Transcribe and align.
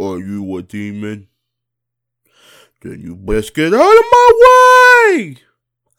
Are 0.00 0.18
you 0.18 0.56
a 0.56 0.62
demon? 0.62 1.28
Then 2.82 3.00
you 3.00 3.16
best 3.16 3.54
get 3.54 3.74
out 3.74 3.98
of 3.98 4.04
my 4.12 4.30
way! 4.40 5.36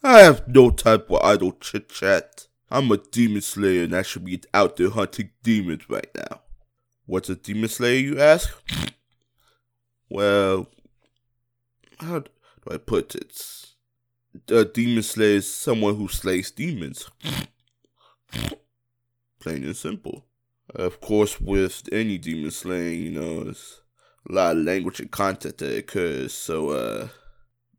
I 0.02 0.20
have 0.20 0.48
no 0.48 0.70
time 0.70 1.04
for 1.06 1.24
idle 1.26 1.52
chit 1.60 1.90
chat. 1.90 2.48
I'm 2.72 2.90
a 2.92 2.98
demon 2.98 3.42
slayer 3.42 3.84
and 3.84 3.96
I 3.96 4.04
should 4.04 4.24
be 4.24 4.42
out 4.54 4.78
there 4.78 4.90
hunting 4.90 5.32
demons 5.44 5.90
right 5.90 6.10
now. 6.16 6.42
What's 7.06 7.30
a 7.30 7.36
demon 7.36 7.68
slayer, 7.68 8.00
you 8.00 8.20
ask? 8.20 8.50
Well, 10.10 10.68
how 12.00 12.20
do 12.20 12.30
I 12.72 12.78
put 12.78 13.16
it? 13.16 13.38
A 14.50 14.64
demon 14.64 15.04
slayer 15.04 15.38
is 15.38 15.54
someone 15.54 15.96
who 15.96 16.08
slays 16.08 16.52
demons. 16.52 17.10
Plain 19.40 19.64
and 19.64 19.76
simple. 19.76 20.26
Of 20.74 21.02
course, 21.02 21.42
with 21.42 21.90
any 21.92 22.18
demon 22.18 22.52
slaying, 22.52 23.02
you 23.02 23.12
know, 23.12 23.44
there's 23.44 23.82
a 24.28 24.32
lot 24.32 24.58
of 24.58 24.64
language 24.64 25.00
and 25.00 25.12
content 25.12 25.58
that 25.60 25.78
occurs, 25.78 26.34
so, 26.34 26.70
uh, 26.72 27.08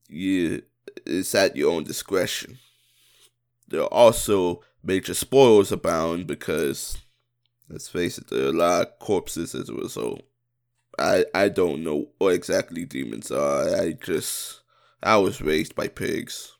yeah, 0.08 0.58
it's 1.06 1.34
at 1.34 1.56
your 1.56 1.72
own 1.72 1.84
discretion. 1.84 2.58
There 3.68 3.82
are 3.82 3.92
also 3.92 4.62
major 4.82 5.14
spoilers 5.14 5.72
abound 5.72 6.26
because, 6.26 6.98
let's 7.68 7.88
face 7.88 8.18
it, 8.18 8.28
there 8.28 8.46
are 8.46 8.48
a 8.48 8.52
lot 8.52 8.82
of 8.82 8.98
corpses 8.98 9.54
as 9.54 9.68
a 9.68 9.74
result. 9.74 10.22
I, 10.98 11.24
I 11.34 11.48
don't 11.48 11.84
know 11.84 12.08
what 12.18 12.34
exactly 12.34 12.84
demons 12.84 13.30
are. 13.30 13.74
I 13.80 13.92
just, 13.92 14.60
I 15.02 15.16
was 15.18 15.40
raised 15.40 15.74
by 15.74 15.88
pigs. 15.88 16.56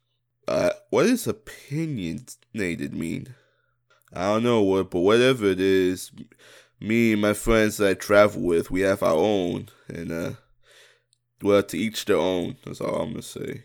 Uh, 0.47 0.71
what 0.91 1.05
does 1.05 1.27
opinionated 1.27 2.95
mean? 2.95 3.35
I 4.13 4.27
don't 4.27 4.43
know 4.43 4.63
what, 4.63 4.91
but 4.91 5.01
whatever 5.01 5.47
it 5.47 5.61
is, 5.61 6.11
me 6.81 7.13
and 7.13 7.23
my 7.23 7.35
friends 7.35 7.77
that 7.77 7.91
I 7.91 7.95
travel 7.95 8.43
with, 8.43 8.71
we 8.71 8.81
have 8.81 9.03
our 9.03 9.15
own, 9.15 9.69
and 9.89 10.11
uh, 10.11 10.31
well, 11.43 11.63
to 11.63 11.79
each 11.79 12.05
their 12.07 12.17
own. 12.17 12.57
That's 12.65 12.81
all 12.81 13.03
I'm 13.03 13.11
gonna 13.11 13.23
say. 13.23 13.65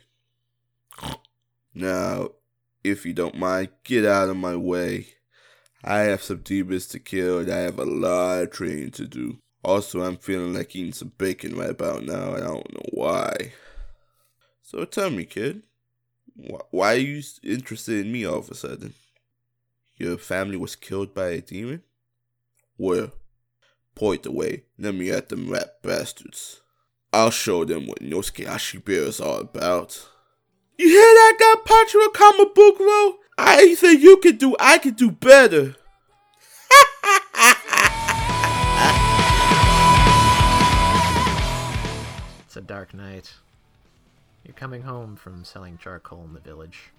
Now, 1.73 2.30
if 2.83 3.05
you 3.05 3.13
don't 3.13 3.38
mind, 3.38 3.69
get 3.83 4.05
out 4.05 4.30
of 4.30 4.38
my 4.38 4.55
way. 4.55 5.07
I 5.83 5.99
have 5.99 6.23
some 6.23 6.39
demons 6.39 6.88
to 6.88 6.99
kill, 6.99 7.39
and 7.39 7.52
I 7.52 7.57
have 7.59 7.80
a 7.80 7.85
lot 7.85 8.44
of 8.44 8.52
training 8.52 8.91
to 8.91 9.07
do. 9.07 9.39
Also, 9.63 10.02
I'm 10.02 10.17
feeling 10.17 10.53
like 10.53 10.75
eating 10.75 10.94
some 10.94 11.11
bacon 11.17 11.55
right 11.55 11.69
about 11.69 12.03
now, 12.03 12.33
and 12.33 12.44
I 12.44 12.47
don't 12.47 12.73
know 12.73 12.89
why. 12.91 13.53
So 14.61 14.83
tell 14.85 15.09
me, 15.09 15.25
kid, 15.25 15.63
why 16.72 16.94
are 16.94 16.97
you 16.97 17.23
interested 17.44 18.05
in 18.05 18.11
me 18.11 18.25
all 18.25 18.39
of 18.39 18.50
a 18.50 18.55
sudden? 18.55 18.94
Your 19.97 20.17
family 20.17 20.57
was 20.57 20.75
killed 20.75 21.13
by 21.13 21.29
a 21.29 21.41
demon? 21.41 21.83
Well, 22.77 23.11
point 23.95 24.25
away. 24.25 24.63
Let 24.77 24.95
me 24.95 25.09
at 25.11 25.29
them 25.29 25.49
rat 25.49 25.81
bastards. 25.81 26.61
I'll 27.13 27.31
show 27.31 27.63
them 27.63 27.87
what 27.87 28.01
Inosuke 28.01 28.45
Hashibira 28.45 29.07
is 29.07 29.21
all 29.21 29.39
about. 29.39 30.09
You 30.77 30.89
hear 30.89 30.97
that 30.97 31.37
guy 31.39 31.55
bro? 32.77 33.15
I 33.37 33.75
think 33.75 34.01
you 34.01 34.17
can 34.17 34.35
do, 34.35 34.57
I 34.59 34.77
can 34.77 34.93
do 34.93 35.11
better. 35.11 35.75
it's 42.45 42.57
a 42.57 42.61
dark 42.61 42.93
night. 42.93 43.33
You're 44.43 44.53
coming 44.53 44.81
home 44.81 45.15
from 45.15 45.45
selling 45.45 45.77
charcoal 45.77 46.25
in 46.25 46.33
the 46.33 46.41
village. 46.41 46.91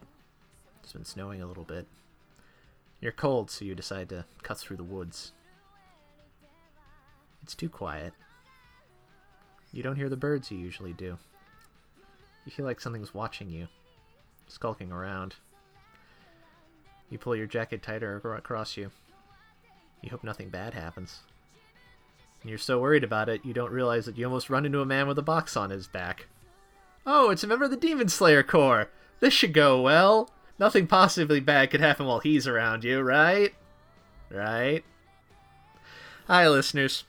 It's 0.83 0.94
been 0.94 1.05
snowing 1.05 1.42
a 1.42 1.46
little 1.46 1.64
bit. 1.64 1.86
You're 3.00 3.12
cold, 3.12 3.50
so 3.50 3.64
you 3.64 3.74
decide 3.74 4.08
to 4.08 4.24
cut 4.42 4.58
through 4.58 4.78
the 4.78 4.84
woods. 4.84 5.33
It's 7.47 7.55
too 7.55 7.69
quiet. 7.69 8.12
You 9.72 9.80
don't 9.80 9.94
hear 9.94 10.08
the 10.08 10.16
birds 10.16 10.50
you 10.50 10.58
usually 10.58 10.92
do. 10.92 11.16
You 12.44 12.50
feel 12.50 12.66
like 12.66 12.80
something's 12.80 13.14
watching 13.14 13.48
you, 13.48 13.69
skulking 14.48 14.90
around. 14.90 15.36
You 17.08 17.18
pull 17.18 17.36
your 17.36 17.46
jacket 17.46 17.84
tighter 17.84 18.17
across 18.17 18.77
you. 18.77 18.90
You 20.02 20.11
hope 20.11 20.24
nothing 20.24 20.48
bad 20.48 20.74
happens. 20.74 21.20
And 22.42 22.51
you're 22.51 22.58
so 22.58 22.80
worried 22.80 23.05
about 23.05 23.29
it, 23.29 23.45
you 23.45 23.55
don't 23.55 23.70
realize 23.70 24.07
that 24.07 24.18
you 24.18 24.24
almost 24.24 24.51
run 24.51 24.67
into 24.67 24.80
a 24.80 24.84
man 24.84 25.07
with 25.07 25.17
a 25.17 25.23
box 25.23 25.57
on 25.57 25.70
his 25.70 25.86
back. 25.86 26.27
Oh, 27.07 27.30
it's 27.30 27.45
a 27.45 27.46
member 27.46 27.67
of 27.67 27.70
the 27.70 27.77
Demon 27.77 28.08
Slayer 28.08 28.42
Corps! 28.42 28.90
This 29.20 29.33
should 29.33 29.55
go 29.55 29.80
well! 29.80 30.30
Nothing 30.58 30.89
possibly 30.89 31.39
bad 31.39 31.70
could 31.70 31.80
happen 31.80 32.07
while 32.07 32.18
he's 32.18 32.48
around 32.48 32.83
you, 32.83 33.02
right? 33.02 33.55
Right? 34.33 34.83
Hi, 36.27 36.48
listeners. 36.48 37.05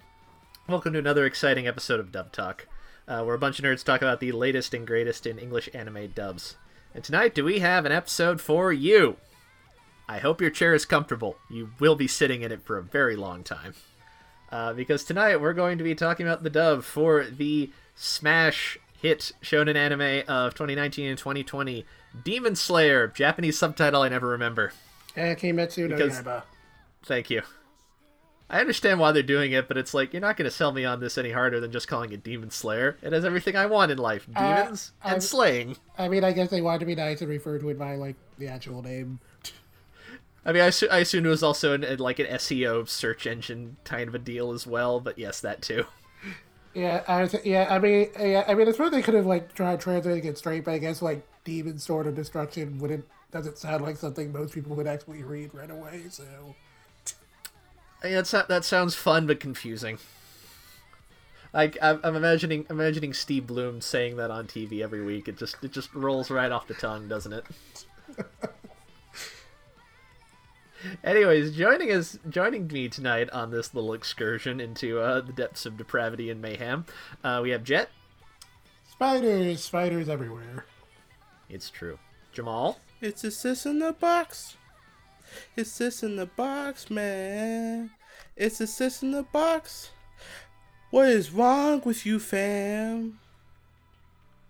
Welcome 0.69 0.91
to 0.93 0.99
another 0.99 1.25
exciting 1.25 1.65
episode 1.65 2.01
of 2.01 2.11
Dub 2.11 2.33
Talk, 2.33 2.67
uh, 3.07 3.23
where 3.23 3.35
a 3.35 3.39
bunch 3.39 3.57
of 3.57 3.63
nerds 3.63 3.85
talk 3.85 4.01
about 4.01 4.19
the 4.19 4.33
latest 4.33 4.73
and 4.73 4.85
greatest 4.85 5.25
in 5.25 5.39
English 5.39 5.69
anime 5.73 6.07
dubs. 6.07 6.57
And 6.93 7.05
tonight, 7.05 7.33
do 7.33 7.45
we 7.45 7.59
have 7.59 7.85
an 7.85 7.93
episode 7.93 8.41
for 8.41 8.73
you? 8.73 9.15
I 10.09 10.17
hope 10.17 10.41
your 10.41 10.49
chair 10.49 10.73
is 10.73 10.83
comfortable. 10.83 11.37
You 11.49 11.69
will 11.79 11.95
be 11.95 12.09
sitting 12.09 12.41
in 12.41 12.51
it 12.51 12.63
for 12.65 12.77
a 12.77 12.83
very 12.83 13.15
long 13.15 13.45
time. 13.45 13.75
Uh, 14.51 14.73
because 14.73 15.05
tonight 15.05 15.39
we're 15.39 15.53
going 15.53 15.77
to 15.77 15.85
be 15.85 15.95
talking 15.95 16.27
about 16.27 16.43
the 16.43 16.49
dub 16.49 16.83
for 16.83 17.23
the 17.23 17.71
smash 17.95 18.77
hit 19.01 19.31
shonen 19.41 19.77
anime 19.77 20.25
of 20.27 20.53
2019 20.53 21.07
and 21.07 21.17
2020, 21.17 21.85
Demon 22.25 22.57
Slayer, 22.57 23.07
Japanese 23.07 23.57
subtitle 23.57 24.01
I 24.01 24.09
never 24.09 24.27
remember. 24.27 24.73
Eh, 25.15 25.33
Kimetsu 25.35 25.87
no 25.87 25.95
because, 25.95 26.19
Yaiba. 26.19 26.43
Thank 27.03 27.29
you. 27.29 27.43
I 28.49 28.61
understand 28.61 28.99
why 28.99 29.11
they're 29.11 29.23
doing 29.23 29.51
it, 29.51 29.67
but 29.67 29.77
it's 29.77 29.93
like 29.93 30.13
you're 30.13 30.21
not 30.21 30.37
going 30.37 30.49
to 30.49 30.55
sell 30.55 30.71
me 30.71 30.85
on 30.85 31.01
this 31.01 31.17
any 31.17 31.31
harder 31.31 31.59
than 31.59 31.71
just 31.71 31.87
calling 31.87 32.13
it 32.13 32.23
Demon 32.23 32.49
Slayer. 32.49 32.97
It 33.01 33.11
has 33.11 33.25
everything 33.25 33.55
I 33.57 33.65
want 33.65 33.91
in 33.91 33.97
life: 33.97 34.27
uh, 34.35 34.63
demons 34.63 34.93
uh, 35.03 35.09
and 35.09 35.15
I, 35.17 35.19
slaying. 35.19 35.77
I 35.97 36.07
mean, 36.07 36.23
I 36.23 36.31
guess 36.31 36.49
they 36.49 36.61
wanted 36.61 36.79
to 36.79 36.85
be 36.85 36.95
nice 36.95 37.21
and 37.21 37.29
refer 37.29 37.59
to 37.59 37.69
it 37.69 37.77
by 37.77 37.95
like 37.95 38.15
the 38.37 38.47
actual 38.47 38.81
name. 38.81 39.19
I 40.45 40.53
mean, 40.53 40.61
I, 40.61 40.69
su- 40.69 40.87
I 40.89 40.99
assume 40.99 41.25
it 41.25 41.29
was 41.29 41.43
also 41.43 41.73
an, 41.73 41.97
like 41.97 42.19
an 42.19 42.27
SEO 42.27 42.87
search 42.87 43.27
engine 43.27 43.75
kind 43.83 44.07
of 44.07 44.15
a 44.15 44.19
deal 44.19 44.53
as 44.53 44.65
well, 44.65 45.01
but 45.01 45.17
yes, 45.17 45.41
that 45.41 45.61
too. 45.61 45.85
Yeah, 46.73 47.03
I 47.07 47.23
was, 47.23 47.35
yeah, 47.43 47.67
I 47.69 47.79
mean, 47.79 48.07
yeah, 48.19 48.45
I 48.47 48.53
mean, 48.53 48.67
it's 48.67 48.77
what 48.77 48.91
they 48.91 49.01
could 49.01 49.15
have 49.15 49.25
like 49.25 49.53
tried 49.55 49.81
translating 49.81 50.25
it 50.29 50.37
straight, 50.37 50.63
but 50.63 50.75
I 50.75 50.77
guess 50.77 51.01
like 51.01 51.25
demon 51.43 51.79
sword 51.79 52.05
of 52.07 52.15
destruction 52.15 52.77
wouldn't 52.77 53.03
doesn't 53.31 53.57
sound 53.57 53.83
like 53.83 53.97
something 53.97 54.31
most 54.31 54.53
people 54.53 54.75
would 54.75 54.87
actually 54.87 55.23
read 55.23 55.53
right 55.53 55.71
away. 55.71 56.03
So 56.09 56.23
that's 58.01 58.33
not, 58.33 58.47
that 58.47 58.65
sounds 58.65 58.95
fun 58.95 59.27
but 59.27 59.39
confusing. 59.39 59.99
Like 61.53 61.77
I'm, 61.81 61.99
I'm 62.03 62.15
imagining 62.15 62.65
imagining 62.69 63.13
Steve 63.13 63.47
Blum 63.47 63.81
saying 63.81 64.17
that 64.17 64.29
on 64.29 64.47
TV 64.47 64.81
every 64.81 65.03
week. 65.03 65.27
It 65.27 65.37
just 65.37 65.55
it 65.63 65.71
just 65.71 65.93
rolls 65.93 66.29
right 66.29 66.51
off 66.51 66.67
the 66.67 66.73
tongue, 66.73 67.07
doesn't 67.07 67.33
it? 67.33 67.45
Anyways, 71.03 71.55
joining 71.55 71.91
us, 71.91 72.19
joining 72.29 72.67
me 72.67 72.87
tonight 72.87 73.29
on 73.31 73.49
this 73.51 73.73
little 73.73 73.93
excursion 73.93 74.59
into 74.59 74.99
uh, 74.99 75.21
the 75.21 75.33
depths 75.33 75.65
of 75.65 75.77
depravity 75.77 76.29
and 76.29 76.41
mayhem, 76.41 76.85
uh, 77.23 77.39
we 77.41 77.49
have 77.49 77.63
Jet. 77.63 77.89
Spiders, 78.91 79.63
spiders 79.63 80.07
everywhere. 80.09 80.65
It's 81.49 81.69
true. 81.69 81.97
Jamal. 82.31 82.79
It's 83.01 83.23
a 83.23 83.31
sis 83.31 83.65
in 83.65 83.79
the 83.79 83.93
box. 83.93 84.57
It's 85.55 85.71
sis 85.71 86.03
in 86.03 86.15
the 86.15 86.25
box, 86.25 86.89
man. 86.89 87.91
It's 88.35 88.59
a 88.61 88.67
sis 88.67 89.01
in 89.03 89.11
the 89.11 89.23
box. 89.23 89.91
What 90.91 91.09
is 91.09 91.31
wrong 91.31 91.81
with 91.83 92.05
you, 92.05 92.19
fam? 92.19 93.19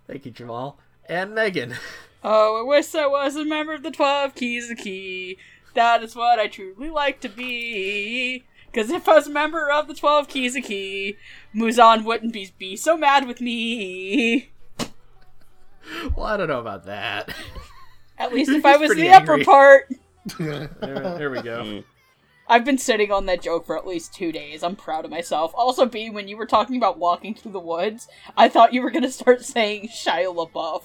Thank 0.08 0.26
you, 0.26 0.32
Jamal. 0.32 0.78
And 1.08 1.34
Megan. 1.36 1.76
Oh, 2.24 2.60
I 2.60 2.68
wish 2.68 2.94
I 2.96 3.06
was 3.06 3.36
a 3.36 3.46
member 3.46 3.74
of 3.76 3.84
the 3.84 3.92
Twelve 3.92 4.34
Kizuki. 4.34 5.38
That 5.76 6.02
is 6.04 6.16
what 6.16 6.40
I 6.40 6.48
truly 6.48 6.90
like 6.90 7.22
to 7.22 7.30
be. 7.30 8.44
Because 8.66 8.90
if 8.90 9.08
I 9.08 9.14
was 9.14 9.28
a 9.28 9.32
member 9.32 9.70
of 9.72 9.88
the 9.88 9.94
Twelve 9.94 10.28
Kizuki, 10.28 11.16
Muzan 11.56 12.04
wouldn't 12.04 12.34
be, 12.34 12.52
be 12.58 12.76
so 12.76 12.98
mad 12.98 13.28
with 13.28 13.40
me. 13.40 14.50
Well, 16.16 16.26
I 16.26 16.38
don't 16.38 16.50
know 16.50 16.60
about 16.60 16.86
that. 16.86 17.34
At 18.18 18.34
least 18.34 18.50
if 18.52 18.66
I 18.66 18.78
was 18.78 18.96
the 18.96 19.08
angry. 19.08 19.42
upper 19.42 19.46
part. 19.46 19.92
There, 20.40 20.68
there, 20.80 21.30
we 21.30 21.42
go. 21.42 21.84
I've 22.48 22.64
been 22.66 22.78
sitting 22.78 23.12
on 23.12 23.26
that 23.26 23.42
joke 23.42 23.66
for 23.66 23.78
at 23.78 23.86
least 23.86 24.14
two 24.14 24.32
days. 24.32 24.64
I'm 24.64 24.76
proud 24.76 25.06
of 25.06 25.12
myself. 25.12 25.52
Also, 25.56 25.86
B, 25.86 26.10
when 26.10 26.28
you 26.28 26.38
were 26.38 26.46
talking 26.46 26.78
about 26.78 26.98
walking 26.98 27.36
through 27.36 27.52
the 27.52 27.60
woods, 27.60 28.08
I 28.38 28.48
thought 28.48 28.74
you 28.74 28.82
were 28.82 28.92
going 28.92 29.04
to 29.04 29.12
start 29.12 29.44
saying 29.46 29.90
Shia 29.90 30.34
LaBeouf. 30.34 30.84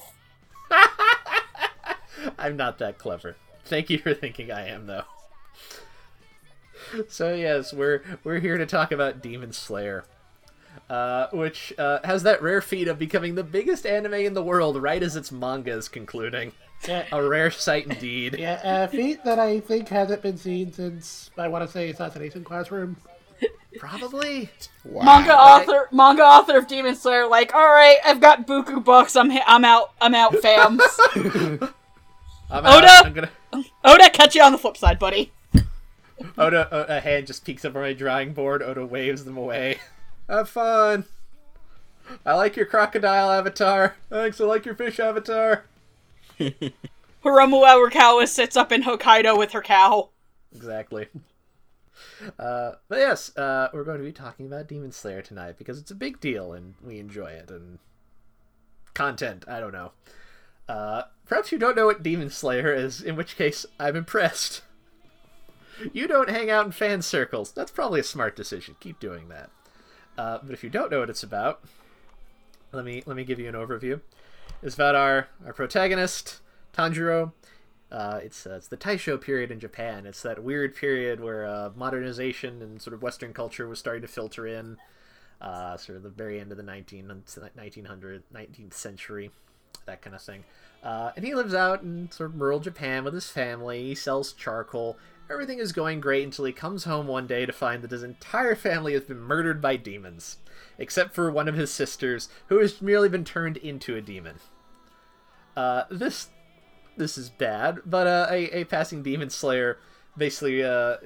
I'm 2.37 2.57
not 2.57 2.79
that 2.79 2.97
clever. 2.97 3.35
Thank 3.65 3.89
you 3.89 3.97
for 3.97 4.13
thinking 4.13 4.51
I 4.51 4.67
am, 4.67 4.87
though. 4.87 5.03
So 7.07 7.33
yes, 7.33 7.73
we're 7.73 8.03
we're 8.23 8.39
here 8.39 8.57
to 8.57 8.65
talk 8.65 8.91
about 8.91 9.21
Demon 9.21 9.53
Slayer, 9.53 10.05
uh, 10.89 11.27
which 11.31 11.73
uh, 11.77 11.99
has 12.03 12.23
that 12.23 12.41
rare 12.41 12.61
feat 12.61 12.87
of 12.87 12.99
becoming 12.99 13.35
the 13.35 13.43
biggest 13.43 13.85
anime 13.85 14.13
in 14.13 14.33
the 14.33 14.43
world 14.43 14.81
right 14.81 15.01
as 15.01 15.15
its 15.15 15.31
manga 15.31 15.71
is 15.71 15.87
concluding. 15.87 16.51
Yeah. 16.87 17.05
A 17.11 17.23
rare 17.23 17.49
sight 17.51 17.85
indeed. 17.87 18.35
Yeah, 18.37 18.83
a 18.83 18.87
feat 18.87 19.23
that 19.23 19.39
I 19.39 19.59
think 19.61 19.87
hasn't 19.89 20.21
been 20.21 20.37
seen 20.37 20.73
since 20.73 21.31
I 21.37 21.47
want 21.47 21.65
to 21.65 21.71
say 21.71 21.89
Assassination 21.89 22.43
Classroom. 22.43 22.97
Probably. 23.79 24.49
Wow. 24.85 25.03
Manga 25.03 25.33
author, 25.33 25.87
manga 25.91 26.21
author 26.23 26.57
of 26.57 26.67
Demon 26.67 26.95
Slayer, 26.95 27.27
like, 27.27 27.55
all 27.55 27.67
right, 27.69 27.97
I've 28.05 28.19
got 28.19 28.45
buku 28.45 28.83
books. 28.83 29.15
I'm 29.15 29.29
hi- 29.31 29.43
I'm 29.47 29.65
out. 29.65 29.91
I'm 29.99 30.13
out, 30.13 30.33
fams. 30.33 30.81
I'm 32.51 32.65
Oda? 32.65 32.87
out. 32.87 33.05
I'm 33.05 33.13
gonna. 33.13 33.29
Oda, 33.83 34.09
catch 34.11 34.35
you 34.35 34.43
on 34.43 34.51
the 34.51 34.57
flip 34.57 34.77
side, 34.77 34.99
buddy. 34.99 35.31
Oda, 36.37 36.67
a 36.95 36.99
hand 36.99 37.27
just 37.27 37.45
peeks 37.45 37.65
up 37.65 37.75
on 37.75 37.81
my 37.81 37.93
drawing 37.93 38.33
board. 38.33 38.61
Oda 38.61 38.85
waves 38.85 39.25
them 39.25 39.37
away. 39.37 39.79
Have 40.29 40.49
fun. 40.49 41.05
I 42.25 42.35
like 42.35 42.55
your 42.55 42.65
crocodile 42.65 43.31
avatar. 43.31 43.95
Thanks. 44.09 44.39
I 44.39 44.43
like 44.45 44.65
your 44.65 44.75
fish 44.75 44.99
avatar. 44.99 45.65
Hiromu 46.39 47.63
Arakawa 47.63 48.27
sits 48.27 48.57
up 48.57 48.71
in 48.71 48.83
Hokkaido 48.83 49.37
with 49.37 49.51
her 49.51 49.61
cow. 49.61 50.09
Exactly. 50.53 51.07
Uh, 52.39 52.73
but 52.87 52.99
yes, 52.99 53.35
uh, 53.37 53.69
we're 53.73 53.83
going 53.83 53.99
to 53.99 54.03
be 54.03 54.11
talking 54.11 54.45
about 54.45 54.67
Demon 54.67 54.91
Slayer 54.91 55.21
tonight 55.21 55.57
because 55.57 55.79
it's 55.79 55.91
a 55.91 55.95
big 55.95 56.19
deal 56.19 56.53
and 56.53 56.75
we 56.83 56.99
enjoy 56.99 57.31
it 57.31 57.49
and 57.49 57.79
content. 58.93 59.45
I 59.47 59.59
don't 59.59 59.73
know. 59.73 59.91
Uh, 60.67 61.03
perhaps 61.25 61.51
you 61.51 61.57
don't 61.57 61.75
know 61.75 61.85
what 61.85 62.03
Demon 62.03 62.29
Slayer 62.29 62.73
is, 62.73 63.01
in 63.01 63.15
which 63.15 63.35
case 63.35 63.65
I'm 63.79 63.95
impressed. 63.95 64.61
You 65.91 66.07
don't 66.07 66.29
hang 66.29 66.49
out 66.49 66.65
in 66.65 66.71
fan 66.71 67.01
circles. 67.01 67.51
That's 67.51 67.71
probably 67.71 67.99
a 67.99 68.03
smart 68.03 68.35
decision. 68.35 68.75
Keep 68.79 68.99
doing 68.99 69.27
that. 69.29 69.49
Uh, 70.17 70.39
but 70.41 70.53
if 70.53 70.63
you 70.63 70.69
don't 70.69 70.91
know 70.91 70.99
what 70.99 71.09
it's 71.09 71.23
about, 71.23 71.61
let 72.71 72.85
me 72.85 73.03
let 73.05 73.17
me 73.17 73.23
give 73.23 73.39
you 73.39 73.49
an 73.49 73.55
overview. 73.55 73.99
It's 74.63 74.75
about 74.75 74.95
our 74.95 75.27
our 75.45 75.51
protagonist 75.51 76.39
Tanjiro. 76.73 77.33
Uh, 77.91 78.21
it's 78.23 78.47
uh, 78.47 78.55
it's 78.55 78.69
the 78.69 78.77
Taisho 78.77 79.19
period 79.19 79.51
in 79.51 79.59
Japan. 79.59 80.05
It's 80.05 80.21
that 80.21 80.41
weird 80.41 80.73
period 80.73 81.19
where 81.19 81.45
uh, 81.45 81.71
modernization 81.75 82.61
and 82.61 82.81
sort 82.81 82.93
of 82.93 83.01
Western 83.01 83.33
culture 83.33 83.67
was 83.67 83.79
starting 83.79 84.03
to 84.03 84.07
filter 84.07 84.47
in. 84.47 84.77
Uh, 85.41 85.75
sort 85.75 85.97
of 85.97 86.03
the 86.03 86.09
very 86.09 86.39
end 86.39 86.51
of 86.51 86.57
the 86.57 86.63
19, 86.63 87.05
1900 87.09 88.23
19th 88.33 88.73
century, 88.73 89.31
that 89.85 90.01
kind 90.01 90.15
of 90.15 90.21
thing. 90.21 90.45
Uh, 90.81 91.11
and 91.17 91.25
he 91.25 91.35
lives 91.35 91.53
out 91.53 91.81
in 91.81 92.09
sort 92.09 92.29
of 92.29 92.39
rural 92.39 92.61
Japan 92.61 93.03
with 93.03 93.13
his 93.13 93.29
family. 93.29 93.83
He 93.83 93.95
sells 93.95 94.31
charcoal. 94.31 94.97
Everything 95.29 95.59
is 95.59 95.73
going 95.73 95.99
great 95.99 96.23
until 96.23 96.45
he 96.45 96.53
comes 96.53 96.85
home 96.85 97.07
one 97.07 97.27
day 97.27 97.45
to 97.45 97.51
find 97.51 97.81
that 97.83 97.91
his 97.91 98.03
entire 98.03 98.55
family 98.55 98.93
has 98.93 99.03
been 99.03 99.19
murdered 99.19 99.61
by 99.61 99.75
demons, 99.75 100.37
except 100.77 101.13
for 101.13 101.29
one 101.29 101.49
of 101.49 101.55
his 101.55 101.71
sisters, 101.71 102.29
who 102.47 102.59
has 102.59 102.81
merely 102.81 103.09
been 103.09 103.25
turned 103.25 103.57
into 103.57 103.97
a 103.97 104.01
demon. 104.01 104.35
Uh, 105.55 105.83
this 105.89 106.29
this 106.97 107.17
is 107.17 107.29
bad, 107.29 107.79
but 107.85 108.07
uh, 108.07 108.27
a, 108.29 108.61
a 108.61 108.63
passing 108.65 109.03
demon 109.03 109.29
slayer 109.29 109.79
basically 110.17 110.63
uh, 110.63 110.97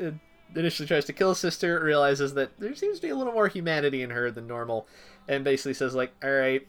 initially 0.55 0.87
tries 0.87 1.05
to 1.05 1.13
kill 1.13 1.29
his 1.29 1.37
sister, 1.37 1.79
realizes 1.81 2.33
that 2.33 2.57
there 2.59 2.75
seems 2.75 2.97
to 2.97 3.07
be 3.07 3.09
a 3.09 3.15
little 3.15 3.33
more 3.33 3.47
humanity 3.47 4.01
in 4.01 4.09
her 4.09 4.31
than 4.31 4.47
normal, 4.47 4.87
and 5.27 5.43
basically 5.43 5.73
says 5.73 5.95
like, 5.95 6.13
"All 6.23 6.31
right, 6.31 6.67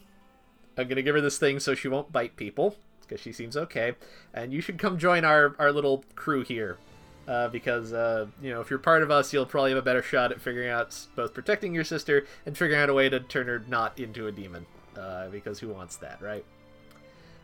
I'm 0.76 0.88
gonna 0.88 1.02
give 1.02 1.14
her 1.14 1.20
this 1.20 1.38
thing 1.38 1.60
so 1.60 1.75
she 1.75 1.88
won't 1.88 2.12
bite 2.12 2.36
people 2.36 2.76
because 3.02 3.20
she 3.20 3.32
seems 3.32 3.56
okay, 3.56 3.94
and 4.34 4.52
you 4.52 4.60
should 4.60 4.78
come 4.78 4.98
join 4.98 5.25
our 5.25 5.54
our 5.58 5.72
little 5.72 6.04
crew 6.14 6.42
here." 6.44 6.78
Uh, 7.26 7.46
because 7.48 7.92
uh, 7.92 8.26
you 8.40 8.50
know 8.50 8.60
if 8.60 8.70
you're 8.70 8.78
part 8.78 9.02
of 9.02 9.10
us, 9.10 9.32
you'll 9.32 9.46
probably 9.46 9.70
have 9.70 9.78
a 9.78 9.82
better 9.82 10.02
shot 10.02 10.32
at 10.32 10.40
figuring 10.40 10.70
out 10.70 10.96
both 11.14 11.34
protecting 11.34 11.75
your 11.75 11.84
sister 11.84 12.26
and 12.46 12.56
figuring 12.56 12.80
out 12.80 12.88
a 12.88 12.94
way 12.94 13.08
to 13.08 13.20
turn 13.20 13.46
her 13.46 13.62
not 13.69 13.98
into 13.98 14.26
a 14.26 14.32
demon. 14.32 14.64
Uh, 14.96 15.28
because 15.28 15.60
who 15.60 15.69
wants 15.69 15.96
that, 15.96 16.20
right? 16.20 16.44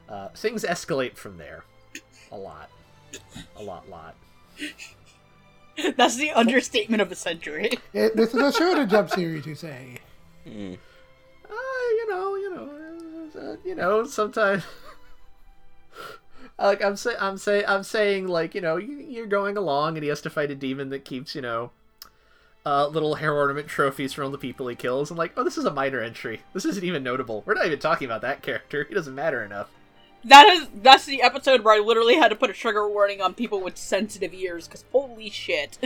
Uh, 0.09 0.29
things 0.29 0.65
escalate 0.65 1.17
from 1.17 1.39
there, 1.39 1.65
a 2.31 2.37
lot, 2.37 2.71
a 3.57 3.63
lot, 3.63 3.89
lot. 3.89 4.15
That's 5.97 6.17
the 6.17 6.31
understatement 6.33 7.03
of 7.03 7.09
the 7.09 7.17
century. 7.17 7.71
It, 7.95 8.17
this 8.17 8.35
is 8.35 8.41
a 8.41 8.61
shonen 8.61 8.91
jump 8.91 9.11
series, 9.11 9.47
you 9.47 9.55
say? 9.55 9.99
Mm. 10.47 10.77
Uh, 11.49 11.89
you 11.91 12.09
know, 12.09 12.35
you 12.37 12.55
know, 12.55 13.41
uh, 13.41 13.57
you 13.65 13.75
know. 13.75 14.05
Sometimes, 14.05 14.65
like 16.59 16.83
I'm 16.83 16.97
say, 16.97 17.15
I'm 17.19 17.39
say, 17.39 17.65
I'm 17.65 17.83
saying, 17.83 18.29
like 18.29 18.55
you 18.55 18.61
know, 18.61 18.77
you, 18.77 18.99
you're 18.99 19.27
going 19.27 19.57
along, 19.57 19.97
and 19.97 20.03
he 20.03 20.09
has 20.09 20.21
to 20.23 20.31
fight 20.31 20.51
a 20.51 20.55
demon 20.55 20.91
that 20.91 21.05
keeps, 21.05 21.35
you 21.35 21.41
know, 21.41 21.71
uh, 22.67 22.89
little 22.89 23.17
hair 23.17 23.33
ornament 23.33 23.69
trophies 23.69 24.13
from 24.13 24.25
all 24.25 24.31
the 24.31 24.39
people 24.39 24.67
he 24.69 24.75
kills, 24.75 25.11
and 25.11 25.19
like, 25.19 25.33
oh, 25.37 25.45
this 25.45 25.59
is 25.59 25.65
a 25.65 25.73
minor 25.73 26.01
entry. 26.01 26.41
This 26.53 26.65
isn't 26.65 26.85
even 26.85 27.03
notable. 27.03 27.43
We're 27.47 27.55
not 27.55 27.67
even 27.67 27.79
talking 27.79 28.07
about 28.07 28.23
that 28.23 28.43
character. 28.43 28.85
He 28.89 28.95
doesn't 28.95 29.15
matter 29.15 29.43
enough. 29.45 29.71
That 30.25 30.49
is 30.49 30.69
that's 30.75 31.05
the 31.05 31.23
episode 31.23 31.63
where 31.63 31.75
I 31.75 31.81
literally 31.81 32.15
had 32.15 32.29
to 32.29 32.37
put 32.37 32.51
a 32.51 32.55
trigger 32.55 32.89
warning 32.89 33.21
on 33.21 33.35
people 33.35 33.61
with 33.61 33.77
sensitive 33.77 34.33
ears 34.33 34.67
because 34.67 34.85
holy 34.93 35.31
shit. 35.31 35.79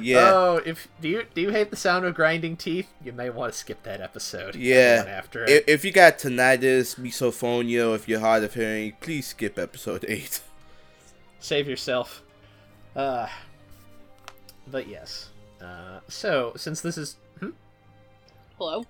Yeah. 0.00 0.32
Oh, 0.32 0.60
if 0.64 0.88
do 1.00 1.08
you 1.08 1.24
do 1.34 1.42
you 1.42 1.50
hate 1.50 1.70
the 1.70 1.76
sound 1.76 2.04
of 2.06 2.14
grinding 2.14 2.56
teeth? 2.56 2.88
You 3.04 3.12
may 3.12 3.30
want 3.30 3.52
to 3.52 3.58
skip 3.58 3.82
that 3.82 4.00
episode. 4.00 4.54
Yeah. 4.56 5.04
After 5.06 5.44
it. 5.44 5.50
if, 5.50 5.68
if 5.68 5.84
you 5.84 5.92
got 5.92 6.18
tinnitus, 6.18 6.98
misophonia, 6.98 7.90
or 7.90 7.94
if 7.94 8.08
you're 8.08 8.20
hard 8.20 8.44
of 8.44 8.54
hearing, 8.54 8.94
please 9.00 9.26
skip 9.26 9.58
episode 9.58 10.04
8. 10.08 10.40
save 11.40 11.68
yourself. 11.68 12.22
Uh, 12.96 13.28
but 14.66 14.88
yes. 14.88 15.28
Uh, 15.60 16.00
so 16.08 16.52
since 16.56 16.80
this 16.80 16.96
is, 16.96 17.16
hmm? 17.38 17.50
Hello. 18.58 18.84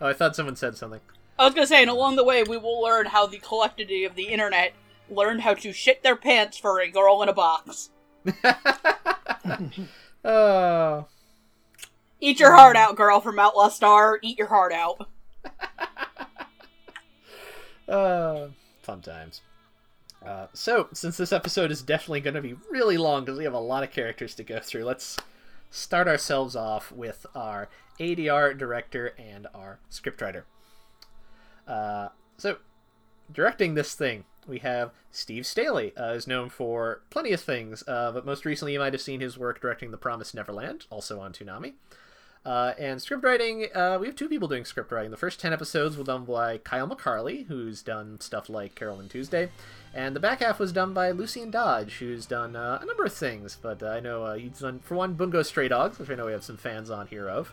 oh, 0.00 0.06
I 0.06 0.12
thought 0.12 0.36
someone 0.36 0.56
said 0.56 0.76
something. 0.76 1.00
I 1.38 1.44
was 1.44 1.54
gonna 1.54 1.66
say, 1.66 1.82
and 1.82 1.90
along 1.90 2.16
the 2.16 2.24
way, 2.24 2.42
we 2.42 2.56
will 2.56 2.80
learn 2.80 3.06
how 3.06 3.26
the 3.26 3.38
collectivity 3.38 4.04
of 4.04 4.14
the 4.14 4.28
internet 4.28 4.72
learned 5.10 5.42
how 5.42 5.54
to 5.54 5.72
shit 5.72 6.02
their 6.02 6.16
pants 6.16 6.56
for 6.56 6.80
a 6.80 6.90
girl 6.90 7.22
in 7.22 7.28
a 7.28 7.32
box. 7.32 7.90
Oh, 10.24 11.06
Eat 12.20 12.40
your 12.40 12.54
heart 12.54 12.76
out, 12.76 12.96
girl 12.96 13.20
from 13.20 13.38
Outlaw 13.38 13.68
Star. 13.68 14.18
Eat 14.22 14.38
your 14.38 14.48
heart 14.48 14.72
out. 14.72 15.08
uh, 17.88 18.48
fun 18.82 19.02
times. 19.02 19.42
Uh, 20.26 20.46
so 20.54 20.88
since 20.92 21.18
this 21.18 21.32
episode 21.32 21.70
is 21.70 21.82
definitely 21.82 22.20
going 22.20 22.34
to 22.34 22.40
be 22.40 22.56
really 22.70 22.96
long 22.96 23.24
because 23.24 23.38
we 23.38 23.44
have 23.44 23.52
a 23.52 23.58
lot 23.58 23.84
of 23.84 23.92
characters 23.92 24.34
to 24.34 24.42
go 24.42 24.58
through, 24.58 24.84
let's 24.84 25.18
start 25.70 26.08
ourselves 26.08 26.56
off 26.56 26.90
with 26.90 27.26
our 27.34 27.68
ADR 28.00 28.56
director 28.56 29.14
and 29.18 29.46
our 29.54 29.78
scriptwriter. 29.90 30.42
Uh, 31.66 32.08
so, 32.36 32.58
directing 33.32 33.74
this 33.74 33.94
thing, 33.94 34.24
we 34.46 34.58
have 34.58 34.92
Steve 35.10 35.46
Staley, 35.46 35.96
uh, 35.96 36.12
is 36.12 36.26
known 36.26 36.48
for 36.48 37.02
plenty 37.10 37.32
of 37.32 37.40
things, 37.40 37.82
uh, 37.88 38.12
but 38.12 38.24
most 38.24 38.44
recently 38.44 38.72
you 38.74 38.78
might 38.78 38.92
have 38.92 39.02
seen 39.02 39.20
his 39.20 39.36
work 39.38 39.60
directing 39.60 39.90
The 39.90 39.96
Promised 39.96 40.34
Neverland, 40.34 40.86
also 40.90 41.20
on 41.20 41.32
Toonami. 41.32 41.74
Uh, 42.46 42.74
and 42.78 43.02
script 43.02 43.24
writing, 43.24 43.66
uh, 43.74 43.98
we 44.00 44.06
have 44.06 44.14
two 44.14 44.28
people 44.28 44.46
doing 44.46 44.64
script 44.64 44.92
writing. 44.92 45.10
The 45.10 45.16
first 45.16 45.40
10 45.40 45.52
episodes 45.52 45.96
were 45.96 46.04
done 46.04 46.24
by 46.24 46.58
Kyle 46.58 46.86
McCarley, 46.86 47.44
who's 47.46 47.82
done 47.82 48.20
stuff 48.20 48.48
like 48.48 48.76
Carol 48.76 49.00
and 49.00 49.10
Tuesday. 49.10 49.50
And 49.92 50.14
the 50.14 50.20
back 50.20 50.38
half 50.38 50.60
was 50.60 50.70
done 50.70 50.94
by 50.94 51.10
Lucian 51.10 51.50
Dodge, 51.50 51.94
who's 51.94 52.24
done 52.24 52.54
uh, 52.54 52.78
a 52.80 52.86
number 52.86 53.04
of 53.04 53.12
things. 53.12 53.58
But 53.60 53.82
I 53.82 53.98
know 53.98 54.22
uh, 54.22 54.36
he's 54.36 54.60
done, 54.60 54.78
for 54.78 54.94
one, 54.94 55.14
Bungo 55.14 55.42
Stray 55.42 55.66
Dogs, 55.66 55.98
which 55.98 56.08
I 56.08 56.14
know 56.14 56.26
we 56.26 56.32
have 56.32 56.44
some 56.44 56.56
fans 56.56 56.88
on 56.88 57.08
here 57.08 57.28
of. 57.28 57.52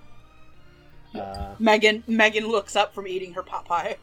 Uh, 1.16 1.56
Megan 1.60 2.04
Megan 2.08 2.48
looks 2.48 2.76
up 2.76 2.94
from 2.94 3.08
eating 3.08 3.34
her 3.34 3.44
pot 3.44 3.66
pie. 3.66 3.98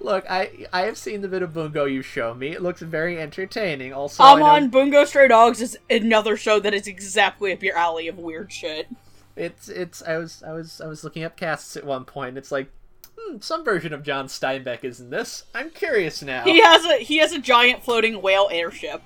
Look, 0.00 0.24
I 0.30 0.66
I 0.72 0.82
have 0.82 0.96
seen 0.96 1.20
the 1.20 1.28
bit 1.28 1.42
of 1.42 1.52
Bungo 1.52 1.84
you 1.84 2.00
show 2.02 2.32
me. 2.34 2.48
It 2.52 2.62
looks 2.62 2.80
very 2.80 3.20
entertaining. 3.20 3.92
Also, 3.92 4.22
I'm 4.24 4.42
on 4.42 4.68
Bungo 4.70 5.04
Stray 5.04 5.28
Dogs 5.28 5.60
is 5.60 5.76
another 5.90 6.36
show 6.36 6.58
that 6.60 6.72
is 6.72 6.86
exactly 6.86 7.52
up 7.52 7.62
your 7.62 7.76
alley 7.76 8.08
of 8.08 8.18
weird 8.18 8.50
shit. 8.52 8.88
it's 9.36 9.68
it's 9.68 10.02
I 10.02 10.16
was 10.16 10.42
I 10.46 10.52
was 10.52 10.80
I 10.80 10.86
was 10.86 11.04
looking 11.04 11.22
up 11.24 11.36
casts 11.36 11.76
at 11.76 11.84
one 11.84 12.04
point. 12.06 12.38
It's 12.38 12.50
like 12.50 12.70
hmm, 13.18 13.36
some 13.40 13.62
version 13.62 13.92
of 13.92 14.02
John 14.02 14.26
Steinbeck 14.26 14.84
is 14.84 15.00
in 15.00 15.10
this. 15.10 15.44
I'm 15.54 15.68
curious 15.70 16.22
now. 16.22 16.44
He 16.44 16.60
has 16.62 16.84
a 16.86 16.96
he 16.98 17.18
has 17.18 17.32
a 17.32 17.38
giant 17.38 17.84
floating 17.84 18.22
whale 18.22 18.48
airship. 18.50 19.02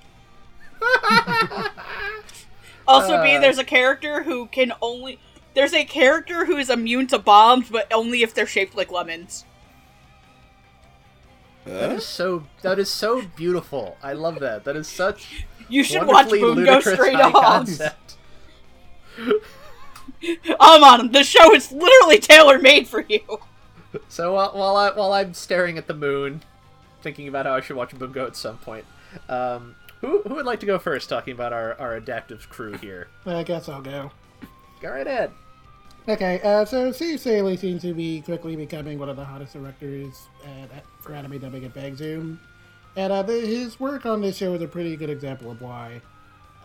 Also, 2.87 3.23
B, 3.23 3.35
Uh. 3.35 3.39
there's 3.39 3.57
a 3.57 3.63
character 3.63 4.21
who 4.23 4.45
can 4.45 4.71
only 4.81 5.17
there's 5.55 5.73
a 5.73 5.85
character 5.85 6.45
who 6.45 6.57
is 6.57 6.69
immune 6.69 7.07
to 7.07 7.17
bombs, 7.17 7.67
but 7.69 7.91
only 7.91 8.21
if 8.21 8.33
they're 8.33 8.45
shaped 8.45 8.75
like 8.75 8.91
lemons. 8.91 9.43
That 11.65 11.89
Huh? 11.89 11.95
is 11.95 12.05
so 12.05 12.43
that 12.61 12.77
is 12.79 12.89
so 12.91 13.23
beautiful. 13.35 13.97
I 14.03 14.13
love 14.13 14.39
that. 14.39 14.63
That 14.65 14.75
is 14.75 14.87
such 14.87 15.45
You 15.67 15.83
should 15.83 16.05
watch 16.07 16.27
wonderfully 16.27 16.41
Bungo 16.41 16.61
ludicrous 16.73 16.95
Stray 16.95 17.13
high 17.13 17.31
Dogs. 17.31 17.77
concept. 17.77 18.15
I'm 20.59 20.83
on 20.83 21.11
the 21.11 21.23
show. 21.23 21.53
is 21.53 21.71
literally 21.71 22.19
tailor 22.19 22.59
made 22.59 22.87
for 22.87 23.05
you. 23.07 23.21
So 24.09 24.33
while 24.33 24.51
while 24.53 24.75
I 24.75 24.91
while 24.91 25.13
I'm 25.13 25.33
staring 25.33 25.77
at 25.77 25.87
the 25.87 25.93
moon, 25.93 26.41
thinking 27.01 27.27
about 27.27 27.45
how 27.45 27.53
I 27.55 27.61
should 27.61 27.75
watch 27.77 27.97
Bungo 27.97 28.25
at 28.27 28.35
some 28.35 28.57
point, 28.57 28.85
um, 29.29 29.75
who 30.01 30.21
who 30.23 30.35
would 30.35 30.45
like 30.45 30.59
to 30.61 30.65
go 30.65 30.77
first? 30.79 31.09
Talking 31.09 31.33
about 31.33 31.53
our 31.53 31.79
our 31.79 31.95
adaptive 31.95 32.49
crew 32.49 32.73
here. 32.77 33.07
I 33.25 33.43
guess 33.43 33.69
I'll 33.69 33.81
go. 33.81 34.11
Go 34.81 34.89
right 34.91 35.07
ahead. 35.07 35.31
Okay, 36.07 36.39
uh, 36.43 36.63
so 36.65 36.91
Steve 36.91 37.19
Staley 37.19 37.57
seems 37.57 37.81
to 37.81 37.91
be 37.91 38.21
quickly 38.21 38.55
becoming 38.55 38.99
one 38.99 39.09
of 39.09 39.15
the 39.15 39.25
hottest 39.25 39.53
directors 39.53 40.27
at, 40.45 40.85
for 40.99 41.13
anime 41.13 41.39
dubbing 41.39 41.65
at 41.65 41.73
Bang 41.73 41.95
Zoom. 41.95 42.39
And 42.95 43.11
uh, 43.11 43.23
the, 43.23 43.33
his 43.33 43.79
work 43.79 44.05
on 44.05 44.21
this 44.21 44.37
show 44.37 44.53
is 44.53 44.61
a 44.61 44.67
pretty 44.67 44.95
good 44.97 45.09
example 45.09 45.49
of 45.49 45.61
why. 45.61 46.01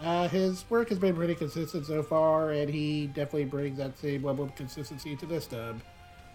Uh, 0.03 0.29
his 0.29 0.67
work 0.69 0.91
has 0.91 0.99
been 0.99 1.17
pretty 1.17 1.35
consistent 1.35 1.87
so 1.87 2.03
far, 2.03 2.51
and 2.51 2.69
he 2.69 3.07
definitely 3.07 3.47
brings 3.47 3.79
that 3.79 3.99
same 3.99 4.23
level 4.23 4.45
of 4.45 4.55
consistency 4.57 5.17
to 5.17 5.25
this 5.25 5.47
dub. 5.47 5.81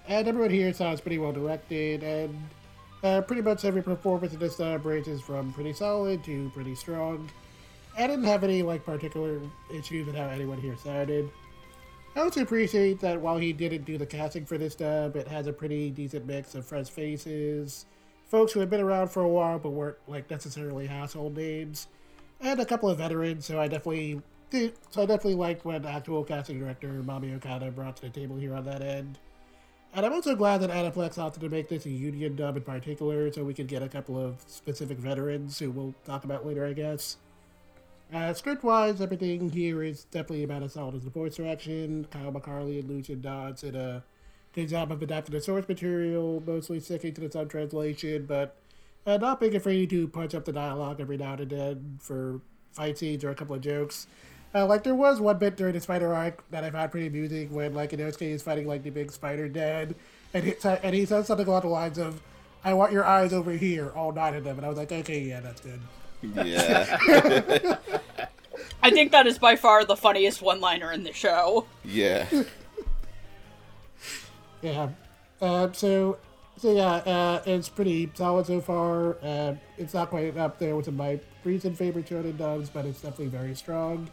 And 0.08 0.28
everyone 0.28 0.50
here 0.50 0.74
sounds 0.74 1.00
pretty 1.00 1.20
well 1.20 1.32
directed, 1.32 2.02
and 2.02 2.36
uh, 3.04 3.22
pretty 3.22 3.44
much 3.44 3.66
every 3.66 3.84
performance 3.84 4.34
in 4.34 4.40
this 4.40 4.56
dub 4.56 4.84
ranges 4.84 5.22
from 5.22 5.54
pretty 5.54 5.74
solid 5.74 6.24
to 6.24 6.50
pretty 6.56 6.74
strong. 6.74 7.30
I 7.96 8.08
didn't 8.08 8.26
have 8.26 8.44
any 8.44 8.64
like 8.64 8.84
particular 8.84 9.40
issues 9.72 10.08
with 10.08 10.16
how 10.16 10.26
anyone 10.26 10.60
here 10.60 10.76
sounded. 10.84 11.30
I 12.16 12.22
also 12.22 12.42
appreciate 12.42 13.02
that 13.02 13.20
while 13.20 13.38
he 13.38 13.52
didn't 13.52 13.84
do 13.84 13.98
the 13.98 14.06
casting 14.06 14.46
for 14.46 14.58
this 14.58 14.74
dub, 14.74 15.18
it 15.18 15.28
has 15.28 15.48
a 15.48 15.54
pretty 15.54 15.90
decent 15.90 16.26
mix 16.26 16.56
of 16.56 16.66
fresh 16.66 16.90
faces, 16.90 17.86
folks 18.28 18.54
who 18.54 18.62
had 18.62 18.70
been 18.70 18.80
around 18.80 19.10
for 19.10 19.22
a 19.22 19.28
while 19.28 19.60
but 19.60 19.72
weren't 19.72 19.98
like 20.08 20.30
necessarily 20.30 20.88
household 20.88 21.36
names, 21.36 21.88
and 22.40 22.60
a 22.62 22.66
couple 22.66 22.90
of 22.90 23.00
veterans. 23.00 23.46
So 23.46 23.60
I 23.60 23.68
definitely 23.68 24.22
did, 24.50 24.76
so 24.92 25.04
I 25.04 25.06
definitely 25.06 25.36
liked 25.36 25.66
what 25.66 25.86
actual 25.86 26.24
casting 26.24 26.58
director 26.58 26.88
Mami 26.88 27.36
Okada 27.36 27.70
brought 27.70 27.98
to 27.98 28.04
the 28.04 28.10
table 28.10 28.38
here 28.38 28.56
on 28.56 28.64
that 28.64 28.82
end. 28.82 29.20
And 29.94 30.06
I'm 30.06 30.14
also 30.14 30.36
glad 30.36 30.62
that 30.62 30.70
Aniplex 30.70 31.18
opted 31.18 31.42
to 31.42 31.50
make 31.50 31.68
this 31.68 31.86
a 31.86 31.90
union 31.90 32.38
dub 32.38 32.56
in 32.56 32.64
particular, 32.64 33.32
so 33.32 33.44
we 33.44 33.54
could 33.54 33.68
get 33.68 33.84
a 33.84 33.90
couple 33.90 34.18
of 34.18 34.42
specific 34.48 34.98
veterans 34.98 35.60
who 35.60 35.70
we'll 35.70 35.96
talk 36.06 36.24
about 36.24 36.46
later, 36.46 36.66
I 36.66 36.74
guess. 36.74 37.18
Uh, 38.14 38.34
script 38.34 38.64
wise, 38.64 39.02
everything 39.02 39.50
here 39.50 39.84
is 39.84 40.06
definitely 40.06 40.44
about 40.44 40.64
as 40.64 40.74
solid 40.74 40.96
as 40.96 41.04
the 41.04 41.10
voice 41.10 41.36
direction. 41.36 42.08
Kyle 42.12 42.32
McCarley 42.32 42.80
and 42.80 42.90
Lucian 42.90 43.20
Dodge 43.20 43.62
did 43.62 43.76
a 43.76 44.04
good 44.54 44.70
job 44.70 44.92
of 44.92 45.02
adapting 45.02 45.34
the 45.34 45.42
source 45.42 45.68
material, 45.68 46.42
mostly 46.46 46.80
sticking 46.80 47.14
to 47.14 47.22
the 47.22 47.32
sub 47.32 47.50
translation, 47.50 48.26
but 48.26 48.56
uh, 49.06 49.18
not 49.18 49.40
being 49.40 49.56
afraid 49.56 49.90
to 49.90 50.08
punch 50.08 50.34
up 50.34 50.46
the 50.46 50.54
dialogue 50.54 51.02
every 51.02 51.18
now 51.18 51.34
and 51.34 51.50
then 51.50 51.98
for 52.00 52.42
fight 52.72 52.98
scenes 52.98 53.24
or 53.24 53.32
a 53.32 53.36
couple 53.36 53.56
of 53.56 53.62
jokes. 53.62 54.08
Uh, 54.54 54.66
like 54.66 54.84
there 54.84 54.96
was 54.96 55.20
one 55.20 55.38
bit 55.38 55.58
during 55.58 55.74
the 55.74 55.82
spider 55.82 56.14
arc 56.14 56.50
that 56.52 56.64
I 56.64 56.72
found 56.72 56.92
pretty 56.92 57.08
amusing 57.08 57.54
when 57.54 57.74
like 57.74 57.92
Inosuke 57.92 58.22
is 58.22 58.42
fighting 58.42 58.68
like 58.68 58.84
the 58.84 58.90
big 58.90 59.12
spider 59.12 59.50
dead, 59.50 59.96
and 60.34 60.44
he, 60.46 60.54
and 60.64 60.96
he 60.96 61.06
says 61.06 61.28
something 61.28 61.48
along 61.48 61.62
the 61.64 61.68
lines 61.68 61.98
of, 61.98 62.22
"I 62.64 62.74
want 62.74 62.94
your 62.94 63.04
eyes 63.04 63.34
over 63.34 63.52
here, 63.52 63.92
all 63.96 64.14
nine 64.14 64.36
of 64.36 64.46
them," 64.46 64.58
and 64.58 64.66
I 64.66 64.70
was 64.70 64.78
like, 64.78 64.92
"Okay, 64.92 65.22
yeah, 65.22 65.42
that's 65.42 65.60
good." 65.60 65.82
Yeah. 66.34 67.78
I 68.84 68.92
think 68.92 69.12
that 69.12 69.26
is 69.28 69.40
by 69.40 69.56
far 69.56 69.84
the 69.84 69.96
funniest 69.96 70.42
one-liner 70.42 70.92
in 70.92 71.04
the 71.04 71.14
show. 71.14 71.66
yeah. 71.84 72.28
Yeah. 74.62 74.90
Uh, 75.40 75.72
so, 75.74 76.18
so 76.58 76.74
yeah, 76.74 76.94
uh, 76.94 77.42
it's 77.46 77.70
pretty 77.70 78.10
solid 78.16 78.48
so 78.48 78.62
far. 78.62 79.18
Uh, 79.22 79.56
it's 79.78 79.94
not 79.94 80.10
quite 80.10 80.36
up 80.38 80.58
there 80.58 80.76
with 80.76 80.92
my 80.92 81.20
recent 81.44 81.78
favorite 81.78 82.08
shonen 82.08 82.36
dubs, 82.36 82.70
but 82.72 82.86
it's 82.86 83.02
definitely 83.02 83.28
very 83.28 83.54
strong. 83.54 84.10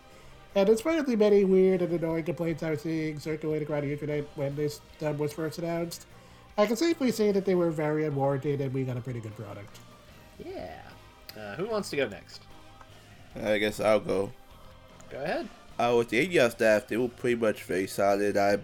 And 0.54 0.68
in 0.68 0.76
spite 0.76 0.98
of 0.98 1.06
the 1.06 1.16
many 1.16 1.44
weird 1.44 1.80
and 1.80 1.90
annoying 1.94 2.24
complaints 2.24 2.62
I 2.62 2.70
was 2.70 2.82
seeing 2.82 3.18
circulating 3.18 3.66
around 3.68 3.84
the 3.84 3.92
internet 3.92 4.26
when 4.34 4.54
this 4.54 4.82
dub 4.98 5.18
was 5.18 5.32
first 5.32 5.58
announced, 5.58 6.04
I 6.58 6.66
can 6.66 6.76
safely 6.76 7.10
say 7.12 7.32
that 7.32 7.46
they 7.46 7.54
were 7.54 7.70
very 7.70 8.04
unwarranted 8.04 8.60
and 8.60 8.74
we 8.74 8.84
got 8.84 8.98
a 8.98 9.00
pretty 9.00 9.20
good 9.20 9.34
product. 9.36 9.78
Yeah. 10.44 10.80
Uh, 11.38 11.54
who 11.54 11.66
wants 11.66 11.90
to 11.90 11.96
go 11.96 12.08
next? 12.08 12.42
I 13.40 13.58
guess 13.58 13.80
I'll 13.80 14.00
go. 14.00 14.32
Go 15.10 15.22
ahead. 15.22 15.48
Uh, 15.78 15.94
with 15.96 16.10
the 16.10 16.26
ADR 16.26 16.50
staff, 16.50 16.86
they 16.86 16.96
were 16.96 17.08
pretty 17.08 17.36
much 17.36 17.64
very 17.64 17.86
solid. 17.86 18.36
I 18.36 18.58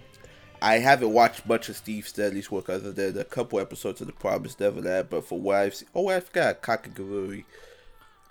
I 0.61 0.79
haven't 0.79 1.13
watched 1.13 1.47
much 1.47 1.69
of 1.69 1.77
Steve 1.77 2.09
Staley's 2.09 2.51
work 2.51 2.69
other 2.69 2.91
than 2.91 3.19
a 3.19 3.25
couple 3.25 3.61
episodes 3.61 4.01
of 4.01 4.09
The 4.09 4.13
Promised 4.13 4.61
Neverland, 4.61 5.09
but 5.09 5.25
for 5.25 5.39
what 5.39 5.57
I've 5.57 5.75
seen, 5.75 5.89
oh, 5.95 6.09
I 6.09 6.21
forgot 6.21 6.63
Kakegurui. 6.63 7.45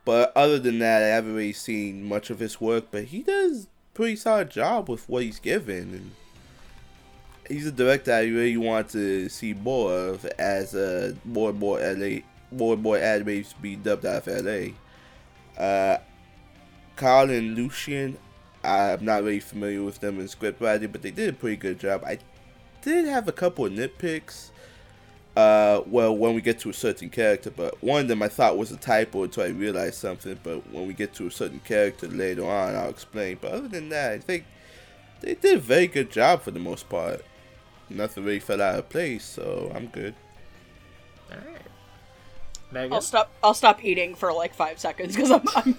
But 0.04 0.34
other 0.36 0.60
than 0.60 0.80
that, 0.80 1.04
I 1.04 1.08
haven't 1.08 1.36
really 1.36 1.54
seen 1.54 2.04
much 2.04 2.30
of 2.30 2.40
his 2.40 2.60
work, 2.60 2.88
but 2.92 3.06
he 3.06 3.24
does 3.24 3.68
pretty 3.94 4.16
solid 4.16 4.50
job 4.50 4.90
with 4.90 5.08
what 5.10 5.24
he's 5.24 5.40
given. 5.40 5.94
And 5.94 6.12
he's 7.48 7.66
a 7.66 7.72
director 7.72 8.14
I 8.14 8.24
really 8.24 8.58
want 8.58 8.90
to 8.90 9.30
see 9.30 9.54
more 9.54 9.92
of 9.92 10.26
as 10.38 10.76
uh, 10.76 11.14
more 11.26 11.50
and 11.50 11.60
more 11.60 11.80
LA, 11.80 12.20
more 12.52 12.74
and 12.74 12.84
more 12.84 12.98
animes 12.98 13.54
being 13.62 13.82
dubbed 13.82 14.06
out 14.06 14.28
of 14.28 14.46
LA. 14.46 15.62
Uh, 15.62 16.00
Carl 16.96 17.30
and 17.30 17.56
Lucian, 17.56 18.18
I'm 18.64 19.04
not 19.06 19.24
really 19.24 19.40
familiar 19.40 19.84
with 19.84 20.00
them 20.00 20.20
in 20.20 20.28
script 20.28 20.62
writing, 20.62 20.92
but 20.92 21.02
they 21.02 21.12
did 21.12 21.30
a 21.30 21.34
pretty 21.34 21.58
good 21.58 21.80
job. 21.80 22.04
I 22.06 22.20
did 22.82 23.06
have 23.06 23.28
a 23.28 23.32
couple 23.32 23.66
of 23.66 23.74
nitpicks. 23.74 24.50
Uh, 25.36 25.84
well, 25.86 26.18
when 26.18 26.34
we 26.34 26.42
get 26.42 26.58
to 26.60 26.70
a 26.70 26.74
certain 26.74 27.10
character, 27.10 27.52
but 27.52 27.82
one 27.84 28.02
of 28.02 28.08
them 28.08 28.24
I 28.24 28.28
thought 28.28 28.58
was 28.58 28.72
a 28.72 28.78
typo 28.78 29.24
until 29.24 29.44
I 29.44 29.50
realized 29.50 29.96
something. 29.96 30.40
But 30.42 30.72
when 30.72 30.88
we 30.88 30.94
get 30.94 31.14
to 31.16 31.28
a 31.28 31.32
certain 31.32 31.60
character 31.60 32.08
later 32.08 32.44
on, 32.44 32.76
I'll 32.76 32.90
explain. 32.90 33.38
But 33.40 33.52
other 33.52 33.68
than 33.68 33.90
that, 33.90 34.14
I 34.14 34.18
think 34.18 34.46
they 35.22 35.36
did 35.36 35.58
a 35.58 35.60
very 35.60 35.86
good 35.86 36.12
job 36.12 36.42
for 36.42 36.50
the 36.50 36.60
most 36.60 36.90
part. 36.90 37.24
Nothing 37.90 38.26
really 38.26 38.40
fell 38.40 38.62
out 38.62 38.80
of 38.80 38.90
place, 38.90 39.24
so 39.24 39.72
I'm 39.76 39.88
good. 39.88 40.16
All 41.32 41.38
right. 41.38 41.67
Megan. 42.72 42.94
I'll 42.94 43.02
stop. 43.02 43.32
I'll 43.44 43.54
stop 43.54 43.84
eating 43.84 44.16
for 44.16 44.34
like 44.34 44.54
five 44.54 44.80
seconds 44.80 45.16
because 45.16 45.32
I'm 45.32 45.44
I'm 45.56 45.76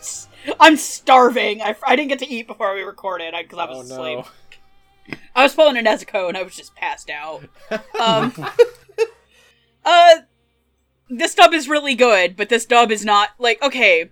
I'm 0.60 0.76
starving. 0.76 1.62
I, 1.62 1.76
I 1.86 1.96
didn't 1.96 2.08
get 2.08 2.18
to 2.20 2.28
eat 2.28 2.46
before 2.46 2.74
we 2.74 2.82
recorded 2.82 3.34
because 3.36 3.58
I 3.58 3.66
oh 3.66 3.78
was 3.78 3.90
no. 3.90 3.96
asleep. 3.96 5.18
I 5.34 5.42
was 5.42 5.54
pulling 5.54 5.76
a 5.78 5.82
Nezuko 5.82 6.28
and 6.28 6.36
I 6.36 6.42
was 6.42 6.56
just 6.56 6.74
passed 6.74 7.10
out. 7.10 7.44
Um, 8.00 8.32
uh, 9.84 10.16
this 11.08 11.34
dub 11.34 11.52
is 11.52 11.68
really 11.68 11.94
good, 11.94 12.36
but 12.36 12.48
this 12.48 12.64
dub 12.64 12.90
is 12.90 13.04
not 13.04 13.30
like 13.38 13.62
okay. 13.62 14.10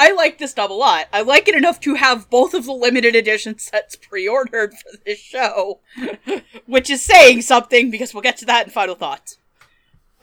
I 0.00 0.12
like 0.12 0.38
this 0.38 0.54
dub 0.54 0.70
a 0.70 0.74
lot. 0.74 1.06
I 1.12 1.22
like 1.22 1.48
it 1.48 1.56
enough 1.56 1.80
to 1.80 1.96
have 1.96 2.30
both 2.30 2.54
of 2.54 2.66
the 2.66 2.72
limited 2.72 3.16
edition 3.16 3.58
sets 3.58 3.96
pre-ordered 3.96 4.72
for 4.72 4.96
this 5.04 5.18
show, 5.18 5.80
which 6.66 6.88
is 6.88 7.02
saying 7.02 7.42
something 7.42 7.90
because 7.90 8.14
we'll 8.14 8.22
get 8.22 8.36
to 8.36 8.46
that 8.46 8.66
in 8.66 8.70
final 8.70 8.94
thoughts. 8.94 9.38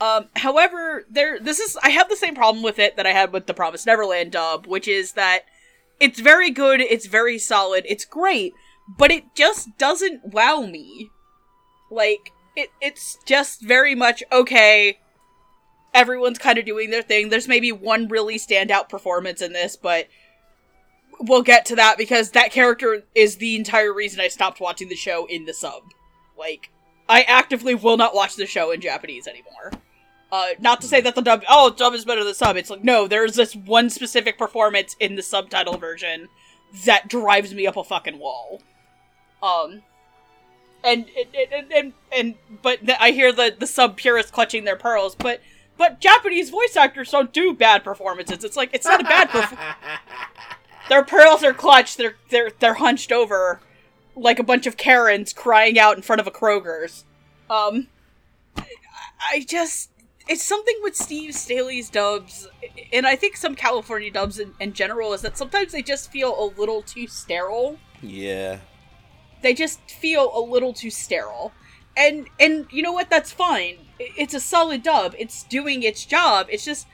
Um, 0.00 0.26
however, 0.36 1.06
there 1.10 1.38
this 1.40 1.58
is 1.58 1.78
I 1.82 1.90
have 1.90 2.08
the 2.08 2.16
same 2.16 2.34
problem 2.34 2.62
with 2.62 2.78
it 2.78 2.96
that 2.96 3.06
I 3.06 3.12
had 3.12 3.32
with 3.32 3.46
the 3.46 3.54
Promised 3.54 3.86
Neverland 3.86 4.32
dub, 4.32 4.66
which 4.66 4.88
is 4.88 5.12
that 5.12 5.44
it's 5.98 6.20
very 6.20 6.50
good, 6.50 6.80
it's 6.80 7.06
very 7.06 7.38
solid, 7.38 7.84
it's 7.88 8.04
great, 8.04 8.52
but 8.98 9.10
it 9.10 9.34
just 9.34 9.78
doesn't 9.78 10.34
wow 10.34 10.60
me. 10.60 11.10
Like 11.90 12.32
it 12.54 12.70
it's 12.80 13.18
just 13.24 13.62
very 13.62 13.94
much 13.94 14.22
okay. 14.30 14.98
Everyone's 15.94 16.38
kind 16.38 16.58
of 16.58 16.66
doing 16.66 16.90
their 16.90 17.02
thing. 17.02 17.30
There's 17.30 17.48
maybe 17.48 17.72
one 17.72 18.08
really 18.08 18.36
standout 18.36 18.90
performance 18.90 19.40
in 19.40 19.54
this, 19.54 19.76
but 19.76 20.08
we'll 21.20 21.42
get 21.42 21.64
to 21.66 21.76
that 21.76 21.96
because 21.96 22.32
that 22.32 22.52
character 22.52 23.02
is 23.14 23.36
the 23.36 23.56
entire 23.56 23.94
reason 23.94 24.20
I 24.20 24.28
stopped 24.28 24.60
watching 24.60 24.90
the 24.90 24.96
show 24.96 25.24
in 25.24 25.46
the 25.46 25.54
sub. 25.54 25.82
Like 26.38 26.70
I 27.08 27.22
actively 27.22 27.74
will 27.74 27.96
not 27.96 28.14
watch 28.14 28.36
the 28.36 28.44
show 28.44 28.72
in 28.72 28.82
Japanese 28.82 29.26
anymore. 29.26 29.72
Uh, 30.32 30.48
not 30.58 30.80
to 30.80 30.86
say 30.88 31.00
that 31.00 31.14
the 31.14 31.22
dub, 31.22 31.42
oh, 31.48 31.70
dub 31.70 31.94
is 31.94 32.04
better 32.04 32.24
than 32.24 32.34
sub. 32.34 32.56
It's 32.56 32.70
like, 32.70 32.82
no, 32.82 33.06
there's 33.06 33.34
this 33.36 33.54
one 33.54 33.90
specific 33.90 34.36
performance 34.36 34.96
in 34.98 35.14
the 35.14 35.22
subtitle 35.22 35.76
version 35.78 36.28
that 36.84 37.08
drives 37.08 37.54
me 37.54 37.66
up 37.66 37.76
a 37.76 37.84
fucking 37.84 38.18
wall. 38.18 38.60
Um, 39.42 39.82
and, 40.82 41.06
and, 41.16 41.52
and, 41.52 41.72
and, 41.72 41.92
and 42.12 42.34
but 42.62 42.80
I 43.00 43.12
hear 43.12 43.32
the, 43.32 43.54
the 43.56 43.66
sub 43.66 43.96
purists 43.96 44.32
clutching 44.32 44.64
their 44.64 44.76
pearls, 44.76 45.14
but, 45.14 45.40
but 45.78 46.00
Japanese 46.00 46.50
voice 46.50 46.76
actors 46.76 47.10
don't 47.10 47.32
do 47.32 47.54
bad 47.54 47.84
performances. 47.84 48.42
It's 48.42 48.56
like, 48.56 48.70
it's 48.72 48.86
not 48.86 49.00
a 49.00 49.04
bad 49.04 49.30
performance. 49.30 49.76
Their 50.88 51.04
pearls 51.04 51.42
are 51.42 51.52
clutched, 51.52 51.96
they're, 51.96 52.14
they're, 52.30 52.52
they're 52.60 52.74
hunched 52.74 53.10
over 53.10 53.60
like 54.14 54.38
a 54.38 54.44
bunch 54.44 54.66
of 54.66 54.76
Karens 54.76 55.32
crying 55.32 55.78
out 55.78 55.96
in 55.96 56.02
front 56.02 56.20
of 56.20 56.28
a 56.28 56.30
Kroger's. 56.30 57.04
Um, 57.50 57.88
I 59.20 59.44
just 59.46 59.90
it's 60.28 60.42
something 60.42 60.76
with 60.82 60.96
Steve 60.96 61.34
Staley's 61.34 61.88
dubs, 61.88 62.48
and 62.92 63.06
I 63.06 63.16
think 63.16 63.36
some 63.36 63.54
California 63.54 64.10
dubs 64.10 64.38
in, 64.38 64.54
in 64.58 64.72
general 64.72 65.12
is 65.12 65.20
that 65.22 65.38
sometimes 65.38 65.72
they 65.72 65.82
just 65.82 66.10
feel 66.10 66.34
a 66.38 66.46
little 66.58 66.82
too 66.82 67.06
sterile. 67.06 67.78
Yeah. 68.02 68.58
They 69.42 69.54
just 69.54 69.90
feel 69.90 70.36
a 70.36 70.40
little 70.40 70.72
too 70.72 70.90
sterile, 70.90 71.52
and 71.96 72.28
and 72.40 72.66
you 72.70 72.82
know 72.82 72.92
what? 72.92 73.10
That's 73.10 73.30
fine. 73.30 73.78
It's 73.98 74.34
a 74.34 74.40
solid 74.40 74.82
dub. 74.82 75.14
It's 75.18 75.44
doing 75.44 75.82
its 75.82 76.04
job. 76.04 76.48
It's 76.50 76.64
just 76.64 76.86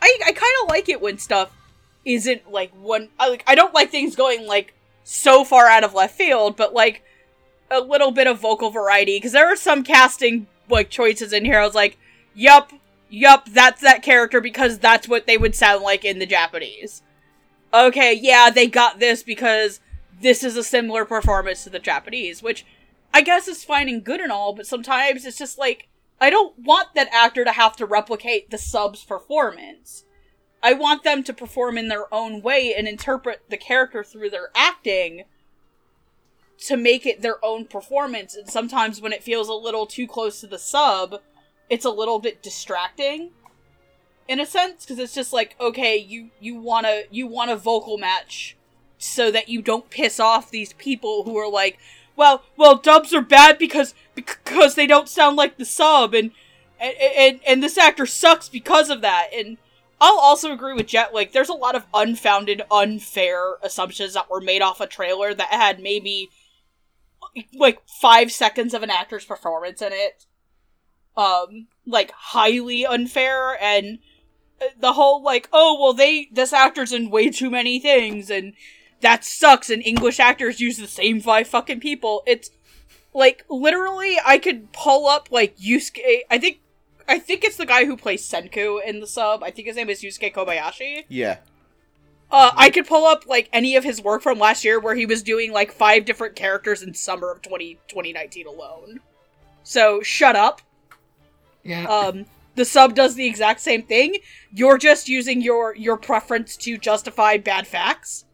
I 0.00 0.18
I 0.26 0.32
kind 0.32 0.52
of 0.62 0.68
like 0.68 0.88
it 0.88 1.00
when 1.00 1.18
stuff 1.18 1.56
isn't 2.04 2.50
like 2.50 2.70
one. 2.72 3.08
I 3.18 3.28
like 3.28 3.44
I 3.46 3.54
don't 3.54 3.74
like 3.74 3.90
things 3.90 4.14
going 4.14 4.46
like 4.46 4.74
so 5.02 5.44
far 5.44 5.66
out 5.66 5.82
of 5.84 5.94
left 5.94 6.16
field, 6.16 6.56
but 6.56 6.72
like 6.72 7.02
a 7.70 7.80
little 7.80 8.10
bit 8.10 8.26
of 8.26 8.38
vocal 8.38 8.70
variety 8.70 9.16
because 9.16 9.32
there 9.32 9.50
are 9.50 9.56
some 9.56 9.82
casting 9.82 10.46
like 10.68 10.90
choices 10.90 11.32
in 11.32 11.44
here. 11.44 11.58
I 11.58 11.66
was 11.66 11.74
like, 11.74 11.98
yup, 12.40 12.72
yup, 13.10 13.48
that's 13.50 13.82
that 13.82 14.02
character 14.02 14.40
because 14.40 14.78
that's 14.78 15.06
what 15.06 15.26
they 15.26 15.36
would 15.36 15.54
sound 15.54 15.82
like 15.82 16.04
in 16.04 16.18
the 16.18 16.26
Japanese. 16.26 17.02
Okay, 17.72 18.14
yeah, 18.14 18.50
they 18.50 18.66
got 18.66 18.98
this 18.98 19.22
because 19.22 19.80
this 20.20 20.42
is 20.42 20.56
a 20.56 20.64
similar 20.64 21.04
performance 21.04 21.64
to 21.64 21.70
the 21.70 21.78
Japanese, 21.78 22.42
which 22.42 22.64
I 23.12 23.20
guess 23.20 23.46
is 23.46 23.62
fine 23.62 23.88
and 23.88 24.02
good 24.02 24.20
and 24.20 24.32
all, 24.32 24.54
but 24.54 24.66
sometimes 24.66 25.24
it's 25.26 25.38
just 25.38 25.58
like 25.58 25.88
I 26.20 26.30
don't 26.30 26.58
want 26.58 26.94
that 26.94 27.08
actor 27.12 27.44
to 27.44 27.52
have 27.52 27.76
to 27.76 27.86
replicate 27.86 28.50
the 28.50 28.58
sub's 28.58 29.04
performance. 29.04 30.04
I 30.62 30.74
want 30.74 31.04
them 31.04 31.22
to 31.24 31.32
perform 31.32 31.78
in 31.78 31.88
their 31.88 32.12
own 32.12 32.42
way 32.42 32.74
and 32.76 32.86
interpret 32.86 33.42
the 33.48 33.56
character 33.56 34.02
through 34.02 34.30
their 34.30 34.50
acting 34.54 35.24
to 36.66 36.76
make 36.76 37.06
it 37.06 37.22
their 37.22 37.42
own 37.42 37.64
performance. 37.64 38.34
And 38.34 38.48
sometimes 38.48 39.00
when 39.00 39.14
it 39.14 39.22
feels 39.22 39.48
a 39.48 39.54
little 39.54 39.86
too 39.86 40.06
close 40.06 40.40
to 40.40 40.46
the 40.46 40.58
sub, 40.58 41.20
it's 41.70 41.84
a 41.84 41.90
little 41.90 42.18
bit 42.18 42.42
distracting 42.42 43.30
in 44.28 44.38
a 44.38 44.46
sense 44.46 44.84
because 44.84 44.98
it's 44.98 45.14
just 45.14 45.32
like 45.32 45.56
okay 45.58 45.96
you 45.96 46.30
you 46.40 46.54
want 46.56 46.84
to 46.84 47.04
you 47.10 47.26
want 47.26 47.50
a 47.50 47.56
vocal 47.56 47.96
match 47.96 48.56
so 48.98 49.30
that 49.30 49.48
you 49.48 49.62
don't 49.62 49.88
piss 49.88 50.20
off 50.20 50.50
these 50.50 50.74
people 50.74 51.24
who 51.24 51.36
are 51.36 51.50
like 51.50 51.78
well 52.16 52.42
well 52.56 52.76
dubs 52.76 53.14
are 53.14 53.22
bad 53.22 53.58
because 53.58 53.94
because 54.14 54.74
they 54.74 54.86
don't 54.86 55.08
sound 55.08 55.36
like 55.36 55.56
the 55.56 55.64
sub 55.64 56.14
and 56.14 56.30
and 56.80 56.94
and, 56.98 57.40
and 57.46 57.62
this 57.62 57.78
actor 57.78 58.06
sucks 58.06 58.48
because 58.48 58.90
of 58.90 59.02
that. 59.02 59.28
And 59.34 59.58
I'll 60.00 60.18
also 60.18 60.52
agree 60.52 60.72
with 60.72 60.86
Jet 60.86 61.14
like 61.14 61.32
there's 61.32 61.48
a 61.48 61.54
lot 61.54 61.74
of 61.74 61.86
unfounded 61.92 62.62
unfair 62.70 63.56
assumptions 63.62 64.14
that 64.14 64.30
were 64.30 64.40
made 64.40 64.62
off 64.62 64.80
a 64.80 64.86
trailer 64.86 65.34
that 65.34 65.48
had 65.48 65.80
maybe 65.80 66.30
like 67.54 67.80
5 67.86 68.32
seconds 68.32 68.74
of 68.74 68.82
an 68.82 68.90
actor's 68.90 69.24
performance 69.24 69.82
in 69.82 69.92
it 69.92 70.26
um 71.16 71.66
like 71.86 72.10
highly 72.12 72.86
unfair 72.86 73.60
and 73.62 73.98
the 74.78 74.92
whole 74.92 75.22
like 75.22 75.48
oh 75.52 75.78
well 75.80 75.92
they 75.92 76.28
this 76.32 76.52
actor's 76.52 76.92
in 76.92 77.10
way 77.10 77.30
too 77.30 77.50
many 77.50 77.78
things 77.80 78.30
and 78.30 78.52
that 79.00 79.24
sucks 79.24 79.70
and 79.70 79.82
english 79.84 80.20
actors 80.20 80.60
use 80.60 80.76
the 80.78 80.86
same 80.86 81.20
five 81.20 81.46
fucking 81.48 81.80
people 81.80 82.22
it's 82.26 82.50
like 83.14 83.44
literally 83.48 84.18
i 84.24 84.38
could 84.38 84.70
pull 84.72 85.06
up 85.08 85.28
like 85.32 85.56
yusuke 85.58 86.20
i 86.30 86.38
think 86.38 86.60
i 87.08 87.18
think 87.18 87.42
it's 87.42 87.56
the 87.56 87.66
guy 87.66 87.84
who 87.86 87.96
plays 87.96 88.22
senku 88.26 88.78
in 88.84 89.00
the 89.00 89.06
sub 89.06 89.42
i 89.42 89.50
think 89.50 89.66
his 89.66 89.76
name 89.76 89.88
is 89.90 90.02
yusuke 90.02 90.32
kobayashi 90.32 91.04
Yeah. 91.08 91.38
uh, 92.30 92.52
I 92.56 92.70
could 92.70 92.86
pull 92.86 93.06
up 93.06 93.26
like 93.26 93.48
any 93.52 93.74
of 93.74 93.82
his 93.82 94.00
work 94.00 94.22
from 94.22 94.38
last 94.38 94.64
year 94.64 94.78
where 94.78 94.94
he 94.94 95.06
was 95.06 95.22
doing 95.24 95.50
like 95.52 95.72
five 95.72 96.04
different 96.04 96.36
characters 96.36 96.80
in 96.82 96.94
summer 96.94 97.32
of 97.32 97.42
20, 97.42 97.78
2019 97.88 98.46
alone. 98.46 99.00
So 99.64 100.00
shut 100.02 100.36
up. 100.36 100.62
Yeah. 101.62 101.84
Um, 101.84 102.26
the 102.54 102.64
sub 102.64 102.94
does 102.94 103.14
the 103.14 103.26
exact 103.26 103.60
same 103.60 103.82
thing. 103.82 104.18
You're 104.52 104.78
just 104.78 105.08
using 105.08 105.40
your 105.40 105.74
your 105.76 105.96
preference 105.96 106.56
to 106.58 106.76
justify 106.78 107.36
bad 107.36 107.66
facts. 107.66 108.24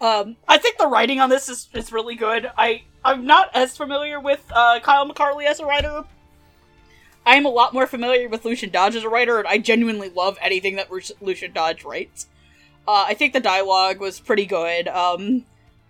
Um, 0.00 0.36
I 0.46 0.58
think 0.58 0.78
the 0.78 0.86
writing 0.86 1.20
on 1.20 1.30
this 1.30 1.48
is, 1.48 1.68
is 1.74 1.92
really 1.92 2.16
good. 2.16 2.50
I 2.56 2.82
I'm 3.04 3.24
not 3.24 3.50
as 3.54 3.76
familiar 3.76 4.20
with 4.20 4.44
uh, 4.52 4.80
Kyle 4.80 5.08
McCarley 5.08 5.46
as 5.46 5.60
a 5.60 5.66
writer. 5.66 6.04
I 7.24 7.36
am 7.36 7.46
a 7.46 7.50
lot 7.50 7.74
more 7.74 7.86
familiar 7.86 8.28
with 8.28 8.44
Lucian 8.44 8.70
Dodge 8.70 8.94
as 8.94 9.02
a 9.02 9.08
writer, 9.08 9.38
and 9.38 9.48
I 9.48 9.58
genuinely 9.58 10.10
love 10.10 10.38
anything 10.40 10.76
that 10.76 10.92
Lu- 10.92 11.00
Lucian 11.20 11.52
Dodge 11.52 11.84
writes. 11.84 12.28
Uh, 12.86 13.04
I 13.08 13.14
think 13.14 13.32
the 13.32 13.40
dialogue 13.40 13.98
was 13.98 14.20
pretty 14.20 14.46
good. 14.46 14.86
Um, 14.86 15.44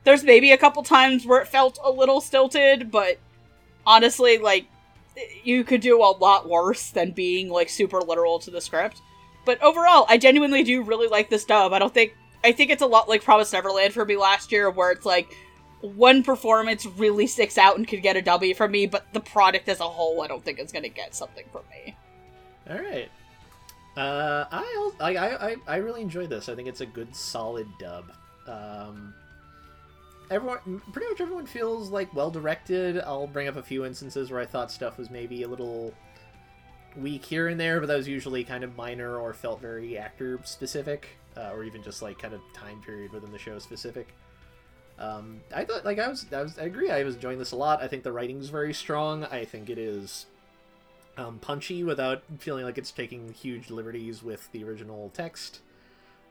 there's 0.04 0.24
maybe 0.24 0.52
a 0.52 0.56
couple 0.56 0.82
times 0.82 1.26
where 1.26 1.42
it 1.42 1.48
felt 1.48 1.78
a 1.84 1.90
little 1.90 2.22
stilted, 2.22 2.90
but 2.90 3.18
honestly, 3.86 4.38
like 4.38 4.66
you 5.42 5.64
could 5.64 5.80
do 5.80 6.00
a 6.02 6.16
lot 6.16 6.48
worse 6.48 6.90
than 6.90 7.12
being 7.12 7.48
like 7.48 7.68
super 7.68 8.00
literal 8.00 8.38
to 8.40 8.50
the 8.50 8.60
script. 8.60 9.00
But 9.44 9.62
overall, 9.62 10.06
I 10.08 10.18
genuinely 10.18 10.62
do 10.62 10.82
really 10.82 11.08
like 11.08 11.30
this 11.30 11.44
dub. 11.44 11.72
I 11.72 11.78
don't 11.78 11.94
think 11.94 12.14
I 12.44 12.52
think 12.52 12.70
it's 12.70 12.82
a 12.82 12.86
lot 12.86 13.08
like 13.08 13.24
Promise 13.24 13.52
Neverland 13.52 13.92
for 13.94 14.04
me 14.04 14.16
last 14.16 14.52
year, 14.52 14.70
where 14.70 14.90
it's 14.92 15.06
like 15.06 15.34
one 15.80 16.22
performance 16.22 16.84
really 16.86 17.26
sticks 17.26 17.58
out 17.58 17.76
and 17.76 17.86
could 17.86 18.02
get 18.02 18.16
a 18.16 18.22
W 18.22 18.54
from 18.54 18.72
me, 18.72 18.86
but 18.86 19.06
the 19.12 19.20
product 19.20 19.68
as 19.68 19.80
a 19.80 19.84
whole, 19.84 20.22
I 20.22 20.26
don't 20.26 20.44
think 20.44 20.58
is 20.58 20.72
gonna 20.72 20.88
get 20.88 21.14
something 21.14 21.44
from 21.52 21.62
me. 21.70 21.96
All 22.68 22.78
right. 22.78 23.08
Uh, 23.96 24.44
I, 24.50 24.92
I 25.00 25.50
I 25.50 25.56
I- 25.66 25.76
really 25.76 26.02
enjoyed 26.02 26.28
this. 26.28 26.48
I 26.48 26.54
think 26.54 26.68
it's 26.68 26.80
a 26.82 26.86
good, 26.86 27.14
solid 27.16 27.66
dub. 27.78 28.12
Um, 28.46 29.14
everyone, 30.30 30.80
pretty 30.92 31.08
much 31.08 31.20
everyone 31.20 31.46
feels 31.46 31.90
like 31.90 32.12
well 32.14 32.30
directed. 32.30 33.00
I'll 33.00 33.26
bring 33.26 33.48
up 33.48 33.56
a 33.56 33.62
few 33.62 33.84
instances 33.84 34.30
where 34.30 34.40
I 34.40 34.46
thought 34.46 34.70
stuff 34.70 34.98
was 34.98 35.10
maybe 35.10 35.42
a 35.42 35.48
little 35.48 35.94
weak 36.96 37.24
here 37.24 37.48
and 37.48 37.60
there, 37.60 37.80
but 37.80 37.86
that 37.86 37.96
was 37.96 38.08
usually 38.08 38.44
kind 38.44 38.64
of 38.64 38.76
minor 38.76 39.18
or 39.18 39.32
felt 39.32 39.60
very 39.60 39.98
actor 39.98 40.40
specific, 40.44 41.08
uh, 41.36 41.50
or 41.52 41.64
even 41.64 41.82
just 41.82 42.02
like 42.02 42.18
kind 42.18 42.34
of 42.34 42.40
time 42.54 42.80
period 42.82 43.12
within 43.12 43.30
the 43.32 43.38
show 43.38 43.58
specific. 43.58 44.08
Um, 44.98 45.40
I 45.54 45.64
thought 45.64 45.84
like 45.84 45.98
I 45.98 46.08
was 46.08 46.26
I 46.32 46.42
was 46.42 46.58
I 46.58 46.62
agree 46.62 46.90
I 46.90 47.02
was 47.02 47.16
enjoying 47.16 47.38
this 47.38 47.52
a 47.52 47.56
lot. 47.56 47.82
I 47.82 47.88
think 47.88 48.02
the 48.02 48.12
writing's 48.12 48.48
very 48.48 48.72
strong. 48.72 49.24
I 49.24 49.44
think 49.44 49.68
it 49.68 49.78
is 49.78 50.26
um, 51.18 51.38
punchy 51.38 51.84
without 51.84 52.22
feeling 52.38 52.64
like 52.64 52.78
it's 52.78 52.90
taking 52.90 53.32
huge 53.32 53.70
liberties 53.70 54.22
with 54.22 54.50
the 54.52 54.64
original 54.64 55.10
text. 55.14 55.60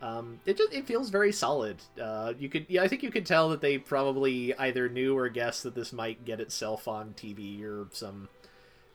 Um, 0.05 0.39
it 0.45 0.57
just 0.57 0.71
it 0.71 0.85
feels 0.85 1.09
very 1.09 1.31
solid. 1.31 1.77
Uh, 1.99 2.33
you 2.37 2.47
could 2.47 2.67
yeah 2.69 2.83
I 2.83 2.87
think 2.87 3.01
you 3.01 3.09
could 3.09 3.25
tell 3.25 3.49
that 3.49 3.61
they 3.61 3.79
probably 3.79 4.53
either 4.55 4.87
knew 4.87 5.17
or 5.17 5.29
guessed 5.29 5.63
that 5.63 5.73
this 5.73 5.91
might 5.91 6.23
get 6.25 6.39
itself 6.39 6.87
on 6.87 7.15
TV 7.17 7.63
or 7.63 7.87
some 7.91 8.29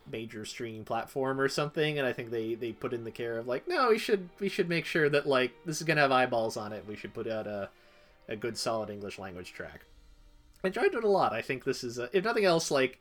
major 0.09 0.45
streaming 0.45 0.83
platform 0.83 1.39
or 1.39 1.47
something 1.47 1.99
and 1.99 2.07
i 2.07 2.11
think 2.11 2.31
they 2.31 2.55
they 2.55 2.71
put 2.71 2.91
in 2.91 3.03
the 3.03 3.11
care 3.11 3.37
of 3.37 3.47
like 3.47 3.67
no 3.67 3.89
we 3.89 3.99
should 3.99 4.27
we 4.39 4.49
should 4.49 4.67
make 4.67 4.83
sure 4.83 5.07
that 5.07 5.27
like 5.27 5.53
this 5.63 5.77
is 5.77 5.83
gonna 5.83 6.01
have 6.01 6.11
eyeballs 6.11 6.57
on 6.57 6.73
it. 6.73 6.83
We 6.87 6.95
should 6.95 7.13
put 7.13 7.27
out 7.27 7.45
a 7.45 7.69
a 8.27 8.35
good 8.35 8.57
solid 8.57 8.89
english 8.89 9.19
language 9.19 9.53
track. 9.53 9.85
I 10.63 10.67
enjoyed 10.67 10.93
it 10.95 11.03
a 11.03 11.09
lot. 11.09 11.33
I 11.33 11.41
think 11.41 11.63
this 11.63 11.83
is 11.83 11.97
a, 11.97 12.09
if 12.13 12.23
nothing 12.23 12.45
else 12.45 12.71
like 12.71 12.99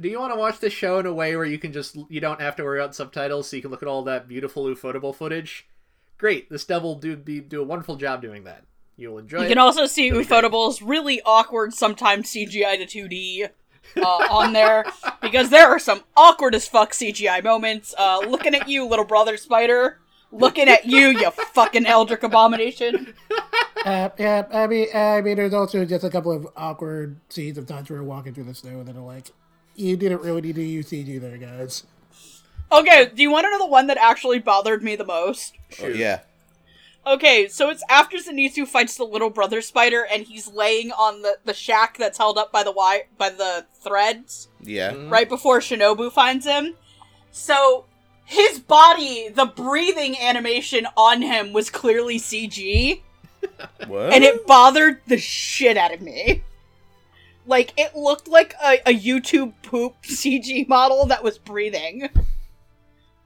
do 0.00 0.08
you 0.08 0.18
want 0.18 0.32
to 0.32 0.38
watch 0.38 0.58
this 0.60 0.72
show 0.72 1.00
in 1.00 1.06
a 1.06 1.12
way 1.12 1.36
where 1.36 1.44
you 1.44 1.58
can 1.58 1.72
just 1.72 1.98
you 2.08 2.20
don't 2.20 2.40
have 2.40 2.56
to 2.56 2.62
worry 2.64 2.80
about 2.80 2.94
subtitles 2.94 3.48
so 3.48 3.56
you 3.56 3.62
can 3.62 3.70
look 3.70 3.82
at 3.82 3.88
all 3.88 4.04
that 4.04 4.28
beautiful 4.28 4.64
ufotable 4.64 5.14
footage 5.14 5.66
great 6.22 6.48
this 6.48 6.64
devil 6.64 6.94
will 6.94 7.00
do 7.00 7.16
be 7.16 7.40
do 7.40 7.60
a 7.60 7.64
wonderful 7.64 7.96
job 7.96 8.22
doing 8.22 8.44
that 8.44 8.64
you'll 8.96 9.18
enjoy 9.18 9.40
You 9.40 9.44
it 9.44 9.48
can 9.48 9.58
also 9.58 9.86
see 9.86 10.10
Ufotables 10.10 10.80
really 10.82 11.20
awkward, 11.24 11.74
sometimes 11.74 12.30
CGI 12.30 12.86
to 12.86 12.86
2D 12.86 13.50
uh, 13.96 14.06
on 14.30 14.52
there 14.52 14.84
because 15.20 15.50
there 15.50 15.68
are 15.68 15.78
some 15.78 16.02
awkward 16.16 16.54
as 16.54 16.66
fuck 16.66 16.92
CGI 16.92 17.42
moments. 17.42 17.94
Uh, 17.98 18.20
looking 18.26 18.54
at 18.54 18.68
you, 18.68 18.86
little 18.86 19.04
brother 19.04 19.36
spider. 19.36 19.98
Looking 20.34 20.66
at 20.68 20.86
you, 20.86 21.08
you 21.08 21.30
fucking 21.30 21.84
Eldritch 21.84 22.22
abomination. 22.22 23.14
Uh, 23.84 24.08
yeah, 24.16 24.46
I 24.52 24.68
mean, 24.68 24.86
I 24.94 25.20
mean, 25.22 25.34
there's 25.34 25.52
also 25.52 25.84
just 25.84 26.04
a 26.04 26.08
couple 26.08 26.30
of 26.30 26.46
awkward 26.56 27.16
scenes 27.28 27.58
of 27.58 27.66
times 27.66 27.90
where 27.90 28.00
we're 28.00 28.06
walking 28.06 28.32
through 28.32 28.44
the 28.44 28.54
snow 28.54 28.84
that 28.84 28.94
are 28.94 29.00
like, 29.00 29.32
you 29.74 29.96
didn't 29.96 30.22
really 30.22 30.40
need 30.40 30.54
to 30.54 30.62
use 30.62 30.88
CG 30.88 31.20
there, 31.20 31.36
guys. 31.36 31.82
Okay, 32.72 33.10
do 33.14 33.22
you 33.22 33.30
want 33.30 33.44
to 33.44 33.50
know 33.50 33.58
the 33.58 33.66
one 33.66 33.86
that 33.88 33.98
actually 33.98 34.38
bothered 34.38 34.82
me 34.82 34.96
the 34.96 35.04
most? 35.04 35.54
Oh, 35.82 35.88
yeah. 35.88 36.20
Okay, 37.06 37.48
so 37.48 37.68
it's 37.68 37.82
after 37.88 38.16
Zenitsu 38.16 38.66
fights 38.66 38.96
the 38.96 39.04
little 39.04 39.28
brother 39.30 39.60
spider, 39.60 40.06
and 40.10 40.22
he's 40.24 40.46
laying 40.48 40.92
on 40.92 41.22
the, 41.22 41.36
the 41.44 41.52
shack 41.52 41.98
that's 41.98 42.16
held 42.18 42.38
up 42.38 42.52
by 42.52 42.62
the 42.62 42.70
wire 42.72 43.02
by 43.18 43.28
the 43.30 43.66
threads. 43.82 44.48
Yeah. 44.62 44.92
Mm-hmm. 44.92 45.10
right 45.10 45.28
before 45.28 45.58
Shinobu 45.58 46.12
finds 46.12 46.46
him. 46.46 46.74
So 47.32 47.86
his 48.24 48.60
body, 48.60 49.28
the 49.28 49.46
breathing 49.46 50.16
animation 50.18 50.86
on 50.96 51.22
him 51.22 51.52
was 51.52 51.70
clearly 51.70 52.18
CG, 52.18 53.02
What? 53.86 54.12
and 54.12 54.22
it 54.22 54.46
bothered 54.46 55.00
the 55.08 55.18
shit 55.18 55.76
out 55.76 55.92
of 55.92 56.00
me. 56.00 56.44
Like 57.46 57.72
it 57.76 57.96
looked 57.96 58.28
like 58.28 58.54
a, 58.64 58.78
a 58.86 58.94
YouTube 58.96 59.54
poop 59.64 59.96
CG 60.04 60.68
model 60.68 61.06
that 61.06 61.24
was 61.24 61.36
breathing. 61.38 62.08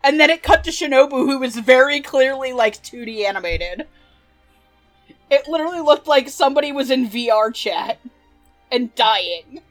And 0.06 0.20
then 0.20 0.30
it 0.30 0.44
cut 0.44 0.62
to 0.64 0.70
Shinobu, 0.70 1.10
who 1.10 1.40
was 1.40 1.56
very 1.56 2.00
clearly 2.00 2.52
like 2.52 2.80
2D 2.80 3.24
animated. 3.24 3.88
It 5.28 5.48
literally 5.48 5.80
looked 5.80 6.06
like 6.06 6.28
somebody 6.28 6.70
was 6.70 6.92
in 6.92 7.08
VR 7.08 7.52
chat 7.52 7.98
and 8.70 8.94
dying. 8.94 9.62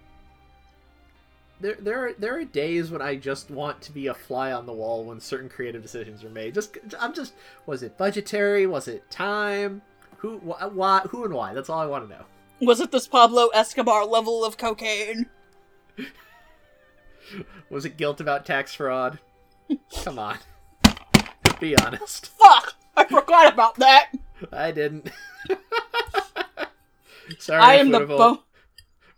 there 1.62 1.78
there 1.80 2.06
are 2.06 2.14
there 2.20 2.38
are 2.38 2.44
days 2.44 2.92
when 2.92 3.02
I 3.02 3.16
just 3.16 3.50
want 3.50 3.82
to 3.84 3.94
be 3.94 4.08
a 4.08 4.14
fly 4.14 4.52
on 4.52 4.66
the 4.66 4.74
wall 4.74 5.06
when 5.06 5.22
certain 5.22 5.48
creative 5.48 5.82
decisions 5.82 6.22
are 6.26 6.30
made. 6.30 6.54
Just 6.54 6.78
I'm 7.00 7.14
just 7.14 7.34
was 7.66 7.82
it 7.82 7.98
budgetary? 7.98 8.68
Was 8.68 8.90
it 8.90 9.10
time? 9.10 9.82
Who 10.18 10.40
wh- 10.40 10.76
why 10.76 11.00
who 11.10 11.24
and 11.24 11.34
why? 11.34 11.54
That's 11.54 11.70
all 11.70 11.80
I 11.80 11.86
want 11.86 12.10
to 12.10 12.14
know. 12.14 12.26
Was 12.60 12.82
it 12.82 12.92
this 12.92 13.08
Pablo 13.08 13.48
Escobar 13.54 14.06
level 14.06 14.44
of 14.44 14.58
cocaine? 14.58 15.28
Was 17.70 17.86
it 17.86 17.98
guilt 17.98 18.22
about 18.22 18.46
tax 18.46 18.74
fraud? 18.74 19.20
Come 20.04 20.20
on. 20.20 20.38
Be 21.60 21.76
honest. 21.78 22.28
Fuck! 22.38 22.74
I 22.98 23.06
forgot 23.06 23.52
about 23.54 23.76
that. 23.78 24.12
I 24.52 24.72
didn't. 24.72 25.10
Sorry, 27.40 27.62
I 27.62 27.76
am 27.76 27.92
the 27.92 28.02
bo- 28.02 28.44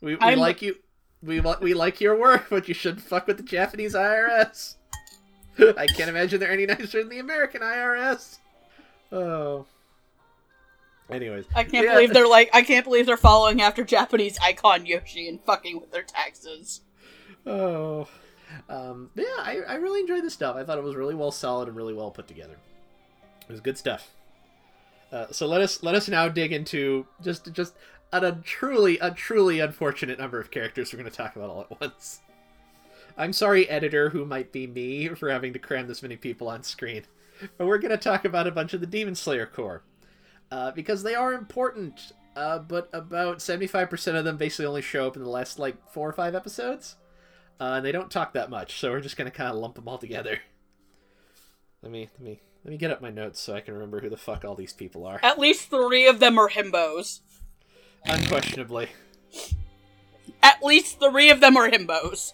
We, 0.02 0.16
we 0.16 0.22
I'm- 0.22 0.40
like 0.40 0.62
you. 0.62 0.76
We 1.24 1.42
we 1.62 1.74
like 1.74 2.00
your 2.00 2.16
work, 2.16 2.46
but 2.50 2.68
you 2.68 2.74
shouldn't 2.76 3.02
fuck 3.02 3.26
with 3.26 3.38
the 3.38 3.44
Japanese 3.44 3.96
IRS. 3.96 4.76
I 5.78 5.88
can't 5.88 6.10
imagine 6.10 6.40
they're 6.40 6.52
any 6.52 6.68
nicer 6.68 7.00
than 7.00 7.10
the 7.10 7.18
American 7.20 7.62
IRS. 7.62 8.38
Oh. 9.12 9.66
Anyways, 11.10 11.46
I 11.56 11.64
can't 11.64 11.86
Yeah. 11.88 11.94
believe 11.96 12.14
they're 12.14 12.28
like 12.28 12.50
I 12.54 12.62
can't 12.62 12.84
believe 12.86 13.08
they're 13.08 13.18
following 13.18 13.62
after 13.62 13.84
Japanese 13.84 14.38
icon 14.44 14.86
Yoshi 14.86 15.28
and 15.28 15.42
fucking 15.42 15.80
with 15.82 15.92
their 15.92 16.04
taxes. 16.04 16.82
Oh. 17.48 18.08
Um, 18.70 19.10
yeah, 19.16 19.26
I, 19.40 19.62
I 19.68 19.76
really 19.76 20.02
enjoyed 20.02 20.24
this 20.24 20.34
stuff. 20.34 20.56
I 20.56 20.64
thought 20.64 20.78
it 20.78 20.84
was 20.84 20.96
really 20.96 21.16
well 21.16 21.32
solid 21.32 21.68
and 21.68 21.78
really 21.78 21.94
well 21.94 22.12
put 22.12 22.28
together. 22.28 22.58
It 23.42 23.52
was 23.52 23.60
good 23.60 23.78
stuff. 23.78 24.12
Uh, 25.12 25.28
so 25.32 25.48
let 25.48 25.62
us 25.62 25.84
let 25.84 25.96
us 25.96 26.10
now 26.10 26.28
dig 26.28 26.52
into 26.52 27.06
just 27.22 27.52
just 27.54 27.74
a, 28.12 28.26
a 28.26 28.32
truly 28.44 29.00
a 29.00 29.12
truly 29.12 29.60
unfortunate 29.60 30.20
number 30.20 30.40
of 30.40 30.52
characters 30.52 30.92
we're 30.92 31.00
going 31.00 31.10
to 31.10 31.16
talk 31.16 31.36
about 31.36 31.50
all 31.50 31.62
at 31.62 31.82
once. 31.82 32.22
I'm 33.18 33.34
sorry, 33.34 33.68
editor, 33.68 34.10
who 34.10 34.26
might 34.26 34.52
be 34.52 34.68
me, 34.68 35.08
for 35.10 35.30
having 35.32 35.52
to 35.54 35.60
cram 35.60 35.88
this 35.88 36.04
many 36.04 36.18
people 36.18 36.48
on 36.48 36.62
screen. 36.64 37.04
But 37.58 37.66
we're 37.66 37.80
going 37.80 37.92
to 37.92 37.98
talk 37.98 38.26
about 38.26 38.48
a 38.48 38.52
bunch 38.52 38.74
of 38.74 38.82
the 38.82 38.88
Demon 38.88 39.16
Slayer 39.16 39.48
Corps. 39.48 39.82
Uh, 40.52 40.72
because 40.72 41.04
they 41.04 41.16
are 41.16 41.34
important, 41.34 42.14
uh, 42.36 42.60
but 42.60 42.90
about 42.94 43.40
75% 43.40 44.16
of 44.16 44.24
them 44.24 44.38
basically 44.38 44.66
only 44.66 44.82
show 44.82 45.08
up 45.08 45.18
in 45.18 45.24
the 45.24 45.30
last, 45.30 45.60
like, 45.60 45.76
four 45.92 46.08
or 46.08 46.14
five 46.14 46.36
episodes. 46.36 46.96
Uh, 47.60 47.74
and 47.76 47.86
they 47.86 47.92
don't 47.92 48.12
talk 48.12 48.34
that 48.34 48.50
much, 48.50 48.80
so 48.80 48.92
we're 48.92 49.02
just 49.02 49.18
going 49.18 49.30
to 49.30 49.36
kind 49.36 49.50
of 49.50 49.58
lump 49.58 49.76
them 49.76 49.88
all 49.88 49.98
together. 49.98 50.40
Let 51.82 51.92
me, 51.92 52.10
let 52.14 52.22
me, 52.22 52.40
let 52.64 52.72
me 52.72 52.78
get 52.78 52.92
up 52.92 53.02
my 53.02 53.10
notes 53.10 53.40
so 53.40 53.56
I 53.56 53.62
can 53.62 53.74
remember 53.74 54.00
who 54.00 54.10
the 54.10 54.18
fuck 54.18 54.46
all 54.46 54.56
these 54.56 54.74
people 54.74 55.06
are. 55.06 55.20
At 55.24 55.40
least 55.40 55.70
three 55.70 56.08
of 56.08 56.20
them 56.20 56.38
are 56.38 56.50
himbos. 56.50 57.22
Unquestionably. 58.06 58.90
At 60.44 60.64
least 60.64 61.00
three 61.00 61.30
of 61.30 61.40
them 61.40 61.58
are 61.58 61.70
himbos. 61.70 62.34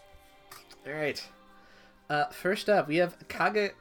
All 0.85 0.93
right. 0.93 1.23
Uh, 2.09 2.25
first 2.25 2.69
up, 2.69 2.87
we 2.87 2.97
have 2.97 3.17
Kage 3.27 3.71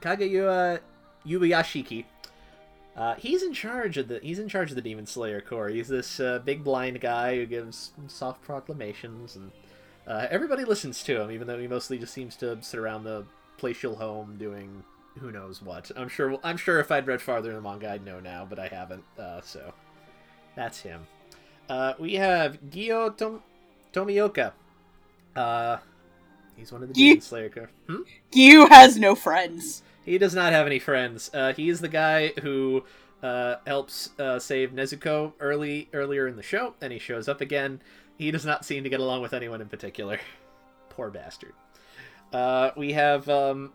Kagaya 0.00 0.80
Ubuyashiki. 1.26 2.04
Uh, 2.96 3.14
he's 3.14 3.42
in 3.42 3.52
charge 3.52 3.96
of 3.96 4.08
the 4.08 4.20
he's 4.22 4.38
in 4.38 4.48
charge 4.48 4.70
of 4.70 4.76
the 4.76 4.82
Demon 4.82 5.06
Slayer 5.06 5.40
Corps. 5.40 5.70
He's 5.70 5.88
this 5.88 6.20
uh, 6.20 6.40
big 6.44 6.62
blind 6.62 7.00
guy 7.00 7.36
who 7.36 7.46
gives 7.46 7.92
soft 8.06 8.42
proclamations, 8.42 9.34
and 9.34 9.50
uh, 10.06 10.26
everybody 10.30 10.64
listens 10.64 11.02
to 11.04 11.20
him, 11.20 11.30
even 11.30 11.46
though 11.46 11.58
he 11.58 11.68
mostly 11.68 11.98
just 11.98 12.12
seems 12.12 12.36
to 12.36 12.60
sit 12.62 12.78
around 12.78 13.04
the 13.04 13.24
palatial 13.58 13.96
home 13.96 14.36
doing 14.38 14.82
who 15.18 15.30
knows 15.30 15.62
what. 15.62 15.90
I'm 15.96 16.08
sure 16.08 16.38
I'm 16.42 16.56
sure 16.56 16.80
if 16.80 16.90
I'd 16.90 17.06
read 17.06 17.20
farther 17.20 17.50
in 17.50 17.56
the 17.56 17.62
manga, 17.62 17.90
I'd 17.90 18.04
know 18.04 18.20
now, 18.20 18.46
but 18.48 18.58
I 18.58 18.68
haven't. 18.68 19.04
Uh, 19.18 19.40
so 19.42 19.72
that's 20.56 20.80
him. 20.80 21.06
Uh, 21.68 21.94
we 21.98 22.14
have 22.14 22.58
Giyu 22.70 23.16
Tom- 23.16 23.42
Tomioka. 23.92 24.52
Uh, 25.34 25.78
he's 26.56 26.72
one 26.72 26.82
of 26.82 26.88
the 26.88 26.94
Demon 26.94 27.20
Slayer. 27.20 27.70
Hmm? 27.86 28.02
Gyu 28.32 28.68
has 28.68 28.98
no 28.98 29.14
friends. 29.14 29.82
He 30.04 30.18
does 30.18 30.34
not 30.34 30.52
have 30.52 30.66
any 30.66 30.78
friends. 30.78 31.30
Uh, 31.32 31.52
he 31.52 31.68
is 31.68 31.80
the 31.80 31.88
guy 31.88 32.32
who 32.42 32.84
uh, 33.22 33.56
helps 33.66 34.10
uh, 34.18 34.38
save 34.38 34.72
Nezuko 34.72 35.32
early 35.38 35.88
earlier 35.92 36.26
in 36.26 36.36
the 36.36 36.42
show, 36.42 36.74
and 36.80 36.92
he 36.92 36.98
shows 36.98 37.28
up 37.28 37.40
again. 37.40 37.80
He 38.22 38.30
does 38.30 38.46
not 38.46 38.64
seem 38.64 38.84
to 38.84 38.88
get 38.88 39.00
along 39.00 39.20
with 39.20 39.32
anyone 39.32 39.60
in 39.60 39.68
particular. 39.68 40.20
Poor 40.90 41.10
bastard. 41.10 41.54
Uh, 42.32 42.70
we 42.76 42.92
have 42.92 43.28
um, 43.28 43.72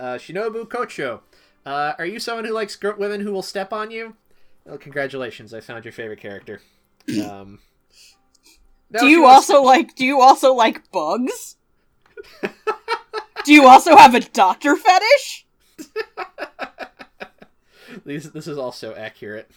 uh, 0.00 0.14
Shinobu 0.14 0.66
Kocho. 0.66 1.20
Uh, 1.64 1.92
are 1.96 2.04
you 2.04 2.18
someone 2.18 2.44
who 2.44 2.52
likes 2.52 2.74
gr- 2.74 2.94
women 2.94 3.20
who 3.20 3.30
will 3.30 3.40
step 3.40 3.72
on 3.72 3.92
you? 3.92 4.16
Well, 4.64 4.78
congratulations, 4.78 5.54
I 5.54 5.60
found 5.60 5.84
your 5.84 5.92
favorite 5.92 6.18
character. 6.20 6.60
Um, 7.24 7.60
no, 8.90 9.00
do 9.00 9.06
you 9.06 9.22
wants- 9.22 9.48
also 9.48 9.62
like 9.62 9.94
do 9.94 10.04
you 10.04 10.20
also 10.20 10.54
like 10.54 10.90
bugs? 10.90 11.56
do 13.44 13.52
you 13.52 13.66
also 13.66 13.96
have 13.96 14.14
a 14.14 14.20
doctor 14.20 14.76
fetish? 14.76 15.46
These, 18.04 18.32
this 18.32 18.46
is 18.46 18.58
also 18.58 18.94
accurate. 18.94 19.50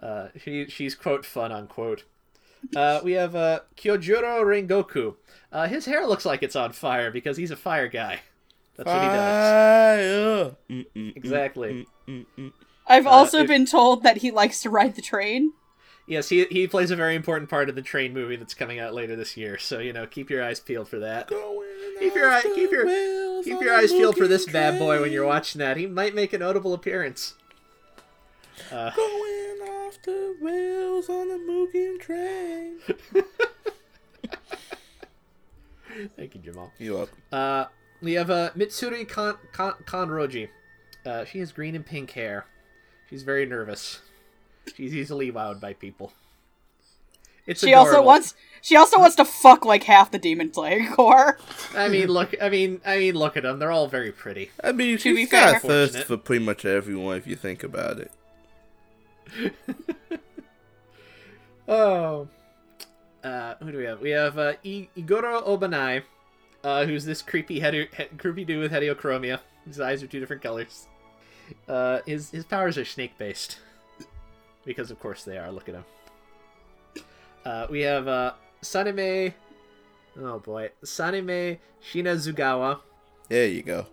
Uh, 0.00 0.28
she, 0.36 0.66
she's 0.66 0.94
quote 0.94 1.24
fun 1.24 1.52
unquote. 1.52 2.04
Uh, 2.74 3.00
we 3.04 3.12
have 3.12 3.34
uh, 3.36 3.60
Kyojuro 3.76 4.40
Rengoku. 4.44 5.16
Uh, 5.52 5.66
his 5.68 5.86
hair 5.86 6.06
looks 6.06 6.24
like 6.24 6.42
it's 6.42 6.56
on 6.56 6.72
fire 6.72 7.10
because 7.10 7.36
he's 7.36 7.50
a 7.50 7.56
fire 7.56 7.88
guy. 7.88 8.20
That's 8.76 8.86
what 8.86 9.02
he 9.02 9.08
does. 9.08 10.52
Fire. 10.68 10.84
Exactly. 11.16 11.86
I've 12.86 13.06
Uh, 13.06 13.10
also 13.10 13.40
if- 13.40 13.48
been 13.48 13.66
told 13.66 14.02
that 14.02 14.18
he 14.18 14.30
likes 14.30 14.60
to 14.62 14.70
ride 14.70 14.94
the 14.96 15.02
train. 15.02 15.52
Yes, 16.08 16.28
he 16.28 16.44
he 16.50 16.68
plays 16.68 16.92
a 16.92 16.96
very 16.96 17.16
important 17.16 17.50
part 17.50 17.68
of 17.68 17.74
the 17.74 17.82
train 17.82 18.12
movie 18.12 18.36
that's 18.36 18.54
coming 18.54 18.78
out 18.78 18.94
later 18.94 19.16
this 19.16 19.36
year. 19.36 19.58
So 19.58 19.80
you 19.80 19.92
know, 19.92 20.06
keep 20.06 20.30
your 20.30 20.44
eyes 20.44 20.60
peeled 20.60 20.88
for 20.88 21.00
that. 21.00 21.28
Keep 21.98 22.14
your 22.14 22.30
eye, 22.30 22.42
keep 22.42 22.70
your 22.70 22.84
keep 23.42 23.60
your 23.60 23.74
eyes 23.74 23.90
peeled 23.92 24.16
for 24.16 24.28
this 24.28 24.42
looking 24.42 24.52
bad 24.52 24.78
boy 24.78 25.00
when 25.00 25.10
you're 25.10 25.26
watching 25.26 25.58
that. 25.58 25.76
He 25.76 25.86
might 25.86 26.14
make 26.14 26.32
a 26.32 26.38
notable 26.38 26.74
appearance. 26.74 27.34
Uh, 28.70 28.90
Going 28.94 29.45
off 29.86 30.02
the 30.02 30.36
rails 30.40 31.08
on 31.08 31.28
the 31.28 31.34
Mugen 31.36 32.00
train. 32.00 32.78
thank 36.16 36.34
you, 36.34 36.40
Jamal. 36.40 36.72
You're 36.78 36.96
welcome. 36.96 37.18
Uh, 37.32 37.66
we 38.02 38.14
have 38.14 38.30
uh, 38.30 38.50
Mitsuri 38.56 39.08
Kan- 39.08 39.38
Kan- 39.52 39.74
Kanroji. 39.84 40.48
Uh, 41.04 41.24
she 41.24 41.38
has 41.38 41.52
green 41.52 41.76
and 41.76 41.86
pink 41.86 42.10
hair. 42.12 42.46
She's 43.08 43.22
very 43.22 43.46
nervous. 43.46 44.00
She's 44.76 44.94
easily 44.94 45.30
wowed 45.30 45.60
by 45.60 45.72
people. 45.74 46.12
It's 47.46 47.60
She 47.60 47.74
also 47.74 48.02
wants 48.02 48.34
she 48.60 48.74
also 48.74 48.98
wants 48.98 49.14
to 49.16 49.24
fuck 49.24 49.64
like 49.64 49.84
half 49.84 50.10
the 50.10 50.18
Demon 50.18 50.52
Slayer 50.52 50.84
Corps. 50.92 51.38
I 51.76 51.86
mean, 51.86 52.08
look. 52.08 52.34
I 52.42 52.48
mean, 52.48 52.80
I 52.84 52.98
mean, 52.98 53.14
look 53.14 53.36
at 53.36 53.44
them. 53.44 53.60
They're 53.60 53.70
all 53.70 53.86
very 53.86 54.10
pretty. 54.10 54.50
I 54.64 54.72
mean, 54.72 54.98
To 54.98 55.14
be 55.14 55.20
she's 55.22 55.30
got 55.30 55.62
fair- 55.62 55.86
thirst 55.86 55.98
for 56.08 56.16
pretty 56.16 56.44
much 56.44 56.64
everyone 56.64 57.16
if 57.18 57.28
you 57.28 57.36
think 57.36 57.62
about 57.62 58.00
it. 58.00 58.10
Oh. 61.68 62.28
Uh, 63.24 63.54
who 63.56 63.72
do 63.72 63.78
we 63.78 63.84
have? 63.84 64.00
We 64.00 64.10
have 64.10 64.38
uh, 64.38 64.52
I- 64.64 64.88
Iguro 64.96 65.44
Obanai, 65.44 66.02
uh, 66.62 66.84
who's 66.86 67.04
this 67.04 67.22
creepy 67.22 67.58
head, 67.58 67.74
he- 67.74 68.04
creepy 68.18 68.44
dude 68.44 68.60
with 68.62 68.72
heterochromia. 68.72 69.40
His 69.66 69.80
eyes 69.80 70.00
are 70.02 70.06
two 70.06 70.20
different 70.20 70.42
colors. 70.42 70.86
Uh, 71.68 72.00
his 72.06 72.30
his 72.30 72.44
powers 72.44 72.78
are 72.78 72.84
snake 72.84 73.18
based, 73.18 73.58
because 74.64 74.90
of 74.92 75.00
course 75.00 75.24
they 75.24 75.38
are. 75.38 75.50
Look 75.50 75.68
at 75.68 75.74
him. 75.74 75.84
Uh, 77.44 77.66
we 77.68 77.80
have 77.80 78.06
uh, 78.06 78.32
Sanemi. 78.62 79.34
Oh 80.20 80.38
boy, 80.38 80.70
Sanemi 80.84 81.58
Shinazugawa. 81.92 82.78
There 83.28 83.48
you 83.48 83.62
go. 83.62 83.86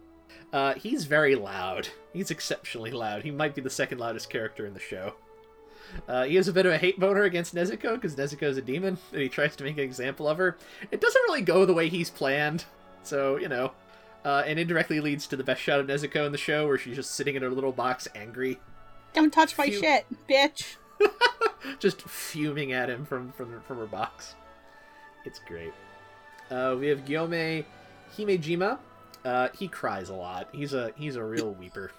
Uh, 0.51 0.75
he's 0.75 1.05
very 1.05 1.33
loud. 1.35 1.87
He's 2.13 2.29
exceptionally 2.29 2.91
loud. 2.91 3.23
He 3.23 3.31
might 3.31 3.55
be 3.55 3.61
the 3.61 3.69
second 3.71 3.97
loudest 3.97 4.29
character 4.29 4.67
in 4.67 4.75
the 4.75 4.79
show. 4.79 5.13
Uh, 6.07 6.23
he 6.23 6.35
has 6.35 6.47
a 6.47 6.53
bit 6.53 6.65
of 6.65 6.71
a 6.71 6.77
hate 6.77 6.99
boner 6.99 7.23
against 7.23 7.53
Nezuko 7.55 7.95
because 7.95 8.15
Nezuko 8.15 8.43
is 8.43 8.57
a 8.57 8.61
demon 8.61 8.97
and 9.11 9.21
he 9.21 9.29
tries 9.29 9.55
to 9.57 9.63
make 9.63 9.77
an 9.77 9.83
example 9.83 10.27
of 10.27 10.37
her. 10.37 10.57
It 10.91 11.01
doesn't 11.01 11.21
really 11.23 11.41
go 11.41 11.65
the 11.65 11.73
way 11.73 11.89
he's 11.89 12.09
planned, 12.09 12.65
so 13.03 13.37
you 13.37 13.47
know. 13.49 13.71
Uh, 14.25 14.41
and 14.47 14.57
indirectly 14.57 15.01
leads 15.01 15.27
to 15.27 15.35
the 15.35 15.43
best 15.43 15.61
shot 15.61 15.81
of 15.81 15.87
Nezuko 15.87 16.25
in 16.25 16.31
the 16.31 16.37
show, 16.37 16.65
where 16.65 16.77
she's 16.77 16.95
just 16.95 17.11
sitting 17.11 17.35
in 17.35 17.41
her 17.41 17.49
little 17.49 17.73
box, 17.73 18.07
angry, 18.15 18.57
Don't 19.13 19.33
touch 19.33 19.57
my 19.57 19.65
Phew. 19.65 19.81
shit, 19.81 20.05
bitch. 20.29 20.77
just 21.79 22.01
fuming 22.03 22.71
at 22.71 22.89
him 22.89 23.05
from 23.05 23.31
from 23.33 23.59
from 23.61 23.77
her 23.79 23.85
box. 23.85 24.35
It's 25.25 25.39
great. 25.39 25.73
Uh, 26.49 26.75
we 26.79 26.87
have 26.87 26.99
Gyomei 27.05 27.65
Himejima. 28.17 28.77
Uh, 29.25 29.49
he 29.57 29.67
cries 29.67 30.09
a 30.09 30.13
lot. 30.13 30.47
He's 30.53 30.73
a 30.73 30.91
he's 30.95 31.15
a 31.17 31.23
real 31.23 31.53
weeper. 31.55 31.89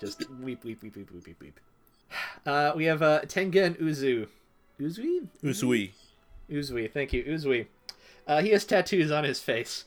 Just 0.00 0.28
weep 0.40 0.64
weep 0.64 0.82
weep 0.82 0.96
weep 0.96 1.10
weep 1.12 1.26
weep 1.26 1.40
weep. 1.40 1.60
Uh, 2.46 2.72
we 2.76 2.84
have 2.84 3.02
uh, 3.02 3.20
Tengen 3.22 3.76
Uzu. 3.82 4.28
Uzui? 4.80 5.26
Usui. 5.42 5.90
Uzui, 6.48 6.88
thank 6.92 7.12
you, 7.12 7.24
Uzui. 7.24 7.66
Uh, 8.24 8.40
he 8.40 8.50
has 8.50 8.64
tattoos 8.64 9.10
on 9.10 9.24
his 9.24 9.40
face. 9.40 9.84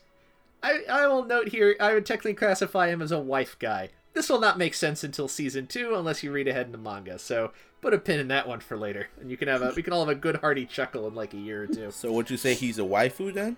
I, 0.62 0.82
I 0.90 1.06
will 1.06 1.24
note 1.24 1.48
here, 1.48 1.74
I 1.80 1.94
would 1.94 2.04
technically 2.04 2.34
classify 2.34 2.88
him 2.88 3.00
as 3.00 3.12
a 3.12 3.18
wife 3.18 3.58
guy. 3.58 3.88
This 4.12 4.28
will 4.28 4.40
not 4.40 4.58
make 4.58 4.74
sense 4.74 5.04
until 5.04 5.28
season 5.28 5.66
two, 5.68 5.94
unless 5.94 6.22
you 6.22 6.32
read 6.32 6.48
ahead 6.48 6.66
in 6.66 6.72
the 6.72 6.78
manga. 6.78 7.18
So 7.18 7.52
put 7.80 7.94
a 7.94 7.98
pin 7.98 8.20
in 8.20 8.28
that 8.28 8.48
one 8.48 8.60
for 8.60 8.76
later, 8.76 9.08
and 9.20 9.30
you 9.30 9.36
can 9.36 9.48
have 9.48 9.62
a 9.62 9.72
we 9.74 9.82
can 9.82 9.92
all 9.92 10.00
have 10.00 10.08
a 10.08 10.14
good 10.14 10.36
hearty 10.36 10.66
chuckle 10.66 11.06
in 11.06 11.14
like 11.14 11.32
a 11.32 11.38
year 11.38 11.62
or 11.62 11.66
two. 11.66 11.90
So 11.90 12.12
would 12.12 12.28
you 12.28 12.36
say 12.36 12.54
he's 12.54 12.78
a 12.78 12.82
waifu 12.82 13.32
then? 13.32 13.56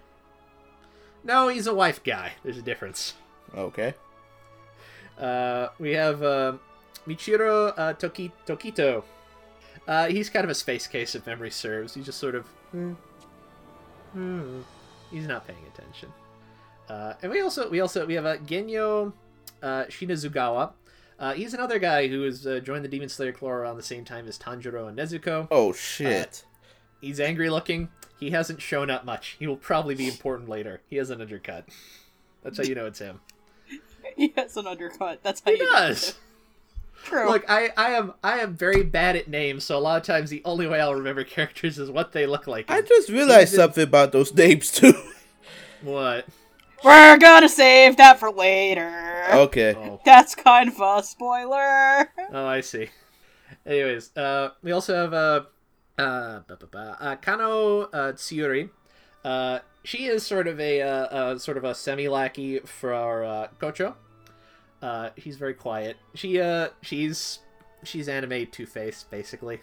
No, 1.25 1.48
he's 1.48 1.66
a 1.66 1.75
wife 1.75 2.05
guy. 2.05 2.33
There's 2.44 2.59
a 2.59 2.62
difference. 2.62 3.14
Okay. 3.57 3.94
Uh, 5.18 5.68
we 5.79 5.92
have 5.92 6.22
uh, 6.22 6.55
Michiro 7.07 7.73
uh, 7.77 7.93
Toki- 7.95 8.33
Tokito. 8.47 9.03
Uh, 9.88 10.07
he's 10.07 10.31
kind 10.31 10.45
of 10.45 10.51
a 10.51 10.55
space 10.55 10.87
case 10.87 11.15
if 11.15 11.27
memory 11.27 11.51
serves. 11.51 11.95
He's 11.95 12.07
just 12.07 12.19
sort 12.19 12.35
of. 12.35 12.47
Hmm. 12.71 12.93
Hmm. 14.12 14.61
He's 15.11 15.27
not 15.27 15.47
paying 15.47 15.65
attention. 15.75 16.11
Uh, 16.88 17.15
and 17.23 17.31
we 17.31 17.41
also 17.41 17.69
we 17.71 17.81
also 17.81 18.07
we 18.07 18.15
have 18.15 18.25
a 18.25 18.38
Genya 18.38 19.12
uh, 19.62 19.85
Shinazugawa. 19.85 20.73
Uh, 21.19 21.33
he's 21.35 21.55
another 21.55 21.79
guy 21.79 22.09
who 22.09 22.23
has 22.23 22.47
uh, 22.47 22.59
joined 22.61 22.85
the 22.85 22.88
Demon 22.88 23.09
Slayer 23.09 23.33
Corps 23.33 23.61
around 23.61 23.77
the 23.77 23.83
same 23.83 24.05
time 24.05 24.27
as 24.27 24.38
Tanjiro 24.38 24.88
and 24.88 24.99
Nezuko. 24.99 25.49
Oh 25.51 25.73
shit. 25.73 26.45
He's 27.01 27.21
angry 27.21 27.51
looking. 27.51 27.88
He 28.19 28.31
hasn't 28.31 28.62
shown 28.62 28.91
up 28.91 29.05
much. 29.05 29.37
He 29.38 29.47
will 29.47 29.57
probably 29.57 29.95
be 29.95 30.07
important 30.07 30.49
later. 30.49 30.81
He 30.88 30.97
has 30.97 31.11
an 31.11 31.21
undercut. 31.21 31.65
That's 32.43 32.59
how 32.59 32.65
you 32.65 32.75
know 32.75 32.87
it's 32.87 32.99
him. 33.01 33.21
He 34.17 34.33
has 34.37 34.57
an 34.57 34.67
undercut. 34.67 35.21
That's 35.23 35.41
how 35.45 35.53
He 35.53 35.59
you 35.59 35.65
does. 35.71 36.15
It. 37.03 37.07
True. 37.09 37.29
Look, 37.29 37.45
I, 37.49 37.71
I 37.77 37.91
am 37.93 38.15
I 38.23 38.38
am 38.41 38.55
very 38.55 38.83
bad 38.83 39.17
at 39.17 39.29
names, 39.29 39.65
so 39.65 39.77
a 39.77 39.81
lot 39.81 39.97
of 40.01 40.07
times 40.07 40.31
the 40.31 40.43
only 40.45 40.67
way 40.67 40.81
I'll 40.81 40.95
remember 40.95 41.25
characters 41.37 41.79
is 41.79 41.91
what 41.91 42.12
they 42.12 42.27
look 42.27 42.47
like. 42.47 42.71
I 42.71 42.81
just 42.83 43.09
realized 43.09 43.51
He's 43.51 43.55
in- 43.55 43.61
something 43.61 43.85
about 43.85 44.12
those 44.12 44.33
names 44.35 44.71
too. 44.71 44.95
what? 45.83 46.27
We're 46.85 47.17
gonna 47.19 47.49
save 47.49 47.97
that 47.99 48.19
for 48.19 48.31
later. 48.33 49.25
okay. 49.33 49.75
Oh, 49.77 50.01
That's 50.05 50.35
kind 50.35 50.69
of 50.69 50.81
a 50.81 51.03
spoiler. 51.05 52.11
oh, 52.33 52.47
I 52.47 52.61
see. 52.61 52.88
Anyways, 53.65 54.17
uh, 54.17 54.51
we 54.62 54.73
also 54.73 54.95
have 54.95 55.12
uh, 55.15 55.43
uh, 55.97 56.41
ba- 56.49 56.57
ba- 56.59 56.67
ba- 56.67 56.97
uh, 57.01 57.17
Kanao 57.17 57.85
uh, 57.93 58.12
Tsuyuri. 58.15 58.71
Uh, 59.25 59.61
she 59.85 60.07
is 60.07 60.25
sort 60.27 60.49
of 60.49 60.59
a 60.59 60.83
uh, 60.83 60.87
uh, 60.88 61.38
sort 61.38 61.57
of 61.57 61.62
a 61.62 61.73
semi 61.75 62.09
lackey 62.09 62.59
for 62.61 62.93
our, 62.93 63.25
uh, 63.25 63.49
Kocho. 63.61 63.95
Uh, 64.83 65.11
she's 65.16 65.37
very 65.37 65.55
quiet. 65.55 65.97
She 66.14 66.40
uh, 66.40 66.68
she's 66.83 67.38
she's 67.85 68.09
anime 68.09 68.47
Two 68.47 68.66
Face 68.66 69.05
basically. 69.09 69.61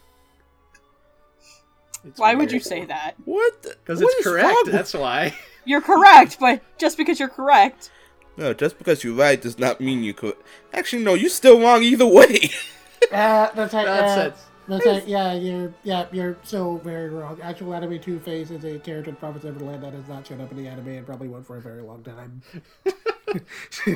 Why 2.15 2.33
would 2.33 2.51
you 2.51 2.61
say 2.61 2.85
that? 2.85 3.15
What? 3.25 3.61
Because 3.61 4.01
it's 4.01 4.23
correct. 4.23 4.45
wrong 4.47 4.61
with- 4.65 4.73
That's 4.73 4.93
why. 4.93 5.35
You're 5.65 5.81
correct, 5.81 6.37
but 6.39 6.61
just 6.79 6.97
because 6.97 7.19
you're 7.19 7.27
correct, 7.29 7.91
No, 8.37 8.53
just 8.55 8.77
because 8.79 9.03
you're 9.03 9.13
right 9.13 9.39
does 9.39 9.59
not 9.59 9.79
mean 9.81 10.01
you 10.03 10.13
could. 10.15 10.35
Actually, 10.73 11.03
no, 11.03 11.13
you're 11.13 11.29
still 11.29 11.59
wrong 11.61 11.83
either 11.83 12.07
way. 12.07 12.49
Uh, 13.13 13.49
that's 13.55 13.73
like, 13.73 13.87
uh, 13.87 14.29
that's 14.67 14.85
like, 14.85 15.07
yeah, 15.07 15.33
you're, 15.33 15.73
yeah, 15.83 16.05
you're 16.11 16.37
so 16.43 16.77
very 16.83 17.09
wrong. 17.09 17.39
Actual 17.41 17.73
anime 17.73 17.99
Two 17.99 18.19
Face 18.19 18.51
is 18.51 18.63
a 18.65 18.77
character 18.79 19.09
in 19.09 19.15
Promised 19.15 19.45
Neverland 19.45 19.81
that 19.83 19.93
has 19.93 20.07
not 20.07 20.27
shown 20.27 20.41
up 20.41 20.51
in 20.51 20.57
the 20.57 20.67
anime 20.67 20.89
and 20.89 21.05
probably 21.05 21.27
won't 21.27 21.45
for 21.47 21.57
a 21.57 21.61
very 21.61 21.81
long 21.81 22.03
time. 22.03 22.41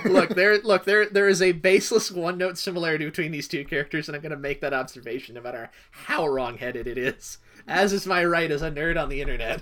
look 0.05 0.29
there 0.29 0.57
look 0.59 0.85
there 0.85 1.05
there 1.07 1.27
is 1.27 1.41
a 1.41 1.51
baseless 1.51 2.11
one 2.11 2.37
note 2.37 2.57
similarity 2.57 3.05
between 3.05 3.31
these 3.31 3.47
two 3.47 3.63
characters 3.65 4.07
and 4.07 4.15
i'm 4.15 4.21
going 4.21 4.31
to 4.31 4.37
make 4.37 4.61
that 4.61 4.73
observation 4.73 5.35
no 5.35 5.41
matter 5.41 5.69
how 5.91 6.27
wrong-headed 6.27 6.87
it 6.87 6.97
is 6.97 7.37
as 7.67 7.93
is 7.93 8.05
my 8.05 8.23
right 8.23 8.51
as 8.51 8.61
a 8.61 8.71
nerd 8.71 9.01
on 9.01 9.09
the 9.09 9.21
internet 9.21 9.61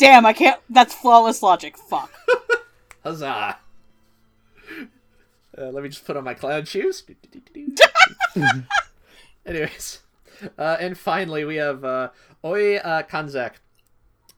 damn, 0.00 0.24
I 0.24 0.32
can't. 0.32 0.58
That's 0.70 0.94
flawless 0.94 1.42
logic. 1.42 1.76
Fuck. 1.76 2.10
huzzah 3.02 3.58
uh, 5.56 5.64
let 5.70 5.82
me 5.82 5.88
just 5.88 6.04
put 6.04 6.16
on 6.16 6.24
my 6.24 6.34
clown 6.34 6.64
shoes 6.64 7.02
anyways 9.46 10.00
uh, 10.58 10.76
and 10.78 10.98
finally 10.98 11.44
we 11.44 11.56
have 11.56 11.84
uh, 11.84 12.10
oi 12.44 12.76
uh, 12.76 13.02
Kanzaki 13.02 13.56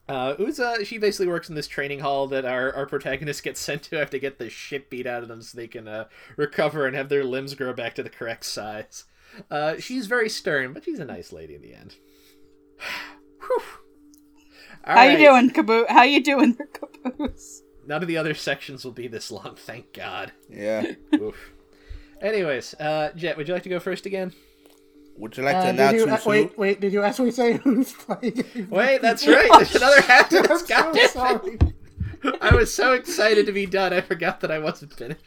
uh, 0.07 0.35
Uza, 0.39 0.83
she 0.83 0.97
basically 0.97 1.27
works 1.27 1.49
in 1.49 1.55
this 1.55 1.67
training 1.67 1.99
hall 1.99 2.27
that 2.27 2.45
our, 2.45 2.73
our 2.73 2.85
protagonists 2.85 3.41
get 3.41 3.57
sent 3.57 3.83
to 3.83 3.97
have 3.97 4.09
to 4.09 4.19
get 4.19 4.37
the 4.37 4.49
shit 4.49 4.89
beat 4.89 5.07
out 5.07 5.23
of 5.23 5.29
them 5.29 5.41
so 5.41 5.57
they 5.57 5.67
can 5.67 5.87
uh, 5.87 6.05
recover 6.35 6.85
and 6.85 6.95
have 6.95 7.09
their 7.09 7.23
limbs 7.23 7.55
grow 7.55 7.73
back 7.73 7.95
to 7.95 8.03
the 8.03 8.09
correct 8.09 8.45
size. 8.45 9.05
Uh, 9.49 9.77
she's 9.77 10.07
very 10.07 10.29
stern, 10.29 10.73
but 10.73 10.83
she's 10.83 10.99
a 10.99 11.05
nice 11.05 11.31
lady 11.31 11.55
in 11.55 11.61
the 11.61 11.73
end. 11.73 11.95
Whew. 13.39 13.61
All 14.85 14.95
How 14.95 15.03
you 15.03 15.17
doing, 15.17 15.49
Caboose? 15.51 15.85
How 15.89 16.03
you 16.03 16.21
doing, 16.21 16.53
there, 16.53 16.67
Caboose? 16.67 17.61
None 17.87 18.01
of 18.01 18.07
the 18.07 18.17
other 18.17 18.33
sections 18.33 18.83
will 18.83 18.91
be 18.91 19.07
this 19.07 19.31
long, 19.31 19.55
thank 19.57 19.93
God. 19.93 20.33
yeah. 20.49 20.91
Oof. 21.15 21.51
Anyways, 22.21 22.73
uh, 22.75 23.11
Jet, 23.15 23.35
would 23.37 23.47
you 23.47 23.53
like 23.53 23.63
to 23.63 23.69
go 23.69 23.79
first 23.79 24.05
again? 24.05 24.33
Would 25.17 25.37
you 25.37 25.43
like 25.43 25.53
to 25.55 25.59
Uh, 25.59 25.65
did 25.65 25.75
announce 25.75 25.93
you, 25.93 25.99
who's 26.01 26.09
uh, 26.09 26.17
who? 26.17 26.29
wait, 26.29 26.57
wait, 26.57 26.79
did 26.81 26.91
you 26.93 27.03
actually 27.03 27.31
say 27.31 27.53
who's 27.57 27.93
playing? 27.93 28.43
Wait, 28.69 29.01
that's 29.01 29.25
right. 29.27 29.49
There's 29.57 29.75
another 29.75 30.01
half 30.01 30.29
to 30.29 30.39
I'm 30.39 30.57
so 30.95 31.07
sorry. 31.07 31.57
I 32.41 32.55
was 32.55 32.73
so 32.73 32.93
excited 32.93 33.45
to 33.45 33.51
be 33.51 33.65
done, 33.65 33.93
I 33.93 34.01
forgot 34.01 34.39
that 34.41 34.51
I 34.51 34.59
wasn't 34.59 34.93
finished. 34.93 35.21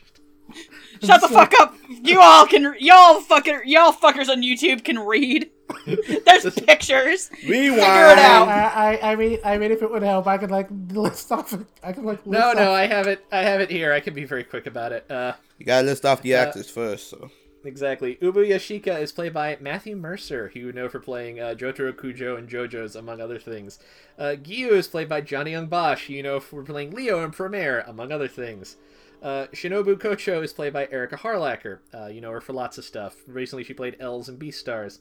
Shut 1.02 1.20
the 1.20 1.28
fuck 1.28 1.52
up! 1.60 1.74
You 1.88 2.20
all 2.20 2.46
can, 2.46 2.74
y'all 2.78 3.20
fucking, 3.20 3.60
y'all 3.66 3.92
fuckers 3.92 4.28
on 4.28 4.42
YouTube 4.42 4.84
can 4.84 4.98
read. 4.98 5.50
There's 5.84 6.54
pictures. 6.54 7.28
Rewind. 7.46 7.74
Figure 7.82 8.06
it 8.12 8.18
out. 8.18 8.48
I, 8.48 8.96
I, 9.02 9.12
I 9.12 9.16
mean, 9.16 9.38
I 9.44 9.58
mean, 9.58 9.72
if 9.72 9.82
it 9.82 9.90
would 9.90 10.02
help, 10.02 10.26
I 10.28 10.38
could 10.38 10.50
like 10.52 10.68
list 10.90 11.30
off. 11.32 11.52
I 11.82 11.92
could 11.92 12.04
like 12.04 12.24
list 12.24 12.40
No, 12.40 12.52
no, 12.52 12.70
off- 12.70 12.76
I 12.78 12.86
have 12.86 13.08
it. 13.08 13.24
I 13.32 13.38
have 13.42 13.60
it 13.60 13.70
here. 13.70 13.92
I 13.92 14.00
can 14.00 14.14
be 14.14 14.24
very 14.24 14.44
quick 14.44 14.66
about 14.66 14.92
it. 14.92 15.10
Uh, 15.10 15.32
You 15.58 15.66
gotta 15.66 15.86
list 15.86 16.06
off 16.06 16.22
the 16.22 16.34
Uh, 16.34 16.38
actors 16.46 16.70
first. 16.70 17.10
So 17.10 17.30
exactly. 17.66 18.16
Ubu 18.16 18.46
Yashika 18.48 19.00
is 19.00 19.12
played 19.12 19.32
by 19.32 19.56
Matthew 19.60 19.96
Mercer, 19.96 20.50
who 20.52 20.60
you 20.60 20.72
know 20.72 20.88
for 20.88 21.00
playing 21.00 21.40
uh, 21.40 21.54
Jotaro 21.56 21.92
Kujo 21.92 22.36
and 22.38 22.48
JoJo's, 22.48 22.96
among 22.96 23.20
other 23.20 23.38
things. 23.38 23.78
Uh, 24.18 24.34
Giyu 24.42 24.70
is 24.72 24.88
played 24.88 25.08
by 25.08 25.20
Johnny 25.20 25.52
Young 25.52 25.66
Bosch, 25.66 26.06
who 26.06 26.14
you 26.14 26.22
know 26.22 26.40
for 26.40 26.62
playing 26.62 26.90
Leo 26.92 27.24
in 27.24 27.30
Promare, 27.30 27.88
among 27.88 28.12
other 28.12 28.28
things. 28.28 28.76
Uh, 29.22 29.46
Shinobu 29.52 29.96
Kocho 29.96 30.42
is 30.42 30.52
played 30.52 30.72
by 30.72 30.88
Erika 30.90 31.16
Harlacher. 31.16 31.78
Uh, 31.92 32.06
you 32.06 32.20
know 32.20 32.30
her 32.30 32.40
for 32.40 32.52
lots 32.52 32.78
of 32.78 32.84
stuff. 32.84 33.16
Recently, 33.26 33.64
she 33.64 33.74
played 33.74 33.96
L's 33.98 34.28
and 34.28 34.38
Beastars. 34.38 34.98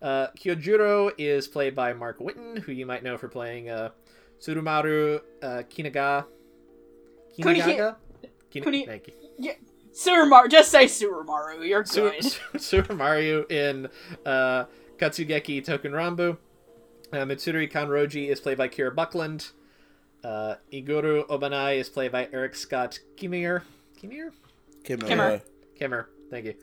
Uh, 0.00 0.28
Kyojuro 0.38 1.12
is 1.18 1.48
played 1.48 1.74
by 1.74 1.92
Mark 1.92 2.18
Whitten, 2.18 2.58
who 2.60 2.72
you 2.72 2.86
might 2.86 3.02
know 3.02 3.16
for 3.18 3.28
playing 3.28 3.68
uh, 3.70 3.90
Tsurumaru 4.40 5.20
uh, 5.42 5.62
Kinaga. 5.70 6.26
Kuni- 7.40 7.60
Kinagaga? 7.60 7.96
Kina- 8.50 8.64
Kuni- 8.64 8.86
Thank 8.86 9.08
you. 9.08 9.14
Surumaru, 9.96 10.50
just 10.50 10.70
say 10.70 10.84
Surumaru. 10.84 11.66
You're 11.66 11.82
good. 11.84 12.22
Su- 12.24 12.58
Super 12.58 12.94
Mario 12.94 13.44
in 13.44 13.88
uh, 14.24 14.64
Katsugeki 14.98 15.64
Touken 15.64 15.92
Ranbu. 15.92 16.36
Uh, 17.12 17.16
Mitsuri 17.18 17.70
Kanroji 17.70 18.28
is 18.28 18.40
played 18.40 18.58
by 18.58 18.68
Kira 18.68 18.94
Buckland. 18.94 19.48
Uh, 20.24 20.56
Iguro 20.72 21.26
Obanai 21.28 21.76
is 21.78 21.88
played 21.88 22.10
by 22.12 22.28
Eric 22.32 22.54
Scott 22.56 22.98
Kimmer. 23.16 23.62
Kimmer? 23.96 24.32
Kim, 24.84 25.00
Kimmer. 25.00 25.40
Kimmer, 25.78 26.08
thank 26.30 26.46
you. 26.46 26.54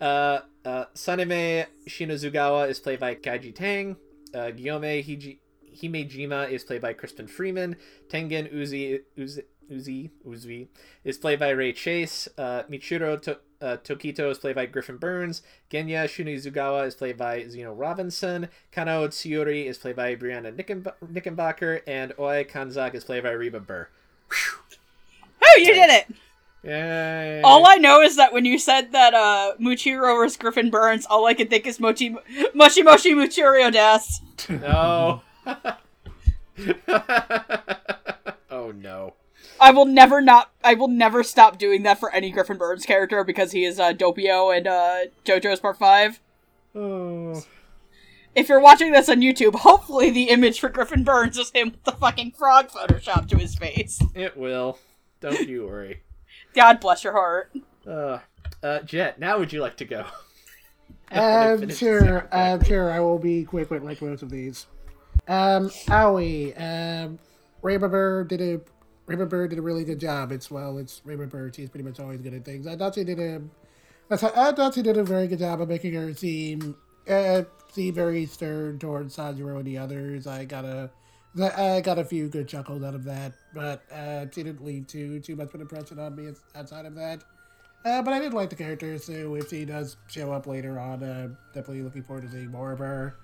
Uh, 0.00 0.40
uh, 0.64 0.84
Sanemi 0.94 1.66
Shinazugawa 1.86 2.68
is 2.68 2.80
played 2.80 2.98
by 2.98 3.14
Kaiji 3.14 3.54
Tang. 3.54 3.96
Uh, 4.34 4.50
Gyomei 4.56 5.04
Hiji- 5.04 5.38
Himejima 5.76 6.50
is 6.50 6.64
played 6.64 6.80
by 6.80 6.92
Crispin 6.94 7.26
Freeman. 7.28 7.76
Tengen 8.08 8.52
Uzi 8.54 9.00
Uzi 9.18 9.42
Uzi 9.70 10.10
Uzui 10.26 10.68
is 11.04 11.16
played 11.18 11.38
by 11.38 11.50
Ray 11.50 11.72
Chase. 11.72 12.28
Uh, 12.36 12.62
Michiro 12.70 13.20
to- 13.22 13.38
uh, 13.62 13.76
Tokito 13.84 14.30
is 14.30 14.38
played 14.38 14.56
by 14.56 14.66
Griffin 14.66 14.96
Burns. 14.96 15.42
Genya 15.70 16.04
Shinazugawa 16.06 16.86
is 16.86 16.94
played 16.94 17.16
by 17.18 17.46
Zeno 17.48 17.72
Robinson. 17.74 18.48
Kanao 18.72 19.08
Tsuyuri 19.08 19.66
is 19.66 19.78
played 19.78 19.96
by 19.96 20.16
Brianna 20.16 20.52
Nicken- 20.54 20.92
Knickerbocker. 21.08 21.80
And 21.86 22.12
Oi 22.18 22.44
Kanzaki 22.44 22.94
is 22.94 23.04
played 23.04 23.22
by 23.22 23.30
Reba 23.32 23.60
Buhr. 23.60 23.88
Oh, 25.42 25.54
you 25.58 25.66
did 25.66 25.90
it! 25.90 26.06
Yay! 26.62 27.40
All 27.42 27.66
I 27.66 27.76
know 27.76 28.02
is 28.02 28.16
that 28.16 28.32
when 28.34 28.44
you 28.44 28.58
said 28.58 28.92
that 28.92 29.14
uh, 29.14 29.54
Muchiro 29.58 30.20
was 30.22 30.36
Griffin 30.36 30.68
Burns, 30.70 31.06
all 31.06 31.24
I 31.26 31.32
could 31.34 31.48
think 31.48 31.66
is 31.66 31.80
Mochi 31.80 32.14
Moshi 32.54 32.82
Moshi 32.82 33.14
Muchirio 33.14 33.72
Das. 33.72 34.20
No. 34.48 35.22
oh 38.50 38.72
no. 38.72 39.14
I 39.60 39.70
will 39.72 39.84
never 39.84 40.20
not. 40.20 40.50
I 40.64 40.74
will 40.74 40.88
never 40.88 41.22
stop 41.22 41.58
doing 41.58 41.82
that 41.82 42.00
for 42.00 42.10
any 42.12 42.30
Griffin 42.30 42.56
Burns 42.56 42.86
character 42.86 43.22
because 43.24 43.52
he 43.52 43.64
is 43.64 43.78
uh, 43.78 43.92
Doppio 43.92 44.56
and 44.56 44.66
uh, 44.66 44.98
JoJo's 45.24 45.60
Part 45.60 45.78
Five. 45.78 46.20
Oh. 46.74 47.44
If 48.34 48.48
you're 48.48 48.60
watching 48.60 48.92
this 48.92 49.08
on 49.08 49.20
YouTube, 49.20 49.56
hopefully 49.56 50.10
the 50.10 50.30
image 50.30 50.60
for 50.60 50.68
Griffin 50.68 51.02
Burns 51.02 51.36
is 51.36 51.50
him 51.50 51.72
with 51.72 51.84
the 51.84 51.92
fucking 51.92 52.32
frog 52.32 52.68
Photoshop 52.68 53.28
to 53.28 53.36
his 53.36 53.56
face. 53.56 54.00
It 54.14 54.36
will. 54.36 54.78
Don't 55.20 55.48
you 55.48 55.66
worry. 55.66 56.02
God 56.54 56.80
bless 56.80 57.04
your 57.04 57.12
heart. 57.12 57.52
Uh, 57.86 58.18
uh, 58.62 58.80
Jet, 58.80 59.18
now 59.18 59.38
would 59.38 59.52
you 59.52 59.60
like 59.60 59.76
to 59.78 59.84
go? 59.84 60.06
Um, 61.12 61.58
Finish 61.58 61.78
sure, 61.78 62.28
the 62.30 62.38
um, 62.38 62.62
sure. 62.62 62.92
I 62.92 63.00
will 63.00 63.18
be 63.18 63.42
quick 63.42 63.68
with 63.68 63.82
like 63.82 64.00
most 64.00 64.22
of 64.22 64.30
these. 64.30 64.66
Um, 65.26 65.68
Owie, 65.88 66.54
um, 66.56 67.18
Raven 67.62 68.28
did 68.28 68.40
a 68.40 68.60
Raven 69.10 69.26
Bird 69.26 69.50
did 69.50 69.58
a 69.58 69.62
really 69.62 69.82
good 69.82 69.98
job. 69.98 70.30
It's 70.30 70.52
well, 70.52 70.78
it's 70.78 71.02
Raven 71.04 71.28
Bird. 71.28 71.56
She's 71.56 71.68
pretty 71.68 71.82
much 71.82 71.98
always 71.98 72.20
good 72.20 72.32
at 72.32 72.44
things. 72.44 72.68
I 72.68 72.76
thought 72.76 72.94
she 72.94 73.02
did 73.02 73.18
a, 73.18 73.42
I 74.08 74.16
thought 74.52 74.74
she 74.74 74.82
did 74.82 74.96
a 74.96 75.02
very 75.02 75.26
good 75.26 75.40
job 75.40 75.60
of 75.60 75.68
making 75.68 75.94
her 75.94 76.14
seem, 76.14 76.76
uh, 77.08 77.42
seem 77.72 77.92
very 77.92 78.24
stern 78.26 78.78
towards 78.78 79.16
Sanjiro 79.16 79.56
and 79.56 79.64
the 79.64 79.78
others. 79.78 80.28
I 80.28 80.44
got 80.44 80.64
a, 80.64 80.90
I 81.36 81.80
got 81.80 81.98
a 81.98 82.04
few 82.04 82.28
good 82.28 82.46
chuckles 82.46 82.84
out 82.84 82.94
of 82.94 83.02
that, 83.02 83.32
but 83.52 83.82
uh, 83.90 84.26
she 84.32 84.44
didn't 84.44 84.64
leave 84.64 84.86
too 84.86 85.18
too 85.18 85.34
much 85.34 85.48
of 85.48 85.56
an 85.56 85.62
impression 85.62 85.98
on 85.98 86.14
me 86.14 86.30
outside 86.54 86.86
of 86.86 86.94
that. 86.94 87.24
Uh, 87.84 88.02
but 88.02 88.12
I 88.12 88.20
did 88.20 88.32
like 88.32 88.50
the 88.50 88.56
character, 88.56 88.96
so 88.98 89.34
if 89.34 89.50
she 89.50 89.64
does 89.64 89.96
show 90.06 90.32
up 90.32 90.46
later 90.46 90.78
on, 90.78 91.02
uh, 91.02 91.30
definitely 91.52 91.82
looking 91.82 92.04
forward 92.04 92.26
to 92.26 92.30
seeing 92.30 92.52
more 92.52 92.70
of 92.70 92.78
her. 92.78 93.16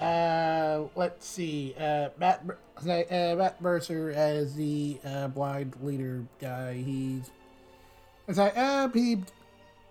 Uh, 0.00 0.84
let's 0.96 1.26
see. 1.26 1.74
Uh, 1.78 2.08
Matt, 2.18 2.42
uh, 2.78 3.34
Matt 3.36 3.60
Mercer 3.60 4.10
as 4.10 4.54
the 4.54 4.98
uh, 5.04 5.28
blind 5.28 5.76
leader 5.82 6.24
guy. 6.40 6.74
He's 6.74 7.30
it's 8.26 8.38
like 8.38 8.56
uh, 8.56 8.88
he 8.88 9.22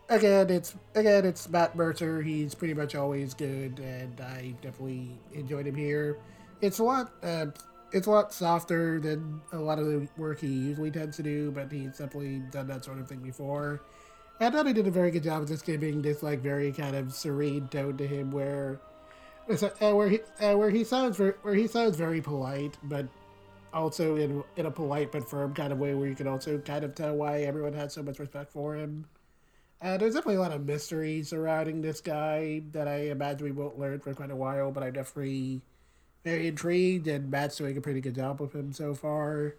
again. 0.10 0.50
It's 0.50 0.74
again. 0.96 1.26
It's 1.26 1.48
Matt 1.50 1.76
Mercer. 1.76 2.22
He's 2.22 2.56
pretty 2.56 2.74
much 2.74 2.96
always 2.96 3.34
good, 3.34 3.80
and 3.80 4.20
I 4.20 4.56
definitely 4.62 5.12
enjoyed 5.34 5.68
him 5.68 5.76
here. 5.76 6.18
It's 6.62 6.80
a 6.80 6.84
lot. 6.84 7.12
Uh, 7.22 7.48
it's 7.92 8.08
a 8.08 8.12
lot 8.12 8.34
softer 8.34 9.00
than 9.00 9.42
a 9.52 9.58
lot 9.58 9.78
of 9.78 9.86
the 9.86 10.08
work 10.18 10.40
he 10.40 10.48
usually 10.48 10.92
tends 10.92 11.18
to 11.18 11.24
do, 11.24 11.52
but 11.52 11.72
he's 11.72 11.98
definitely 11.98 12.40
done 12.52 12.68
that 12.68 12.86
sort 12.86 13.00
of 13.00 13.08
thing 13.08 13.20
before. 13.20 13.82
I 14.40 14.50
thought 14.50 14.68
he 14.68 14.74
did 14.74 14.88
a 14.88 14.92
very 14.92 15.12
good 15.12 15.24
job 15.24 15.42
of 15.42 15.50
just 15.50 15.66
giving 15.66 16.02
this 16.02 16.24
like 16.24 16.40
very 16.40 16.72
kind 16.72 16.96
of 16.96 17.14
serene 17.14 17.68
tone 17.68 17.98
to 17.98 18.08
him, 18.08 18.32
where 18.32 18.80
a, 19.50 19.90
uh, 19.90 19.96
where 19.96 20.10
he 20.10 20.20
uh, 20.40 20.56
where 20.56 20.70
he 20.70 20.84
sounds 20.84 21.18
very, 21.18 21.34
where 21.42 21.56
he 21.56 21.68
sounds 21.68 21.98
very 21.98 22.22
polite, 22.22 22.78
but 22.84 23.08
also 23.74 24.16
in 24.16 24.44
in 24.56 24.66
a 24.66 24.72
polite 24.72 25.12
but 25.12 25.28
firm 25.28 25.54
kind 25.54 25.74
of 25.74 25.80
way, 25.80 25.94
where 25.94 26.08
you 26.08 26.16
can 26.16 26.28
also 26.28 26.58
kind 26.60 26.84
of 26.84 26.96
tell 26.96 27.16
why 27.16 27.42
everyone 27.42 27.74
has 27.74 27.94
so 27.94 28.04
much 28.04 28.20
respect 28.20 28.52
for 28.52 28.76
him. 28.76 29.06
Uh, 29.82 29.98
there's 29.98 30.14
definitely 30.14 30.36
a 30.36 30.42
lot 30.42 30.52
of 30.52 30.66
mystery 30.66 31.24
surrounding 31.24 31.82
this 31.82 32.02
guy 32.02 32.62
that 32.74 32.88
I 32.88 33.10
imagine 33.10 33.46
we 33.46 33.52
won't 33.52 33.80
learn 33.80 34.00
for 34.00 34.14
quite 34.14 34.30
a 34.30 34.36
while, 34.36 34.72
but 34.72 34.84
I'm 34.84 34.94
definitely 34.94 35.62
very 36.24 36.48
intrigued, 36.48 37.08
and 37.08 37.32
Matt's 37.32 37.56
doing 37.56 37.78
a 37.78 37.82
pretty 37.82 38.02
good 38.02 38.16
job 38.16 38.42
with 38.42 38.54
him 38.54 38.74
so 38.74 38.94
far. 38.94 39.56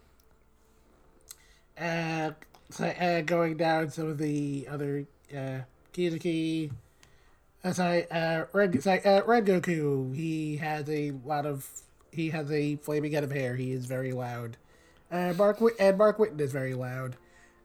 Uh, 1.78 2.32
so, 2.68 2.84
uh 2.84 3.22
going 3.22 3.56
down 3.56 3.90
some 3.90 4.08
of 4.08 4.18
the 4.18 4.68
other 4.70 5.06
uh, 5.34 5.60
Kizuki. 5.92 6.70
Uh, 7.62 7.72
sorry, 7.72 8.10
uh, 8.10 8.44
Red, 8.52 8.82
sorry, 8.82 9.04
uh, 9.04 9.22
Red 9.24 9.46
Goku. 9.46 10.14
He 10.14 10.56
has 10.56 10.88
a 10.88 11.12
lot 11.24 11.46
of. 11.46 11.68
He 12.12 12.30
has 12.30 12.50
a 12.50 12.76
flaming 12.76 13.12
head 13.12 13.22
of 13.22 13.30
hair. 13.30 13.54
He 13.56 13.72
is 13.72 13.86
very 13.86 14.12
loud. 14.12 14.56
Uh, 15.10 15.34
Mark 15.36 15.60
and 15.78 15.98
Mark 15.98 16.18
Whitten 16.18 16.40
is 16.40 16.52
very 16.52 16.74
loud. 16.74 17.16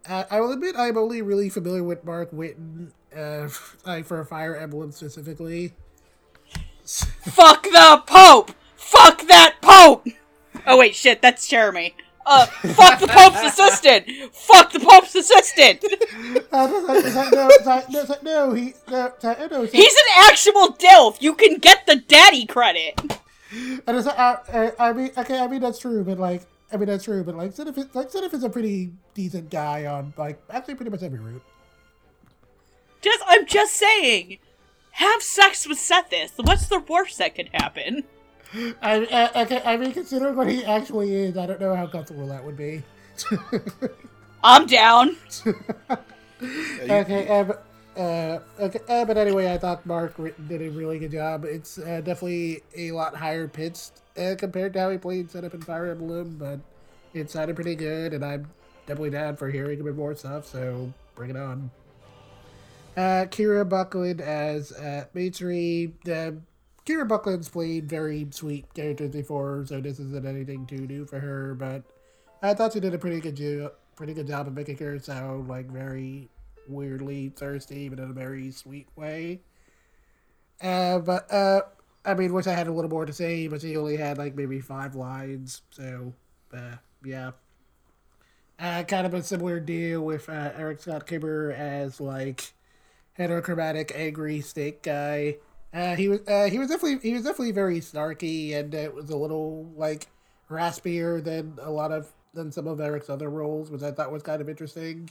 Uh, 0.08 0.23
I 0.29 0.39
will 0.39 0.51
admit 0.51 0.75
I'm 0.77 0.97
only 0.97 1.21
really 1.21 1.49
familiar 1.49 1.84
with 1.84 2.03
Mark 2.03 2.31
Whitten 2.31 2.91
uh, 3.15 3.49
like 3.86 4.05
for 4.05 4.23
Fire 4.25 4.55
Emblem 4.55 4.91
specifically. 4.91 5.73
Fuck 6.86 7.63
the 7.63 8.03
Pope! 8.05 8.51
Fuck 8.75 9.27
that 9.27 9.55
Pope! 9.62 10.08
Oh 10.67 10.77
wait, 10.77 10.95
shit, 10.95 11.21
that's 11.21 11.47
Jeremy. 11.47 11.95
Uh, 12.25 12.45
fuck 12.47 12.99
the 12.99 13.07
Pope's 13.07 13.41
assistant! 13.43 14.07
Fuck 14.33 14.71
the 14.71 14.79
Pope's 14.79 15.13
assistant! 15.13 15.83
Uh, 16.51 16.67
no, 16.67 16.79
no, 16.79 16.99
no, 18.23 18.53
he, 18.53 18.73
no, 18.89 19.47
no, 19.51 19.65
He's 19.65 19.93
an 19.93 20.23
actual 20.23 20.69
DILF! 20.73 21.21
You 21.21 21.35
can 21.35 21.59
get 21.59 21.85
the 21.85 21.97
daddy 21.97 22.45
credit! 22.45 22.99
And 23.51 23.81
it's, 23.97 24.07
uh, 24.07 24.11
uh, 24.11 24.71
I 24.79 24.91
mean, 24.93 25.11
okay, 25.17 25.39
I 25.39 25.47
mean 25.47 25.61
that's 25.61 25.79
true, 25.79 26.03
but 26.03 26.17
like, 26.17 26.41
I 26.73 26.77
mean 26.77 26.88
that's 26.88 27.03
true, 27.03 27.23
but 27.23 27.35
like, 27.35 27.53
Zenith, 27.53 27.77
is- 27.77 27.93
like 27.93 28.07
is 28.13 28.43
a 28.43 28.49
pretty 28.49 28.91
decent 29.13 29.49
guy 29.51 29.85
on 29.85 30.13
like 30.17 30.41
actually 30.49 30.75
pretty 30.75 30.91
much 30.91 31.03
every 31.03 31.19
route. 31.19 31.43
Just, 33.01 33.23
I'm 33.27 33.45
just 33.45 33.73
saying, 33.73 34.39
have 34.91 35.21
sex 35.21 35.67
with 35.67 35.77
Seteth. 35.77 36.33
What's 36.38 36.67
the 36.67 36.79
worst 36.79 37.19
that 37.19 37.35
could 37.35 37.49
happen? 37.53 38.03
I, 38.81 39.05
uh, 39.05 39.43
okay, 39.43 39.61
I 39.65 39.77
mean, 39.77 39.91
considering 39.91 40.35
what 40.35 40.47
he 40.47 40.63
actually 40.63 41.13
is, 41.13 41.37
I 41.37 41.45
don't 41.45 41.59
know 41.59 41.75
how 41.75 41.87
comfortable 41.87 42.27
that 42.27 42.43
would 42.43 42.57
be. 42.57 42.83
I'm 44.43 44.65
down. 44.65 45.15
okay, 46.81 47.27
uh, 47.27 47.43
but, 47.43 47.65
uh, 47.97 48.39
okay, 48.59 48.79
uh, 48.87 49.05
but 49.05 49.17
anyway, 49.17 49.51
I 49.51 49.57
thought 49.57 49.85
Mark 49.85 50.17
Whitten 50.17 50.47
did 50.47 50.61
a 50.61 50.69
really 50.69 50.99
good 50.99 51.11
job. 51.11 51.45
It's 51.45 51.77
uh, 51.77 52.01
definitely 52.03 52.61
a 52.77 52.91
lot 52.91 53.15
higher 53.15 53.47
pitched 53.47 54.01
uh, 54.17 54.35
compared 54.37 54.73
to 54.73 54.79
how 54.79 54.89
he 54.91 54.97
played 54.97 55.29
Seteth 55.29 55.53
and 55.53 55.65
Fire 55.65 55.87
Emblem, 55.87 56.35
but 56.37 56.59
it 57.13 57.31
sounded 57.31 57.55
pretty 57.55 57.75
good, 57.75 58.13
and 58.13 58.23
I'm 58.23 58.47
definitely 58.85 59.11
down 59.11 59.35
for 59.35 59.49
hearing 59.49 59.79
a 59.81 59.83
bit 59.83 59.95
more 59.95 60.15
stuff. 60.15 60.45
So 60.45 60.93
bring 61.15 61.31
it 61.31 61.37
on. 61.37 61.71
Uh, 62.95 63.25
Kira 63.29 63.67
Buckland 63.67 64.21
as 64.21 64.71
uh, 64.71 65.05
Mitsuri. 65.13 65.91
Kira 66.86 67.08
Buckland's 67.08 67.50
played 67.50 67.89
very 67.89 68.28
sweet 68.30 68.71
characters 68.74 69.12
before, 69.12 69.65
so 69.65 69.82
this 69.82 70.00
isn't 70.00 70.26
anything 70.26 70.67
too 70.67 70.86
new 70.88 71.06
for 71.06 71.19
her. 71.19 71.56
But 71.56 71.84
I 72.41 72.54
thought 72.54 72.74
she 72.74 72.80
did 72.80 72.93
a 72.93 73.00
pretty 73.00 73.19
good 73.19 73.36
job, 73.36 73.74
pretty 73.95 74.13
good 74.13 74.28
job 74.28 74.48
of 74.48 74.54
making 74.54 74.78
her 74.78 75.00
sound 75.00 75.48
like 75.48 75.69
very 75.71 76.30
weirdly 76.67 77.30
thirsty, 77.30 77.89
but 77.89 78.00
in 78.00 78.12
a 78.12 78.13
very 78.13 78.52
sweet 78.52 78.88
way. 78.95 79.41
Uh, 80.62 81.00
but 81.00 81.32
uh, 81.34 81.62
I 82.06 82.13
mean, 82.13 82.34
wish 82.34 82.48
I 82.48 82.54
had 82.54 82.67
a 82.67 82.71
little 82.71 82.89
more 82.89 83.06
to 83.06 83.13
say, 83.13 83.48
but 83.48 83.62
she 83.62 83.76
only 83.78 83.98
had 83.98 84.17
like 84.17 84.36
maybe 84.36 84.60
five 84.60 84.95
lines, 84.95 85.63
so 85.71 86.13
uh, 86.56 86.76
yeah. 87.04 87.32
Uh, 88.58 88.84
kind 88.84 89.06
of 89.06 89.13
a 89.13 89.21
similar 89.21 89.60
deal 89.60 90.02
with 90.02 90.30
uh, 90.30 90.52
Erik 90.56 90.80
Scott 90.82 91.08
Kimerer 91.08 91.54
as 91.54 92.00
like 92.00 92.54
heterochromatic 93.17 93.91
angry 93.95 94.39
snake 94.41 94.84
guy. 94.84 95.38
Uh, 95.75 95.93
he 95.95 96.07
was 96.07 96.21
uh, 96.25 96.45
he 96.45 96.57
was 96.57 96.69
definitely 96.69 96.97
he 97.07 97.13
was 97.13 97.23
definitely 97.23 97.51
very 97.51 97.81
snarky 97.81 98.55
and 98.55 98.73
it 98.73 98.95
was 98.95 99.09
a 99.09 99.17
little 99.17 99.69
like 99.75 100.07
raspier 100.49 101.21
than 101.21 101.59
a 101.61 101.69
lot 101.69 101.91
of 101.91 102.07
than 102.33 102.49
some 102.49 102.65
of 102.65 102.79
Erik's 102.79 103.09
other 103.09 103.29
roles, 103.29 103.69
which 103.69 103.83
I 103.83 103.91
thought 103.91 104.11
was 104.11 104.23
kind 104.23 104.41
of 104.41 104.47
interesting. 104.47 105.09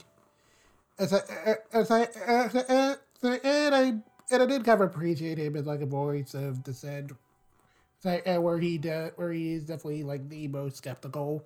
As 0.97 1.13
I, 1.13 1.17
uh, 1.17 1.53
as 1.73 1.91
I, 1.91 2.01
uh, 2.03 2.49
uh, 2.53 2.95
uh, 3.23 3.37
and 3.43 3.75
I 3.75 3.83
and 4.31 4.43
I 4.43 4.45
did 4.47 4.63
kind 4.65 4.81
of 4.81 4.89
appreciate 4.89 5.37
him 5.37 5.55
as 5.55 5.67
like 5.67 5.81
a 5.81 5.85
voice 5.85 6.33
of 6.33 6.63
dissent, 6.63 7.11
where 8.01 8.57
he 8.57 8.79
de- 8.79 9.11
where 9.17 9.31
he 9.31 9.53
is 9.53 9.65
definitely 9.65 10.03
like 10.03 10.29
the 10.29 10.47
most 10.47 10.77
skeptical. 10.77 11.43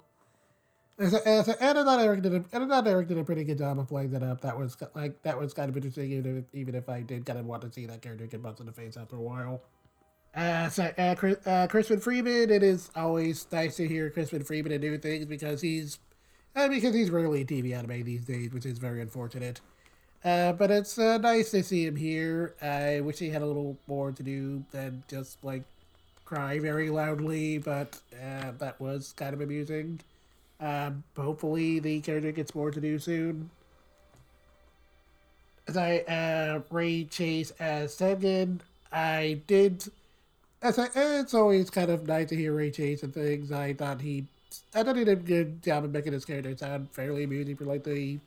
And 0.99 1.15
Erik 1.61 2.21
did 2.21 2.33
a, 2.33 2.43
and 2.51 2.87
Erik 2.87 3.07
did 3.07 3.17
a 3.17 3.23
pretty 3.23 3.45
good 3.45 3.57
job 3.57 3.79
of 3.79 3.87
playing 3.87 4.11
that 4.11 4.23
up. 4.23 4.41
That 4.41 4.57
was 4.57 4.75
like 4.95 5.21
that 5.23 5.39
was 5.39 5.53
kind 5.53 5.69
of 5.69 5.77
interesting, 5.77 6.11
even 6.11 6.39
if, 6.39 6.45
even 6.53 6.75
if 6.75 6.89
I 6.89 7.01
did 7.01 7.25
kind 7.25 7.39
of 7.39 7.45
want 7.45 7.61
to 7.61 7.71
see 7.71 7.85
that 7.85 8.01
character 8.01 8.25
get 8.27 8.43
bumped 8.43 8.59
in 8.59 8.65
the 8.65 8.73
face 8.73 8.97
after 8.97 9.15
a 9.15 9.21
while. 9.21 9.61
Uh, 10.35 10.69
so, 10.69 10.91
uh, 10.97 11.15
Chris, 11.15 11.37
uh, 11.47 11.67
Crispin 11.67 11.99
Freeman, 11.99 12.51
it 12.51 12.61
is 12.61 12.91
always 12.95 13.47
nice 13.51 13.77
to 13.77 13.87
hear 13.87 14.09
Crispin 14.09 14.43
Freeman 14.43 14.71
and 14.71 14.81
do 14.81 14.97
things 14.97 15.25
because 15.25 15.61
he's, 15.61 15.97
uh, 16.55 16.67
because 16.67 16.93
he's 16.93 17.09
rarely 17.09 17.43
TV 17.43 17.75
anime 17.75 18.03
these 18.03 18.25
days, 18.25 18.53
which 18.53 18.65
is 18.65 18.77
very 18.77 19.01
unfortunate. 19.01 19.59
Uh, 20.23 20.51
but 20.51 20.69
it's 20.69 20.99
uh, 20.99 21.17
nice 21.17 21.51
to 21.51 21.63
see 21.63 21.85
him 21.85 21.95
here. 21.95 22.55
I 22.61 22.99
wish 22.99 23.19
he 23.19 23.29
had 23.29 23.41
a 23.41 23.45
little 23.45 23.77
more 23.87 24.11
to 24.11 24.21
do 24.21 24.63
than 24.71 25.03
just 25.07 25.43
like 25.43 25.63
cry 26.25 26.59
very 26.59 26.89
loudly, 26.89 27.57
but 27.57 27.99
uh, 28.13 28.51
that 28.59 28.79
was 28.79 29.13
kind 29.13 29.33
of 29.33 29.41
amusing. 29.41 30.01
Um, 30.59 31.03
hopefully 31.15 31.79
the 31.79 32.01
character 32.01 32.31
gets 32.31 32.53
more 32.53 32.71
to 32.71 32.81
do 32.81 32.99
soon. 32.99 33.49
As 35.67 35.77
I 35.77 35.99
uh, 35.99 36.61
Ray 36.69 37.05
Chase 37.05 37.51
as 37.59 37.95
Tengen, 37.97 38.59
I 38.91 39.41
did. 39.47 39.87
As 40.61 40.77
I, 40.77 40.89
it's 40.95 41.33
always 41.33 41.69
kind 41.69 41.89
of 41.89 42.07
nice 42.07 42.29
to 42.29 42.35
hear 42.35 42.53
Ray 42.53 42.71
Chase 42.71 43.03
and 43.03 43.13
things. 43.13 43.51
I 43.51 43.73
thought 43.73 44.01
he, 44.01 44.25
I 44.75 44.83
thought 44.83 44.97
he 44.97 45.05
did 45.05 45.19
a 45.19 45.21
good 45.21 45.63
job 45.63 45.85
of 45.85 45.91
making 45.91 46.11
his 46.13 46.25
character 46.25 46.57
sound 46.57 46.89
fairly 46.91 47.23
amusing 47.23 47.55
for 47.55 47.65
like 47.65 47.83
the 47.83 48.19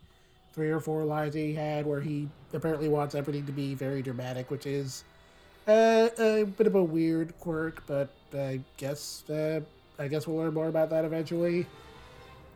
three 0.54 0.70
or 0.70 0.80
four 0.80 1.04
lines 1.04 1.34
he 1.34 1.52
had, 1.52 1.84
where 1.84 2.00
he 2.00 2.28
apparently 2.54 2.88
wants 2.88 3.14
everything 3.14 3.44
to 3.46 3.52
be 3.52 3.74
very 3.74 4.02
dramatic, 4.02 4.50
which 4.50 4.66
is 4.66 5.04
uh, 5.66 6.08
a 6.18 6.44
bit 6.44 6.66
of 6.66 6.74
a 6.74 6.82
weird 6.82 7.38
quirk, 7.40 7.82
but 7.86 8.08
I 8.34 8.60
guess 8.76 9.28
uh, 9.28 9.60
I 9.98 10.08
guess 10.08 10.26
we'll 10.26 10.38
learn 10.38 10.54
more 10.54 10.68
about 10.68 10.90
that 10.90 11.04
eventually. 11.04 11.66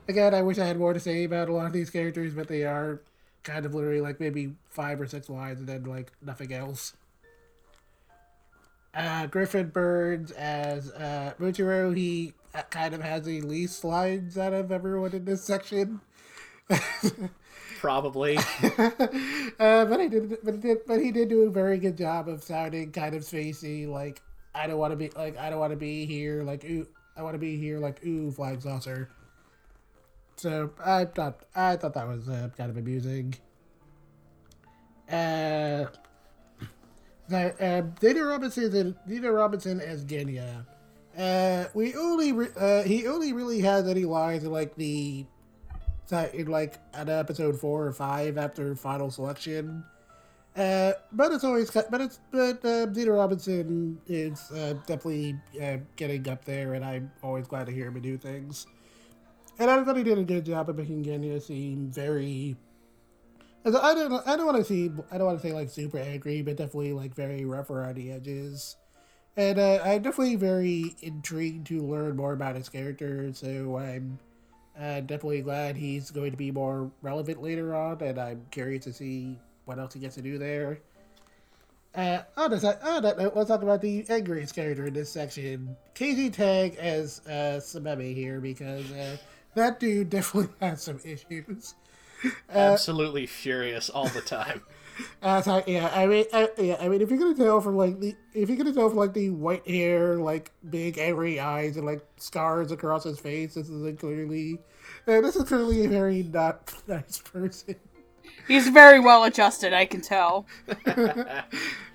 Again, 0.09 0.35
I 0.35 0.43
wish 0.43 0.59
I 0.59 0.67
had 0.67 0.79
more 0.79 0.93
to 0.93 1.01
say 1.01 1.25
about 1.25 1.49
a 1.49 1.53
lot 1.53 1.67
of 1.67 1.73
these 1.73 1.91
characters, 1.91 2.35
but 2.35 2.49
they 2.49 2.65
are 2.65 3.01
kind 3.43 3.65
of 3.65 3.75
literally 3.75 4.01
like 4.01 4.21
maybe 4.21 4.55
five 4.69 5.01
or 5.01 5.07
six 5.07 5.29
lines 5.29 5.61
and 5.61 5.69
then 5.69 5.85
like 5.85 6.13
nothing 6.23 6.53
else. 6.53 6.95
Uh, 8.95 9.27
Griffin 9.27 9.69
Burns 9.69 10.31
as 10.33 10.91
uh, 10.93 11.35
Muichiro, 11.39 11.95
he 11.95 12.33
uh, 12.55 12.63
kind 12.71 12.95
of 12.95 13.03
has 13.03 13.25
the 13.25 13.43
least 13.43 13.85
lines 13.85 14.39
out 14.39 14.55
of 14.55 14.73
everyone 14.73 15.13
in 15.13 15.25
this 15.25 15.45
section. 15.45 16.01
Probably. 17.79 18.39
uh, 18.79 19.85
but 19.85 20.01
he 20.01 20.09
did, 20.09 20.39
but 20.43 20.55
he 20.55 20.61
did, 20.61 20.79
but 20.87 21.01
he 21.01 21.13
did 21.13 21.29
do 21.29 21.43
a 21.43 21.51
very 21.51 21.79
good 21.79 21.97
job 21.97 22.29
of 22.29 22.43
sounding 22.43 22.91
kind 22.91 23.15
of 23.15 23.23
spacey. 23.23 23.87
Like 23.87 24.23
I 24.55 24.67
don't 24.67 24.79
want 24.79 24.93
to 24.93 24.97
be, 24.97 25.11
like 25.11 25.37
I 25.37 25.51
don't 25.51 25.61
want 25.61 25.73
to 25.73 25.77
be 25.77 26.07
here. 26.07 26.43
Like 26.43 26.65
ooh, 26.65 26.87
I 27.17 27.23
want 27.23 27.35
to 27.35 27.39
be 27.39 27.59
here. 27.59 27.79
Like 27.79 28.05
ooh, 28.05 28.31
flying 28.33 28.61
saucer. 28.61 29.11
So 30.37 30.71
I 30.85 31.07
thought 31.07 31.41
I 31.55 31.77
thought 31.77 31.95
that 31.95 32.07
was 32.07 32.29
uh, 32.29 32.51
kind 32.57 32.71
of 32.71 32.77
amusing. 32.77 33.35
Uh, 35.11 35.87
the, 37.29 37.55
uh, 37.61 37.83
Zeno 38.01 38.23
Robinson 38.25 38.97
Zeno 39.09 39.31
Robinson 39.31 39.81
as 39.81 40.05
Genya. 40.05 40.67
Uh, 41.17 41.65
we 41.75 41.95
only 41.95 42.33
re- 42.33 42.49
uh, 42.59 42.83
he 42.83 43.07
only 43.07 43.33
really 43.33 43.61
has 43.61 43.89
any 43.89 44.05
lines 44.05 44.45
in 44.45 44.53
like 44.53 44.75
the 44.77 45.25
that 46.09 46.35
in 46.35 46.47
like 46.47 46.79
at 46.93 47.09
episode 47.09 47.59
four 47.59 47.87
or 47.87 47.93
five 47.93 48.37
after 48.37 48.75
final 48.77 49.11
selection. 49.11 49.83
Uh, 50.55 50.93
but 51.13 51.33
it's 51.33 51.45
always 51.45 51.71
but 51.71 52.01
it's 52.01 52.21
but 52.31 52.65
uh, 52.65 52.93
Zeno 52.93 53.13
Robinson 53.13 53.99
is 54.07 54.51
uh, 54.53 54.75
definitely 54.87 55.37
uh, 55.63 55.79
getting 55.97 56.29
up 56.29 56.45
there, 56.45 56.75
and 56.75 56.85
I'm 56.85 57.11
always 57.23 57.47
glad 57.47 57.67
to 57.67 57.73
hear 57.73 57.89
him 57.89 58.01
do 58.01 58.19
things. 58.19 58.67
And 59.59 59.71
I 59.71 59.83
thought 59.85 59.97
he 59.97 60.03
did 60.03 60.19
a 60.19 60.25
good 60.25 60.45
job 60.45 60.69
of 60.69 60.77
making 60.77 61.05
Genya 61.05 61.41
seem 61.41 61.91
very. 61.91 62.57
I 63.65 63.71
don't 63.71 64.29
I 64.29 64.37
don't 64.37 64.47
want 64.47 64.59
to 64.59 64.65
see 64.65 64.93
I 65.11 65.19
don't 65.19 65.27
want 65.27 65.41
to 65.41 65.47
say 65.47 65.53
like 65.53 65.71
super 65.71 65.99
angry, 65.99 66.43
but 66.43 66.57
definitely 66.57 66.93
like 66.93 67.15
very 67.15 67.45
rough 67.45 67.71
around 67.71 67.97
the 67.97 68.13
edges. 68.13 68.77
And 69.37 69.59
uh, 69.59 69.81
I'm 69.85 70.03
definitely 70.03 70.37
very 70.37 70.95
intrigued 71.03 71.67
to 71.69 71.81
learn 71.83 72.17
more 72.17 72.33
about 72.33 72.57
his 72.57 72.69
character, 72.69 73.33
so 73.35 73.77
I'm 73.77 74.19
uh, 74.81 75.01
definitely 75.01 75.43
glad 75.43 75.77
he's 75.77 76.11
going 76.11 76.31
to 76.31 76.37
be 76.39 76.51
more 76.51 76.91
relevant 77.03 77.43
later 77.43 77.75
on, 77.75 78.01
and 78.01 78.19
I'm 78.19 78.47
curious 78.51 78.85
to 78.85 78.95
see 78.95 79.39
what 79.67 79.79
else 79.79 79.93
he 79.93 80.01
gets 80.01 80.15
to 80.15 80.23
do 80.23 80.39
there. 80.39 80.81
Uh, 81.95 82.23
on, 82.37 82.51
this, 82.51 82.65
on 82.65 83.03
that 83.03 83.19
note, 83.19 83.35
let's 83.35 83.49
talk 83.49 83.63
about 83.63 83.81
the 83.81 84.05
angriest 84.09 84.55
character 84.55 84.87
in 84.87 84.95
this 84.95 85.11
section. 85.11 85.77
Kaiji 85.95 86.33
Tang 86.33 86.77
as 86.79 87.21
uh, 87.27 87.59
Sanemi 87.59 88.15
here, 88.15 88.41
because 88.41 88.91
uh, 88.93 89.17
that 89.57 89.81
dude 89.81 90.11
definitely 90.11 90.55
has 90.61 90.83
some 90.83 91.01
issues. 91.05 91.75
Uh, 92.25 92.59
Absolutely 92.59 93.27
furious 93.27 93.91
all 93.91 94.09
the 94.09 94.21
time. 94.23 94.63
Uh, 95.23 95.43
so, 95.43 95.63
yeah, 95.67 95.91
I 95.95 96.07
mean, 96.07 96.25
I, 96.33 96.49
yeah, 96.57 96.77
I 96.81 96.89
mean, 96.89 97.03
if 97.03 97.11
you're 97.11 97.19
gonna 97.19 97.35
tell 97.35 97.61
from 97.61 97.77
like 97.77 98.01
the, 98.01 98.17
if 98.33 98.49
you're 98.49 98.57
gonna 98.57 98.73
tell 98.73 98.89
from 98.89 98.97
like 98.97 99.13
the 99.13 99.29
white 99.29 99.69
hair, 99.69 100.17
like 100.17 100.53
big 100.71 100.97
angry 100.97 101.39
eyes, 101.39 101.77
and 101.77 101.85
like 101.85 102.01
scars 102.17 102.73
across 102.73 103.05
his 103.05 103.21
face, 103.21 103.53
this 103.53 103.69
is 103.69 103.85
a 103.85 103.93
clearly, 103.93 104.59
uh, 105.07 105.21
this 105.21 105.37
is 105.37 105.45
clearly 105.45 105.85
a 105.85 105.89
very 105.91 106.23
not 106.23 106.73
nice 106.89 107.19
person. 107.19 107.75
He's 108.49 108.69
very 108.69 109.01
well 109.01 109.25
adjusted, 109.25 109.73
I 109.73 109.87
can 109.87 110.01
tell. 110.01 110.47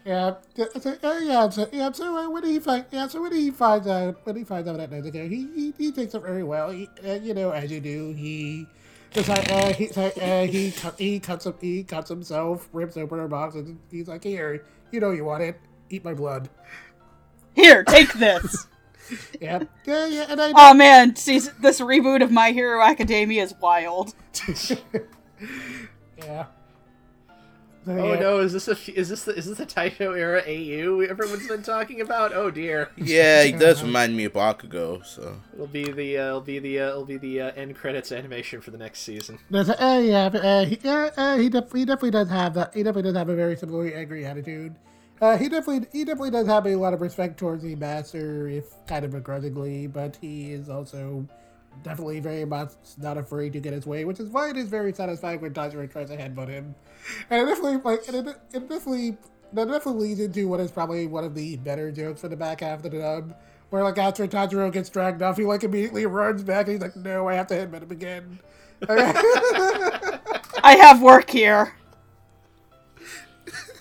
Yeah, 0.04 0.36
so, 0.56 0.96
uh, 1.04 1.20
yeah, 1.22 1.50
so, 1.50 1.70
yeah. 1.72 1.92
So 1.92 2.18
uh, 2.18 2.30
when 2.30 2.44
he 2.44 2.60
find, 2.60 2.86
yeah, 2.90 3.08
so 3.08 3.22
when 3.22 3.34
he 3.34 3.52
finds 3.52 3.86
out, 3.86 4.26
when 4.26 4.36
he 4.36 4.44
finds 4.44 4.68
out 4.68 4.78
that 4.78 4.90
Nezuko, 4.90 5.30
he, 5.30 5.48
he 5.54 5.74
he 5.78 5.92
takes 5.92 6.16
it 6.16 6.22
very 6.24 6.44
well. 6.44 6.72
He, 6.72 6.90
uh, 7.06 7.14
you 7.14 7.36
know, 7.36 7.52
as 7.52 7.72
you 7.72 7.80
do, 7.80 8.12
he. 8.14 8.66
It's 9.14 9.28
like, 9.30 9.52
uh, 9.52 9.74
he, 9.74 9.88
so, 9.88 10.06
uh, 10.06 10.46
he 10.48 10.74
he 10.98 11.20
cuts 11.20 11.46
him, 11.46 11.54
he 11.62 11.84
cuts 11.84 12.10
himself, 12.10 12.68
rips 12.74 12.98
open 12.98 13.20
her 13.20 13.28
box, 13.28 13.54
and 13.56 13.78
he's 13.92 14.08
like, 14.08 14.24
"Here, 14.24 14.66
you 14.92 15.00
know 15.00 15.12
you 15.12 15.26
want 15.26 15.44
it, 15.44 15.60
eat 15.92 16.04
my 16.04 16.16
blood." 16.16 16.50
Here, 17.54 17.84
take 17.84 18.14
this. 18.14 18.68
Yeah, 19.42 19.64
yeah, 19.84 20.06
yeah. 20.06 20.26
And 20.30 20.40
I, 20.42 20.54
oh 20.56 20.74
man, 20.74 21.18
see, 21.18 21.38
this 21.40 21.82
reboot 21.82 22.24
of 22.24 22.32
My 22.32 22.52
Hero 22.52 22.82
Academia 22.82 23.44
is 23.44 23.54
wild. 23.60 24.16
yeah. 26.26 26.46
So, 27.84 27.94
Oh 27.98 28.14
yeah. 28.14 28.20
no, 28.20 28.40
is 28.40 28.54
this 28.54 28.68
a 28.68 28.74
f- 28.74 28.90
is 28.90 29.10
this 29.10 29.24
the, 29.24 29.36
is 29.36 29.48
this 29.48 29.58
the 29.58 29.66
Taisho 29.66 30.16
era 30.16 30.44
AU 30.46 31.00
everyone's 31.02 31.48
been 31.48 31.64
talking 31.64 32.02
about? 32.02 32.32
Oh 32.32 32.52
dear. 32.52 32.92
Yeah, 32.96 33.42
it 33.44 33.58
does 33.58 33.82
remind 33.82 34.16
me 34.16 34.26
of 34.26 34.34
Bakugo, 34.34 35.04
so. 35.04 35.36
It'll 35.56 35.66
be 35.66 35.92
the 35.92 36.18
uh, 36.20 36.28
it'll 36.28 36.42
be 36.42 36.60
the 36.60 36.80
uh, 36.80 36.88
it'll 36.90 37.06
be 37.06 37.18
the 37.18 37.42
uh, 37.42 37.52
end 37.56 37.76
credits 37.76 38.12
animation 38.12 38.62
for 38.62 38.70
the 38.70 38.78
next 38.78 39.00
season. 39.00 39.40
There's 39.50 39.70
a, 39.70 39.84
uh, 39.84 39.98
yeah, 39.98 40.30
but, 40.30 40.46
uh, 40.46 40.66
he, 40.66 40.80
uh, 40.88 41.10
uh, 41.18 41.38
he, 41.38 41.50
def- 41.50 41.72
he 41.74 41.86
definitely 41.86 42.12
does 42.12 42.30
have 42.30 42.54
that. 42.54 42.72
He 42.76 42.84
definitely 42.84 43.10
does 43.10 43.18
have 43.18 43.30
a 43.30 43.36
very 43.36 43.56
similarly 43.56 43.96
angry 43.96 44.28
attitude. 44.28 44.76
Uh, 45.20 45.38
he 45.38 45.50
definitely 45.50 45.88
he 45.92 46.06
definitely 46.06 46.32
does 46.32 46.46
have 46.46 46.68
a 46.68 46.76
lot 46.76 46.94
of 46.94 47.02
respect 47.02 47.38
towards 47.40 47.64
the 47.64 47.76
master, 47.76 48.48
if 48.48 48.66
kind 48.86 49.06
of 49.06 49.12
begrudgingly, 49.12 49.88
but 49.88 50.16
he 50.22 50.52
is 50.52 50.70
also 50.70 51.28
definitely 51.84 52.20
very 52.20 52.46
much 52.46 52.72
not 52.98 53.18
afraid 53.18 53.54
to 53.54 53.60
get 53.60 53.74
his 53.74 53.86
way, 53.86 54.06
which 54.06 54.20
is 54.20 54.30
why 54.30 54.50
it 54.50 54.58
is 54.58 54.68
very 54.70 54.94
satisfying 54.94 55.42
when 55.42 55.54
Tanjiro 55.54 55.90
tries 55.92 56.10
to 56.10 56.18
headbutt 56.18 56.48
him. 56.48 56.76
And 57.30 57.42
it 57.42 57.46
definitely 57.46 57.78
like 57.78 58.08
and 58.08 58.28
it, 58.28 58.38
it 58.54 58.70
definitely 58.70 59.18
that 59.54 59.68
definitely 59.68 60.10
leads 60.10 60.20
into 60.20 60.48
what 60.48 60.60
is 60.60 60.72
probably 60.72 61.08
one 61.08 61.24
of 61.24 61.36
the 61.36 61.58
better 61.58 61.92
jokes 61.92 62.22
for 62.22 62.30
the 62.30 62.38
back 62.38 62.62
half 62.62 62.78
of 62.78 62.84
the 62.84 62.90
dub. 62.90 63.36
Where 63.70 63.84
like 63.84 63.98
after 63.98 64.28
Tanjiro 64.28 64.72
gets 64.72 64.90
dragged 64.90 65.22
off, 65.22 65.38
he 65.38 65.44
like 65.44 65.64
immediately 65.64 66.06
runs 66.06 66.44
back 66.44 66.68
and 66.68 66.74
he's 66.74 66.82
like, 66.82 66.96
No, 66.96 67.28
I 67.28 67.36
have 67.36 67.48
to 67.48 67.56
headbutt 67.56 67.84
him 67.84 67.92
again. 67.92 68.40
I 70.64 70.76
have 70.80 71.02
work 71.02 71.30
here. 71.30 71.74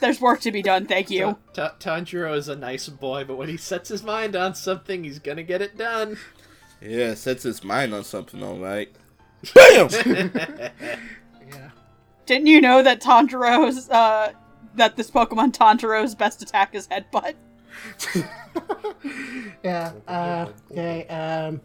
There's 0.00 0.20
work 0.20 0.40
to 0.40 0.52
be 0.52 0.62
done, 0.62 0.86
thank 0.86 1.10
you. 1.10 1.36
Ta- 1.52 1.74
Tanjiro 1.78 2.34
is 2.34 2.48
a 2.48 2.56
nice 2.56 2.88
boy, 2.88 3.24
but 3.24 3.36
when 3.36 3.48
he 3.48 3.58
sets 3.58 3.90
his 3.90 4.02
mind 4.02 4.34
on 4.34 4.54
something, 4.54 5.04
he's 5.04 5.18
gonna 5.18 5.42
get 5.42 5.60
it 5.60 5.76
done. 5.76 6.16
Yeah, 6.82 7.14
sets 7.14 7.42
his 7.42 7.62
mind 7.62 7.92
on 7.94 8.04
something, 8.04 8.42
alright. 8.42 8.94
BAM! 9.54 9.88
yeah. 10.06 11.70
Didn't 12.26 12.46
you 12.46 12.60
know 12.60 12.82
that 12.82 13.00
Tanjiro's, 13.00 13.88
uh, 13.90 14.32
that 14.74 14.96
this 14.96 15.10
Pokemon 15.10 15.52
Tanjiro's 15.52 16.14
best 16.14 16.42
attack 16.42 16.74
is 16.74 16.88
Headbutt? 16.88 17.34
yeah. 19.64 19.92
Uh, 20.06 20.46
okay. 20.70 21.06
Um, 21.08 21.60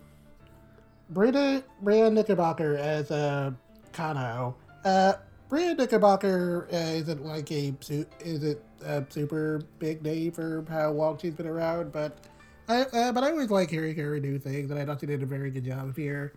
Brita 1.09 1.63
Bria 1.81 2.09
Knickerbocker 2.09 2.75
as 2.77 3.11
uh, 3.11 3.51
Kanao. 3.93 4.55
Uh, 4.83 5.13
Bria 5.49 5.75
Knickerbocker 5.75 6.67
uh, 6.71 6.75
isn't 6.75 7.25
like 7.25 7.51
a 7.51 7.73
su- 7.79 8.07
isn't 8.19 8.59
a 8.83 9.05
super 9.09 9.61
big 9.79 10.03
name 10.03 10.31
for 10.31 10.65
how 10.69 10.91
long 10.91 11.17
she's 11.17 11.33
been 11.33 11.47
around, 11.47 11.91
but 11.91 12.17
I 12.67 12.81
uh, 12.81 13.11
but 13.11 13.23
I 13.23 13.31
always 13.31 13.51
like 13.51 13.69
hearing 13.69 13.95
her 13.95 14.19
do 14.19 14.39
things, 14.39 14.71
and 14.71 14.79
I 14.79 14.85
thought 14.85 14.99
she 14.99 15.05
did 15.05 15.23
a 15.23 15.27
very 15.27 15.51
good 15.51 15.65
job 15.65 15.95
here. 15.95 16.33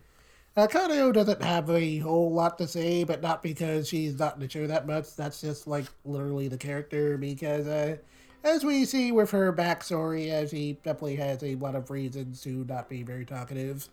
Uh, 0.55 0.67
Kanao 0.67 1.13
doesn't 1.13 1.41
have 1.41 1.69
a 1.69 1.99
whole 1.99 2.31
lot 2.33 2.57
to 2.57 2.67
say, 2.67 3.03
but 3.03 3.21
not 3.21 3.41
because 3.41 3.87
she's 3.87 4.17
not 4.19 4.35
in 4.35 4.41
the 4.41 4.49
show 4.49 4.67
that 4.67 4.87
much. 4.87 5.15
That's 5.15 5.41
just 5.41 5.67
like 5.67 5.85
literally 6.05 6.47
the 6.47 6.57
character. 6.57 7.17
Because 7.17 7.67
uh, 7.67 7.97
as 8.43 8.63
we 8.63 8.85
see 8.85 9.11
with 9.11 9.31
her 9.31 9.53
backstory, 9.53 10.29
as 10.29 10.49
she 10.49 10.73
definitely 10.83 11.15
has 11.17 11.43
a 11.43 11.55
lot 11.55 11.75
of 11.75 11.89
reasons 11.89 12.41
to 12.41 12.65
not 12.67 12.89
be 12.89 13.03
very 13.03 13.25
talkative. 13.25 13.87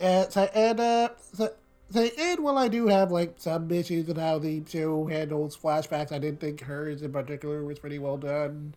Uh, 0.00 0.28
so, 0.28 0.42
and 0.54 0.80
uh, 0.80 1.08
so, 1.32 1.52
so, 1.90 2.08
and 2.18 2.40
while 2.40 2.56
I 2.56 2.68
do 2.68 2.86
have 2.86 3.12
like 3.12 3.34
some 3.36 3.70
issues 3.70 4.06
with 4.06 4.16
how 4.16 4.38
the 4.38 4.64
show 4.66 5.06
handles 5.06 5.56
flashbacks, 5.56 6.12
I 6.12 6.18
didn't 6.18 6.40
think 6.40 6.62
hers 6.62 7.02
in 7.02 7.12
particular 7.12 7.64
was 7.64 7.78
pretty 7.78 7.98
well 7.98 8.16
done. 8.16 8.74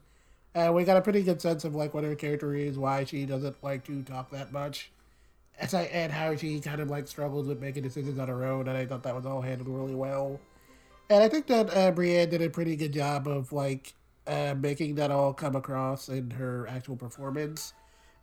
Uh, 0.55 0.71
we 0.71 0.83
got 0.83 0.97
a 0.97 1.01
pretty 1.01 1.23
good 1.23 1.41
sense 1.41 1.63
of 1.63 1.73
like 1.73 1.93
what 1.93 2.03
her 2.03 2.15
character 2.15 2.53
is, 2.53 2.77
why 2.77 3.03
she 3.03 3.25
doesn't 3.25 3.55
like 3.63 3.83
to 3.85 4.03
talk 4.03 4.29
that 4.29 4.51
much, 4.51 4.91
and, 5.59 5.73
I, 5.73 5.81
and 5.83 6.11
how 6.11 6.35
she 6.35 6.59
kind 6.59 6.79
of 6.79 6.89
like 6.89 7.07
struggles 7.07 7.47
with 7.47 7.59
making 7.59 7.83
decisions 7.83 8.19
on 8.19 8.27
her 8.27 8.45
own. 8.45 8.67
And 8.67 8.77
I 8.77 8.85
thought 8.85 9.03
that 9.03 9.15
was 9.15 9.25
all 9.25 9.41
handled 9.41 9.69
really 9.69 9.95
well. 9.95 10.39
And 11.09 11.23
I 11.23 11.29
think 11.29 11.47
that 11.47 11.69
uh, 11.69 11.91
Brianna 11.91 12.29
did 12.29 12.41
a 12.41 12.49
pretty 12.49 12.75
good 12.75 12.93
job 12.93 13.27
of 13.27 13.51
like 13.51 13.93
uh, 14.27 14.55
making 14.57 14.95
that 14.95 15.11
all 15.11 15.33
come 15.33 15.55
across 15.55 16.07
in 16.07 16.31
her 16.31 16.67
actual 16.67 16.95
performance. 16.95 17.73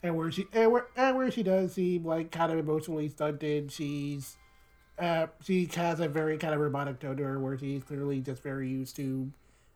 And 0.02 0.16
where 0.16 0.30
she 0.30 0.46
and 0.52 0.72
where, 0.72 0.86
and 0.96 1.16
where 1.16 1.30
she 1.30 1.42
does 1.42 1.74
seem 1.74 2.04
like 2.04 2.30
kind 2.30 2.50
of 2.50 2.58
emotionally 2.58 3.08
stunted, 3.08 3.70
she's 3.70 4.36
uh, 4.98 5.26
she 5.42 5.68
has 5.74 6.00
a 6.00 6.08
very 6.08 6.38
kind 6.38 6.54
of 6.54 6.60
robotic 6.60 7.00
tone 7.00 7.16
to 7.16 7.24
her, 7.24 7.38
where 7.38 7.58
she's 7.58 7.82
clearly 7.82 8.20
just 8.20 8.42
very 8.42 8.68
used 8.68 8.96
to 8.96 9.30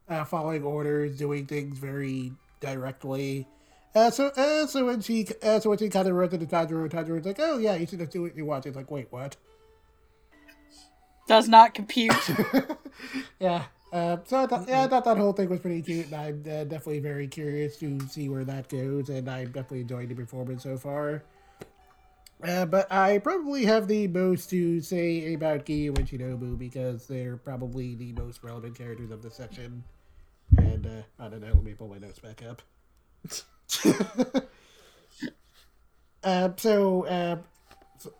uh, 0.08 0.24
following 0.24 0.62
orders, 0.62 1.18
doing 1.18 1.46
things 1.46 1.78
very 1.78 2.32
directly. 2.60 3.46
Uh, 3.94 4.10
so, 4.10 4.26
uh, 4.36 4.66
so 4.66 4.86
when 4.86 5.00
she, 5.00 5.26
uh, 5.42 5.60
so 5.60 5.70
when 5.70 5.78
she 5.78 5.88
kind 5.88 6.08
of 6.08 6.14
runs 6.14 6.32
into 6.32 6.46
Tanjiro, 6.46 6.88
Tanjiro's 6.90 7.24
like, 7.24 7.38
"Oh 7.38 7.58
yeah, 7.58 7.74
you 7.76 7.86
should 7.86 8.00
just 8.00 8.10
do 8.10 8.22
what 8.22 8.36
you 8.36 8.44
want." 8.44 8.64
She's 8.64 8.74
like, 8.74 8.90
"Wait, 8.90 9.06
what?" 9.10 9.36
Does 11.28 11.48
not 11.48 11.74
compute. 11.74 12.12
yeah. 13.40 13.64
Uh, 13.92 14.16
so 14.24 14.38
I 14.38 14.46
thought, 14.46 14.68
yeah, 14.68 14.82
I 14.82 14.88
thought 14.88 15.04
that 15.04 15.16
whole 15.16 15.32
thing 15.32 15.48
was 15.48 15.60
pretty 15.60 15.80
cute, 15.80 16.06
and 16.06 16.14
I'm 16.14 16.40
uh, 16.40 16.64
definitely 16.64 16.98
very 16.98 17.28
curious 17.28 17.76
to 17.76 18.00
see 18.08 18.28
where 18.28 18.44
that 18.44 18.68
goes, 18.68 19.08
and 19.08 19.30
I'm 19.30 19.46
definitely 19.46 19.82
enjoying 19.82 20.08
the 20.08 20.16
performance 20.16 20.64
so 20.64 20.76
far. 20.76 21.22
Uh, 22.42 22.66
but 22.66 22.90
I 22.92 23.18
probably 23.18 23.64
have 23.64 23.86
the 23.86 24.08
most 24.08 24.50
to 24.50 24.80
say 24.80 25.32
about 25.34 25.64
Giyu 25.64 25.96
and 25.96 26.08
Shinobu 26.08 26.58
because 26.58 27.06
they're 27.06 27.36
probably 27.36 27.94
the 27.94 28.12
most 28.12 28.42
relevant 28.42 28.76
characters 28.76 29.12
of 29.12 29.22
this 29.22 29.36
section. 29.36 29.84
And 30.56 30.86
uh, 30.86 31.02
I 31.18 31.28
don't 31.28 31.40
know, 31.40 31.48
let 31.48 31.62
me 31.64 31.74
pull 31.74 31.88
my 31.88 31.98
notes 31.98 32.18
back 32.18 32.42
up. 32.42 32.62
uh, 36.24 36.50
so, 36.56 37.06
uh, 37.06 37.36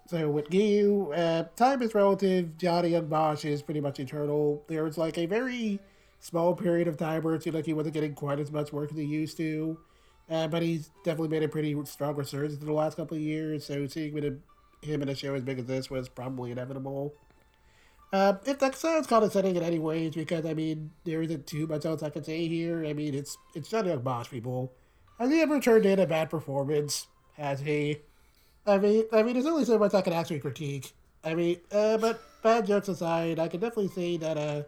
so, 0.07 0.31
with 0.31 0.49
Giyu, 0.49 1.17
uh, 1.17 1.45
time 1.57 1.83
is 1.83 1.95
relative. 1.95 2.57
Johnny 2.57 2.91
Yong 2.91 3.07
Bosch 3.07 3.45
is 3.45 3.63
pretty 3.63 3.81
much 3.81 4.01
eternal. 4.01 4.65
There 4.69 4.85
was 4.85 4.97
like 4.97 5.19
a 5.19 5.27
very 5.27 5.81
small 6.21 6.55
period 6.55 6.89
of 6.89 6.97
time 6.97 7.23
where 7.23 7.35
it 7.35 7.43
seemed 7.43 7.55
like 7.55 7.67
he 7.67 7.75
wasn't 7.75 7.95
getting 7.95 8.15
quite 8.15 8.41
as 8.41 8.51
much 8.51 8.73
work 8.73 8.91
as 8.91 8.97
he 8.97 9.05
used 9.05 9.37
to. 9.37 9.79
Uh, 10.31 10.49
but 10.49 10.63
he's 10.63 10.91
definitely 11.05 11.29
made 11.29 11.43
a 11.43 11.49
pretty 11.49 11.77
strong 11.85 12.17
resurgence 12.17 12.59
in 12.59 12.67
the 12.67 12.73
last 12.73 12.97
couple 12.97 13.15
of 13.17 13.23
years. 13.23 13.67
So 13.67 13.87
seeing 13.87 14.17
him 14.81 15.03
in 15.03 15.09
a 15.09 15.15
show 15.15 15.35
as 15.35 15.43
big 15.43 15.59
as 15.59 15.67
this 15.67 15.91
was 15.91 16.09
probably 16.09 16.51
inevitable. 16.51 17.15
Uh, 18.15 18.35
if 18.47 18.61
that 18.61 18.77
sounds 18.77 19.09
condescending 19.09 19.57
in 19.57 19.65
any 19.65 19.81
ways, 19.81 20.15
because 20.15 20.47
I 20.47 20.55
mean 20.55 20.93
there 21.03 21.21
isn't 21.23 21.49
too 21.49 21.67
much 21.67 21.85
else 21.85 22.01
I 22.01 22.11
can 22.11 22.23
say 22.23 22.47
here. 22.47 22.87
I 22.87 22.93
mean 22.93 23.13
it's 23.13 23.37
it's 23.57 23.69
Johnny 23.69 23.89
Yong 23.91 24.03
Bosch 24.03 24.31
people. 24.31 24.73
Has 25.19 25.33
he 25.33 25.41
ever 25.41 25.59
turned 25.59 25.85
in 25.85 25.99
a 25.99 26.07
bad 26.07 26.31
performance? 26.31 27.09
Has 27.37 27.59
he? 27.59 27.99
I 28.69 28.79
mean, 28.79 29.05
I 29.13 29.25
mean, 29.25 29.33
there's 29.33 29.47
only 29.47 29.65
so 29.65 29.81
much 29.81 29.95
I 29.95 30.01
can 30.01 30.13
actually 30.13 30.39
critique. 30.39 30.93
I 31.25 31.35
mean, 31.35 31.59
uh, 31.73 31.99
but 31.99 32.23
bad 32.41 32.69
jokes 32.69 32.87
aside, 32.87 33.41
I 33.41 33.49
can 33.49 33.59
definitely 33.59 33.89
say 33.89 34.17
that 34.19 34.39
uh, 34.39 34.63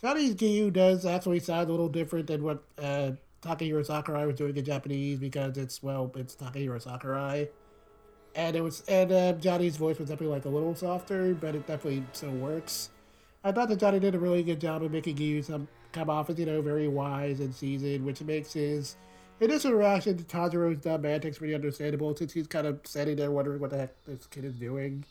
Johnny's 0.00 0.34
Giyu 0.34 0.72
does 0.72 1.06
actually 1.06 1.38
sound 1.38 1.68
a 1.68 1.70
little 1.70 1.88
different 1.88 2.26
than 2.26 2.42
what 2.42 2.64
uh, 2.76 3.12
Takahiro 3.40 3.86
Sakurai 3.86 4.26
was 4.26 4.34
doing 4.34 4.56
in 4.56 4.64
Japanese 4.64 5.20
because 5.20 5.56
it's 5.56 5.80
well, 5.80 6.10
it's 6.16 6.34
Takahiro 6.34 6.82
Sakurai, 6.82 7.46
and 8.34 8.56
it 8.56 8.60
was 8.60 8.82
and 8.88 9.12
uh, 9.12 9.32
Johnny's 9.34 9.76
voice 9.76 9.98
was 9.98 10.08
definitely 10.08 10.34
like 10.34 10.44
a 10.44 10.48
little 10.48 10.74
softer, 10.74 11.34
but 11.34 11.54
it 11.54 11.66
definitely 11.66 12.04
still 12.12 12.32
works. 12.32 12.90
I 13.42 13.52
thought 13.52 13.68
that 13.68 13.80
Johnny 13.80 13.98
did 13.98 14.14
a 14.14 14.18
really 14.18 14.42
good 14.42 14.60
job 14.60 14.82
of 14.82 14.92
making 14.92 15.16
Giyu 15.16 15.44
some 15.44 15.68
come 15.92 16.10
off 16.10 16.30
as 16.30 16.38
you 16.38 16.46
know 16.46 16.62
very 16.62 16.88
wise 16.88 17.40
and 17.40 17.54
seasoned, 17.54 18.04
which 18.04 18.20
makes 18.22 18.52
his 18.52 18.96
initial 19.40 19.72
reaction 19.72 20.16
to 20.16 20.24
Tanjiro's 20.24 20.80
dumb 20.80 21.04
antics 21.04 21.38
pretty 21.38 21.54
understandable 21.54 22.14
since 22.14 22.32
he's 22.32 22.46
kind 22.46 22.66
of 22.66 22.80
sitting 22.84 23.16
there 23.16 23.30
wondering 23.30 23.60
what 23.60 23.70
the 23.70 23.78
heck 23.78 24.04
this 24.04 24.26
kid 24.26 24.44
is 24.44 24.54
doing. 24.54 25.04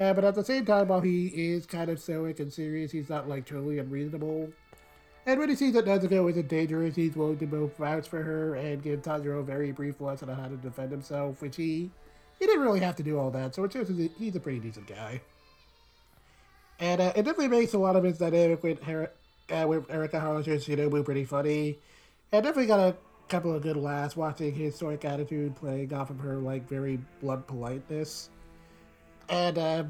Uh, 0.00 0.14
but 0.14 0.24
at 0.24 0.36
the 0.36 0.44
same 0.44 0.64
time, 0.64 0.88
while 0.88 1.00
he 1.00 1.26
is 1.26 1.66
kind 1.66 1.90
of 1.90 1.98
stoic 1.98 2.38
and 2.38 2.52
serious, 2.52 2.92
he's 2.92 3.08
not 3.08 3.28
like 3.28 3.44
totally 3.44 3.80
unreasonable. 3.80 4.48
And 5.26 5.40
when 5.40 5.48
he 5.48 5.56
sees 5.56 5.74
that 5.74 5.84
Nezuko 5.84 6.30
isn't 6.30 6.48
dangerous, 6.48 6.94
he's 6.94 7.16
willing 7.16 7.38
to 7.38 7.46
both 7.46 7.76
vouch 7.76 8.08
for 8.08 8.22
her 8.22 8.54
and 8.54 8.82
give 8.82 9.02
Tanjiro 9.02 9.40
a 9.40 9.42
very 9.42 9.72
brief 9.72 10.00
lesson 10.00 10.30
on 10.30 10.36
how 10.36 10.46
to 10.46 10.56
defend 10.56 10.92
himself, 10.92 11.42
which 11.42 11.56
he 11.56 11.90
he 12.38 12.46
didn't 12.46 12.62
really 12.62 12.80
have 12.80 12.96
to 12.96 13.02
do 13.02 13.18
all 13.18 13.30
that, 13.30 13.54
so 13.54 13.64
it 13.64 13.72
shows 13.72 13.90
he's 14.18 14.36
a 14.36 14.40
pretty 14.40 14.60
decent 14.60 14.86
guy. 14.86 15.20
And 16.80 17.00
uh, 17.00 17.12
it 17.16 17.24
definitely 17.24 17.48
makes 17.48 17.74
a 17.74 17.78
lot 17.78 17.96
of 17.96 18.04
his 18.04 18.18
dynamic 18.18 18.62
with 18.62 18.82
Her- 18.82 19.10
uh, 19.50 19.66
with 19.66 19.90
Erika 19.90 20.20
Harlacher's 20.20 20.66
Shinobu 20.66 21.04
pretty 21.04 21.24
funny. 21.24 21.78
And 22.32 22.44
definitely 22.44 22.66
got 22.66 22.80
a 22.80 22.96
couple 23.28 23.54
of 23.54 23.62
good 23.62 23.76
laughs 23.76 24.16
watching 24.16 24.54
his 24.54 24.76
stoic 24.76 25.04
attitude 25.04 25.56
playing 25.56 25.92
off 25.92 26.10
of 26.10 26.20
her 26.20 26.36
like 26.36 26.68
very 26.68 26.98
blunt 27.20 27.46
politeness. 27.46 28.30
And 29.28 29.58
uh, 29.58 29.84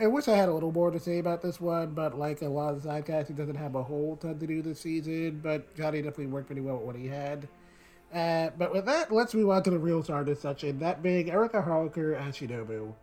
I 0.00 0.06
wish 0.06 0.28
I 0.28 0.36
had 0.36 0.48
a 0.48 0.54
little 0.54 0.72
more 0.72 0.90
to 0.90 1.00
say 1.00 1.18
about 1.18 1.42
this 1.42 1.60
one, 1.60 1.92
but 1.92 2.18
like 2.18 2.42
a 2.42 2.48
lot 2.48 2.74
of 2.74 2.82
the 2.82 2.88
sidecasting 2.88 3.36
doesn't 3.36 3.56
have 3.56 3.74
a 3.74 3.82
whole 3.82 4.16
ton 4.16 4.38
to 4.38 4.46
do 4.46 4.62
this 4.62 4.80
season, 4.80 5.40
but 5.42 5.74
Johnny 5.76 5.98
definitely 5.98 6.26
worked 6.26 6.46
pretty 6.46 6.60
well 6.60 6.76
with 6.76 6.86
what 6.86 6.96
he 6.96 7.06
had. 7.06 7.48
Uh, 8.12 8.50
but 8.56 8.72
with 8.72 8.86
that, 8.86 9.12
let's 9.12 9.34
move 9.34 9.50
on 9.50 9.62
to 9.62 9.70
the 9.70 9.78
real 9.78 10.02
this 10.02 10.40
section, 10.40 10.78
that 10.78 11.02
being 11.02 11.30
Erika 11.30 11.60
Harlacher 11.60 12.18
as 12.18 12.36
Shinobu. 12.36 12.94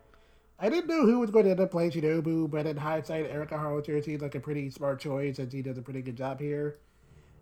I 0.57 0.69
didn't 0.69 0.87
know 0.87 1.05
who 1.05 1.19
was 1.19 1.29
going 1.29 1.45
to 1.45 1.51
end 1.51 1.59
up 1.59 1.71
playing 1.71 1.91
Shinobu, 1.91 2.49
but 2.49 2.65
in 2.65 2.77
hindsight, 2.77 3.29
Erika 3.29 3.55
Harlacher 3.55 4.03
seems 4.03 4.21
like 4.21 4.35
a 4.35 4.39
pretty 4.39 4.69
smart 4.69 4.99
choice, 4.99 5.37
and 5.37 5.51
she 5.51 5.61
does 5.61 5.77
a 5.77 5.81
pretty 5.81 6.01
good 6.01 6.17
job 6.17 6.39
here. 6.39 6.77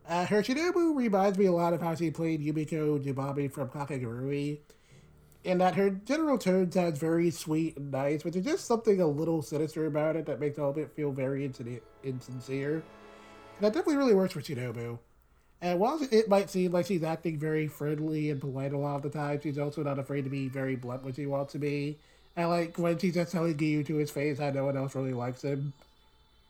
Uh, 0.08 0.26
her 0.26 0.42
Shinobu 0.42 0.96
reminds 0.96 1.38
me 1.38 1.46
a 1.46 1.52
lot 1.52 1.74
of 1.74 1.82
how 1.82 1.96
she 1.96 2.12
played 2.12 2.42
Yumeko 2.42 3.02
Jabami 3.02 3.50
from 3.50 3.70
Kakegurui, 3.70 4.60
in 5.46 5.58
that 5.60 5.76
her 5.76 5.90
general 5.90 6.38
tone 6.38 6.72
sounds 6.72 7.00
very 7.00 7.30
sweet 7.30 7.78
and 7.78 7.92
nice, 7.92 8.24
but 8.24 8.34
there's 8.34 8.46
just 8.46 8.66
something 8.66 9.00
a 9.00 9.08
little 9.08 9.42
sinister 9.42 9.86
about 9.86 10.16
it 10.16 10.26
that 10.26 10.40
makes 10.40 10.60
all 10.60 10.72
of 10.72 10.78
it 10.78 10.96
feel 10.96 11.12
very 11.12 11.46
insincere. 12.04 12.76
And 12.76 13.62
that 13.62 13.74
definitely 13.74 13.98
really 13.98 14.16
works 14.16 14.34
for 14.34 14.42
Shinobu. 14.42 15.00
And 15.64 15.80
while 15.80 15.98
it 16.12 16.28
might 16.28 16.50
seem 16.50 16.74
like 16.74 16.88
she's 16.88 17.04
acting 17.04 17.40
very 17.40 17.68
friendly 17.70 18.30
and 18.30 18.42
polite 18.42 18.74
a 18.74 18.78
lot 18.78 18.98
of 18.98 19.02
the 19.02 19.10
time, 19.10 19.40
she's 19.42 19.58
also 19.58 19.82
not 19.82 19.98
afraid 19.98 20.26
to 20.26 20.30
be 20.30 20.50
very 20.50 20.76
blunt 20.76 21.06
when 21.06 21.14
she 21.14 21.26
wants 21.26 21.54
to 21.54 21.58
be. 21.58 21.98
And 22.36 22.50
like 22.50 22.78
when 22.78 22.98
she's 22.98 23.14
just 23.14 23.32
telling 23.32 23.56
Giyu 23.56 23.86
to 23.88 23.96
his 23.96 24.12
face 24.12 24.40
how 24.40 24.50
no 24.50 24.66
one 24.66 24.76
else 24.76 24.94
really 24.94 25.14
likes 25.14 25.42
him. 25.42 25.72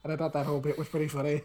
And 0.03 0.11
I 0.11 0.15
thought 0.15 0.33
that 0.33 0.47
whole 0.47 0.59
bit 0.59 0.79
was 0.79 0.87
pretty 0.87 1.07
funny. 1.07 1.43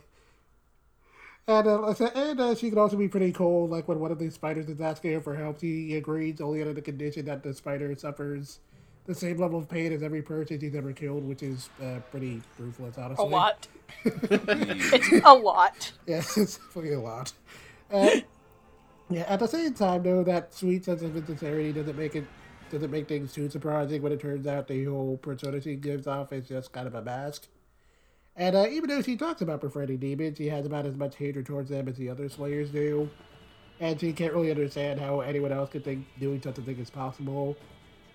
And, 1.46 1.68
uh, 1.68 1.94
and 2.14 2.40
uh, 2.40 2.54
she 2.54 2.70
can 2.70 2.78
also 2.78 2.96
be 2.96 3.08
pretty 3.08 3.32
cool, 3.32 3.68
like 3.68 3.86
when 3.86 4.00
one 4.00 4.12
of 4.12 4.18
the 4.18 4.30
spiders 4.30 4.68
is 4.70 4.80
asking 4.80 5.12
her 5.12 5.20
for 5.20 5.36
help, 5.36 5.60
she 5.60 5.94
agrees 5.94 6.40
only 6.40 6.62
under 6.62 6.72
the 6.72 6.80
condition 6.80 7.26
that 7.26 7.42
the 7.42 7.52
spider 7.52 7.94
suffers 7.96 8.60
the 9.08 9.14
same 9.14 9.38
level 9.38 9.58
of 9.58 9.68
pain 9.70 9.90
as 9.90 10.02
every 10.02 10.20
person 10.20 10.60
she's 10.60 10.74
ever 10.74 10.92
killed, 10.92 11.26
which 11.26 11.42
is 11.42 11.70
uh, 11.82 11.98
pretty 12.10 12.42
ruthless, 12.58 12.98
honestly. 12.98 13.24
A 13.24 13.28
lot. 13.28 13.66
it's 14.04 15.24
a 15.24 15.32
lot. 15.32 15.92
Yes, 16.06 16.36
it's 16.36 16.58
definitely 16.58 16.92
a 16.92 17.00
lot. 17.00 17.32
Uh, 17.90 18.20
yeah, 19.08 19.22
at 19.22 19.40
the 19.40 19.48
same 19.48 19.72
time, 19.72 20.02
though, 20.02 20.22
that 20.24 20.52
sweet 20.52 20.84
sense 20.84 21.00
of 21.00 21.16
insincerity 21.16 21.72
doesn't 21.72 21.96
make 21.96 22.14
it 22.14 22.26
doesn't 22.70 22.90
make 22.90 23.08
things 23.08 23.32
too 23.32 23.48
surprising 23.48 24.02
when 24.02 24.12
it 24.12 24.20
turns 24.20 24.46
out 24.46 24.68
the 24.68 24.84
whole 24.84 25.16
persona 25.16 25.58
she 25.58 25.74
gives 25.74 26.06
off 26.06 26.30
is 26.34 26.46
just 26.46 26.70
kind 26.70 26.86
of 26.86 26.94
a 26.94 27.00
mask. 27.00 27.46
And 28.36 28.54
uh, 28.54 28.66
even 28.70 28.90
though 28.90 29.00
she 29.00 29.16
talks 29.16 29.40
about 29.40 29.62
befriending 29.62 29.96
demons, 29.96 30.36
she 30.36 30.50
has 30.50 30.66
about 30.66 30.84
as 30.84 30.94
much 30.94 31.16
hatred 31.16 31.46
towards 31.46 31.70
them 31.70 31.88
as 31.88 31.96
the 31.96 32.10
other 32.10 32.28
Slayers 32.28 32.68
do. 32.68 33.08
And 33.80 33.98
she 33.98 34.12
can't 34.12 34.34
really 34.34 34.50
understand 34.50 35.00
how 35.00 35.20
anyone 35.20 35.50
else 35.50 35.70
could 35.70 35.82
think 35.82 36.04
doing 36.20 36.42
such 36.42 36.58
a 36.58 36.60
thing 36.60 36.78
is 36.78 36.90
possible. 36.90 37.56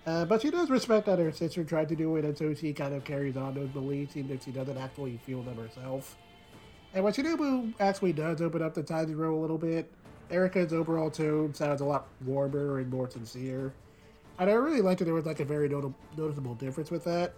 Uh, 0.06 0.24
but 0.24 0.42
she 0.42 0.50
does 0.50 0.68
respect 0.68 1.06
that 1.06 1.18
her 1.18 1.32
sister 1.32 1.64
tried 1.64 1.88
to 1.88 1.96
do 1.96 2.16
it, 2.16 2.24
and 2.24 2.36
so 2.36 2.52
she 2.52 2.72
kind 2.72 2.94
of 2.94 3.04
carries 3.04 3.36
on 3.36 3.54
those 3.54 3.70
beliefs, 3.70 4.16
even 4.16 4.30
if 4.36 4.44
she 4.44 4.50
doesn't 4.50 4.76
actually 4.76 5.18
feel 5.24 5.42
them 5.42 5.56
herself. 5.56 6.16
And 6.92 7.02
when 7.02 7.12
Shinobu 7.12 7.72
actually 7.80 8.12
does 8.12 8.40
open 8.42 8.62
up 8.62 8.74
the 8.74 8.82
Tanjiro 8.82 9.32
a 9.32 9.36
little 9.36 9.58
bit, 9.58 9.90
Erika's 10.30 10.72
overall 10.72 11.10
tone 11.10 11.54
sounds 11.54 11.80
a 11.80 11.84
lot 11.84 12.06
warmer 12.24 12.78
and 12.78 12.90
more 12.90 13.10
sincere. 13.10 13.72
And 14.38 14.50
I 14.50 14.52
really 14.54 14.80
liked 14.80 14.98
that 14.98 15.06
there 15.06 15.14
was 15.14 15.26
like 15.26 15.40
a 15.40 15.44
very 15.44 15.68
not- 15.68 15.92
noticeable 16.16 16.54
difference 16.54 16.90
with 16.90 17.04
that. 17.04 17.34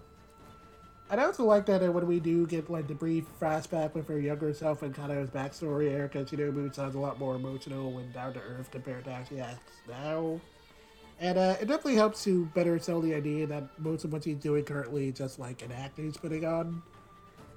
And 1.09 1.21
I 1.21 1.25
also 1.25 1.45
like 1.45 1.67
that 1.67 1.83
when 1.93 2.07
we 2.07 2.19
do 2.19 2.47
get 2.47 2.69
like 2.69 2.89
the 2.89 2.95
brief 2.95 3.27
flashback 3.41 3.95
with 3.95 4.09
her 4.09 4.19
younger 4.19 4.53
self 4.53 4.83
and 4.83 4.95
Kanao's 4.95 5.31
backstory, 5.31 5.91
Erika 5.93 6.25
Shinobu 6.25 6.75
sounds 6.75 6.97
a 6.97 6.99
lot 6.99 7.19
more 7.19 7.37
emotional 7.37 7.99
and 7.99 8.13
down 8.13 8.33
to 8.33 8.41
earth 8.41 8.71
compared 8.73 9.05
to 9.05 9.13
how 9.13 9.23
she 9.25 9.39
acts 9.39 9.73
now. 9.89 10.41
And 11.19 11.39
uh, 11.39 11.57
it 11.61 11.67
definitely 11.67 11.95
helps 11.95 12.23
to 12.25 12.47
better 12.47 12.79
sell 12.79 13.01
the 13.01 13.15
idea 13.15 13.47
that 13.47 13.65
most 13.79 14.05
of 14.05 14.13
what 14.13 14.25
she's 14.25 14.37
doing 14.37 14.65
currently 14.65 15.09
is 15.09 15.15
just 15.15 15.39
like 15.39 15.63
an 15.63 15.73
act 15.73 15.99
he's 15.99 16.17
putting 16.17 16.45
on. 16.45 16.83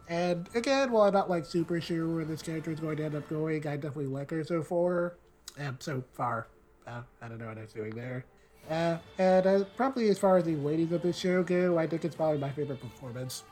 And 0.08 0.50
again, 0.56 0.92
while 0.92 1.04
I'm 1.04 1.14
not 1.14 1.30
like 1.30 1.46
super 1.46 1.80
sure 1.82 2.08
where 2.08 2.26
this 2.26 2.42
character 2.42 2.72
is 2.72 2.80
going 2.80 2.98
to 2.98 3.06
end 3.06 3.16
up 3.16 3.30
going, 3.30 3.68
I 3.68 3.76
definitely 3.76 4.08
like 4.08 4.32
her 4.32 4.44
so 4.44 4.64
far. 4.64 5.16
Um, 5.60 5.78
so 5.80 6.04
far. 6.14 6.48
Uh, 6.88 7.02
I 7.22 7.28
don't 7.28 7.38
know 7.38 7.48
what 7.48 7.58
I 7.58 7.62
was 7.62 7.74
doing 7.74 7.92
there. 7.92 8.26
Uh, 8.70 8.98
and 9.18 9.46
uh, 9.46 9.64
probably 9.76 10.10
as 10.10 10.18
far 10.18 10.38
as 10.38 10.46
the 10.46 10.56
ladies 10.56 10.92
of 10.92 11.02
this 11.02 11.18
show 11.18 11.44
go, 11.44 11.78
I 11.78 11.86
think 11.86 12.06
it's 12.06 12.16
probably 12.16 12.38
my 12.38 12.52
favorite 12.52 12.80
performance. 12.80 13.44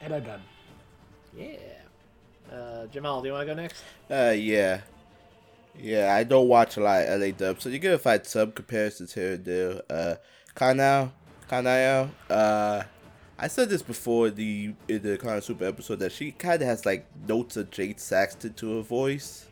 And 0.00 0.14
I'm 0.14 0.24
done. 0.24 0.42
Yeah. 1.36 1.56
Uh, 2.52 2.86
Jamal, 2.86 3.20
do 3.20 3.28
you 3.28 3.34
want 3.34 3.48
to 3.48 3.54
go 3.54 3.60
next? 3.60 3.82
Uh, 4.10 4.34
yeah. 4.36 4.80
Yeah, 5.80 6.14
I 6.14 6.24
don't 6.24 6.48
watch 6.48 6.76
a 6.76 6.80
lot 6.80 7.02
of 7.02 7.20
LA 7.20 7.30
dub, 7.30 7.60
so 7.60 7.68
you're 7.68 7.78
gonna 7.78 7.98
find 7.98 8.24
some 8.26 8.52
comparisons 8.52 9.14
here 9.14 9.34
and 9.34 9.44
there. 9.44 9.82
Uh, 9.88 10.14
Kanao, 10.56 11.12
Kanao, 11.48 12.10
uh, 12.28 12.82
I 13.38 13.46
said 13.46 13.68
this 13.68 13.82
before 13.82 14.30
the 14.30 14.74
in 14.88 15.02
the 15.02 15.16
Konosuba 15.16 15.68
episode 15.68 16.00
that 16.00 16.10
she 16.10 16.32
kind 16.32 16.60
of 16.60 16.66
has 16.66 16.84
like 16.84 17.06
notes 17.28 17.56
of 17.56 17.70
Jad 17.70 18.00
Saxton 18.00 18.54
to 18.54 18.76
her 18.76 18.82
voice. 18.82 19.46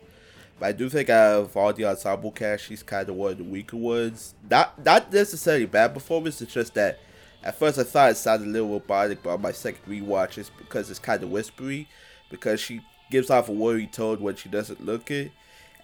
But 0.59 0.67
I 0.67 0.73
do 0.73 0.89
think 0.89 1.11
out 1.11 1.41
of 1.41 1.57
all 1.57 1.73
the 1.73 1.85
ensemble 1.85 2.33
cast, 2.33 2.65
she's 2.65 2.83
kind 2.83 3.09
of 3.09 3.15
one 3.15 3.33
of 3.33 3.39
the 3.39 3.45
weaker 3.45 3.77
ones. 3.77 4.35
Not 4.51 4.85
not 4.85 5.13
necessarily 5.13 5.67
bad 5.67 5.95
performance. 5.95 6.43
It's 6.43 6.53
just 6.53 6.75
that 6.75 6.99
at 7.45 7.57
first 7.57 7.79
I 7.79 7.85
thought 7.85 8.11
it 8.11 8.17
sounded 8.17 8.49
a 8.49 8.51
little 8.51 8.71
robotic, 8.71 9.23
but 9.23 9.31
on 9.35 9.43
my 9.43 9.53
second 9.53 9.85
rewatch, 9.87 10.39
it's 10.39 10.51
because 10.51 10.91
it's 10.91 10.99
kind 10.99 11.23
of 11.23 11.31
whispery, 11.31 11.87
because 12.31 12.61
she 12.61 12.81
gives 13.13 13.31
off 13.31 13.49
a 13.49 13.53
worried 13.53 13.93
tone 13.93 14.21
when 14.21 14.35
she 14.35 14.49
doesn't 14.49 14.85
look 14.85 15.13
it, 15.13 15.31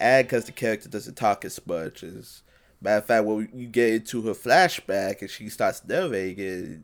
and 0.02 0.26
because 0.26 0.46
the 0.46 0.52
character 0.52 0.88
doesn't 0.88 1.16
talk 1.16 1.44
as 1.44 1.64
much. 1.64 2.02
As 2.02 2.42
matter 2.80 2.98
of 2.98 3.06
fact, 3.06 3.24
when 3.24 3.48
you 3.54 3.68
get 3.68 3.94
into 3.94 4.22
her 4.22 4.34
flashback 4.34 5.20
and 5.20 5.30
she 5.30 5.48
starts 5.48 5.82
narrating 5.86 6.44
it 6.44 6.80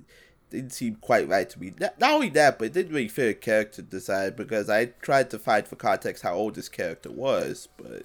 didn't 0.51 0.73
seem 0.73 0.95
quite 0.97 1.29
right 1.29 1.51
to 1.51 1.61
me. 1.61 1.75
Not, 1.79 1.95
only 2.03 2.31
that, 2.31 2.59
but 2.59 2.67
it 2.67 2.73
didn't 2.73 2.95
really 2.95 3.09
fit 3.09 3.41
character 3.41 3.83
design 3.83 4.35
because 4.37 4.71
I 4.71 4.87
tried 5.03 5.31
to 5.31 5.39
find 5.39 5.67
for 5.67 5.77
context 5.77 6.23
how 6.23 6.35
old 6.35 6.55
this 6.55 6.69
character 6.69 7.11
was, 7.11 7.69
but 7.77 8.05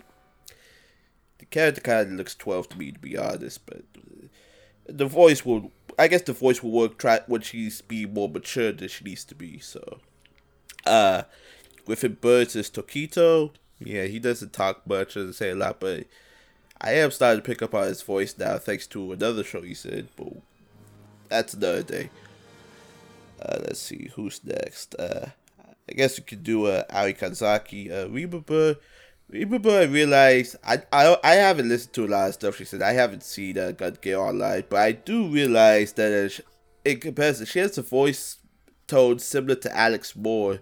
the 1.38 1.45
character 1.45 1.80
kind 1.80 2.11
of 2.11 2.18
looks 2.18 2.36
12 2.36 2.70
to 2.70 2.78
me, 2.78 2.91
to 2.91 2.99
be 2.99 3.18
honest. 3.18 3.66
But 3.66 3.84
the 4.88 5.05
voice 5.05 5.45
will, 5.45 5.72
I 5.97 6.07
guess, 6.07 6.24
the 6.24 6.34
voice 6.34 6.61
will 6.61 6.72
work 6.72 6.97
try 6.97 7.22
when 7.28 7.41
she's 7.41 7.82
being 7.82 8.14
more 8.14 8.28
mature 8.28 8.72
than 8.74 8.89
she 8.89 9.05
needs 9.05 9.24
to 9.26 9.36
be. 9.36 9.59
So, 9.59 9.99
uh, 10.86 11.24
Griffin 11.86 12.18
Burns 12.20 12.55
is 12.55 12.70
Tokito. 12.70 13.51
Yeah, 13.86 14.05
he 14.05 14.19
doesn't 14.19 14.53
talk 14.53 14.88
much, 14.88 15.15
doesn't 15.15 15.34
say 15.34 15.49
a 15.51 15.55
lot, 15.55 15.79
but 15.79 16.05
I 16.79 16.93
am 16.93 17.11
starting 17.11 17.41
to 17.41 17.45
pick 17.45 17.61
up 17.61 17.73
on 17.73 17.88
his 17.88 18.01
voice 18.01 18.36
now, 18.38 18.57
thanks 18.57 18.88
to 18.88 19.11
another 19.11 19.43
show 19.43 19.61
he 19.61 19.73
said. 19.73 20.07
But 20.15 20.34
that's 21.29 21.53
another 21.53 21.84
day. 21.84 22.09
Uh, 23.41 23.59
let's 23.61 23.79
see 23.79 24.09
who's 24.15 24.43
next. 24.43 24.95
Uh, 24.95 25.29
I 25.89 25.93
guess 25.93 26.17
we 26.17 26.23
could 26.23 26.43
do 26.43 26.67
uh, 26.67 26.84
Aoi 26.89 27.13
Kanzaki. 27.13 27.91
Uh, 27.91 28.09
remember, 29.29 29.71
I 29.71 29.84
realized 29.84 30.55
I, 30.63 30.84
I 30.91 31.17
I 31.23 31.34
haven't 31.36 31.69
listened 31.69 31.93
to 31.93 32.05
a 32.05 32.07
lot 32.07 32.27
of 32.29 32.34
stuff 32.36 32.57
she 32.57 32.65
said. 32.65 32.81
I 32.81 32.93
haven't 32.93 33.23
seen 33.23 33.57
uh, 33.57 33.71
Gun 33.71 33.97
Gale 34.01 34.21
Online, 34.21 34.63
but 34.69 34.79
I 34.79 34.91
do 34.93 35.27
realize 35.27 35.93
that 35.93 36.31
uh, 36.39 36.43
in 36.86 36.99
comparison, 36.99 37.45
she 37.45 37.59
has 37.59 37.77
a 37.77 37.81
voice 37.81 38.38
tone 38.88 39.19
similar 39.19 39.55
to 39.55 39.75
Alex 39.75 40.15
Moore. 40.15 40.59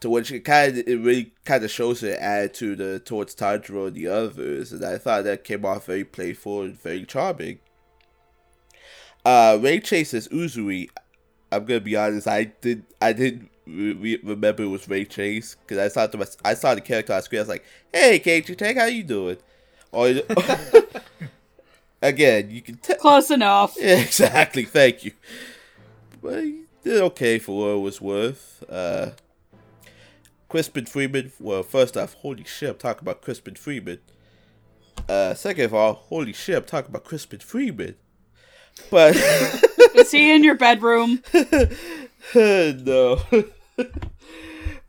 To 0.00 0.10
when 0.10 0.22
she 0.22 0.38
kind 0.38 0.78
of, 0.78 0.86
it 0.86 0.96
really 1.00 1.32
kind 1.44 1.64
of 1.64 1.70
shows 1.70 2.02
her 2.02 2.12
attitude 2.20 2.80
uh, 2.80 3.00
towards 3.04 3.34
Tanjiro 3.34 3.88
and 3.88 3.96
the 3.96 4.06
others, 4.06 4.72
and 4.72 4.84
I 4.84 4.96
thought 4.96 5.24
that 5.24 5.42
came 5.42 5.64
off 5.64 5.86
very 5.86 6.04
playful 6.04 6.62
and 6.62 6.80
very 6.80 7.04
charming. 7.04 7.58
Uh, 9.24 9.58
Ray 9.60 9.80
Chase 9.80 10.14
as 10.14 10.28
Uzui. 10.28 10.88
I'm 11.50 11.64
gonna 11.64 11.80
be 11.80 11.96
honest. 11.96 12.28
I 12.28 12.44
did. 12.44 12.84
I 13.02 13.12
didn't 13.12 13.50
re- 13.66 14.20
remember 14.22 14.62
it 14.62 14.66
was 14.68 14.88
Ray 14.88 15.04
Chase 15.04 15.56
because 15.56 15.78
I 15.78 15.88
saw 15.88 16.06
the 16.06 16.36
I 16.44 16.54
saw 16.54 16.74
the 16.74 16.80
character 16.80 17.12
on 17.12 17.22
screen. 17.22 17.40
I 17.40 17.42
was 17.42 17.48
like, 17.48 17.64
"Hey, 17.92 18.20
Kaiji 18.20 18.56
Tang, 18.56 18.76
how 18.76 18.84
you 18.84 19.02
doing?" 19.02 19.38
Or 19.90 20.08
again, 22.02 22.50
you 22.50 22.62
can 22.62 22.76
tell. 22.76 22.96
Close 22.96 23.30
enough. 23.30 23.76
Yeah, 23.78 23.98
exactly. 24.00 24.64
Thank 24.64 25.04
you. 25.04 25.12
But 26.22 26.44
he 26.44 26.62
did 26.82 27.00
okay 27.02 27.38
for 27.38 27.58
what 27.58 27.76
it 27.78 27.80
was 27.80 28.00
worth. 28.00 28.64
Uh, 28.68 29.10
Crispin 30.48 30.86
Freeman. 30.86 31.32
Well, 31.38 31.62
first 31.62 31.96
off, 31.96 32.14
holy 32.14 32.44
shit, 32.44 32.70
I'm 32.70 32.76
talking 32.76 33.02
about 33.02 33.20
Crispin 33.20 33.54
Freeman. 33.54 34.00
Uh, 35.08 35.34
second 35.34 35.66
of 35.66 35.74
all, 35.74 35.94
holy 35.94 36.32
shit, 36.32 36.56
I'm 36.56 36.64
talking 36.64 36.90
about 36.90 37.04
Crispin 37.04 37.40
Freeman. 37.40 37.96
But 38.90 39.16
is 39.94 40.10
he 40.10 40.34
in 40.34 40.44
your 40.44 40.54
bedroom? 40.54 41.22
no. 42.34 43.20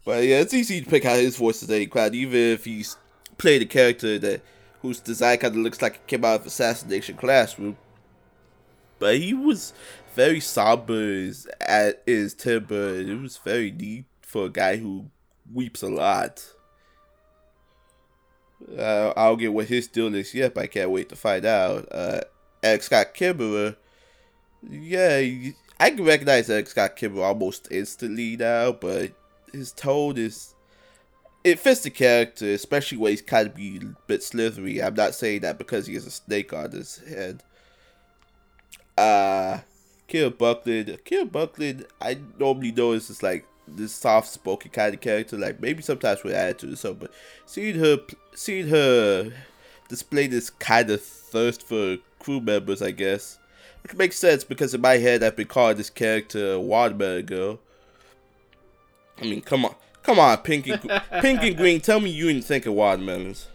but 0.06 0.24
yeah, 0.24 0.40
it's 0.40 0.54
easy 0.54 0.82
to 0.82 0.90
pick 0.90 1.06
out 1.06 1.18
his 1.18 1.38
voice 1.38 1.60
today, 1.60 1.86
crowd, 1.86 2.16
even 2.16 2.40
if 2.40 2.66
he's 2.66 2.98
played 3.38 3.62
a 3.62 3.66
character 3.66 4.18
that 4.20 4.42
whose 4.82 5.00
design 5.00 5.38
kind 5.38 5.56
of 5.56 5.62
looks 5.62 5.82
like 5.82 5.96
it 5.96 6.08
came 6.08 6.24
out 6.24 6.42
of 6.42 6.46
Assassination 6.46 7.18
Classroom. 7.18 7.78
But 8.98 9.18
he 9.18 9.34
was 9.34 9.74
very 10.14 10.40
somber 10.40 11.32
at 11.62 12.04
his 12.06 12.34
timber. 12.34 12.96
It 12.96 13.20
was 13.20 13.38
very 13.38 13.72
neat 13.72 14.06
for 14.22 14.46
a 14.46 14.50
guy 14.50 14.78
who 14.78 15.10
weeps 15.54 15.82
a 15.82 15.90
lot. 15.90 16.46
Uh, 18.78 19.14
I'll 19.16 19.38
get 19.38 19.54
what 19.54 19.68
his 19.68 19.88
deal 19.88 20.14
is 20.16 20.34
yet, 20.34 20.54
but 20.54 20.64
I 20.64 20.68
can't 20.68 20.92
wait 20.92 21.10
to 21.10 21.16
find 21.16 21.46
out. 21.46 21.88
Uh, 21.92 22.22
Erik 22.62 22.84
Scott 22.84 23.14
Kimerer, 23.14 23.78
yeah, 24.70 25.52
I 25.80 25.92
can 25.92 26.04
recognize 26.04 26.50
Erik 26.50 26.68
Scott 26.68 26.98
Kimerer 26.98 27.24
almost 27.24 27.70
instantly 27.72 28.36
now, 28.36 28.74
but 28.74 29.14
his 29.54 29.72
tone 29.72 30.18
is 30.18 30.54
it 31.44 31.60
fits 31.60 31.82
the 31.82 31.90
character, 31.90 32.52
especially 32.54 32.98
when 32.98 33.12
he's 33.12 33.22
kind 33.22 33.48
of 33.48 33.56
be 33.56 33.78
a 33.78 33.96
bit 34.08 34.22
slithery. 34.22 34.82
I'm 34.82 34.94
not 34.94 35.16
saying 35.16 35.42
that 35.42 35.58
because 35.58 35.88
he 35.88 35.94
has 35.94 36.06
a 36.06 36.12
snake 36.12 36.52
on 36.52 36.72
his 36.72 36.98
head. 36.98 37.44
Uh 38.98 39.60
Kira 40.10 40.36
Buckland. 40.36 40.98
Kira 41.06 41.32
Buckland, 41.32 41.86
I 42.02 42.18
normally 42.38 42.72
know 42.72 42.92
is 42.92 43.08
just 43.08 43.24
like 43.24 43.46
this 43.76 43.94
soft 43.94 44.28
spoken 44.28 44.72
kind 44.72 44.94
of 44.94 45.02
character, 45.02 45.38
like 45.38 45.60
maybe 45.62 45.82
sometimes 45.82 46.24
with 46.24 46.34
attitude 46.34 46.74
or 46.74 46.76
something, 46.76 47.08
but 47.08 47.12
seeing 47.46 47.80
her 47.80 47.98
seeing 48.36 48.68
her 48.68 49.32
display 49.88 50.28
this 50.28 50.50
kind 50.50 50.90
of 50.90 51.02
thirst 51.02 51.68
for 51.68 51.98
crew 52.20 52.42
members, 52.42 52.82
I 52.82 52.92
guess. 52.92 53.40
Which 53.84 53.96
makes 53.96 54.18
sense 54.18 54.44
because 54.44 54.74
in 54.74 54.82
my 54.82 54.98
head 54.98 55.24
I've 55.24 55.36
been 55.36 55.48
calling 55.48 55.78
this 55.78 55.90
character 55.90 56.60
Watermelon 56.60 57.26
Girl. 57.26 57.60
I 59.22 59.24
mean, 59.24 59.42
come 59.42 59.66
on. 59.66 59.76
Come 60.04 60.20
on, 60.20 60.38
Pink 60.38 60.68
and, 60.68 60.82
Pink 61.22 61.44
and 61.44 61.58
Green, 61.58 61.82
tell 61.82 62.00
me 62.00 62.10
you 62.10 62.28
didn't 62.28 62.46
think 62.46 62.66
of 62.66 62.74
watermelons. 62.74 63.48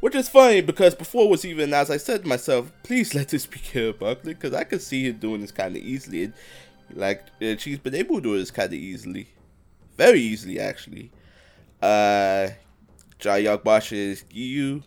Which 0.00 0.14
is 0.14 0.28
funny 0.28 0.60
because 0.60 0.94
before 0.94 1.24
it 1.24 1.30
was 1.30 1.44
even 1.44 1.68
announced, 1.68 1.90
I 1.90 1.96
said 1.96 2.22
to 2.22 2.28
myself, 2.28 2.72
please 2.82 3.14
let 3.14 3.28
this 3.28 3.46
be 3.46 3.58
Kira 3.60 3.96
Buckland 3.96 4.38
because 4.38 4.52
I 4.52 4.64
could 4.64 4.82
see 4.82 5.06
her 5.06 5.12
doing 5.12 5.40
this 5.40 5.52
kind 5.52 5.76
of 5.76 5.82
easily. 5.82 6.24
And, 6.24 6.34
like, 6.92 7.26
uh, 7.40 7.56
she's 7.56 7.78
been 7.78 7.94
able 7.94 8.16
to 8.16 8.22
do 8.22 8.38
this 8.38 8.50
kind 8.50 8.68
of 8.68 8.78
easily. 8.78 9.28
Very 9.96 10.20
easily, 10.20 10.58
actually. 10.58 11.10
Uh, 11.80 12.48
Jai 13.18 13.56
Bosch 13.56 13.92
is 13.92 14.24
Giyu. 14.24 14.82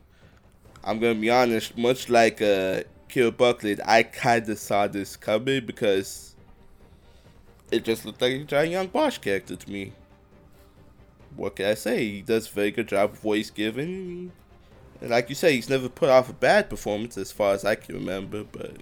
I'm 0.84 1.00
to 1.00 1.16
be 1.16 1.30
honest, 1.30 1.78
much 1.78 2.10
like 2.10 2.42
uh, 2.42 2.84
Kira 3.10 3.36
Buckland, 3.36 3.82
I 3.86 4.04
kind 4.04 4.48
of 4.48 4.60
saw 4.60 4.88
this 4.88 5.16
coming 5.16 5.66
because 5.66 6.36
it 7.72 7.84
just 7.84 8.06
looked 8.06 8.22
like 8.22 8.34
a 8.34 8.44
Jai 8.44 8.64
Young 8.64 8.88
Bosch 8.88 9.18
character 9.18 9.56
to 9.56 9.72
me 9.72 9.94
what 11.36 11.56
can 11.56 11.66
I 11.66 11.74
say? 11.74 12.06
He 12.06 12.22
does 12.22 12.48
a 12.48 12.52
very 12.52 12.72
good 12.72 12.88
job 12.88 13.12
of 13.12 13.20
voice 13.20 13.50
giving. 13.50 14.32
And 15.02 15.10
like 15.10 15.30
you 15.30 15.36
say, 15.36 15.56
he's 15.56 15.70
never 15.70 15.90
put 15.90 16.10
off 16.10 16.30
a 16.30 16.34
bad 16.34 16.70
performance 16.70 17.18
as 17.18 17.32
far 17.32 17.54
as 17.54 17.66
I 17.66 17.76
can 17.76 17.96
remember. 17.96 18.44
But 18.44 18.78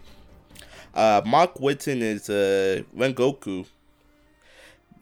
uh, 0.93 1.21
Mark 1.25 1.55
Whitten 1.55 2.01
is 2.01 2.29
uh, 2.29 2.83
Rengoku. 2.95 3.65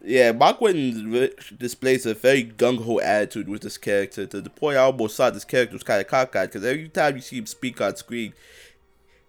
Yeah, 0.04 0.32
Mark 0.32 0.58
Whitten 0.58 1.58
displays 1.58 2.06
a 2.06 2.14
very 2.14 2.44
gung 2.44 2.82
ho 2.84 2.98
attitude 3.00 3.48
with 3.48 3.62
this 3.62 3.78
character 3.78 4.26
to 4.26 4.40
the 4.40 4.50
point 4.50 4.76
I 4.76 4.80
almost 4.80 5.16
thought 5.16 5.34
this 5.34 5.44
character 5.44 5.74
was 5.74 5.84
kind 5.84 6.00
of 6.00 6.08
cockeyed 6.08 6.48
because 6.48 6.64
every 6.64 6.88
time 6.88 7.16
you 7.16 7.22
see 7.22 7.38
him 7.38 7.46
speak 7.46 7.80
on 7.80 7.94
screen, 7.94 8.32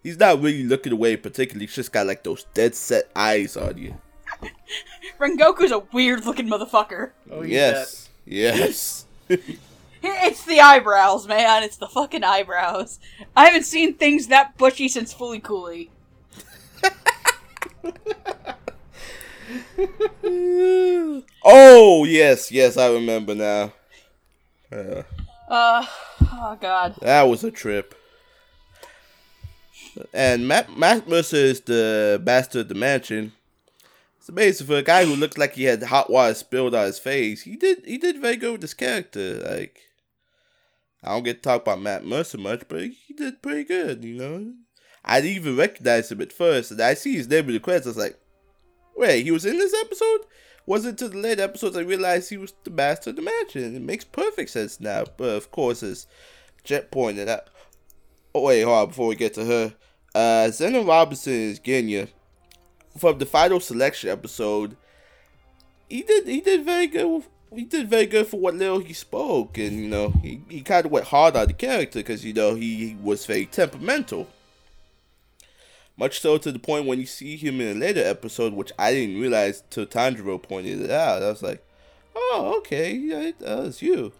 he's 0.01 0.17
not 0.17 0.41
really 0.41 0.63
looking 0.63 0.93
away 0.93 1.15
particularly. 1.15 1.67
He's 1.67 1.75
just 1.75 1.91
got 1.91 2.07
like 2.07 2.23
those 2.23 2.45
dead 2.53 2.73
set 2.73 3.11
eyes 3.15 3.55
on 3.55 3.77
you. 3.77 3.95
Rengoku's 5.19 5.71
a 5.71 5.79
weird 5.91 6.25
looking 6.25 6.47
motherfucker. 6.47 7.11
Oh, 7.29 7.43
yes. 7.43 8.09
Yes. 8.25 9.05
it's 9.29 10.45
the 10.45 10.59
eyebrows, 10.59 11.27
man. 11.27 11.63
It's 11.63 11.77
the 11.77 11.87
fucking 11.87 12.23
eyebrows. 12.23 12.99
I 13.35 13.45
haven't 13.45 13.63
seen 13.63 13.93
things 13.93 14.27
that 14.27 14.57
bushy 14.57 14.87
since 14.87 15.13
Fooly 15.13 15.41
Cooly. 15.41 15.91
Oh 21.43 22.05
yes, 22.07 22.51
yes, 22.51 22.77
I 22.77 22.91
remember 22.91 23.35
now. 23.35 23.73
Uh, 24.71 25.03
uh, 25.49 25.85
oh 26.21 26.57
god, 26.59 26.95
that 27.01 27.23
was 27.23 27.43
a 27.43 27.51
trip. 27.51 27.95
And 30.13 30.47
Matt 30.47 30.75
Matt 30.77 31.07
Mercer 31.07 31.37
is 31.37 31.61
the 31.61 32.19
bastard 32.23 32.61
of 32.61 32.67
the 32.69 32.75
mansion. 32.75 33.33
It's 34.17 34.29
amazing 34.29 34.67
for 34.67 34.77
a 34.77 34.83
guy 34.83 35.05
who 35.05 35.15
looks 35.15 35.37
like 35.37 35.53
he 35.53 35.65
had 35.65 35.83
hot 35.83 36.09
water 36.09 36.33
spilled 36.33 36.73
on 36.73 36.85
his 36.85 36.97
face. 36.97 37.41
He 37.43 37.55
did 37.55 37.83
he 37.85 37.97
did 37.97 38.21
very 38.21 38.37
good 38.37 38.53
with 38.53 38.61
this 38.61 38.73
character. 38.73 39.39
Like 39.39 39.81
I 41.03 41.09
don't 41.09 41.23
get 41.23 41.35
to 41.35 41.41
talk 41.41 41.63
about 41.63 41.81
Matt 41.81 42.05
Mercer 42.05 42.37
much, 42.37 42.63
but 42.67 42.81
he 42.81 43.13
did 43.13 43.41
pretty 43.41 43.65
good, 43.65 44.03
you 44.03 44.15
know. 44.15 44.53
I 45.03 45.21
didn't 45.21 45.37
even 45.37 45.57
recognize 45.57 46.11
him 46.11 46.21
at 46.21 46.33
first, 46.33 46.71
and 46.71 46.81
I 46.81 46.93
see 46.93 47.15
his 47.15 47.27
name 47.27 47.47
in 47.47 47.53
the 47.53 47.59
credits. 47.59 47.87
I 47.87 47.89
was 47.89 47.97
like, 47.97 48.17
"Wait, 48.95 49.23
he 49.23 49.31
was 49.31 49.45
in 49.45 49.57
this 49.57 49.73
episode?" 49.73 50.21
Wasn't 50.65 50.97
to 50.99 51.09
the 51.09 51.17
late 51.17 51.39
episodes 51.39 51.75
I 51.75 51.81
realized 51.81 52.29
he 52.29 52.37
was 52.37 52.53
the 52.63 52.71
master 52.71 53.09
of 53.09 53.17
the 53.17 53.21
mansion. 53.21 53.75
It 53.75 53.81
makes 53.81 54.05
perfect 54.05 54.49
sense 54.49 54.79
now. 54.79 55.03
But 55.17 55.35
of 55.35 55.51
course, 55.51 55.83
as 55.83 56.07
Jet 56.63 56.89
pointed 56.89 57.27
out, 57.27 57.49
oh 58.33 58.43
wait, 58.43 58.61
hold 58.61 58.77
on, 58.77 58.87
before 58.87 59.07
we 59.07 59.15
get 59.15 59.33
to 59.33 59.43
her, 59.43 59.73
uh, 60.15 60.49
Zeno 60.51 60.85
Robinson 60.85 61.33
is 61.33 61.59
Genya 61.59 62.07
from 62.97 63.17
the 63.17 63.25
final 63.25 63.59
selection 63.59 64.09
episode, 64.09 64.75
he 65.89 66.01
did 66.01 66.27
he 66.27 66.41
did 66.41 66.65
very 66.65 66.87
good. 66.87 67.23
He 67.53 67.65
did 67.65 67.87
very 67.87 68.07
good 68.07 68.25
for 68.25 68.39
what 68.39 68.55
little 68.55 68.79
he 68.79 68.93
spoke, 68.93 69.57
and 69.59 69.79
you 69.79 69.87
know 69.87 70.09
he, 70.21 70.41
he 70.49 70.61
kind 70.61 70.85
of 70.85 70.91
went 70.91 71.07
hard 71.07 71.35
on 71.35 71.47
the 71.47 71.53
character 71.53 71.99
because 71.99 72.25
you 72.25 72.33
know 72.33 72.55
he 72.55 72.97
was 73.01 73.25
very 73.25 73.45
temperamental. 73.45 74.27
Much 75.95 76.19
so 76.19 76.37
to 76.37 76.51
the 76.51 76.59
point 76.59 76.87
when 76.87 76.99
you 76.99 77.05
see 77.05 77.37
him 77.37 77.61
in 77.61 77.77
a 77.77 77.79
later 77.79 78.03
episode, 78.03 78.53
which 78.53 78.71
I 78.79 78.93
didn't 78.93 79.21
realize 79.21 79.63
till 79.69 79.85
Tanjiro 79.85 80.41
pointed 80.41 80.81
it 80.81 80.89
out. 80.89 81.21
I 81.21 81.29
was 81.29 81.43
like, 81.43 81.63
"Oh, 82.15 82.55
okay, 82.57 82.93
yeah, 82.93 83.31
that's 83.39 83.81
you." 83.81 84.11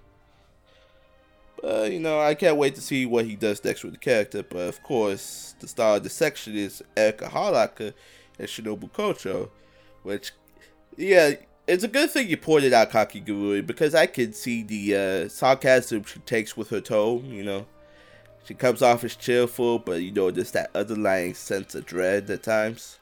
But 1.62 1.92
you 1.92 2.00
know, 2.00 2.20
I 2.20 2.36
can't 2.36 2.58
wait 2.58 2.76
to 2.76 2.82
see 2.82 3.06
what 3.06 3.26
he 3.26 3.36
does 3.36 3.64
next 3.64 3.84
with 3.84 3.94
the 3.94 4.00
character. 4.00 4.44
But 4.44 4.68
of 4.68 4.84
course, 4.84 5.56
the 5.60 5.68
star 5.68 5.98
of 5.98 6.04
the 6.04 6.10
section 6.10 6.56
is 6.56 6.84
Erika 6.96 7.28
Harlacher, 7.28 7.94
and 8.38 8.48
Shinobu 8.48 8.92
Kocho, 8.92 9.50
which, 10.04 10.32
yeah, 10.98 11.32
it's 11.68 11.84
a 11.84 11.88
good 11.88 12.12
thing 12.12 12.28
you 12.28 12.38
pointed 12.38 12.74
out 12.74 12.92
Kakegurui 12.92 13.66
because 13.66 13.96
I 13.96 14.06
can 14.06 14.34
see 14.34 14.64
the 14.64 14.96
uh, 15.26 15.30
sarcasm 15.30 16.04
she 16.04 16.20
takes 16.20 16.58
with 16.58 16.70
her 16.70 16.82
toe, 16.82 17.24
you 17.26 17.44
know. 17.44 17.66
She 18.44 18.54
comes 18.54 18.82
off 18.82 19.04
as 19.04 19.16
cheerful, 19.16 19.80
but 19.80 20.02
you 20.02 20.12
know, 20.12 20.30
there's 20.30 20.52
that 20.52 20.72
underlying 20.76 21.34
sense 21.34 21.76
of 21.76 21.86
dread 21.86 22.30
at 22.30 22.44
times. 22.44 23.00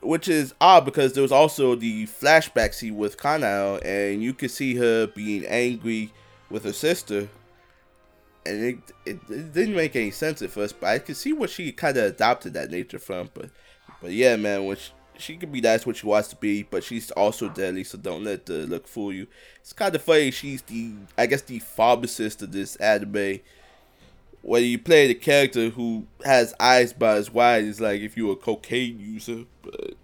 Which 0.00 0.28
is 0.28 0.54
odd 0.60 0.84
because 0.84 1.12
there 1.12 1.22
was 1.22 1.32
also 1.32 1.74
the 1.74 2.06
flashback 2.06 2.74
scene 2.74 2.96
with 2.96 3.16
Kanao, 3.16 3.84
and 3.84 4.22
you 4.22 4.34
could 4.34 4.50
see 4.50 4.74
her 4.76 5.06
being 5.06 5.44
angry 5.46 6.12
with 6.50 6.64
her 6.64 6.72
sister. 6.72 7.28
And 8.44 8.64
it, 8.64 8.78
it, 9.04 9.18
it 9.28 9.52
didn't 9.52 9.74
make 9.74 9.96
any 9.96 10.12
sense 10.12 10.42
at 10.42 10.50
first, 10.50 10.78
but 10.80 10.88
I 10.88 10.98
could 11.00 11.16
see 11.16 11.32
where 11.32 11.48
she 11.48 11.72
kind 11.72 11.96
of 11.96 12.04
adopted 12.04 12.54
that 12.54 12.70
nature 12.70 13.00
from. 13.00 13.30
But 13.34 13.50
but 14.00 14.12
yeah, 14.12 14.36
man, 14.36 14.64
when 14.66 14.76
she, 14.76 14.92
she 15.18 15.36
can 15.36 15.50
be 15.50 15.60
nice 15.60 15.86
what 15.86 15.96
she 15.96 16.06
wants 16.06 16.28
to 16.28 16.36
be, 16.36 16.62
but 16.62 16.84
she's 16.84 17.10
also 17.12 17.48
deadly, 17.48 17.82
so 17.82 17.98
don't 17.98 18.24
let 18.24 18.46
the 18.46 18.66
look 18.66 18.86
fool 18.86 19.12
you. 19.12 19.26
It's 19.60 19.72
kind 19.72 19.94
of 19.94 20.02
funny. 20.02 20.30
She's 20.30 20.62
the, 20.62 20.92
I 21.18 21.26
guess, 21.26 21.42
the 21.42 21.58
pharmacist 21.58 22.42
of 22.42 22.52
this 22.52 22.76
anime. 22.76 23.40
Where 24.46 24.60
you 24.60 24.78
play 24.78 25.08
the 25.08 25.14
character 25.14 25.70
who 25.70 26.06
has 26.24 26.54
eyes 26.60 26.92
about 26.92 27.18
as 27.18 27.32
wide 27.32 27.64
as 27.64 27.80
like 27.80 28.00
if 28.00 28.16
you 28.16 28.28
were 28.28 28.34
a 28.34 28.36
cocaine 28.36 29.00
user, 29.00 29.44
but 29.60 29.94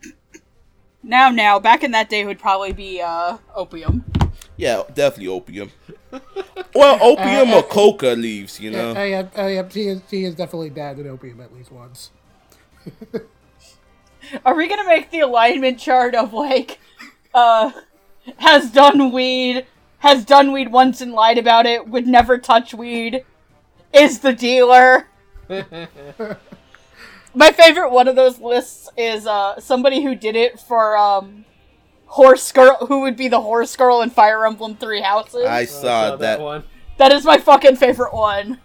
now, 1.02 1.30
now, 1.30 1.58
back 1.58 1.82
in 1.82 1.90
that 1.92 2.08
day 2.08 2.24
would 2.24 2.38
probably 2.38 2.72
be 2.72 3.00
uh 3.00 3.38
opium. 3.54 4.04
Yeah, 4.56 4.82
definitely 4.94 5.28
opium. 5.28 5.70
well, 6.74 6.98
opium 7.02 7.50
uh, 7.50 7.58
or 7.58 7.62
coca 7.62 8.08
leaves, 8.08 8.60
you 8.60 8.70
know. 8.70 8.94
Uh, 8.94 9.02
yeah, 9.02 9.28
uh, 9.36 9.46
yeah, 9.46 9.68
he 9.68 9.88
is, 9.88 10.00
he 10.10 10.24
is 10.24 10.34
definitely 10.34 10.70
dabbed 10.70 11.06
opium 11.06 11.40
at 11.40 11.54
least 11.54 11.72
once. 11.72 12.10
Are 14.44 14.54
we 14.54 14.68
gonna 14.68 14.86
make 14.86 15.10
the 15.10 15.20
alignment 15.20 15.78
chart 15.78 16.14
of 16.14 16.32
like, 16.32 16.78
uh, 17.34 17.72
has 18.36 18.70
done 18.70 19.10
weed, 19.10 19.66
has 19.98 20.24
done 20.24 20.52
weed 20.52 20.70
once 20.70 21.00
and 21.00 21.12
lied 21.12 21.38
about 21.38 21.66
it, 21.66 21.88
would 21.88 22.06
never 22.06 22.38
touch 22.38 22.72
weed, 22.72 23.24
is 23.92 24.20
the 24.20 24.32
dealer? 24.32 25.08
My 27.34 27.50
favorite 27.52 27.90
one 27.90 28.08
of 28.08 28.16
those 28.16 28.40
lists 28.40 28.88
is 28.96 29.26
uh 29.26 29.58
somebody 29.60 30.02
who 30.02 30.14
did 30.14 30.36
it 30.36 30.60
for 30.60 30.96
um 30.96 31.44
horse 32.06 32.52
girl 32.52 32.86
who 32.86 33.00
would 33.00 33.16
be 33.16 33.28
the 33.28 33.40
horse 33.40 33.74
girl 33.74 34.02
in 34.02 34.10
Fire 34.10 34.44
Emblem 34.44 34.76
Three 34.76 35.00
Houses. 35.00 35.46
I 35.46 35.64
saw, 35.64 35.76
I 35.76 36.08
saw 36.10 36.10
that. 36.10 36.20
that 36.20 36.40
one. 36.40 36.64
That 36.98 37.12
is 37.12 37.24
my 37.24 37.38
fucking 37.38 37.76
favorite 37.76 38.14
one. 38.14 38.60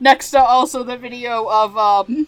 Next 0.00 0.30
to 0.30 0.40
also 0.40 0.82
the 0.82 0.96
video 0.96 1.46
of 1.48 1.76
um 1.76 2.26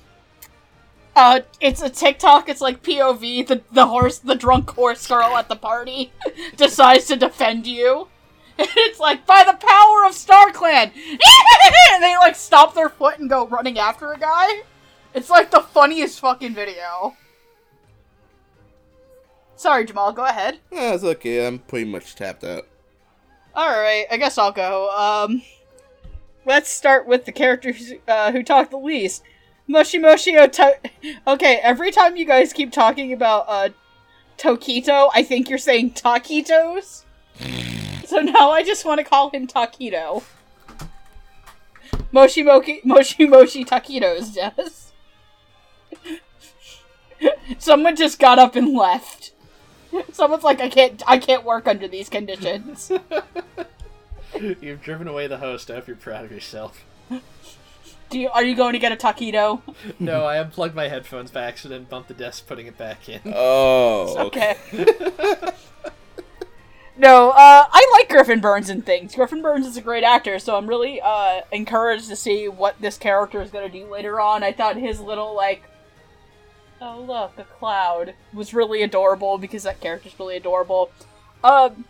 uh, 1.16 1.40
it's 1.60 1.80
a 1.80 1.88
TikTok. 1.88 2.48
It's 2.50 2.60
like 2.60 2.82
POV. 2.82 3.46
The 3.46 3.62
the 3.72 3.86
horse, 3.86 4.18
the 4.18 4.34
drunk 4.34 4.70
horse 4.70 5.06
girl 5.06 5.36
at 5.36 5.48
the 5.48 5.56
party, 5.56 6.12
decides 6.56 7.06
to 7.06 7.16
defend 7.16 7.66
you. 7.66 8.08
And 8.58 8.68
it's 8.76 8.98
like 8.98 9.26
by 9.26 9.44
the 9.44 9.52
power 9.52 10.06
of 10.06 10.14
Star 10.14 10.50
Clan, 10.50 10.90
and 11.92 12.02
they 12.02 12.16
like 12.16 12.34
stop 12.36 12.74
their 12.74 12.88
foot 12.88 13.18
and 13.18 13.28
go 13.28 13.46
running 13.46 13.78
after 13.78 14.12
a 14.12 14.18
guy. 14.18 14.62
It's 15.14 15.28
like 15.28 15.50
the 15.50 15.60
funniest 15.60 16.20
fucking 16.20 16.54
video. 16.54 17.14
Sorry, 19.56 19.84
Jamal. 19.84 20.12
Go 20.12 20.24
ahead. 20.24 20.58
Yeah, 20.70 20.94
it's 20.94 21.04
okay. 21.04 21.46
I'm 21.46 21.58
pretty 21.58 21.90
much 21.90 22.14
tapped 22.14 22.44
out. 22.44 22.66
Alright, 23.56 24.06
I 24.10 24.16
guess 24.18 24.36
I'll 24.36 24.52
go. 24.52 24.90
Um, 24.90 25.42
let's 26.44 26.68
start 26.70 27.06
with 27.06 27.24
the 27.24 27.32
character 27.32 27.72
who's, 27.72 27.94
uh, 28.06 28.32
who 28.32 28.42
talked 28.42 28.70
the 28.70 28.76
least. 28.78 29.22
Moshi 29.66 29.98
Moshi 29.98 30.36
Oto- 30.36 30.74
Okay, 31.26 31.56
every 31.62 31.90
time 31.90 32.16
you 32.16 32.26
guys 32.26 32.52
keep 32.52 32.70
talking 32.70 33.12
about, 33.14 33.46
uh, 33.48 33.68
Tokito, 34.38 35.10
I 35.14 35.22
think 35.22 35.48
you're 35.48 35.58
saying 35.58 35.92
taquitos. 35.92 37.04
so 38.10 38.18
now 38.20 38.50
I 38.50 38.62
just 38.62 38.84
want 38.84 38.98
to 38.98 39.04
call 39.04 39.30
him 39.30 39.46
Taquito. 39.46 40.22
Moshi 42.12 42.42
Mochi 42.42 42.80
Moshi 42.84 43.26
Moshi 43.26 43.64
Taquitos, 43.64 44.34
Dennis. 44.34 44.92
Someone 47.58 47.96
just 47.96 48.18
got 48.18 48.38
up 48.38 48.56
and 48.56 48.74
left. 48.76 49.32
Someone's 50.12 50.44
like, 50.44 50.60
I 50.60 50.68
can't, 50.68 51.02
I 51.06 51.18
can't 51.18 51.44
work 51.44 51.66
under 51.66 51.88
these 51.88 52.08
conditions. 52.08 52.92
You've 54.60 54.82
driven 54.82 55.08
away 55.08 55.26
the 55.26 55.38
host. 55.38 55.70
I 55.70 55.74
hope 55.74 55.86
you're 55.86 55.96
proud 55.96 56.24
of 56.24 56.32
yourself. 56.32 56.84
Do 58.08 58.20
you, 58.20 58.28
are 58.28 58.44
you 58.44 58.54
going 58.54 58.74
to 58.74 58.78
get 58.78 58.92
a 58.92 58.96
taquito? 58.96 59.62
No, 59.98 60.24
I 60.24 60.38
unplugged 60.38 60.74
my 60.76 60.88
headphones 60.88 61.30
by 61.30 61.42
accident 61.42 61.88
bumped 61.88 62.08
the 62.08 62.14
desk, 62.14 62.46
putting 62.46 62.66
it 62.66 62.78
back 62.78 63.08
in. 63.08 63.20
Oh, 63.26 64.26
Okay. 64.26 64.56
No, 66.98 67.30
uh, 67.30 67.66
I 67.70 67.90
like 67.98 68.08
Griffin 68.08 68.40
Burns 68.40 68.70
and 68.70 68.84
things. 68.84 69.14
Griffin 69.14 69.42
Burns 69.42 69.66
is 69.66 69.76
a 69.76 69.82
great 69.82 70.02
actor, 70.02 70.38
so 70.38 70.56
I'm 70.56 70.66
really 70.66 71.00
uh, 71.02 71.42
encouraged 71.52 72.08
to 72.08 72.16
see 72.16 72.48
what 72.48 72.80
this 72.80 72.96
character 72.96 73.42
is 73.42 73.50
going 73.50 73.70
to 73.70 73.78
do 73.78 73.90
later 73.90 74.18
on. 74.18 74.42
I 74.42 74.52
thought 74.52 74.76
his 74.76 74.98
little, 74.98 75.36
like, 75.36 75.62
oh, 76.80 77.04
look, 77.06 77.32
a 77.38 77.44
cloud 77.44 78.14
was 78.32 78.54
really 78.54 78.82
adorable 78.82 79.36
because 79.36 79.64
that 79.64 79.80
character's 79.80 80.18
really 80.18 80.36
adorable. 80.36 80.90
Um, 81.44 81.84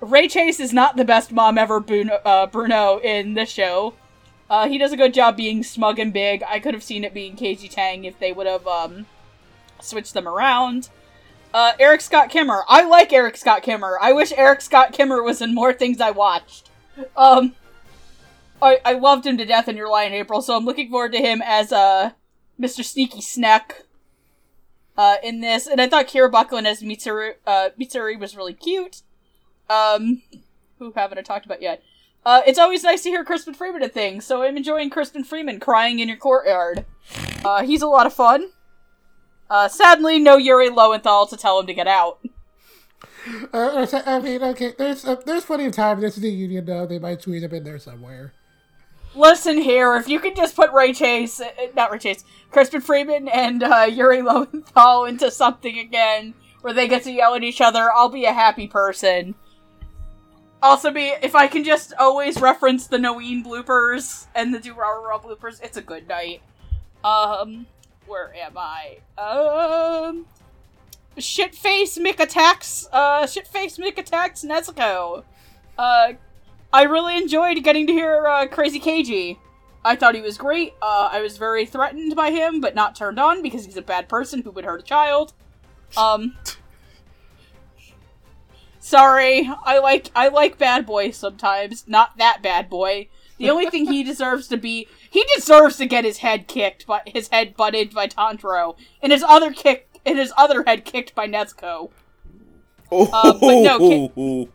Ray 0.00 0.28
Chase 0.28 0.60
is 0.60 0.72
not 0.72 0.96
the 0.96 1.04
best 1.04 1.30
mom 1.30 1.58
ever, 1.58 1.78
Bruno, 1.78 2.14
uh, 2.24 2.46
Bruno 2.46 2.98
in 3.00 3.34
this 3.34 3.50
show. 3.50 3.94
Uh, 4.48 4.66
he 4.66 4.78
does 4.78 4.92
a 4.92 4.96
good 4.96 5.12
job 5.12 5.36
being 5.36 5.62
smug 5.62 5.98
and 5.98 6.10
big. 6.10 6.42
I 6.48 6.58
could 6.58 6.72
have 6.72 6.82
seen 6.82 7.04
it 7.04 7.12
being 7.12 7.36
Kaiji 7.36 7.68
Tang 7.68 8.04
if 8.04 8.18
they 8.18 8.32
would 8.32 8.46
have 8.46 8.66
um, 8.66 9.04
switched 9.78 10.14
them 10.14 10.26
around. 10.26 10.88
Uh, 11.52 11.72
Erik 11.78 12.00
Scott 12.00 12.30
Kimerer. 12.30 12.62
I 12.68 12.82
like 12.84 13.12
Erik 13.12 13.36
Scott 13.36 13.62
Kimerer. 13.62 13.96
I 14.00 14.12
wish 14.12 14.32
Erik 14.32 14.60
Scott 14.60 14.92
Kimerer 14.92 15.24
was 15.24 15.40
in 15.40 15.54
more 15.54 15.72
things 15.72 16.00
I 16.00 16.10
watched. 16.10 16.70
Um, 17.16 17.54
I, 18.60 18.80
I 18.84 18.92
loved 18.94 19.26
him 19.26 19.38
to 19.38 19.44
death 19.44 19.68
in 19.68 19.76
Your 19.76 19.88
Lie 19.88 20.04
in 20.04 20.12
April, 20.12 20.42
so 20.42 20.56
I'm 20.56 20.64
looking 20.64 20.90
forward 20.90 21.12
to 21.12 21.18
him 21.18 21.42
as 21.44 21.72
uh, 21.72 22.10
Mr. 22.60 22.84
Sneaky 22.84 23.20
Snack 23.20 23.84
uh, 24.96 25.16
in 25.22 25.40
this. 25.40 25.66
And 25.66 25.80
I 25.80 25.88
thought 25.88 26.08
Kira 26.08 26.30
Buckland 26.30 26.66
as 26.66 26.82
Mitsuru, 26.82 27.34
uh, 27.46 27.70
Mitsuri 27.80 28.18
was 28.18 28.36
really 28.36 28.54
cute. 28.54 29.02
Um, 29.70 30.22
who 30.78 30.92
haven't 30.96 31.18
I 31.18 31.22
talked 31.22 31.46
about 31.46 31.62
yet? 31.62 31.82
Uh, 32.26 32.42
it's 32.46 32.58
always 32.58 32.82
nice 32.82 33.02
to 33.04 33.10
hear 33.10 33.24
Crispin 33.24 33.54
Freeman 33.54 33.82
at 33.82 33.94
things, 33.94 34.26
so 34.26 34.42
I'm 34.42 34.56
enjoying 34.56 34.90
Crispin 34.90 35.24
Freeman 35.24 35.60
crying 35.60 35.98
in 35.98 36.08
your 36.08 36.16
courtyard. 36.16 36.84
Uh, 37.44 37.62
he's 37.62 37.80
a 37.80 37.86
lot 37.86 38.06
of 38.06 38.12
fun. 38.12 38.50
Uh, 39.50 39.68
sadly, 39.68 40.18
no 40.18 40.36
Yuri 40.36 40.68
Lowenthal 40.68 41.26
to 41.26 41.36
tell 41.36 41.58
him 41.60 41.66
to 41.66 41.74
get 41.74 41.86
out. 41.86 42.18
Uh, 43.52 43.86
I 44.06 44.20
mean, 44.20 44.42
okay, 44.42 44.74
there's 44.76 45.04
uh, 45.04 45.16
there's 45.26 45.44
plenty 45.44 45.66
of 45.66 45.72
time. 45.72 46.00
This 46.00 46.16
is 46.16 46.22
the 46.22 46.30
union, 46.30 46.64
though. 46.64 46.86
They 46.86 46.98
might 46.98 47.22
squeeze 47.22 47.42
him 47.42 47.52
in 47.52 47.64
there 47.64 47.78
somewhere. 47.78 48.32
Listen 49.14 49.58
here, 49.58 49.96
if 49.96 50.08
you 50.08 50.20
could 50.20 50.36
just 50.36 50.54
put 50.54 50.72
Ray 50.72 50.92
Chase, 50.92 51.40
uh, 51.40 51.50
not 51.74 51.90
Ray 51.90 51.98
Chase, 51.98 52.24
Crispin 52.50 52.80
Freeman 52.80 53.28
and 53.28 53.62
uh, 53.62 53.86
Yuri 53.90 54.22
Lowenthal 54.22 55.06
into 55.06 55.30
something 55.30 55.78
again 55.78 56.34
where 56.60 56.72
they 56.72 56.88
get 56.88 57.04
to 57.04 57.12
yell 57.12 57.34
at 57.34 57.42
each 57.42 57.60
other, 57.60 57.90
I'll 57.92 58.08
be 58.08 58.26
a 58.26 58.32
happy 58.32 58.66
person. 58.66 59.34
Also, 60.62 60.90
be 60.90 61.12
if 61.22 61.34
I 61.34 61.46
can 61.46 61.64
just 61.64 61.94
always 61.98 62.40
reference 62.40 62.86
the 62.86 62.98
Noeen 62.98 63.44
bloopers 63.44 64.26
and 64.34 64.52
the 64.52 64.58
Durarara 64.58 65.22
bloopers, 65.22 65.62
it's 65.62 65.76
a 65.76 65.82
good 65.82 66.08
night. 66.08 66.42
Um, 67.04 67.66
where 68.08 68.34
am 68.34 68.56
I? 68.56 68.98
Um, 69.18 70.26
shitface 71.16 71.98
Mick 71.98 72.18
attacks. 72.18 72.88
Uh, 72.92 73.22
shitface 73.24 73.78
Mick 73.78 73.98
attacks 73.98 74.44
Nezuko. 74.44 75.24
Uh, 75.76 76.14
I 76.72 76.82
really 76.82 77.16
enjoyed 77.16 77.62
getting 77.62 77.86
to 77.86 77.92
hear 77.92 78.26
uh, 78.26 78.46
Crazy 78.46 78.80
KG. 78.80 79.38
I 79.84 79.96
thought 79.96 80.14
he 80.14 80.20
was 80.20 80.36
great. 80.36 80.74
Uh, 80.82 81.08
I 81.12 81.20
was 81.20 81.38
very 81.38 81.64
threatened 81.64 82.16
by 82.16 82.30
him, 82.30 82.60
but 82.60 82.74
not 82.74 82.96
turned 82.96 83.18
on 83.18 83.42
because 83.42 83.64
he's 83.64 83.76
a 83.76 83.82
bad 83.82 84.08
person 84.08 84.42
who 84.42 84.50
would 84.50 84.64
hurt 84.64 84.80
a 84.80 84.84
child. 84.84 85.32
Um, 85.96 86.36
sorry, 88.80 89.50
I 89.64 89.78
like 89.78 90.10
I 90.14 90.28
like 90.28 90.58
bad 90.58 90.84
boys 90.84 91.16
sometimes. 91.16 91.84
Not 91.86 92.18
that 92.18 92.42
bad 92.42 92.68
boy. 92.68 93.08
The 93.38 93.50
only 93.50 93.70
thing 93.70 93.86
he 93.86 94.02
deserves 94.04 94.48
to 94.48 94.56
be 94.56 94.88
he 95.10 95.24
deserves 95.36 95.76
to 95.76 95.86
get 95.86 96.04
his 96.04 96.18
head 96.18 96.46
kicked 96.48 96.86
by 96.86 97.00
his 97.06 97.28
head 97.28 97.56
butted 97.56 97.94
by 97.94 98.06
Tanjiro, 98.08 98.76
and 99.02 99.12
his 99.12 99.22
other 99.22 99.52
kick 99.52 99.88
and 100.06 100.18
his 100.18 100.32
other 100.36 100.64
head 100.64 100.84
kicked 100.84 101.14
by 101.14 101.26
Nezuko. 101.26 101.90
oh, 102.92 103.10
Uh, 103.12 103.32
but 103.32 103.62
no, 103.62 103.78
Ki- 104.14 104.48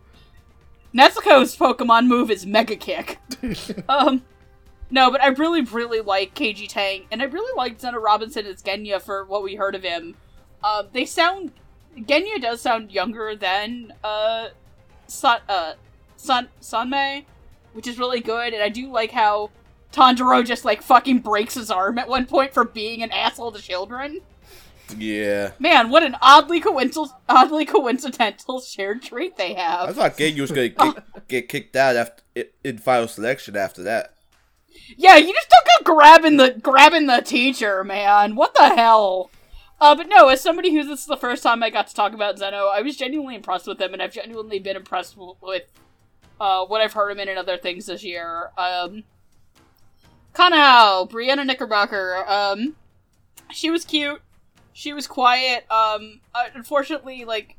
Nezuko's 0.95 1.55
Pokemon 1.57 2.07
move 2.07 2.29
is 2.29 2.45
Mega 2.45 2.75
Kick. 2.75 3.19
um, 3.89 4.23
no, 4.91 5.09
but 5.09 5.21
I 5.23 5.27
really, 5.27 5.61
really 5.61 6.01
like 6.01 6.35
Kaiji 6.35 6.67
Tang, 6.67 7.05
and 7.11 7.21
I 7.21 7.25
really 7.25 7.55
like 7.57 7.79
Zeno 7.79 7.99
Robinson 7.99 8.45
as 8.45 8.61
Genya 8.61 9.01
for 9.01 9.25
what 9.25 9.41
we 9.43 9.55
heard 9.55 9.73
of 9.75 9.81
him. 9.83 10.15
Um, 10.63 10.87
they 10.93 11.05
sound 11.05 11.51
Genya 11.97 12.39
does 12.41 12.61
sound 12.61 12.91
younger 12.91 13.35
than 13.35 13.93
uh, 14.03 14.49
Sun 15.07 15.39
uh, 15.49 15.73
Sun 16.15 16.49
Sunmei, 16.61 17.25
which 17.73 17.87
is 17.87 17.97
really 17.97 18.19
good, 18.21 18.53
and 18.53 18.61
I 18.61 18.69
do 18.69 18.91
like 18.91 19.11
how 19.11 19.49
Tanjiro 19.93 20.45
just 20.45 20.65
like 20.65 20.81
fucking 20.81 21.19
breaks 21.19 21.53
his 21.53 21.71
arm 21.71 21.97
at 21.97 22.09
one 22.09 22.25
point 22.25 22.53
for 22.53 22.65
being 22.65 23.03
an 23.03 23.11
asshole 23.11 23.51
to 23.51 23.61
children. 23.61 24.21
yeah. 24.97 25.51
Man, 25.59 25.89
what 25.89 26.03
an 26.03 26.17
oddly 26.21 26.59
coincidental, 26.59 27.15
oddly 27.29 27.65
coincidental 27.65 28.59
shared 28.59 29.01
trait 29.03 29.37
they 29.37 29.53
have. 29.53 29.89
I 29.89 29.93
thought 29.93 30.17
Genyu 30.17 30.41
was 30.41 30.51
gonna 30.51 30.69
get, 30.69 31.03
get 31.27 31.49
kicked 31.49 31.75
out 31.75 31.95
after 31.95 32.23
in 32.63 32.79
final 32.79 33.07
selection 33.07 33.55
after 33.55 33.83
that. 33.83 34.15
Yeah, 34.97 35.17
you 35.17 35.31
just 35.31 35.49
don't 35.49 35.85
go 35.85 35.93
grabbing 35.93 36.37
the 36.37 36.51
grabbing 36.51 37.07
the 37.07 37.21
teacher, 37.21 37.83
man. 37.83 38.35
What 38.35 38.55
the 38.55 38.69
hell? 38.75 39.29
Uh, 39.79 39.95
but 39.95 40.07
no, 40.07 40.29
as 40.29 40.41
somebody 40.41 40.73
who 40.73 40.83
this 40.83 41.01
is 41.01 41.05
the 41.05 41.17
first 41.17 41.43
time 41.43 41.61
I 41.61 41.69
got 41.69 41.87
to 41.87 41.93
talk 41.93 42.13
about 42.13 42.39
Zeno, 42.39 42.67
I 42.67 42.81
was 42.81 42.95
genuinely 42.95 43.35
impressed 43.35 43.67
with 43.67 43.81
him, 43.81 43.93
and 43.93 44.01
I've 44.01 44.13
genuinely 44.13 44.57
been 44.59 44.77
impressed 44.77 45.17
with 45.17 45.63
uh, 46.39 46.65
what 46.65 46.81
I've 46.81 46.93
heard 46.93 47.11
him 47.11 47.19
in 47.19 47.29
and 47.29 47.37
other 47.37 47.57
things 47.57 47.87
this 47.87 48.03
year. 48.03 48.51
Um, 48.57 49.03
Kanao, 50.33 51.09
Brianna 51.09 51.45
Knickerbocker, 51.45 52.23
um, 52.27 52.75
she 53.51 53.69
was 53.69 53.85
cute. 53.85 54.21
She 54.73 54.93
was 54.93 55.05
quiet. 55.05 55.65
Um, 55.71 56.21
uh, 56.33 56.45
unfortunately, 56.55 57.25
like, 57.25 57.57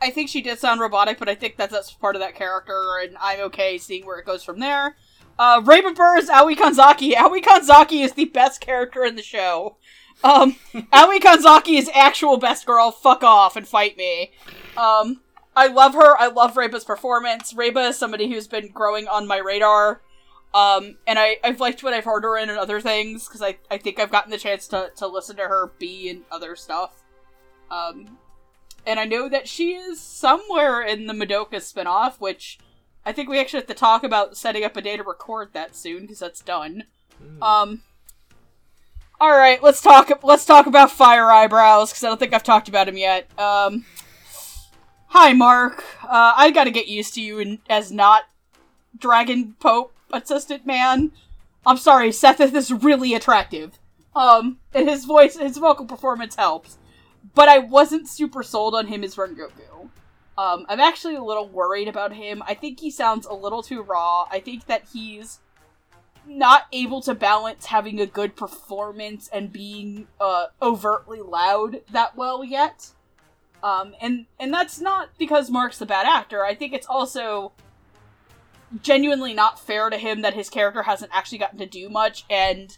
I 0.00 0.10
think 0.10 0.28
she 0.28 0.40
did 0.40 0.58
sound 0.58 0.80
robotic, 0.80 1.18
but 1.18 1.28
I 1.28 1.34
think 1.34 1.56
that's, 1.56 1.72
that's 1.72 1.92
part 1.92 2.16
of 2.16 2.22
that 2.22 2.34
character, 2.34 2.98
and 3.02 3.16
I'm 3.20 3.40
okay 3.40 3.78
seeing 3.78 4.06
where 4.06 4.18
it 4.18 4.26
goes 4.26 4.42
from 4.42 4.60
there. 4.60 4.96
Uh, 5.38 5.60
Reba 5.64 5.92
Buhr 5.92 6.16
is 6.16 6.30
Aoi 6.30 6.54
Kanzaki. 6.54 7.14
Aoi 7.14 7.40
Kanzaki 7.40 8.02
is 8.02 8.12
the 8.12 8.24
best 8.26 8.60
character 8.60 9.04
in 9.04 9.16
the 9.16 9.22
show. 9.22 9.76
Um, 10.24 10.56
Aoi 10.92 11.18
Kanzaki 11.18 11.78
is 11.78 11.90
actual 11.94 12.38
best 12.38 12.64
girl. 12.64 12.90
Fuck 12.90 13.22
off 13.22 13.56
and 13.56 13.68
fight 13.68 13.98
me. 13.98 14.32
Um, 14.76 15.20
I 15.54 15.66
love 15.66 15.94
her. 15.94 16.18
I 16.18 16.28
love 16.28 16.56
Reba's 16.56 16.84
performance. 16.84 17.54
Reba 17.54 17.80
is 17.80 17.98
somebody 17.98 18.30
who's 18.30 18.46
been 18.46 18.70
growing 18.72 19.08
on 19.08 19.26
my 19.26 19.38
radar. 19.38 20.00
Um, 20.56 20.96
and 21.06 21.18
I, 21.18 21.36
I've 21.44 21.60
liked 21.60 21.82
what 21.82 21.92
I've 21.92 22.06
heard 22.06 22.24
her 22.24 22.38
in 22.38 22.48
and 22.48 22.58
other 22.58 22.80
things, 22.80 23.28
because 23.28 23.42
I, 23.42 23.58
I 23.70 23.76
think 23.76 24.00
I've 24.00 24.10
gotten 24.10 24.30
the 24.30 24.38
chance 24.38 24.66
to, 24.68 24.90
to 24.96 25.06
listen 25.06 25.36
to 25.36 25.42
her 25.42 25.72
be 25.78 26.08
in 26.08 26.22
other 26.30 26.56
stuff. 26.56 27.02
Um, 27.70 28.16
and 28.86 28.98
I 28.98 29.04
know 29.04 29.28
that 29.28 29.48
she 29.48 29.74
is 29.74 30.00
somewhere 30.00 30.80
in 30.80 31.08
the 31.08 31.12
Madoka 31.12 31.56
spinoff, 31.56 32.20
which 32.20 32.58
I 33.04 33.12
think 33.12 33.28
we 33.28 33.38
actually 33.38 33.60
have 33.60 33.68
to 33.68 33.74
talk 33.74 34.02
about 34.02 34.38
setting 34.38 34.64
up 34.64 34.78
a 34.78 34.80
day 34.80 34.96
to 34.96 35.02
record 35.02 35.50
that 35.52 35.76
soon, 35.76 36.02
because 36.02 36.20
that's 36.20 36.40
done. 36.40 36.84
Um, 37.42 37.82
all 39.20 39.36
right, 39.36 39.62
let's 39.62 39.82
talk. 39.82 40.10
Let's 40.22 40.46
talk 40.46 40.66
about 40.66 40.90
Fire 40.90 41.30
Eyebrows 41.30 41.90
because 41.90 42.04
I 42.04 42.08
don't 42.08 42.18
think 42.18 42.32
I've 42.32 42.42
talked 42.42 42.68
about 42.68 42.88
him 42.88 42.96
yet. 42.96 43.28
Um, 43.38 43.84
hi, 45.08 45.34
Mark. 45.34 45.84
Uh, 46.02 46.32
I 46.34 46.50
got 46.50 46.64
to 46.64 46.70
get 46.70 46.88
used 46.88 47.12
to 47.14 47.20
you 47.20 47.40
in, 47.40 47.58
as 47.68 47.92
not 47.92 48.24
Dragon 48.98 49.54
Pope 49.60 49.92
assistant 50.16 50.66
man. 50.66 51.12
I'm 51.64 51.76
sorry, 51.76 52.12
Seth 52.12 52.40
is 52.40 52.72
really 52.72 53.14
attractive. 53.14 53.78
Um, 54.14 54.58
and 54.72 54.88
his 54.88 55.04
voice, 55.04 55.36
his 55.36 55.58
vocal 55.58 55.84
performance 55.84 56.36
helps, 56.36 56.78
but 57.34 57.48
I 57.48 57.58
wasn't 57.58 58.08
super 58.08 58.42
sold 58.42 58.74
on 58.74 58.86
him 58.86 59.04
as 59.04 59.16
Rengoku. 59.16 59.90
Um, 60.38 60.66
I'm 60.68 60.80
actually 60.80 61.16
a 61.16 61.22
little 61.22 61.48
worried 61.48 61.88
about 61.88 62.12
him. 62.12 62.42
I 62.46 62.54
think 62.54 62.80
he 62.80 62.90
sounds 62.90 63.26
a 63.26 63.34
little 63.34 63.62
too 63.62 63.82
raw. 63.82 64.26
I 64.30 64.40
think 64.40 64.66
that 64.66 64.84
he's 64.92 65.40
not 66.26 66.66
able 66.72 67.00
to 67.02 67.14
balance 67.14 67.66
having 67.66 68.00
a 68.00 68.06
good 68.06 68.36
performance 68.36 69.28
and 69.32 69.52
being 69.52 70.08
uh, 70.20 70.46
overtly 70.60 71.20
loud 71.20 71.80
that 71.92 72.16
well 72.16 72.44
yet. 72.44 72.90
Um, 73.62 73.94
and 74.00 74.26
and 74.38 74.52
that's 74.52 74.80
not 74.80 75.10
because 75.18 75.50
Mark's 75.50 75.80
a 75.80 75.86
bad 75.86 76.06
actor. 76.06 76.44
I 76.44 76.54
think 76.54 76.72
it's 76.72 76.86
also 76.86 77.52
genuinely 78.82 79.34
not 79.34 79.58
fair 79.60 79.90
to 79.90 79.96
him 79.96 80.22
that 80.22 80.34
his 80.34 80.48
character 80.50 80.82
hasn't 80.84 81.10
actually 81.14 81.38
gotten 81.38 81.58
to 81.58 81.66
do 81.66 81.88
much. 81.88 82.24
And 82.28 82.76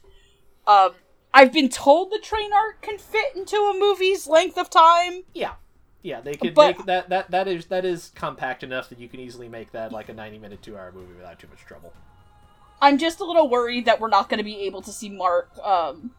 um, 0.66 0.92
I've 1.32 1.52
been 1.52 1.68
told 1.68 2.10
the 2.10 2.18
train 2.18 2.52
arc 2.52 2.82
can 2.82 2.98
fit 2.98 3.34
into 3.36 3.56
a 3.56 3.78
movie's 3.78 4.26
length 4.26 4.58
of 4.58 4.70
time. 4.70 5.24
Yeah, 5.34 5.54
yeah, 6.02 6.20
they 6.20 6.34
could 6.34 6.54
But- 6.54 6.78
make 6.78 6.86
that 6.86 7.08
that 7.08 7.30
that 7.30 7.48
is 7.48 7.66
that 7.66 7.84
is 7.84 8.12
compact 8.14 8.62
enough 8.62 8.88
that 8.90 8.98
you 8.98 9.08
can 9.08 9.20
easily 9.20 9.48
make 9.48 9.72
that 9.72 9.92
like 9.92 10.08
a 10.08 10.14
ninety 10.14 10.38
minute, 10.38 10.62
two 10.62 10.76
hour 10.76 10.92
movie 10.92 11.14
without 11.14 11.38
too 11.38 11.48
much 11.48 11.60
trouble. 11.60 11.92
I'm 12.80 12.96
just 12.98 13.18
a 13.20 13.24
little 13.24 13.48
worried 13.48 13.86
that 13.86 13.98
we're 13.98 14.08
not 14.08 14.28
going 14.28 14.38
to 14.38 14.44
be 14.44 14.60
able 14.60 14.82
to 14.82 14.92
see 14.92 15.08
Mark 15.08 15.50
um, 15.64 16.12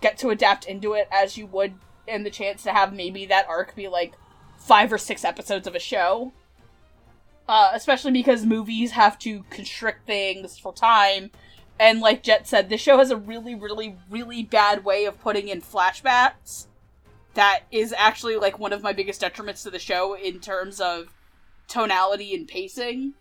get 0.00 0.16
to 0.18 0.28
adapt 0.30 0.64
into 0.66 0.92
it 0.92 1.08
as 1.10 1.36
you 1.36 1.46
would 1.46 1.74
in 2.06 2.22
the 2.22 2.30
chance 2.30 2.62
to 2.62 2.72
have 2.72 2.92
maybe 2.92 3.26
that 3.26 3.48
arc 3.48 3.74
be 3.74 3.88
like 3.88 4.14
five 4.58 4.92
or 4.92 4.98
six 4.98 5.24
episodes 5.24 5.66
of 5.66 5.74
a 5.74 5.80
show. 5.80 6.32
Uh, 7.48 7.70
especially 7.72 8.12
because 8.12 8.44
movies 8.44 8.90
have 8.90 9.18
to 9.18 9.42
constrict 9.48 10.06
things 10.06 10.58
for 10.58 10.72
time. 10.72 11.30
And 11.80 12.00
like 12.00 12.22
Jet 12.22 12.46
said, 12.46 12.68
this 12.68 12.80
show 12.80 12.98
has 12.98 13.10
a 13.10 13.16
really, 13.16 13.54
really, 13.54 13.96
really 14.10 14.42
bad 14.42 14.84
way 14.84 15.06
of 15.06 15.20
putting 15.20 15.48
in 15.48 15.62
flashbacks. 15.62 16.66
That 17.34 17.60
is 17.70 17.94
actually 17.96 18.36
like 18.36 18.58
one 18.58 18.72
of 18.72 18.82
my 18.82 18.92
biggest 18.92 19.22
detriments 19.22 19.62
to 19.62 19.70
the 19.70 19.78
show 19.78 20.14
in 20.14 20.40
terms 20.40 20.80
of 20.80 21.14
tonality 21.68 22.34
and 22.34 22.46
pacing. 22.46 23.14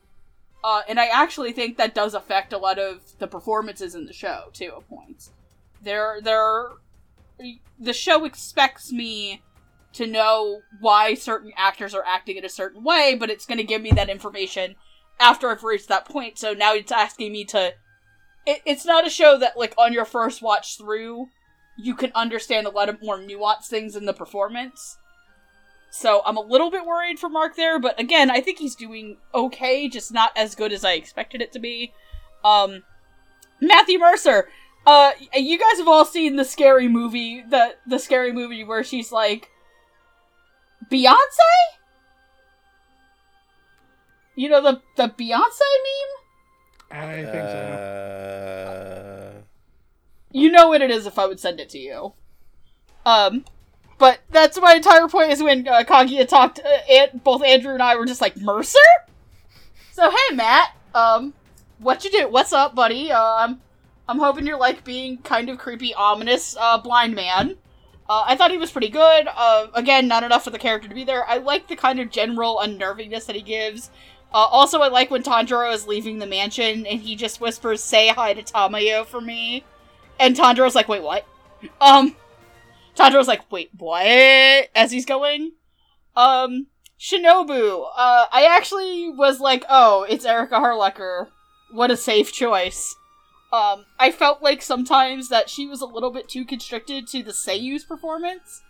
Uh, 0.64 0.82
and 0.90 1.00
I 1.00 1.06
actually 1.06 1.54
think 1.54 1.78
that 1.78 1.96
does 1.96 2.14
affect 2.14 2.52
a 2.52 2.58
lot 2.58 2.80
of 2.80 3.18
the 3.20 3.28
performances 3.28 3.96
in 3.96 4.08
the 4.08 4.14
show 4.14 4.50
too. 4.52 4.74
At 4.76 4.90
points, 4.90 5.32
there, 5.82 6.20
there, 6.22 6.72
the 7.80 7.94
show 7.94 8.26
expects 8.26 8.92
me 8.92 9.42
to 9.94 10.06
know 10.06 10.62
why 10.80 11.14
certain 11.14 11.52
actors 11.58 11.94
are 11.94 12.04
acting 12.06 12.38
in 12.38 12.46
a 12.46 12.50
certain 12.50 12.84
way, 12.84 13.16
but 13.20 13.30
it's 13.30 13.46
going 13.46 13.58
to 13.58 13.64
give 13.64 13.82
me 13.82 13.92
that 13.92 14.10
information 14.10 14.76
after 15.20 15.50
I've 15.50 15.64
reached 15.64 15.88
that 15.88 16.06
point. 16.06 16.38
So 16.38 16.54
now 16.54 16.74
it's 16.74 16.92
asking 16.92 17.32
me 17.32 17.46
to. 17.46 17.74
It, 18.46 18.62
it's 18.66 18.86
not 18.86 19.08
a 19.08 19.10
show 19.10 19.38
that 19.40 19.58
like 19.58 19.74
on 19.78 19.94
your 19.94 20.06
first 20.06 20.42
watch 20.42 20.78
through, 20.78 21.28
you 21.78 21.96
can 21.96 22.12
understand 22.16 22.68
a 22.68 22.72
lot 22.72 22.90
of 22.90 23.02
more 23.02 23.20
nuanced 23.20 23.68
things 23.68 23.96
in 23.96 24.06
the 24.06 24.14
performance. 24.14 24.98
So 25.90 26.22
I'm 26.26 26.38
a 26.38 26.42
little 26.42 26.70
bit 26.70 26.86
worried 26.86 27.18
for 27.18 27.30
Mark 27.30 27.56
there, 27.56 27.80
but 27.80 28.00
again, 28.00 28.30
I 28.30 28.42
think 28.42 28.60
he's 28.60 28.76
doing 28.76 29.18
okay, 29.34 29.88
just 29.88 30.14
not 30.14 30.32
as 30.36 30.54
good 30.54 30.74
as 30.74 30.84
I 30.84 30.94
expected 30.94 31.42
it 31.42 31.52
to 31.54 31.60
be. 31.60 31.94
Um, 32.44 32.84
Matthew 33.62 33.98
Mercer, 33.98 34.50
uh, 34.86 35.12
you 35.34 35.58
guys 35.58 35.78
have 35.78 35.88
all 35.88 36.06
seen 36.06 36.36
the 36.36 36.46
scary 36.46 36.88
movie, 36.88 37.42
the 37.42 37.76
the 37.86 38.00
scary 38.00 38.32
movie 38.32 38.64
where 38.64 38.84
she's 38.84 39.12
like, 39.12 39.50
Beyonce. 40.92 41.16
You 44.36 44.50
know 44.50 44.62
the 44.62 44.82
the 44.96 45.10
Beyonce 45.10 45.68
meme. 45.86 46.14
I 46.92 47.14
think 47.24 47.34
so. 47.34 47.58
Uh, 49.38 49.42
You 50.32 50.52
know 50.52 50.68
what 50.70 50.82
it 50.82 50.92
is 50.92 51.06
if 51.06 51.18
I 51.18 51.26
would 51.26 51.40
send 51.40 51.60
it 51.60 51.70
to 51.70 51.80
you. 51.80 52.14
Um, 53.06 53.46
but 53.98 54.20
that's 54.30 54.60
my 54.62 54.76
entire 54.76 55.08
point 55.08 55.32
is 55.32 55.42
when 55.42 55.68
uh, 55.68 55.84
Kagaya 55.84 56.28
talked, 56.28 56.60
uh, 56.60 56.78
and 56.90 57.24
both 57.24 57.44
Andrew 57.44 57.74
and 57.74 57.82
I 57.82 57.96
were 57.96 58.06
just 58.06 58.22
like, 58.22 58.38
Mercer? 58.38 58.78
So, 59.92 60.12
hey, 60.12 60.36
Matt, 60.36 60.76
um, 60.94 61.34
what 61.80 62.04
you 62.04 62.12
do? 62.12 62.28
What's 62.30 62.54
up, 62.54 62.76
buddy? 62.76 63.12
Um, 63.12 63.62
I'm 64.08 64.20
hoping 64.20 64.46
you're 64.46 64.60
like 64.60 64.84
being 64.84 65.18
kind 65.18 65.50
of 65.50 65.58
creepy, 65.58 65.94
ominous, 65.94 66.56
uh, 66.60 66.78
blind 66.78 67.16
man. 67.16 67.58
Uh, 68.10 68.24
I 68.26 68.36
thought 68.36 68.52
he 68.52 68.58
was 68.58 68.72
pretty 68.72 68.90
good. 68.90 69.28
Uh, 69.36 69.68
again, 69.74 70.08
not 70.08 70.24
enough 70.24 70.44
for 70.44 70.50
the 70.50 70.60
character 70.60 70.88
to 70.88 70.96
be 70.96 71.04
there. 71.04 71.28
I 71.28 71.38
like 71.38 71.68
the 71.68 71.76
kind 71.76 72.00
of 72.00 72.10
general 72.10 72.60
unnervingness 72.62 73.26
that 73.26 73.36
he 73.36 73.42
gives. 73.42 73.90
Uh, 74.34 74.38
also, 74.38 74.82
I 74.82 74.90
like 74.90 75.10
when 75.10 75.24
Tanjiro 75.24 75.74
is 75.74 75.88
leaving 75.88 76.20
the 76.20 76.28
mansion 76.28 76.86
and 76.86 77.02
he 77.02 77.16
just 77.16 77.42
whispers, 77.42 77.84
"Say 77.84 78.10
hi 78.10 78.34
to 78.34 78.44
Tamayo 78.44 79.06
for 79.06 79.22
me," 79.22 79.64
and 80.20 80.36
Tanjiro's 80.36 80.76
like, 80.76 80.90
"Wait, 80.90 81.02
what?" 81.02 81.26
Um, 81.80 82.16
Tanjiro's 82.96 83.28
like, 83.28 83.50
"Wait, 83.52 83.70
what?" 83.78 84.06
As 84.76 84.92
he's 84.92 85.06
going. 85.06 85.54
Um, 86.16 86.68
Shinobu. 87.00 87.86
Uh, 87.96 88.26
I 88.32 88.48
actually 88.50 89.10
was 89.10 89.40
like, 89.40 89.64
"Oh, 89.70 90.06
it's 90.10 90.26
Erika 90.26 90.56
Harlacher. 90.56 91.28
What 91.72 91.92
a 91.92 91.98
safe 91.98 92.34
choice." 92.34 92.97
Um, 93.52 93.86
I 93.98 94.12
felt 94.12 94.42
like 94.42 94.62
sometimes 94.62 95.30
that 95.30 95.50
she 95.50 95.66
was 95.68 95.82
a 95.82 95.86
little 95.86 96.12
bit 96.12 96.28
too 96.28 96.44
constricted 96.44 97.08
to 97.08 97.24
the 97.24 97.32
Seiyu's 97.32 97.86
performance. 97.86 98.64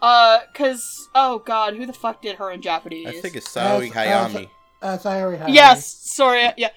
Uh, 0.00 0.40
cause 0.54 1.08
oh 1.14 1.40
god, 1.40 1.74
who 1.74 1.84
the 1.84 1.92
fuck 1.92 2.22
did 2.22 2.36
her 2.36 2.50
in 2.50 2.62
Japanese? 2.62 3.06
I 3.08 3.12
think 3.20 3.36
it's 3.36 3.48
Saori 3.52 3.94
Uh, 3.94 4.00
uh, 4.00 4.28
Hayami. 4.28 4.48
Uh, 4.80 4.96
Saori 4.96 5.38
Hayami. 5.40 5.54
Yes, 5.54 5.86
sorry, 5.86 6.48
yeah. 6.56 6.70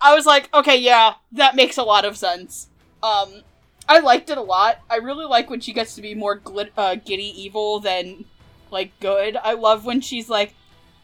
I 0.00 0.14
was 0.14 0.26
like, 0.26 0.48
okay, 0.52 0.76
yeah, 0.76 1.14
that 1.32 1.54
makes 1.54 1.76
a 1.76 1.82
lot 1.84 2.04
of 2.04 2.16
sense. 2.16 2.68
Um, 3.02 3.42
I 3.88 4.00
liked 4.00 4.30
it 4.30 4.38
a 4.38 4.42
lot. 4.42 4.78
I 4.90 4.96
really 4.96 5.26
like 5.26 5.50
when 5.50 5.60
she 5.60 5.72
gets 5.72 5.94
to 5.96 6.02
be 6.02 6.14
more 6.14 6.38
glit- 6.38 6.70
uh, 6.76 6.94
giddy 6.96 7.32
evil 7.40 7.78
than 7.78 8.24
like 8.70 8.98
good. 9.00 9.36
I 9.36 9.52
love 9.52 9.84
when 9.84 10.00
she's 10.00 10.28
like, 10.28 10.54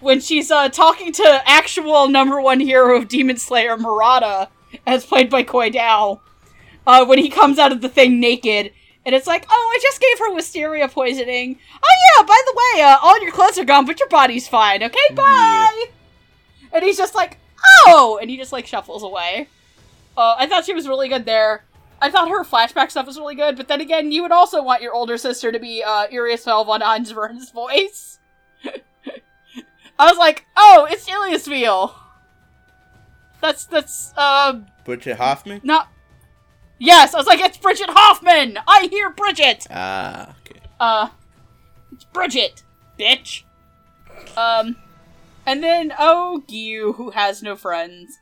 when 0.00 0.20
she's 0.20 0.50
uh 0.50 0.68
talking 0.70 1.12
to 1.12 1.42
actual 1.44 2.08
number 2.08 2.40
one 2.40 2.60
hero 2.60 2.96
of 2.96 3.08
Demon 3.08 3.36
Slayer 3.36 3.76
Murata, 3.76 4.48
as 4.86 5.04
played 5.04 5.30
by 5.30 5.42
Koi 5.42 5.70
Dao. 5.70 6.20
Uh, 6.86 7.04
when 7.04 7.18
he 7.18 7.28
comes 7.28 7.58
out 7.58 7.72
of 7.72 7.82
the 7.82 7.88
thing 7.88 8.18
naked. 8.18 8.72
And 9.04 9.14
it's 9.14 9.26
like, 9.26 9.46
oh, 9.50 9.72
I 9.74 9.78
just 9.82 10.00
gave 10.00 10.18
her 10.18 10.34
wisteria 10.34 10.88
poisoning. 10.88 11.58
Oh 11.74 12.16
yeah, 12.16 12.24
by 12.24 12.40
the 12.46 12.54
way, 12.56 12.82
uh, 12.82 12.98
all 13.02 13.22
your 13.22 13.32
clothes 13.32 13.58
are 13.58 13.64
gone, 13.64 13.86
but 13.86 13.98
your 13.98 14.08
body's 14.08 14.48
fine. 14.48 14.82
Okay, 14.82 15.14
bye. 15.14 15.86
And 16.72 16.84
he's 16.84 16.98
just 16.98 17.14
like, 17.14 17.38
oh, 17.86 18.18
and 18.20 18.30
he 18.30 18.36
just 18.36 18.52
like 18.52 18.66
shuffles 18.66 19.02
away. 19.02 19.48
Uh, 20.16 20.36
I 20.38 20.46
thought 20.46 20.64
she 20.64 20.74
was 20.74 20.88
really 20.88 21.08
good 21.08 21.24
there. 21.24 21.64
I 22.00 22.10
thought 22.10 22.28
her 22.28 22.44
flashback 22.44 22.90
stuff 22.90 23.06
was 23.06 23.18
really 23.18 23.34
good, 23.34 23.56
but 23.56 23.68
then 23.68 23.80
again, 23.80 24.12
you 24.12 24.22
would 24.22 24.32
also 24.32 24.62
want 24.62 24.82
your 24.82 24.94
older 24.94 25.18
sister 25.18 25.50
to 25.50 25.58
be 25.58 25.82
uh, 25.82 26.06
Irias 26.08 26.44
von 26.44 26.82
Ansburn's 26.82 27.50
voice. 27.50 28.18
I 29.98 30.06
was 30.06 30.16
like, 30.16 30.46
oh, 30.56 30.86
it's 30.90 31.08
Iliasville. 31.08 31.92
That's 33.40 33.64
that's 33.66 34.12
um 34.16 34.66
Bridget 34.84 35.16
Hoffman? 35.16 35.60
not. 35.62 35.88
Yes, 36.78 37.12
I 37.12 37.18
was 37.18 37.26
like, 37.26 37.40
it's 37.40 37.58
Bridget 37.58 37.90
Hoffman. 37.90 38.58
I 38.68 38.88
hear 38.90 39.10
Bridget. 39.10 39.66
Ah, 39.68 40.36
okay. 40.46 40.60
Uh, 40.78 41.08
it's 41.92 42.04
Bridget, 42.04 42.62
bitch. 42.98 43.42
Um, 44.36 44.76
and 45.44 45.62
then 45.62 45.92
oh, 45.98 46.44
Gyu, 46.48 46.94
who 46.94 47.10
has 47.10 47.42
no 47.42 47.56
friends. 47.56 48.16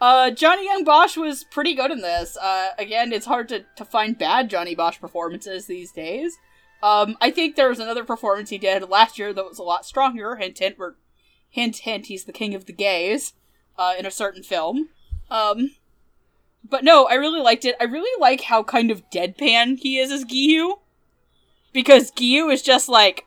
Uh, 0.00 0.30
Johnny 0.32 0.66
Yong 0.66 0.82
Bosch 0.84 1.16
was 1.16 1.44
pretty 1.44 1.74
good 1.74 1.92
in 1.92 2.00
this. 2.00 2.36
Uh, 2.36 2.70
again, 2.76 3.12
it's 3.12 3.26
hard 3.26 3.48
to, 3.50 3.64
to 3.76 3.84
find 3.84 4.18
bad 4.18 4.50
Johnny 4.50 4.74
Bosch 4.74 5.00
performances 5.00 5.66
these 5.66 5.92
days. 5.92 6.36
Um, 6.82 7.16
I 7.20 7.30
think 7.30 7.54
there 7.54 7.68
was 7.68 7.78
another 7.78 8.02
performance 8.02 8.50
he 8.50 8.58
did 8.58 8.90
last 8.90 9.16
year 9.16 9.32
that 9.32 9.44
was 9.44 9.60
a 9.60 9.62
lot 9.62 9.86
stronger. 9.86 10.34
Hint, 10.36 10.58
hint, 10.58 10.76
we're, 10.76 10.94
hint, 11.48 11.78
hint, 11.78 12.06
he's 12.06 12.24
the 12.24 12.32
king 12.32 12.54
of 12.54 12.66
the 12.66 12.72
gays, 12.72 13.34
uh, 13.82 13.94
in 13.98 14.06
a 14.06 14.10
certain 14.10 14.42
film. 14.42 14.88
Um, 15.30 15.74
but 16.68 16.84
no, 16.84 17.06
I 17.06 17.14
really 17.14 17.40
liked 17.40 17.64
it. 17.64 17.74
I 17.80 17.84
really 17.84 18.20
like 18.20 18.42
how 18.42 18.62
kind 18.62 18.90
of 18.90 19.08
deadpan 19.10 19.78
he 19.78 19.98
is 19.98 20.12
as 20.12 20.24
Gyu 20.24 20.78
because 21.72 22.12
Gyu 22.12 22.52
is 22.52 22.62
just 22.62 22.88
like 22.88 23.26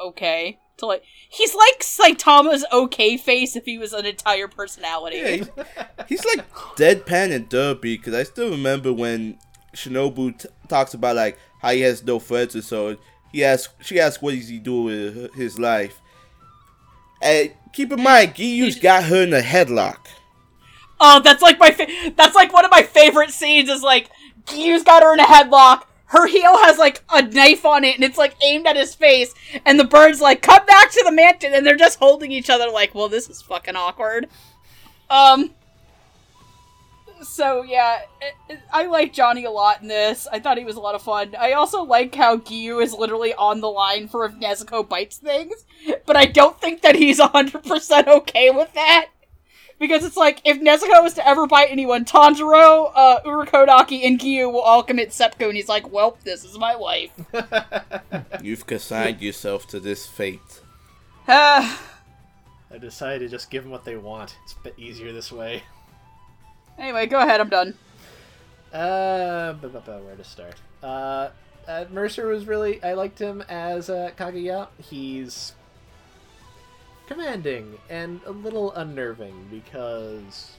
okay 0.00 0.58
to 0.78 0.86
like 0.86 1.04
he's 1.28 1.54
like 1.54 1.80
Saitama's 1.80 2.64
okay 2.72 3.16
face 3.16 3.56
if 3.56 3.64
he 3.64 3.78
was 3.78 3.92
an 3.92 4.06
entire 4.06 4.48
personality. 4.48 5.16
Yeah, 5.16 5.28
he's, 5.28 5.48
he's 6.08 6.24
like 6.24 6.50
deadpan 6.76 7.32
and 7.32 7.48
derpy 7.50 7.98
because 7.98 8.14
I 8.14 8.22
still 8.22 8.50
remember 8.50 8.92
when 8.92 9.38
Shinobu 9.74 10.38
t- 10.38 10.48
talks 10.68 10.94
about 10.94 11.16
like 11.16 11.38
how 11.60 11.72
he 11.72 11.82
has 11.82 12.02
no 12.02 12.18
friends 12.18 12.54
and 12.54 12.64
so 12.64 12.96
he 13.32 13.44
asks 13.44 13.72
she 13.84 14.00
asks 14.00 14.22
what 14.22 14.34
does 14.34 14.48
he 14.48 14.58
do 14.58 14.82
with 14.82 15.34
his 15.34 15.58
life. 15.58 16.00
And 17.20 17.52
keep 17.74 17.92
in 17.92 18.02
mind, 18.02 18.34
Giyu's 18.34 18.78
got 18.78 19.04
her 19.04 19.22
in 19.22 19.32
a 19.32 19.40
headlock. 19.40 20.06
Oh, 21.00 21.20
that's 21.20 21.42
like 21.42 21.58
my 21.58 21.70
fa- 21.70 22.12
that's 22.16 22.34
like 22.34 22.52
one 22.52 22.64
of 22.64 22.70
my 22.70 22.82
favorite 22.82 23.30
scenes 23.30 23.68
is 23.68 23.82
like 23.82 24.08
Gyu's 24.46 24.84
got 24.84 25.02
her 25.02 25.12
in 25.12 25.20
a 25.20 25.24
headlock. 25.24 25.82
Her 26.06 26.26
heel 26.26 26.56
has 26.58 26.78
like 26.78 27.02
a 27.12 27.22
knife 27.22 27.66
on 27.66 27.82
it 27.82 27.96
and 27.96 28.04
it's 28.04 28.18
like 28.18 28.36
aimed 28.42 28.66
at 28.66 28.76
his 28.76 28.94
face 28.94 29.34
and 29.66 29.80
the 29.80 29.84
bird's 29.84 30.20
like 30.20 30.42
come 30.42 30.64
back 30.66 30.90
to 30.92 31.02
the 31.04 31.10
mansion 31.10 31.52
and 31.52 31.66
they're 31.66 31.76
just 31.76 31.98
holding 31.98 32.30
each 32.30 32.48
other 32.48 32.70
like, 32.70 32.94
"Well, 32.94 33.08
this 33.08 33.28
is 33.28 33.42
fucking 33.42 33.74
awkward." 33.76 34.28
Um 35.10 35.50
so 37.24 37.62
yeah, 37.62 38.00
it, 38.20 38.34
it- 38.54 38.60
I 38.72 38.86
like 38.86 39.12
Johnny 39.12 39.44
a 39.44 39.50
lot 39.50 39.82
in 39.82 39.88
this. 39.88 40.26
I 40.30 40.38
thought 40.40 40.58
he 40.58 40.64
was 40.64 40.76
a 40.76 40.80
lot 40.80 40.94
of 40.94 41.02
fun. 41.02 41.34
I 41.38 41.52
also 41.52 41.82
like 41.82 42.14
how 42.14 42.36
Gyu 42.36 42.82
is 42.82 42.92
literally 42.92 43.34
on 43.34 43.60
the 43.60 43.68
line 43.70 44.08
for 44.08 44.24
if 44.24 44.32
Nezuko 44.34 44.88
bites 44.88 45.16
things, 45.18 45.64
but 46.06 46.16
I 46.16 46.26
don't 46.26 46.60
think 46.60 46.82
that 46.82 46.94
he's 46.96 47.18
100% 47.20 48.06
okay 48.08 48.50
with 48.50 48.72
that. 48.74 49.08
Because 49.80 50.04
it's 50.04 50.16
like, 50.16 50.40
if 50.44 50.60
Nezuko 50.60 51.02
was 51.02 51.14
to 51.14 51.26
ever 51.28 51.48
bite 51.48 51.68
anyone, 51.68 52.04
Tanjiro, 52.04 52.92
uh, 52.94 53.20
Urokodaki, 53.26 54.06
and 54.06 54.20
Gyu 54.20 54.50
will 54.52 54.60
all 54.60 54.84
commit 54.84 55.12
seppuku, 55.12 55.46
and 55.48 55.56
he's 55.56 55.68
like, 55.68 55.90
well, 55.90 56.16
this 56.22 56.44
is 56.44 56.56
my 56.56 56.74
life. 56.74 57.10
You've 58.42 58.66
consigned 58.66 59.20
yourself 59.20 59.66
to 59.68 59.80
this 59.80 60.06
fate. 60.06 60.60
I 61.28 61.76
decided 62.80 63.18
to 63.20 63.28
just 63.28 63.50
give 63.50 63.64
them 63.64 63.72
what 63.72 63.84
they 63.84 63.96
want. 63.96 64.36
It's 64.44 64.52
a 64.54 64.62
bit 64.62 64.74
easier 64.78 65.12
this 65.12 65.32
way. 65.32 65.64
Anyway, 66.78 67.06
go 67.06 67.20
ahead. 67.20 67.40
I'm 67.40 67.48
done. 67.48 67.74
Uh, 68.72 69.54
where 69.54 70.16
to 70.16 70.24
start? 70.24 70.56
Uh, 70.82 71.28
uh, 71.68 71.84
Mercer 71.90 72.26
was 72.26 72.46
really. 72.46 72.82
I 72.82 72.94
liked 72.94 73.18
him 73.18 73.42
as 73.48 73.88
uh, 73.88 74.10
Kagaya. 74.16 74.68
He's 74.82 75.52
commanding 77.06 77.78
and 77.88 78.20
a 78.26 78.30
little 78.30 78.72
unnerving 78.72 79.48
because 79.50 80.52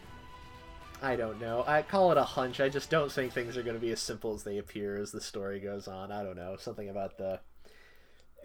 I 1.01 1.16
don't 1.16 1.41
know. 1.41 1.63
I 1.68 1.82
call 1.82 2.11
it 2.11 2.18
a 2.18 2.24
hunch. 2.24 2.59
I 2.61 2.70
just 2.70 2.89
don't 2.89 3.11
think 3.11 3.34
things 3.34 3.57
are 3.57 3.63
going 3.63 3.76
to 3.76 3.82
be 3.82 3.91
as 3.91 3.99
simple 3.99 4.34
as 4.34 4.43
they 4.43 4.57
appear 4.57 4.97
as 4.97 5.11
the 5.11 5.22
story 5.22 5.59
goes 5.59 5.88
on. 5.88 6.11
I 6.11 6.24
don't 6.24 6.38
know. 6.38 6.55
Something 6.57 6.89
about 6.89 7.18
the 7.18 7.39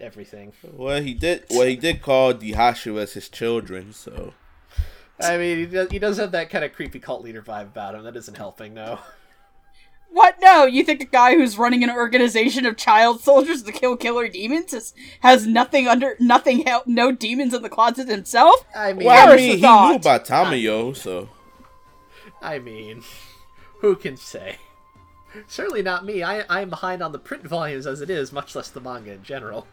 everything. 0.01 0.53
Well, 0.63 1.01
he 1.01 1.15
did. 1.15 1.45
Well, 1.51 1.67
he 1.67 1.77
did 1.77 2.03
call 2.03 2.35
Dihashu 2.35 3.01
as 3.01 3.13
his 3.13 3.29
children. 3.29 3.93
So 3.93 4.35
I 5.29 5.39
mean, 5.39 5.59
he 5.59 5.67
does, 5.67 5.91
he 5.91 5.99
does 5.99 6.17
have 6.19 6.33
that 6.33 6.51
kind 6.51 6.65
of 6.65 6.73
creepy 6.73 6.99
cult 6.99 7.23
leader 7.23 7.43
vibe 7.43 7.63
about 7.69 7.95
him. 7.95 8.05
That 8.05 8.17
isn't 8.17 8.37
helping, 8.37 8.75
though. 8.75 8.99
What? 10.13 10.37
No, 10.41 10.65
you 10.67 10.83
think 10.83 11.01
a 11.01 11.05
guy 11.05 11.35
who's 11.37 11.57
running 11.57 11.85
an 11.85 11.91
organization 11.91 12.67
of 12.67 12.77
child 12.77 13.21
soldiers 13.21 13.63
to 13.63 13.71
kill 13.73 13.97
killer 13.97 14.29
demons 14.29 14.75
is, 14.75 14.93
has 15.21 15.47
nothing 15.47 15.87
under 15.87 16.17
nothing 16.19 16.67
hel- 16.67 16.83
no 16.85 17.13
demons 17.13 17.55
in 17.55 17.63
the 17.63 17.69
closet 17.69 18.09
himself? 18.09 18.67
I 18.75 18.93
mean, 18.93 19.07
well, 19.07 19.33
I 19.33 19.37
mean, 19.37 19.57
he 19.57 19.63
thought. 19.63 19.91
knew 19.91 19.97
about 19.97 20.25
Tamayo, 20.25 20.97
so 20.97 21.29
I 22.43 22.59
mean, 22.59 23.05
who 23.81 23.95
can 23.95 24.17
say? 24.17 24.57
Certainly 25.47 25.83
not 25.83 26.05
me. 26.05 26.25
I 26.25 26.45
I'm 26.49 26.71
behind 26.71 27.03
on 27.03 27.13
the 27.13 27.19
print 27.21 27.47
volumes 27.47 27.87
as 27.87 28.01
it 28.01 28.11
is, 28.11 28.33
much 28.33 28.57
less 28.57 28.69
the 28.69 28.81
manga 28.81 29.13
in 29.13 29.23
general. 29.23 29.69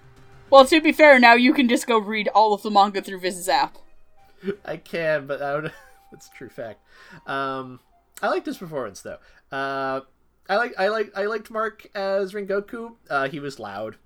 Well, 0.52 0.66
to 0.66 0.80
be 0.80 0.92
fair, 0.92 1.20
now 1.20 1.34
you 1.34 1.52
can 1.52 1.68
just 1.68 1.88
go 1.88 1.98
read 1.98 2.28
all 2.30 2.54
of 2.54 2.62
the 2.62 2.70
manga 2.70 3.02
through 3.02 3.22
Viz's 3.22 3.50
app. 3.50 3.78
I 4.66 4.78
can, 4.78 5.28
but 5.28 5.42
I 5.42 5.56
would, 5.56 5.72
that's 6.12 6.28
a 6.28 6.32
true 6.32 6.50
fact. 6.50 6.82
Um, 7.26 7.80
I 8.22 8.28
liked 8.30 8.46
his 8.46 8.58
performance 8.58 9.02
though. 9.02 9.18
Uh, 9.52 10.02
I 10.50 10.56
like 10.56 10.74
I 10.78 10.88
like 10.88 11.12
I 11.16 11.26
liked 11.26 11.52
Mark 11.52 11.88
as 11.94 12.34
Rengoku. 12.34 12.96
Uh, 13.10 13.28
he 13.28 13.40
was 13.40 13.60
loud. 13.60 13.98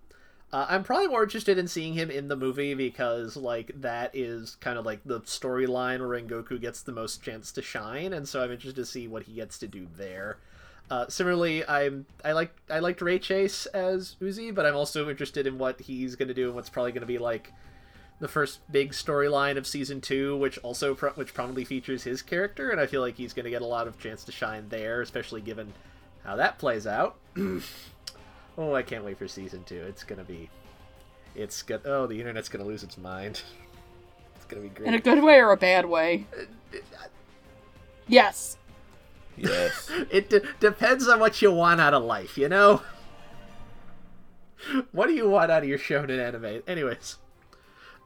Uh, 0.54 0.66
I'm 0.68 0.84
probably 0.84 1.08
more 1.08 1.24
interested 1.24 1.58
in 1.58 1.68
seeing 1.68 1.94
him 1.94 2.12
in 2.12 2.28
the 2.28 2.36
movie 2.36 2.74
because 2.74 3.38
like 3.38 3.72
that 3.80 4.12
is 4.14 4.58
kind 4.60 4.78
of 4.78 4.86
like 4.86 5.00
the 5.06 5.22
storyline 5.22 6.00
where 6.00 6.22
Rengoku 6.22 6.60
gets 6.60 6.82
the 6.82 6.92
most 6.92 7.24
chance 7.24 7.52
to 7.54 7.62
shine, 7.62 8.12
and 8.12 8.28
so 8.28 8.44
I'm 8.44 8.52
interested 8.52 8.82
to 8.82 8.86
see 8.86 9.08
what 9.08 9.24
he 9.24 9.34
gets 9.34 9.58
to 9.60 9.68
do 9.68 9.88
there. 9.96 10.38
Uh, 10.90 11.08
similarly, 11.08 11.66
I'm 11.68 12.06
I 12.26 12.34
like 12.34 12.54
I 12.70 12.80
liked 12.80 13.02
Ray 13.02 13.18
Chase 13.18 13.66
as 13.68 14.18
Uzui, 14.22 14.54
but 14.54 14.66
I'm 14.66 14.76
also 14.76 15.10
interested 15.10 15.48
in 15.48 15.58
what 15.58 15.80
he's 15.80 16.18
going 16.18 16.28
to 16.28 16.34
do 16.34 16.48
and 16.48 16.56
what's 16.56 16.70
probably 16.70 16.92
going 16.92 17.02
to 17.02 17.08
be 17.08 17.18
like 17.18 17.54
the 18.22 18.28
first 18.28 18.59
big 18.72 18.91
storyline 18.91 19.57
of 19.57 19.65
season 19.65 19.99
two, 19.99 20.38
which 20.38 20.57
also 20.59 20.93
pro- 20.93 21.11
which 21.11 21.34
probably 21.34 21.65
features 21.65 22.03
his 22.03 22.22
character, 22.22 22.69
and 22.69 22.80
I 22.80 22.86
feel 22.86 23.01
like 23.01 23.15
he's 23.15 23.34
going 23.34 23.45
to 23.45 23.49
get 23.49 23.63
a 23.63 23.65
lot 23.67 23.88
of 23.88 23.99
chance 23.99 24.24
to 24.26 24.32
shine 24.32 24.69
there, 24.69 25.01
especially 25.01 25.41
given 25.41 25.74
how 26.24 26.36
that 26.36 26.59
plays 26.59 26.86
out. 26.86 27.17
oh, 28.57 28.76
I 28.76 28.84
can't 28.84 29.03
wait 29.03 29.17
for 29.17 29.28
season 29.28 29.63
two. 29.63 29.82
It's 29.82 30.03
gonna 30.03 30.24
be, 30.24 30.49
it's 31.36 31.63
good. 31.63 31.82
Oh, 31.84 32.05
the 32.05 32.19
internet's 32.19 32.47
gonna 32.47 32.63
lose 32.63 32.84
its 32.84 32.97
mind. 32.97 33.41
It's 34.36 34.45
gonna 34.45 34.63
be 34.63 34.69
great. 34.69 34.88
In 34.88 34.95
a 34.95 34.99
good 34.99 35.24
way 35.24 35.38
or 35.38 35.51
a 35.51 35.57
bad 35.57 35.86
way? 35.86 36.26
Uh, 36.36 36.78
yes. 38.07 38.57
yes. 39.38 39.89
It 40.09 40.32
de- 40.32 40.41
depends 40.59 41.07
on 41.07 41.19
what 41.19 41.43
you 41.43 41.51
want 41.51 41.80
out 41.80 41.93
of 41.93 42.03
life, 42.03 42.39
you 42.39 42.49
know? 42.49 42.82
what 44.91 45.05
do 45.05 45.13
you 45.13 45.30
want 45.30 45.51
out 45.51 45.61
of 45.61 45.69
your 45.69 45.78
shonen 45.78 46.19
anime? 46.19 46.63
Anyways. 46.67 47.17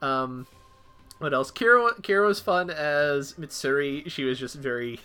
Um 0.06 0.47
what 1.20 1.34
else? 1.34 1.51
Kira 1.51 2.01
Kira 2.01 2.28
was 2.28 2.39
fun 2.39 2.70
as 2.70 3.34
Mitsuri. 3.34 4.10
She 4.10 4.24
was 4.24 4.39
just 4.39 4.56
very 4.56 4.99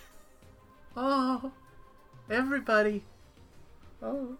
Oh 0.95 1.51
everybody. 2.29 3.03
Oh 4.01 4.37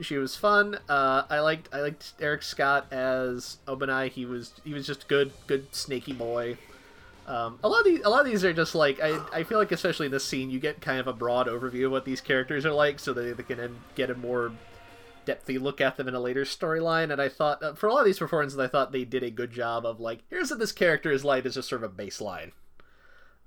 she 0.00 0.16
was 0.16 0.36
fun. 0.36 0.78
Uh, 0.88 1.24
I 1.28 1.40
liked 1.40 1.68
I 1.72 1.80
liked 1.80 2.12
Erik 2.20 2.42
Scott 2.42 2.92
as 2.92 3.58
Obanai. 3.66 4.10
He 4.10 4.24
was 4.24 4.52
he 4.64 4.72
was 4.72 4.86
just 4.86 5.08
good 5.08 5.32
good 5.46 5.74
snaky 5.74 6.12
boy. 6.12 6.56
Um, 7.26 7.58
a 7.62 7.68
lot 7.68 7.80
of 7.80 7.84
these, 7.84 8.00
a 8.04 8.08
lot 8.08 8.20
of 8.20 8.26
these 8.26 8.44
are 8.44 8.52
just 8.52 8.74
like 8.74 9.00
I, 9.00 9.20
I 9.32 9.42
feel 9.44 9.58
like 9.58 9.72
especially 9.72 10.06
in 10.06 10.12
this 10.12 10.24
scene 10.24 10.50
you 10.50 10.60
get 10.60 10.80
kind 10.80 10.98
of 10.98 11.06
a 11.06 11.12
broad 11.12 11.46
overview 11.46 11.86
of 11.86 11.92
what 11.92 12.04
these 12.04 12.20
characters 12.20 12.64
are 12.64 12.72
like, 12.72 12.98
so 12.98 13.12
that 13.12 13.36
they 13.36 13.42
can 13.42 13.76
get 13.94 14.10
a 14.10 14.14
more 14.14 14.52
depthy 15.28 15.60
look 15.60 15.80
at 15.80 15.96
them 15.96 16.08
in 16.08 16.14
a 16.14 16.20
later 16.20 16.44
storyline. 16.44 17.12
And 17.12 17.20
I 17.20 17.28
thought 17.28 17.62
uh, 17.62 17.74
for 17.74 17.86
a 17.86 17.92
lot 17.92 18.00
of 18.00 18.06
these 18.06 18.18
performances, 18.18 18.58
I 18.58 18.68
thought 18.68 18.92
they 18.92 19.04
did 19.04 19.22
a 19.22 19.30
good 19.30 19.52
job 19.52 19.84
of 19.84 20.00
like 20.00 20.20
here's 20.30 20.50
what 20.50 20.58
this 20.58 20.72
character 20.72 21.12
is 21.12 21.24
like 21.24 21.44
as 21.44 21.54
just 21.54 21.68
sort 21.68 21.84
of 21.84 21.92
a 21.92 21.94
baseline. 22.02 22.52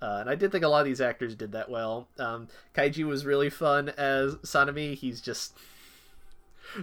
Uh, 0.02 0.18
and 0.22 0.30
I 0.30 0.36
did 0.36 0.52
think 0.52 0.64
a 0.64 0.68
lot 0.68 0.80
of 0.80 0.86
these 0.86 1.02
actors 1.02 1.36
did 1.36 1.52
that 1.52 1.70
well. 1.70 2.08
Um, 2.18 2.48
Kaiji 2.76 3.06
was 3.06 3.26
really 3.26 3.50
fun 3.50 3.90
as 3.90 4.36
Sanemi. 4.38 4.96
He's 4.96 5.22
just 5.22 5.56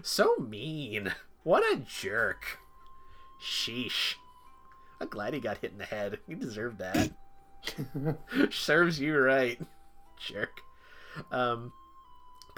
so 0.02 0.36
mean. 0.36 1.12
What 1.42 1.64
a 1.64 1.80
jerk. 1.80 2.58
Sheesh. 3.42 4.14
I'm 5.00 5.08
glad 5.08 5.34
he 5.34 5.40
got 5.40 5.58
hit 5.58 5.72
in 5.72 5.78
the 5.78 5.84
head. 5.84 6.18
He 6.28 6.34
deserved 6.34 6.78
that. 6.78 7.10
Serves 8.50 9.00
you 9.00 9.16
right, 9.18 9.60
jerk. 10.16 10.60
Um, 11.32 11.72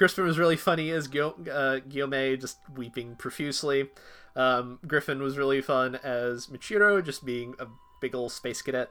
Griffin 0.01 0.25
was 0.25 0.39
really 0.39 0.57
funny 0.57 0.91
as 0.93 1.09
Gyo- 1.09 1.47
uh, 1.47 1.81
Gyomei, 1.87 2.41
just 2.41 2.57
weeping 2.75 3.17
profusely. 3.17 3.91
Um, 4.35 4.79
Griffin 4.87 5.21
was 5.21 5.37
really 5.37 5.61
fun 5.61 5.95
as 5.97 6.47
Muichiro, 6.47 7.05
just 7.05 7.23
being 7.23 7.55
a 7.59 7.67
big 8.01 8.15
old 8.15 8.33
space 8.33 8.63
cadet. 8.63 8.91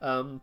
Um, 0.00 0.42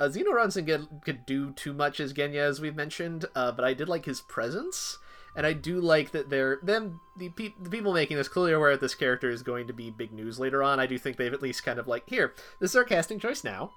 uh, 0.00 0.08
Zeno 0.08 0.32
Robinson 0.32 0.64
could, 0.64 0.88
could 1.04 1.26
do 1.26 1.50
too 1.50 1.74
much 1.74 2.00
as 2.00 2.14
Genya, 2.14 2.48
as 2.48 2.62
we've 2.62 2.74
mentioned, 2.74 3.26
uh, 3.34 3.52
but 3.52 3.66
I 3.66 3.74
did 3.74 3.90
like 3.90 4.06
his 4.06 4.22
presence 4.22 4.96
and 5.36 5.46
I 5.46 5.52
do 5.52 5.82
like 5.82 6.12
that 6.12 6.30
they're 6.30 6.58
them 6.62 6.98
the, 7.18 7.28
pe- 7.28 7.52
the 7.60 7.68
people 7.68 7.92
making 7.92 8.16
this 8.16 8.28
clearly 8.28 8.54
aware 8.54 8.70
that 8.70 8.80
this 8.80 8.94
character 8.94 9.28
is 9.28 9.42
going 9.42 9.66
to 9.66 9.74
be 9.74 9.90
big 9.90 10.12
news 10.12 10.38
later 10.38 10.62
on. 10.62 10.80
I 10.80 10.86
do 10.86 10.96
think 10.96 11.18
they've 11.18 11.34
at 11.34 11.42
least 11.42 11.62
kind 11.62 11.78
of 11.78 11.86
like 11.86 12.08
here 12.08 12.32
this 12.58 12.70
is 12.70 12.76
our 12.76 12.84
casting 12.84 13.18
choice 13.18 13.44
now, 13.44 13.72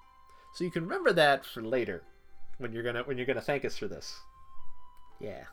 so 0.53 0.63
you 0.63 0.71
can 0.71 0.83
remember 0.83 1.11
that 1.11 1.45
for 1.45 1.61
later 1.61 2.03
when 2.59 2.71
you're 2.71 2.83
gonna 2.83 3.03
when 3.03 3.17
you're 3.17 3.27
gonna 3.27 3.41
thank 3.41 3.65
us 3.65 3.75
for 3.75 3.89
this. 3.89 4.21
Yeah. 5.19 5.43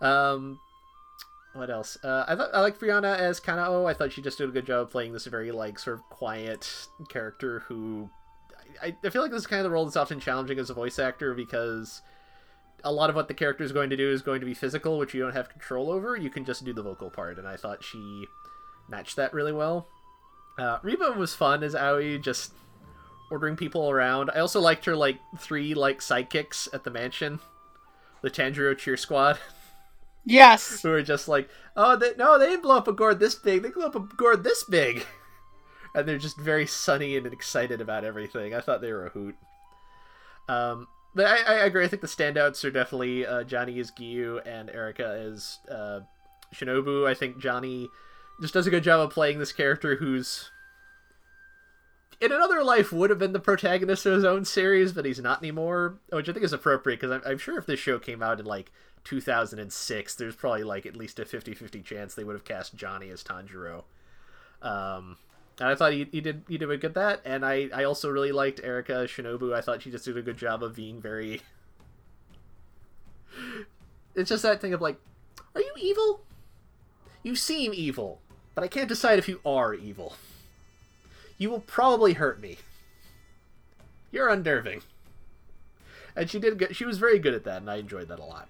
Um. 0.00 0.58
What 1.52 1.68
else? 1.68 1.98
Uh, 2.04 2.24
I 2.28 2.36
thought 2.36 2.50
I 2.54 2.60
liked 2.60 2.80
Brianna 2.80 3.16
as 3.16 3.40
Kanao. 3.40 3.88
I 3.88 3.94
thought 3.94 4.12
she 4.12 4.22
just 4.22 4.38
did 4.38 4.48
a 4.48 4.52
good 4.52 4.66
job 4.66 4.90
playing 4.90 5.12
this 5.12 5.26
very 5.26 5.50
like 5.50 5.78
sort 5.78 5.96
of 5.96 6.02
quiet 6.04 6.86
character 7.08 7.60
who. 7.68 8.10
I, 8.80 8.94
I 9.04 9.10
feel 9.10 9.20
like 9.20 9.32
this 9.32 9.40
is 9.40 9.46
kind 9.48 9.58
of 9.58 9.64
the 9.64 9.70
role 9.70 9.84
that's 9.84 9.96
often 9.96 10.20
challenging 10.20 10.58
as 10.60 10.70
a 10.70 10.74
voice 10.74 11.00
actor 11.00 11.34
because 11.34 12.02
a 12.84 12.92
lot 12.92 13.10
of 13.10 13.16
what 13.16 13.28
the 13.28 13.34
character 13.34 13.64
is 13.64 13.72
going 13.72 13.90
to 13.90 13.96
do 13.96 14.10
is 14.10 14.22
going 14.22 14.40
to 14.40 14.46
be 14.46 14.54
physical, 14.54 14.96
which 14.96 15.12
you 15.12 15.20
don't 15.20 15.32
have 15.32 15.48
control 15.48 15.90
over. 15.90 16.16
You 16.16 16.30
can 16.30 16.44
just 16.44 16.64
do 16.64 16.72
the 16.72 16.82
vocal 16.82 17.10
part, 17.10 17.38
and 17.38 17.46
I 17.46 17.56
thought 17.56 17.82
she 17.82 18.26
matched 18.88 19.16
that 19.16 19.34
really 19.34 19.52
well. 19.52 19.88
Uh, 20.58 20.78
Reba 20.82 21.12
was 21.12 21.34
fun 21.34 21.62
as 21.62 21.74
Aoi, 21.74 22.18
just 22.18 22.52
ordering 23.30 23.56
people 23.56 23.90
around. 23.90 24.30
I 24.34 24.40
also 24.40 24.60
liked 24.60 24.84
her 24.84 24.96
like 24.96 25.18
three 25.38 25.74
like 25.74 26.00
sidekicks 26.00 26.68
at 26.72 26.84
the 26.84 26.90
mansion, 26.90 27.40
the 28.22 28.30
Tanjiro 28.30 28.76
cheer 28.76 28.96
squad, 28.96 29.38
Yes. 30.24 30.82
who 30.82 30.92
are 30.92 31.02
just 31.02 31.28
like, 31.28 31.48
oh, 31.76 31.96
they, 31.96 32.12
no, 32.16 32.38
they 32.38 32.46
didn't 32.46 32.62
blow 32.62 32.76
up 32.76 32.88
a 32.88 32.92
gourd 32.92 33.18
this 33.20 33.34
big. 33.34 33.62
They 33.62 33.70
blew 33.70 33.86
up 33.86 33.94
a 33.94 34.00
gourd 34.00 34.44
this 34.44 34.64
big, 34.64 35.06
and 35.94 36.06
they're 36.06 36.18
just 36.18 36.38
very 36.38 36.66
sunny 36.66 37.16
and 37.16 37.26
excited 37.26 37.80
about 37.80 38.04
everything. 38.04 38.54
I 38.54 38.60
thought 38.60 38.80
they 38.80 38.92
were 38.92 39.06
a 39.06 39.10
hoot. 39.10 39.36
Um, 40.48 40.88
but 41.14 41.26
I, 41.26 41.36
I 41.42 41.54
agree. 41.64 41.84
I 41.84 41.88
think 41.88 42.02
the 42.02 42.08
standouts 42.08 42.64
are 42.64 42.70
definitely 42.70 43.26
uh, 43.26 43.44
Johnny 43.44 43.78
as 43.80 43.90
Giyu 43.90 44.40
and 44.46 44.70
Erika 44.70 45.06
as 45.26 45.58
uh, 45.70 46.00
Shinobu. 46.54 47.06
I 47.08 47.14
think 47.14 47.38
Johnny 47.38 47.88
just 48.40 48.54
does 48.54 48.66
a 48.66 48.70
good 48.70 48.82
job 48.84 49.00
of 49.00 49.10
playing 49.10 49.38
this 49.38 49.52
character 49.52 49.96
who's 49.96 50.50
in 52.20 52.32
another 52.32 52.62
life 52.62 52.92
would 52.92 53.10
have 53.10 53.18
been 53.18 53.32
the 53.32 53.40
protagonist 53.40 54.04
of 54.04 54.14
his 54.14 54.24
own 54.24 54.44
series, 54.44 54.92
but 54.92 55.04
he's 55.04 55.20
not 55.20 55.40
anymore. 55.40 55.98
Which 56.10 56.28
I 56.28 56.32
think 56.32 56.44
is 56.44 56.52
appropriate 56.52 57.00
because 57.00 57.10
I'm, 57.10 57.22
I'm 57.24 57.38
sure 57.38 57.58
if 57.58 57.66
this 57.66 57.80
show 57.80 57.98
came 57.98 58.22
out 58.22 58.38
in 58.38 58.46
like 58.46 58.70
2006, 59.04 60.14
there's 60.14 60.36
probably 60.36 60.62
like 60.62 60.84
at 60.84 60.96
least 60.96 61.18
a 61.18 61.24
50-50 61.24 61.82
chance 61.82 62.14
they 62.14 62.24
would 62.24 62.34
have 62.34 62.44
cast 62.44 62.76
Johnny 62.76 63.08
as 63.10 63.22
Tanjiro. 63.22 63.84
Um, 64.60 65.16
and 65.58 65.68
I 65.68 65.74
thought 65.74 65.92
he, 65.92 66.08
he 66.12 66.20
did 66.20 66.44
he 66.48 66.58
did 66.58 66.70
a 66.70 66.76
good 66.76 66.94
that, 66.94 67.22
and 67.24 67.44
I, 67.44 67.68
I 67.72 67.84
also 67.84 68.10
really 68.10 68.32
liked 68.32 68.60
Erika 68.62 69.06
Shinobu. 69.06 69.54
I 69.54 69.60
thought 69.60 69.82
she 69.82 69.90
just 69.90 70.04
did 70.04 70.16
a 70.16 70.22
good 70.22 70.36
job 70.36 70.62
of 70.62 70.74
being 70.74 71.00
very. 71.00 71.42
It's 74.12 74.28
just 74.28 74.42
that 74.42 74.60
thing 74.60 74.74
of 74.74 74.80
like, 74.80 75.00
are 75.54 75.60
you 75.60 75.72
evil? 75.78 76.22
You 77.22 77.36
seem 77.36 77.72
evil, 77.72 78.20
but 78.56 78.64
I 78.64 78.68
can't 78.68 78.88
decide 78.88 79.20
if 79.20 79.28
you 79.28 79.40
are 79.46 79.72
evil. 79.72 80.16
You 81.40 81.48
will 81.48 81.60
probably 81.60 82.12
hurt 82.12 82.38
me. 82.38 82.58
You're 84.12 84.28
unnerving. 84.28 84.82
And 86.14 86.28
she 86.28 86.38
did 86.38 86.58
good. 86.58 86.76
She 86.76 86.84
was 86.84 86.98
very 86.98 87.18
good 87.18 87.32
at 87.32 87.44
that, 87.44 87.62
and 87.62 87.70
I 87.70 87.76
enjoyed 87.76 88.08
that 88.08 88.18
a 88.18 88.24
lot. 88.24 88.48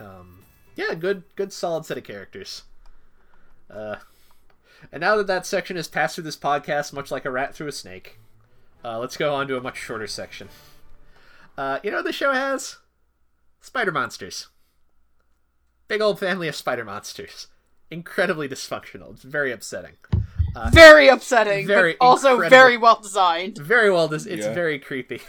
Um, 0.00 0.40
yeah, 0.74 0.94
good, 0.94 1.22
good, 1.36 1.52
solid 1.52 1.86
set 1.86 1.96
of 1.98 2.02
characters. 2.04 2.64
Uh, 3.70 3.96
And 4.90 5.00
now 5.00 5.16
that 5.16 5.28
that 5.28 5.46
section 5.46 5.76
has 5.76 5.86
passed 5.86 6.16
through 6.16 6.24
this 6.24 6.36
podcast, 6.36 6.92
much 6.92 7.12
like 7.12 7.24
a 7.24 7.30
rat 7.30 7.54
through 7.54 7.68
a 7.68 7.72
snake, 7.72 8.18
uh, 8.84 8.98
let's 8.98 9.16
go 9.16 9.32
on 9.32 9.46
to 9.46 9.56
a 9.56 9.60
much 9.60 9.78
shorter 9.78 10.08
section. 10.08 10.48
Uh, 11.56 11.78
you 11.84 11.90
know 11.92 11.98
what 11.98 12.04
the 12.06 12.12
show 12.12 12.32
has? 12.32 12.78
Spider 13.60 13.92
monsters. 13.92 14.48
Big 15.86 16.00
old 16.00 16.18
family 16.18 16.48
of 16.48 16.56
spider 16.56 16.84
monsters. 16.84 17.46
Incredibly 17.92 18.48
dysfunctional. 18.48 19.12
It's 19.12 19.22
very 19.22 19.52
upsetting. 19.52 19.98
Very 20.72 21.08
upsetting, 21.08 21.66
very 21.66 21.96
but 21.98 22.04
also 22.04 22.30
incredible. 22.32 22.50
very 22.56 22.76
well 22.76 23.00
designed. 23.00 23.58
Very 23.58 23.90
well. 23.90 24.08
This 24.08 24.26
it's 24.26 24.46
Yeah. 24.46 24.54
very 24.54 24.78
creepy. 24.78 25.20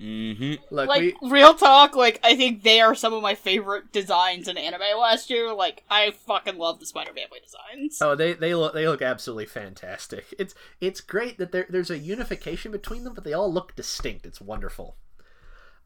Mm-hmm. 0.00 0.74
Look, 0.74 0.88
Like 0.88 1.16
we 1.20 1.30
real 1.30 1.52
talk, 1.52 1.94
like 1.94 2.18
I 2.24 2.34
think 2.34 2.62
they 2.62 2.80
are 2.80 2.94
some 2.94 3.12
of 3.12 3.22
my 3.22 3.34
favorite 3.34 3.92
designs 3.92 4.48
in 4.48 4.56
anime 4.56 4.98
last 4.98 5.28
year. 5.28 5.52
Like 5.52 5.84
I 5.90 6.12
fucking 6.12 6.56
love 6.56 6.80
the 6.80 6.86
Spider 6.86 7.12
Family 7.12 7.40
designs. 7.44 7.98
Oh, 8.00 8.14
they 8.14 8.32
they 8.32 8.54
look 8.54 8.72
they 8.72 8.88
look 8.88 9.02
absolutely 9.02 9.44
fantastic. 9.46 10.24
It's 10.38 10.54
it's 10.80 11.02
great 11.02 11.36
that 11.36 11.52
there 11.52 11.66
there's 11.68 11.90
a 11.90 11.98
unification 11.98 12.72
between 12.72 13.04
them, 13.04 13.12
but 13.12 13.24
they 13.24 13.34
all 13.34 13.52
look 13.52 13.76
distinct. 13.76 14.24
It's 14.24 14.40
wonderful. 14.40 14.96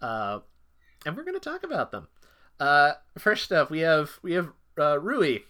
Uh, 0.00 0.40
and 1.04 1.16
we're 1.16 1.24
gonna 1.24 1.40
talk 1.40 1.64
about 1.64 1.90
them. 1.90 2.06
Uh, 2.60 2.92
first 3.18 3.50
up, 3.50 3.68
we 3.68 3.80
have 3.80 4.20
we 4.22 4.34
have 4.34 4.50
uh, 4.78 5.00
Rui. 5.00 5.40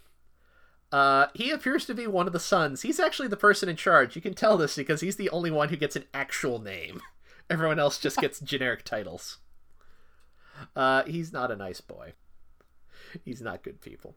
Uh, 0.95 1.27
he 1.35 1.51
appears 1.51 1.87
to 1.87 1.93
be 1.93 2.07
one 2.07 2.29
of 2.29 2.33
the 2.33 2.39
sons. 2.39 2.83
He's 2.83 3.01
actually 3.01 3.27
the 3.27 3.37
person 3.37 3.69
in 3.69 3.75
charge. 3.75 4.15
You 4.15 4.23
can 4.23 4.33
tell 4.33 4.57
this 4.57 4.77
because 4.77 5.01
he's 5.01 5.17
the 5.17 5.29
only 5.31 5.51
one 5.51 5.71
who 5.71 5.77
gets 5.77 5.97
an 5.97 6.05
actual 6.15 6.61
name. 6.61 7.01
Everyone 7.51 7.81
else 7.81 7.99
just 7.99 8.19
gets 8.19 8.39
generic 8.53 8.85
titles. 8.85 9.39
Uh, 10.77 11.03
he's 11.03 11.33
not 11.33 11.51
a 11.51 11.57
nice 11.57 11.81
boy. 11.81 12.13
He's 13.25 13.43
not 13.43 13.65
good 13.65 13.81
people. 13.81 14.15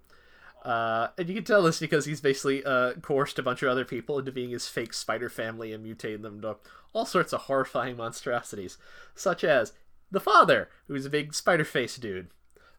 Uh, 0.63 1.07
and 1.17 1.27
you 1.27 1.33
can 1.33 1.43
tell 1.43 1.63
this 1.63 1.79
because 1.79 2.05
he's 2.05 2.21
basically 2.21 2.63
uh, 2.63 2.93
coerced 3.01 3.39
a 3.39 3.43
bunch 3.43 3.63
of 3.63 3.69
other 3.69 3.83
people 3.83 4.19
into 4.19 4.31
being 4.31 4.51
his 4.51 4.67
fake 4.67 4.93
spider 4.93 5.29
family 5.29 5.73
and 5.73 5.81
mutated 5.81 6.21
them 6.21 6.41
to 6.41 6.57
all 6.93 7.07
sorts 7.07 7.33
of 7.33 7.41
horrifying 7.41 7.97
monstrosities, 7.97 8.77
such 9.15 9.43
as 9.43 9.73
the 10.11 10.19
father, 10.19 10.69
who's 10.87 11.07
a 11.07 11.09
big 11.09 11.33
spider 11.33 11.65
face 11.65 11.95
dude, 11.95 12.27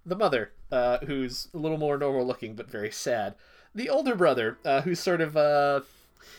the 0.06 0.14
mother, 0.14 0.52
uh, 0.70 0.98
who's 0.98 1.48
a 1.52 1.56
little 1.56 1.78
more 1.78 1.98
normal 1.98 2.24
looking 2.24 2.54
but 2.54 2.70
very 2.70 2.92
sad, 2.92 3.34
the 3.74 3.88
older 3.88 4.14
brother, 4.14 4.58
uh, 4.64 4.82
who's 4.82 5.00
sort 5.00 5.20
of 5.20 5.36
uh, 5.36 5.80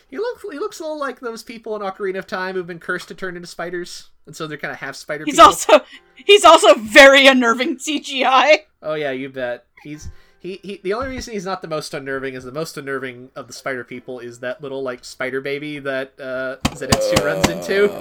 he 0.10 0.18
looks 0.18 0.44
he 0.52 0.60
looks 0.60 0.80
a 0.80 0.84
little 0.84 1.00
like 1.00 1.20
those 1.20 1.44
people 1.44 1.76
in 1.76 1.82
Ocarina 1.82 2.18
of 2.20 2.28
Time 2.28 2.56
who've 2.56 2.68
been 2.68 2.80
cursed 2.80 3.08
to 3.10 3.16
turn 3.16 3.36
into 3.36 3.48
spiders, 3.48 4.10
and 4.26 4.36
so 4.36 4.48
they're 4.48 4.58
kind 4.58 4.72
of 4.72 4.80
half 4.80 4.96
spider. 4.96 5.24
He's 5.26 5.36
people. 5.36 5.46
also 5.46 5.80
he's 6.16 6.46
also 6.46 6.76
very 6.76 7.28
unnerving 7.28 7.78
CGI. 7.78 8.60
Oh 8.82 8.96
yeah, 8.96 9.12
you 9.12 9.30
bet. 9.30 9.66
He's 9.84 10.10
he, 10.40 10.60
he 10.64 10.80
the 10.84 10.94
only 10.94 11.10
reason 11.10 11.34
he's 11.34 11.46
not 11.46 11.62
the 11.62 11.68
most 11.68 11.94
unnerving 11.94 12.34
is 12.34 12.44
the 12.44 12.52
most 12.52 12.78
unnerving 12.78 13.30
of 13.36 13.48
the 13.48 13.54
spider 13.54 13.84
people 13.84 14.20
is 14.20 14.40
that 14.40 14.62
little 14.62 14.82
like 14.82 15.04
spider 15.06 15.42
baby 15.42 15.80
that 15.80 16.14
uh 16.20 16.58
Zenitsu 16.70 17.24
runs 17.24 17.48
into. 17.50 17.92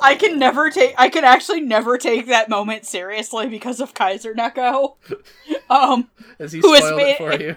I 0.00 0.16
can 0.16 0.38
never 0.38 0.70
take 0.70 0.94
I 0.98 1.08
can 1.08 1.24
actually 1.24 1.60
never 1.60 1.96
take 1.96 2.26
that 2.26 2.50
moment 2.50 2.84
seriously 2.84 3.48
because 3.48 3.80
of 3.80 3.94
KaiserNeko. 3.94 4.96
um 5.70 6.10
Who 6.38 6.44
has 6.44 6.52
made- 6.52 7.12
it 7.12 7.16
for 7.18 7.32
you. 7.40 7.56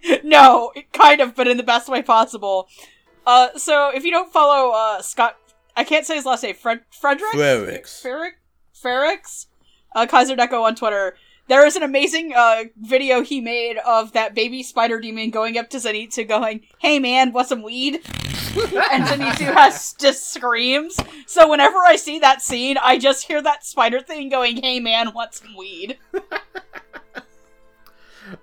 no, 0.24 0.72
kind 0.92 1.20
of, 1.20 1.34
but 1.34 1.48
in 1.48 1.56
the 1.56 1.62
best 1.62 1.88
way 1.88 2.02
possible. 2.02 2.68
Uh, 3.26 3.48
so 3.56 3.90
if 3.94 4.04
you 4.04 4.10
don't 4.10 4.32
follow 4.32 4.70
uh 4.70 5.02
Scott, 5.02 5.36
I 5.76 5.84
can't 5.84 6.06
say 6.06 6.14
his 6.14 6.24
last 6.24 6.42
name. 6.42 6.54
Fred 6.54 6.82
Frederick 6.90 7.32
Frerix. 7.32 8.02
Ferrick 8.02 8.34
Ferrix, 8.74 9.46
uh, 9.94 10.06
KaiserNeko 10.06 10.62
on 10.62 10.74
Twitter. 10.74 11.16
There 11.48 11.66
is 11.66 11.76
an 11.76 11.82
amazing 11.82 12.32
uh 12.34 12.64
video 12.76 13.22
he 13.22 13.40
made 13.40 13.78
of 13.78 14.12
that 14.12 14.34
baby 14.34 14.62
spider 14.62 15.00
demon 15.00 15.30
going 15.30 15.58
up 15.58 15.70
to 15.70 15.78
Zenitsu, 15.78 16.26
going, 16.26 16.62
"Hey 16.78 16.98
man, 16.98 17.32
want 17.32 17.48
some 17.48 17.62
weed?" 17.62 17.94
and 18.92 19.04
Zenitsu 19.04 19.52
has 19.52 19.94
just 19.94 20.32
screams. 20.32 20.96
So 21.26 21.48
whenever 21.48 21.78
I 21.78 21.96
see 21.96 22.18
that 22.20 22.42
scene, 22.42 22.78
I 22.78 22.96
just 22.98 23.26
hear 23.26 23.42
that 23.42 23.66
spider 23.66 24.00
thing 24.00 24.28
going, 24.28 24.62
"Hey 24.62 24.80
man, 24.80 25.12
want 25.12 25.34
some 25.34 25.56
weed?" 25.56 25.98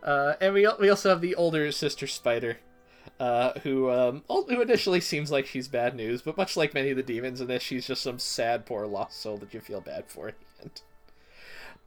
Uh, 0.02 0.34
and 0.40 0.54
we 0.54 0.68
we 0.80 0.90
also 0.90 1.10
have 1.10 1.22
the 1.22 1.36
older 1.36 1.72
sister 1.72 2.08
spider, 2.08 2.58
uh, 3.20 3.60
who 3.60 3.90
um 3.90 4.24
who 4.28 4.62
initially 4.62 5.02
seems 5.02 5.32
like 5.32 5.46
she's 5.46 5.68
bad 5.68 5.96
news, 5.96 6.22
but 6.22 6.38
much 6.38 6.56
like 6.58 6.74
many 6.74 6.92
of 6.92 6.98
the 6.98 7.04
demons 7.04 7.42
in 7.42 7.48
this, 7.48 7.64
she's 7.64 7.88
just 7.88 8.02
some 8.02 8.20
sad 8.20 8.66
poor 8.66 8.86
lost 8.86 9.22
soul 9.22 9.38
that 9.38 9.54
you 9.54 9.60
feel 9.60 9.82
bad 9.82 10.06
for 10.08 10.32
the 10.32 10.64
end. 10.64 10.82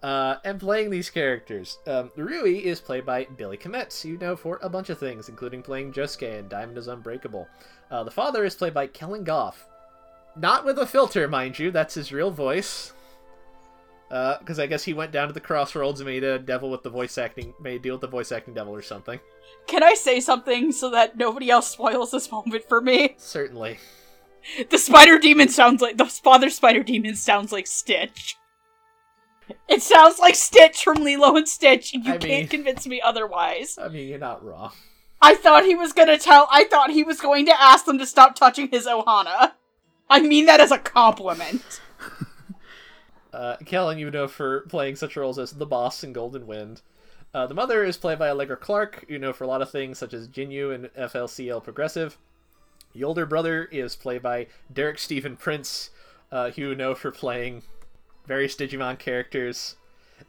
Uh, 0.02 0.36
and 0.44 0.60
playing 0.60 0.90
these 0.90 1.08
characters, 1.08 1.78
um, 1.86 2.12
Rui 2.16 2.58
is 2.58 2.80
played 2.80 3.06
by 3.06 3.24
Billy 3.36 3.56
Kometz, 3.56 4.04
you 4.04 4.18
know 4.18 4.36
for 4.36 4.58
a 4.62 4.68
bunch 4.68 4.90
of 4.90 4.98
things, 4.98 5.28
including 5.28 5.62
playing 5.62 5.92
Josuke 5.92 6.38
in 6.38 6.48
Diamond 6.48 6.76
is 6.76 6.86
Unbreakable. 6.86 7.48
Uh, 7.90 8.04
the 8.04 8.10
father 8.10 8.44
is 8.44 8.54
played 8.54 8.74
by 8.74 8.86
Kellen 8.86 9.24
Goff, 9.24 9.66
not 10.36 10.64
with 10.66 10.78
a 10.78 10.86
filter, 10.86 11.26
mind 11.28 11.58
you. 11.58 11.70
That's 11.70 11.94
his 11.94 12.12
real 12.12 12.30
voice. 12.30 12.92
Uh, 14.10 14.38
because 14.38 14.58
I 14.60 14.66
guess 14.66 14.84
he 14.84 14.94
went 14.94 15.10
down 15.10 15.26
to 15.26 15.34
the 15.34 15.40
crossroads 15.40 16.00
and 16.00 16.08
made 16.08 16.22
a 16.22 16.38
devil 16.38 16.70
with 16.70 16.82
the 16.84 16.90
voice 16.90 17.18
acting, 17.18 17.54
made 17.60 17.76
a 17.76 17.82
deal 17.82 17.94
with 17.94 18.02
the 18.02 18.06
voice 18.06 18.30
acting 18.30 18.54
devil 18.54 18.74
or 18.74 18.82
something. 18.82 19.18
Can 19.66 19.82
I 19.82 19.94
say 19.94 20.20
something 20.20 20.70
so 20.70 20.90
that 20.90 21.16
nobody 21.16 21.50
else 21.50 21.68
spoils 21.68 22.12
this 22.12 22.30
moment 22.30 22.68
for 22.68 22.80
me? 22.80 23.16
Certainly. 23.18 23.78
The 24.70 24.78
spider 24.78 25.18
demon 25.18 25.48
sounds 25.48 25.82
like 25.82 25.96
the 25.96 26.06
father 26.06 26.50
spider 26.50 26.84
demon 26.84 27.16
sounds 27.16 27.50
like 27.50 27.66
Stitch. 27.66 28.36
It 29.68 29.82
sounds 29.82 30.18
like 30.20 30.36
Stitch 30.36 30.82
from 30.82 31.02
Lilo 31.02 31.36
and 31.36 31.48
Stitch, 31.48 31.92
and 31.94 32.04
you 32.04 32.14
I 32.14 32.18
can't 32.18 32.50
convince 32.50 32.86
me 32.86 33.00
otherwise. 33.00 33.78
I 33.80 33.88
mean, 33.88 34.08
you're 34.08 34.18
not 34.18 34.44
wrong. 34.44 34.72
I 35.20 35.34
thought 35.34 35.64
he 35.64 35.74
was 35.74 35.92
gonna 35.92 36.18
tell. 36.18 36.48
I 36.50 36.64
thought 36.64 36.90
he 36.90 37.02
was 37.02 37.20
going 37.20 37.46
to 37.46 37.60
ask 37.60 37.84
them 37.84 37.98
to 37.98 38.06
stop 38.06 38.36
touching 38.36 38.68
his 38.68 38.86
Ohana. 38.86 39.52
I 40.08 40.20
mean 40.20 40.46
that 40.46 40.60
as 40.60 40.70
a 40.70 40.78
compliment. 40.78 41.80
Uh, 43.36 43.56
Kellen, 43.66 43.98
you 43.98 44.10
know 44.10 44.28
for 44.28 44.60
playing 44.62 44.96
such 44.96 45.14
roles 45.14 45.38
as 45.38 45.52
the 45.52 45.66
boss 45.66 46.02
in 46.02 46.14
Golden 46.14 46.46
Wind. 46.46 46.80
Uh, 47.34 47.46
the 47.46 47.52
mother 47.52 47.84
is 47.84 47.98
played 47.98 48.18
by 48.18 48.30
Allegra 48.30 48.56
Clark, 48.56 49.04
you 49.08 49.18
know 49.18 49.34
for 49.34 49.44
a 49.44 49.46
lot 49.46 49.60
of 49.60 49.70
things 49.70 49.98
such 49.98 50.14
as 50.14 50.26
Jinyu 50.26 50.74
and 50.74 50.86
FLCL 50.94 51.62
Progressive. 51.62 52.16
The 52.94 53.04
older 53.04 53.26
brother 53.26 53.64
is 53.64 53.94
played 53.94 54.22
by 54.22 54.46
Derek 54.72 54.98
Stephen 54.98 55.36
Prince, 55.36 55.90
uh, 56.32 56.48
who 56.52 56.62
you 56.62 56.74
know 56.74 56.94
for 56.94 57.10
playing 57.10 57.62
various 58.26 58.56
Digimon 58.56 58.98
characters, 58.98 59.76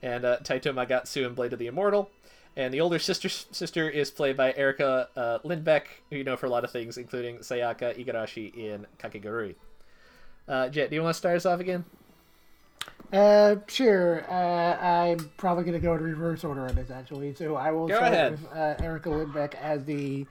and 0.01 0.26
uh, 0.26 0.39
Taito 0.43 0.74
Magatsu 0.74 1.26
in 1.26 1.34
Blade 1.34 1.53
of 1.53 1.60
the 1.60 1.68
Immortal. 1.68 2.12
And 2.58 2.74
the 2.74 2.82
older 2.82 2.99
sister 2.99 3.30
sister 3.30 3.89
is 3.89 4.12
played 4.12 4.36
by 4.36 4.53
Erika 4.58 5.08
uh, 5.16 5.39
Lindbeck, 5.45 5.84
who 6.10 6.18
you 6.18 6.26
know 6.26 6.36
for 6.36 6.47
a 6.47 6.49
lot 6.49 6.66
of 6.66 6.72
things, 6.72 6.97
including 6.97 7.38
Sayaka 7.38 7.97
Igarashi 7.97 8.53
in 8.53 8.86
Kakegurui. 9.00 9.55
Uh, 10.46 10.67
Jet, 10.67 10.89
do 10.89 10.97
you 10.97 11.04
want 11.04 11.13
to 11.13 11.17
start 11.17 11.38
us 11.38 11.46
off 11.46 11.62
again? 11.62 11.86
Uh, 13.12 13.55
sure. 13.67 14.25
Uh, 14.29 14.78
I'm 14.82 15.17
probably 15.38 15.63
going 15.63 15.79
to 15.79 15.79
go 15.79 15.93
in 15.93 16.01
reverse 16.04 16.43
order 16.43 16.62
on 16.67 16.75
this, 16.75 16.89
actually. 16.92 17.34
So 17.36 17.55
I 17.55 17.71
will 17.71 17.88
Go 17.88 17.96
start 17.96 18.13
ahead. 18.13 18.32
with 18.34 18.46
uh, 18.51 18.75
Erika 18.84 19.09
Lindbeck 19.09 19.55
as 19.55 19.86
the 19.86 20.25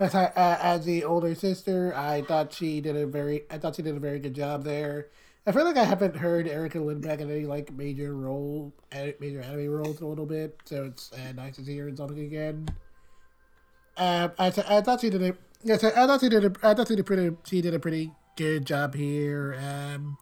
as, 0.00 0.14
uh, 0.14 0.30
as 0.36 0.84
the 0.86 1.04
older 1.04 1.34
sister. 1.34 1.94
I 1.94 2.22
thought 2.22 2.52
she 2.52 2.80
did 2.80 2.96
a 2.96 3.06
very 3.06 3.42
I 3.50 3.58
thought 3.58 3.76
she 3.76 3.82
did 3.82 3.94
a 3.96 4.00
very 4.00 4.18
good 4.18 4.34
job 4.34 4.64
there. 4.64 5.08
I 5.46 5.52
feel 5.52 5.64
like 5.64 5.76
I 5.76 5.84
haven't 5.84 6.16
heard 6.16 6.46
Erika 6.48 6.78
Lindbeck 6.78 7.18
in 7.20 7.30
any 7.30 7.44
like 7.46 7.72
major 7.72 8.14
role, 8.14 8.72
major 9.20 9.42
anime 9.42 9.68
roles 9.68 10.00
in 10.00 10.06
a 10.06 10.08
little 10.08 10.26
bit, 10.26 10.58
so 10.64 10.84
it's 10.84 11.12
uh, 11.12 11.32
nice 11.32 11.56
to 11.56 11.64
see 11.64 11.76
her 11.78 11.88
in 11.88 11.96
something 11.96 12.18
again. 12.20 12.68
Uh, 13.96 14.28
I, 14.38 14.50
th- 14.50 14.66
I 14.68 14.80
thought 14.80 15.00
she 15.02 15.10
did 15.10 15.22
a 15.22 15.36
yes, 15.62 15.84
I, 15.84 15.88
I 15.88 16.06
thought 16.06 16.20
she 16.20 16.28
did 16.28 16.44
a 16.44 16.52
I 16.66 16.74
thought 16.74 16.88
she 16.88 16.94
did 16.94 17.00
a 17.00 17.04
pretty 17.04 17.36
she 17.44 17.60
did 17.60 17.74
a 17.74 17.78
pretty 17.78 18.10
good 18.36 18.64
job 18.64 18.94
here. 18.94 19.58
Um, 19.60 20.16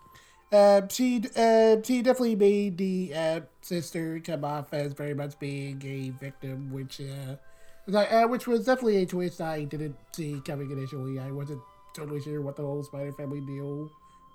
uh, 0.52 0.82
she 0.89 1.22
uh, 1.36 1.77
she 1.82 2.02
definitely 2.02 2.36
made 2.36 2.77
the 2.77 3.12
uh, 3.14 3.40
sister 3.60 4.20
come 4.24 4.44
off 4.44 4.72
as 4.72 4.93
very 4.93 5.14
much 5.14 5.39
being 5.39 5.81
a 5.85 6.10
victim, 6.22 6.72
which 6.72 7.01
uh, 7.01 7.97
uh, 7.97 8.27
which 8.27 8.47
was 8.47 8.64
definitely 8.64 9.02
a 9.02 9.06
twist 9.06 9.40
I 9.40 9.64
didn't 9.64 9.97
see 10.12 10.40
coming 10.44 10.70
initially. 10.70 11.18
I 11.18 11.31
wasn't 11.31 11.60
totally 11.94 12.20
sure 12.20 12.40
what 12.40 12.56
the 12.56 12.62
whole 12.62 12.82
Spider 12.82 13.12
Family 13.12 13.40
deal 13.40 13.90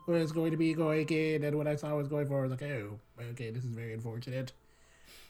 was 0.08 0.32
going 0.32 0.52
to 0.52 0.58
be 0.58 0.74
going 0.74 1.08
in, 1.10 1.44
and 1.44 1.58
when 1.58 1.68
I 1.68 1.76
saw 1.76 1.96
was 1.96 2.08
going 2.08 2.28
for, 2.28 2.40
I 2.40 2.42
was 2.44 2.52
like, 2.52 2.64
oh, 2.64 3.00
okay, 3.32 3.50
this 3.50 3.64
is 3.64 3.72
very 3.72 3.94
unfortunate. 3.94 4.52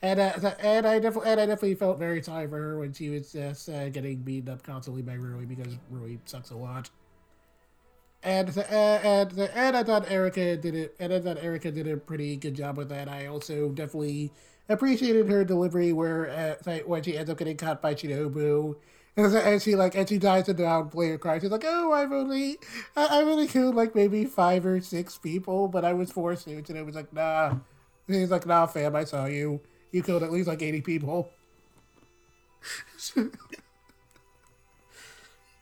And 0.02 0.20
uh, 0.20 0.52
and 0.60 0.86
I 0.86 1.00
definitely 1.00 1.32
and 1.32 1.40
I 1.40 1.46
definitely 1.48 1.76
felt 1.76 1.98
very 1.98 2.22
sorry 2.22 2.48
for 2.48 2.58
her 2.58 2.80
when 2.80 2.94
she 2.94 3.10
was 3.10 3.32
just 3.32 3.70
uh, 3.70 3.90
getting 3.90 4.18
beaten 4.18 4.50
up 4.54 4.62
constantly 4.62 5.02
by 5.02 5.14
Rui 5.14 5.46
because 5.46 5.74
Rui 5.90 6.18
sucks 6.26 6.52
a 6.52 6.56
lot. 6.56 6.90
And 8.26 8.58
and 8.58 9.40
and 9.40 9.78
I 9.78 9.84
thought 9.84 10.10
Erika 10.12 10.58
did 10.58 10.76
it. 10.76 10.96
And 11.00 11.14
I 11.14 11.22
thought 11.22 11.38
Erika 11.42 11.72
did 11.72 11.88
a 11.88 11.96
pretty 11.96 12.36
good 12.38 12.56
job 12.56 12.76
with 12.78 12.90
that. 12.90 13.08
I 13.08 13.28
also 13.28 13.70
definitely 13.70 14.32
appreciated 14.68 15.30
her 15.30 15.46
delivery 15.46 15.94
where 15.94 16.58
uh, 16.66 16.80
when 16.88 17.04
she 17.04 17.16
ends 17.16 17.30
up 17.30 17.38
getting 17.38 17.58
caught 17.58 17.82
by 17.82 17.96
Shinobu. 17.96 18.76
And 19.18 19.34
and 19.34 19.62
she 19.62 19.78
like 19.78 19.96
and 19.96 20.10
she 20.10 20.18
dies 20.18 20.44
to 20.48 20.54
downplay 20.54 21.12
her 21.12 21.18
cry. 21.18 21.40
She's 21.40 21.50
like, 21.50 21.64
"Oh, 21.66 21.94
I've 21.94 22.12
only, 22.12 22.58
I, 22.98 23.08
I've 23.22 23.28
only 23.28 23.48
killed 23.48 23.74
like 23.74 23.96
maybe 23.96 24.26
five 24.26 24.66
or 24.66 24.82
six 24.82 25.18
people, 25.18 25.70
but 25.70 25.86
I 25.86 25.94
was 25.94 26.12
forced 26.12 26.44
to." 26.48 26.56
And 26.58 26.70
it 26.72 26.86
was 26.86 26.96
like, 26.96 27.14
"Nah." 27.14 27.56
He's 28.08 28.30
like, 28.30 28.46
"Nah, 28.46 28.66
fam, 28.66 28.94
I 28.94 29.06
saw 29.06 29.26
you. 29.26 29.62
You 29.94 30.04
killed 30.04 30.24
at 30.24 30.34
least 30.34 30.50
like 30.50 30.62
eighty 30.62 30.82
people." 30.82 31.30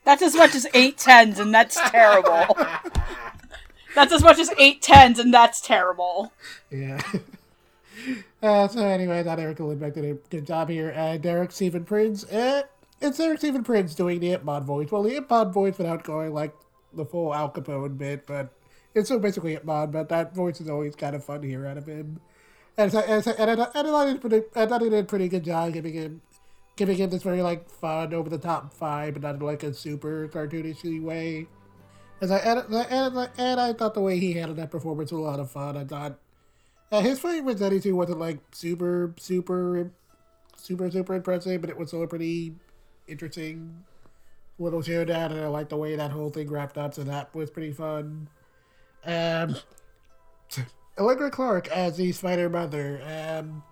That's 0.05 0.21
as 0.21 0.35
much 0.35 0.55
as 0.55 0.67
eight 0.73 0.97
tens, 0.97 1.39
and 1.39 1.53
that's 1.53 1.79
terrible. 1.91 2.57
that's 3.95 4.11
as 4.11 4.21
much 4.21 4.39
as 4.39 4.51
eight 4.57 4.81
tens, 4.81 5.19
and 5.19 5.33
that's 5.33 5.61
terrible. 5.61 6.33
Yeah. 6.69 7.01
Uh, 8.41 8.67
so 8.67 8.85
anyway, 8.85 9.19
I 9.19 9.23
thought 9.23 9.39
Eric 9.39 9.59
Lindbeck 9.59 9.93
did 9.93 10.03
a 10.03 10.15
good 10.29 10.45
job 10.45 10.67
here. 10.67 10.93
Uh, 10.97 11.15
Derek 11.15 11.53
Stephen 11.53 11.85
Prince. 11.85 12.25
Uh, 12.25 12.63
it's 12.99 13.17
Derek 13.17 13.39
Stephen 13.39 13.63
Prince 13.63 13.95
doing 13.95 14.19
the 14.19 14.35
Impmon 14.35 14.65
voice. 14.65 14.91
Well, 14.91 15.03
the 15.03 15.11
Impmon 15.11 15.53
voice 15.53 15.77
without 15.77 16.03
going 16.03 16.33
like 16.33 16.53
the 16.91 17.05
full 17.05 17.33
Al 17.33 17.49
Capone 17.49 17.97
bit, 17.97 18.27
but 18.27 18.51
it's 18.93 19.07
still 19.07 19.19
basically 19.19 19.55
Impmon, 19.55 19.93
but 19.93 20.09
that 20.09 20.35
voice 20.35 20.59
is 20.59 20.67
always 20.67 20.95
kind 20.95 21.15
of 21.15 21.23
fun 21.23 21.41
to 21.41 21.47
hear 21.47 21.65
out 21.65 21.77
of 21.77 21.85
him. 21.85 22.19
And, 22.77 22.91
so, 22.91 22.99
and, 22.99 23.23
so, 23.23 23.31
and, 23.37 23.49
I, 23.49 23.53
and 23.53 23.61
I 23.61 23.65
thought 23.83 24.07
he 24.07 24.13
did 24.13 24.21
pretty, 24.21 24.41
I 24.55 24.65
thought 24.65 24.81
he 24.81 24.89
did 24.89 25.05
a 25.05 25.07
pretty 25.07 25.29
good 25.29 25.45
job 25.45 25.71
giving 25.71 25.93
him 25.93 26.21
giving 26.75 26.97
him 26.97 27.09
this 27.09 27.23
very 27.23 27.41
like 27.41 27.69
fun 27.69 28.13
over 28.13 28.29
the 28.29 28.37
top 28.37 28.77
vibe, 28.77 29.13
but 29.13 29.21
not 29.21 29.41
like 29.41 29.63
a 29.63 29.73
super 29.73 30.27
cartoonish 30.27 31.01
way. 31.01 31.47
As 32.21 32.31
I 32.31 32.37
and, 32.39 32.73
and, 32.73 33.29
and 33.37 33.59
I 33.59 33.73
thought 33.73 33.93
the 33.93 34.01
way 34.01 34.19
he 34.19 34.33
handled 34.33 34.57
that 34.57 34.71
performance 34.71 35.11
was 35.11 35.19
a 35.19 35.23
lot 35.23 35.39
of 35.39 35.51
fun. 35.51 35.77
I 35.77 35.83
thought 35.83 36.19
uh, 36.91 37.01
his 37.01 37.19
fight 37.19 37.43
with 37.43 37.59
Zenitsu 37.59 37.93
wasn't 37.93 38.19
like 38.19 38.39
super, 38.51 39.13
super, 39.17 39.91
super, 40.55 40.91
super 40.91 41.15
impressive, 41.15 41.61
but 41.61 41.69
it 41.69 41.77
was 41.77 41.89
still 41.89 42.03
a 42.03 42.07
pretty 42.07 42.55
interesting 43.07 43.83
little 44.59 44.81
showdown, 44.81 45.31
and 45.31 45.41
I 45.41 45.47
like 45.47 45.69
the 45.69 45.77
way 45.77 45.95
that 45.95 46.11
whole 46.11 46.29
thing 46.29 46.49
wrapped 46.49 46.77
up, 46.77 46.93
so 46.93 47.03
that 47.03 47.33
was 47.33 47.49
pretty 47.49 47.71
fun. 47.71 48.29
Um, 49.05 49.55
Allegra 50.99 51.31
Clark 51.31 51.67
as 51.69 51.97
the 51.97 52.11
Spider 52.11 52.49
Mother. 52.49 53.01
Um, 53.03 53.63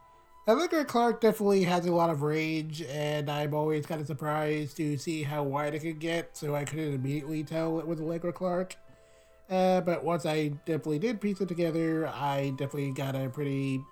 Allegra 0.47 0.84
Clark 0.84 1.22
definitely 1.22 1.63
has 1.65 1.85
a 1.85 1.91
lot 1.91 2.09
of 2.09 2.23
range, 2.23 2.81
and 2.89 3.30
I'm 3.30 3.53
always 3.53 3.85
kind 3.85 4.01
of 4.01 4.07
surprised 4.07 4.76
to 4.77 4.97
see 4.97 5.22
how 5.22 5.43
wide 5.43 5.76
it 5.76 5.80
could 5.80 5.99
get, 5.99 6.35
so 6.35 6.55
I 6.55 6.65
couldn't 6.65 6.95
immediately 6.95 7.43
tell 7.43 7.80
it 7.80 7.85
was 7.85 8.01
Allegra 8.01 8.34
Clark. 8.34 8.76
Uh, 9.51 9.81
but 9.81 10.03
once 10.03 10.26
I 10.26 10.47
definitely 10.65 10.97
did 10.97 11.22
piece 11.22 11.41
it 11.41 11.47
together, 11.47 12.07
I 12.07 12.53
definitely 12.57 12.91
got 12.91 13.15
a 13.15 13.30
pretty, 13.30 13.84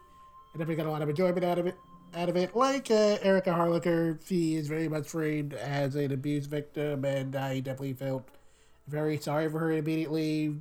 I 0.55 0.57
definitely 0.57 0.75
got 0.77 0.87
a 0.87 0.91
lot 0.91 1.03
of 1.03 1.09
enjoyment 1.09 1.45
out 1.45 1.59
of 1.59 1.67
it. 1.67 1.75
Out 2.15 2.29
of 2.29 2.35
it, 2.35 2.55
like 2.55 2.89
uh, 2.89 3.17
Erika 3.21 3.51
Harlacher, 3.51 4.17
she 4.25 4.55
is 4.55 4.67
very 4.67 4.87
much 4.87 5.07
framed 5.07 5.53
as 5.53 5.93
an 5.93 6.11
abuse 6.11 6.47
victim, 6.47 7.05
and 7.05 7.35
I 7.35 7.59
definitely 7.59 7.93
felt 7.93 8.27
very 8.87 9.19
sorry 9.19 9.47
for 9.49 9.59
her 9.59 9.71
immediately. 9.73 10.55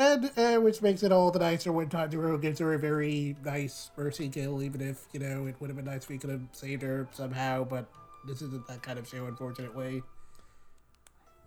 And 0.00 0.30
uh, 0.38 0.56
which 0.56 0.80
makes 0.80 1.02
it 1.02 1.12
all 1.12 1.30
the 1.30 1.40
nicer 1.40 1.72
when 1.72 1.90
Tanjiro 1.90 2.40
gives 2.40 2.58
her 2.58 2.72
a 2.72 2.78
very 2.78 3.36
nice 3.44 3.90
mercy 3.98 4.30
kill, 4.30 4.62
even 4.62 4.80
if 4.80 5.06
you 5.12 5.20
know 5.20 5.46
it 5.46 5.56
would 5.60 5.68
have 5.68 5.76
been 5.76 5.84
nice 5.84 6.04
if 6.04 6.08
he 6.08 6.16
could 6.16 6.30
have 6.30 6.40
saved 6.52 6.80
her 6.80 7.06
somehow. 7.12 7.64
But 7.64 7.86
this 8.26 8.40
isn't 8.40 8.66
that 8.66 8.82
kind 8.82 8.98
of 8.98 9.06
show, 9.06 9.26
unfortunately. 9.26 10.02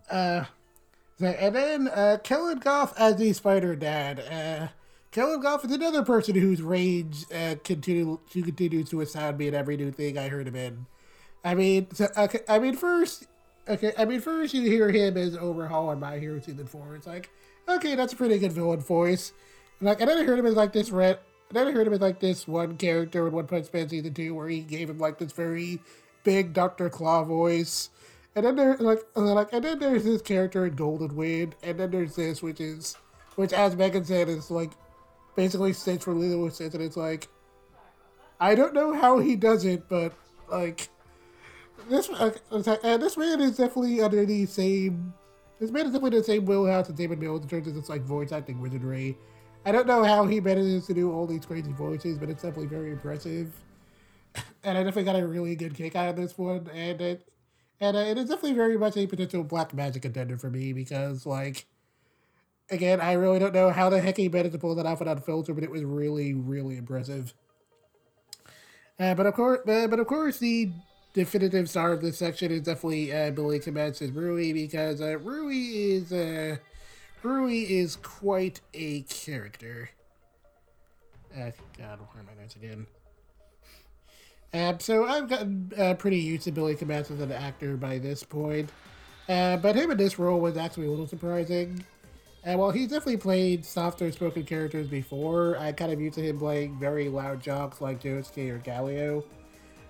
Uh, 0.07 0.45
and 1.19 1.55
then 1.55 1.88
uh, 1.88 2.17
Kellen 2.23 2.59
Goff 2.59 2.93
as 2.95 3.15
the 3.15 3.34
Spider 3.34 3.75
Dad. 3.75 4.19
Uh, 4.19 4.67
Kellen 5.09 5.41
Goff 5.41 5.65
is 5.65 5.71
another 5.71 6.03
person 6.03 6.35
whose 6.35 6.61
rage 6.61 7.25
uh, 7.34 7.55
continue, 7.63 8.19
continues 8.31 8.88
to 8.89 9.01
astound 9.01 9.39
me 9.39 9.47
in 9.47 9.55
every 9.55 9.77
new 9.77 9.91
thing 9.91 10.15
I 10.15 10.27
heard 10.27 10.47
him 10.47 10.55
in. 10.55 10.85
I 11.43 11.55
mean, 11.55 11.88
so, 11.93 12.07
okay, 12.15 12.41
I 12.47 12.59
mean, 12.59 12.75
first, 12.75 13.25
okay, 13.67 13.93
I 13.97 14.05
mean, 14.05 14.21
first 14.21 14.53
you 14.53 14.61
hear 14.63 14.91
him 14.91 15.17
as 15.17 15.35
Overhaul 15.35 15.89
on 15.89 15.99
My 15.99 16.19
Hero 16.19 16.39
Season 16.39 16.67
4. 16.67 16.95
It's 16.95 17.07
like, 17.07 17.31
okay, 17.68 17.95
that's 17.95 18.14
a 18.14 18.15
pretty 18.15 18.38
good 18.40 18.52
villain 18.52 18.80
voice. 18.80 19.34
And, 19.80 19.88
like, 19.88 20.02
I 20.02 20.06
heard 20.06 20.40
him 20.40 20.45
as, 20.45 20.56
like, 20.56 20.73
this 20.73 20.91
red, 20.91 21.19
I 21.56 21.72
heard 21.72 21.88
him 21.88 21.94
as, 21.94 22.02
like, 22.02 22.19
this 22.19 22.48
one 22.48 22.77
character 22.77 23.27
in 23.27 23.34
One 23.34 23.48
Punch 23.48 23.68
Man 23.73 23.90
Season 23.90 24.14
2 24.14 24.34
where 24.34 24.48
he 24.49 24.61
gave 24.61 24.90
him, 24.90 24.98
like, 24.98 25.18
this 25.18 25.31
very 25.31 25.80
big 26.23 26.53
Dr. 26.53 26.90
Claw 26.90 27.23
voice. 27.23 27.90
And 28.35 28.45
then 28.45 28.56
there's 28.56 28.80
like, 28.80 28.99
and 29.15 29.27
then, 29.27 29.35
like, 29.35 29.53
and 29.53 29.64
then 29.64 29.77
there's 29.77 30.03
this 30.03 30.22
character 30.22 30.65
in 30.65 30.76
Golden 30.76 31.15
Wind, 31.15 31.56
and 31.61 31.80
then 31.80 31.91
there's 31.91 32.15
this, 32.15 32.41
which 32.41 32.60
is, 32.60 32.98
which 33.35 33.53
as 33.53 33.76
Megan 33.76 34.03
said, 34.03 34.27
is 34.27 34.49
like, 34.49 34.72
basically 35.35 35.73
stands 35.73 36.03
for 36.03 36.14
Lilo 36.14 36.49
says, 36.49 36.73
and 36.73 36.84
it's 36.84 36.98
like, 36.98 37.27
I 38.40 38.56
don't 38.56 38.73
know 38.73 38.94
how 38.94 39.19
he 39.19 39.35
does 39.35 39.65
it, 39.65 39.88
but 39.88 40.14
like, 40.49 40.90
this, 41.90 42.10
and 42.10 43.02
this 43.03 43.18
man 43.18 43.40
is 43.40 43.57
definitely 43.57 44.02
under 44.02 44.26
the 44.26 44.48
same, 44.48 45.14
this 45.64 45.72
man 45.72 45.85
is 45.85 45.94
definitely 45.94 46.19
the 46.19 46.26
same 46.26 46.45
wheelhouse 46.45 46.90
as 46.90 46.95
David 46.95 47.19
Mills 47.19 47.41
in 47.41 47.48
terms 47.48 47.68
of 47.68 47.73
this 47.73 47.88
like 47.88 48.02
voice 48.02 48.34
acting 48.34 48.60
wizardry. 48.60 49.18
I 49.65 49.72
don't 49.72 49.88
know 49.88 50.03
how 50.03 50.26
he 50.26 50.41
manages 50.41 50.85
to 50.88 50.94
do 50.94 51.10
all 51.14 51.26
these 51.26 51.45
crazy 51.45 51.72
voices, 51.72 52.18
but 52.18 52.30
it's 52.30 52.44
definitely 52.44 52.68
very 52.68 52.91
impressive. 52.91 53.53
And 54.65 54.77
I 54.77 54.84
definitely 54.84 55.03
got 55.03 55.18
a 55.18 55.27
really 55.27 55.56
good 55.56 55.76
kick 55.76 55.95
out 55.95 56.10
of 56.10 56.15
this 56.15 56.38
one, 56.38 56.69
and 56.73 57.02
it 57.02 57.27
and 57.81 57.98
uh, 57.98 57.99
it 57.99 58.18
is 58.18 58.30
definitely 58.30 58.53
very 58.53 58.77
much 58.77 58.95
a 58.95 59.06
potential 59.06 59.44
black 59.44 59.73
magic 59.73 60.03
contender 60.03 60.38
for 60.38 60.49
me 60.49 60.72
because, 60.72 61.26
like, 61.26 61.65
again, 62.69 63.02
I 63.02 63.14
really 63.14 63.40
don't 63.40 63.53
know 63.53 63.72
how 63.72 63.90
the 63.90 63.99
heck 63.99 64.15
he 64.15 64.30
managed 64.30 64.53
to 64.53 64.60
pull 64.60 64.73
that 64.76 64.85
off 64.85 64.99
without 64.99 65.26
filter, 65.26 65.53
but 65.53 65.65
it 65.65 65.69
was 65.69 65.84
really, 65.84 66.34
really 66.34 66.77
impressive. 66.77 67.34
Uh, 68.98 69.14
but 69.15 69.26
of 69.26 69.34
course, 69.34 69.60
but 69.65 69.99
of 69.99 70.07
course, 70.07 70.40
the 70.40 70.72
definitive 71.14 71.69
star 71.69 71.94
of 71.94 72.02
this 72.02 72.18
section 72.18 72.52
is 72.52 72.61
definitely 72.61 73.14
uh, 73.14 73.31
Billy 73.31 73.60
Kometz's 73.60 74.11
Rui 74.11 74.52
because 74.52 75.02
uh, 75.02 75.18
Rui 75.19 75.56
is 75.56 76.11
uh, 76.11 76.57
Rui 77.22 77.60
is 77.60 77.95
quite 77.98 78.61
a 78.73 79.02
character. 79.03 79.90
Uh, 81.34 81.52
God, 81.77 81.99
where 81.99 82.22
are 82.22 82.26
my 82.26 82.41
notes 82.41 82.56
again? 82.56 82.85
Um, 84.53 84.80
so 84.80 85.06
I've 85.06 85.27
gotten 85.27 85.72
uh, 85.77 85.95
pretty 85.95 86.19
used 86.19 86.44
to 86.44 86.52
Billy 86.52 86.76
Komatsu 86.76 87.11
as 87.11 87.22
an 87.22 87.31
actor 87.31 87.76
by 87.76 87.98
this 87.98 88.23
point. 88.23 88.69
Uh, 89.27 89.57
but 89.57 89.76
him 89.76 89.90
in 89.90 89.98
this 89.98 90.19
role 90.19 90.40
was 90.40 90.57
actually 90.57 90.88
a 90.88 90.90
little 90.90 91.07
surprising. 91.07 91.84
And 92.44 92.60
while 92.60 92.72
he's 92.72 92.90
definitely 92.90 93.18
played 93.18 93.65
softer 93.65 94.11
spoken 94.11 94.44
characters 94.44 94.88
before, 94.88 95.57
I 95.57 95.72
kind 95.72 95.91
of 95.91 96.02
used 96.02 96.15
to 96.15 96.22
him 96.22 96.38
playing 96.38 96.77
very 96.77 97.07
loud 97.07 97.41
jocks 97.41 97.80
like 97.80 98.02
Josuke 98.03 98.49
or 98.49 98.60
Galio. 98.60 99.23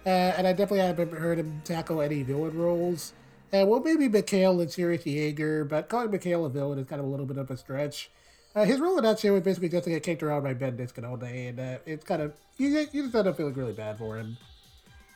Uh, 0.06 0.10
and 0.10 0.46
I 0.48 0.52
definitely 0.52 0.80
haven't 0.80 1.14
heard 1.14 1.40
him 1.40 1.62
tackle 1.64 2.02
any 2.02 2.24
villain 2.24 2.58
roles. 2.58 3.14
Uh, 3.54 3.66
well, 3.66 3.80
maybe 3.80 4.10
Mikhail 4.10 4.60
and 4.60 4.72
Sirius 4.72 5.06
Jaeger, 5.06 5.64
but 5.64 5.88
calling 5.88 6.12
Mikhail 6.12 6.46
a 6.46 6.50
villain 6.50 6.80
is 6.80 6.88
kind 6.88 7.00
of 7.00 7.06
a 7.06 7.10
little 7.10 7.26
bit 7.26 7.38
of 7.38 7.50
a 7.52 7.56
stretch. 7.56 8.10
Uh, 8.56 8.66
his 8.66 8.80
role 8.80 8.98
in 8.98 9.04
that 9.04 9.20
show 9.20 9.34
was 9.34 9.44
basically 9.44 9.70
just 9.70 9.86
to 9.86 9.90
get 9.90 10.04
kicked 10.04 10.22
around 10.22 10.44
by 10.44 10.54
Ben 10.54 10.76
Diskin 10.76 11.06
all 11.06 11.18
day, 11.18 11.48
and 11.48 11.60
uh, 11.60 11.78
it's 11.86 12.04
kind 12.04 12.22
of, 12.22 12.34
you, 12.58 12.68
you 12.68 13.04
just 13.04 13.16
end 13.16 13.28
up 13.28 13.38
feeling 13.38 13.54
really 13.54 13.74
bad 13.74 13.98
for 13.98 14.18
him. 14.18 14.38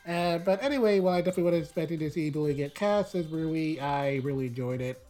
Uh, 0.07 0.38
but 0.38 0.64
anyway, 0.64 0.99
while 0.99 1.15
I 1.15 1.19
definitely 1.19 1.43
wasn't 1.43 1.64
expecting 1.64 1.99
to 1.99 2.09
see 2.09 2.30
Billy 2.30 2.53
get 2.53 2.73
cast 2.73 3.14
as 3.14 3.27
Rui, 3.27 3.77
I 3.80 4.22
really 4.23 4.47
enjoyed 4.47 4.81
it. 4.81 5.03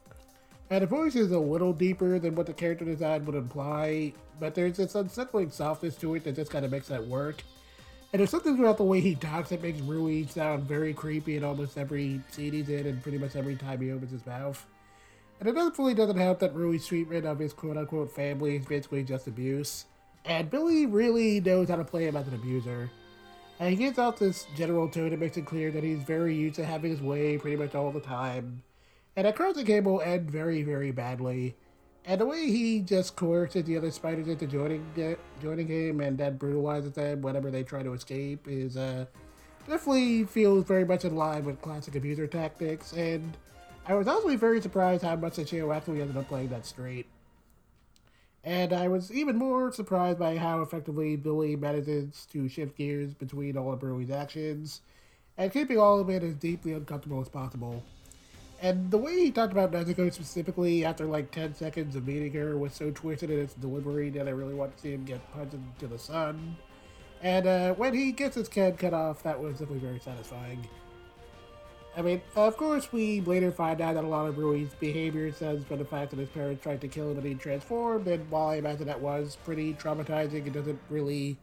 And 0.70 0.82
the 0.82 0.88
voice 0.88 1.16
is 1.16 1.32
a 1.32 1.40
little 1.40 1.72
deeper 1.72 2.20
than 2.20 2.36
what 2.36 2.48
the 2.48 2.54
character 2.54 2.84
design 2.84 3.26
would 3.26 3.36
imply, 3.36 4.14
but 4.40 4.56
there's 4.56 4.78
this 4.78 4.96
unsettling 4.96 5.52
softness 5.52 5.96
to 5.98 6.16
it 6.16 6.24
that 6.24 6.36
just 6.36 6.52
kind 6.52 6.66
of 6.66 6.72
makes 6.72 6.88
that 6.88 7.06
work. 7.06 7.44
And 8.14 8.20
there's 8.20 8.30
something 8.30 8.58
about 8.58 8.78
the 8.78 8.84
way 8.84 9.02
he 9.02 9.16
talks 9.16 9.50
that 9.50 9.62
makes 9.62 9.82
Rui 9.82 10.26
sound 10.28 10.64
very 10.64 10.94
creepy 10.94 11.36
in 11.36 11.44
almost 11.44 11.78
every 11.78 12.22
scene 12.32 12.54
he's 12.54 12.70
in 12.70 12.88
and 12.88 13.04
pretty 13.04 13.18
much 13.18 13.36
every 13.36 13.56
time 13.56 13.82
he 13.82 13.92
opens 13.92 14.12
his 14.12 14.26
mouth. 14.26 14.66
And 15.40 15.50
it 15.50 15.54
definitely 15.54 15.94
doesn't 15.94 16.18
help 16.18 16.40
that 16.40 16.56
Rui's 16.56 16.88
treatment 16.88 17.26
of 17.26 17.38
his 17.38 17.54
quote 17.54 17.78
unquote 17.78 18.12
family 18.12 18.56
is 18.56 18.66
basically 18.66 19.04
just 19.04 19.28
abuse. 19.28 19.86
And 20.26 20.50
Billy 20.50 20.86
really 20.86 21.42
knows 21.42 21.70
how 21.70 21.76
to 21.76 21.84
play 21.84 22.08
him 22.08 22.16
as 22.16 22.28
an 22.28 22.36
abuser. 22.36 22.90
And 23.60 23.70
he 23.70 23.76
gives 23.76 24.00
out 24.00 24.18
this 24.18 24.46
general 24.56 24.88
tone 24.88 25.10
that 25.10 25.20
makes 25.20 25.38
it 25.38 25.46
clear 25.46 25.72
that 25.72 25.84
he's 25.84 26.00
very 26.00 26.36
used 26.36 26.56
to 26.56 26.66
having 26.66 26.92
his 26.92 27.02
way 27.02 27.38
pretty 27.38 27.58
much 27.58 27.76
all 27.76 27.92
the 27.92 28.00
time. 28.00 28.64
And 29.16 29.26
that 29.26 29.66
Game 29.66 29.84
will 29.86 30.02
end 30.02 30.30
very, 30.30 30.62
very 30.62 30.92
badly. 30.92 31.56
And 32.08 32.22
the 32.22 32.26
way 32.26 32.50
he 32.50 32.80
just 32.80 33.18
coerces 33.18 33.66
the 33.66 33.76
other 33.76 33.92
spiders 33.92 34.30
into 34.30 34.48
joining 34.48 34.86
joining 35.42 35.68
him 35.68 36.00
and 36.00 36.18
then 36.18 36.38
brutalizes 36.38 36.94
them 36.94 37.22
whenever 37.22 37.52
they 37.52 37.64
try 37.64 37.84
to 37.84 37.92
escape 37.92 38.48
is 38.48 38.78
uh, 38.78 39.06
definitely 39.68 40.24
feels 40.24 40.64
very 40.64 40.86
much 40.86 41.04
in 41.04 41.18
line 41.18 41.44
with 41.44 41.62
classic 41.62 41.96
abuser 41.96 42.26
tactics. 42.26 42.94
And 42.94 43.36
I 43.86 43.94
was 43.96 44.08
also 44.08 44.36
very 44.38 44.62
surprised 44.62 45.04
how 45.04 45.18
much 45.18 45.36
the 45.36 45.46
show 45.46 45.74
actually 45.74 46.00
ended 46.00 46.16
up 46.16 46.30
playing 46.30 46.48
that 46.50 46.66
straight. 46.66 47.08
And 48.42 48.72
I 48.72 48.88
was 48.88 49.12
even 49.12 49.36
more 49.36 49.74
surprised 49.74 50.18
by 50.18 50.38
how 50.38 50.62
effectively 50.62 51.18
Billy 51.18 51.58
manages 51.58 52.26
to 52.32 52.48
shift 52.48 52.78
gears 52.78 53.14
between 53.14 53.58
all 53.58 53.74
of 53.74 53.84
Rui's 53.84 54.12
actions 54.12 54.80
and 55.38 55.52
keeping 55.52 55.78
all 55.78 56.00
of 56.00 56.10
it 56.10 56.24
as 56.24 56.36
deeply 56.36 56.72
uncomfortable 56.72 57.20
as 57.20 57.28
possible. 57.28 57.84
And 58.60 58.90
the 58.90 58.98
way 58.98 59.14
he 59.14 59.32
talked 59.32 59.52
about 59.52 59.72
Nezuko 59.72 60.12
specifically 60.12 60.84
after 60.84 61.06
like 61.06 61.32
10 61.32 61.54
seconds 61.54 61.96
of 61.96 62.08
meeting 62.08 62.34
her 62.34 62.58
was 62.58 62.74
so 62.74 62.90
twisted 62.92 63.30
in 63.30 63.40
its 63.40 63.54
delivery 63.54 64.10
that 64.12 64.28
I 64.28 64.32
really 64.32 64.56
want 64.56 64.76
to 64.76 64.82
see 64.82 64.94
him 64.94 65.06
get 65.06 65.32
punched 65.32 65.54
into 65.54 65.88
the 65.88 66.00
sun. 66.00 66.58
And 67.22 67.48
uh, 67.48 67.74
when 67.74 67.94
he 67.94 68.12
gets 68.12 68.36
his 68.36 68.48
head 68.48 68.78
cut 68.78 68.94
off, 68.94 69.24
that 69.24 69.40
was 69.40 69.54
definitely 69.54 69.80
very 69.80 70.00
satisfying. 70.00 70.68
I 71.96 72.02
mean, 72.04 72.22
of 72.36 72.58
course, 72.58 72.92
we 72.92 73.22
later 73.22 73.52
find 73.52 73.82
out 73.82 73.96
that 73.96 74.04
a 74.04 74.08
lot 74.08 74.28
of 74.28 74.38
Rui's 74.38 74.74
behavior 74.80 75.32
stems 75.32 75.66
from 75.66 75.80
the 75.80 75.86
fact 75.86 76.12
that 76.12 76.20
his 76.20 76.30
parents 76.30 76.62
tried 76.62 76.82
to 76.82 76.88
kill 76.88 77.10
him 77.10 77.18
and 77.18 77.26
he 77.26 77.34
transformed, 77.34 78.08
and 78.08 78.30
while 78.30 78.50
I 78.50 78.58
imagine 78.58 78.86
that 78.86 79.02
was 79.02 79.38
pretty 79.44 79.74
traumatizing, 79.74 80.46
it 80.46 80.54
doesn't 80.54 80.80
really 80.92 81.38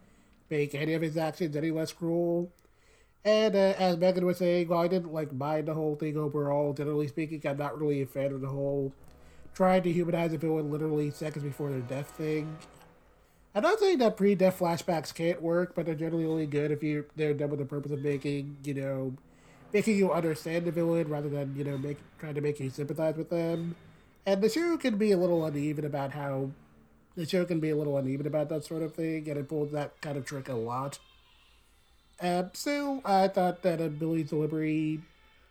make 0.51 0.77
any 0.77 0.95
of 0.95 1.03
his 1.03 1.17
actions 1.17 1.57
any 1.57 1.73
less 1.73 1.93
cruel. 1.93 2.53
And 3.25 3.57
uh, 3.57 3.75
as 3.79 3.97
Megan 3.97 4.27
was 4.27 4.39
saying, 4.39 4.69
while 4.69 4.81
I 4.81 4.89
didn't 4.89 5.13
like 5.13 5.33
mind 5.33 5.67
the 5.69 5.75
whole 5.75 5.97
thing 5.97 6.17
overall, 6.17 6.75
generally 6.75 7.09
speaking, 7.09 7.41
I'm 7.47 7.57
not 7.57 7.81
really 7.81 8.03
a 8.03 8.07
fan 8.07 8.33
of 8.33 8.43
the 8.43 8.49
whole 8.49 8.93
trying 9.55 9.83
to 9.85 9.93
humanize 9.93 10.33
a 10.33 10.39
villain 10.39 10.71
literally 10.71 11.11
seconds 11.11 11.45
before 11.45 11.71
their 11.71 11.81
death 11.81 12.11
thing. 12.11 12.59
I'm 13.55 13.63
not 13.63 13.79
saying 13.79 13.99
that 13.99 14.17
pre-death 14.17 14.59
flashbacks 14.59 15.15
can't 15.15 15.41
work, 15.41 15.75
but 15.75 15.87
they're 15.87 15.95
generally 15.95 16.27
only 16.27 16.47
good 16.47 16.73
if 16.73 16.83
you 16.83 17.07
they're 17.15 17.35
done 17.35 17.51
with 17.51 17.61
the 17.61 17.65
purpose 17.65 17.93
of 17.93 18.03
making 18.03 18.57
you 18.65 18.75
know 18.75 19.15
making 19.73 19.97
you 19.97 20.13
understand 20.13 20.65
the 20.65 20.73
villain 20.73 21.09
rather 21.09 21.29
than 21.29 21.55
you 21.57 21.63
know 21.63 21.79
make 21.79 21.99
trying 22.19 22.35
to 22.35 22.41
make 22.41 22.59
you 22.59 22.69
sympathize 22.69 23.17
with 23.17 23.31
them. 23.31 23.77
And 24.27 24.43
the 24.43 24.49
show 24.49 24.77
can 24.77 24.97
be 24.99 25.13
a 25.13 25.17
little 25.17 25.45
uneven 25.45 25.85
about 25.85 26.13
how 26.13 26.51
the 27.15 27.27
show 27.27 27.45
can 27.45 27.61
be 27.61 27.71
a 27.71 27.77
little 27.77 27.97
uneven 27.97 28.27
about 28.27 28.49
that 28.49 28.65
sort 28.65 28.83
of 28.83 28.95
thing, 28.95 29.29
and 29.29 29.39
it 29.39 29.49
pulls 29.49 29.71
that 29.71 30.01
kind 30.01 30.19
of 30.19 30.25
trick 30.25 30.49
a 30.49 30.55
lot. 30.55 30.99
Um, 32.21 32.51
so 32.55 33.01
I 33.05 33.29
thought 33.29 33.63
that 33.63 33.81
uh, 33.81 33.89
Billy's 33.89 34.31
delivery 34.31 35.01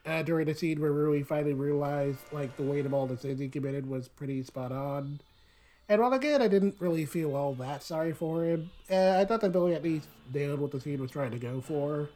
uh, 0.06 0.24
during 0.24 0.48
the 0.48 0.56
scene 0.56 0.82
where 0.82 0.92
Rui 0.92 1.24
finally 1.24 1.54
realized 1.54 2.20
like 2.32 2.56
the 2.58 2.64
weight 2.64 2.86
of 2.86 2.94
all 2.94 3.08
the 3.08 3.18
sins 3.18 3.40
he 3.40 3.50
committed 3.50 3.88
was 3.88 4.08
pretty 4.08 4.44
spot 4.44 4.72
on. 4.72 5.20
And 5.90 6.02
while 6.02 6.14
again 6.14 6.42
I 6.42 6.48
didn't 6.48 6.76
really 6.80 7.06
feel 7.06 7.36
all 7.36 7.54
that 7.56 7.84
sorry 7.84 8.14
for 8.14 8.44
him, 8.44 8.72
uh, 8.90 9.18
I 9.20 9.26
thought 9.26 9.42
that 9.42 9.52
Billy 9.52 9.76
at 9.76 9.84
least 9.84 10.08
nailed 10.34 10.60
what 10.60 10.72
the 10.72 10.80
scene 10.80 11.02
was 11.02 11.12
trying 11.12 11.32
to 11.32 11.40
go 11.40 11.62
for. 11.62 12.10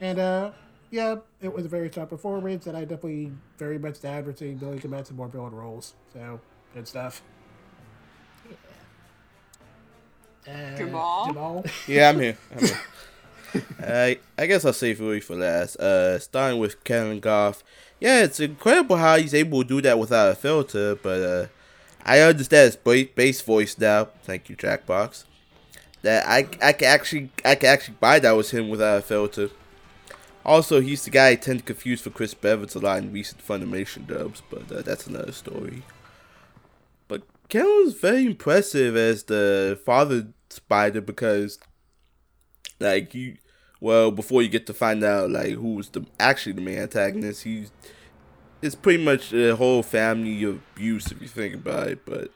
And 0.00 0.18
uh, 0.18 0.50
yeah, 0.90 1.16
it 1.42 1.52
was 1.52 1.66
a 1.66 1.68
very 1.68 1.90
strong 1.90 2.06
performance, 2.06 2.66
and 2.66 2.76
I 2.76 2.80
definitely 2.80 3.32
very 3.58 3.78
much 3.78 4.00
down 4.00 4.24
for 4.24 4.32
seeing 4.34 4.56
Billy 4.56 4.78
commit 4.78 5.06
some 5.06 5.16
more 5.16 5.28
villain 5.28 5.54
roles. 5.54 5.94
So 6.12 6.40
good 6.74 6.88
stuff. 6.88 7.22
Uh, 10.46 10.76
Jamal? 10.76 11.26
Jamal. 11.26 11.64
Yeah, 11.86 12.08
I'm 12.08 12.20
here. 12.20 12.38
I'm 12.54 12.66
here. 12.66 12.80
I 13.80 14.18
I 14.36 14.46
guess 14.46 14.64
I'll 14.64 14.72
save 14.72 15.00
Rui 15.00 15.20
for 15.20 15.36
last. 15.36 15.76
Uh, 15.76 16.18
starting 16.18 16.58
with 16.60 16.82
Kellen 16.84 17.20
Goff. 17.20 17.62
Yeah, 18.00 18.22
it's 18.22 18.40
incredible 18.40 18.96
how 18.96 19.16
he's 19.16 19.34
able 19.34 19.62
to 19.62 19.68
do 19.68 19.80
that 19.82 19.98
without 19.98 20.30
a 20.32 20.34
filter, 20.34 20.94
but 20.94 21.22
uh, 21.22 21.46
I 22.04 22.20
understand 22.20 22.66
his 22.66 22.76
ba- 22.76 23.10
bass 23.14 23.40
voice 23.40 23.76
now. 23.78 24.08
Thank 24.22 24.48
you, 24.48 24.56
Jackbox. 24.56 25.24
That 26.02 26.26
I 26.26 26.48
I 26.62 26.72
can 26.72 26.88
actually 26.88 27.30
I 27.44 27.54
can 27.54 27.70
actually 27.70 27.96
buy 28.00 28.18
that 28.20 28.32
was 28.32 28.50
him 28.50 28.68
without 28.68 28.98
a 28.98 29.02
filter. 29.02 29.50
Also, 30.44 30.80
he's 30.80 31.04
the 31.04 31.10
guy 31.10 31.30
I 31.30 31.34
tend 31.34 31.58
to 31.58 31.64
confuse 31.64 32.00
for 32.00 32.10
Chris 32.10 32.32
Bevins 32.32 32.74
a 32.74 32.78
lot 32.78 32.98
in 32.98 33.12
recent 33.12 33.46
Funimation 33.46 34.06
dubs, 34.06 34.42
but 34.48 34.70
uh, 34.72 34.80
that's 34.80 35.06
another 35.06 35.32
story. 35.32 35.82
But 37.06 37.22
Ken 37.50 37.64
was 37.84 37.94
very 37.94 38.24
impressive 38.24 38.96
as 38.96 39.24
the 39.24 39.78
father 39.84 40.28
spider 40.48 41.02
because, 41.02 41.58
like 42.80 43.14
you, 43.14 43.36
well, 43.80 44.10
before 44.10 44.42
you 44.42 44.48
get 44.48 44.66
to 44.66 44.74
find 44.74 45.02
out 45.04 45.30
like 45.30 45.52
who's 45.52 45.88
the 45.90 46.04
actually 46.18 46.52
the 46.52 46.60
main 46.60 46.78
antagonist, 46.78 47.44
he's 47.44 47.70
it's 48.60 48.74
pretty 48.74 49.02
much 49.02 49.32
a 49.32 49.56
whole 49.56 49.82
family 49.82 50.42
of 50.44 50.60
abuse 50.74 51.10
if 51.12 51.20
you 51.20 51.28
think 51.28 51.54
about 51.54 51.88
it. 51.88 52.04
But 52.04 52.30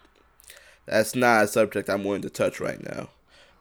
that's 0.86 1.14
not 1.14 1.44
a 1.44 1.48
subject 1.48 1.89
I'm 1.89 2.05
willing 2.05 2.23
to 2.23 2.31
touch 2.31 2.60
right 2.60 2.82
now. 2.82 3.10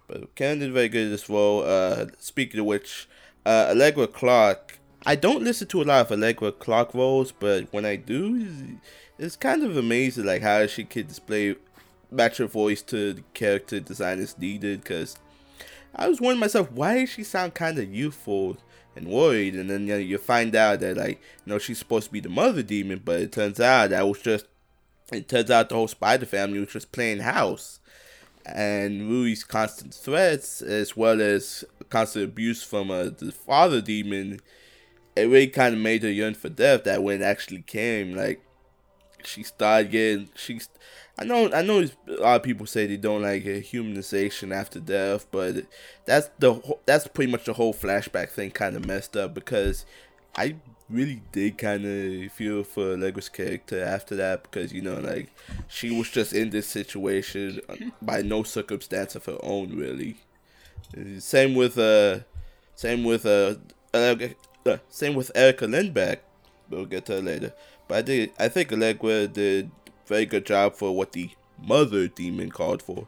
But 0.07 0.35
Ken 0.35 0.59
did 0.59 0.73
very 0.73 0.89
good 0.89 1.11
as 1.11 1.29
well. 1.29 1.63
Uh, 1.63 2.07
speaking 2.17 2.59
of 2.59 2.65
which, 2.65 3.07
uh, 3.45 3.67
Allegra 3.69 4.07
Clark. 4.07 4.79
I 5.03 5.15
don't 5.15 5.43
listen 5.43 5.67
to 5.69 5.81
a 5.81 5.83
lot 5.83 6.01
of 6.05 6.11
Allegra 6.11 6.51
Clark 6.51 6.93
roles, 6.93 7.31
but 7.31 7.71
when 7.73 7.85
I 7.85 7.95
do, 7.95 8.77
it's, 9.17 9.35
kind 9.35 9.63
of 9.63 9.75
amazing 9.75 10.25
like 10.25 10.43
how 10.43 10.67
she 10.67 10.83
can 10.83 11.07
display 11.07 11.55
match 12.11 12.37
her 12.37 12.45
voice 12.45 12.83
to 12.83 13.13
the 13.13 13.23
character 13.33 13.79
design 13.79 14.19
is 14.19 14.37
needed. 14.37 14.81
Because 14.81 15.17
I 15.95 16.07
was 16.07 16.21
wondering 16.21 16.39
myself, 16.39 16.71
why 16.71 16.99
does 16.99 17.09
she 17.09 17.23
sound 17.23 17.53
kind 17.53 17.77
of 17.77 17.93
youthful 17.93 18.57
and 18.95 19.07
worried? 19.07 19.55
And 19.55 19.69
then 19.69 19.87
you, 19.87 19.93
know, 19.93 19.99
you 19.99 20.17
find 20.17 20.55
out 20.55 20.79
that 20.79 20.97
like 20.97 21.21
you 21.45 21.51
know 21.51 21.59
she's 21.59 21.79
supposed 21.79 22.07
to 22.07 22.13
be 22.13 22.19
the 22.19 22.29
mother 22.29 22.63
demon, 22.63 23.01
but 23.03 23.19
it 23.19 23.31
turns 23.31 23.59
out 23.59 23.89
that 23.89 24.07
was 24.07 24.21
just 24.21 24.45
it 25.11 25.27
turns 25.27 25.51
out 25.51 25.69
the 25.69 25.75
whole 25.75 25.87
spider 25.87 26.25
family 26.25 26.59
was 26.59 26.69
just 26.69 26.91
playing 26.91 27.19
house 27.19 27.81
and 28.45 29.09
Rui's 29.09 29.43
constant 29.43 29.93
threats, 29.93 30.61
as 30.61 30.95
well 30.95 31.21
as 31.21 31.63
constant 31.89 32.25
abuse 32.25 32.63
from 32.63 32.91
uh, 32.91 33.05
the 33.05 33.31
father 33.31 33.81
demon, 33.81 34.39
it 35.15 35.23
really 35.23 35.47
kind 35.47 35.75
of 35.75 35.81
made 35.81 36.03
her 36.03 36.11
yearn 36.11 36.33
for 36.33 36.49
death. 36.49 36.83
That 36.83 37.03
when 37.03 37.21
it 37.21 37.25
actually 37.25 37.63
came, 37.63 38.15
like 38.15 38.41
she 39.23 39.43
started 39.43 39.91
getting 39.91 40.29
she's. 40.35 40.69
I 41.21 41.23
know 41.23 41.51
I 41.53 41.61
know 41.61 41.85
a 42.07 42.11
lot 42.13 42.37
of 42.37 42.43
people 42.43 42.65
say 42.65 42.87
they 42.87 42.97
don't 42.97 43.21
like 43.21 43.45
a 43.45 43.61
humanization 43.61 44.51
after 44.51 44.79
death, 44.79 45.27
but 45.29 45.67
that's 46.05 46.31
the 46.39 46.59
that's 46.87 47.05
pretty 47.05 47.31
much 47.31 47.45
the 47.45 47.53
whole 47.53 47.75
flashback 47.75 48.29
thing 48.29 48.49
kind 48.49 48.75
of 48.75 48.87
messed 48.87 49.15
up 49.15 49.35
because 49.35 49.85
I 50.35 50.55
really 50.89 51.21
did 51.31 51.59
kind 51.59 51.85
of 51.85 52.31
feel 52.31 52.63
for 52.63 52.93
Allegra's 52.93 53.29
character 53.29 53.83
after 53.83 54.15
that 54.15 54.41
because 54.41 54.73
you 54.73 54.81
know 54.81 54.99
like 54.99 55.29
she 55.67 55.95
was 55.95 56.09
just 56.09 56.33
in 56.33 56.49
this 56.49 56.65
situation 56.65 57.61
by 58.01 58.23
no 58.23 58.41
circumstance 58.41 59.13
of 59.13 59.25
her 59.25 59.37
own 59.43 59.75
really. 59.75 60.17
Same 61.19 61.53
with 61.53 61.77
uh, 61.77 62.21
same 62.73 63.03
with 63.03 63.27
uh, 63.27 63.57
uh 63.93 64.15
same 64.89 65.13
with 65.13 65.29
Erika 65.35 65.67
Lindbergh. 65.67 66.19
We'll 66.67 66.85
get 66.85 67.05
to 67.05 67.17
her 67.17 67.21
later. 67.21 67.53
But 67.87 67.97
I 67.99 68.01
did 68.01 68.31
I 68.39 68.47
think 68.47 68.73
Allegra 68.73 69.27
did 69.27 69.69
very 70.11 70.25
good 70.25 70.45
job 70.45 70.75
for 70.75 70.93
what 70.93 71.13
the 71.13 71.29
mother 71.57 72.05
demon 72.07 72.51
called 72.51 72.81
for. 72.83 73.07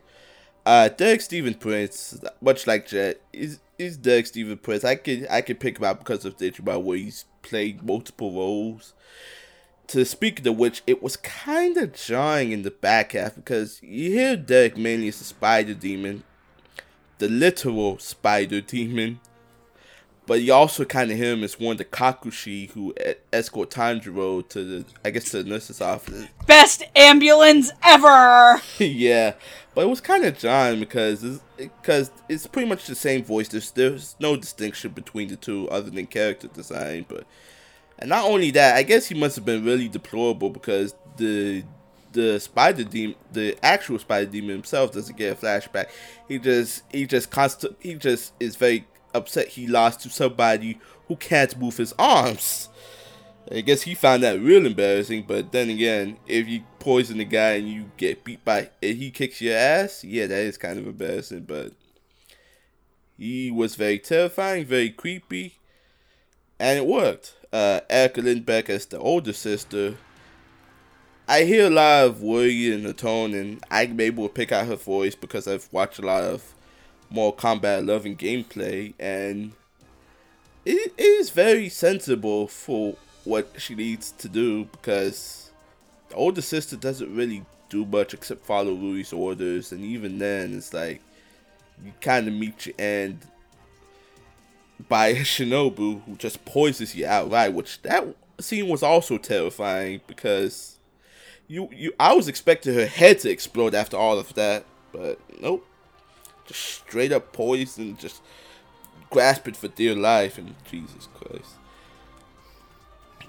Uh, 0.65 0.87
Derek 0.87 1.19
Stephen 1.19 1.53
Prince, 1.53 2.17
much 2.39 2.65
like 2.65 2.87
Jet, 2.87 3.19
is 3.33 3.59
is 3.77 3.97
Derek 3.97 4.25
Stephen 4.25 4.57
Prince. 4.57 4.85
I 4.85 4.95
could 4.95 5.27
I 5.29 5.41
could 5.41 5.59
pick 5.59 5.77
him 5.77 5.83
out 5.83 5.99
because 5.99 6.23
of 6.23 6.37
the 6.37 6.53
about 6.57 6.83
where 6.83 6.97
he's 6.97 7.25
played 7.41 7.83
multiple 7.83 8.31
roles. 8.31 8.93
To 9.87 10.05
speak 10.05 10.45
of 10.45 10.57
which, 10.57 10.81
it 10.87 11.03
was 11.03 11.17
kind 11.17 11.75
of 11.75 11.91
jarring 11.93 12.53
in 12.53 12.61
the 12.61 12.71
back 12.71 13.11
half 13.11 13.35
because 13.35 13.83
you 13.83 14.11
hear 14.11 14.37
Derek 14.37 14.77
mainly 14.77 15.09
as 15.09 15.19
the 15.19 15.25
spider 15.25 15.73
demon, 15.73 16.23
the 17.17 17.27
literal 17.27 17.99
spider 17.99 18.61
demon, 18.61 19.19
but 20.25 20.41
you 20.41 20.53
also 20.53 20.85
kind 20.85 21.11
of 21.11 21.17
hear 21.17 21.33
him 21.33 21.43
as 21.43 21.59
one 21.59 21.73
of 21.73 21.77
the 21.77 21.85
kakushi 21.85 22.69
who 22.71 22.93
escort 23.31 23.69
Tanjiro 23.69 24.47
to 24.49 24.63
the, 24.63 24.85
I 25.03 25.09
guess, 25.09 25.29
to 25.31 25.43
the 25.43 25.49
nurse's 25.49 25.81
office. 25.81 26.27
Best 26.47 26.83
ambulance 26.95 27.71
ever! 27.83 28.61
yeah, 28.79 29.33
but 29.75 29.81
it 29.81 29.89
was 29.89 30.01
kind 30.01 30.23
of 30.23 30.37
jarring 30.37 30.79
because 30.79 31.23
it's, 31.23 31.41
because 31.57 32.11
it's 32.29 32.47
pretty 32.47 32.69
much 32.69 32.87
the 32.87 32.95
same 32.95 33.23
voice. 33.23 33.49
There's 33.49 33.71
there's 33.71 34.15
no 34.19 34.37
distinction 34.37 34.91
between 34.91 35.27
the 35.27 35.35
two 35.35 35.69
other 35.69 35.89
than 35.89 36.05
character 36.07 36.47
design. 36.47 37.05
But 37.07 37.25
and 37.99 38.09
not 38.09 38.25
only 38.25 38.51
that, 38.51 38.75
I 38.75 38.83
guess 38.83 39.07
he 39.07 39.15
must 39.15 39.35
have 39.35 39.45
been 39.45 39.65
really 39.65 39.89
deplorable 39.89 40.49
because 40.49 40.95
the 41.17 41.63
the 42.13 42.39
spider 42.39 42.83
demon, 42.83 43.15
the 43.31 43.57
actual 43.63 43.99
spider 43.99 44.29
demon 44.29 44.51
himself, 44.51 44.93
doesn't 44.93 45.17
get 45.17 45.33
a 45.33 45.35
flashback. 45.35 45.87
He 46.27 46.39
just 46.39 46.83
he 46.91 47.05
just 47.05 47.29
constant 47.29 47.75
he 47.79 47.95
just 47.95 48.33
is 48.39 48.55
very 48.55 48.85
upset 49.13 49.49
he 49.49 49.67
lost 49.67 50.01
to 50.01 50.09
somebody 50.09 50.79
who 51.07 51.15
can't 51.15 51.57
move 51.57 51.77
his 51.77 51.93
arms. 51.99 52.69
I 53.51 53.61
guess 53.61 53.81
he 53.81 53.93
found 53.93 54.23
that 54.23 54.39
real 54.39 54.65
embarrassing, 54.65 55.25
but 55.27 55.51
then 55.51 55.69
again, 55.69 56.17
if 56.27 56.47
you 56.47 56.63
poison 56.79 57.17
the 57.17 57.25
guy 57.25 57.53
and 57.53 57.67
you 57.67 57.91
get 57.97 58.23
beat 58.23 58.43
by 58.45 58.69
and 58.81 58.97
he 58.97 59.11
kicks 59.11 59.41
your 59.41 59.57
ass, 59.57 60.03
yeah, 60.03 60.27
that 60.27 60.39
is 60.39 60.57
kind 60.57 60.79
of 60.79 60.87
embarrassing, 60.87 61.41
but 61.41 61.73
he 63.17 63.51
was 63.51 63.75
very 63.75 63.99
terrifying, 63.99 64.65
very 64.65 64.89
creepy, 64.89 65.55
and 66.59 66.79
it 66.79 66.85
worked. 66.85 67.35
Uh, 67.51 67.81
Erika 67.89 68.21
Lindbergh 68.21 68.69
as 68.69 68.85
the 68.85 68.97
older 68.97 69.33
sister, 69.33 69.97
I 71.27 71.43
hear 71.43 71.67
a 71.67 71.69
lot 71.69 72.05
of 72.05 72.21
worry 72.21 72.71
in 72.71 72.83
the 72.83 72.93
tone, 72.93 73.33
and 73.33 73.63
I'm 73.69 73.99
able 73.99 74.27
to 74.27 74.33
pick 74.33 74.51
out 74.51 74.67
her 74.67 74.75
voice 74.75 75.15
because 75.15 75.47
I've 75.47 75.69
watched 75.71 75.99
a 75.99 76.05
lot 76.05 76.23
of 76.23 76.52
more 77.13 77.33
combat 77.33 77.85
loving 77.85 78.17
gameplay, 78.17 78.93
and 78.99 79.53
it 80.65 80.93
is 80.97 81.29
very 81.29 81.69
sensible 81.69 82.47
for 82.47 82.95
what 83.23 83.49
she 83.57 83.75
needs 83.75 84.11
to 84.11 84.27
do 84.27 84.65
because 84.65 85.51
the 86.09 86.15
older 86.15 86.41
sister 86.41 86.75
doesn't 86.75 87.15
really 87.15 87.45
do 87.69 87.85
much 87.85 88.13
except 88.13 88.45
follow 88.45 88.73
Rui's 88.73 89.13
orders, 89.13 89.71
and 89.71 89.83
even 89.85 90.17
then, 90.17 90.55
it's 90.55 90.73
like 90.73 91.01
you 91.83 91.93
kind 92.01 92.27
of 92.27 92.33
meet 92.33 92.65
your 92.65 92.75
end 92.79 93.19
by 94.89 95.13
Shinobu, 95.13 96.03
who 96.03 96.15
just 96.15 96.43
poisons 96.45 96.95
you 96.95 97.05
outright. 97.05 97.53
Which 97.53 97.81
that 97.83 98.05
scene 98.39 98.67
was 98.67 98.83
also 98.83 99.17
terrifying 99.17 100.01
because 100.07 100.77
you 101.47 101.69
you 101.71 101.93
I 101.99 102.13
was 102.13 102.27
expecting 102.27 102.73
her 102.73 102.87
head 102.87 103.19
to 103.19 103.29
explode 103.29 103.75
after 103.75 103.97
all 103.97 104.17
of 104.17 104.33
that, 104.33 104.65
but 104.91 105.19
nope, 105.39 105.65
just 106.53 106.85
straight 106.85 107.11
up 107.11 107.33
poison, 107.33 107.97
just 107.97 108.21
grasping 109.09 109.53
for 109.53 109.67
dear 109.67 109.95
life, 109.95 110.37
and 110.37 110.55
Jesus 110.69 111.07
Christ. 111.13 111.55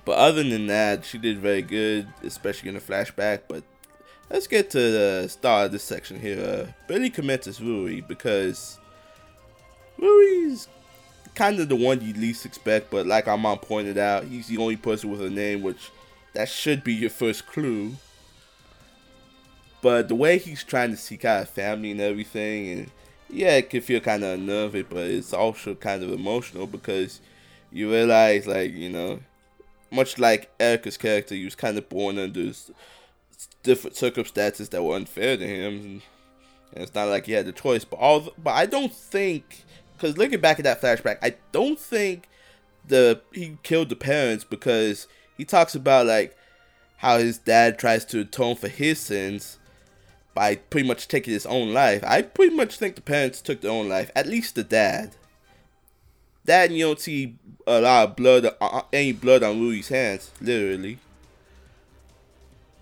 But 0.04 0.18
other 0.18 0.42
than 0.42 0.66
that, 0.66 1.04
she 1.04 1.18
did 1.18 1.38
very 1.38 1.62
good, 1.62 2.06
especially 2.22 2.68
in 2.68 2.74
the 2.74 2.80
flashback. 2.80 3.42
But 3.48 3.64
let's 4.30 4.46
get 4.46 4.70
to 4.70 4.78
the 4.78 5.28
start 5.28 5.66
of 5.66 5.72
this 5.72 5.82
section 5.82 6.20
here. 6.20 6.66
Uh, 6.68 6.72
Billy 6.86 7.10
commences 7.10 7.60
Rui 7.60 8.02
because 8.02 8.78
Rui's 9.98 10.68
kind 11.34 11.58
of 11.58 11.68
the 11.68 11.76
one 11.76 12.00
you 12.02 12.12
least 12.12 12.44
expect, 12.44 12.90
but 12.90 13.06
like 13.06 13.26
our 13.26 13.38
mom 13.38 13.58
pointed 13.58 13.96
out, 13.96 14.24
he's 14.24 14.48
the 14.48 14.58
only 14.58 14.76
person 14.76 15.10
with 15.10 15.22
a 15.22 15.30
name, 15.30 15.62
which 15.62 15.90
that 16.34 16.48
should 16.48 16.84
be 16.84 16.92
your 16.92 17.10
first 17.10 17.46
clue. 17.46 17.94
But 19.80 20.08
the 20.08 20.14
way 20.14 20.38
he's 20.38 20.64
trying 20.64 20.90
to 20.90 20.96
seek 20.96 21.24
out 21.24 21.48
family 21.48 21.90
and 21.90 22.00
everything, 22.00 22.68
and 22.70 22.90
yeah, 23.34 23.56
it 23.56 23.70
can 23.70 23.80
feel 23.80 24.00
kind 24.00 24.22
of 24.24 24.38
unnerving, 24.38 24.86
but 24.88 25.08
it's 25.08 25.32
also 25.32 25.74
kind 25.74 26.02
of 26.02 26.12
emotional 26.12 26.66
because 26.66 27.20
you 27.72 27.90
realize, 27.90 28.46
like, 28.46 28.72
you 28.72 28.88
know, 28.88 29.20
much 29.90 30.18
like 30.18 30.50
Erika's 30.60 30.96
character, 30.96 31.34
he 31.34 31.44
was 31.44 31.54
kind 31.54 31.76
of 31.76 31.88
born 31.88 32.18
under 32.18 32.52
different 33.62 33.96
circumstances 33.96 34.68
that 34.70 34.82
were 34.82 34.96
unfair 34.96 35.36
to 35.36 35.46
him. 35.46 36.02
And 36.72 36.82
it's 36.82 36.94
not 36.94 37.08
like 37.08 37.26
he 37.26 37.32
had 37.32 37.46
the 37.46 37.52
choice. 37.52 37.84
But 37.84 37.96
all, 37.96 38.32
but 38.38 38.52
I 38.52 38.66
don't 38.66 38.92
think, 38.92 39.64
because 39.96 40.16
looking 40.16 40.40
back 40.40 40.58
at 40.58 40.64
that 40.64 40.80
flashback, 40.80 41.18
I 41.22 41.34
don't 41.52 41.78
think 41.78 42.28
the 42.86 43.20
he 43.32 43.56
killed 43.62 43.88
the 43.88 43.96
parents 43.96 44.44
because 44.44 45.08
he 45.36 45.44
talks 45.44 45.74
about 45.74 46.06
like 46.06 46.36
how 46.98 47.18
his 47.18 47.38
dad 47.38 47.78
tries 47.78 48.04
to 48.06 48.20
atone 48.20 48.56
for 48.56 48.68
his 48.68 49.00
sins 49.00 49.58
by 50.34 50.56
pretty 50.56 50.86
much 50.86 51.08
taking 51.08 51.32
his 51.32 51.46
own 51.46 51.72
life. 51.72 52.02
I 52.04 52.22
pretty 52.22 52.54
much 52.54 52.76
think 52.76 52.96
the 52.96 53.00
parents 53.00 53.40
took 53.40 53.60
their 53.60 53.70
own 53.70 53.88
life, 53.88 54.10
at 54.14 54.26
least 54.26 54.56
the 54.56 54.64
dad. 54.64 55.14
Dad, 56.44 56.72
you 56.72 56.84
don't 56.84 57.00
see 57.00 57.36
a 57.66 57.80
lot 57.80 58.08
of 58.08 58.16
blood, 58.16 58.44
uh, 58.44 58.52
uh, 58.60 58.82
any 58.92 59.12
blood 59.12 59.42
on 59.42 59.60
Rudy's 59.60 59.88
hands, 59.88 60.30
literally. 60.40 60.98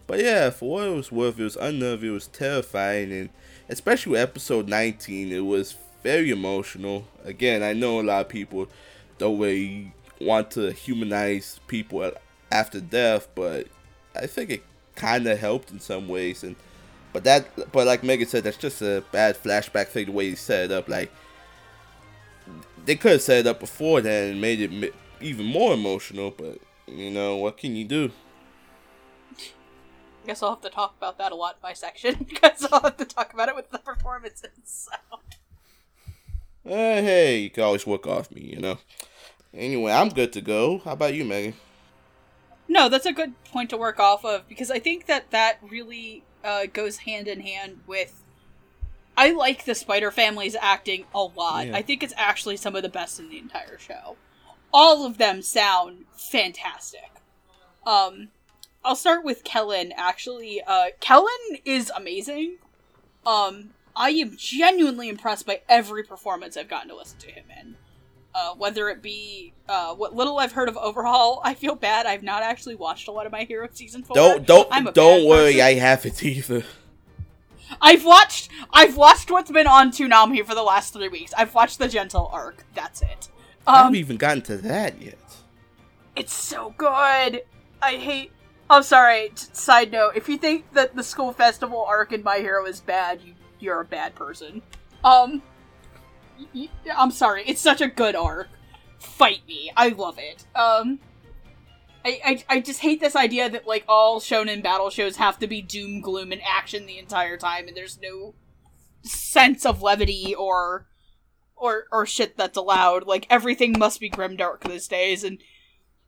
But 0.07 0.21
yeah, 0.21 0.51
for 0.51 0.71
what 0.71 0.89
it 0.89 0.97
was 0.97 1.13
worth, 1.13 1.39
it 1.39 1.45
was 1.45 1.57
unnerving, 1.57 2.11
it 2.11 2.13
was 2.13 2.27
terrifying, 2.27 3.13
and 3.13 3.29
especially 3.69 4.13
with 4.13 4.23
episode 4.23 4.69
19, 4.69 5.31
it 5.31 5.41
was 5.41 5.77
very 6.03 6.31
emotional. 6.31 7.07
Again, 7.25 7.63
I 7.63 7.73
know 7.73 8.01
a 8.01 8.03
lot 8.03 8.23
of 8.23 8.29
people 8.29 8.67
don't 9.19 9.39
really 9.39 9.93
want 10.21 10.51
to 10.53 10.73
humanize 10.73 11.61
people 11.69 12.11
after 12.51 12.81
death, 12.81 13.29
but 13.35 13.69
I 14.17 14.27
think 14.27 14.51
it 14.51 14.65
kind 14.97 15.27
of 15.27 15.39
helped 15.39 15.71
in 15.71 15.79
some 15.79 16.09
ways, 16.09 16.43
and 16.43 16.57
but 17.13 17.25
that, 17.25 17.73
but 17.73 17.87
like 17.87 18.03
Megan 18.03 18.27
said, 18.27 18.45
that's 18.45 18.57
just 18.57 18.81
a 18.83 19.05
bad 19.13 19.41
flashback 19.41 19.89
thing. 19.89 20.07
The 20.07 20.13
way 20.13 20.31
he 20.31 20.35
set 20.35 20.65
it 20.65 20.73
up, 20.73 20.89
like 20.89 21.13
they 22.85 22.97
could 22.97 23.13
have 23.13 23.23
set 23.23 23.41
it 23.41 23.47
up 23.47 23.61
before 23.61 24.01
then 24.01 24.33
and 24.33 24.41
made 24.41 24.61
it 24.61 24.95
even 25.21 25.47
more 25.47 25.75
emotional. 25.75 26.31
But 26.31 26.59
you 26.87 27.11
know, 27.11 27.37
what 27.37 27.59
can 27.59 27.77
you 27.77 27.85
do? 27.85 28.11
I 29.37 30.27
guess 30.27 30.43
I'll 30.43 30.51
have 30.51 30.61
to 30.63 30.71
talk 30.71 30.95
about 30.97 31.19
that 31.19 31.33
a 31.33 31.35
lot 31.35 31.61
by 31.61 31.73
section 31.73 32.25
because 32.29 32.67
I'll 32.71 32.81
have 32.81 32.97
to 32.99 33.05
talk 33.05 33.33
about 33.33 33.49
it 33.49 33.57
with 33.57 33.71
the 33.71 33.79
performances. 33.79 34.51
So. 34.65 34.93
Uh, 36.65 37.03
hey, 37.03 37.41
you 37.41 37.51
can 37.51 37.65
always 37.65 37.87
work 37.87 38.07
off 38.07 38.31
me, 38.31 38.43
you 38.43 38.61
know. 38.61 38.79
Anyway, 39.53 39.91
I'm 39.91 40.09
good 40.11 40.33
to 40.35 40.41
go. 40.41 40.79
How 40.79 40.93
about 40.93 41.13
you, 41.13 41.25
Megan? 41.25 41.55
No, 42.69 42.89
that's 42.89 43.05
a 43.05 43.13
good 43.13 43.35
point 43.45 43.69
to 43.71 43.77
work 43.77 43.99
off 43.99 44.25
of 44.25 44.49
because 44.49 44.71
I 44.71 44.79
think 44.79 45.07
that 45.07 45.31
that 45.33 45.59
really 45.61 46.23
uh, 46.45 46.67
goes 46.73 46.99
hand 46.99 47.29
in 47.29 47.41
hand 47.41 47.81
with. 47.87 48.19
I 49.17 49.33
like 49.33 49.67
the 49.67 49.75
Spider 49.75 50.11
Family's 50.11 50.57
acting 50.59 51.05
a 51.15 51.23
lot. 51.23 51.67
Yeah. 51.67 51.77
I 51.77 51.83
think 51.83 52.03
it's 52.03 52.15
actually 52.17 52.57
some 52.57 52.75
of 52.75 52.83
the 52.83 52.89
best 52.89 53.21
in 53.21 53.29
the 53.29 53.39
entire 53.39 53.79
show. 53.79 54.17
All 54.73 55.05
of 55.05 55.19
them 55.19 55.43
sound 55.43 56.07
fantastic. 56.17 57.11
Um, 57.87 58.29
I'll 58.85 58.97
start 58.97 59.23
with 59.23 59.45
Kellen. 59.45 59.93
Actually, 59.97 60.63
uh, 60.67 60.87
Kellen 61.01 61.29
is 61.65 61.93
amazing. 61.95 62.57
Um, 63.27 63.71
I 63.95 64.11
am 64.11 64.37
genuinely 64.37 65.09
impressed 65.09 65.47
by 65.47 65.61
every 65.69 66.03
performance 66.03 66.57
I've 66.57 66.69
gotten 66.69 66.89
to 66.89 66.97
listen 66.97 67.19
to 67.21 67.31
him 67.31 67.45
in. 67.61 67.77
Uh, 68.35 68.55
whether 68.55 68.89
it 68.89 69.03
be 69.03 69.53
uh, 69.69 69.95
what 69.95 70.15
little 70.15 70.39
I've 70.39 70.53
heard 70.53 70.69
of 70.69 70.77
Overhaul, 70.77 71.41
I 71.45 71.55
feel 71.55 71.75
bad. 71.75 72.07
I've 72.07 72.23
not 72.23 72.43
actually 72.43 72.77
watched 72.77 73.09
a 73.09 73.11
lot 73.11 73.27
of 73.27 73.33
My 73.33 73.45
Hero 73.45 73.69
season 73.73 74.03
four. 74.03 74.15
Don't 74.15 74.47
don't 74.47 74.95
don't 74.95 75.27
worry, 75.27 75.55
person. 75.55 75.67
I 75.67 75.75
haven't 75.75 76.23
either. 76.23 76.65
I've 77.81 78.05
watched 78.05 78.51
I've 78.73 78.97
watched 78.97 79.31
what's 79.31 79.51
been 79.51 79.67
on 79.67 79.91
Toonami 79.91 80.45
for 80.45 80.55
the 80.55 80.63
last 80.63 80.93
three 80.93 81.09
weeks. 81.09 81.33
I've 81.37 81.55
watched 81.55 81.79
the 81.79 81.89
Gentle 81.89 82.29
arc. 82.33 82.65
That's 82.75 83.03
it. 83.03 83.29
Um, 83.67 83.75
I 83.75 83.77
haven't 83.79 83.89
um, 83.89 83.97
even 83.97 84.17
gotten 84.17 84.43
to 84.43 84.57
that 84.59 85.01
yet. 85.01 85.19
It's 86.17 86.35
so 86.35 86.75
good. 86.77 87.43
I 87.81 87.93
hate. 87.93 88.33
I'm 88.69 88.79
oh, 88.79 88.83
sorry. 88.83 89.29
T- 89.29 89.47
side 89.53 89.93
note: 89.93 90.13
If 90.17 90.29
you 90.29 90.39
think 90.39 90.73
that 90.73 90.97
the 90.97 91.03
school 91.03 91.33
festival 91.33 91.85
arc 91.85 92.13
in 92.13 92.23
My 92.23 92.39
Hero 92.39 92.67
is 92.67 92.81
bad, 92.81 93.21
you 93.23 93.35
you're 93.61 93.81
a 93.81 93.85
bad 93.85 94.15
person. 94.15 94.63
Um, 95.05 95.43
I'm 96.95 97.11
sorry. 97.11 97.45
It's 97.47 97.61
such 97.61 97.81
a 97.81 97.89
good 97.89 98.15
arc. 98.15 98.49
Fight 98.99 99.41
me. 99.47 99.73
I 99.77 99.89
love 99.89 100.19
it. 100.19 100.47
Um, 100.55 101.01
I, 102.05 102.21
I, 102.25 102.57
I 102.57 102.61
just 102.61 102.81
hate 102.81 103.01
this 103.01 103.17
idea 103.17 103.49
that 103.49 103.67
like 103.67 103.85
all 103.89 104.21
shonen 104.21 104.63
battle 104.63 104.91
shows 104.91 105.17
have 105.17 105.39
to 105.39 105.47
be 105.47 105.63
doom 105.63 106.01
gloom 106.01 106.33
and 106.33 106.43
action 106.45 106.87
the 106.87 106.99
entire 106.99 107.37
time, 107.37 107.69
and 107.69 107.77
there's 107.77 107.99
no 108.01 108.35
sense 109.03 109.65
of 109.67 109.83
levity 109.83 110.35
or 110.35 110.87
or 111.57 111.85
or 111.93 112.07
shit 112.07 112.37
that's 112.37 112.57
allowed. 112.57 113.07
Like 113.07 113.27
everything 113.31 113.79
must 113.79 114.01
be 114.01 114.11
grimdark 114.11 114.69
these 114.69 114.89
days, 114.89 115.23
and 115.25 115.39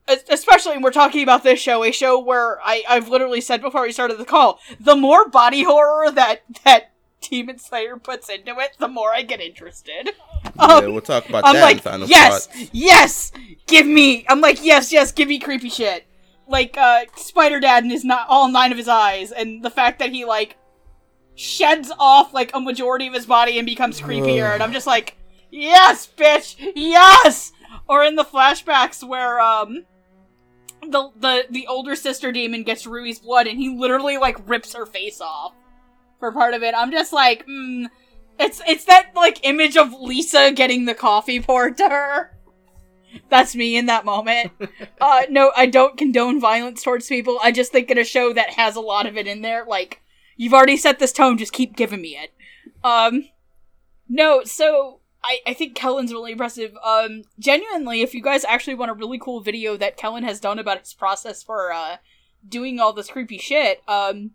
especially 0.09 0.73
when 0.73 0.83
we're 0.83 0.91
talking 0.91 1.23
about 1.23 1.45
this 1.45 1.61
show, 1.61 1.85
a 1.85 1.93
show 1.93 2.19
where 2.19 2.61
I 2.63 2.83
I've 2.89 3.09
literally 3.09 3.41
said 3.41 3.63
before 3.63 3.83
we 3.83 3.93
started 3.93 4.19
the 4.19 4.25
call, 4.25 4.59
the 4.81 4.97
more 4.97 5.29
body 5.29 5.63
horror 5.63 6.11
that 6.11 6.43
that 6.65 6.94
Demon 7.21 7.59
Slayer 7.59 7.97
puts 7.97 8.29
into 8.29 8.59
it, 8.59 8.77
the 8.79 8.89
more 8.89 9.13
I 9.13 9.23
get 9.23 9.41
interested. 9.41 10.11
Yeah, 10.57 10.63
um, 10.77 10.93
we'll 10.93 11.01
talk 11.01 11.29
about 11.29 11.45
I'm 11.45 11.55
that 11.55 11.63
like, 11.63 11.77
in 11.77 11.83
final 11.83 12.07
Yes, 12.09 12.47
thoughts. 12.47 12.69
yes, 12.73 13.33
give 13.67 13.87
me. 13.87 14.25
I'm 14.29 14.41
like, 14.41 14.63
yes, 14.63 14.93
yes, 14.93 15.11
give 15.13 15.29
me 15.29 15.39
creepy 15.39 15.69
shit. 15.71 16.07
Like 16.47 16.77
uh, 16.77 17.07
Spider 17.17 17.61
Dad 17.61 17.83
and 17.83 17.91
his 17.93 18.05
not 18.05 18.27
all 18.29 18.49
nine 18.49 18.71
of 18.71 18.79
his 18.79 18.89
eyes, 18.89 19.33
and 19.33 19.65
the 19.65 19.71
fact 19.71 19.99
that 20.01 20.11
he 20.11 20.25
like 20.25 20.57
sheds 21.35 21.91
off 21.99 22.33
like 22.35 22.55
a 22.55 22.61
majority 22.61 23.07
of 23.07 23.15
his 23.15 23.27
body 23.27 23.59
and 23.59 23.67
becomes 23.67 24.01
creepier, 24.01 24.53
and 24.53 24.63
I'm 24.63 24.73
just 24.73 24.87
like, 24.87 25.17
yes, 25.51 26.07
bitch, 26.17 26.57
yes. 26.77 27.53
Or 27.89 28.05
in 28.05 28.15
the 28.15 28.25
flashbacks 28.25 29.03
where 29.07 29.41
um 29.41 29.85
the 30.83 31.11
the 31.19 31.47
the 31.51 31.67
older 31.67 31.97
sister 31.97 32.31
demon 32.31 32.63
gets 32.63 32.87
Rui's 32.87 33.19
blood, 33.19 33.47
and 33.47 33.59
he 33.59 33.71
literally 33.71 34.19
like 34.19 34.37
rips 34.49 34.75
her 34.75 34.85
face 34.85 35.21
off 35.23 35.55
for 36.19 36.33
part 36.33 36.55
of 36.55 36.63
it. 36.63 36.75
I'm 36.77 36.91
just 36.91 37.13
like, 37.13 37.47
mm, 37.47 37.87
it's 38.39 38.61
it's 38.67 38.85
that 38.85 39.11
like 39.15 39.45
image 39.45 39.77
of 39.77 39.93
Lisa 39.93 40.53
getting 40.53 40.85
the 40.85 40.95
coffee 40.95 41.41
poured 41.41 41.77
to 41.79 41.89
her. 41.89 42.31
That's 43.29 43.55
me 43.55 43.77
in 43.77 43.87
that 43.87 44.05
moment. 44.05 44.53
uh, 45.01 45.23
no, 45.31 45.53
I 45.57 45.67
don't 45.67 45.97
condone 45.97 46.41
violence 46.41 46.83
towards 46.83 47.07
people. 47.07 47.39
I 47.43 47.53
just 47.53 47.73
think 47.73 47.91
in 47.91 47.99
a 47.99 48.05
show 48.05 48.33
that 48.33 48.51
has 48.51 48.77
a 48.77 48.81
lot 48.81 49.07
of 49.07 49.17
it 49.17 49.27
in 49.27 49.43
there, 49.43 49.65
like 49.65 50.03
you've 50.37 50.55
already 50.55 50.77
set 50.77 50.99
this 50.99 51.13
tone, 51.13 51.39
just 51.39 51.53
keep 51.53 51.77
giving 51.77 52.03
me 52.03 52.17
it. 52.17 52.33
Um, 52.83 53.27
no, 54.09 54.43
so 54.45 55.01
I, 55.23 55.39
I 55.47 55.55
think 55.55 55.75
Kellen's 55.75 56.13
really 56.13 56.33
impressive. 56.33 56.77
Um, 56.85 57.23
genuinely, 57.39 58.03
if 58.03 58.15
you 58.15 58.23
guys 58.23 58.45
actually 58.45 58.75
want 58.75 58.91
a 58.91 58.95
really 58.95 59.19
cool 59.19 59.41
video 59.41 59.77
that 59.77 59.97
Kellen 59.97 60.25
has 60.25 60.41
done 60.41 60.59
about 60.59 60.81
his 60.81 60.93
process 60.93 61.43
for 61.43 61.73
uh 61.73 61.97
doing 62.47 62.79
all 62.79 62.93
this 62.93 63.09
creepy 63.09 63.39
shit, 63.39 63.81
um, 63.89 64.33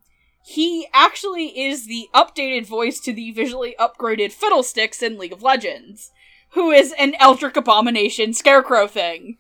he 0.50 0.88
actually 0.94 1.60
is 1.60 1.86
the 1.86 2.10
updated 2.12 2.66
voice 2.66 3.00
to 3.00 3.14
the 3.14 3.30
visually 3.30 3.76
upgraded 3.80 4.32
Fiddlesticks 4.32 5.04
in 5.04 5.20
League 5.20 5.32
of 5.32 5.44
Legends, 5.44 6.12
who 6.54 6.72
is 6.72 6.92
an 6.98 7.14
Eldritch 7.20 7.56
Abomination 7.56 8.34
scarecrow 8.34 8.88
thing. 8.88 9.38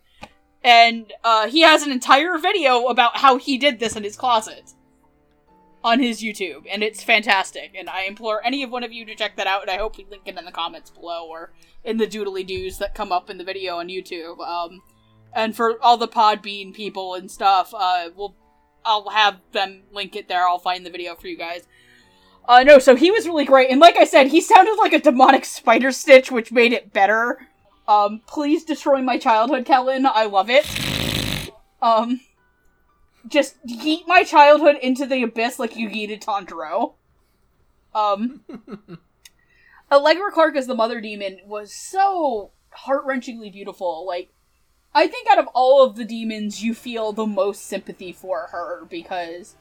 And 0.63 1.11
uh, 1.23 1.47
he 1.47 1.61
has 1.61 1.81
an 1.81 1.91
entire 1.91 2.37
video 2.37 2.85
about 2.85 3.17
how 3.17 3.39
he 3.39 3.57
did 3.57 3.79
this 3.79 3.95
in 3.95 4.03
his 4.03 4.15
closet 4.15 4.75
on 5.83 5.99
his 5.99 6.21
YouTube, 6.21 6.65
and 6.71 6.83
it's 6.83 7.01
fantastic. 7.01 7.71
And 7.75 7.89
I 7.89 8.03
implore 8.03 8.45
any 8.45 8.61
of 8.61 8.69
one 8.69 8.83
of 8.83 8.93
you 8.93 9.03
to 9.05 9.15
check 9.15 9.35
that 9.37 9.47
out, 9.47 9.63
and 9.63 9.71
I 9.71 9.77
hope 9.77 9.97
we 9.97 10.05
link 10.11 10.27
it 10.27 10.37
in 10.37 10.45
the 10.45 10.51
comments 10.51 10.91
below 10.91 11.27
or 11.27 11.53
in 11.83 11.97
the 11.97 12.05
doodly 12.05 12.45
doos 12.45 12.77
that 12.77 12.93
come 12.93 13.11
up 13.11 13.31
in 13.31 13.39
the 13.39 13.43
video 13.43 13.77
on 13.77 13.87
YouTube. 13.87 14.39
Um, 14.47 14.83
and 15.33 15.55
for 15.55 15.81
all 15.81 15.97
the 15.97 16.07
Podbean 16.07 16.71
people 16.71 17.15
and 17.15 17.31
stuff, 17.31 17.73
uh, 17.75 18.09
we'll 18.15 18.35
I'll 18.89 19.09
have 19.09 19.39
them 19.51 19.83
link 19.91 20.15
it 20.15 20.27
there. 20.27 20.47
I'll 20.47 20.57
find 20.57 20.83
the 20.83 20.89
video 20.89 21.13
for 21.13 21.27
you 21.27 21.37
guys. 21.37 21.67
Uh, 22.47 22.63
no, 22.63 22.79
so 22.79 22.95
he 22.95 23.11
was 23.11 23.27
really 23.27 23.45
great, 23.45 23.69
and 23.69 23.79
like 23.79 23.95
I 23.95 24.05
said, 24.05 24.27
he 24.27 24.41
sounded 24.41 24.75
like 24.79 24.91
a 24.91 24.99
demonic 24.99 25.45
spider 25.45 25.91
stitch, 25.91 26.31
which 26.31 26.51
made 26.51 26.73
it 26.73 26.91
better. 26.91 27.47
Um, 27.87 28.21
please 28.25 28.63
destroy 28.63 29.03
my 29.03 29.19
childhood, 29.19 29.65
Kellen. 29.65 30.07
I 30.07 30.25
love 30.25 30.49
it. 30.49 30.65
Um, 31.79 32.21
just 33.27 33.63
yeet 33.67 34.07
my 34.07 34.23
childhood 34.23 34.77
into 34.81 35.05
the 35.05 35.21
abyss 35.21 35.59
like 35.59 35.75
you 35.75 35.89
yeeted 35.89 36.23
Tanjiro. 36.23 36.93
Um, 37.93 38.41
Allegra 39.91 40.31
Clark 40.31 40.55
as 40.55 40.65
the 40.65 40.75
mother 40.75 40.99
demon 40.99 41.39
was 41.45 41.71
so 41.71 42.49
heart 42.71 43.05
wrenchingly 43.05 43.53
beautiful. 43.53 44.07
Like, 44.07 44.31
I 44.93 45.07
think 45.07 45.27
out 45.29 45.39
of 45.39 45.47
all 45.53 45.83
of 45.83 45.95
the 45.95 46.05
demons, 46.05 46.63
you 46.63 46.73
feel 46.73 47.11
the 47.11 47.25
most 47.25 47.65
sympathy 47.65 48.11
for 48.11 48.47
her 48.51 48.85
because 48.89 49.55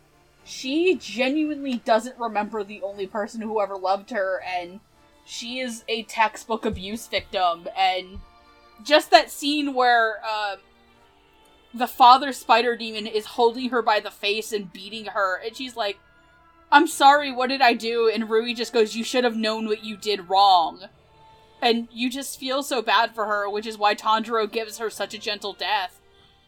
she 0.44 0.94
genuinely 0.94 1.82
doesn't 1.84 2.18
remember 2.18 2.64
the 2.64 2.82
only 2.82 3.06
person 3.06 3.42
who 3.42 3.60
ever 3.60 3.76
loved 3.76 4.10
her, 4.10 4.40
and 4.42 4.80
she 5.26 5.60
is 5.60 5.84
a 5.88 6.04
textbook 6.04 6.64
abuse 6.64 7.06
victim, 7.06 7.68
and 7.76 8.20
just 8.82 9.10
that 9.10 9.30
scene 9.30 9.74
where 9.74 10.20
uh, 10.26 10.56
the 11.74 11.86
father 11.86 12.32
spider 12.32 12.76
demon 12.76 13.06
is 13.06 13.26
holding 13.26 13.68
her 13.68 13.82
by 13.82 14.00
the 14.00 14.10
face 14.10 14.52
and 14.52 14.72
beating 14.72 15.06
her, 15.06 15.36
and 15.44 15.54
she's 15.54 15.76
like, 15.76 15.98
"I'm 16.72 16.86
sorry, 16.86 17.30
what 17.30 17.50
did 17.50 17.60
I 17.60 17.74
do?" 17.74 18.08
And 18.08 18.30
Rui 18.30 18.54
just 18.54 18.72
goes, 18.72 18.96
"You 18.96 19.04
should 19.04 19.24
have 19.24 19.36
known 19.36 19.66
what 19.66 19.84
you 19.84 19.98
did 19.98 20.30
wrong." 20.30 20.88
And 21.60 21.88
you 21.90 22.08
just 22.08 22.38
feel 22.38 22.62
so 22.62 22.82
bad 22.82 23.14
for 23.14 23.26
her, 23.26 23.48
which 23.50 23.66
is 23.66 23.76
why 23.76 23.94
Tanjiro 23.94 24.50
gives 24.50 24.78
her 24.78 24.90
such 24.90 25.14
a 25.14 25.18
gentle 25.18 25.52
death. 25.52 26.00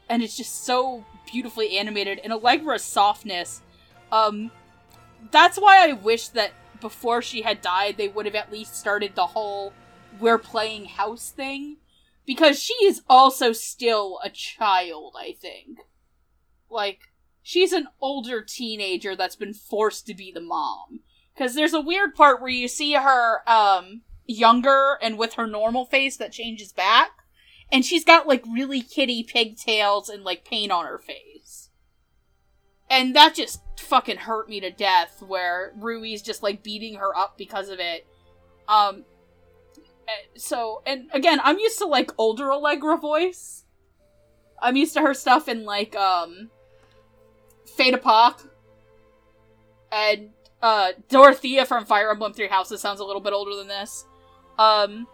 And 0.08 0.22
it's 0.22 0.36
just 0.36 0.64
so 0.64 1.04
beautifully 1.30 1.76
animated. 1.76 2.20
And 2.22 2.32
Allegra's 2.32 2.84
softness, 2.84 3.62
um, 4.12 4.50
that's 5.30 5.58
why 5.58 5.88
I 5.88 5.92
wish 5.92 6.28
that 6.28 6.52
before 6.80 7.22
she 7.22 7.42
had 7.42 7.60
died, 7.60 7.96
they 7.96 8.08
would 8.08 8.26
have 8.26 8.34
at 8.34 8.52
least 8.52 8.76
started 8.76 9.14
the 9.14 9.26
whole 9.26 9.72
we're 10.18 10.38
playing 10.38 10.86
house 10.86 11.30
thing. 11.30 11.76
Because 12.26 12.62
she 12.62 12.74
is 12.84 13.02
also 13.08 13.52
still 13.52 14.20
a 14.22 14.30
child, 14.30 15.14
I 15.18 15.32
think. 15.32 15.80
Like, 16.70 17.00
she's 17.42 17.72
an 17.72 17.88
older 18.00 18.42
teenager 18.42 19.16
that's 19.16 19.34
been 19.34 19.54
forced 19.54 20.06
to 20.06 20.14
be 20.14 20.30
the 20.30 20.40
mom. 20.40 21.00
Because 21.34 21.54
there's 21.54 21.74
a 21.74 21.80
weird 21.80 22.14
part 22.14 22.40
where 22.40 22.50
you 22.50 22.68
see 22.68 22.92
her, 22.92 23.48
um, 23.48 24.02
younger 24.30 24.98
and 25.02 25.18
with 25.18 25.34
her 25.34 25.46
normal 25.46 25.84
face 25.84 26.16
that 26.18 26.32
changes 26.32 26.72
back. 26.72 27.10
And 27.72 27.84
she's 27.84 28.04
got, 28.04 28.26
like, 28.26 28.44
really 28.50 28.80
kitty 28.80 29.22
pigtails 29.22 30.08
and, 30.08 30.24
like, 30.24 30.44
paint 30.44 30.72
on 30.72 30.86
her 30.86 30.98
face. 30.98 31.70
And 32.88 33.14
that 33.14 33.36
just 33.36 33.62
fucking 33.78 34.16
hurt 34.16 34.48
me 34.48 34.58
to 34.60 34.70
death, 34.70 35.22
where 35.22 35.72
Rui's 35.76 36.22
just, 36.22 36.42
like, 36.42 36.64
beating 36.64 36.96
her 36.96 37.16
up 37.16 37.38
because 37.38 37.68
of 37.68 37.78
it. 37.78 38.06
Um, 38.66 39.04
eh, 40.08 40.26
so, 40.36 40.82
and 40.84 41.08
again, 41.12 41.40
I'm 41.44 41.60
used 41.60 41.78
to, 41.78 41.86
like, 41.86 42.10
older 42.18 42.52
Allegra 42.52 42.96
voice. 42.96 43.64
I'm 44.60 44.76
used 44.76 44.94
to 44.94 45.00
her 45.02 45.14
stuff 45.14 45.48
in, 45.48 45.64
like, 45.64 45.94
um, 45.94 46.50
Fate 47.76 47.94
Epoch. 47.94 48.50
And, 49.92 50.30
uh, 50.60 50.92
Dorothea 51.08 51.66
from 51.66 51.84
Fire 51.84 52.10
Emblem 52.10 52.32
Three 52.32 52.48
Houses 52.48 52.80
sounds 52.80 52.98
a 52.98 53.04
little 53.04 53.22
bit 53.22 53.32
older 53.32 53.54
than 53.54 53.68
this. 53.68 54.06
Um, 54.60 55.06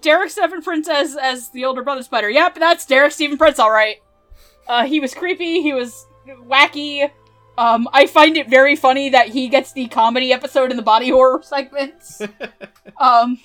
Derek 0.00 0.30
Stephen 0.30 0.62
Prince 0.62 0.88
as, 0.88 1.16
as 1.16 1.50
the 1.50 1.64
older 1.64 1.82
brother 1.82 2.02
spider. 2.02 2.28
Yep, 2.28 2.56
that's 2.56 2.84
Derek 2.84 3.12
Stephen 3.12 3.38
Prince, 3.38 3.60
alright. 3.60 3.96
Uh, 4.66 4.84
he 4.84 5.00
was 5.00 5.14
creepy, 5.14 5.62
he 5.62 5.72
was 5.72 6.06
wacky. 6.46 7.10
Um, 7.56 7.88
I 7.92 8.06
find 8.06 8.36
it 8.36 8.48
very 8.48 8.76
funny 8.76 9.10
that 9.10 9.28
he 9.28 9.48
gets 9.48 9.72
the 9.72 9.86
comedy 9.88 10.32
episode 10.32 10.70
in 10.70 10.76
the 10.76 10.82
body 10.82 11.10
horror 11.10 11.40
segments. 11.44 12.20
um, 12.98 13.38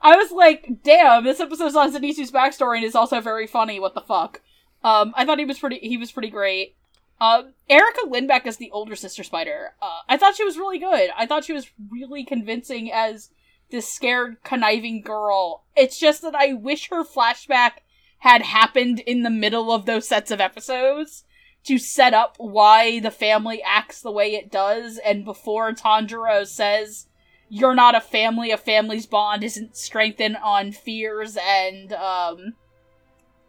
I 0.00 0.16
was 0.16 0.32
like, 0.32 0.82
damn, 0.82 1.24
this 1.24 1.38
episode's 1.38 1.76
on 1.76 1.92
Zenitsu's 1.92 2.32
backstory 2.32 2.76
and 2.76 2.84
is 2.84 2.94
also 2.94 3.20
very 3.20 3.46
funny. 3.46 3.78
What 3.78 3.94
the 3.94 4.00
fuck? 4.00 4.40
Um, 4.82 5.12
I 5.16 5.24
thought 5.24 5.38
he 5.38 5.44
was 5.44 5.60
pretty. 5.60 5.78
He 5.78 5.96
was 5.96 6.10
pretty 6.10 6.30
great. 6.30 6.74
Um, 7.20 7.52
Erika 7.70 8.00
Lindbeck 8.08 8.46
as 8.46 8.56
the 8.56 8.72
older 8.72 8.96
sister 8.96 9.22
spider. 9.22 9.74
Uh, 9.80 10.00
I 10.08 10.16
thought 10.16 10.34
she 10.34 10.44
was 10.44 10.58
really 10.58 10.80
good. 10.80 11.10
I 11.16 11.26
thought 11.26 11.44
she 11.44 11.52
was 11.52 11.70
really 11.90 12.24
convincing 12.24 12.90
as 12.90 13.30
this 13.72 13.92
scared, 13.92 14.36
conniving 14.44 15.02
girl. 15.02 15.64
It's 15.74 15.98
just 15.98 16.22
that 16.22 16.36
I 16.36 16.52
wish 16.52 16.90
her 16.90 17.02
flashback 17.02 17.72
had 18.18 18.42
happened 18.42 19.00
in 19.00 19.24
the 19.24 19.30
middle 19.30 19.72
of 19.72 19.84
those 19.84 20.06
sets 20.06 20.30
of 20.30 20.40
episodes 20.40 21.24
to 21.64 21.78
set 21.78 22.14
up 22.14 22.36
why 22.38 23.00
the 23.00 23.10
family 23.10 23.60
acts 23.64 24.00
the 24.00 24.12
way 24.12 24.34
it 24.34 24.50
does, 24.50 24.98
and 24.98 25.24
before 25.24 25.72
Tanjiro 25.72 26.46
says, 26.46 27.06
You're 27.48 27.74
not 27.74 27.96
a 27.96 28.00
family, 28.00 28.50
a 28.50 28.56
family's 28.56 29.06
bond 29.06 29.42
isn't 29.42 29.76
strengthened 29.76 30.36
on 30.42 30.72
fears 30.72 31.36
and, 31.40 31.92
um, 31.92 32.54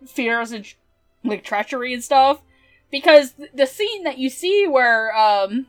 fears 0.06 0.52
and, 0.52 0.72
like, 1.24 1.44
treachery 1.44 1.94
and 1.94 2.04
stuff. 2.04 2.42
Because 2.92 3.34
the 3.54 3.66
scene 3.66 4.04
that 4.04 4.18
you 4.18 4.30
see 4.30 4.68
where, 4.68 5.16
um, 5.16 5.68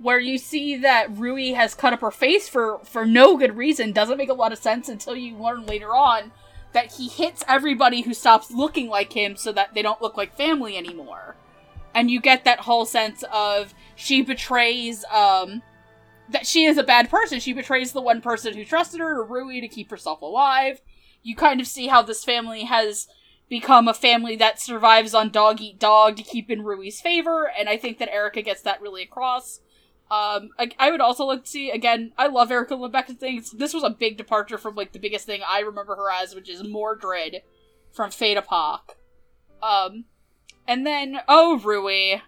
where 0.00 0.18
you 0.18 0.38
see 0.38 0.76
that 0.76 1.14
Rui 1.16 1.50
has 1.50 1.74
cut 1.74 1.92
up 1.92 2.00
her 2.00 2.10
face 2.10 2.48
for 2.48 2.80
for 2.84 3.04
no 3.04 3.36
good 3.36 3.56
reason 3.56 3.92
doesn't 3.92 4.16
make 4.16 4.30
a 4.30 4.34
lot 4.34 4.52
of 4.52 4.58
sense 4.58 4.88
until 4.88 5.14
you 5.14 5.36
learn 5.36 5.66
later 5.66 5.94
on 5.94 6.32
that 6.72 6.92
he 6.92 7.08
hits 7.08 7.44
everybody 7.48 8.02
who 8.02 8.14
stops 8.14 8.50
looking 8.50 8.88
like 8.88 9.12
him 9.12 9.36
so 9.36 9.52
that 9.52 9.74
they 9.74 9.82
don't 9.82 10.00
look 10.00 10.16
like 10.16 10.36
family 10.36 10.76
anymore. 10.76 11.36
And 11.94 12.10
you 12.10 12.20
get 12.20 12.44
that 12.44 12.60
whole 12.60 12.86
sense 12.86 13.24
of 13.32 13.74
she 13.96 14.22
betrays 14.22 15.04
um 15.12 15.62
that 16.30 16.46
she 16.46 16.64
is 16.64 16.78
a 16.78 16.84
bad 16.84 17.10
person. 17.10 17.40
She 17.40 17.52
betrays 17.52 17.92
the 17.92 18.00
one 18.00 18.20
person 18.20 18.54
who 18.54 18.64
trusted 18.64 19.00
her, 19.00 19.16
to 19.16 19.22
Rui, 19.22 19.60
to 19.60 19.68
keep 19.68 19.90
herself 19.90 20.22
alive. 20.22 20.80
You 21.22 21.34
kind 21.34 21.60
of 21.60 21.66
see 21.66 21.88
how 21.88 22.02
this 22.02 22.24
family 22.24 22.64
has 22.64 23.08
become 23.48 23.88
a 23.88 23.94
family 23.94 24.36
that 24.36 24.60
survives 24.60 25.12
on 25.12 25.30
dog 25.30 25.60
eat 25.60 25.78
dog 25.78 26.16
to 26.16 26.22
keep 26.22 26.48
in 26.48 26.62
Rui's 26.62 27.00
favor, 27.00 27.50
and 27.58 27.68
I 27.68 27.76
think 27.76 27.98
that 27.98 28.12
Erika 28.12 28.42
gets 28.42 28.62
that 28.62 28.80
really 28.80 29.02
across. 29.02 29.60
Um, 30.10 30.50
I, 30.58 30.70
I 30.76 30.90
would 30.90 31.00
also 31.00 31.24
like 31.24 31.44
to 31.44 31.50
see 31.50 31.70
again. 31.70 32.12
I 32.18 32.26
love 32.26 32.50
Erika 32.50 32.74
Lindbeck's 32.74 33.12
things. 33.14 33.52
This 33.52 33.72
was 33.72 33.84
a 33.84 33.90
big 33.90 34.16
departure 34.16 34.58
from 34.58 34.74
like 34.74 34.92
the 34.92 34.98
biggest 34.98 35.24
thing 35.24 35.42
I 35.48 35.60
remember 35.60 35.94
her 35.94 36.10
as, 36.10 36.34
which 36.34 36.48
is 36.48 36.64
Mordred 36.64 37.42
from 37.92 38.10
Fate 38.10 38.36
Epoch. 38.36 38.96
Um, 39.62 40.06
and 40.66 40.86
then 40.86 41.20
oh 41.28 41.58
Rui, 41.58 42.20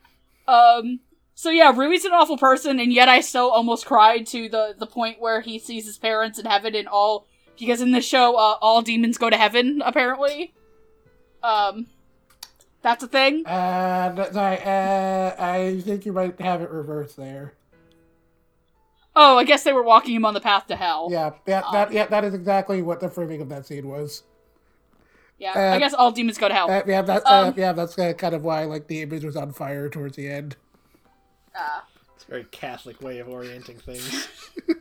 um. 0.47 1.01
So 1.35 1.51
yeah, 1.51 1.73
Rui's 1.75 2.05
an 2.05 2.13
awful 2.13 2.39
person, 2.39 2.79
and 2.79 2.93
yet 2.93 3.09
I 3.09 3.21
still 3.21 3.51
almost 3.51 3.85
cried 3.85 4.29
to 4.29 4.49
the 4.49 4.77
the 4.79 4.87
point 4.87 5.21
where 5.21 5.41
he 5.41 5.59
sees 5.59 5.87
his 5.87 5.99
parents 5.99 6.39
in 6.39 6.47
heaven 6.47 6.77
and 6.77 6.87
all 6.87 7.27
because 7.59 7.81
in 7.81 7.91
the 7.91 8.01
show 8.01 8.37
uh, 8.37 8.59
all 8.61 8.83
demons 8.83 9.19
go 9.19 9.29
to 9.29 9.37
heaven 9.37 9.83
apparently. 9.85 10.55
Um, 11.43 11.87
that's 12.83 13.03
a 13.03 13.09
thing. 13.09 13.45
Uh, 13.45 14.13
no, 14.33 14.41
uh, 14.41 15.35
I 15.37 15.81
think 15.81 16.07
you 16.07 16.13
might 16.13 16.41
have 16.41 16.63
it 16.63 16.71
reversed 16.71 17.17
there. 17.17 17.55
Oh, 19.15 19.39
I 19.39 19.45
guess 19.45 19.63
they 19.63 19.73
were 19.73 19.83
walking 19.83 20.15
him 20.15 20.25
on 20.25 20.33
the 20.35 20.41
path 20.41 20.67
to 20.69 20.77
hell. 20.77 21.09
Yeah, 21.11 21.31
that, 21.45 21.65
that, 21.73 21.93
yeah, 21.93 22.07
that 22.07 22.25
is 22.25 22.33
exactly 22.35 22.81
what 22.81 23.01
the 23.01 23.11
framing 23.11 23.43
of 23.43 23.49
that 23.51 23.67
scene 23.67 23.89
was. 23.89 24.23
Yeah, 25.39 25.53
Uh, 25.55 25.75
I 25.75 25.79
guess 25.79 25.93
all 25.93 26.13
demons 26.13 26.39
go 26.39 26.49
to 26.49 26.55
hell. 26.55 26.71
Uh, 26.71 26.83
yeah, 26.87 27.03
that, 27.03 27.23
uh, 27.27 27.49
Um, 27.49 27.55
yeah, 27.57 27.73
that's 27.73 27.99
uh, 27.99 28.13
kind 28.15 28.35
of 28.35 28.43
why 28.45 28.65
like 28.65 28.87
the 28.87 29.03
image 29.03 29.25
was 29.25 29.37
on 29.37 29.53
fire 29.53 29.89
towards 29.89 30.17
the 30.17 30.29
end. 30.29 30.57
Uh, 31.55 31.81
It's 32.15 32.25
a 32.25 32.29
very 32.29 32.45
Catholic 32.45 33.03
way 33.03 33.19
of 33.19 33.29
orienting 33.29 33.79
things. 33.79 34.29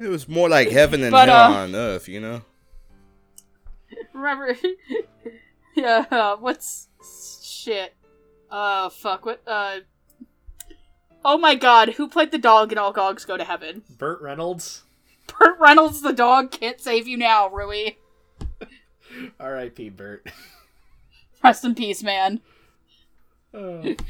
It 0.00 0.06
was 0.06 0.28
more 0.28 0.48
like 0.48 0.70
heaven 0.70 1.02
and 1.02 1.10
But, 1.10 1.28
hell 1.28 1.52
uh, 1.52 1.56
on 1.64 1.74
earth, 1.74 2.08
you 2.08 2.20
know? 2.20 2.42
remember? 4.12 4.56
yeah. 5.74 6.04
Uh, 6.08 6.36
what's 6.36 6.88
shit? 7.42 7.94
Uh, 8.48 8.90
fuck. 8.90 9.26
What? 9.26 9.42
Uh. 9.46 9.80
Oh 11.30 11.36
my 11.36 11.56
god, 11.56 11.90
who 11.90 12.08
played 12.08 12.30
the 12.30 12.38
dog 12.38 12.72
in 12.72 12.78
All 12.78 12.90
Dogs 12.90 13.26
Go 13.26 13.36
to 13.36 13.44
Heaven? 13.44 13.82
Burt 13.98 14.18
Reynolds, 14.22 14.84
Burt 15.26 15.58
Reynolds, 15.60 16.00
the 16.00 16.14
dog, 16.14 16.50
can't 16.50 16.80
save 16.80 17.06
you 17.06 17.18
now, 17.18 17.50
Rui. 17.50 17.96
R.I.P. 19.38 19.90
Burt. 19.90 20.26
Rest 21.44 21.66
in 21.66 21.74
peace, 21.74 22.02
man. 22.02 22.40
Oh. 23.52 23.94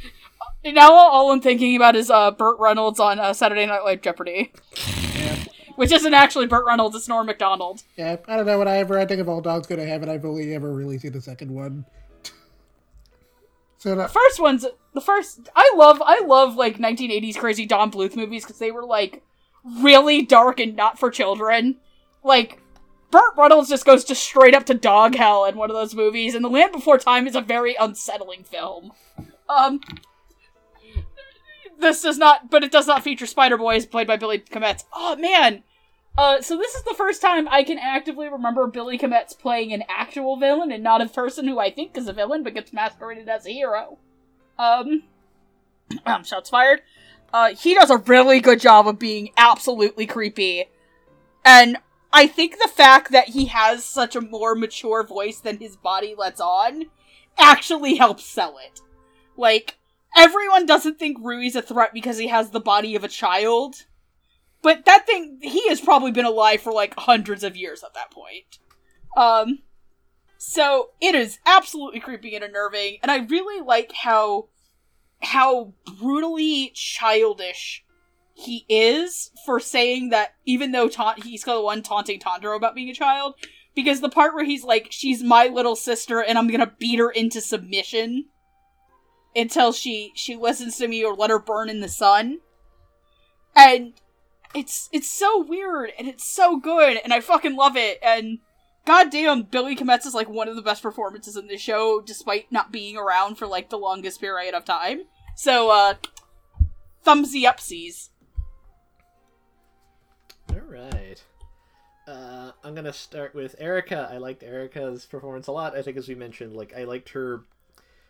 Now 0.65 0.93
all 0.93 1.33
I'm 1.33 1.41
thinking 1.41 1.75
about 1.77 1.97
is 1.97 2.11
uh, 2.11 2.31
Burt 2.31 2.59
Reynolds 2.59 3.01
on 3.01 3.19
uh, 3.19 3.33
Saturday 3.33 3.65
Night 3.65 3.85
Live 3.85 4.03
Jeopardy. 4.03 4.53
Which 5.77 5.93
isn't 5.93 6.13
actually 6.13 6.47
Burt 6.47 6.67
Reynolds, 6.67 6.95
it's 6.95 7.09
Norm 7.09 7.27
MacDonald. 7.27 7.83
Yeah, 7.97 8.17
I 8.27 8.37
don't 8.37 8.47
know. 8.47 8.59
Whenever 8.59 8.77
I 8.77 8.79
ever 8.79 8.99
I 8.99 9.07
think 9.07 9.21
of 9.21 9.29
all 9.29 9.41
dogs 9.41 9.67
go 9.67 9.77
to 9.77 9.87
heaven, 9.87 10.09
I've 10.09 10.25
only 10.25 10.55
ever 10.55 10.73
really 10.73 10.99
seen 10.99 11.13
the 11.13 11.23
second 11.23 11.53
one. 11.53 11.85
So 13.79 13.95
that, 13.95 14.11
first 14.11 14.41
one's 14.41 14.67
the 14.93 15.01
first 15.01 15.49
i 15.57 15.73
love 15.77 16.03
i 16.05 16.21
love 16.21 16.57
like 16.57 16.79
1980s 16.79 17.37
crazy 17.37 17.65
don 17.65 17.91
bluth 17.91 18.17
movies 18.17 18.45
because 18.45 18.59
they 18.59 18.71
were 18.71 18.85
like 18.85 19.23
really 19.65 20.23
dark 20.23 20.61
and 20.61 20.77
not 20.77 20.99
for 20.99 21.11
children. 21.11 21.77
Like 22.23 22.61
burt 23.11 23.35
reynolds 23.37 23.69
just 23.69 23.87
goes 23.87 24.05
to 24.05 24.15
straight 24.15 24.55
up 24.55 24.67
to 24.67 24.75
dog 24.75 25.15
hell 25.15 25.45
in 25.47 25.57
one 25.57 25.71
of 25.71 25.77
those 25.77 25.95
movies 25.95 26.35
and 26.35 26.45
the 26.45 26.51
land 26.51 26.73
before 26.73 26.99
time 26.99 27.27
is 27.27 27.37
a 27.37 27.41
very 27.41 27.75
unsettling 27.79 28.45
film. 28.45 28.93
Um 29.49 29.81
this 31.79 32.03
does 32.03 32.19
not 32.19 32.51
but 32.51 32.65
it 32.65 32.73
does 32.73 32.87
not 32.87 33.05
feature 33.05 33.27
spider 33.27 33.57
boy 33.57 33.81
played 33.87 34.07
by 34.07 34.17
billy 34.17 34.41
Kometz. 34.41 34.85
oh 34.93 35.17
man 35.17 35.63
uh, 36.19 36.43
so 36.43 36.57
this 36.57 36.75
is 36.75 36.83
the 36.83 36.95
first 36.95 37.23
time 37.23 37.47
I 37.49 37.63
can 37.63 37.79
actively 37.79 38.29
remember 38.29 38.67
Billy 38.67 38.99
Kometz 38.99 39.39
playing 39.39 39.73
an 39.73 39.85
actual 39.89 40.37
villain 40.37 40.73
and 40.73 40.83
not 40.83 41.01
a 41.01 41.07
person 41.07 41.47
who 41.47 41.61
I 41.61 41.71
think 41.71 41.97
is 41.97 42.09
a 42.09 42.13
villain 42.13 42.43
but 42.43 42.55
gets 42.55 42.73
masqueraded 42.73 43.29
as 43.29 43.47
a 43.47 43.53
hero. 43.53 43.99
Um, 44.59 45.05
um 46.07 46.25
shots 46.25 46.51
fired. 46.51 46.83
Uh, 47.33 47.55
he 47.55 47.75
does 47.75 47.91
a 47.91 47.99
really 47.99 48.41
good 48.41 48.59
job 48.59 48.89
of 48.89 48.99
being 48.99 49.31
absolutely 49.37 50.07
creepy, 50.07 50.65
and 51.45 51.77
I 52.13 52.27
think 52.27 52.59
the 52.59 52.69
fact 52.69 53.13
that 53.13 53.29
he 53.29 53.47
has 53.47 53.85
such 53.85 54.17
a 54.17 54.21
more 54.21 54.57
mature 54.57 55.07
voice 55.07 55.39
than 55.39 55.59
his 55.59 55.77
body 55.77 56.17
lets 56.19 56.41
on 56.41 56.87
actually 57.39 57.95
helps 57.95 58.25
sell 58.25 58.59
it. 58.59 58.81
Like 59.37 59.77
everyone 60.17 60.67
doesn't 60.67 60.99
think 60.99 61.19
Rui's 61.21 61.55
a 61.55 61.63
threat 61.63 61.93
because 61.95 62.19
he 62.19 62.27
has 62.27 62.51
the 62.51 62.61
body 62.61 62.97
of 62.97 63.05
a 63.05 63.09
child. 63.09 63.85
But 64.63 64.85
that 64.87 65.07
thing, 65.07 65.39
he 65.41 65.69
has 65.69 65.81
probably 65.81 66.11
been 66.11 66.25
alive 66.25 66.61
for 66.61 66.73
like 66.73 66.95
hundreds 66.99 67.45
of 67.45 67.57
years 67.57 67.83
at 67.85 67.95
that 67.95 68.11
point. 68.11 68.59
Um, 69.17 69.61
So 70.39 70.91
it 71.01 71.15
is 71.17 71.41
absolutely 71.45 71.99
creepy 72.01 72.35
and 72.37 72.45
unnerving, 72.45 72.99
and 73.03 73.11
I 73.11 73.19
really 73.19 73.61
like 73.65 73.93
how 73.93 74.49
how 75.21 75.75
brutally 75.99 76.71
childish 76.75 77.85
he 78.35 78.65
is 78.69 79.33
for 79.45 79.59
saying 79.59 80.11
that 80.11 80.35
even 80.45 80.71
though 80.71 80.89
ta- 80.89 81.17
he's 81.17 81.43
the 81.43 81.61
one 81.61 81.83
taunting 81.83 82.21
Tanjiro 82.21 82.57
about 82.57 82.77
being 82.77 82.89
a 82.89 82.95
child, 82.95 83.35
because 83.75 84.01
the 84.01 84.09
part 84.09 84.33
where 84.33 84.45
he's 84.45 84.63
like, 84.63 84.87
"She's 84.91 85.25
my 85.25 85.49
little 85.49 85.75
sister, 85.75 86.23
and 86.23 86.39
I'm 86.39 86.47
gonna 86.49 86.73
beat 86.79 87.01
her 87.01 87.11
into 87.11 87.41
submission 87.41 88.27
until 89.35 89.73
she 89.73 90.13
she 90.15 90.37
listens 90.37 90.77
to 90.79 90.87
me 90.87 91.05
or 91.05 91.17
let 91.17 91.31
her 91.31 91.41
burn 91.41 91.69
in 91.69 91.81
the 91.81 91.89
sun," 91.89 92.39
and 93.57 93.95
it's 94.55 94.89
it's 94.93 95.09
so 95.09 95.43
weird 95.43 95.93
and 95.99 96.09
it's 96.09 96.25
so 96.25 96.59
good, 96.59 96.99
and 97.03 97.13
I 97.13 97.21
fucking 97.21 97.57
love 97.57 97.77
it, 97.77 97.99
and 98.03 98.39
goddamn, 98.89 99.43
Billy 99.43 99.77
Kometz 99.77 100.07
is 100.07 100.15
like 100.15 100.29
one 100.29 100.49
of 100.49 100.57
the 100.57 100.63
best 100.63 100.83
performances 100.83 101.37
in 101.37 101.47
the 101.47 101.59
show, 101.59 102.01
despite 102.01 102.51
not 102.51 102.73
being 102.73 102.97
around 102.97 103.37
for 103.37 103.47
like 103.47 103.69
the 103.69 103.79
longest 103.79 104.21
period 104.21 104.55
of 104.55 104.65
time. 104.65 105.03
So, 105.37 105.71
uh, 105.71 105.95
thumbsy 107.05 107.43
upsies. 107.43 108.09
All 110.51 110.61
right. 110.61 111.23
Uh, 112.07 112.53
I'm 112.65 112.75
gonna 112.75 112.93
start 112.93 113.35
with 113.35 113.55
Erika. 113.59 114.09
I 114.11 114.17
liked 114.17 114.43
Erika's 114.43 115.05
performance 115.05 115.47
a 115.47 115.53
lot. 115.53 115.77
I 115.77 115.83
think, 115.83 115.99
as 115.99 116.09
we 116.09 116.15
mentioned, 116.15 116.55
like 116.55 116.75
I 116.75 116.85
liked 116.85 117.11
her, 117.11 117.43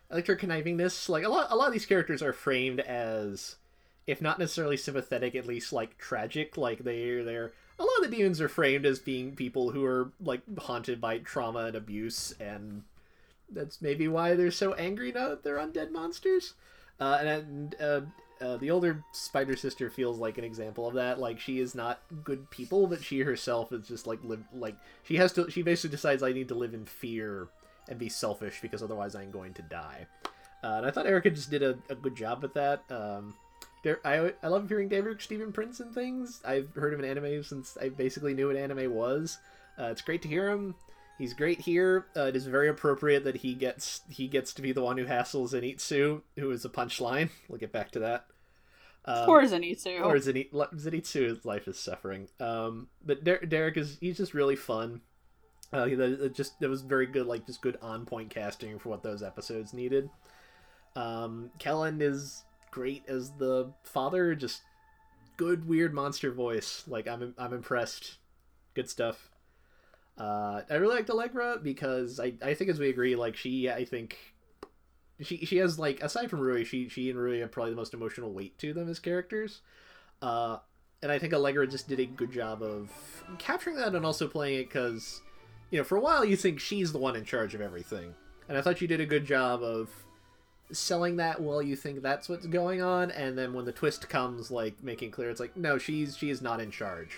I 0.09 0.15
liked 0.15 0.27
her 0.27 0.37
connivingness. 0.37 1.09
Like 1.09 1.25
a 1.25 1.29
lot, 1.29 1.47
a 1.51 1.55
lot 1.57 1.67
of 1.67 1.73
these 1.73 1.85
characters 1.85 2.23
are 2.23 2.31
framed 2.31 2.79
as, 2.79 3.57
if 4.09 4.21
not 4.23 4.39
necessarily 4.39 4.75
sympathetic, 4.75 5.35
at 5.35 5.45
least 5.45 5.71
like 5.71 5.97
tragic. 5.97 6.57
Like 6.57 6.79
they're 6.79 7.23
they're 7.23 7.53
a 7.77 7.83
lot 7.83 8.03
of 8.03 8.09
the 8.09 8.17
demons 8.17 8.41
are 8.41 8.49
framed 8.49 8.85
as 8.85 8.99
being 8.99 9.35
people 9.35 9.69
who 9.69 9.85
are 9.85 10.11
like 10.19 10.41
haunted 10.57 10.99
by 10.99 11.19
trauma 11.19 11.65
and 11.65 11.75
abuse, 11.75 12.33
and 12.39 12.83
that's 13.51 13.81
maybe 13.81 14.07
why 14.07 14.33
they're 14.33 14.51
so 14.51 14.73
angry 14.73 15.11
now 15.11 15.29
that 15.29 15.43
they're 15.43 15.57
undead 15.57 15.91
monsters. 15.91 16.55
Uh, 16.99 17.19
and 17.21 17.75
uh, 17.79 18.01
uh, 18.41 18.57
the 18.57 18.71
older 18.71 19.03
spider 19.13 19.55
sister 19.55 19.89
feels 19.89 20.17
like 20.17 20.39
an 20.39 20.43
example 20.43 20.87
of 20.87 20.95
that. 20.95 21.19
Like 21.19 21.39
she 21.39 21.59
is 21.59 21.75
not 21.75 22.01
good 22.23 22.49
people, 22.49 22.87
but 22.87 23.03
she 23.03 23.19
herself 23.19 23.71
is 23.71 23.87
just 23.87 24.07
like 24.07 24.19
live 24.23 24.43
like 24.53 24.75
she 25.03 25.17
has 25.17 25.31
to. 25.33 25.51
She 25.51 25.61
basically 25.61 25.91
decides 25.91 26.23
I 26.23 26.33
need 26.33 26.47
to 26.47 26.55
live 26.55 26.73
in 26.73 26.85
fear 26.85 27.47
and 27.87 27.99
be 27.99 28.09
selfish 28.09 28.59
because 28.59 28.81
otherwise 28.81 29.15
I'm 29.15 29.29
going 29.29 29.53
to 29.53 29.61
die. 29.61 30.07
Uh, 30.63 30.75
and 30.77 30.85
I 30.85 30.91
thought 30.91 31.05
Erika 31.05 31.29
just 31.29 31.51
did 31.51 31.63
a, 31.63 31.77
a 31.89 31.95
good 31.95 32.15
job 32.15 32.41
with 32.41 32.53
that. 32.55 32.83
Um, 32.89 33.35
I 34.05 34.33
I 34.43 34.47
love 34.47 34.67
hearing 34.67 34.89
Derek 34.89 35.21
Stephen 35.21 35.51
Prince 35.51 35.79
and 35.79 35.93
things. 35.93 36.41
I've 36.45 36.73
heard 36.75 36.93
of 36.93 36.99
an 36.99 37.05
anime 37.05 37.43
since 37.43 37.77
I 37.81 37.89
basically 37.89 38.33
knew 38.33 38.47
what 38.47 38.55
anime 38.55 38.93
was. 38.93 39.37
Uh, 39.79 39.85
it's 39.85 40.01
great 40.01 40.21
to 40.23 40.27
hear 40.27 40.49
him. 40.49 40.75
He's 41.17 41.33
great 41.33 41.59
here. 41.61 42.05
Uh, 42.15 42.23
it 42.27 42.35
is 42.35 42.45
very 42.45 42.69
appropriate 42.69 43.23
that 43.25 43.37
he 43.37 43.53
gets 43.53 44.01
he 44.09 44.27
gets 44.27 44.53
to 44.53 44.61
be 44.61 44.71
the 44.71 44.81
one 44.83 44.97
who 44.97 45.05
hassles 45.05 45.53
Zenitsu, 45.53 46.21
who 46.37 46.51
is 46.51 46.65
a 46.65 46.69
punchline. 46.69 47.29
We'll 47.49 47.59
get 47.59 47.71
back 47.71 47.91
to 47.91 47.99
that. 47.99 48.25
Um, 49.05 49.25
Poor 49.25 49.43
Zenitsu. 49.43 50.01
or 50.05 50.15
Zenit- 50.15 50.51
Zenitsu's 50.51 51.45
life 51.45 51.67
is 51.67 51.79
suffering. 51.79 52.27
Um, 52.39 52.89
but 53.03 53.23
Der- 53.23 53.45
Derek 53.45 53.77
is 53.77 53.97
he's 54.01 54.17
just 54.17 54.33
really 54.33 54.55
fun. 54.57 55.01
Uh, 55.71 55.85
he, 55.85 55.95
that- 55.95 56.33
just 56.35 56.61
it 56.61 56.67
was 56.67 56.81
very 56.81 57.05
good, 57.05 57.25
like 57.27 57.45
just 57.45 57.61
good 57.61 57.77
on 57.81 58.05
point 58.05 58.29
casting 58.29 58.77
for 58.79 58.89
what 58.89 59.03
those 59.03 59.23
episodes 59.23 59.73
needed. 59.73 60.09
Um, 60.95 61.51
Kellen 61.59 62.01
is 62.01 62.43
great 62.71 63.03
as 63.07 63.31
the 63.31 63.73
father, 63.83 64.35
just 64.35 64.61
good 65.37 65.67
weird 65.67 65.93
monster 65.93 66.31
voice. 66.31 66.83
Like 66.87 67.07
I'm 67.07 67.33
I'm 67.37 67.53
impressed. 67.53 68.17
Good 68.73 68.89
stuff. 68.89 69.29
Uh, 70.17 70.61
I 70.69 70.75
really 70.75 70.95
liked 70.95 71.09
Allegra 71.09 71.59
because 71.63 72.19
I, 72.19 72.33
I 72.41 72.53
think 72.53 72.69
as 72.69 72.77
we 72.77 72.89
agree, 72.89 73.15
like 73.15 73.37
she 73.37 73.69
I 73.69 73.85
think 73.85 74.17
she 75.21 75.37
she 75.45 75.57
has 75.57 75.79
like 75.79 76.03
aside 76.03 76.29
from 76.29 76.41
Rui, 76.41 76.65
she 76.65 76.89
she 76.89 77.09
and 77.09 77.17
Rui 77.17 77.39
have 77.39 77.51
probably 77.51 77.71
the 77.71 77.77
most 77.77 77.93
emotional 77.93 78.33
weight 78.33 78.57
to 78.59 78.73
them 78.73 78.89
as 78.89 78.99
characters. 78.99 79.61
Uh, 80.21 80.57
and 81.01 81.09
I 81.09 81.19
think 81.19 81.33
Allegra 81.33 81.65
just 81.67 81.87
did 81.87 82.01
a 82.01 82.05
good 82.05 82.31
job 82.31 82.61
of 82.61 82.91
capturing 83.37 83.77
that 83.77 83.95
and 83.95 84.05
also 84.05 84.27
playing 84.27 84.59
it 84.59 84.67
because, 84.67 85.21
you 85.71 85.77
know, 85.77 85.85
for 85.85 85.95
a 85.95 86.01
while 86.01 86.25
you 86.25 86.35
think 86.35 86.59
she's 86.59 86.91
the 86.91 86.97
one 86.97 87.15
in 87.15 87.23
charge 87.23 87.55
of 87.55 87.61
everything, 87.61 88.13
and 88.49 88.57
I 88.57 88.61
thought 88.61 88.81
you 88.81 88.87
did 88.89 88.99
a 88.99 89.05
good 89.05 89.25
job 89.25 89.63
of 89.63 89.89
selling 90.71 91.17
that 91.17 91.41
while 91.41 91.61
you 91.61 91.75
think 91.75 92.01
that's 92.01 92.29
what's 92.29 92.45
going 92.45 92.81
on, 92.81 93.11
and 93.11 93.37
then 93.37 93.53
when 93.53 93.65
the 93.65 93.71
twist 93.71 94.07
comes, 94.09 94.51
like 94.51 94.81
making 94.83 95.11
clear 95.11 95.29
it's 95.29 95.39
like 95.39 95.55
no, 95.57 95.77
she's 95.77 96.17
she 96.17 96.29
is 96.29 96.41
not 96.41 96.59
in 96.61 96.71
charge. 96.71 97.11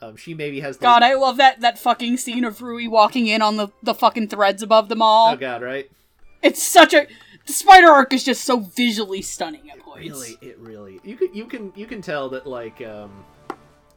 Um, 0.00 0.14
she 0.16 0.32
maybe 0.32 0.60
has 0.60 0.78
the 0.78 0.82
God, 0.84 1.02
I 1.02 1.14
love 1.14 1.38
that 1.38 1.60
that 1.60 1.78
fucking 1.78 2.18
scene 2.18 2.44
of 2.44 2.62
Rui 2.62 2.86
walking 2.86 3.26
in 3.26 3.42
on 3.42 3.56
the 3.56 3.68
the 3.82 3.94
fucking 3.94 4.28
threads 4.28 4.62
above 4.62 4.88
them 4.88 5.02
all. 5.02 5.32
oh 5.32 5.36
god 5.36 5.60
right 5.62 5.90
It's 6.42 6.62
such 6.62 6.94
a 6.94 7.06
the 7.46 7.52
spider 7.52 7.88
arc 7.88 8.12
is 8.12 8.22
just 8.22 8.44
so 8.44 8.58
visually 8.60 9.22
stunning 9.22 9.70
at 9.70 9.80
points. 9.80 10.08
really 10.08 10.36
it 10.40 10.58
really 10.58 11.00
you 11.02 11.16
can 11.16 11.34
you 11.34 11.46
can 11.46 11.72
you 11.74 11.86
can 11.86 12.00
tell 12.00 12.28
that 12.28 12.46
like 12.46 12.80
um 12.82 13.24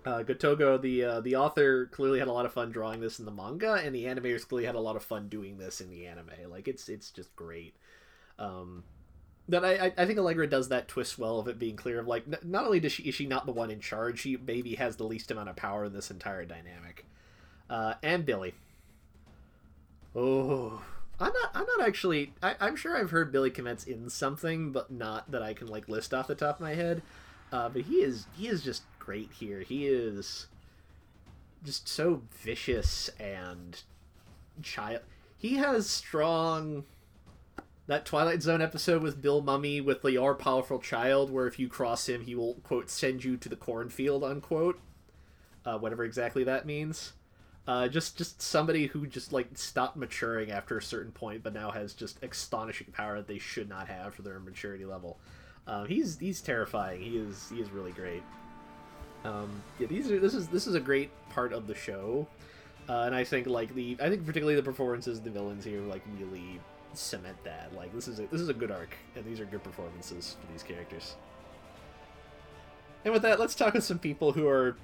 uh 0.06 0.24
Gotouge 0.24 0.82
the 0.82 1.04
uh, 1.04 1.20
the 1.22 1.36
author 1.36 1.86
clearly 1.88 2.18
had 2.18 2.28
a 2.28 2.32
lot 2.32 2.46
of 2.48 2.54
fun 2.54 2.72
drawing 2.72 3.00
this 3.00 3.20
in 3.20 3.26
the 3.26 3.32
manga 3.32 3.74
and 3.74 3.94
the 3.94 4.06
animators 4.06 4.48
clearly 4.48 4.66
had 4.66 4.74
a 4.74 4.80
lot 4.80 4.96
of 4.96 5.04
fun 5.04 5.28
doing 5.28 5.58
this 5.60 5.82
in 5.82 5.90
the 5.92 6.08
anime 6.08 6.32
like 6.50 6.68
it's 6.68 6.90
it's 6.90 7.12
just 7.12 7.36
great 7.36 7.76
um 8.42 8.84
that 9.50 9.66
I, 9.66 9.92
I- 9.98 10.06
think 10.06 10.18
Allegra 10.20 10.48
does 10.48 10.70
that 10.70 10.88
twist 10.88 11.18
well 11.20 11.40
of 11.40 11.48
it 11.48 11.60
being 11.60 11.76
clear 11.76 12.00
of 12.00 12.08
like 12.08 12.26
not 12.44 12.66
only 12.66 12.80
does 12.80 12.92
she 12.94 13.04
is 13.04 13.16
she 13.16 13.26
not 13.26 13.46
the 13.46 13.52
one 13.52 13.72
in 13.72 13.80
charge 13.80 14.20
she 14.22 14.38
maybe 14.38 14.76
has 14.76 14.96
the 14.96 15.04
least 15.04 15.32
amount 15.32 15.50
of 15.50 15.56
power 15.56 15.86
in 15.86 15.94
this 15.94 16.12
entire 16.12 16.46
dynamic 16.46 17.06
uh 17.70 17.96
and 18.04 18.26
Billy 18.26 18.54
oh 20.16 20.82
I'm 21.20 21.32
not. 21.34 21.52
I'm 21.54 21.66
not 21.78 21.88
actually. 21.88 22.34
I, 22.42 22.56
I'm 22.60 22.76
sure 22.76 22.98
I've 22.98 23.12
heard 23.12 23.32
Billy 23.32 23.52
Kometz 23.52 23.86
in 23.86 24.10
something, 24.10 24.72
but 24.72 24.90
not 24.90 25.30
that 25.30 25.44
I 25.44 25.54
can 25.54 25.68
like 25.68 25.88
list 25.88 26.16
off 26.16 26.26
the 26.28 26.34
top 26.34 26.56
of 26.56 26.62
my 26.62 26.74
head. 26.74 27.04
Uh, 27.52 27.70
but 27.70 27.84
he 27.84 27.98
is. 27.98 28.26
He 28.36 28.48
is 28.48 28.64
just 28.64 28.82
great 28.98 29.30
here. 29.32 29.60
He 29.60 29.86
is 29.86 30.48
just 31.64 31.88
so 31.88 32.24
vicious 32.32 33.10
and 33.20 33.84
child. 34.64 35.02
He 35.38 35.58
has 35.58 35.88
strong. 35.88 36.86
That 37.92 38.06
Twilight 38.06 38.42
Zone 38.42 38.62
episode 38.62 39.02
with 39.02 39.22
Bill 39.22 39.44
Mumy 39.44 39.84
with 39.84 40.02
the 40.02 40.14
"Your 40.14 40.34
Powerful 40.34 40.80
Child," 40.80 41.30
where 41.30 41.46
if 41.46 41.60
you 41.60 41.68
cross 41.68 42.08
him, 42.08 42.22
he 42.22 42.36
will 42.36 42.54
quote 42.64 42.90
send 42.90 43.26
you 43.26 43.36
to 43.36 43.50
the 43.50 43.58
cornfield 43.58 44.24
unquote. 44.24 44.80
Uh, 45.66 45.78
whatever 45.78 46.06
exactly 46.06 46.46
that 46.46 46.66
means. 46.66 47.12
Uh, 47.68 47.90
just 47.90 48.18
just 48.18 48.42
somebody 48.42 48.88
who 48.88 49.06
just 49.08 49.34
like 49.34 49.58
stopped 49.58 49.98
maturing 49.98 50.52
after 50.52 50.78
a 50.78 50.82
certain 50.82 51.12
point, 51.12 51.44
but 51.44 51.54
now 51.54 51.70
has 51.70 51.92
just 51.92 52.24
astonishing 52.24 52.88
power 52.94 53.18
that 53.18 53.28
they 53.28 53.40
should 53.40 53.68
not 53.68 53.90
have 53.90 54.16
for 54.16 54.22
their 54.22 54.40
maturity 54.40 54.86
level. 54.86 55.20
Um, 55.68 55.86
he's 55.86 56.18
he's 56.18 56.40
terrifying. 56.40 57.02
He 57.02 57.18
is 57.18 57.50
he 57.54 57.60
is 57.60 57.72
really 57.72 57.92
great. 57.92 58.24
Um, 59.26 59.62
yeah, 59.80 59.88
these 59.88 60.10
are 60.10 60.18
this 60.18 60.34
is 60.34 60.48
this 60.48 60.66
is 60.66 60.76
a 60.76 60.80
great 60.80 61.10
part 61.30 61.52
of 61.52 61.68
the 61.68 61.76
show, 61.76 62.26
uh, 62.88 63.02
and 63.02 63.14
I 63.14 63.26
think 63.26 63.48
like 63.48 63.76
the 63.76 63.98
I 64.00 64.08
think 64.08 64.26
particularly 64.26 64.56
the 64.56 64.64
performances 64.64 65.18
of 65.18 65.26
the 65.26 65.30
villains 65.30 65.66
here 65.66 65.82
like 65.82 66.04
really 66.18 66.62
cement 66.98 67.44
that. 67.44 67.72
Like 67.76 67.94
this 67.94 68.08
is 68.08 68.20
a, 68.20 68.28
this 68.28 68.42
is 68.42 68.50
a 68.50 68.54
good 68.54 68.72
arc, 68.72 68.96
and 69.16 69.26
these 69.26 69.40
are 69.40 69.46
good 69.46 69.64
performances 69.64 70.38
for 70.40 70.52
these 70.52 70.64
characters. 70.64 71.16
And 73.04 73.14
with 73.14 73.24
that, 73.24 73.40
let's 73.40 73.56
talk 73.56 73.74
with 73.74 73.84
some 73.84 74.00
people 74.00 74.34
who 74.34 74.48
are 74.48 74.76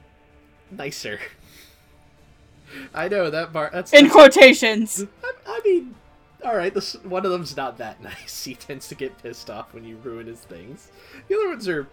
nicer. 0.71 1.19
I 2.93 3.07
know 3.07 3.29
that 3.29 3.53
bar. 3.53 3.69
That's 3.71 3.93
In 3.93 4.09
quotations. 4.09 5.05
I, 5.23 5.33
I 5.45 5.61
mean, 5.63 5.95
all 6.43 6.55
right. 6.55 6.73
This 6.73 6.93
one 7.03 7.25
of 7.25 7.31
them's 7.31 7.55
not 7.55 7.77
that 7.77 8.01
nice. 8.03 8.43
He 8.43 8.55
tends 8.55 8.87
to 8.89 8.95
get 8.95 9.21
pissed 9.21 9.49
off 9.49 9.73
when 9.73 9.83
you 9.83 9.97
ruin 9.97 10.27
his 10.27 10.41
things. 10.41 10.91
The 11.27 11.35
other 11.35 11.49
ones 11.49 11.67
are 11.67 11.87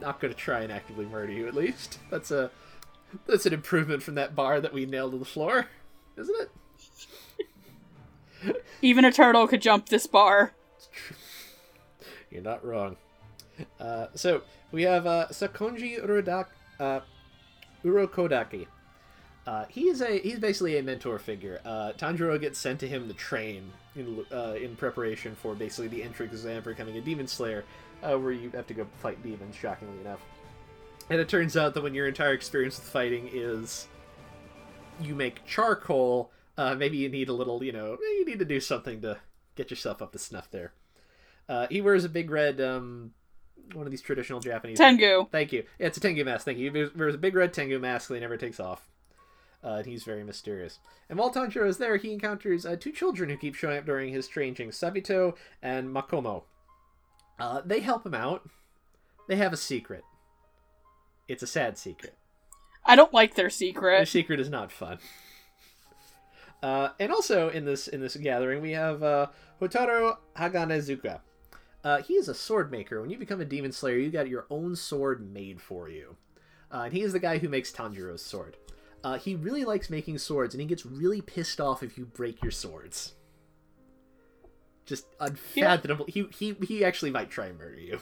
not 0.00 0.20
going 0.20 0.32
to 0.32 0.38
try 0.38 0.60
and 0.60 0.72
actively 0.72 1.06
murder 1.06 1.32
you. 1.32 1.48
At 1.48 1.54
least 1.54 1.98
that's 2.10 2.30
a 2.30 2.50
that's 3.26 3.46
an 3.46 3.52
improvement 3.52 4.02
from 4.02 4.14
that 4.16 4.34
bar 4.34 4.60
that 4.60 4.72
we 4.72 4.86
nailed 4.86 5.12
to 5.12 5.18
the 5.18 5.24
floor, 5.24 5.66
isn't 6.16 6.40
it? 6.40 6.50
Even 8.82 9.04
a 9.04 9.12
turtle 9.12 9.46
could 9.46 9.62
jump 9.62 9.88
this 9.88 10.06
bar. 10.06 10.52
You're 12.30 12.42
not 12.42 12.64
wrong. 12.64 12.96
Uh, 13.80 14.06
so 14.14 14.42
we 14.70 14.82
have 14.82 15.06
uh, 15.06 15.26
Sakonji 15.30 16.04
Urodak, 16.04 16.46
uh, 16.78 17.00
Urokodaki. 17.84 18.66
Uh, 19.46 19.64
is 19.74 20.02
a 20.02 20.18
he's 20.18 20.38
basically 20.38 20.76
a 20.76 20.82
mentor 20.82 21.18
figure. 21.18 21.58
Uh, 21.64 21.92
Tanjiro 21.96 22.38
gets 22.38 22.58
sent 22.58 22.78
to 22.80 22.86
him 22.86 23.08
to 23.08 23.14
train 23.14 23.72
in 23.96 24.22
uh, 24.30 24.56
in 24.60 24.76
preparation 24.76 25.34
for 25.34 25.54
basically 25.54 25.88
the 25.88 26.02
entrance 26.02 26.32
exam 26.32 26.62
for 26.62 26.70
becoming 26.70 26.98
a 26.98 27.00
demon 27.00 27.26
slayer, 27.26 27.64
uh, 28.02 28.14
where 28.18 28.32
you 28.32 28.50
have 28.50 28.66
to 28.66 28.74
go 28.74 28.86
fight 28.98 29.22
demons. 29.22 29.56
Shockingly 29.56 29.98
enough, 30.02 30.20
and 31.08 31.18
it 31.18 31.30
turns 31.30 31.56
out 31.56 31.72
that 31.72 31.82
when 31.82 31.94
your 31.94 32.06
entire 32.06 32.34
experience 32.34 32.76
with 32.76 32.88
fighting 32.88 33.30
is 33.32 33.88
you 35.00 35.14
make 35.14 35.42
charcoal, 35.46 36.30
uh, 36.58 36.74
maybe 36.74 36.98
you 36.98 37.08
need 37.08 37.28
a 37.28 37.32
little, 37.32 37.62
you 37.62 37.72
know, 37.72 37.96
you 38.00 38.26
need 38.26 38.40
to 38.40 38.44
do 38.44 38.60
something 38.60 39.00
to 39.00 39.16
get 39.54 39.70
yourself 39.70 40.02
up 40.02 40.12
to 40.12 40.18
snuff 40.18 40.50
there. 40.50 40.72
Uh, 41.48 41.68
he 41.70 41.80
wears 41.80 42.04
a 42.04 42.08
big 42.08 42.30
red, 42.30 42.60
um, 42.60 43.12
one 43.72 43.86
of 43.86 43.90
these 43.92 44.02
traditional 44.02 44.40
Japanese. 44.40 44.76
Tengu. 44.76 45.26
Thank 45.30 45.52
you. 45.52 45.64
Yeah, 45.78 45.86
it's 45.86 45.96
a 45.96 46.00
Tengu 46.00 46.24
mask. 46.24 46.44
Thank 46.44 46.58
you. 46.58 46.70
He 46.70 46.98
wears 46.98 47.14
a 47.14 47.18
big 47.18 47.34
red 47.34 47.54
Tengu 47.54 47.78
mask 47.78 48.08
that 48.08 48.14
he 48.14 48.20
never 48.20 48.36
takes 48.36 48.58
off. 48.60 48.88
Uh, 49.62 49.76
and 49.78 49.86
he's 49.86 50.04
very 50.04 50.22
mysterious. 50.24 50.78
And 51.08 51.18
while 51.18 51.32
Tanjiro 51.32 51.66
is 51.66 51.78
there, 51.78 51.96
he 51.96 52.12
encounters 52.12 52.66
uh, 52.66 52.76
two 52.78 52.92
children 52.92 53.30
who 53.30 53.36
keep 53.36 53.54
showing 53.54 53.78
up 53.78 53.86
during 53.86 54.12
his 54.12 54.26
stranging 54.26 54.70
Sabito 54.70 55.36
and 55.62 55.88
Makomo. 55.88 56.42
Uh, 57.38 57.62
they 57.64 57.80
help 57.80 58.04
him 58.04 58.14
out. 58.14 58.48
They 59.28 59.36
have 59.36 59.52
a 59.52 59.56
secret. 59.56 60.02
It's 61.28 61.42
a 61.42 61.46
sad 61.46 61.78
secret. 61.78 62.14
I 62.84 62.96
don't 62.96 63.12
like 63.12 63.34
their 63.34 63.50
secret. 63.50 63.98
Their 63.98 64.06
secret 64.06 64.40
is 64.40 64.48
not 64.48 64.72
fun. 64.72 64.98
Uh, 66.62 66.88
and 66.98 67.12
also 67.12 67.48
in 67.50 67.64
this 67.64 67.88
in 67.88 68.00
this 68.00 68.16
gathering, 68.16 68.60
we 68.62 68.72
have 68.72 69.02
uh, 69.02 69.26
Hotaru 69.60 70.16
Haganezuka. 70.36 71.20
Uh, 71.84 72.02
he 72.02 72.14
is 72.14 72.28
a 72.28 72.34
sword 72.34 72.70
maker. 72.70 73.00
When 73.00 73.10
you 73.10 73.18
become 73.18 73.40
a 73.40 73.44
demon 73.44 73.72
slayer, 73.72 73.96
you 73.98 74.10
got 74.10 74.28
your 74.28 74.46
own 74.50 74.74
sword 74.74 75.32
made 75.32 75.60
for 75.60 75.88
you. 75.88 76.16
Uh, 76.72 76.82
and 76.82 76.92
he 76.92 77.02
is 77.02 77.12
the 77.12 77.20
guy 77.20 77.38
who 77.38 77.48
makes 77.48 77.70
Tanjiro's 77.72 78.22
sword. 78.22 78.56
Uh, 79.04 79.16
he 79.16 79.36
really 79.36 79.64
likes 79.64 79.88
making 79.88 80.18
swords, 80.18 80.54
and 80.54 80.60
he 80.60 80.66
gets 80.66 80.84
really 80.84 81.20
pissed 81.20 81.60
off 81.60 81.82
if 81.82 81.96
you 81.96 82.04
break 82.04 82.42
your 82.42 82.50
swords. 82.50 83.14
Just 84.84 85.06
unfathomable. 85.20 86.06
He, 86.08 86.26
he 86.36 86.56
he 86.66 86.84
actually 86.84 87.10
might 87.10 87.30
try 87.30 87.46
and 87.46 87.58
murder 87.58 87.78
you. 87.78 88.00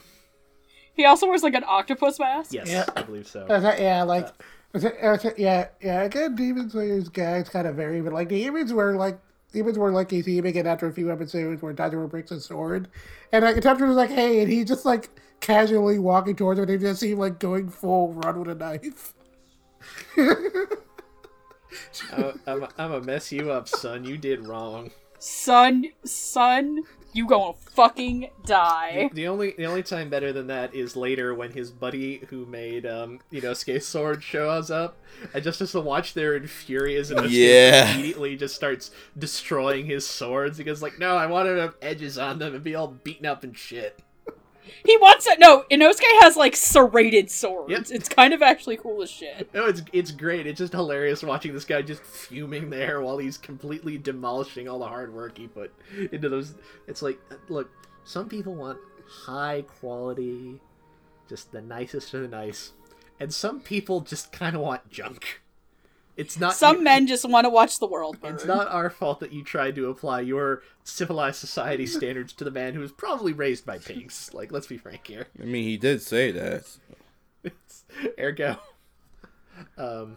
He 0.94 1.04
also 1.04 1.26
wears 1.26 1.42
like 1.42 1.54
an 1.54 1.64
octopus 1.66 2.18
mask. 2.18 2.54
Yes, 2.54 2.70
Yeah. 2.70 2.86
I 2.96 3.02
believe 3.02 3.26
so. 3.26 3.44
Yeah, 3.50 4.02
like, 4.04 4.28
is 4.74 4.84
it- 4.84 4.96
is 5.00 5.24
it- 5.24 5.38
yeah, 5.38 5.68
yeah. 5.80 6.02
Again, 6.02 6.34
Demon 6.34 6.68
Slayer's 6.70 7.08
guys 7.08 7.48
kind 7.48 7.66
of 7.66 7.76
vary, 7.76 8.00
but 8.00 8.12
like 8.12 8.28
the 8.28 8.42
demons 8.42 8.72
were 8.72 8.94
like 8.96 9.18
demons 9.52 9.78
were 9.78 9.90
like 9.90 10.10
he's 10.10 10.28
even 10.28 10.56
and 10.56 10.68
after 10.68 10.86
a 10.86 10.92
few 10.92 11.10
episodes 11.10 11.62
where 11.62 11.72
Tanjiro 11.74 12.08
breaks 12.10 12.30
his 12.30 12.44
sword, 12.44 12.88
and 13.32 13.44
like 13.44 13.56
Tanjiro 13.56 13.88
was 13.88 13.96
like, 13.96 14.10
hey, 14.10 14.40
and 14.42 14.50
he's 14.50 14.66
just 14.66 14.84
like 14.84 15.08
casually 15.40 15.98
walking 15.98 16.34
towards 16.36 16.58
him, 16.58 16.68
and 16.68 16.80
they 16.80 16.84
just 16.88 17.00
see 17.00 17.12
him 17.12 17.18
like 17.18 17.38
going 17.38 17.68
full 17.70 18.12
run 18.14 18.38
with 18.40 18.48
a 18.48 18.54
knife. 18.54 19.14
I'm, 22.12 22.40
I'm, 22.46 22.64
I'm 22.64 22.90
gonna 22.90 23.00
mess 23.02 23.30
you 23.32 23.50
up, 23.50 23.68
son. 23.68 24.04
You 24.04 24.18
did 24.18 24.46
wrong. 24.46 24.90
Son, 25.18 25.84
son, 26.04 26.82
you 27.16 27.26
gonna 27.26 27.54
fucking 27.72 28.28
die. 28.44 29.10
The 29.12 29.26
only 29.28 29.52
the 29.56 29.66
only 29.66 29.82
time 29.82 30.10
better 30.10 30.32
than 30.32 30.46
that 30.48 30.74
is 30.74 30.96
later 30.96 31.34
when 31.34 31.50
his 31.52 31.70
buddy 31.70 32.18
who 32.28 32.44
made 32.46 32.84
um 32.86 33.20
you 33.30 33.40
know 33.40 33.54
Skate 33.54 33.82
Sword 33.82 34.22
shows 34.22 34.70
up 34.70 34.96
and 35.34 35.42
just 35.42 35.60
as 35.60 35.72
to 35.72 35.80
watch 35.80 36.14
their 36.14 36.36
infurious 36.36 37.10
and 37.10 37.28
Yeah. 37.30 37.92
immediately 37.94 38.36
just 38.36 38.54
starts 38.54 38.90
destroying 39.18 39.86
his 39.86 40.06
swords 40.06 40.58
because 40.58 40.82
like 40.82 40.98
no 40.98 41.16
I 41.16 41.26
want 41.26 41.46
to 41.48 41.56
have 41.60 41.74
edges 41.82 42.18
on 42.18 42.38
them 42.38 42.54
and 42.54 42.62
be 42.62 42.74
all 42.74 42.88
beaten 42.88 43.26
up 43.26 43.42
and 43.44 43.56
shit. 43.56 44.00
He 44.84 44.96
wants 44.98 45.26
it. 45.26 45.38
No, 45.38 45.64
Inosuke 45.70 46.22
has 46.22 46.36
like 46.36 46.56
serrated 46.56 47.30
swords. 47.30 47.70
Yep. 47.70 47.86
It's 47.90 48.08
kind 48.08 48.32
of 48.32 48.42
actually 48.42 48.76
cool 48.76 49.02
as 49.02 49.10
shit. 49.10 49.52
No, 49.54 49.66
it's 49.66 49.82
it's 49.92 50.10
great. 50.10 50.46
It's 50.46 50.58
just 50.58 50.72
hilarious 50.72 51.22
watching 51.22 51.52
this 51.52 51.64
guy 51.64 51.82
just 51.82 52.02
fuming 52.02 52.70
there 52.70 53.00
while 53.00 53.18
he's 53.18 53.38
completely 53.38 53.98
demolishing 53.98 54.68
all 54.68 54.78
the 54.78 54.86
hard 54.88 55.12
work 55.12 55.38
he 55.38 55.48
put 55.48 55.72
into 56.12 56.28
those. 56.28 56.54
It's 56.86 57.02
like, 57.02 57.18
look, 57.48 57.70
some 58.04 58.28
people 58.28 58.54
want 58.54 58.78
high 59.08 59.64
quality, 59.80 60.60
just 61.28 61.52
the 61.52 61.62
nicest 61.62 62.12
of 62.14 62.22
the 62.22 62.28
nice, 62.28 62.72
and 63.20 63.32
some 63.32 63.60
people 63.60 64.00
just 64.00 64.32
kind 64.32 64.54
of 64.56 64.62
want 64.62 64.88
junk. 64.90 65.42
It's 66.16 66.38
not 66.40 66.54
Some 66.54 66.78
you- 66.78 66.82
men 66.84 67.06
just 67.06 67.28
want 67.28 67.44
to 67.44 67.50
watch 67.50 67.78
the 67.78 67.86
world 67.86 68.20
burn. 68.20 68.34
It's 68.34 68.44
not 68.46 68.68
our 68.68 68.88
fault 68.88 69.20
that 69.20 69.32
you 69.32 69.44
tried 69.44 69.74
to 69.76 69.90
apply 69.90 70.22
your 70.22 70.62
civilized 70.82 71.38
society 71.38 71.86
standards 71.98 72.32
to 72.34 72.44
the 72.44 72.50
man 72.50 72.74
who 72.74 72.80
was 72.80 72.92
probably 72.92 73.32
raised 73.32 73.66
by 73.66 73.78
pigs. 73.78 74.30
Like, 74.32 74.50
let's 74.50 74.66
be 74.66 74.78
frank 74.78 75.06
here. 75.06 75.26
I 75.40 75.44
mean, 75.44 75.64
he 75.64 75.76
did 75.76 76.00
say 76.02 76.30
that. 76.32 76.76
It's, 77.44 77.84
Ergo, 78.18 78.56
um, 79.78 80.16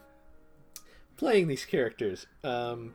playing 1.18 1.48
these 1.48 1.66
characters. 1.66 2.26
Um, 2.44 2.94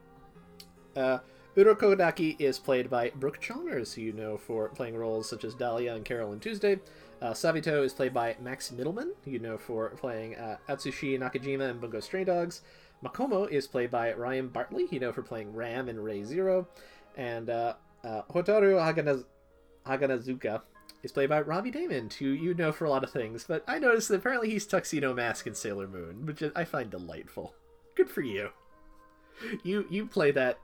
uh, 0.96 1.18
Urokodaki 1.56 2.36
is 2.40 2.58
played 2.58 2.90
by 2.90 3.10
Brooke 3.14 3.40
Chalmers, 3.40 3.94
who 3.94 4.00
you 4.02 4.12
know 4.12 4.36
for 4.36 4.68
playing 4.70 4.96
roles 4.96 5.28
such 5.28 5.44
as 5.44 5.54
Dahlia 5.54 5.94
and 5.94 6.04
Carole 6.04 6.32
and 6.32 6.42
Tuesday. 6.42 6.80
Uh, 7.22 7.30
Sabito 7.32 7.84
is 7.84 7.92
played 7.92 8.12
by 8.12 8.36
Max 8.40 8.70
Mittelman, 8.70 9.10
who 9.24 9.30
you 9.30 9.38
know 9.38 9.56
for 9.56 9.90
playing 9.90 10.34
uh, 10.34 10.56
Atsushi 10.68 11.18
Nakajima 11.18 11.70
and 11.70 11.80
Bungo 11.80 12.00
Stray 12.00 12.24
Dogs. 12.24 12.62
Makomo 13.04 13.48
is 13.48 13.66
played 13.66 13.90
by 13.90 14.12
Ryan 14.14 14.48
Bartley, 14.48 14.88
you 14.90 14.98
know 15.00 15.12
for 15.12 15.22
playing 15.22 15.54
Ram 15.54 15.88
in 15.88 16.00
Re:Zero. 16.00 16.66
And 17.16 17.50
uh, 17.50 17.74
uh, 18.02 18.22
Hotaru 18.30 18.74
Haganaz- 18.80 19.24
Haganazuka 19.86 20.62
is 21.02 21.12
played 21.12 21.28
by 21.28 21.40
Robbie 21.42 21.70
Daymond, 21.70 22.14
who 22.14 22.26
you 22.26 22.54
know 22.54 22.72
for 22.72 22.86
a 22.86 22.90
lot 22.90 23.04
of 23.04 23.10
things, 23.10 23.44
but 23.46 23.62
I 23.68 23.78
noticed 23.78 24.08
that 24.08 24.16
apparently 24.16 24.50
he's 24.50 24.66
Tuxedo 24.66 25.14
Mask 25.14 25.46
in 25.46 25.54
Sailor 25.54 25.86
Moon, 25.86 26.26
which 26.26 26.42
I 26.56 26.64
find 26.64 26.90
delightful. 26.90 27.54
Good 27.94 28.10
for 28.10 28.22
you. 28.22 28.50
You 29.62 29.86
you 29.90 30.06
play 30.06 30.30
that 30.32 30.58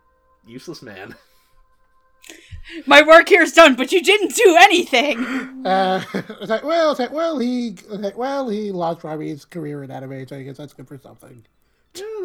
useless 0.47 0.83
man. 0.83 1.15
My 2.87 3.03
work 3.03 3.29
here 3.29 3.43
is 3.43 3.53
done, 3.53 3.75
but 3.75 3.93
you 3.93 4.03
didn't 4.03 4.35
do 4.35 4.57
anything. 4.59 5.47
Uh, 5.61 6.03
it's 6.15 6.49
like, 6.49 6.65
well, 6.65 6.91
it's 6.91 6.99
like, 7.01 7.13
well, 7.13 7.39
he, 7.39 7.69
it's 7.69 7.87
like, 7.91 8.17
well, 8.17 8.49
he 8.49 8.73
lost 8.73 9.05
Robbie's 9.05 9.45
career 9.45 9.85
in 9.85 9.91
anime, 9.91 10.27
so 10.27 10.35
I 10.37 10.43
guess 10.43 10.57
that's 10.57 10.73
good 10.73 10.89
for 10.89 10.97
something. 10.97 11.45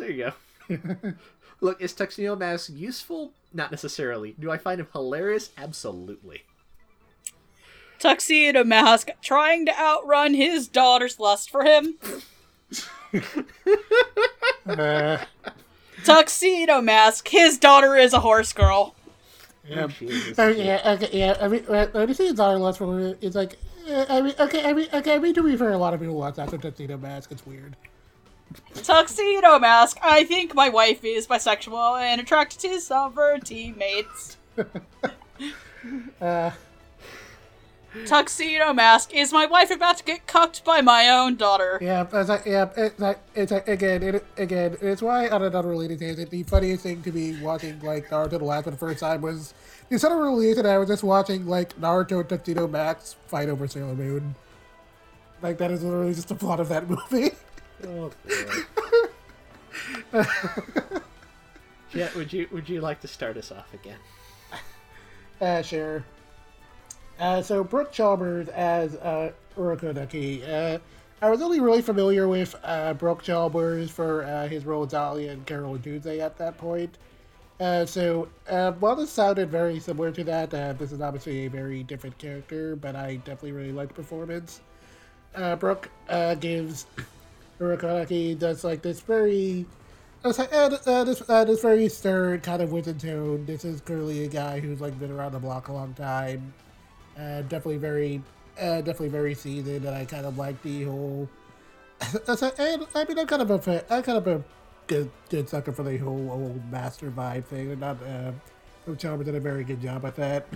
There 0.05 0.13
you 0.13 0.31
go. 0.69 1.13
Look, 1.61 1.81
is 1.81 1.93
Tuxedo 1.93 2.35
Mask 2.35 2.69
useful? 2.71 3.31
Not 3.53 3.71
necessarily. 3.71 4.35
Do 4.39 4.51
I 4.51 4.57
find 4.59 4.79
him 4.79 4.87
hilarious? 4.93 5.49
Absolutely. 5.57 6.43
Tuxedo 7.97 8.63
Mask 8.63 9.09
trying 9.23 9.65
to 9.65 9.79
outrun 9.79 10.35
his 10.35 10.67
daughter's 10.67 11.19
lust 11.19 11.49
for 11.49 11.63
him. 11.63 11.95
Uh, 14.67 15.17
Tuxedo 16.03 16.81
Mask, 16.81 17.27
his 17.27 17.57
daughter 17.57 17.95
is 17.95 18.13
a 18.13 18.19
horse 18.19 18.53
girl. 18.53 18.93
yeah. 19.67 19.87
Jesus. 19.87 20.37
Oh, 20.37 20.49
yeah, 20.49 20.81
okay, 20.85 21.09
yeah. 21.17 21.37
I 21.41 21.47
mean, 21.47 21.63
when 21.63 22.09
you 22.09 22.13
say 22.13 22.27
it's 22.27 22.39
our 22.39 22.59
less 22.59 22.77
for 22.77 22.85
me, 22.85 23.15
it's 23.21 23.35
like, 23.35 23.57
uh, 23.89 24.05
I 24.07 24.21
mean, 24.21 24.35
okay, 24.39 24.69
I 24.69 24.73
mean, 24.73 24.87
okay, 24.93 25.15
I 25.15 25.17
mean, 25.17 25.33
to 25.33 25.41
be 25.41 25.57
fair, 25.57 25.71
a 25.71 25.77
lot 25.79 25.95
of 25.95 25.99
people 25.99 26.15
watch 26.15 26.35
that 26.35 26.49
Tuxedo 26.49 26.97
Mask. 26.97 27.31
It's 27.31 27.45
weird. 27.45 27.75
Tuxedo 28.73 29.59
Mask, 29.59 29.97
I 30.03 30.23
think 30.23 30.53
my 30.53 30.69
wife 30.69 31.03
is 31.03 31.27
bisexual 31.27 31.99
and 32.01 32.21
attracted 32.21 32.59
to 32.61 32.79
some 32.79 33.07
of 33.07 33.15
her 33.15 33.39
teammates. 33.39 34.37
Uh, 36.19 36.49
Tuxedo 38.05 38.73
Mask, 38.73 39.13
is 39.13 39.31
my 39.31 39.45
wife 39.45 39.71
about 39.71 39.97
to 39.97 40.03
get 40.03 40.27
cucked 40.27 40.65
by 40.65 40.81
my 40.81 41.09
own 41.09 41.35
daughter? 41.35 41.77
yeah, 41.81 42.05
it's 42.11 42.29
like, 42.29 42.45
yeah, 42.45 42.69
it's 42.75 42.99
like, 42.99 43.19
it's 43.35 43.51
like, 43.51 43.67
again, 43.67 44.03
it, 44.03 44.25
again, 44.37 44.77
it's 44.81 45.01
why 45.01 45.29
on 45.29 45.43
another 45.43 45.69
related 45.69 45.99
tangent, 45.99 46.29
the 46.29 46.43
funniest 46.43 46.83
thing 46.83 47.01
to 47.03 47.11
me 47.11 47.39
watching 47.41 47.79
like 47.81 48.09
Naruto 48.09 48.31
the 48.31 48.39
last 48.39 48.65
for 48.65 48.71
the 48.71 48.77
first 48.77 48.99
time 48.99 49.21
was 49.21 49.53
the 49.89 49.97
sort 49.97 50.13
of 50.13 50.19
release 50.19 50.57
and 50.57 50.67
I 50.67 50.77
was 50.77 50.89
just 50.89 51.03
watching 51.03 51.45
like 51.47 51.79
Naruto 51.79 52.19
and 52.21 52.29
Tuxedo 52.29 52.67
Mask 52.67 53.17
fight 53.27 53.47
over 53.47 53.67
Sailor 53.67 53.95
Moon. 53.95 54.35
Like 55.41 55.57
that 55.59 55.71
is 55.71 55.83
literally 55.83 56.13
just 56.13 56.27
the 56.27 56.35
plot 56.35 56.59
of 56.59 56.69
that 56.69 56.89
movie. 57.11 57.31
Oh, 57.83 58.11
boy. 60.13 60.23
Jet, 61.91 62.15
would 62.15 62.31
you 62.31 62.47
would 62.51 62.67
you 62.69 62.81
like 62.81 63.01
to 63.01 63.07
start 63.07 63.37
us 63.37 63.51
off 63.51 63.73
again? 63.73 63.99
Uh, 65.41 65.61
sure. 65.61 66.03
Uh, 67.19 67.41
so 67.41 67.63
Brooke 67.63 67.91
Chalmers 67.91 68.47
as 68.49 68.95
uh, 68.95 69.31
Urokodaki. 69.57 70.47
Uh, 70.47 70.79
I 71.21 71.29
was 71.29 71.41
only 71.41 71.59
really 71.59 71.81
familiar 71.81 72.27
with 72.27 72.55
uh, 72.63 72.93
Brooke 72.93 73.23
Chalmers 73.23 73.89
for 73.89 74.23
uh, 74.23 74.47
his 74.47 74.65
role 74.65 74.83
as 74.83 74.91
Dahlia 74.91 75.31
and 75.31 75.45
Carole 75.45 75.75
and 75.75 75.83
Tuesday 75.83 76.19
at 76.19 76.37
that 76.37 76.57
point. 76.57 76.97
Uh, 77.59 77.85
so 77.85 78.27
uh, 78.49 78.73
while 78.73 78.95
this 78.97 79.09
sounded 79.09 79.49
very 79.49 79.79
similar 79.79 80.11
to 80.11 80.23
that, 80.25 80.53
uh, 80.53 80.73
this 80.73 80.91
is 80.91 80.99
obviously 80.99 81.45
a 81.45 81.49
very 81.49 81.83
different 81.83 82.17
character, 82.17 82.75
but 82.75 82.95
I 82.95 83.15
definitely 83.17 83.53
really 83.53 83.71
liked 83.71 83.95
the 83.95 84.01
performance. 84.01 84.59
Uh, 85.33 85.55
Brooke 85.55 85.89
uh, 86.09 86.35
gives 86.35 86.85
Urokodaki 87.59 88.37
does 88.37 88.63
like 88.63 88.81
this 88.81 88.99
very 88.99 89.65
I 90.25 90.27
was 90.27 90.39
like, 90.39 90.51
uh, 90.51 90.69
this, 90.69 91.29
uh, 91.29 91.45
this 91.45 91.61
very 91.61 91.87
stern 91.87 92.41
kind 92.41 92.59
of 92.59 92.71
wit 92.71 92.87
and 92.87 92.99
tone. 92.99 93.45
This 93.45 93.63
is 93.63 93.79
clearly 93.79 94.23
a 94.23 94.27
guy 94.27 94.59
who's 94.59 94.81
like 94.81 94.97
been 94.97 95.11
around 95.11 95.33
the 95.33 95.39
block 95.39 95.67
a 95.67 95.71
long 95.71 95.93
time. 95.93 96.51
Uh, 97.15 97.43
definitely 97.43 97.77
very, 97.77 98.23
uh, 98.59 98.77
definitely 98.77 99.09
very 99.09 99.35
seasoned, 99.35 99.85
and 99.85 99.95
I 99.95 100.03
kind 100.05 100.25
of 100.25 100.35
like 100.35 100.59
the 100.63 100.85
whole. 100.85 101.29
That's 102.25 102.41
a, 102.41 102.59
and 102.59 102.87
I 102.95 103.05
mean, 103.05 103.19
I'm 103.19 103.27
kind 103.27 103.43
of 103.43 103.51
a, 103.51 103.59
fa- 103.59 103.85
I'm 103.87 104.01
kind 104.01 104.17
of 104.17 104.25
a 104.25 104.43
good, 104.87 105.11
good 105.29 105.47
sucker 105.47 105.71
for 105.71 105.83
the 105.83 105.95
whole 105.99 106.31
old 106.31 106.71
master 106.71 107.11
vibe 107.11 107.45
thing, 107.45 107.69
and 107.69 107.79
not. 107.79 107.97
Uh, 108.01 108.31
Chalmers 108.97 109.25
did 109.25 109.35
a 109.35 109.39
very 109.39 109.63
good 109.63 109.79
job 109.79 110.05
at 110.05 110.15
that. 110.15 110.47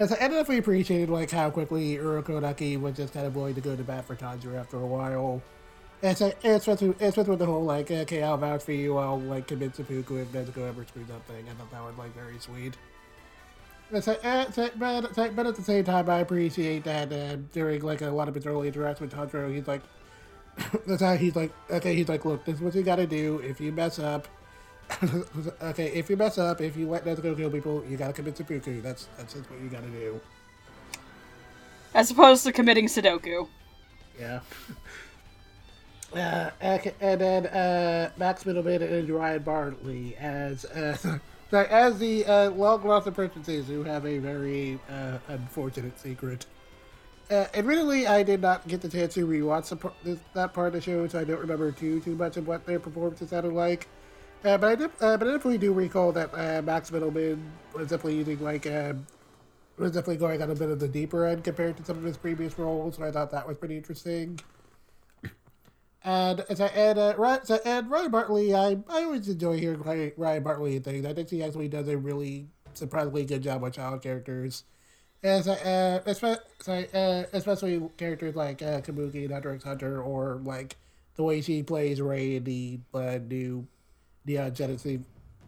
As 0.00 0.12
I 0.12 0.16
definitely 0.16 0.58
appreciated 0.58 1.08
like 1.08 1.30
how 1.30 1.50
quickly 1.50 1.96
Urokodaki 1.98 2.80
was 2.80 2.96
just 2.96 3.12
kind 3.12 3.26
of 3.26 3.36
willing 3.36 3.54
to 3.54 3.60
go 3.60 3.76
to 3.76 3.82
bat 3.84 4.06
for 4.06 4.16
Tanjiro 4.16 4.58
after 4.58 4.78
a 4.78 4.86
while. 4.86 5.40
It's 6.02 6.20
like 6.20 6.38
it's 6.42 6.66
with 6.66 6.82
it's 7.02 7.16
with 7.16 7.38
the 7.38 7.46
whole 7.46 7.64
like 7.64 7.90
okay 7.90 8.22
I'll 8.22 8.38
vouch 8.38 8.62
for 8.62 8.72
you 8.72 8.96
I'll 8.96 9.20
like 9.20 9.46
convince 9.46 9.76
Seppuku 9.76 10.16
if 10.16 10.28
Nezuko 10.28 10.68
ever 10.68 10.84
screws 10.84 11.10
up 11.10 11.26
thing 11.26 11.44
I 11.48 11.52
thought 11.54 11.70
that 11.70 11.82
was 11.82 11.96
like 11.98 12.14
very 12.14 12.38
sweet. 12.38 12.76
It's 13.92 14.06
like, 14.06 14.24
eh, 14.24 14.44
it's 14.46 14.56
like, 14.56 14.78
but, 14.78 15.04
it's 15.04 15.18
like, 15.18 15.34
but 15.34 15.46
at 15.46 15.56
the 15.56 15.62
same 15.62 15.82
time 15.84 16.08
I 16.08 16.20
appreciate 16.20 16.84
that 16.84 17.12
uh, 17.12 17.36
during 17.52 17.82
like 17.82 18.02
a 18.02 18.10
lot 18.10 18.28
of 18.28 18.34
his 18.34 18.46
early 18.46 18.68
interactions 18.68 19.12
with 19.14 19.30
Tanjiro 19.30 19.54
he's 19.54 19.66
like 19.66 19.82
that's 20.86 21.02
how 21.02 21.16
he's 21.16 21.36
like, 21.36 21.52
okay, 21.70 21.94
he's 21.94 22.08
like, 22.08 22.24
look, 22.24 22.44
this 22.44 22.56
is 22.56 22.60
what 22.60 22.74
you 22.74 22.82
gotta 22.82 23.06
do. 23.06 23.38
If 23.44 23.60
you 23.60 23.72
mess 23.72 23.98
up, 23.98 24.28
okay, 25.62 25.88
if 25.92 26.10
you 26.10 26.16
mess 26.16 26.38
up, 26.38 26.60
if 26.60 26.76
you 26.76 26.88
let 26.88 27.04
Nezuko 27.04 27.36
kill 27.36 27.50
people, 27.50 27.84
you 27.88 27.96
gotta 27.96 28.12
commit 28.12 28.36
seppuku. 28.36 28.80
That's 28.80 29.08
that's 29.16 29.34
just 29.34 29.50
what 29.50 29.60
you 29.60 29.68
gotta 29.68 29.88
do. 29.88 30.20
As 31.94 32.10
opposed 32.10 32.44
to 32.44 32.52
committing 32.52 32.86
Sudoku. 32.86 33.48
Yeah. 34.18 34.40
Uh, 36.12 36.50
and 36.60 37.20
then 37.20 37.46
uh, 37.46 38.10
Max 38.16 38.44
Mittelman 38.44 38.82
and 38.82 39.08
Ryan 39.08 39.42
Bartley 39.42 40.16
as 40.16 40.64
uh, 40.64 41.18
as 41.52 41.98
the 41.98 42.24
uh, 42.26 42.50
long 42.50 42.82
lost 42.82 43.06
apprentices 43.06 43.68
who 43.68 43.84
have 43.84 44.04
a 44.06 44.18
very 44.18 44.78
uh, 44.90 45.18
unfortunate 45.28 45.98
secret. 46.00 46.46
Uh, 47.30 47.46
admittedly, 47.54 48.08
I 48.08 48.24
did 48.24 48.40
not 48.40 48.66
get 48.66 48.80
the 48.80 48.88
chance 48.88 49.14
to 49.14 49.24
rewatch 49.24 49.68
the, 50.02 50.18
that 50.34 50.52
part 50.52 50.68
of 50.68 50.72
the 50.72 50.80
show, 50.80 51.06
so 51.06 51.20
I 51.20 51.24
don't 51.24 51.38
remember 51.38 51.70
too 51.70 52.00
too 52.00 52.16
much 52.16 52.36
of 52.36 52.48
what 52.48 52.66
their 52.66 52.80
performances 52.80 53.30
sounded 53.30 53.52
like. 53.52 53.86
Uh, 54.44 54.58
but 54.58 54.70
I 54.70 54.74
did, 54.74 54.90
but 54.98 55.22
I 55.22 55.24
definitely 55.24 55.58
do 55.58 55.72
recall 55.72 56.10
that 56.12 56.64
Max 56.64 56.90
Mittelman 56.90 57.40
was 57.72 57.88
definitely 57.88 58.16
using 58.16 58.42
like 58.42 58.64
was 59.80 59.92
definitely 59.92 60.16
going 60.16 60.42
on 60.42 60.50
a 60.50 60.54
bit 60.54 60.68
of 60.68 60.80
the 60.80 60.88
deeper 60.88 61.24
end 61.24 61.42
compared 61.44 61.76
to 61.76 61.84
some 61.84 61.96
of 61.96 62.02
his 62.02 62.16
previous 62.16 62.58
roles. 62.58 62.98
and 62.98 63.06
I 63.06 63.12
thought 63.12 63.30
that 63.30 63.46
was 63.46 63.56
pretty 63.56 63.76
interesting. 63.76 64.38
And 66.02 66.40
as 66.48 66.60
I 66.60 66.68
add, 66.68 66.98
uh, 66.98 67.14
Ryan, 67.18 67.44
so, 67.44 67.58
and 67.64 67.90
Ryan 67.90 68.10
Bartley, 68.10 68.54
I 68.54 68.78
I 68.88 69.04
always 69.04 69.28
enjoy 69.28 69.58
hearing 69.58 69.80
Ryan- 69.82 70.42
Bartley 70.42 70.76
and 70.76 70.84
things. 70.84 71.04
I 71.04 71.12
think 71.12 71.28
he 71.28 71.42
actually 71.42 71.68
does 71.68 71.88
a 71.88 71.96
really 71.98 72.48
surprisingly 72.72 73.26
good 73.26 73.42
job 73.42 73.62
with 73.62 73.74
child 73.74 74.02
characters. 74.02 74.64
As 75.22 75.46
I, 75.46 75.54
uh, 75.56 76.00
especially, 76.06 76.44
sorry, 76.60 76.88
uh, 76.94 77.24
especially 77.34 77.82
characters 77.98 78.34
like 78.34 78.62
uh, 78.62 78.80
Kabuki 78.80 79.24
and 79.24 79.32
Hunter 79.32 79.54
x 79.54 79.64
Hunter, 79.64 80.00
or 80.00 80.40
like 80.42 80.76
the 81.16 81.22
way 81.22 81.42
she 81.42 81.62
plays 81.62 82.00
Rei 82.00 82.36
in 82.36 82.44
the 82.44 82.80
uh, 82.94 83.18
new 83.18 83.66
Neon 84.24 84.54
Genesis, 84.54 85.00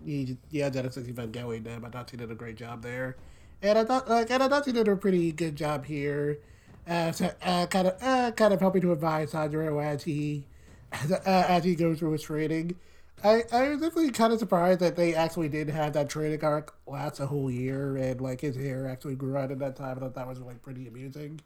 Neon 0.04 0.38
Genesis 0.52 1.06
Evangelion. 1.06 1.74
Um, 1.74 1.86
I 1.86 1.88
thought 1.88 2.10
she 2.10 2.18
did 2.18 2.30
a 2.30 2.34
great 2.34 2.56
job 2.56 2.82
there, 2.82 3.16
and 3.62 3.78
I 3.78 3.84
thought 3.84 4.06
like 4.10 4.30
and 4.30 4.42
I 4.42 4.48
thought 4.48 4.66
she 4.66 4.72
did 4.72 4.88
a 4.88 4.96
pretty 4.96 5.32
good 5.32 5.56
job 5.56 5.86
here. 5.86 6.40
Uh, 6.86 7.12
so, 7.12 7.30
uh, 7.42 7.66
kind 7.66 7.88
of, 7.88 8.02
uh, 8.02 8.32
kind 8.32 8.52
of 8.52 8.60
helping 8.60 8.82
to 8.82 8.92
advise 8.92 9.30
Sandro 9.30 9.78
as 9.78 10.02
he, 10.02 10.44
as, 10.90 11.12
uh, 11.12 11.20
as 11.24 11.64
he 11.64 11.74
goes 11.74 11.98
through 11.98 12.12
his 12.12 12.22
training. 12.22 12.76
I, 13.24 13.44
I 13.52 13.68
was 13.68 13.80
definitely 13.80 14.10
kind 14.10 14.32
of 14.32 14.40
surprised 14.40 14.80
that 14.80 14.96
they 14.96 15.14
actually 15.14 15.48
did 15.48 15.68
have 15.70 15.92
that 15.92 16.10
training 16.10 16.42
arc 16.44 16.74
last 16.88 17.20
a 17.20 17.26
whole 17.26 17.50
year, 17.50 17.96
and 17.96 18.20
like 18.20 18.40
his 18.40 18.56
hair 18.56 18.88
actually 18.88 19.14
grew 19.14 19.36
out 19.36 19.52
at 19.52 19.60
that 19.60 19.76
time. 19.76 19.96
I 19.96 20.00
thought 20.00 20.14
that 20.14 20.26
was 20.26 20.40
like 20.40 20.60
pretty 20.60 20.88
amusing. 20.88 21.40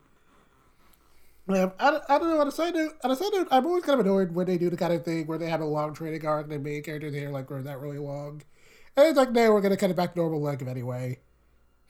Um, 1.48 1.72
I, 1.78 2.00
I 2.08 2.18
don't 2.18 2.30
know. 2.30 2.40
On 2.40 2.48
a 2.48 2.52
side 2.52 2.74
note, 2.74 2.94
on 3.04 3.10
a 3.10 3.16
side 3.16 3.30
note, 3.32 3.48
I'm 3.50 3.66
always 3.66 3.84
kind 3.84 4.00
of 4.00 4.06
annoyed 4.06 4.32
when 4.34 4.46
they 4.46 4.58
do 4.58 4.70
the 4.70 4.76
kind 4.76 4.92
of 4.92 5.04
thing 5.04 5.26
where 5.26 5.38
they 5.38 5.50
have 5.50 5.60
a 5.60 5.66
long 5.66 5.94
training 5.94 6.26
arc 6.26 6.44
and 6.44 6.52
the 6.52 6.58
main 6.58 6.82
character's 6.82 7.14
hair 7.14 7.30
like 7.30 7.46
grows 7.46 7.64
that 7.64 7.78
really 7.78 7.98
long. 7.98 8.42
And 8.96 9.06
it's 9.08 9.18
like, 9.18 9.32
no, 9.32 9.52
we're 9.52 9.60
gonna 9.60 9.76
cut 9.76 9.90
it 9.90 9.96
back 9.96 10.14
to 10.14 10.18
normal 10.18 10.40
length 10.40 10.66
anyway. 10.66 11.18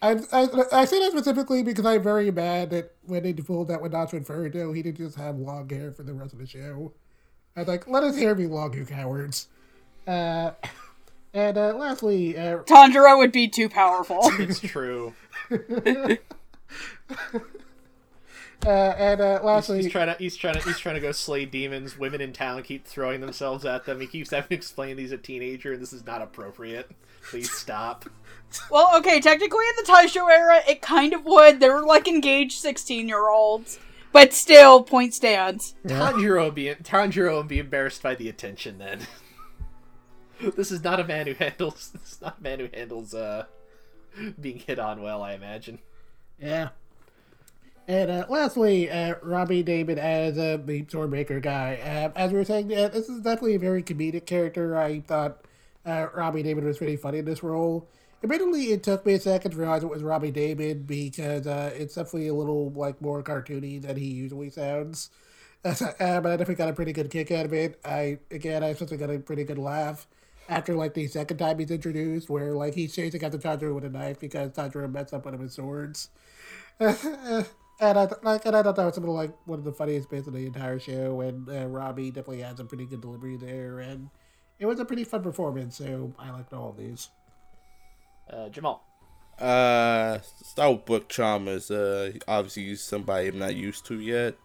I, 0.06 0.42
I, 0.42 0.48
I 0.72 0.84
say 0.84 1.00
that 1.00 1.10
specifically 1.10 1.62
because 1.62 1.84
I'm 1.84 2.02
very 2.02 2.30
mad 2.30 2.70
that 2.70 2.94
when 3.06 3.22
they 3.22 3.32
pulled 3.32 3.68
that 3.68 3.82
with 3.82 3.92
Nacho 3.92 4.14
Inferno, 4.14 4.72
he 4.72 4.82
didn't 4.82 4.98
just 4.98 5.16
have 5.16 5.36
long 5.36 5.68
hair 5.68 5.90
for 5.90 6.02
the 6.02 6.14
rest 6.14 6.32
of 6.32 6.38
the 6.38 6.46
show. 6.46 6.92
I 7.56 7.60
was 7.60 7.68
like, 7.68 7.88
let 7.88 8.04
his 8.04 8.16
hair 8.18 8.34
be 8.34 8.46
long, 8.46 8.74
you 8.74 8.84
cowards. 8.84 9.48
Uh, 10.06 10.52
and 11.34 11.58
uh, 11.58 11.74
lastly, 11.74 12.36
uh, 12.36 12.58
Tanjiro 12.58 13.18
would 13.18 13.32
be 13.32 13.48
too 13.48 13.68
powerful. 13.68 14.20
It's 14.38 14.60
true. 14.60 15.14
uh, 15.50 16.18
and 18.66 19.20
uh, 19.20 19.40
lastly, 19.42 19.82
He's 19.82 19.92
trying 19.92 20.08
to 20.08 20.14
he's 20.18 20.36
trying 20.36 20.54
to 20.54 20.60
he's 20.60 20.78
trying 20.78 20.96
to 20.96 21.00
go 21.00 21.12
slay 21.12 21.44
demons. 21.46 21.98
Women 21.98 22.20
in 22.20 22.32
town 22.32 22.62
keep 22.62 22.86
throwing 22.86 23.20
themselves 23.20 23.64
at 23.64 23.86
them. 23.86 24.00
He 24.00 24.06
keeps 24.06 24.30
having 24.30 24.48
to 24.48 24.54
explain 24.54 24.98
he's 24.98 25.12
a 25.12 25.18
teenager 25.18 25.72
and 25.72 25.82
this 25.82 25.92
is 25.92 26.04
not 26.04 26.22
appropriate. 26.22 26.90
Please 27.22 27.50
stop. 27.50 28.04
Well, 28.70 28.96
okay, 28.98 29.20
technically 29.20 29.64
in 29.68 29.84
the 29.84 29.92
Taisho 29.92 30.30
era, 30.30 30.60
it 30.68 30.82
kind 30.82 31.12
of 31.12 31.24
would. 31.24 31.60
They 31.60 31.68
were 31.68 31.84
like 31.84 32.08
engaged 32.08 32.58
16 32.58 33.08
year 33.08 33.28
olds. 33.28 33.78
But 34.12 34.32
still, 34.32 34.82
point 34.82 35.12
stands. 35.12 35.74
Tanjiro 35.86 36.54
be 36.54 36.74
Tanjiro 36.74 37.36
would 37.38 37.48
be 37.48 37.58
embarrassed 37.58 38.02
by 38.02 38.14
the 38.14 38.30
attention 38.30 38.78
then. 38.78 39.00
this 40.56 40.72
is 40.72 40.82
not 40.82 41.00
a 41.00 41.04
man 41.04 41.26
who 41.26 41.34
handles 41.34 41.90
this 41.94 42.12
is 42.12 42.20
not 42.22 42.38
a 42.38 42.42
man 42.42 42.60
who 42.60 42.68
handles 42.72 43.14
uh 43.14 43.44
being 44.40 44.58
hit 44.58 44.78
on 44.78 45.02
well, 45.02 45.22
I 45.22 45.34
imagine. 45.34 45.80
Yeah. 46.40 46.70
And 47.88 48.10
uh, 48.10 48.24
lastly, 48.28 48.90
uh, 48.90 49.14
Robbie 49.22 49.62
Daymond 49.62 49.98
as 49.98 50.36
uh, 50.38 50.58
the 50.64 50.82
Swordmaker 50.84 51.40
guy. 51.40 51.78
Uh, 51.82 52.18
as 52.18 52.32
we 52.32 52.38
were 52.38 52.44
saying, 52.44 52.74
uh, 52.74 52.88
this 52.88 53.08
is 53.08 53.20
definitely 53.20 53.54
a 53.54 53.60
very 53.60 53.82
comedic 53.82 54.26
character. 54.26 54.76
I 54.76 55.00
thought 55.00 55.44
uh, 55.84 56.08
Robbie 56.14 56.42
Daymond 56.42 56.64
was 56.64 56.78
pretty 56.78 56.96
funny 56.96 57.18
in 57.18 57.24
this 57.24 57.42
role. 57.42 57.86
Admittedly, 58.26 58.72
it 58.72 58.82
took 58.82 59.06
me 59.06 59.12
a 59.12 59.20
second 59.20 59.52
to 59.52 59.56
realize 59.56 59.84
it 59.84 59.88
was 59.88 60.02
Robbie 60.02 60.32
Daymond 60.32 60.84
because 60.84 61.46
uh, 61.46 61.70
it's 61.72 61.94
definitely 61.94 62.26
a 62.26 62.34
little 62.34 62.72
like 62.72 63.00
more 63.00 63.22
cartoony 63.22 63.80
than 63.80 63.96
he 63.96 64.06
usually 64.06 64.50
sounds. 64.50 65.10
Uh, 65.64 66.20
but 66.20 66.26
I 66.26 66.36
definitely 66.36 66.54
got 66.54 66.68
a 66.68 66.72
pretty 66.72 66.92
good 66.92 67.10
kick 67.10 67.32
out 67.32 67.44
of 67.44 67.52
it. 67.52 67.80
I 67.84 68.18
again, 68.30 68.62
I 68.62 68.68
especially 68.68 68.98
got 68.98 69.10
a 69.10 69.18
pretty 69.18 69.42
good 69.42 69.58
laugh 69.58 70.06
after 70.48 70.74
like 70.76 70.94
the 70.94 71.08
second 71.08 71.38
time 71.38 71.58
he's 71.58 71.72
introduced, 71.72 72.30
where 72.30 72.52
like 72.52 72.74
he's 72.74 72.94
chasing 72.94 73.24
after 73.24 73.38
Tanjiro 73.38 73.74
with 73.74 73.84
a 73.84 73.88
knife 73.90 74.20
because 74.20 74.52
Tanjiro 74.52 74.88
messed 74.88 75.12
up 75.12 75.24
one 75.24 75.34
of 75.34 75.40
his 75.40 75.54
swords. 75.54 76.10
and 76.78 76.94
I 77.80 78.08
like, 78.22 78.46
and 78.46 78.54
I 78.54 78.62
thought 78.62 78.76
that 78.76 78.84
was 78.84 78.94
some 78.94 79.04
of 79.04 79.10
like 79.10 79.34
one 79.46 79.58
of 79.58 79.64
the 79.64 79.72
funniest 79.72 80.08
bits 80.08 80.28
of 80.28 80.34
the 80.34 80.46
entire 80.46 80.78
show. 80.78 81.20
And 81.20 81.48
uh, 81.48 81.66
Robbie 81.66 82.12
definitely 82.12 82.42
has 82.42 82.60
a 82.60 82.64
pretty 82.64 82.86
good 82.86 83.00
delivery 83.00 83.36
there, 83.36 83.80
and 83.80 84.10
it 84.60 84.66
was 84.66 84.78
a 84.78 84.84
pretty 84.84 85.04
fun 85.04 85.22
performance. 85.22 85.78
So 85.78 86.12
I 86.16 86.30
liked 86.30 86.52
all 86.52 86.70
of 86.70 86.76
these. 86.76 87.08
Uh, 88.30 88.48
Jamal. 88.48 88.82
Uh, 89.38 90.18
with 90.56 90.84
Brooke 90.86 91.08
Chalmers. 91.08 91.70
Uh, 91.70 92.12
obviously 92.26 92.74
somebody 92.76 93.28
I'm 93.28 93.38
not 93.38 93.54
used 93.54 93.86
to 93.86 94.00
yet. 94.00 94.36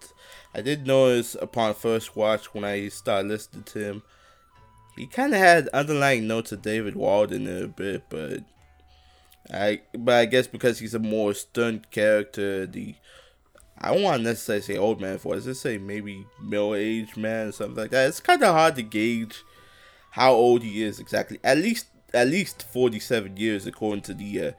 I 0.54 0.62
did 0.62 0.86
notice 0.86 1.36
upon 1.36 1.74
first 1.74 2.16
watch 2.16 2.54
when 2.54 2.64
I 2.66 2.90
started 2.90 3.30
listening 3.30 3.64
to 3.64 3.80
him, 3.80 4.04
he 4.98 5.08
kind 5.08 5.34
of 5.34 5.40
had 5.40 5.70
underlying 5.70 6.28
notes 6.28 6.52
of 6.52 6.62
David 6.62 6.96
Walden 6.96 7.48
a 7.48 7.68
bit, 7.68 8.04
but 8.10 8.44
I, 9.52 9.82
but 9.98 10.16
I 10.16 10.26
guess 10.26 10.48
because 10.48 10.80
he's 10.80 10.94
a 10.94 11.00
more 11.00 11.34
stern 11.34 11.86
character, 11.90 12.66
the 12.66 12.96
I 13.84 13.94
don't 13.94 14.04
want 14.04 14.18
to 14.18 14.24
necessarily 14.24 14.62
say 14.62 14.78
old 14.78 15.02
man 15.02 15.18
for. 15.18 15.36
Let's 15.36 15.60
say 15.60 15.78
maybe 15.80 16.28
middle 16.40 16.76
aged 16.76 17.18
man 17.18 17.48
or 17.48 17.52
something 17.52 17.78
like 17.78 17.92
that. 17.92 18.10
It's 18.10 18.20
kind 18.20 18.44
of 18.44 18.54
hard 18.54 18.76
to 18.76 18.84
gauge 18.84 19.44
how 20.12 20.34
old 20.34 20.62
he 20.62 20.84
is 20.84 21.00
exactly. 21.00 21.40
At 21.44 21.58
least 21.58 21.88
at 22.14 22.28
least 22.28 22.64
47 22.64 23.38
years 23.38 23.66
according 23.66 24.02
to 24.04 24.14
the 24.14 24.48
uh, 24.48 24.52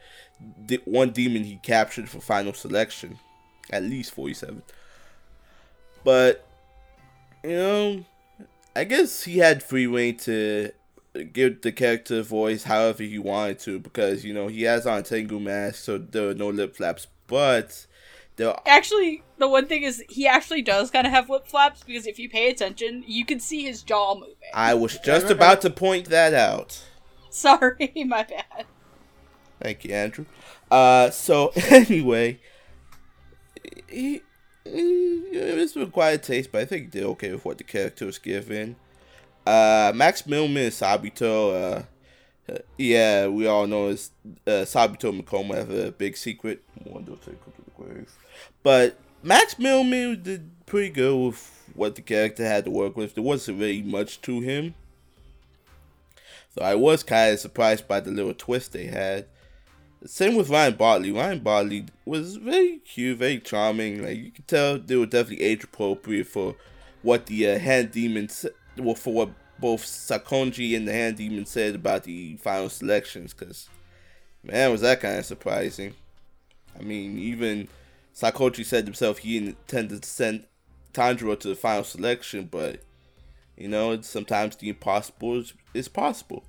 the 0.67 0.81
one 0.85 1.11
demon 1.11 1.45
he 1.45 1.57
captured 1.57 2.09
for 2.09 2.21
final 2.21 2.53
selection. 2.53 3.19
At 3.71 3.85
least 3.85 4.13
47. 4.13 4.63
But 6.05 6.47
you 7.45 7.57
know, 7.57 8.05
I 8.75 8.85
guess 8.85 9.25
he 9.25 9.39
had 9.39 9.63
free 9.63 9.87
reign 9.87 10.17
to 10.19 10.73
give 11.33 11.61
the 11.61 11.73
character 11.73 12.21
a 12.21 12.23
voice 12.23 12.65
however 12.65 13.03
he 13.03 13.19
wanted 13.19 13.59
to 13.61 13.79
because 13.79 14.25
you 14.25 14.33
know 14.33 14.49
he 14.49 14.63
has 14.63 14.87
on 14.87 14.99
a 14.99 15.03
Tengu 15.03 15.39
mask, 15.39 15.77
so 15.77 15.99
there 15.99 16.31
are 16.31 16.35
no 16.35 16.49
lip 16.49 16.77
flaps. 16.77 17.07
But 17.27 17.87
there 18.37 18.55
Actually, 18.67 19.23
the 19.39 19.49
one 19.49 19.67
thing 19.67 19.83
is, 19.83 20.03
he 20.09 20.27
actually 20.27 20.63
does 20.63 20.91
kind 20.91 21.07
of 21.07 21.13
have 21.13 21.29
lip 21.29 21.47
flaps 21.47 21.83
because 21.83 22.07
if 22.07 22.19
you 22.19 22.29
pay 22.29 22.51
attention, 22.51 23.05
you 23.07 23.25
can 23.25 23.41
see 23.41 23.63
his 23.63 23.83
jaw 23.83 24.15
moving. 24.15 24.35
I 24.55 24.75
was 24.75 24.99
just 24.99 25.31
about 25.31 25.61
to 25.63 25.71
point 25.71 26.09
that 26.09 26.35
out. 26.35 26.83
Sorry, 27.35 27.93
my 28.07 28.25
bad. 28.25 28.67
Thank 29.59 29.85
you, 29.85 29.95
Andrew. 29.95 30.27
Uh, 30.71 31.09
so 31.11 31.53
anyway, 31.71 32.39
he, 33.89 34.21
he 34.65 35.23
it's 35.33 35.73
been 35.73 35.91
quiet 35.91 36.23
taste, 36.23 36.53
but 36.53 36.61
I 36.61 36.65
think 36.67 36.91
did 36.91 37.05
okay 37.05 37.33
with 37.33 37.45
what 37.45 37.57
the 37.57 37.65
character 37.65 38.05
was 38.05 38.19
given. 38.19 38.77
Uh, 39.47 39.93
Max 39.95 40.23
Mittelman 40.23 40.65
and 40.65 40.73
Sabito. 40.73 41.55
Uh, 41.55 41.83
uh, 42.53 42.59
yeah, 42.77 43.29
we 43.29 43.47
all 43.47 43.67
know 43.67 43.89
is 43.89 44.11
uh, 44.47 44.67
Sabito 44.67 45.09
and 45.09 45.25
Makomo 45.25 45.55
have 45.55 45.71
a 45.71 45.91
big 45.91 46.19
secret. 46.19 46.63
But 48.63 48.99
Max 49.23 49.55
Mittelman 49.55 50.23
did 50.23 50.51
pretty 50.67 50.91
good 50.91 51.17
with 51.17 51.71
what 51.75 51.95
the 51.95 52.03
character 52.03 52.45
had 52.45 52.67
to 52.67 52.71
work 52.71 52.95
with. 52.95 53.15
There 53.15 53.25
wasn't 53.25 53.59
really 53.59 53.83
much 53.83 54.21
to 54.23 54.41
him. 54.41 54.75
So 56.55 56.63
I 56.63 56.75
was 56.75 57.03
kind 57.03 57.33
of 57.33 57.41
surprised 57.41 57.89
by 57.89 58.01
the 58.01 58.11
little 58.11 58.35
twist 58.35 58.73
they 58.73 58.87
had. 58.87 59.27
Same 60.05 60.35
with 60.35 60.51
Ryan 60.51 60.75
Bartley. 60.75 61.13
Ryan 61.13 61.39
Bartley 61.39 61.87
was 62.05 62.37
very 62.37 62.79
cute, 62.79 63.19
very 63.19 63.39
charming. 63.39 64.03
Like 64.03 64.19
you 64.19 64.31
could 64.33 64.49
tell, 64.49 64.79
they 64.79 64.97
were 64.97 65.07
definitely 65.07 65.45
age 65.45 65.65
appropriate 65.65 66.27
for 66.27 66.57
what 67.03 67.27
the 67.27 67.49
uh, 67.49 67.59
hand 67.59 67.93
demons, 67.93 68.45
well, 68.77 68.95
for 68.95 69.15
what 69.15 69.31
both 69.59 69.83
Sakonji 69.85 70.77
and 70.77 70.87
the 70.87 70.93
hand 70.93 71.17
demon 71.17 71.47
said 71.47 71.75
about 71.75 72.05
the 72.05 72.37
final 72.37 72.69
selections. 72.69 73.33
Cause 73.33 73.69
man, 74.43 74.73
was 74.73 74.81
that 74.83 75.01
kind 75.01 75.19
of 75.19 75.25
surprising. 75.25 75.95
I 76.79 76.83
mean, 76.83 77.19
even 77.19 77.69
Sakonji 78.15 78.65
said 78.65 78.85
himself 78.85 79.19
he 79.19 79.39
intended 79.39 80.03
to 80.03 80.09
send 80.09 80.47
Tanjiro 80.93 81.39
to 81.41 81.49
the 81.49 81.55
final 81.55 81.85
selection, 81.85 82.49
but 82.51 82.81
you 83.57 83.69
know, 83.69 84.01
sometimes 84.01 84.57
the 84.57 84.71
impossible 84.71 85.39
is, 85.39 85.53
is 85.75 85.89
possible. 85.89 86.45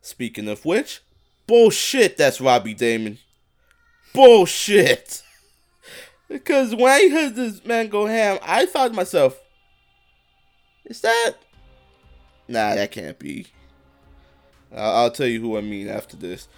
Speaking 0.00 0.48
of 0.48 0.64
which, 0.64 1.02
bullshit, 1.46 2.16
that's 2.16 2.40
Robbie 2.40 2.74
Daymond. 2.74 3.18
Bullshit. 4.12 5.22
Because 6.28 6.74
when 6.74 6.92
I 6.92 7.08
heard 7.08 7.36
this 7.36 7.64
man 7.64 7.88
go 7.88 8.04
ham, 8.04 8.38
I 8.42 8.66
thought 8.66 8.88
to 8.88 8.94
myself, 8.94 9.40
is 10.84 11.00
that? 11.00 11.36
Nah, 12.46 12.74
that 12.74 12.90
can't 12.90 13.18
be. 13.18 13.46
I'll, 14.70 14.96
I'll 14.96 15.10
tell 15.10 15.26
you 15.26 15.40
who 15.40 15.56
I 15.56 15.62
mean 15.62 15.88
after 15.88 16.18
this. 16.18 16.48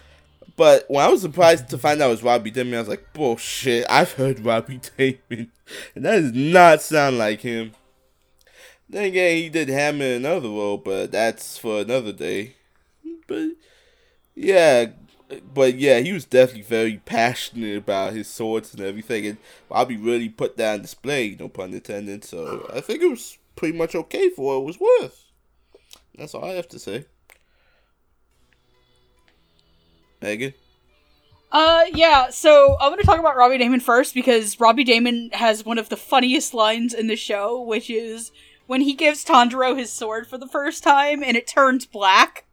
But 0.57 0.87
when 0.89 1.05
I 1.05 1.09
was 1.09 1.23
surprised 1.23 1.69
to 1.69 1.79
find 1.79 2.03
out 2.03 2.09
it 2.09 2.11
was 2.11 2.23
Robbie 2.23 2.51
Daymond, 2.51 2.75
I 2.75 2.79
was 2.81 2.89
like, 2.89 3.13
bullshit, 3.13 3.87
I've 3.89 4.13
heard 4.13 4.45
Robbie 4.45 4.79
Daymond. 4.99 5.51
And 5.95 6.05
that 6.05 6.21
does 6.21 6.33
not 6.33 6.83
sound 6.83 7.19
like 7.19 7.41
him. 7.41 7.73
Then 8.91 9.05
again, 9.05 9.37
he 9.37 9.49
did 9.49 9.69
Hammer 9.69 10.05
in 10.05 10.25
another 10.25 10.49
role, 10.49 10.77
but 10.77 11.13
that's 11.13 11.57
for 11.57 11.81
another 11.81 12.13
day. 12.13 12.55
But 13.29 13.51
yeah, 14.35 14.87
but 15.55 15.77
yeah, 15.77 16.01
he 16.01 16.13
was 16.13 16.25
definitely 16.25 16.63
very 16.63 17.01
passionate 17.05 17.79
about 17.79 18.15
his 18.15 18.27
swords 18.27 18.75
and 18.75 18.83
everything, 18.83 19.27
and 19.27 19.39
Bobby 19.69 19.97
really 19.97 20.29
put 20.29 20.57
that 20.57 20.75
on 20.75 20.83
display, 20.83 21.37
no 21.39 21.49
pun 21.49 21.73
intended. 21.73 22.25
So 22.25 22.69
I 22.75 22.81
think 22.81 23.01
it 23.03 23.11
was 23.11 23.39
pretty 23.55 23.79
much 23.79 23.95
okay 23.95 24.29
for 24.29 24.57
what 24.57 24.63
it 24.63 24.67
was 24.67 24.81
worth. 24.81 25.25
That's 26.19 26.35
all 26.35 26.45
I 26.45 26.55
have 26.55 26.69
to 26.71 26.81
say. 26.81 27.05
Megan. 30.21 30.53
Uh, 31.53 31.85
yeah, 31.93 32.31
so 32.31 32.77
I'm 32.81 32.91
gonna 32.91 33.05
talk 33.05 33.21
about 33.21 33.37
Robbie 33.37 33.59
Daymond 33.59 33.83
first 33.83 34.15
because 34.15 34.59
Robbie 34.59 34.85
Daymond 34.85 35.35
has 35.35 35.65
one 35.65 35.79
of 35.79 35.89
the 35.89 35.97
funniest 35.97 36.55
lines 36.55 36.93
in 36.93 37.07
the 37.07 37.17
show, 37.17 37.61
which 37.61 37.89
is 37.89 38.33
when 38.71 38.83
he 38.83 38.93
gives 38.93 39.25
Tanjiro 39.25 39.77
his 39.77 39.93
sword 39.93 40.29
for 40.29 40.39
the 40.39 40.47
first 40.47 40.85
time 40.85 41.25
and 41.25 41.37
it 41.37 41.49
turns 41.49 41.87
black. 41.87 42.45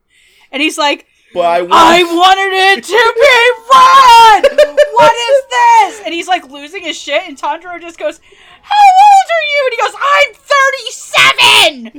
And 0.52 0.64
he's 0.64 0.76
like, 0.76 1.06
But 1.31 1.41
I, 1.45 1.61
want- 1.61 1.73
I 1.73 2.02
wanted 2.02 2.53
it 2.53 2.84
to 2.85 3.14
be 4.49 4.52
red! 4.57 4.68
what 4.94 5.14
is 5.14 5.44
this? 5.52 6.02
And 6.06 6.15
he's 6.15 6.27
like 6.27 6.49
losing 6.49 6.81
his 6.81 6.98
shit, 6.98 7.22
and 7.27 7.38
Tanjiro 7.38 7.80
just 7.80 7.99
goes, 7.99 8.19
How 8.64 8.84
old 9.03 9.30
are 9.38 9.45
you? 9.53 9.61
And 9.68 9.73
he 9.76 9.81
goes, 9.84 9.94
I'm 10.18 10.34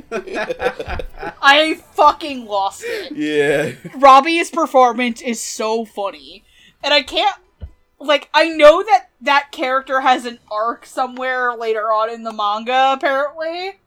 37! 0.03 1.33
I 1.41 1.75
fucking 1.93 2.45
lost 2.45 2.83
it. 2.85 3.15
yeah. 3.15 3.71
Robbie's 3.95 4.51
performance 4.51 5.21
is 5.21 5.39
so 5.41 5.85
funny. 5.85 6.43
And 6.83 6.93
I 6.93 7.03
can't 7.03 7.37
like 8.01 8.29
I 8.33 8.49
know 8.49 8.83
that 8.83 9.11
that 9.21 9.51
character 9.53 10.01
has 10.01 10.25
an 10.25 10.39
arc 10.51 10.85
somewhere 10.85 11.53
later 11.55 11.93
on 11.93 12.09
in 12.09 12.23
the 12.23 12.33
manga 12.33 12.91
apparently. 12.93 13.78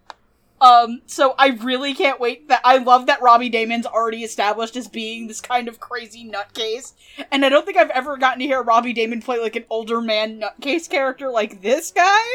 Um 0.62 1.02
so 1.06 1.34
I 1.38 1.48
really 1.48 1.92
can't 1.92 2.20
wait 2.20 2.48
that 2.48 2.60
I 2.64 2.78
love 2.78 3.06
that 3.06 3.20
Robbie 3.20 3.50
Daymond's 3.50 3.86
already 3.86 4.22
established 4.22 4.76
as 4.76 4.86
being 4.86 5.26
this 5.26 5.40
kind 5.40 5.66
of 5.66 5.80
crazy 5.80 6.24
nutcase. 6.24 6.92
And 7.32 7.44
I 7.44 7.48
don't 7.48 7.66
think 7.66 7.76
I've 7.76 7.90
ever 7.90 8.16
gotten 8.16 8.38
to 8.38 8.46
hear 8.46 8.62
Robbie 8.62 8.94
Daymond 8.94 9.24
play 9.24 9.40
like 9.40 9.56
an 9.56 9.64
older 9.68 10.00
man 10.00 10.40
nutcase 10.40 10.88
character 10.88 11.30
like 11.30 11.60
this 11.62 11.90
guy. 11.90 12.26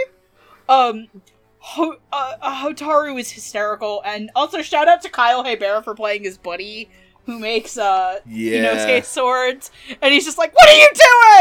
Um 0.67 1.07
Ho- 1.59 1.97
uh, 2.13 2.33
uh, 2.41 2.63
Hotaru 2.63 3.19
is 3.19 3.31
hysterical, 3.31 4.01
and 4.05 4.29
also 4.35 4.61
shout 4.61 4.87
out 4.87 5.01
to 5.01 5.09
Kyle 5.09 5.43
Hebert 5.43 5.83
for 5.83 5.95
playing 5.95 6.23
his 6.23 6.37
buddy, 6.37 6.87
who 7.25 7.39
makes 7.39 7.77
uh 7.77 8.19
Yeah. 8.25 8.73
Inosuke 8.75 9.03
swords, 9.05 9.71
and 10.01 10.13
he's 10.13 10.23
just 10.23 10.37
like, 10.37 10.53
"What 10.55 10.69
are 10.69 10.77
you 10.77 10.89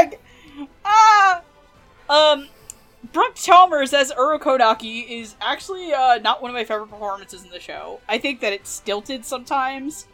doing?" 0.08 0.68
Ah, 0.84 1.42
um, 2.08 2.48
Brooke 3.16 3.34
Chalmers 3.34 3.94
as 3.94 4.12
Urokodaki 4.12 5.08
is 5.08 5.36
actually 5.40 5.90
uh 5.94 6.18
not 6.18 6.42
one 6.42 6.50
of 6.50 6.54
my 6.54 6.64
favorite 6.64 6.88
performances 6.88 7.44
in 7.44 7.48
the 7.48 7.58
show. 7.58 7.98
I 8.06 8.18
think 8.18 8.40
that 8.40 8.52
it's 8.52 8.68
stilted 8.68 9.24
sometimes. 9.24 10.06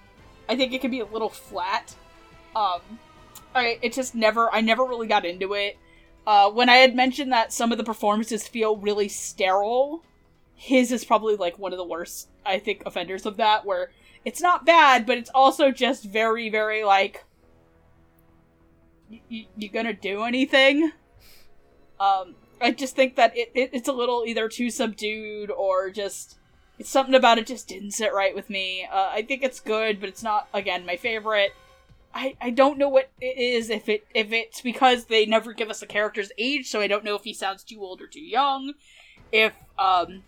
I 0.48 0.54
think 0.54 0.72
it 0.72 0.80
can 0.80 0.92
be 0.92 1.00
a 1.00 1.04
little 1.06 1.28
flat. 1.28 1.96
Um, 2.54 2.80
I 3.56 3.80
it 3.82 3.92
just 3.92 4.14
never 4.14 4.48
I 4.54 4.60
never 4.60 4.84
really 4.84 5.08
got 5.08 5.24
into 5.24 5.52
it. 5.54 5.78
Uh, 6.28 6.52
when 6.52 6.68
I 6.68 6.76
had 6.76 6.94
mentioned 6.94 7.32
that 7.32 7.52
some 7.52 7.72
of 7.72 7.78
the 7.78 7.82
performances 7.82 8.46
feel 8.46 8.76
really 8.76 9.08
sterile, 9.08 10.04
his 10.54 10.92
is 10.92 11.04
probably 11.04 11.34
like 11.34 11.58
one 11.58 11.72
of 11.72 11.78
the 11.78 11.84
worst, 11.84 12.28
I 12.46 12.60
think, 12.60 12.84
offenders 12.86 13.26
of 13.26 13.36
that, 13.38 13.66
where 13.66 13.90
it's 14.24 14.40
not 14.40 14.64
bad, 14.64 15.06
but 15.06 15.18
it's 15.18 15.30
also 15.34 15.72
just 15.72 16.04
very, 16.04 16.50
very 16.50 16.84
like, 16.84 17.24
y- 19.10 19.48
you 19.56 19.68
gonna 19.70 19.92
do 19.92 20.22
anything? 20.22 20.92
Um, 21.98 22.36
I 22.62 22.70
just 22.70 22.94
think 22.94 23.16
that 23.16 23.36
it, 23.36 23.50
it 23.54 23.70
it's 23.72 23.88
a 23.88 23.92
little 23.92 24.24
either 24.26 24.48
too 24.48 24.70
subdued 24.70 25.50
or 25.50 25.90
just 25.90 26.38
it's 26.78 26.90
something 26.90 27.14
about 27.14 27.38
it 27.38 27.46
just 27.46 27.68
didn't 27.68 27.92
sit 27.92 28.12
right 28.14 28.34
with 28.34 28.48
me. 28.48 28.86
Uh, 28.90 29.10
I 29.12 29.22
think 29.22 29.42
it's 29.42 29.60
good, 29.60 30.00
but 30.00 30.08
it's 30.08 30.22
not 30.22 30.48
again 30.54 30.86
my 30.86 30.96
favorite. 30.96 31.52
I, 32.14 32.36
I 32.40 32.50
don't 32.50 32.78
know 32.78 32.88
what 32.88 33.10
it 33.20 33.38
is 33.38 33.70
if 33.70 33.88
it 33.88 34.06
if 34.14 34.32
it's 34.32 34.60
because 34.60 35.06
they 35.06 35.26
never 35.26 35.52
give 35.52 35.70
us 35.70 35.80
the 35.80 35.86
character's 35.86 36.30
age, 36.38 36.68
so 36.68 36.80
I 36.80 36.86
don't 36.86 37.04
know 37.04 37.14
if 37.16 37.24
he 37.24 37.34
sounds 37.34 37.64
too 37.64 37.80
old 37.80 38.00
or 38.00 38.06
too 38.06 38.20
young. 38.20 38.74
If 39.30 39.52
um 39.78 40.22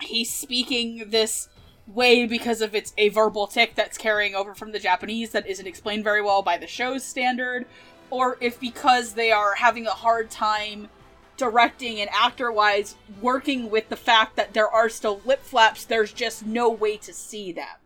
he's 0.00 0.32
speaking 0.32 1.10
this 1.10 1.48
way 1.86 2.26
because 2.26 2.60
of 2.60 2.74
it's 2.74 2.92
a 2.98 3.08
verbal 3.08 3.46
tick 3.46 3.74
that's 3.74 3.96
carrying 3.96 4.34
over 4.34 4.54
from 4.54 4.72
the 4.72 4.78
Japanese 4.78 5.30
that 5.30 5.46
isn't 5.46 5.66
explained 5.66 6.04
very 6.04 6.22
well 6.22 6.42
by 6.42 6.58
the 6.58 6.66
show's 6.66 7.04
standard, 7.04 7.66
or 8.10 8.36
if 8.40 8.60
because 8.60 9.14
they 9.14 9.32
are 9.32 9.54
having 9.54 9.86
a 9.86 9.90
hard 9.90 10.30
time 10.30 10.88
directing 11.38 12.00
and 12.00 12.10
actor 12.12 12.52
wise 12.52 12.96
working 13.22 13.70
with 13.70 13.88
the 13.88 13.96
fact 13.96 14.36
that 14.36 14.52
there 14.52 14.68
are 14.68 14.90
still 14.90 15.22
lip 15.24 15.42
flaps, 15.42 15.84
there's 15.84 16.12
just 16.12 16.44
no 16.44 16.68
way 16.68 16.98
to 16.98 17.12
see 17.12 17.52
them 17.52 17.78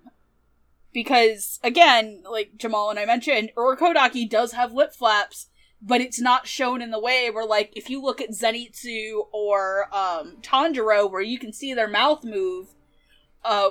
because 0.93 1.59
again, 1.63 2.23
like 2.31 2.57
Jamal 2.57 2.91
and 2.91 2.99
I 2.99 3.05
mentioned, 3.05 3.53
Urokodaki 3.57 4.29
does 4.29 4.53
have 4.53 4.73
lip 4.73 4.95
flaps, 4.95 5.49
but 5.81 6.01
it's 6.01 6.21
not 6.21 6.47
shown 6.47 6.83
in 6.83 6.91
the 6.91 7.01
way 7.01 7.31
where 7.31 7.47
like 7.47 7.73
if 7.75 7.91
you 7.91 8.01
look 8.01 8.21
at 8.21 8.31
Zenitsu 8.31 9.27
or 9.33 9.89
um 9.95 10.37
Tanjiro 10.43 11.11
where 11.11 11.23
you 11.23 11.39
can 11.39 11.53
see 11.53 11.75
their 11.75 11.89
mouth 11.89 12.25
move, 12.25 12.69
uh 13.45 13.71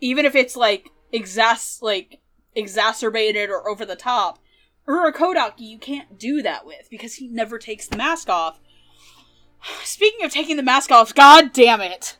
even 0.00 0.24
if 0.24 0.34
it's 0.34 0.56
like 0.56 0.90
exas 1.12 1.82
like 1.82 2.20
exacerbated 2.54 3.50
or 3.50 3.68
over 3.68 3.84
the 3.84 3.96
top, 3.96 4.38
Urokodaki 4.86 5.60
you 5.60 5.78
can't 5.78 6.18
do 6.18 6.42
that 6.42 6.66
with 6.66 6.88
because 6.90 7.14
he 7.14 7.28
never 7.28 7.58
takes 7.58 7.86
the 7.86 7.96
mask 7.96 8.28
off. 8.28 8.60
Speaking 9.84 10.24
of 10.24 10.32
taking 10.32 10.56
the 10.56 10.62
mask 10.62 10.90
off, 10.90 11.14
god 11.14 11.52
damn 11.52 11.80
it. 11.80 12.16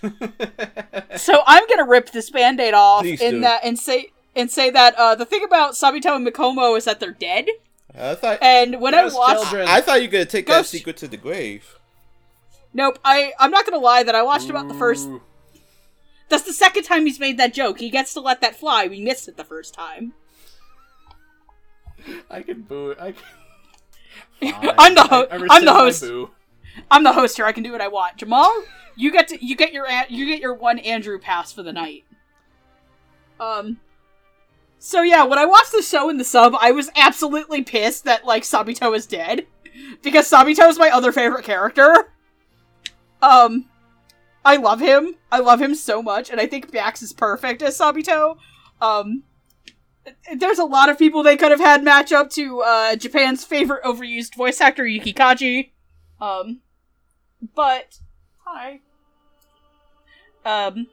so 1.16 1.42
I'm 1.46 1.66
gonna 1.68 1.86
rip 1.86 2.10
this 2.12 2.30
band-aid 2.30 2.74
off 2.74 3.02
Please 3.02 3.20
in 3.20 3.34
do. 3.36 3.40
that 3.40 3.64
and 3.64 3.78
say 3.78 4.12
and 4.36 4.48
say 4.50 4.70
that 4.70 4.94
uh, 4.94 5.14
the 5.16 5.24
thing 5.24 5.42
about 5.44 5.72
Sabito 5.72 6.14
and 6.14 6.26
Makomo 6.26 6.76
is 6.78 6.84
that 6.84 7.00
they're 7.00 7.10
dead. 7.12 7.48
I 7.98 8.14
thought 8.14 8.38
And 8.40 8.80
when 8.80 8.92
Ghost 8.92 9.16
I 9.16 9.18
watched, 9.18 9.42
children. 9.42 9.66
I 9.68 9.80
thought 9.80 10.00
you 10.00 10.06
were 10.08 10.12
gonna 10.12 10.24
take 10.26 10.46
that 10.46 10.58
Ghost- 10.58 10.70
secret 10.70 10.96
to 10.98 11.08
the 11.08 11.16
grave. 11.16 11.74
nope, 12.72 12.98
I 13.04 13.32
I'm 13.40 13.50
not 13.50 13.64
gonna 13.66 13.82
lie 13.82 14.04
that 14.04 14.14
I 14.14 14.22
watched 14.22 14.48
about 14.50 14.68
the 14.68 14.74
first. 14.74 15.08
That's 16.28 16.44
the 16.44 16.52
second 16.52 16.82
time 16.84 17.06
he's 17.06 17.18
made 17.18 17.38
that 17.38 17.52
joke. 17.54 17.80
He 17.80 17.88
gets 17.90 18.12
to 18.14 18.20
let 18.20 18.40
that 18.42 18.54
fly. 18.54 18.86
We 18.86 19.00
missed 19.00 19.26
it 19.28 19.36
the 19.38 19.44
first 19.44 19.72
time. 19.74 20.12
I 22.30 22.42
can 22.42 22.62
boo 22.62 22.90
it. 22.90 22.98
I 23.00 23.12
can... 23.12 23.24
I'm 24.78 24.94
the 24.94 25.02
ho- 25.02 25.26
I- 25.28 25.32
I 25.32 25.34
I'm 25.36 25.42
rescind 25.42 25.66
the 25.66 25.72
my 25.72 25.78
host. 25.78 26.04
I'm 26.90 27.04
the 27.04 27.12
host 27.12 27.36
here. 27.36 27.46
I 27.46 27.52
can 27.52 27.62
do 27.62 27.72
what 27.72 27.80
I 27.80 27.88
want. 27.88 28.16
Jamal, 28.16 28.64
you 28.96 29.10
get 29.12 29.28
to 29.28 29.44
you 29.44 29.56
get 29.56 29.72
your 29.72 29.86
you 30.08 30.26
get 30.26 30.40
your 30.40 30.54
one 30.54 30.78
Andrew 30.78 31.18
pass 31.18 31.52
for 31.52 31.62
the 31.62 31.72
night. 31.72 32.04
Um. 33.40 33.80
So 34.78 35.02
yeah, 35.02 35.24
when 35.24 35.38
I 35.38 35.44
watched 35.44 35.72
the 35.72 35.82
show 35.82 36.08
in 36.08 36.18
the 36.18 36.24
sub, 36.24 36.54
I 36.60 36.70
was 36.70 36.90
absolutely 36.96 37.62
pissed 37.62 38.04
that 38.04 38.24
like 38.24 38.44
Sabito 38.44 38.96
is 38.96 39.06
dead 39.06 39.46
because 40.02 40.30
Sabito 40.30 40.68
is 40.68 40.78
my 40.78 40.90
other 40.90 41.12
favorite 41.12 41.44
character. 41.44 42.12
Um, 43.20 43.66
I 44.44 44.56
love 44.56 44.80
him. 44.80 45.16
I 45.32 45.40
love 45.40 45.60
him 45.60 45.74
so 45.74 46.02
much, 46.02 46.30
and 46.30 46.40
I 46.40 46.46
think 46.46 46.72
Max 46.72 47.02
is 47.02 47.12
perfect 47.12 47.60
as 47.62 47.78
Sabito. 47.78 48.38
Um, 48.80 49.24
there's 50.36 50.58
a 50.58 50.64
lot 50.64 50.88
of 50.88 50.98
people 50.98 51.22
they 51.22 51.36
could 51.36 51.50
have 51.50 51.60
had 51.60 51.82
match 51.82 52.12
up 52.12 52.30
to 52.30 52.62
uh, 52.62 52.96
Japan's 52.96 53.44
favorite 53.44 53.82
overused 53.84 54.36
voice 54.36 54.60
actor 54.60 54.86
Yuki 54.86 55.12
Kaji. 55.12 55.70
Um, 56.20 56.60
but 57.54 57.98
hi. 58.44 58.80
Um, 60.44 60.86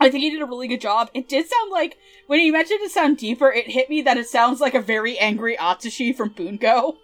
I 0.00 0.10
think 0.10 0.22
he 0.22 0.30
did 0.30 0.42
a 0.42 0.46
really 0.46 0.68
good 0.68 0.80
job. 0.80 1.10
It 1.14 1.28
did 1.28 1.48
sound 1.48 1.70
like 1.70 1.96
when 2.26 2.40
he 2.40 2.50
mentioned 2.50 2.80
it 2.82 2.90
sound 2.90 3.16
deeper, 3.16 3.50
it 3.50 3.70
hit 3.70 3.88
me 3.88 4.02
that 4.02 4.18
it 4.18 4.28
sounds 4.28 4.60
like 4.60 4.74
a 4.74 4.80
very 4.80 5.18
angry 5.18 5.56
Atsushi 5.56 6.14
from 6.14 6.30
Bungo. 6.30 6.98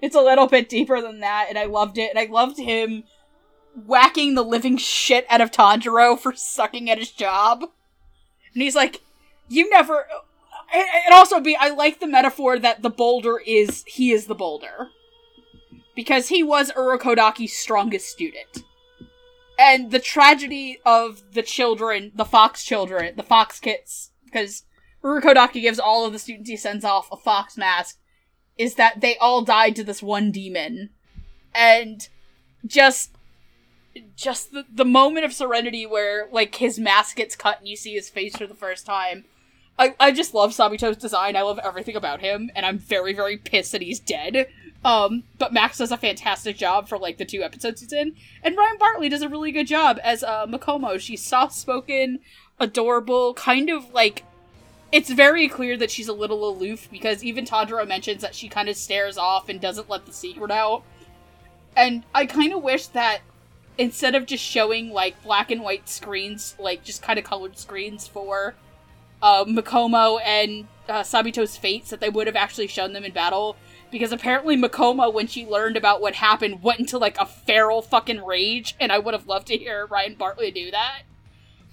It's 0.00 0.16
a 0.16 0.22
little 0.22 0.46
bit 0.46 0.68
deeper 0.68 1.02
than 1.02 1.20
that, 1.20 1.46
and 1.48 1.58
I 1.58 1.66
loved 1.66 1.98
it. 1.98 2.10
And 2.10 2.18
I 2.18 2.24
loved 2.32 2.58
him 2.58 3.04
whacking 3.86 4.34
the 4.34 4.42
living 4.42 4.78
shit 4.78 5.26
out 5.28 5.42
of 5.42 5.50
Tanjiro 5.50 6.18
for 6.18 6.34
sucking 6.34 6.88
at 6.88 6.98
his 6.98 7.10
job. 7.10 7.62
And 8.54 8.62
he's 8.62 8.74
like, 8.74 9.02
"You 9.48 9.68
never." 9.68 10.06
And 10.72 11.12
also, 11.12 11.40
be 11.40 11.56
I 11.56 11.68
like 11.68 12.00
the 12.00 12.06
metaphor 12.06 12.58
that 12.58 12.80
the 12.80 12.90
boulder 12.90 13.38
is 13.38 13.84
he 13.86 14.12
is 14.12 14.26
the 14.26 14.34
boulder 14.34 14.88
because 15.94 16.28
he 16.28 16.42
was 16.42 16.70
Urokodaki's 16.72 17.52
strongest 17.56 18.08
student. 18.08 18.64
and 19.58 19.90
the 19.90 19.98
tragedy 19.98 20.80
of 20.86 21.22
the 21.34 21.42
children, 21.42 22.12
the 22.14 22.24
fox 22.24 22.64
children, 22.64 23.12
the 23.16 23.22
fox 23.22 23.60
kits, 23.60 24.10
because 24.24 24.64
Urokodaki 25.04 25.60
gives 25.60 25.78
all 25.78 26.06
of 26.06 26.12
the 26.14 26.18
students 26.18 26.48
he 26.48 26.56
sends 26.56 26.82
off 26.82 27.12
a 27.12 27.16
fox 27.16 27.58
mask, 27.58 27.98
is 28.56 28.76
that 28.76 29.02
they 29.02 29.18
all 29.18 29.42
died 29.42 29.76
to 29.76 29.84
this 29.84 30.02
one 30.02 30.30
demon. 30.30 30.88
And 31.54 32.08
just 32.64 33.10
just 34.16 34.52
the, 34.52 34.64
the 34.72 34.84
moment 34.84 35.26
of 35.26 35.32
serenity 35.32 35.84
where 35.84 36.28
like 36.32 36.54
his 36.54 36.78
mask 36.78 37.16
gets 37.16 37.34
cut 37.36 37.58
and 37.58 37.68
you 37.68 37.76
see 37.76 37.92
his 37.92 38.08
face 38.08 38.36
for 38.36 38.46
the 38.46 38.54
first 38.54 38.86
time. 38.86 39.24
I, 39.78 39.94
I 39.98 40.12
just 40.12 40.32
love 40.32 40.52
Sabito's 40.52 40.96
design. 40.96 41.36
I 41.36 41.42
love 41.42 41.58
everything 41.58 41.96
about 41.96 42.20
him, 42.20 42.50
and 42.54 42.64
I'm 42.66 42.78
very, 42.78 43.14
very 43.14 43.36
pissed 43.36 43.72
that 43.72 43.82
he's 43.82 43.98
dead. 43.98 44.46
Um, 44.84 45.24
but 45.38 45.52
Max 45.52 45.78
does 45.78 45.92
a 45.92 45.96
fantastic 45.96 46.56
job 46.56 46.88
for 46.88 46.98
like 46.98 47.18
the 47.18 47.24
two 47.24 47.42
episodes 47.42 47.82
he's 47.82 47.92
in, 47.92 48.16
and 48.42 48.56
Ryan 48.56 48.78
Bartley 48.78 49.08
does 49.08 49.22
a 49.22 49.28
really 49.28 49.52
good 49.52 49.66
job 49.66 49.98
as 50.02 50.22
uh, 50.22 50.46
Makomo. 50.46 50.98
She's 50.98 51.22
soft 51.22 51.54
spoken, 51.54 52.20
adorable, 52.58 53.34
kind 53.34 53.68
of 53.70 53.92
like. 53.92 54.24
It's 54.92 55.10
very 55.10 55.46
clear 55.46 55.76
that 55.76 55.90
she's 55.90 56.08
a 56.08 56.12
little 56.12 56.48
aloof 56.48 56.88
because 56.90 57.22
even 57.22 57.44
Tanjiro 57.44 57.86
mentions 57.86 58.22
that 58.22 58.34
she 58.34 58.48
kind 58.48 58.68
of 58.68 58.74
stares 58.74 59.16
off 59.16 59.48
and 59.48 59.60
doesn't 59.60 59.88
let 59.88 60.04
the 60.04 60.12
secret 60.12 60.50
out. 60.50 60.82
And 61.76 62.02
I 62.12 62.26
kind 62.26 62.52
of 62.52 62.60
wish 62.62 62.88
that 62.88 63.20
instead 63.78 64.16
of 64.16 64.26
just 64.26 64.42
showing 64.42 64.90
like 64.90 65.22
black 65.22 65.52
and 65.52 65.62
white 65.62 65.88
screens, 65.88 66.56
like 66.58 66.82
just 66.82 67.02
kind 67.02 67.20
of 67.20 67.24
colored 67.24 67.56
screens 67.56 68.08
for 68.08 68.54
uh, 69.22 69.44
Makomo 69.44 70.20
and 70.24 70.66
uh, 70.88 71.02
Sabito's 71.02 71.56
fates, 71.56 71.90
that 71.90 72.00
they 72.00 72.10
would 72.10 72.26
have 72.26 72.36
actually 72.36 72.66
shown 72.66 72.92
them 72.92 73.04
in 73.04 73.12
battle. 73.12 73.56
Because 73.90 74.12
apparently 74.12 74.56
Makomo, 74.56 75.12
when 75.12 75.26
she 75.26 75.46
learned 75.46 75.76
about 75.76 76.00
what 76.00 76.14
happened, 76.14 76.62
went 76.62 76.80
into 76.80 76.98
like 76.98 77.18
a 77.18 77.26
feral 77.26 77.82
fucking 77.82 78.24
rage, 78.24 78.76
and 78.78 78.92
I 78.92 78.98
would 78.98 79.14
have 79.14 79.26
loved 79.26 79.48
to 79.48 79.56
hear 79.56 79.86
Ryan 79.86 80.14
Bartley 80.14 80.50
do 80.50 80.70
that. 80.70 81.02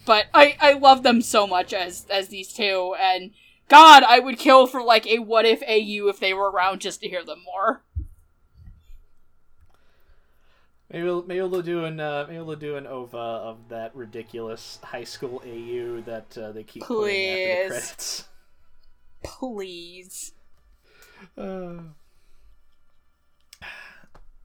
But 0.05 0.27
I 0.33 0.57
I 0.59 0.73
love 0.73 1.03
them 1.03 1.21
so 1.21 1.45
much 1.45 1.73
as 1.73 2.05
as 2.09 2.29
these 2.29 2.53
two, 2.53 2.95
and 2.99 3.31
God, 3.67 4.03
I 4.03 4.19
would 4.19 4.39
kill 4.39 4.65
for 4.65 4.81
like 4.81 5.05
a 5.05 5.19
what 5.19 5.45
if 5.45 5.61
AU 5.61 6.07
if 6.07 6.19
they 6.19 6.33
were 6.33 6.49
around 6.49 6.81
just 6.81 7.01
to 7.01 7.09
hear 7.09 7.23
them 7.23 7.43
more. 7.45 7.83
Maybe 10.91 11.03
we'll, 11.03 11.23
maybe 11.23 11.41
we'll 11.41 11.61
do 11.61 11.83
an 11.83 11.99
uh, 11.99 12.25
maybe 12.29 12.41
we'll 12.41 12.55
do 12.55 12.77
an 12.77 12.87
ova 12.87 13.17
of 13.17 13.69
that 13.69 13.93
ridiculous 13.93 14.79
high 14.81 15.03
school 15.03 15.41
AU 15.45 16.01
that 16.01 16.37
uh, 16.37 16.53
they 16.53 16.63
keep 16.63 16.83
putting 16.83 17.29
after 17.29 17.43
the 17.43 17.53
Please. 17.53 17.67
credits. 17.67 18.23
Please. 19.23 20.31
Uh, 21.37 21.77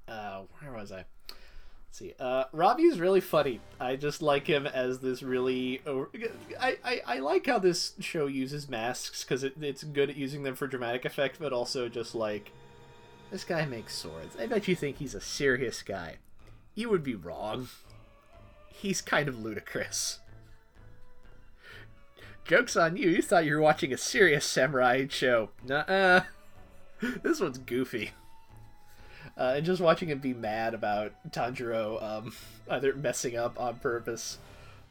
uh, 0.08 0.40
where 0.58 0.71
was 0.82 0.92
I? 0.92 1.04
Let's 1.28 1.98
see. 1.98 2.14
Uh, 2.18 2.44
Robbie's 2.52 2.98
really 3.00 3.20
funny. 3.20 3.60
I 3.80 3.96
just 3.96 4.22
like 4.22 4.46
him 4.46 4.66
as 4.66 5.00
this 5.00 5.22
really. 5.22 5.80
Over- 5.86 6.10
I, 6.60 6.76
I 6.84 7.00
I 7.06 7.18
like 7.20 7.46
how 7.46 7.58
this 7.58 7.94
show 8.00 8.26
uses 8.26 8.68
masks 8.68 9.24
because 9.24 9.44
it, 9.44 9.54
it's 9.60 9.84
good 9.84 10.10
at 10.10 10.16
using 10.16 10.42
them 10.42 10.54
for 10.54 10.66
dramatic 10.66 11.04
effect, 11.04 11.38
but 11.38 11.52
also 11.52 11.88
just 11.88 12.14
like 12.14 12.50
this 13.30 13.44
guy 13.44 13.64
makes 13.64 13.94
swords. 13.94 14.36
I 14.38 14.46
bet 14.46 14.68
you 14.68 14.74
think 14.76 14.96
he's 14.98 15.14
a 15.14 15.20
serious 15.20 15.82
guy. 15.82 16.16
You 16.74 16.88
would 16.90 17.04
be 17.04 17.14
wrong. 17.14 17.68
He's 18.68 19.00
kind 19.00 19.28
of 19.28 19.38
ludicrous. 19.38 20.18
Joke's 22.44 22.76
on 22.76 22.96
you. 22.96 23.08
You 23.08 23.22
thought 23.22 23.44
you 23.44 23.54
were 23.54 23.60
watching 23.62 23.92
a 23.92 23.96
serious 23.98 24.44
samurai 24.44 25.06
show. 25.08 25.50
Nuh-uh. 25.64 26.22
this 27.22 27.40
one's 27.40 27.58
goofy. 27.58 28.10
Uh, 29.36 29.54
and 29.56 29.64
just 29.64 29.80
watching 29.80 30.08
him 30.08 30.18
be 30.18 30.34
mad 30.34 30.74
about 30.74 31.12
Tanjiro 31.30 32.02
um, 32.02 32.32
either 32.70 32.94
messing 32.94 33.36
up 33.36 33.58
on 33.58 33.76
purpose, 33.76 34.38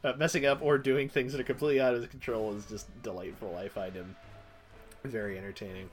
uh, 0.03 0.13
messing 0.18 0.45
up, 0.45 0.61
or 0.61 0.77
doing 0.77 1.09
things 1.09 1.31
that 1.31 1.41
are 1.41 1.45
completely 1.45 1.80
out 1.80 1.93
of 1.93 2.01
his 2.01 2.09
control 2.09 2.53
is 2.53 2.65
just 2.65 2.88
delightful. 3.03 3.55
I 3.55 3.68
find 3.68 3.93
him 3.93 4.15
very 5.03 5.38
entertaining. 5.38 5.89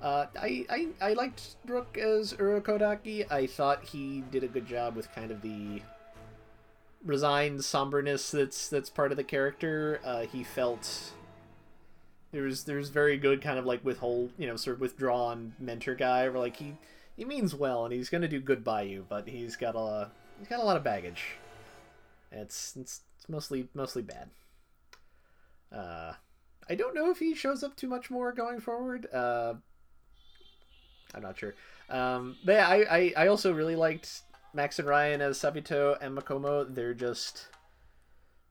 Uh, 0.00 0.26
I, 0.40 0.66
I 0.68 0.88
I 1.00 1.12
liked 1.12 1.64
Brook 1.64 1.96
as 1.96 2.32
Urokodaki. 2.32 3.30
I 3.30 3.46
thought 3.46 3.84
he 3.84 4.24
did 4.32 4.42
a 4.42 4.48
good 4.48 4.66
job 4.66 4.96
with 4.96 5.12
kind 5.14 5.30
of 5.30 5.42
the 5.42 5.80
resigned 7.04 7.60
somberness 7.60 8.32
that's 8.32 8.68
that's 8.68 8.90
part 8.90 9.12
of 9.12 9.16
the 9.16 9.24
character. 9.24 10.00
Uh, 10.04 10.22
he 10.22 10.42
felt 10.42 11.12
there 12.32 12.42
was 12.42 12.64
there's 12.64 12.88
very 12.88 13.16
good 13.16 13.40
kind 13.40 13.58
of 13.58 13.64
like 13.64 13.84
withhold 13.84 14.32
you 14.38 14.46
know 14.46 14.56
sort 14.56 14.74
of 14.74 14.80
withdrawn 14.80 15.54
mentor 15.60 15.94
guy 15.94 16.28
where 16.28 16.40
like 16.40 16.56
he 16.56 16.74
he 17.16 17.24
means 17.24 17.54
well 17.54 17.84
and 17.84 17.92
he's 17.92 18.08
gonna 18.08 18.28
do 18.28 18.40
good 18.40 18.64
by 18.64 18.82
you, 18.82 19.06
but 19.08 19.28
he's 19.28 19.56
got 19.56 19.74
a 19.76 20.10
he's 20.38 20.48
got 20.48 20.60
a 20.60 20.64
lot 20.64 20.76
of 20.76 20.84
baggage. 20.84 21.24
It's 22.30 22.76
it's, 22.76 23.00
it's 23.18 23.28
mostly 23.28 23.68
mostly 23.74 24.02
bad. 24.02 24.30
Uh, 25.70 26.12
I 26.68 26.74
don't 26.74 26.94
know 26.94 27.10
if 27.10 27.18
he 27.18 27.34
shows 27.34 27.62
up 27.62 27.76
too 27.76 27.88
much 27.88 28.10
more 28.10 28.32
going 28.32 28.60
forward. 28.60 29.06
Uh, 29.12 29.54
I'm 31.14 31.22
not 31.22 31.38
sure. 31.38 31.54
Um, 31.88 32.36
but 32.44 32.52
yeah, 32.52 32.68
I, 32.68 32.96
I, 32.96 33.12
I 33.16 33.26
also 33.28 33.52
really 33.52 33.76
liked 33.76 34.22
Max 34.54 34.78
and 34.78 34.88
Ryan 34.88 35.20
as 35.20 35.38
Sabito 35.38 35.96
and 36.00 36.16
Makomo. 36.16 36.74
They're 36.74 36.94
just 36.94 37.48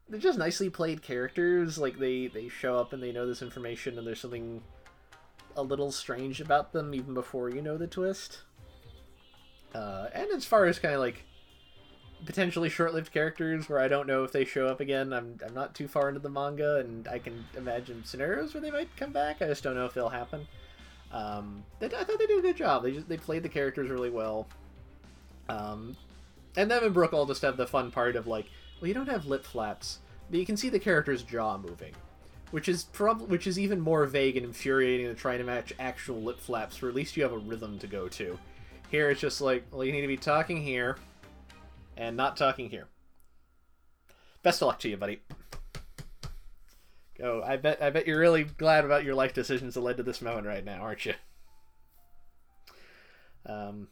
they're 0.09 0.19
just 0.19 0.37
nicely 0.37 0.69
played 0.69 1.01
characters. 1.01 1.77
Like 1.77 1.97
they 1.97 2.27
they 2.27 2.49
show 2.49 2.77
up 2.77 2.93
and 2.93 3.01
they 3.01 3.11
know 3.11 3.25
this 3.25 3.41
information, 3.41 3.97
and 3.97 4.05
there's 4.05 4.19
something 4.19 4.61
a 5.55 5.63
little 5.63 5.91
strange 5.91 6.39
about 6.39 6.71
them 6.73 6.93
even 6.93 7.13
before 7.13 7.49
you 7.49 7.61
know 7.61 7.77
the 7.77 7.87
twist. 7.87 8.41
Uh, 9.73 10.07
and 10.13 10.27
as 10.31 10.45
far 10.45 10.65
as 10.65 10.79
kind 10.79 10.93
of 10.93 10.99
like 10.99 11.23
potentially 12.25 12.69
short-lived 12.69 13.11
characters 13.11 13.67
where 13.67 13.79
I 13.79 13.87
don't 13.87 14.05
know 14.05 14.23
if 14.23 14.31
they 14.31 14.45
show 14.45 14.67
up 14.67 14.79
again, 14.79 15.13
I'm 15.13 15.39
I'm 15.45 15.53
not 15.53 15.73
too 15.73 15.87
far 15.87 16.09
into 16.09 16.19
the 16.19 16.29
manga, 16.29 16.77
and 16.77 17.07
I 17.07 17.19
can 17.19 17.45
imagine 17.57 18.03
scenarios 18.03 18.53
where 18.53 18.61
they 18.61 18.71
might 18.71 18.95
come 18.97 19.11
back. 19.11 19.41
I 19.41 19.47
just 19.47 19.63
don't 19.63 19.75
know 19.75 19.85
if 19.85 19.93
they'll 19.93 20.09
happen. 20.09 20.47
Um, 21.11 21.63
they, 21.79 21.87
I 21.87 22.03
thought 22.03 22.19
they 22.19 22.27
did 22.27 22.39
a 22.39 22.41
good 22.41 22.57
job. 22.57 22.83
They 22.83 22.91
just 22.91 23.07
they 23.09 23.17
played 23.17 23.43
the 23.43 23.49
characters 23.49 23.89
really 23.89 24.09
well. 24.09 24.47
Um, 25.49 25.95
and 26.55 26.69
them 26.69 26.83
and 26.83 26.93
Brooke 26.93 27.13
all 27.13 27.25
just 27.25 27.41
have 27.41 27.57
the 27.57 27.67
fun 27.67 27.91
part 27.91 28.15
of 28.15 28.27
like, 28.27 28.45
well, 28.79 28.87
you 28.87 28.93
don't 28.93 29.09
have 29.09 29.25
lip 29.25 29.45
flaps, 29.45 29.99
but 30.29 30.39
you 30.39 30.45
can 30.45 30.57
see 30.57 30.69
the 30.69 30.79
character's 30.79 31.23
jaw 31.23 31.57
moving, 31.57 31.93
which 32.51 32.69
is 32.69 32.83
prob- 32.85 33.29
which 33.29 33.47
is 33.47 33.57
even 33.57 33.79
more 33.79 34.05
vague 34.05 34.37
and 34.37 34.45
infuriating 34.45 35.07
than 35.07 35.15
trying 35.15 35.39
to 35.39 35.43
match 35.43 35.73
actual 35.79 36.21
lip 36.21 36.39
flaps. 36.39 36.81
Where 36.81 36.89
at 36.89 36.95
least 36.95 37.17
you 37.17 37.23
have 37.23 37.33
a 37.33 37.37
rhythm 37.37 37.79
to 37.79 37.87
go 37.87 38.07
to. 38.09 38.37
Here 38.91 39.09
it's 39.09 39.21
just 39.21 39.39
like, 39.39 39.63
well, 39.71 39.85
you 39.85 39.93
need 39.93 40.01
to 40.01 40.07
be 40.07 40.17
talking 40.17 40.61
here, 40.61 40.97
and 41.95 42.17
not 42.17 42.35
talking 42.35 42.69
here. 42.69 42.87
Best 44.43 44.61
of 44.61 44.67
luck 44.67 44.79
to 44.79 44.89
you, 44.89 44.97
buddy. 44.97 45.21
Go. 47.17 47.41
I 47.41 47.55
bet. 47.55 47.81
I 47.81 47.89
bet 47.89 48.05
you're 48.05 48.19
really 48.19 48.43
glad 48.43 48.83
about 48.83 49.05
your 49.05 49.15
life 49.15 49.33
decisions 49.33 49.75
that 49.75 49.81
led 49.81 49.95
to 49.95 50.03
this 50.03 50.21
moment 50.21 50.45
right 50.45 50.65
now, 50.65 50.81
aren't 50.81 51.05
you? 51.05 51.13
Um, 53.45 53.87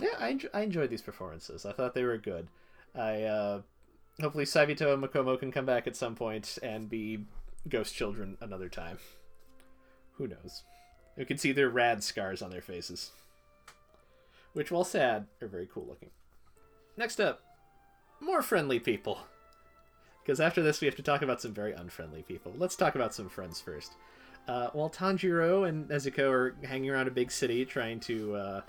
yeah, 0.00 0.16
I, 0.18 0.32
enj- 0.32 0.48
I 0.54 0.62
enjoyed 0.62 0.88
these 0.88 1.02
performances. 1.02 1.66
I 1.66 1.72
thought 1.72 1.94
they 1.94 2.04
were 2.04 2.16
good. 2.16 2.48
I 2.94 3.22
uh, 3.24 3.62
hopefully 4.20 4.44
Sabito 4.44 4.94
and 4.94 5.02
Makomo 5.02 5.38
can 5.38 5.52
come 5.52 5.66
back 5.66 5.86
at 5.86 5.96
some 5.96 6.14
point 6.14 6.58
and 6.62 6.88
be 6.88 7.26
ghost 7.68 7.94
children 7.94 8.38
another 8.40 8.68
time. 8.68 8.98
Who 10.16 10.28
knows? 10.28 10.62
You 11.16 11.26
can 11.26 11.36
see 11.36 11.52
their 11.52 11.68
rad 11.68 12.02
scars 12.02 12.40
on 12.40 12.50
their 12.50 12.62
faces, 12.62 13.10
which, 14.54 14.70
while 14.72 14.84
sad, 14.84 15.26
are 15.42 15.48
very 15.48 15.68
cool 15.72 15.86
looking. 15.86 16.10
Next 16.96 17.20
up, 17.20 17.42
more 18.20 18.42
friendly 18.42 18.80
people. 18.80 19.18
Because 20.22 20.40
after 20.40 20.62
this, 20.62 20.80
we 20.80 20.86
have 20.86 20.96
to 20.96 21.02
talk 21.02 21.20
about 21.20 21.42
some 21.42 21.52
very 21.52 21.72
unfriendly 21.72 22.22
people. 22.22 22.54
Let's 22.56 22.76
talk 22.76 22.94
about 22.94 23.14
some 23.14 23.28
friends 23.28 23.60
first. 23.60 23.92
Uh, 24.48 24.68
while 24.72 24.88
Tanjiro 24.88 25.68
and 25.68 25.88
Nezuko 25.88 26.30
are 26.30 26.56
hanging 26.64 26.90
around 26.90 27.08
a 27.08 27.10
big 27.10 27.30
city 27.30 27.64
trying 27.64 28.00
to 28.00 28.34
uh, 28.34 28.60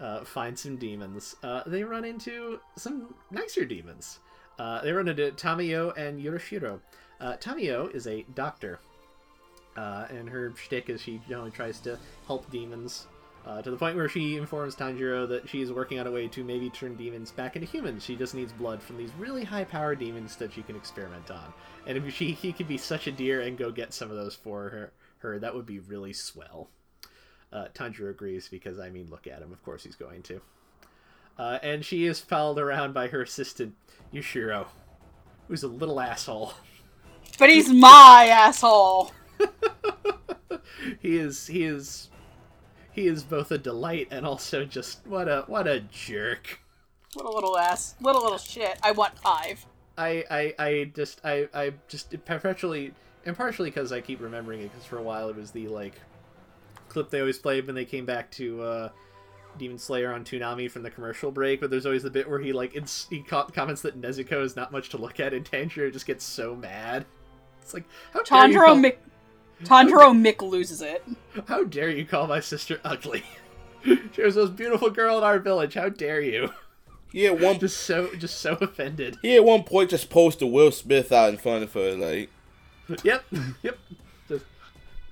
uh, 0.00 0.24
find 0.24 0.58
some 0.58 0.76
demons, 0.76 1.36
uh, 1.42 1.62
they 1.66 1.84
run 1.84 2.04
into 2.04 2.60
some 2.76 3.14
nicer 3.30 3.64
demons. 3.64 4.18
Uh, 4.58 4.82
they 4.82 4.92
run 4.92 5.08
into 5.08 5.30
Tamayo 5.32 5.96
and 5.96 6.22
Yushiro. 6.22 6.80
Uh, 7.20 7.36
Tamayo 7.36 7.94
is 7.94 8.06
a 8.06 8.24
doctor, 8.34 8.80
and 9.76 10.28
her 10.28 10.52
shtick 10.56 10.88
is 10.90 11.00
she 11.00 11.20
generally 11.28 11.50
tries 11.50 11.78
to 11.80 11.98
help 12.26 12.50
demons. 12.50 13.06
Uh, 13.46 13.62
to 13.62 13.70
the 13.70 13.76
point 13.76 13.96
where 13.96 14.08
she 14.08 14.36
informs 14.36 14.74
Tanjiro 14.74 15.28
that 15.28 15.48
she 15.48 15.62
is 15.62 15.72
working 15.72 16.00
on 16.00 16.06
a 16.08 16.10
way 16.10 16.26
to 16.26 16.42
maybe 16.42 16.68
turn 16.68 16.96
demons 16.96 17.30
back 17.30 17.54
into 17.54 17.66
humans. 17.66 18.02
She 18.02 18.16
just 18.16 18.34
needs 18.34 18.52
blood 18.52 18.82
from 18.82 18.96
these 18.96 19.12
really 19.16 19.44
high 19.44 19.62
power 19.62 19.94
demons 19.94 20.34
that 20.36 20.52
she 20.52 20.62
can 20.62 20.74
experiment 20.74 21.30
on. 21.30 21.54
And 21.86 21.96
if 21.96 22.12
she 22.12 22.32
he 22.32 22.52
could 22.52 22.66
be 22.66 22.76
such 22.76 23.06
a 23.06 23.12
dear 23.12 23.42
and 23.42 23.56
go 23.56 23.70
get 23.70 23.94
some 23.94 24.10
of 24.10 24.16
those 24.16 24.34
for 24.34 24.68
her, 24.70 24.92
her 25.18 25.38
that 25.38 25.54
would 25.54 25.66
be 25.66 25.78
really 25.78 26.12
swell. 26.12 26.70
Uh, 27.52 27.68
Tanjiro 27.72 28.10
agrees 28.10 28.48
because 28.48 28.80
I 28.80 28.90
mean, 28.90 29.08
look 29.10 29.28
at 29.28 29.42
him. 29.42 29.52
Of 29.52 29.62
course, 29.62 29.84
he's 29.84 29.94
going 29.94 30.22
to. 30.24 30.40
Uh, 31.38 31.58
and 31.62 31.84
she 31.84 32.06
is 32.06 32.18
followed 32.18 32.58
around 32.58 32.94
by 32.94 33.06
her 33.08 33.22
assistant 33.22 33.76
Yushiro, 34.12 34.66
who's 35.46 35.62
a 35.62 35.68
little 35.68 36.00
asshole. 36.00 36.54
But 37.38 37.50
he's 37.50 37.68
my 37.68 38.28
asshole. 38.30 39.12
he 41.00 41.18
is 41.18 41.46
he 41.46 41.64
is 41.64 42.08
he 42.96 43.06
is 43.06 43.22
both 43.22 43.52
a 43.52 43.58
delight 43.58 44.08
and 44.10 44.26
also 44.26 44.64
just 44.64 45.06
what 45.06 45.28
a 45.28 45.44
what 45.46 45.68
a 45.68 45.80
jerk. 45.80 46.58
What 47.14 47.26
a 47.26 47.30
little 47.30 47.56
ass. 47.56 47.94
What 48.00 48.16
a 48.16 48.18
little 48.18 48.38
shit. 48.38 48.78
I 48.82 48.90
want 48.90 49.18
five. 49.18 49.64
I, 49.96 50.24
I, 50.30 50.54
I 50.58 50.90
just, 50.94 51.20
I, 51.24 51.48
I 51.54 51.72
just 51.88 52.10
perpetually, 52.26 52.92
and 53.24 53.34
partially 53.34 53.70
because 53.70 53.92
I 53.92 54.02
keep 54.02 54.20
remembering 54.20 54.60
it, 54.60 54.70
because 54.70 54.84
for 54.84 54.98
a 54.98 55.02
while 55.02 55.28
it 55.28 55.36
was 55.36 55.50
the 55.50 55.68
like 55.68 55.94
clip 56.88 57.10
they 57.10 57.20
always 57.20 57.38
played 57.38 57.66
when 57.66 57.74
they 57.74 57.84
came 57.84 58.04
back 58.04 58.30
to 58.32 58.62
uh, 58.62 58.88
Demon 59.58 59.78
Slayer 59.78 60.12
on 60.12 60.24
Toonami 60.24 60.70
from 60.70 60.82
the 60.82 60.90
commercial 60.90 61.30
break. 61.30 61.60
But 61.60 61.70
there's 61.70 61.86
always 61.86 62.02
the 62.02 62.10
bit 62.10 62.28
where 62.28 62.38
he 62.38 62.52
like 62.52 62.74
ins- 62.74 63.06
he 63.08 63.20
co- 63.20 63.44
comments 63.44 63.82
that 63.82 64.00
Nezuko 64.00 64.42
is 64.42 64.56
not 64.56 64.72
much 64.72 64.90
to 64.90 64.98
look 64.98 65.20
at, 65.20 65.32
and 65.32 65.44
Tanjiro 65.44 65.92
just 65.92 66.06
gets 66.06 66.24
so 66.24 66.54
mad. 66.56 67.06
It's 67.62 67.72
like 67.72 67.84
how 68.12 68.22
Tanjiro 68.22 68.66
call-. 68.66 68.92
Tanjiro 69.64 70.12
Mick 70.14 70.42
loses 70.42 70.82
it. 70.82 71.02
How 71.48 71.64
dare 71.64 71.90
you 71.90 72.04
call 72.04 72.26
my 72.26 72.40
sister 72.40 72.80
ugly? 72.84 73.24
she 73.84 74.22
was 74.22 74.34
the 74.34 74.42
most 74.42 74.56
beautiful 74.56 74.90
girl 74.90 75.18
in 75.18 75.24
our 75.24 75.38
village. 75.38 75.74
How 75.74 75.88
dare 75.88 76.20
you? 76.20 76.50
He 77.12 77.26
at 77.26 77.40
one 77.40 77.58
Just 77.58 77.78
so, 77.78 78.14
just 78.16 78.40
so 78.40 78.54
offended. 78.60 79.16
he 79.22 79.36
at 79.36 79.44
one 79.44 79.62
point 79.62 79.90
just 79.90 80.10
posted 80.10 80.50
Will 80.50 80.70
Smith 80.72 81.12
out 81.12 81.30
in 81.30 81.38
front 81.38 81.62
of 81.62 81.72
her, 81.72 81.92
like 81.94 82.30
Yep, 83.02 83.24
yep. 83.62 83.78
Just, 84.28 84.44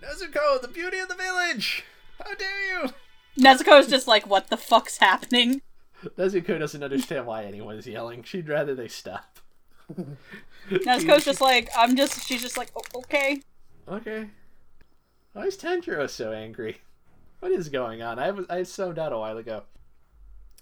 Nezuko, 0.02 0.60
the 0.60 0.68
beauty 0.68 0.98
of 0.98 1.08
the 1.08 1.14
village. 1.14 1.84
How 2.22 2.34
dare 2.34 2.82
you? 2.82 2.90
Nezuko's 3.38 3.86
just 3.88 4.06
like, 4.06 4.26
what 4.28 4.48
the 4.48 4.56
fuck's 4.56 4.98
happening? 4.98 5.62
Nezuko 6.18 6.58
doesn't 6.58 6.82
understand 6.82 7.26
why 7.26 7.44
anyone 7.44 7.76
is 7.76 7.86
yelling. 7.86 8.22
She'd 8.22 8.48
rather 8.48 8.74
they 8.74 8.88
stop. 8.88 9.38
Nezuko's 10.70 11.24
just 11.24 11.40
like, 11.40 11.70
I'm 11.76 11.96
just, 11.96 12.26
she's 12.26 12.42
just 12.42 12.58
like, 12.58 12.70
okay. 12.94 13.40
Okay. 13.88 14.30
Why 15.32 15.42
is 15.42 15.56
Tanjiro 15.56 16.08
so 16.08 16.32
angry? 16.32 16.78
What 17.40 17.52
is 17.52 17.68
going 17.68 18.02
on? 18.02 18.18
I 18.18 18.30
was 18.30 18.46
I 18.48 18.62
zoned 18.62 18.98
out 18.98 19.12
a 19.12 19.18
while 19.18 19.36
ago. 19.36 19.64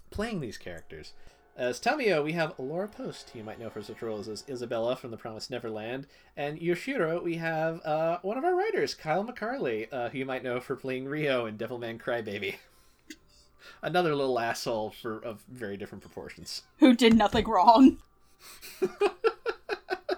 Playing 0.09 0.41
these 0.41 0.57
characters. 0.57 1.13
As 1.55 1.79
Tamayo, 1.79 2.23
we 2.23 2.31
have 2.31 2.57
Laura 2.57 2.87
Post, 2.87 3.29
who 3.29 3.39
you 3.39 3.45
might 3.45 3.59
know 3.59 3.69
for 3.69 3.83
such 3.83 4.01
roles 4.01 4.27
as 4.27 4.43
Isabella 4.49 4.95
from 4.95 5.11
The 5.11 5.17
Promised 5.17 5.51
Neverland, 5.51 6.07
and 6.35 6.59
Yushiro, 6.59 7.21
we 7.21 7.35
have 7.35 7.79
uh, 7.85 8.17
one 8.23 8.39
of 8.39 8.43
our 8.43 8.55
writers, 8.55 8.95
Kyle 8.95 9.23
McCarley, 9.23 9.87
uh, 9.91 10.09
who 10.09 10.17
you 10.17 10.25
might 10.25 10.43
know 10.43 10.59
for 10.59 10.75
playing 10.75 11.07
Ryo 11.07 11.45
in 11.45 11.57
Devilman 11.57 11.99
Crybaby. 11.99 12.55
Another 13.83 14.15
little 14.15 14.39
asshole 14.39 14.95
for 14.99 15.19
of 15.19 15.43
very 15.47 15.77
different 15.77 16.01
proportions. 16.01 16.63
Who 16.79 16.95
did 16.95 17.13
nothing 17.13 17.47
wrong. 17.47 17.99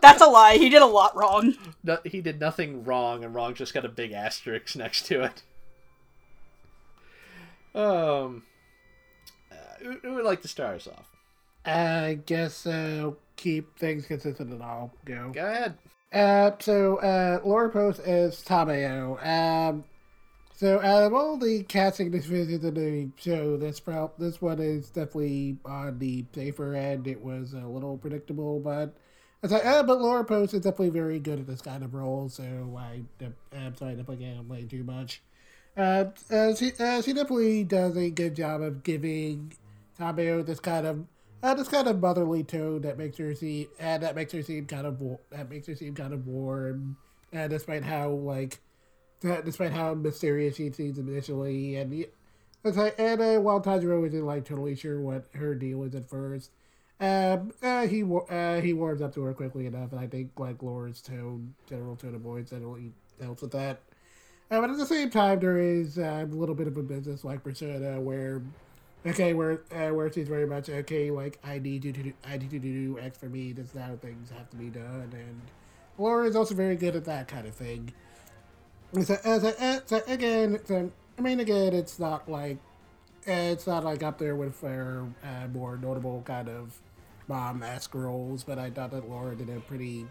That's 0.06 0.22
a 0.22 0.27
lie. 0.27 0.57
He 0.57 0.69
did 0.69 0.84
a 0.84 0.86
lot 0.86 1.15
wrong. 1.15 1.56
No, 1.84 1.98
he 2.06 2.22
did 2.22 2.40
nothing 2.40 2.84
wrong, 2.84 3.23
and 3.23 3.34
wrong 3.34 3.56
just 3.56 3.73
got 3.73 3.86
a 3.86 3.90
big 3.90 4.11
asterisk 4.11 4.76
next 4.76 5.07
to 5.07 5.23
it. 5.23 5.44
Um, 7.73 8.44
uh, 9.52 9.56
who, 9.82 9.98
who 10.02 10.14
would 10.14 10.26
like 10.26 10.44
to 10.44 10.48
start 10.48 10.76
us 10.76 10.88
off? 10.88 11.10
I 11.65 12.19
guess 12.26 12.68
uh, 12.68 13.11
keep 13.36 13.77
things 13.80 14.06
consistent 14.06 14.52
and 14.52 14.61
I'll 14.61 14.94
go. 15.06 15.32
Go 15.34 15.45
ahead. 15.45 15.77
Uh, 16.14 16.52
so 16.60 16.98
uh, 16.98 17.40
Laura 17.44 17.69
Post 17.69 18.02
is 18.02 18.44
Tamayo. 18.48 19.26
Um, 19.26 19.84
so 20.56 20.80
out 20.82 21.03
of 21.03 21.14
all 21.14 21.38
the 21.38 21.64
casting 21.64 22.11
decisions 22.11 22.64
in 22.64 22.73
the 22.76 23.10
show, 23.18 23.57
this 23.57 23.80
prob- 23.80 24.18
this 24.18 24.41
one 24.41 24.60
is 24.60 24.90
definitely 24.90 25.57
on 25.65 25.99
the 25.99 26.23
safer 26.34 26.76
end. 26.76 27.07
It 27.07 27.22
was 27.22 27.53
a 27.53 27.68
little 27.68 27.98
predictable, 27.98 28.60
but 28.60 28.95
it's 29.46 29.54
like, 29.54 29.66
uh, 29.66 29.84
but 29.84 30.02
Laura 30.02 30.26
Post 30.26 30.56
is 30.56 30.62
definitely 30.62 30.90
very 30.90 31.20
good 31.20 31.40
at 31.40 31.46
this 31.46 31.62
kind 31.62 31.84
of 31.84 31.94
role. 31.94 32.30
So 32.30 32.44
I, 32.78 33.04
I'm 33.56 33.76
sorry, 33.76 33.96
definitely 33.96 34.26
can't 34.26 34.38
complain 34.38 34.68
too 34.68 34.84
much. 34.84 35.22
Uh, 35.78 36.06
uh, 36.32 36.56
she, 36.56 36.72
uh, 36.80 37.02
she 37.02 37.14
definitely 37.14 37.64
does 37.64 37.96
a 37.96 38.10
good 38.10 38.36
job 38.36 38.62
of 38.62 38.82
giving 38.82 39.54
Tamayo 40.00 40.44
this 40.44 40.60
kind 40.60 40.88
of 40.88 41.06
uh, 41.44 41.54
this 41.54 41.68
kind 41.68 41.88
of 41.88 42.00
motherly 42.00 42.44
tone 42.44 42.82
that 42.82 42.98
makes 42.98 43.18
her 43.18 43.36
seem 43.36 43.68
and 43.78 44.02
that 44.02 44.16
makes 44.16 44.34
her 44.34 44.42
seem 44.42 44.66
kind 44.66 44.88
of 44.88 45.00
that 45.30 45.48
makes 45.48 45.68
her 45.68 45.76
seem 45.76 45.94
kind 45.94 46.14
of 46.14 46.26
warm, 46.26 46.98
and 47.32 47.52
despite 47.52 47.84
how 47.84 48.10
like 48.10 48.60
that 49.22 49.46
despite 49.46 49.74
how 49.74 49.94
mysterious 49.94 50.56
she 50.56 50.72
seems 50.72 50.98
initially, 50.98 51.76
and 51.76 52.06
it's 52.64 52.78
like, 52.78 52.96
and 52.98 53.22
uh, 53.22 53.40
while 53.42 53.62
Tanjiro 53.62 54.08
isn't 54.08 54.26
like 54.26 54.46
totally 54.46 54.76
sure 54.76 55.00
what 55.00 55.28
her 55.36 55.54
deal 55.54 55.84
is 55.84 55.94
at 55.94 56.10
first, 56.10 56.50
um, 57.00 57.52
uh, 57.62 57.88
he 57.88 58.04
uh, 58.04 58.62
he 58.62 58.74
warms 58.74 59.02
up 59.02 59.14
to 59.16 59.22
her 59.24 59.34
quickly 59.34 59.66
enough, 59.66 59.92
and 59.92 60.00
I 60.00 60.08
think 60.08 60.32
like 60.38 60.62
Laura's 60.64 61.02
tone, 61.02 61.54
general 61.68 61.96
tone 61.96 62.16
of 62.16 62.22
voice, 62.22 62.50
generally 62.50 62.92
helps 63.22 63.42
with 63.42 63.52
that. 63.52 63.82
Uh, 64.52 64.62
but 64.62 64.70
at 64.70 64.78
the 64.78 64.86
same 64.86 65.10
time, 65.10 65.40
there 65.40 65.58
is 65.58 65.98
uh, 65.98 66.26
a 66.30 66.36
little 66.36 66.56
bit 66.56 66.68
of 66.68 66.78
a 66.78 66.84
business 66.84 67.24
like 67.24 67.44
persona 67.44 68.00
where 68.00 68.42
Okay, 69.08 69.34
where 69.34 69.62
uh, 69.72 69.94
where 69.94 70.12
she's 70.12 70.28
very 70.28 70.48
much 70.48 70.68
okay. 70.68 71.12
Like 71.12 71.38
I 71.44 71.60
need 71.60 71.86
you 71.86 71.92
to 71.92 72.04
do, 72.04 72.14
I 72.28 72.38
need 72.38 72.52
you 72.52 72.60
to 72.60 72.96
do 72.96 73.00
X 73.00 73.18
for 73.18 73.28
me. 73.28 73.52
This 73.52 73.68
is 73.68 73.80
how 73.80 73.96
things 73.98 74.32
have 74.32 74.50
to 74.50 74.58
be 74.58 74.70
done, 74.70 75.12
and 75.14 75.42
Laura 76.00 76.28
is 76.28 76.36
also 76.36 76.56
very 76.56 76.76
good 76.76 76.96
at 76.96 77.06
that 77.06 77.28
kind 77.28 77.46
of 77.46 77.54
thing. 77.54 77.94
So, 79.04 79.14
uh, 79.24 79.40
so, 79.40 79.54
uh, 79.60 79.80
so 79.86 80.02
again, 80.08 80.60
so, 80.66 80.92
I 81.20 81.22
mean, 81.22 81.40
again, 81.40 81.74
it's 81.74 82.00
not 82.00 82.30
like 82.30 82.58
it's 83.26 83.68
not 83.68 83.84
like 83.84 84.03
up 84.03 84.18
there 84.18 84.35
with 84.35 84.61
her 84.61 85.06
uh, 85.23 85.47
more 85.47 85.77
notable 85.77 86.22
kind 86.26 86.49
of 86.49 86.80
mom 87.27 87.64
esque 87.64 87.95
roles, 87.95 88.43
but 88.43 88.60
I 88.60 88.69
thought 88.69 88.91
that 88.91 89.10
Laura 89.10 89.35
did 89.35 89.49
a 89.49 89.60
pretty 89.61 90.06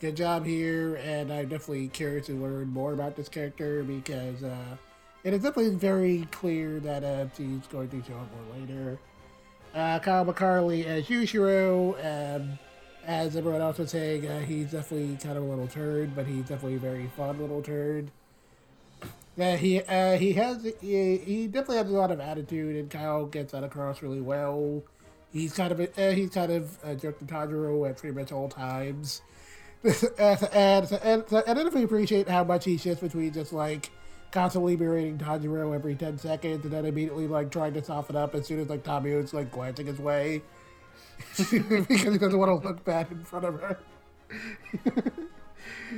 good 0.00 0.16
job 0.16 0.44
here, 0.44 0.96
and 0.96 1.32
I'm 1.32 1.48
definitely 1.48 1.88
curious 1.88 2.26
to 2.26 2.32
learn 2.32 2.68
more 2.68 2.92
about 2.92 3.16
this 3.16 3.28
character 3.28 3.82
because. 3.82 4.42
Uh, 4.42 4.76
it 5.22 5.34
is 5.34 5.42
definitely 5.42 5.76
very 5.76 6.26
clear 6.30 6.80
that 6.80 7.04
uh, 7.04 7.26
she's 7.36 7.66
going 7.66 7.88
to 7.90 8.02
show 8.02 8.14
up 8.14 8.28
more 8.34 8.58
later. 8.58 8.98
Uh, 9.74 9.98
Kyle 9.98 10.24
McCarley 10.24 10.86
as 10.86 11.06
Yushiro, 11.06 11.94
um, 12.04 12.58
as 13.06 13.36
everyone 13.36 13.60
else 13.60 13.78
was 13.78 13.90
saying, 13.90 14.26
uh, 14.26 14.40
he's 14.40 14.72
definitely 14.72 15.16
kind 15.22 15.36
of 15.36 15.44
a 15.44 15.46
little 15.46 15.68
turd, 15.68 16.16
but 16.16 16.26
he's 16.26 16.48
definitely 16.48 16.76
a 16.76 16.78
very 16.78 17.06
fun 17.16 17.38
little 17.38 17.62
turd. 17.62 18.10
Uh, 19.38 19.56
he 19.56 19.80
uh, 19.80 20.18
he 20.18 20.32
has 20.34 20.62
he, 20.80 21.16
he 21.18 21.46
definitely 21.46 21.78
has 21.78 21.88
a 21.88 21.92
lot 21.92 22.10
of 22.10 22.20
attitude, 22.20 22.76
and 22.76 22.90
Kyle 22.90 23.26
gets 23.26 23.52
that 23.52 23.64
across 23.64 24.02
really 24.02 24.20
well. 24.20 24.82
He's 25.32 25.52
kind 25.54 25.72
of 25.72 25.80
a, 25.80 26.08
uh, 26.08 26.12
he's 26.12 26.30
kind 26.30 26.50
of 26.50 26.78
a 26.82 26.94
jerk 26.94 27.18
to 27.20 27.24
Tanjiro 27.24 27.88
at 27.88 27.96
pretty 27.96 28.14
much 28.14 28.32
all 28.32 28.48
times. 28.48 29.22
and, 29.84 30.48
and, 30.52 30.92
and, 30.92 31.24
and 31.32 31.32
I 31.32 31.54
definitely 31.54 31.84
appreciate 31.84 32.28
how 32.28 32.44
much 32.44 32.64
he 32.64 32.76
shifts 32.76 33.00
between 33.00 33.32
just 33.32 33.52
like 33.52 33.90
constantly 34.30 34.76
berating 34.76 35.18
Tanjiro 35.18 35.74
every 35.74 35.94
10 35.94 36.18
seconds 36.18 36.64
and 36.64 36.72
then 36.72 36.84
immediately 36.84 37.26
like 37.26 37.50
trying 37.50 37.72
to 37.74 37.82
soften 37.82 38.16
up 38.16 38.34
as 38.34 38.46
soon 38.46 38.60
as 38.60 38.68
like 38.68 38.84
Tamayo's 38.84 39.32
like 39.32 39.50
glancing 39.50 39.86
his 39.86 39.98
way 39.98 40.42
because 41.36 41.50
he 41.50 42.18
doesn't 42.18 42.38
want 42.38 42.62
to 42.62 42.68
look 42.68 42.84
bad 42.84 43.10
in 43.10 43.24
front 43.24 43.44
of 43.46 43.60
her. 43.60 43.78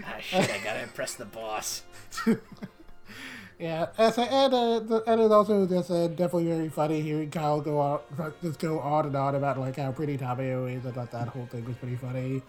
Ah, 0.05 0.17
shit, 0.21 0.51
I 0.51 0.59
gotta 0.65 0.83
impress 0.85 1.15
the 1.15 1.25
boss. 1.25 1.83
Yeah, 3.63 3.87
and, 3.97 4.13
so, 4.13 4.23
and, 4.23 4.53
uh, 4.53 4.81
the, 4.81 5.05
and 5.07 5.21
it's 5.21 5.31
also 5.31 5.65
just 5.69 5.89
uh, 5.89 6.09
definitely 6.09 6.47
very 6.47 6.69
funny 6.69 7.01
hearing 7.01 7.31
Kyle 7.31 7.61
go 7.61 7.79
on, 7.79 8.01
just 8.43 8.59
go 8.59 8.81
on 8.81 9.07
and 9.07 9.15
on 9.15 9.37
about 9.37 9.57
like 9.57 9.77
how 9.77 9.93
pretty 9.93 10.19
Tamayo 10.19 10.77
is. 10.77 10.85
I 10.85 10.91
thought 10.91 11.13
that 11.13 11.29
whole 11.29 11.47
thing 11.47 11.65
was 11.65 11.77
pretty 11.77 11.95
funny. 11.95 12.43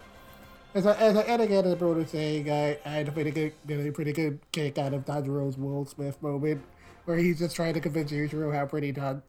As 0.74 0.88
I, 0.88 0.94
as 0.96 1.16
I, 1.16 1.20
and 1.20 1.40
again, 1.40 1.66
as 1.66 1.78
was 1.78 2.10
saying, 2.10 2.50
I, 2.50 2.78
I 2.84 2.98
a 2.98 3.12
pretty 3.12 3.30
good, 3.30 3.52
a 3.68 3.92
pretty 3.92 4.12
good 4.12 4.40
kick 4.50 4.76
out 4.76 4.92
of 4.92 5.04
Tanjiro's 5.04 5.56
Will 5.56 5.86
Smith 5.86 6.20
moment, 6.20 6.62
where 7.04 7.16
he's 7.16 7.38
just 7.38 7.54
trying 7.54 7.74
to 7.74 7.80
convince 7.80 8.10
Yushiro 8.10 8.52
how 8.52 8.66
pretty 8.66 8.92
Tan, 8.92 9.22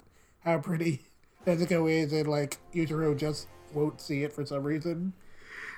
how 0.44 0.58
pretty 0.58 1.02
Nezuko 1.46 1.88
is, 1.88 2.12
and 2.14 2.28
like 2.28 2.58
Yushiro 2.74 3.16
just 3.16 3.48
won't 3.76 4.02
see 4.02 4.24
it 4.24 4.34
for 4.34 4.44
some 4.44 4.64
reason. 4.64 5.14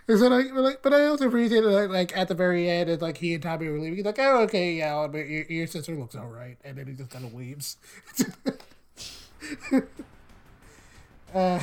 And 0.08 0.20
so 0.20 0.28
like, 0.30 0.54
but, 0.54 0.62
like, 0.64 0.82
but 0.82 0.94
I 0.94 1.06
also 1.08 1.28
appreciate 1.28 1.66
it, 1.66 1.92
like, 1.92 2.16
at 2.16 2.30
the 2.30 2.34
very 2.34 2.70
end, 2.70 3.02
like 3.02 3.18
he 3.18 3.34
and 3.34 3.44
Tommy 3.44 3.68
were 3.68 3.78
leaving. 3.78 3.98
He's 3.98 4.06
like, 4.06 4.20
"Oh, 4.20 4.44
okay, 4.44 4.74
yeah, 4.76 5.06
but 5.08 5.28
your, 5.28 5.44
your 5.44 5.68
sister 5.68 5.96
looks 5.96 6.16
all 6.16 6.28
right," 6.28 6.58
and 6.64 6.78
then 6.78 6.88
he 6.88 6.94
just 6.94 7.10
kind 7.10 7.26
of 7.26 7.34
leaves. 7.34 7.76
uh, 11.34 11.60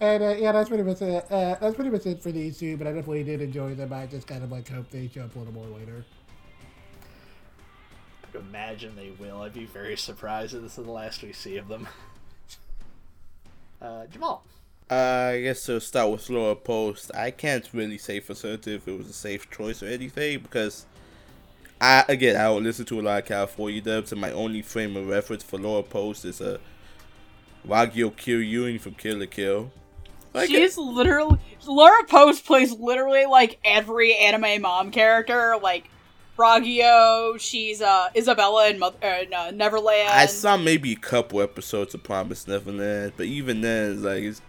and 0.00 0.22
uh, 0.22 0.36
yeah, 0.38 0.52
that's 0.52 0.68
pretty 0.68 0.84
much 0.84 1.02
it. 1.02 1.26
Uh, 1.30 1.56
that's 1.60 1.74
pretty 1.74 1.90
much 1.90 2.06
it 2.06 2.22
for 2.22 2.30
these 2.30 2.58
two. 2.58 2.76
But 2.76 2.86
I 2.86 2.92
definitely 2.92 3.24
did 3.24 3.40
enjoy 3.40 3.74
them. 3.74 3.92
I 3.92 4.06
just 4.06 4.28
kind 4.28 4.44
of 4.44 4.52
like 4.52 4.68
hope 4.68 4.88
they 4.90 5.08
show 5.08 5.22
up 5.22 5.34
a 5.34 5.38
little 5.40 5.54
more 5.54 5.66
later. 5.66 6.04
I 8.22 8.26
could 8.30 8.42
imagine 8.42 8.94
they 8.94 9.10
will. 9.18 9.42
I'd 9.42 9.52
be 9.54 9.64
very 9.64 9.96
surprised 9.96 10.54
if 10.54 10.62
this 10.62 10.78
is 10.78 10.84
the 10.84 10.90
last 10.92 11.22
we 11.24 11.32
see 11.32 11.56
of 11.56 11.68
them. 11.68 11.88
Uh, 13.80 14.06
Jamal. 14.06 14.44
Uh, 14.90 15.32
I 15.34 15.40
guess 15.42 15.66
to 15.66 15.80
start 15.80 16.10
with 16.10 16.30
Laura 16.30 16.56
Post, 16.56 17.10
I 17.14 17.30
can't 17.30 17.68
really 17.74 17.98
say 17.98 18.20
for 18.20 18.34
certain 18.34 18.72
if 18.72 18.88
it 18.88 18.96
was 18.96 19.08
a 19.08 19.12
safe 19.12 19.50
choice 19.50 19.82
or 19.82 19.86
anything 19.86 20.40
because 20.40 20.86
I 21.78 22.04
again 22.08 22.36
I 22.36 22.44
don't 22.44 22.64
listen 22.64 22.86
to 22.86 23.00
a 23.00 23.02
lot 23.02 23.22
of 23.22 23.28
California 23.28 23.82
dubs 23.82 24.12
and 24.12 24.20
my 24.20 24.32
only 24.32 24.62
frame 24.62 24.96
of 24.96 25.06
reference 25.06 25.42
for 25.42 25.58
Laura 25.58 25.82
Post 25.82 26.24
is 26.24 26.40
a 26.40 26.58
Ragyo 27.66 28.10
Kiryuin 28.10 28.80
from 28.80 28.94
Kill 28.94 29.18
la 29.18 29.26
Kill. 29.26 29.70
Like, 30.32 30.48
She's 30.48 30.78
literally 30.78 31.38
Laura 31.66 32.04
Post 32.04 32.46
plays 32.46 32.72
literally 32.72 33.26
like 33.26 33.58
every 33.64 34.16
anime 34.16 34.62
mom 34.62 34.90
character, 34.90 35.58
like 35.62 35.90
Ragyo. 36.38 37.38
She's 37.38 37.82
uh 37.82 38.08
Isabella 38.16 38.70
in, 38.70 38.78
Mother, 38.78 38.96
uh, 39.02 39.36
uh, 39.36 39.50
Neverland. 39.50 40.08
I 40.08 40.24
saw 40.26 40.56
maybe 40.56 40.92
a 40.92 40.96
couple 40.96 41.42
episodes 41.42 41.94
of 41.94 42.02
Promised 42.02 42.48
Neverland, 42.48 43.12
but 43.18 43.26
even 43.26 43.60
then, 43.60 43.92
it's 43.92 44.02
like 44.02 44.22
it's 44.22 44.40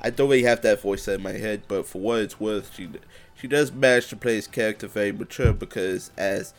I 0.00 0.10
don't 0.10 0.28
really 0.28 0.42
have 0.42 0.62
that 0.62 0.80
voice 0.82 1.06
in 1.08 1.22
my 1.22 1.32
head, 1.32 1.62
but 1.68 1.86
for 1.86 2.00
what 2.00 2.20
it's 2.20 2.40
worth, 2.40 2.74
she 2.74 2.88
she 3.34 3.48
does 3.48 3.72
manage 3.72 4.08
to 4.08 4.16
play 4.16 4.36
his 4.36 4.46
character 4.46 4.86
very 4.86 5.12
mature 5.12 5.52
because 5.52 6.10
as 6.16 6.54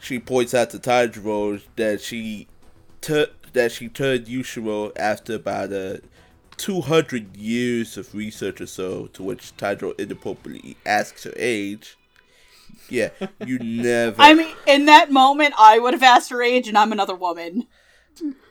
she 0.00 0.18
points 0.18 0.54
out 0.54 0.70
to 0.70 0.78
Tanjiro 0.78 1.62
that 1.76 2.00
she 2.00 2.48
tur- 3.00 3.30
that 3.52 3.72
she 3.72 3.88
turned 3.88 4.26
Yushiro 4.26 4.92
after 4.96 5.34
about 5.34 5.72
uh, 5.72 5.76
a 5.76 6.00
200 6.56 7.36
years 7.36 7.96
of 7.96 8.14
research 8.14 8.60
or 8.60 8.66
so, 8.66 9.06
to 9.08 9.22
which 9.22 9.56
Tanjiro 9.56 9.98
inappropriately 9.98 10.76
asks 10.86 11.24
her 11.24 11.32
age. 11.36 11.96
Yeah, 12.88 13.10
you 13.44 13.58
never. 13.62 14.20
I 14.20 14.34
mean, 14.34 14.54
in 14.66 14.86
that 14.86 15.10
moment, 15.10 15.54
I 15.58 15.78
would 15.78 15.94
have 15.94 16.02
asked 16.02 16.30
her 16.30 16.42
age, 16.42 16.68
and 16.68 16.76
I'm 16.76 16.92
another 16.92 17.14
woman. 17.14 17.66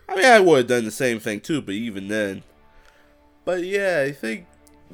I 0.09 0.15
mean, 0.15 0.25
I 0.25 0.39
would 0.39 0.57
have 0.57 0.67
done 0.67 0.85
the 0.85 0.91
same 0.91 1.19
thing 1.19 1.39
too, 1.39 1.61
but 1.61 1.75
even 1.75 2.07
then. 2.07 2.43
But 3.45 3.63
yeah, 3.63 4.03
I 4.05 4.11
think, 4.11 4.45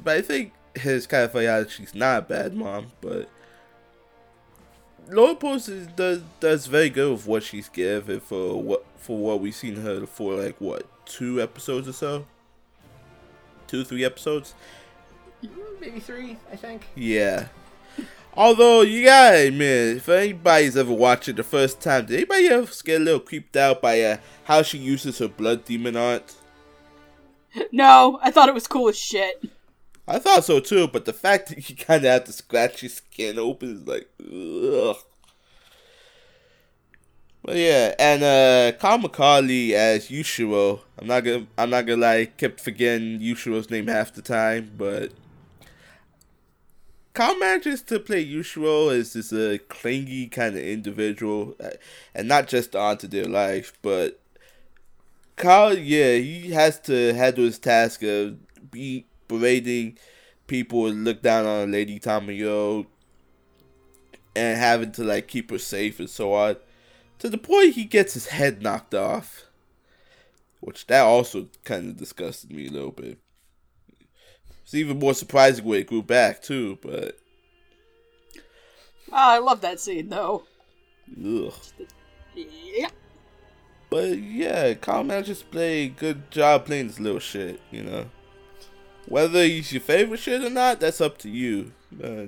but 0.02 0.16
I 0.16 0.22
think 0.22 0.52
his 0.74 1.06
kind 1.06 1.24
of 1.24 1.32
funny 1.32 1.46
how 1.46 1.66
she's 1.66 1.94
not 1.94 2.18
a 2.18 2.22
bad 2.22 2.54
mom, 2.54 2.92
but 3.00 3.28
Laura 5.10 5.34
Post 5.34 5.68
is, 5.68 5.86
does 5.88 6.22
does 6.40 6.66
very 6.66 6.90
good 6.90 7.12
with 7.12 7.26
what 7.26 7.42
she's 7.42 7.68
given 7.68 8.20
for 8.20 8.60
what 8.60 8.84
for 8.96 9.18
what 9.18 9.40
we've 9.40 9.54
seen 9.54 9.76
her 9.76 10.06
for 10.06 10.34
like 10.34 10.56
what 10.60 10.86
two 11.06 11.40
episodes 11.40 11.88
or 11.88 11.92
so, 11.92 12.26
two 13.66 13.84
three 13.84 14.04
episodes. 14.04 14.54
Maybe 15.80 16.00
three, 16.00 16.36
I 16.52 16.56
think. 16.56 16.86
Yeah. 16.94 17.48
Although 18.34 18.82
you 18.82 19.04
gotta 19.04 19.48
admit, 19.48 19.96
if 19.98 20.08
anybody's 20.08 20.76
ever 20.76 20.92
watched 20.92 21.28
it 21.28 21.36
the 21.36 21.42
first 21.42 21.80
time, 21.80 22.06
did 22.06 22.16
anybody 22.16 22.48
else 22.48 22.82
get 22.82 23.00
a 23.00 23.04
little 23.04 23.20
creeped 23.20 23.56
out 23.56 23.80
by 23.80 24.00
uh, 24.02 24.16
how 24.44 24.62
she 24.62 24.78
uses 24.78 25.18
her 25.18 25.28
blood 25.28 25.64
demon 25.64 25.96
art? 25.96 26.34
No, 27.72 28.18
I 28.22 28.30
thought 28.30 28.48
it 28.48 28.54
was 28.54 28.66
cool 28.66 28.88
as 28.88 28.98
shit. 28.98 29.44
I 30.06 30.18
thought 30.18 30.44
so 30.44 30.58
too, 30.60 30.88
but 30.88 31.04
the 31.04 31.12
fact 31.12 31.48
that 31.48 31.68
you 31.68 31.76
kind 31.76 32.04
of 32.04 32.10
have 32.10 32.24
to 32.24 32.32
scratch 32.32 32.82
your 32.82 32.90
skin 32.90 33.38
open 33.38 33.76
is 33.76 33.86
like, 33.86 34.08
ugh. 34.20 34.96
But 37.44 37.56
yeah, 37.56 37.94
and 37.98 38.22
uh, 38.22 38.72
McCarley 38.98 39.72
as 39.72 40.08
Yushiro. 40.08 40.80
I'm 40.98 41.06
not 41.06 41.24
gonna, 41.24 41.46
I'm 41.56 41.70
not 41.70 41.86
gonna 41.86 42.00
lie, 42.00 42.26
kept 42.36 42.60
forgetting 42.60 43.20
Yushiro's 43.20 43.70
name 43.70 43.86
half 43.86 44.12
the 44.12 44.22
time, 44.22 44.72
but 44.76 45.12
Kyle 47.14 47.38
manages 47.38 47.82
to 47.82 48.00
play 48.00 48.24
Yushiro 48.24 48.94
as 48.94 49.12
this 49.12 49.32
uh, 49.32 49.58
clingy 49.68 50.26
kind 50.28 50.56
of 50.56 50.62
individual, 50.62 51.56
uh, 51.62 51.70
and 52.14 52.28
not 52.28 52.48
just 52.48 52.76
onto 52.76 53.06
their 53.06 53.24
life, 53.24 53.72
but 53.82 54.20
Kyle, 55.38 55.76
yeah, 55.78 56.16
he 56.16 56.50
has 56.50 56.80
to 56.80 57.14
handle 57.14 57.44
his 57.44 57.58
task 57.58 58.02
of 58.02 58.36
be 58.70 59.06
berating 59.28 59.98
people 60.46 60.86
and 60.86 61.04
look 61.04 61.22
down 61.22 61.46
on 61.46 61.72
Lady 61.72 61.98
Tamayo 62.00 62.86
and 64.34 64.58
having 64.58 64.92
to 64.92 65.04
like 65.04 65.28
keep 65.28 65.50
her 65.50 65.58
safe 65.58 65.98
and 66.00 66.10
so 66.10 66.32
on. 66.34 66.56
To 67.20 67.28
the 67.28 67.38
point 67.38 67.74
he 67.74 67.84
gets 67.84 68.14
his 68.14 68.28
head 68.28 68.62
knocked 68.62 68.94
off. 68.94 69.44
Which 70.60 70.86
that 70.88 71.02
also 71.02 71.48
kind 71.64 71.88
of 71.90 71.96
disgusted 71.96 72.50
me 72.52 72.66
a 72.66 72.70
little 72.70 72.90
bit. 72.90 73.18
It's 74.64 74.74
even 74.74 74.98
more 74.98 75.14
surprising 75.14 75.64
when 75.64 75.80
it 75.80 75.86
grew 75.86 76.02
back 76.02 76.42
too, 76.42 76.78
but 76.82 77.18
Oh, 79.10 79.14
I 79.16 79.38
love 79.38 79.60
that 79.62 79.80
scene 79.80 80.08
though. 80.08 80.44
ugh. 81.24 81.54
Yeah. 82.34 82.90
But 83.90 84.18
yeah, 84.18 84.74
Kyle 84.74 85.04
manages 85.04 85.40
to 85.40 85.46
play 85.46 85.84
a 85.84 85.88
good 85.88 86.30
job 86.30 86.66
playing 86.66 86.88
this 86.88 87.00
little 87.00 87.20
shit, 87.20 87.60
you 87.70 87.82
know. 87.82 88.06
Whether 89.06 89.44
he's 89.44 89.72
your 89.72 89.80
favorite 89.80 90.20
shit 90.20 90.44
or 90.44 90.50
not, 90.50 90.80
that's 90.80 91.00
up 91.00 91.16
to 91.18 91.30
you. 91.30 91.72
Uh, 92.02 92.26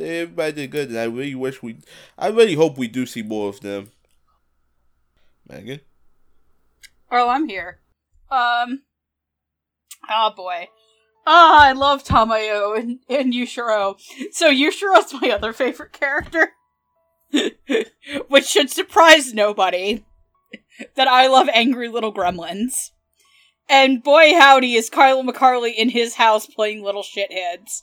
everybody 0.00 0.52
did 0.52 0.70
good, 0.70 0.88
and 0.88 0.98
I 0.98 1.04
really 1.04 1.34
wish 1.34 1.62
we, 1.62 1.76
I 2.16 2.28
really 2.28 2.54
hope 2.54 2.78
we 2.78 2.88
do 2.88 3.04
see 3.04 3.22
more 3.22 3.50
of 3.50 3.60
them. 3.60 3.90
Megan, 5.46 5.80
Oh, 7.10 7.28
I'm 7.28 7.46
here. 7.46 7.78
Um. 8.30 8.82
Oh 10.08 10.30
boy. 10.34 10.68
Ah, 11.26 11.66
I 11.66 11.72
love 11.72 12.02
Tamayo 12.02 12.76
and, 12.76 13.00
and 13.08 13.34
Yushiro. 13.34 13.96
So 14.32 14.50
Yushiro's 14.50 15.12
my 15.20 15.30
other 15.30 15.52
favorite 15.52 15.92
character. 15.92 16.52
Which 18.28 18.46
should 18.46 18.70
surprise 18.70 19.34
nobody. 19.34 20.04
That 20.96 21.06
I 21.06 21.26
love 21.26 21.48
angry 21.52 21.88
little 21.88 22.12
gremlins. 22.12 22.90
And 23.68 24.02
boy 24.02 24.34
howdy 24.34 24.74
is 24.74 24.90
Kyle 24.90 25.22
McCarley 25.22 25.74
in 25.74 25.90
his 25.90 26.14
house 26.16 26.46
playing 26.46 26.82
little 26.82 27.02
shitheads. 27.02 27.82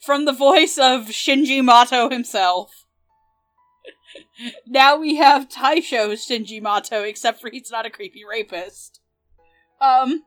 From 0.00 0.24
the 0.24 0.32
voice 0.32 0.76
of 0.76 1.06
Shinji 1.06 1.64
Mato 1.64 2.10
himself. 2.10 2.84
now 4.66 4.96
we 4.96 5.16
have 5.16 5.48
Taisho 5.48 6.12
Shinji 6.12 6.60
Mato, 6.60 7.02
except 7.02 7.40
for 7.40 7.50
he's 7.50 7.70
not 7.70 7.86
a 7.86 7.90
creepy 7.90 8.22
rapist. 8.28 9.00
Um. 9.80 10.24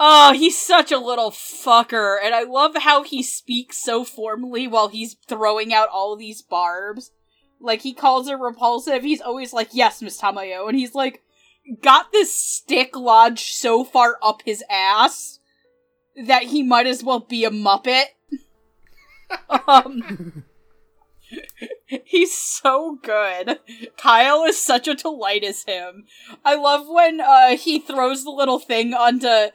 Oh, 0.00 0.32
he's 0.32 0.56
such 0.56 0.92
a 0.92 0.98
little 0.98 1.32
fucker, 1.32 2.16
and 2.22 2.32
I 2.32 2.44
love 2.44 2.76
how 2.76 3.02
he 3.02 3.22
speaks 3.22 3.82
so 3.82 4.04
formally 4.04 4.68
while 4.68 4.88
he's 4.88 5.16
throwing 5.28 5.74
out 5.74 5.88
all 5.88 6.14
these 6.14 6.40
barbs. 6.40 7.10
Like, 7.60 7.82
he 7.82 7.92
calls 7.92 8.28
her 8.28 8.36
repulsive, 8.36 9.02
he's 9.02 9.20
always 9.20 9.52
like, 9.52 9.70
yes, 9.72 10.00
Miss 10.00 10.20
Tamayo, 10.20 10.68
and 10.68 10.78
he's 10.78 10.94
like, 10.94 11.22
got 11.82 12.12
this 12.12 12.34
stick 12.34 12.96
lodged 12.96 13.54
so 13.54 13.84
far 13.84 14.18
up 14.22 14.42
his 14.44 14.62
ass 14.70 15.38
that 16.16 16.44
he 16.44 16.62
might 16.62 16.86
as 16.86 17.04
well 17.04 17.20
be 17.20 17.44
a 17.44 17.50
Muppet. 17.50 18.06
um. 19.68 20.44
He's 21.86 22.36
so 22.36 22.98
good. 23.02 23.58
Kyle 23.96 24.44
is 24.44 24.60
such 24.60 24.88
a 24.88 24.94
delight 24.94 25.44
as 25.44 25.64
him. 25.64 26.04
I 26.44 26.54
love 26.54 26.86
when 26.88 27.20
uh 27.20 27.56
he 27.56 27.78
throws 27.78 28.24
the 28.24 28.30
little 28.30 28.58
thing 28.58 28.94
onto 28.94 29.52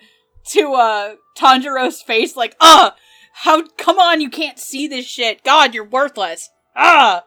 to 0.49 0.73
uh 0.73 1.15
Tanjiro's 1.35 2.01
face 2.01 2.35
like, 2.35 2.55
"Uh, 2.59 2.91
how 3.33 3.65
come 3.77 3.97
on, 3.99 4.21
you 4.21 4.29
can't 4.29 4.59
see 4.59 4.87
this 4.87 5.05
shit. 5.05 5.43
God, 5.43 5.73
you're 5.73 5.83
worthless." 5.83 6.49
Ah. 6.75 7.23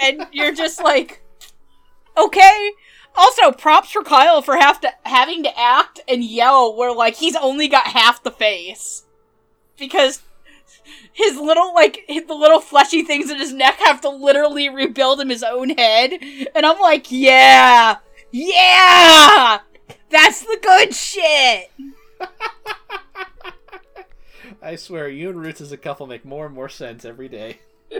And 0.00 0.26
you're 0.32 0.52
just 0.52 0.82
like, 0.82 1.22
"Okay." 2.16 2.72
Also, 3.14 3.52
props 3.52 3.90
for 3.90 4.02
Kyle 4.02 4.40
for 4.40 4.56
have 4.56 4.80
to 4.80 4.90
having 5.04 5.42
to 5.42 5.58
act 5.58 6.00
and 6.08 6.24
yell 6.24 6.74
where 6.74 6.94
like 6.94 7.16
he's 7.16 7.36
only 7.36 7.68
got 7.68 7.88
half 7.88 8.22
the 8.22 8.30
face. 8.30 9.04
Because 9.78 10.22
his 11.12 11.36
little 11.36 11.74
like 11.74 12.04
the 12.08 12.34
little 12.34 12.60
fleshy 12.60 13.02
things 13.02 13.30
in 13.30 13.38
his 13.38 13.52
neck 13.52 13.78
have 13.80 14.00
to 14.00 14.08
literally 14.08 14.68
rebuild 14.68 15.20
him 15.20 15.28
his 15.28 15.42
own 15.42 15.70
head 15.70 16.12
and 16.54 16.66
i'm 16.66 16.78
like 16.80 17.06
yeah 17.10 17.98
yeah 18.30 19.58
that's 20.10 20.40
the 20.40 20.58
good 20.62 20.94
shit 20.94 21.70
I 24.62 24.76
swear, 24.76 25.08
you 25.08 25.28
and 25.28 25.40
Roots 25.40 25.60
as 25.60 25.72
a 25.72 25.76
couple 25.76 26.06
make 26.06 26.24
more 26.24 26.46
and 26.46 26.54
more 26.54 26.68
sense 26.68 27.04
every 27.04 27.28
day. 27.28 27.58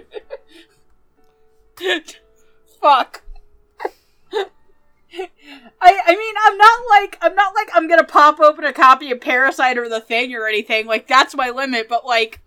fuck 2.81 3.23
I 5.15 6.01
I 6.07 6.17
mean 6.17 6.35
I'm 6.45 6.57
not 6.57 6.81
like 6.91 7.19
I'm 7.21 7.35
not 7.35 7.55
like 7.55 7.69
I'm 7.75 7.89
gonna 7.89 8.05
pop 8.05 8.41
open 8.41 8.65
a 8.65 8.73
copy 8.73 9.11
of 9.11 9.21
Parasite 9.21 9.79
or 9.79 9.89
The 9.89 10.01
Thing 10.01 10.35
or 10.35 10.47
anything 10.47 10.87
like 10.87 11.07
that's 11.07 11.35
my 11.35 11.51
limit 11.51 11.89
but 11.89 12.07
like 12.07 12.41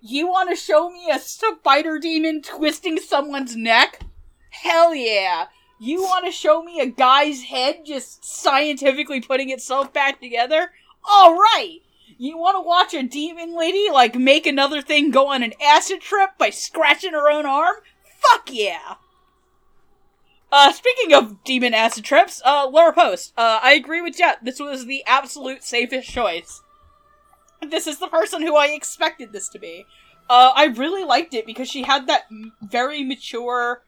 you 0.00 0.28
want 0.28 0.48
to 0.50 0.56
show 0.56 0.90
me 0.90 1.10
a 1.10 1.18
spider 1.18 1.98
demon 1.98 2.40
twisting 2.40 2.98
someone's 2.98 3.56
neck? 3.56 4.00
Hell 4.50 4.94
yeah. 4.94 5.46
You 5.80 6.02
want 6.02 6.24
to 6.24 6.32
show 6.32 6.62
me 6.62 6.80
a 6.80 6.86
guy's 6.86 7.42
head 7.42 7.84
just 7.84 8.24
scientifically 8.24 9.20
putting 9.20 9.50
itself 9.50 9.92
back 9.92 10.20
together? 10.20 10.70
All 11.08 11.34
right. 11.34 11.80
You 12.16 12.38
want 12.38 12.56
to 12.56 12.60
watch 12.60 12.94
a 12.94 13.02
demon 13.02 13.56
lady 13.56 13.90
like 13.90 14.14
make 14.14 14.46
another 14.46 14.82
thing 14.82 15.10
go 15.10 15.28
on 15.28 15.42
an 15.42 15.54
acid 15.60 16.00
trip 16.00 16.30
by 16.38 16.50
scratching 16.50 17.12
her 17.12 17.30
own 17.30 17.46
arm? 17.46 17.76
Fuck 18.18 18.50
yeah. 18.52 18.96
Uh, 20.50 20.72
speaking 20.72 21.12
of 21.12 21.44
demon 21.44 21.74
acid 21.74 22.04
trips, 22.04 22.40
uh, 22.44 22.66
Laura 22.68 22.92
Post, 22.92 23.34
uh, 23.36 23.60
I 23.62 23.74
agree 23.74 24.00
with 24.00 24.16
Jet. 24.16 24.38
This 24.42 24.58
was 24.58 24.86
the 24.86 25.04
absolute 25.06 25.62
safest 25.62 26.08
choice. 26.08 26.62
This 27.60 27.86
is 27.86 27.98
the 27.98 28.08
person 28.08 28.42
who 28.42 28.56
I 28.56 28.68
expected 28.68 29.32
this 29.32 29.48
to 29.50 29.58
be. 29.58 29.84
Uh, 30.30 30.52
I 30.54 30.66
really 30.66 31.04
liked 31.04 31.34
it 31.34 31.46
because 31.46 31.68
she 31.68 31.82
had 31.82 32.06
that 32.06 32.24
m- 32.30 32.52
very 32.62 33.02
mature, 33.02 33.82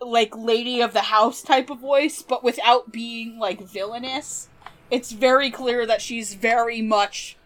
like, 0.00 0.36
lady 0.36 0.80
of 0.80 0.92
the 0.92 1.02
house 1.02 1.42
type 1.42 1.70
of 1.70 1.80
voice, 1.80 2.22
but 2.22 2.42
without 2.42 2.90
being, 2.90 3.38
like, 3.38 3.60
villainous. 3.60 4.48
It's 4.90 5.12
very 5.12 5.50
clear 5.50 5.84
that 5.86 6.02
she's 6.02 6.34
very 6.34 6.80
much 6.80 7.36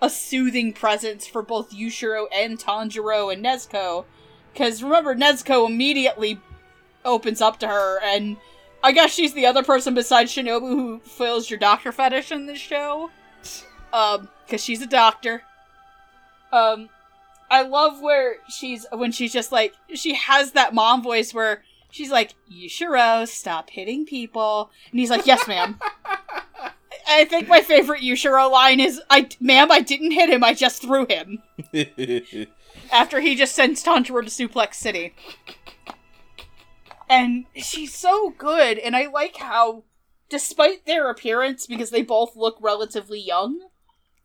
a 0.00 0.08
soothing 0.08 0.72
presence 0.72 1.26
for 1.26 1.42
both 1.42 1.70
Yushiro 1.70 2.26
and 2.32 2.58
Tanjiro 2.58 3.32
and 3.32 3.44
Nezuko. 3.44 4.04
Because 4.58 4.82
remember, 4.82 5.14
Nezuko 5.14 5.68
immediately 5.68 6.40
opens 7.04 7.40
up 7.40 7.60
to 7.60 7.68
her, 7.68 8.00
and 8.02 8.36
I 8.82 8.90
guess 8.90 9.12
she's 9.12 9.32
the 9.32 9.46
other 9.46 9.62
person 9.62 9.94
besides 9.94 10.32
Shinobu 10.32 10.68
who 10.68 10.98
fills 10.98 11.48
your 11.48 11.60
doctor 11.60 11.92
fetish 11.92 12.32
in 12.32 12.46
this 12.46 12.58
show. 12.58 13.10
um, 13.92 14.28
because 14.44 14.64
she's 14.64 14.82
a 14.82 14.86
doctor. 14.88 15.42
Um, 16.50 16.88
I 17.48 17.62
love 17.62 18.00
where 18.00 18.38
she's 18.48 18.84
when 18.92 19.12
she's 19.12 19.32
just 19.32 19.52
like 19.52 19.74
she 19.94 20.14
has 20.14 20.50
that 20.52 20.74
mom 20.74 21.04
voice 21.04 21.32
where 21.32 21.62
she's 21.92 22.10
like, 22.10 22.34
"Yushiro, 22.52 23.28
stop 23.28 23.70
hitting 23.70 24.06
people," 24.06 24.72
and 24.90 24.98
he's 24.98 25.10
like, 25.10 25.24
"Yes, 25.24 25.46
ma'am." 25.46 25.78
I 27.06 27.24
think 27.24 27.48
my 27.48 27.60
favorite 27.60 28.02
Yushiro 28.02 28.50
line 28.50 28.80
is, 28.80 29.00
"I, 29.10 29.28
ma'am, 29.40 29.70
I 29.70 29.80
didn't 29.80 30.12
hit 30.12 30.30
him. 30.30 30.42
I 30.42 30.54
just 30.54 30.82
threw 30.82 31.06
him." 31.06 31.42
After 32.92 33.20
he 33.20 33.34
just 33.34 33.54
sends 33.54 33.82
Tanjiro 33.82 34.22
to 34.22 34.48
Suplex 34.48 34.74
City, 34.74 35.14
and 37.08 37.44
she's 37.54 37.94
so 37.94 38.30
good, 38.30 38.78
and 38.78 38.96
I 38.96 39.06
like 39.06 39.36
how, 39.36 39.84
despite 40.28 40.86
their 40.86 41.10
appearance, 41.10 41.66
because 41.66 41.90
they 41.90 42.02
both 42.02 42.36
look 42.36 42.56
relatively 42.60 43.20
young, 43.20 43.68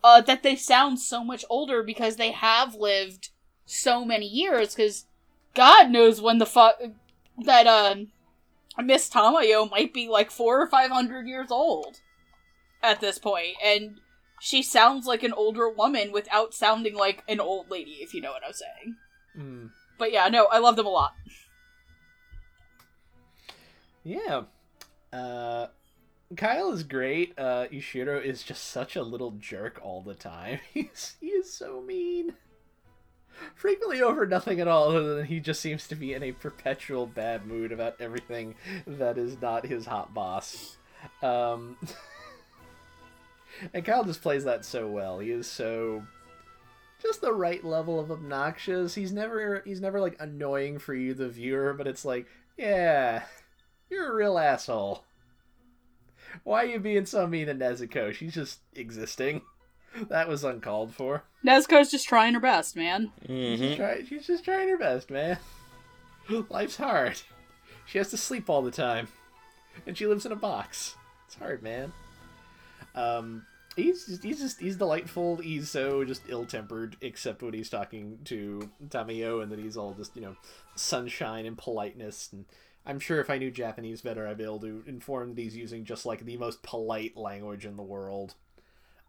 uh, 0.04 0.22
that 0.22 0.44
they 0.44 0.56
sound 0.56 1.00
so 1.00 1.24
much 1.24 1.46
older 1.50 1.84
because 1.84 2.16
they 2.16 2.32
have 2.32 2.76
lived 2.76 3.30
so 3.66 4.06
many 4.06 4.28
years. 4.28 4.76
Because 4.76 5.06
God 5.54 5.90
knows 5.90 6.22
when 6.22 6.38
the 6.38 6.46
fuck 6.46 6.76
that 7.44 7.68
uh, 7.68 7.96
Miss 8.82 9.10
Tamayo 9.10 9.70
might 9.70 9.94
be 9.94 10.08
like 10.08 10.32
four 10.32 10.62
or 10.62 10.68
five 10.68 10.92
hundred 10.92 11.28
years 11.28 11.52
old 11.52 12.02
at 12.84 13.00
this 13.00 13.18
point, 13.18 13.56
and 13.64 14.00
she 14.40 14.62
sounds 14.62 15.08
like 15.08 15.24
an 15.24 15.34
older 15.34 15.70
woman 15.70 16.12
without 16.12 16.54
sounding 16.54 16.96
like 16.96 17.24
an 17.28 17.40
old 17.40 17.72
lady, 17.72 18.00
if 18.02 18.14
you 18.14 18.22
know 18.22 18.32
what 18.32 18.44
I'm 18.46 18.54
saying. 18.54 18.96
Mm. 19.38 19.70
But 19.98 20.12
yeah, 20.12 20.28
no, 20.28 20.46
I 20.46 20.60
love 20.60 20.76
them 20.76 20.86
a 20.86 20.90
lot. 20.90 21.14
Yeah. 24.04 24.44
Uh, 25.12 25.68
Kyle 26.36 26.72
is 26.72 26.84
great. 26.84 27.34
Uh, 27.38 27.68
Ishiro 27.72 28.24
is 28.24 28.44
just 28.44 28.66
such 28.66 28.96
a 28.96 29.04
little 29.04 29.32
jerk 29.32 29.80
all 29.82 30.02
the 30.02 30.16
time. 30.16 30.60
He's 30.74 31.16
he 31.22 31.28
is 31.28 31.52
so 31.52 31.82
mean. 31.82 32.34
Frequently 33.56 34.02
over 34.02 34.26
nothing 34.26 34.60
at 34.60 34.68
all, 34.68 34.90
other 34.90 35.16
than 35.16 35.26
he 35.26 35.40
just 35.40 35.60
seems 35.60 35.88
to 35.88 35.96
be 35.96 36.14
in 36.14 36.22
a 36.22 36.32
perpetual 36.34 37.08
bad 37.08 37.46
mood 37.46 37.72
about 37.72 38.00
everything 38.00 38.56
that 38.86 39.18
is 39.18 39.42
not 39.42 39.66
his 39.66 39.86
hot 39.86 40.14
boss. 40.14 40.78
Um, 41.22 41.78
and 43.74 43.86
Kyle 43.86 44.04
just 44.04 44.22
plays 44.22 44.44
that 44.46 44.66
so 44.66 44.88
well. 44.88 45.20
He 45.20 45.32
is 45.32 45.48
so 45.48 46.04
just 47.02 47.22
the 47.22 47.34
right 47.34 47.64
level 47.64 48.00
of 48.00 48.12
obnoxious. 48.12 48.96
He's 48.96 49.12
never 49.12 49.62
he's 49.66 49.82
never 49.82 50.00
like 50.00 50.16
annoying 50.20 50.80
for 50.80 50.94
you, 50.94 51.14
the 51.14 51.30
viewer, 51.30 51.74
but 51.74 51.88
it's 51.88 52.06
like, 52.06 52.28
yeah, 52.58 53.24
you're 53.90 54.12
a 54.12 54.16
real 54.16 54.38
asshole. 54.38 55.04
Why 56.44 56.64
are 56.64 56.68
you 56.68 56.80
being 56.80 57.06
so 57.06 57.28
mean 57.28 57.48
to 57.48 57.54
Nezuko? 57.54 58.14
She's 58.14 58.34
just 58.34 58.60
existing. 58.74 59.42
That 60.10 60.28
was 60.28 60.44
uncalled 60.44 60.96
for. 60.96 61.24
Nezuko's 61.46 61.92
just 61.92 62.08
trying 62.08 62.34
her 62.34 62.40
best, 62.40 62.76
man. 62.76 63.12
hmm 63.28 63.76
Try, 63.76 64.04
she's 64.04 64.26
just 64.26 64.44
trying 64.44 64.68
her 64.70 64.78
best, 64.80 65.12
man. 65.12 65.38
Life's 66.50 66.78
hard. 66.78 67.22
She 67.86 68.00
has 68.00 68.10
to 68.10 68.18
sleep 68.18 68.50
all 68.50 68.64
the 68.64 68.72
time, 68.72 69.08
and 69.86 69.96
she 69.96 70.08
lives 70.08 70.26
in 70.26 70.32
a 70.32 70.36
box. 70.36 70.96
It's 71.28 71.36
hard, 71.36 71.62
man. 71.62 71.94
Um, 72.96 73.46
he's 73.76 74.06
just, 74.06 74.24
he's 74.24 74.40
just 74.40 74.60
he's 74.60 74.78
delightful. 74.78 75.38
He's 75.38 75.70
so 75.70 76.04
just 76.04 76.24
ill 76.28 76.46
tempered, 76.46 76.98
except 77.02 77.42
when 77.42 77.54
he's 77.54 77.70
talking 77.70 78.20
to 78.26 78.70
Tamayo, 78.88 79.42
and 79.42 79.52
then 79.52 79.60
he's 79.60 79.78
all 79.78 79.94
just 79.94 80.16
you 80.16 80.22
know 80.22 80.36
sunshine 80.76 81.46
and 81.46 81.58
politeness. 81.58 82.30
And 82.32 82.46
I'm 82.86 83.00
sure 83.00 83.20
if 83.20 83.30
I 83.30 83.38
knew 83.38 83.52
Japanese 83.52 84.02
better, 84.02 84.28
I'd 84.28 84.38
be 84.38 84.44
able 84.44 84.60
to 84.62 84.84
inform 84.88 85.36
that 85.36 85.42
he's 85.42 85.56
using 85.56 85.86
just 85.86 86.06
like 86.06 86.26
the 86.26 86.38
most 86.38 86.64
polite 86.64 87.16
language 87.18 87.66
in 87.66 87.78
the 87.78 87.84
world. 87.84 88.36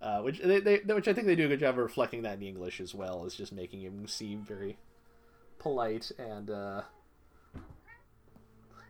Uh, 0.03 0.21
which 0.21 0.39
they, 0.41 0.61
they, 0.61 0.77
which 0.79 1.09
I 1.09 1.15
think 1.15 1.27
they 1.27 1.37
do 1.37 1.47
a 1.47 1.49
good 1.49 1.61
job 1.61 1.79
of 1.79 1.85
reflecting 1.85 2.23
that 2.23 2.35
in 2.35 2.41
the 2.41 2.49
English 2.49 2.81
as 2.81 2.95
well, 2.95 3.25
is 3.25 3.35
just 3.35 3.53
making 3.53 3.81
him 3.81 4.07
seem 4.07 4.43
very 4.43 4.77
polite 5.59 6.11
and. 6.19 6.51
uh 6.51 6.83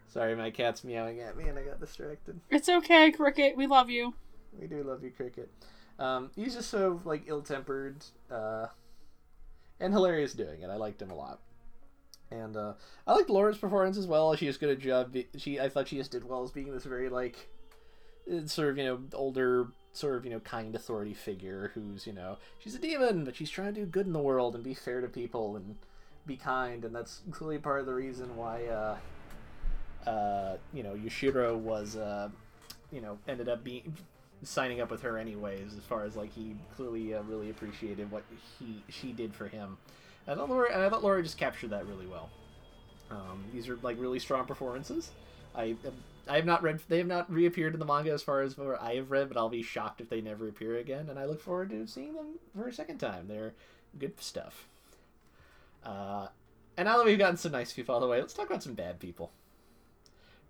Sorry, 0.08 0.36
my 0.36 0.52
cat's 0.52 0.84
meowing 0.84 1.18
at 1.18 1.36
me 1.36 1.48
and 1.48 1.58
I 1.58 1.62
got 1.64 1.80
distracted. 1.80 2.38
It's 2.48 2.68
okay, 2.68 3.10
Cricket. 3.10 3.56
We 3.56 3.66
love 3.66 3.90
you. 3.90 4.14
We 4.60 4.66
do 4.66 4.82
love 4.82 5.02
you, 5.02 5.10
Cricket. 5.10 5.50
Um, 5.98 6.30
he's 6.34 6.54
just 6.54 6.70
so 6.70 7.00
like 7.04 7.24
ill-tempered 7.26 8.04
uh, 8.30 8.66
and 9.80 9.92
hilarious 9.92 10.32
doing 10.32 10.62
it. 10.62 10.70
I 10.70 10.76
liked 10.76 11.00
him 11.00 11.10
a 11.10 11.14
lot, 11.14 11.40
and 12.30 12.56
uh, 12.56 12.72
I 13.06 13.14
liked 13.14 13.30
Laura's 13.30 13.58
performance 13.58 13.96
as 13.96 14.06
well. 14.06 14.34
She 14.34 14.46
just 14.46 14.60
did 14.60 14.70
a 14.70 14.76
job. 14.76 15.16
She 15.36 15.60
I 15.60 15.68
thought 15.68 15.88
she 15.88 15.96
just 15.96 16.10
did 16.10 16.24
well 16.24 16.42
as 16.42 16.50
being 16.50 16.72
this 16.72 16.84
very 16.84 17.08
like 17.08 17.48
uh, 18.30 18.46
sort 18.46 18.70
of 18.70 18.78
you 18.78 18.84
know 18.84 19.00
older 19.12 19.68
sort 19.92 20.16
of 20.16 20.24
you 20.24 20.30
know 20.30 20.40
kind 20.40 20.74
authority 20.74 21.14
figure 21.14 21.70
who's 21.74 22.06
you 22.06 22.12
know 22.12 22.36
she's 22.58 22.74
a 22.74 22.78
demon 22.80 23.24
but 23.24 23.36
she's 23.36 23.50
trying 23.50 23.72
to 23.72 23.80
do 23.80 23.86
good 23.86 24.06
in 24.06 24.12
the 24.12 24.18
world 24.18 24.56
and 24.56 24.64
be 24.64 24.74
fair 24.74 25.00
to 25.00 25.06
people 25.06 25.54
and 25.54 25.76
be 26.26 26.36
kind 26.36 26.84
and 26.84 26.92
that's 26.92 27.20
clearly 27.30 27.58
part 27.58 27.78
of 27.78 27.86
the 27.86 27.94
reason 27.94 28.34
why 28.36 28.64
uh, 28.64 30.10
uh, 30.10 30.56
you 30.72 30.82
know 30.82 30.94
Yoshiro 30.94 31.56
was 31.56 31.96
uh, 31.96 32.28
you 32.90 33.00
know 33.00 33.18
ended 33.28 33.48
up 33.48 33.62
being 33.62 33.94
signing 34.44 34.80
up 34.80 34.90
with 34.90 35.02
her 35.02 35.18
anyways 35.18 35.74
as 35.76 35.84
far 35.84 36.04
as 36.04 36.16
like 36.16 36.32
he 36.32 36.56
clearly 36.76 37.14
uh, 37.14 37.22
really 37.22 37.50
appreciated 37.50 38.10
what 38.10 38.22
he 38.58 38.82
she 38.88 39.12
did 39.12 39.34
for 39.34 39.48
him. 39.48 39.76
I 40.26 40.34
thought 40.34 40.48
Laura 40.48 40.72
and 40.72 40.82
I 40.82 40.88
thought 40.88 41.02
Laura 41.02 41.22
just 41.22 41.38
captured 41.38 41.70
that 41.70 41.86
really 41.86 42.06
well. 42.06 42.30
Um, 43.10 43.44
these 43.52 43.68
are 43.68 43.78
like 43.82 44.00
really 44.00 44.18
strong 44.18 44.46
performances. 44.46 45.10
I 45.54 45.76
I 46.28 46.36
have 46.36 46.46
not 46.46 46.62
read 46.62 46.80
they 46.88 46.98
have 46.98 47.06
not 47.06 47.30
reappeared 47.30 47.74
in 47.74 47.80
the 47.80 47.86
manga 47.86 48.12
as 48.12 48.22
far 48.22 48.42
as 48.42 48.56
I 48.58 48.94
have 48.94 49.10
read 49.10 49.28
but 49.28 49.36
I'll 49.36 49.48
be 49.48 49.62
shocked 49.62 50.00
if 50.00 50.08
they 50.08 50.20
never 50.20 50.48
appear 50.48 50.76
again 50.78 51.08
and 51.08 51.18
I 51.18 51.26
look 51.26 51.40
forward 51.40 51.70
to 51.70 51.86
seeing 51.86 52.14
them 52.14 52.38
for 52.56 52.68
a 52.68 52.72
second 52.72 52.98
time. 52.98 53.28
They're 53.28 53.54
good 53.98 54.20
stuff. 54.20 54.66
Uh, 55.84 56.28
and 56.76 56.86
now 56.86 56.96
that 56.96 57.06
we've 57.06 57.18
gotten 57.18 57.36
some 57.36 57.52
nice 57.52 57.72
people 57.72 57.94
of 57.94 58.00
the 58.00 58.08
way 58.08 58.20
let's 58.20 58.34
talk 58.34 58.46
about 58.46 58.62
some 58.62 58.74
bad 58.74 58.98
people. 58.98 59.32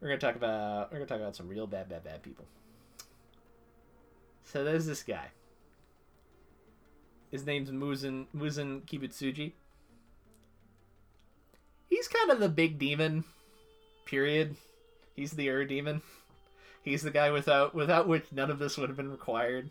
We're 0.00 0.08
gonna 0.08 0.20
talk 0.20 0.36
about 0.36 0.92
we're 0.92 0.98
gonna 0.98 1.08
talk 1.08 1.20
about 1.20 1.36
some 1.36 1.48
real 1.48 1.66
bad 1.66 1.88
bad 1.88 2.04
bad 2.04 2.22
people 2.22 2.46
so 4.44 4.64
there's 4.64 4.86
this 4.86 5.02
guy. 5.02 5.28
His 7.30 7.44
name's 7.46 7.70
Muzan 7.70 8.26
Muzan 8.34 8.82
Kibutsuji. 8.82 9.52
He's 11.88 12.08
kind 12.08 12.30
of 12.30 12.40
the 12.40 12.48
big 12.48 12.78
demon. 12.78 13.24
Period. 14.06 14.56
He's 15.16 15.32
the 15.32 15.48
Ur 15.48 15.64
demon. 15.64 16.02
He's 16.82 17.02
the 17.02 17.10
guy 17.10 17.30
without 17.30 17.74
without 17.74 18.06
which 18.06 18.26
none 18.30 18.50
of 18.50 18.58
this 18.58 18.76
would 18.76 18.88
have 18.88 18.96
been 18.96 19.10
required. 19.10 19.70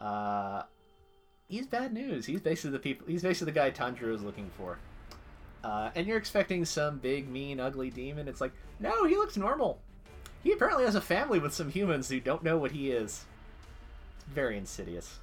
Uh 0.00 0.62
he's 1.48 1.66
bad 1.66 1.92
news. 1.92 2.26
He's 2.26 2.40
basically 2.40 2.70
the 2.70 2.78
people 2.78 3.06
he's 3.06 3.22
basically 3.22 3.52
the 3.52 3.58
guy 3.58 3.70
Tanjiro 3.70 4.14
is 4.14 4.22
looking 4.22 4.50
for. 4.56 4.78
Uh, 5.64 5.90
and 5.94 6.06
you're 6.06 6.16
expecting 6.16 6.64
some 6.64 6.98
big, 6.98 7.28
mean, 7.28 7.58
ugly 7.58 7.90
demon. 7.90 8.28
It's 8.28 8.40
like, 8.40 8.52
no, 8.78 9.04
he 9.04 9.16
looks 9.16 9.36
normal. 9.36 9.80
He 10.42 10.52
apparently 10.52 10.84
has 10.84 10.94
a 10.94 11.00
family 11.00 11.38
with 11.38 11.52
some 11.54 11.70
humans 11.70 12.08
who 12.08 12.20
don't 12.20 12.42
know 12.42 12.56
what 12.58 12.72
he 12.72 12.90
is. 12.90 13.24
It's 14.16 14.24
very 14.32 14.56
insidious. 14.56 15.18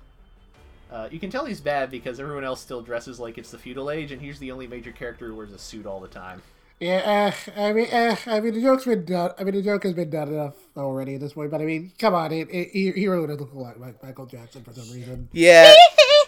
Uh, 0.91 1.07
you 1.11 1.19
can 1.19 1.29
tell 1.29 1.45
he's 1.45 1.61
bad 1.61 1.89
because 1.89 2.19
everyone 2.19 2.43
else 2.43 2.61
still 2.61 2.81
dresses 2.81 3.19
like 3.19 3.37
it's 3.37 3.49
the 3.51 3.57
feudal 3.57 3.89
age, 3.89 4.11
and 4.11 4.21
he's 4.21 4.39
the 4.39 4.51
only 4.51 4.67
major 4.67 4.91
character 4.91 5.27
who 5.27 5.35
wears 5.35 5.51
a 5.51 5.57
suit 5.57 5.85
all 5.85 5.99
the 5.99 6.07
time. 6.07 6.41
Yeah, 6.79 7.31
uh, 7.57 7.59
I 7.61 7.73
mean, 7.73 7.87
uh, 7.91 8.15
I 8.27 8.41
mean, 8.41 8.53
the 8.53 8.61
joke's 8.61 8.83
been 8.85 9.05
done. 9.05 9.31
I 9.39 9.45
mean, 9.45 9.55
the 9.55 9.61
joke 9.61 9.83
has 9.83 9.93
been 9.93 10.09
done 10.09 10.27
enough 10.27 10.55
already 10.75 11.15
at 11.15 11.21
this 11.21 11.33
point. 11.33 11.49
But 11.49 11.61
I 11.61 11.65
mean, 11.65 11.91
come 11.97 12.13
on, 12.13 12.31
it, 12.33 12.49
it, 12.51 12.69
he, 12.71 12.91
he 12.91 13.07
really 13.07 13.27
does 13.27 13.39
look 13.39 13.53
like 13.77 14.03
Michael 14.03 14.25
Jackson 14.25 14.61
for 14.63 14.73
some 14.73 14.91
reason. 14.93 15.29
Yeah. 15.31 15.73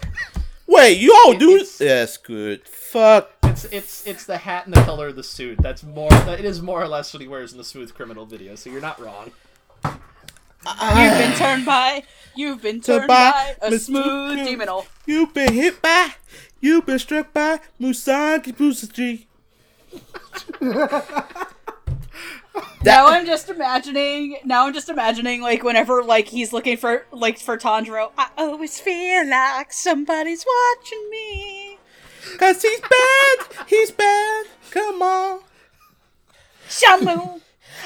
Wait, 0.67 0.97
you 0.97 1.13
all 1.13 1.33
do 1.37 1.51
It's- 1.55 1.77
That's 1.77 2.17
good. 2.17 2.67
Fuck. 2.67 3.36
It's 3.57 3.65
it's 3.73 4.05
it's 4.05 4.25
the 4.25 4.37
hat 4.37 4.67
and 4.67 4.75
the 4.75 4.83
color 4.83 5.07
of 5.07 5.15
the 5.15 5.23
suit. 5.23 5.57
That's 5.63 5.81
more. 5.81 6.09
It 6.11 6.45
is 6.45 6.61
more 6.61 6.79
or 6.79 6.87
less 6.87 7.11
what 7.11 7.23
he 7.23 7.27
wears 7.27 7.53
in 7.53 7.57
the 7.57 7.63
Smooth 7.63 7.91
Criminal 7.95 8.23
video. 8.23 8.53
So 8.53 8.69
you're 8.69 8.81
not 8.81 8.99
wrong. 8.99 9.31
You've 9.83 11.17
been 11.17 11.35
turned 11.35 11.65
by. 11.65 12.03
You've 12.35 12.61
been 12.61 12.81
turned 12.81 13.07
by 13.07 13.55
by 13.59 13.67
a 13.67 13.71
Mr. 13.71 13.79
smooth 13.79 14.37
Kim. 14.37 14.59
demonal. 14.59 14.85
You've 15.07 15.33
been 15.33 15.53
hit 15.53 15.81
by. 15.81 16.11
You've 16.61 16.85
been 16.85 16.99
struck 16.99 17.33
by 17.33 17.59
Muzan 17.81 18.43
Kibutsuji. 18.43 19.25
Now 22.83 23.07
I'm 23.07 23.25
just 23.25 23.49
imagining. 23.49 24.37
Now 24.45 24.67
I'm 24.67 24.73
just 24.73 24.87
imagining 24.87 25.41
like 25.41 25.63
whenever 25.63 26.03
like 26.03 26.27
he's 26.27 26.53
looking 26.53 26.77
for 26.77 27.07
like 27.11 27.39
for 27.39 27.57
Tandro, 27.57 28.11
I 28.19 28.29
always 28.37 28.79
feel 28.79 29.27
like 29.27 29.73
somebody's 29.73 30.45
watching 30.45 31.09
me. 31.09 31.66
Cause 32.37 32.61
he's 32.61 32.79
bad. 32.81 33.67
He's 33.67 33.91
bad. 33.91 34.45
Come 34.71 35.01
on. 35.01 35.41
Shamu. 36.67 37.41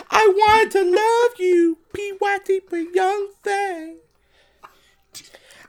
I 0.09 0.27
want 0.35 0.71
to 0.73 0.83
love 0.83 1.39
you. 1.39 1.77
PYT 1.93 2.69
for 2.69 2.77
young 2.77 3.29
thing. 3.43 3.97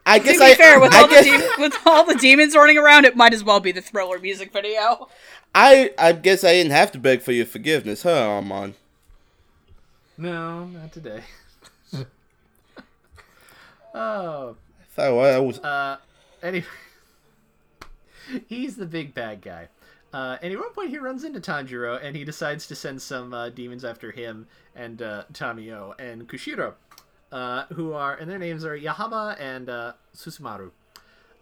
I 0.04 0.18
To 0.18 0.24
guess 0.24 0.38
be 0.38 0.44
I, 0.44 0.54
fair, 0.54 0.80
with 0.80 0.92
I 0.94 1.00
all 1.02 1.08
guess, 1.08 1.24
the 1.24 1.30
de- 1.56 1.62
with 1.62 1.76
all 1.86 2.04
the 2.04 2.14
demons 2.14 2.54
running 2.54 2.78
around, 2.78 3.04
it 3.04 3.16
might 3.16 3.32
as 3.34 3.44
well 3.44 3.60
be 3.60 3.72
the 3.72 3.80
Thriller 3.80 4.18
music 4.18 4.52
video. 4.52 5.08
I, 5.54 5.92
I 5.98 6.12
guess 6.12 6.44
I 6.44 6.52
didn't 6.54 6.72
have 6.72 6.90
to 6.92 6.98
beg 6.98 7.22
for 7.22 7.32
your 7.32 7.46
forgiveness, 7.46 8.02
huh, 8.02 8.10
Armand? 8.28 8.74
No, 10.16 10.64
not 10.66 10.92
today. 10.92 11.22
oh, 13.94 14.56
Thought 14.94 15.04
I 15.24 15.38
was. 15.38 15.58
Uh, 15.58 15.98
anyway, 16.42 16.66
he's 18.48 18.76
the 18.76 18.86
big 18.86 19.14
bad 19.14 19.42
guy. 19.42 19.68
Uh, 20.12 20.36
and 20.42 20.52
at 20.52 20.58
one 20.58 20.72
point 20.72 20.90
he 20.90 20.98
runs 20.98 21.24
into 21.24 21.40
Tanjiro 21.40 21.98
and 22.02 22.14
he 22.14 22.24
decides 22.24 22.66
to 22.66 22.74
send 22.74 23.00
some 23.00 23.32
uh, 23.32 23.48
demons 23.48 23.84
after 23.84 24.10
him 24.10 24.46
and 24.76 25.00
uh, 25.00 25.24
Tamayo 25.32 25.98
and 25.98 26.28
Kushiro, 26.28 26.74
uh, 27.30 27.64
who 27.72 27.94
are 27.94 28.14
and 28.14 28.30
their 28.30 28.38
names 28.38 28.64
are 28.64 28.78
Yahaba 28.78 29.40
and 29.40 29.70
uh, 29.70 29.92
Susumaru. 30.14 30.70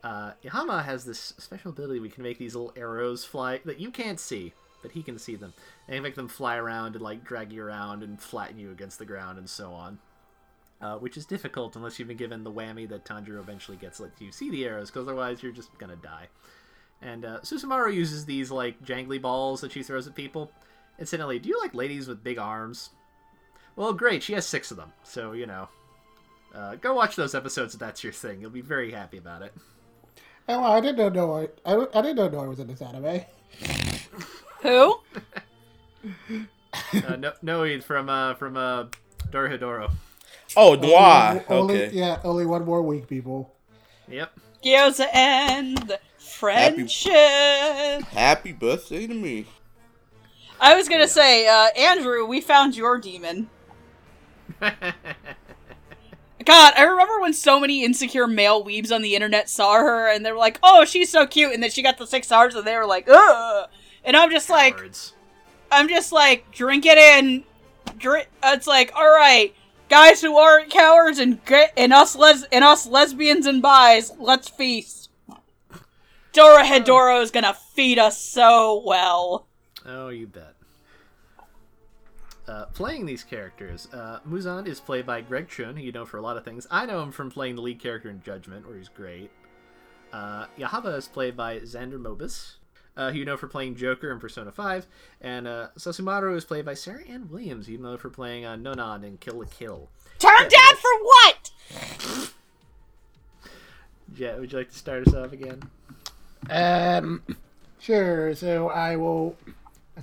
Uh, 0.05 0.33
Yahaba 0.45 0.85
has 0.85 1.05
this 1.05 1.35
special 1.39 1.73
ability 1.73 1.99
we 1.99 2.09
can 2.09 2.23
make 2.23 2.39
these 2.39 2.55
little 2.55 2.73
arrows 2.77 3.25
fly 3.25 3.61
that 3.65 3.81
you 3.81 3.91
can't 3.91 4.21
see, 4.21 4.55
but 4.83 4.93
he 4.93 5.03
can 5.03 5.19
see 5.19 5.35
them, 5.35 5.53
and 5.87 5.95
he 5.95 6.01
make 6.01 6.15
them 6.15 6.29
fly 6.29 6.57
around 6.57 6.95
and 6.95 7.03
like 7.03 7.25
drag 7.25 7.53
you 7.53 7.62
around 7.62 8.03
and 8.03 8.23
flatten 8.23 8.59
you 8.59 8.71
against 8.71 8.99
the 8.99 9.05
ground 9.05 9.37
and 9.37 9.51
so 9.51 9.73
on. 9.73 9.99
Which 11.01 11.19
is 11.19 11.27
difficult 11.27 11.77
unless 11.77 11.99
you've 11.99 12.09
been 12.09 12.17
given 12.17 12.45
the 12.45 12.53
whammy 12.53 12.89
that 12.89 13.05
Tanjiro 13.05 13.41
eventually 13.41 13.77
gets 13.77 14.01
let 14.01 14.12
you 14.21 14.33
see 14.33 14.49
the 14.49 14.65
arrows, 14.65 14.91
because 14.91 15.07
otherwise 15.07 15.43
you're 15.43 15.53
just 15.53 15.77
gonna 15.77 15.97
die. 15.97 16.29
And 17.02 17.24
uh, 17.24 17.40
Susumaru 17.40 17.94
uses 17.94 18.24
these 18.27 18.51
like 18.51 18.82
jangly 18.85 19.20
balls 19.20 19.60
that 19.62 19.72
she 19.72 19.82
throws 19.82 20.06
at 20.06 20.14
people. 20.14 20.52
Incidentally, 20.98 21.39
do 21.39 21.48
you 21.48 21.59
like 21.60 21.74
ladies 21.74 22.09
with 22.09 22.22
big 22.22 22.39
arms? 22.39 22.90
Well, 23.77 23.93
great, 23.93 24.22
she 24.22 24.35
has 24.35 24.47
six 24.47 24.70
of 24.70 24.77
them, 24.77 24.93
so 25.02 25.32
you 25.32 25.47
know. 25.47 25.68
Uh, 26.55 26.74
go 26.74 26.93
watch 26.94 27.16
those 27.16 27.35
episodes 27.35 27.74
if 27.74 27.81
that's 27.81 28.02
your 28.02 28.12
thing. 28.12 28.40
You'll 28.40 28.51
be 28.51 28.60
very 28.60 28.90
happy 28.90 29.18
about 29.18 29.43
it. 29.43 29.55
Oh, 30.48 30.64
I 30.64 30.81
didn't 30.81 31.12
know 31.12 31.36
I, 31.39 31.48
I, 31.64 31.86
I 31.94 32.02
didn't 32.02 32.32
know 32.32 32.40
I 32.40 32.47
was 32.47 32.59
in 32.59 32.66
this 32.66 32.82
anime. 32.82 33.20
Who? 34.62 34.97
Uh, 37.06 37.16
no, 37.16 37.32
Noe 37.43 37.81
from 37.81 38.09
uh, 38.09 38.35
from 38.35 38.56
uh, 38.56 38.85
Dorohedoro. 39.31 39.90
Oh, 40.56 40.74
Noir. 40.74 41.44
Only, 41.48 41.82
Okay. 41.85 41.97
Yeah, 41.97 42.20
only 42.24 42.47
one 42.47 42.64
more 42.64 42.81
week, 42.82 43.09
people. 43.09 43.52
Yep. 44.09 44.32
Gyoza 44.64 45.06
and 45.12 45.98
friendship. 46.20 47.12
Happy 47.12 48.52
birthday 48.52 49.06
to 49.06 49.14
me. 49.14 49.47
I 50.60 50.76
was 50.76 50.88
gonna 50.88 51.09
say, 51.09 51.48
uh, 51.48 51.68
Andrew, 51.76 52.26
we 52.26 52.40
found 52.40 52.76
your 52.76 52.98
demon. 52.98 53.48
God, 54.60 56.72
I 56.76 56.82
remember 56.82 57.20
when 57.20 57.32
so 57.32 57.59
many 57.59 57.84
insecure 57.84 58.26
male 58.26 58.64
weebs 58.64 58.94
on 58.94 59.02
the 59.02 59.14
internet 59.14 59.48
saw 59.48 59.74
her 59.74 60.10
and 60.10 60.24
they 60.24 60.32
were 60.32 60.38
like, 60.38 60.59
"Oh, 60.62 60.84
she's 60.84 61.10
so 61.10 61.26
cute," 61.26 61.52
and 61.52 61.62
then 61.62 61.70
she 61.70 61.82
got 61.82 61.98
the 61.98 62.06
six 62.06 62.26
stars 62.26 62.55
and 62.55 62.66
they 62.66 62.76
were 62.76 62.86
like, 62.86 63.09
"Ugh," 63.09 63.68
and 64.05 64.16
I'm 64.16 64.30
just 64.30 64.51
like, 64.51 64.78
I'm 65.72 65.88
just 65.88 66.12
like, 66.12 66.51
drink 66.51 66.84
it 66.86 66.98
in. 66.98 67.44
Drink. 67.98 68.28
It's 68.42 68.66
like, 68.66 68.92
all 68.94 69.10
right, 69.10 69.55
guys 69.88 70.20
who 70.20 70.36
aren't 70.36 70.70
cowards 70.70 71.18
and 71.18 71.44
get 71.44 71.72
and 71.76 71.92
us 71.92 72.16
les 72.16 72.44
and 72.52 72.64
us 72.64 72.86
lesbians 72.86 73.47
and 73.47 73.62
bis, 73.62 74.12
let's 74.18 74.48
feast. 74.48 74.99
Dorohedoro 76.32 77.23
is 77.23 77.31
gonna 77.31 77.55
feed 77.55 77.98
us 77.98 78.20
so 78.20 78.82
well. 78.85 79.47
Oh, 79.86 80.09
you 80.09 80.27
bet. 80.27 80.55
Uh, 82.47 82.66
playing 82.66 83.07
these 83.07 83.23
characters, 83.23 83.89
uh, 83.93 84.19
Muzan 84.28 84.66
is 84.66 84.81
played 84.81 85.07
by 85.07 85.20
Greg 85.20 85.48
Chun, 85.48 85.77
who 85.77 85.82
you 85.82 85.93
know 85.93 86.05
for 86.05 86.16
a 86.16 86.23
lot 86.23 86.36
of 86.36 86.44
things. 86.44 86.66
I 86.70 86.85
know 86.85 87.01
him 87.02 87.12
from 87.12 87.31
playing 87.31 87.55
the 87.55 87.62
lead 87.62 87.78
character 87.81 88.11
in 88.11 88.23
Judgment, 88.23 88.66
where 88.66 88.77
he's 88.77 88.89
great. 88.89 89.31
Uh, 90.12 90.47
Yahaba 90.59 90.97
is 90.97 91.07
played 91.07 91.36
by 91.36 91.61
Xander 91.61 92.01
Mobus, 92.01 92.55
uh, 92.97 93.12
who 93.12 93.19
you 93.19 93.24
know 93.24 93.36
for 93.36 93.47
playing 93.47 93.77
Joker 93.77 94.11
in 94.11 94.19
Persona 94.19 94.51
5. 94.51 94.86
And 95.20 95.47
uh, 95.47 95.69
Susumaru 95.78 96.36
is 96.36 96.44
played 96.44 96.65
by 96.65 96.74
Sarah 96.74 97.05
Ann 97.09 97.28
Williams, 97.31 97.66
who 97.66 97.73
you 97.73 97.78
know 97.78 97.97
for 97.97 98.11
playing 98.11 98.44
uh, 98.44 98.57
Nonon 98.57 99.05
in 99.05 99.19
Kill 99.19 99.39
la 99.39 99.44
Kill. 99.44 99.89
Turn 100.19 100.48
down 100.48 100.77
for 100.77 100.90
what? 101.02 101.51
Jet, 104.15 104.40
would 104.40 104.51
you 104.51 104.59
like 104.59 104.70
to 104.70 104.77
start 104.78 105.07
us 105.07 105.15
off 105.15 105.32
again? 105.32 105.62
Um, 106.49 107.23
sure. 107.79 108.35
So 108.35 108.69
I 108.69 108.97
will, 108.97 109.37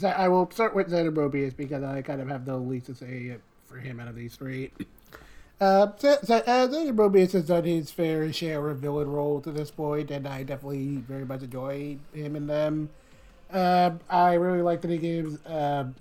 I 0.04 0.28
will 0.28 0.50
start 0.52 0.76
with 0.76 0.92
Xander 0.92 1.14
Mobus 1.14 1.56
because 1.56 1.84
I 1.84 2.02
kind 2.02 2.22
of 2.22 2.28
have 2.28 2.46
the 2.46 2.58
least 2.58 2.88
to 2.88 2.96
say 2.96 3.36
for 3.66 3.78
him 3.78 4.00
out 4.00 4.08
of 4.08 4.16
these 4.16 4.36
three. 4.36 4.72
Uh, 5.60 5.88
so, 5.98 6.18
so, 6.24 6.36
uh, 6.36 6.68
has 6.68 7.46
done 7.46 7.64
his 7.64 7.90
fair 7.90 8.32
share 8.32 8.70
of 8.70 8.78
villain 8.78 9.10
roles 9.10 9.44
to 9.44 9.52
this 9.52 9.72
point, 9.72 10.12
and 10.12 10.28
I 10.28 10.44
definitely 10.44 10.98
very 10.98 11.26
much 11.26 11.42
enjoy 11.42 11.98
him 12.14 12.36
in 12.36 12.46
them. 12.46 12.90
Um, 13.52 14.00
I 14.10 14.34
really 14.34 14.62
like 14.62 14.82
that 14.82 14.92
he 14.92 14.98
gives 14.98 15.40
um, 15.48 15.96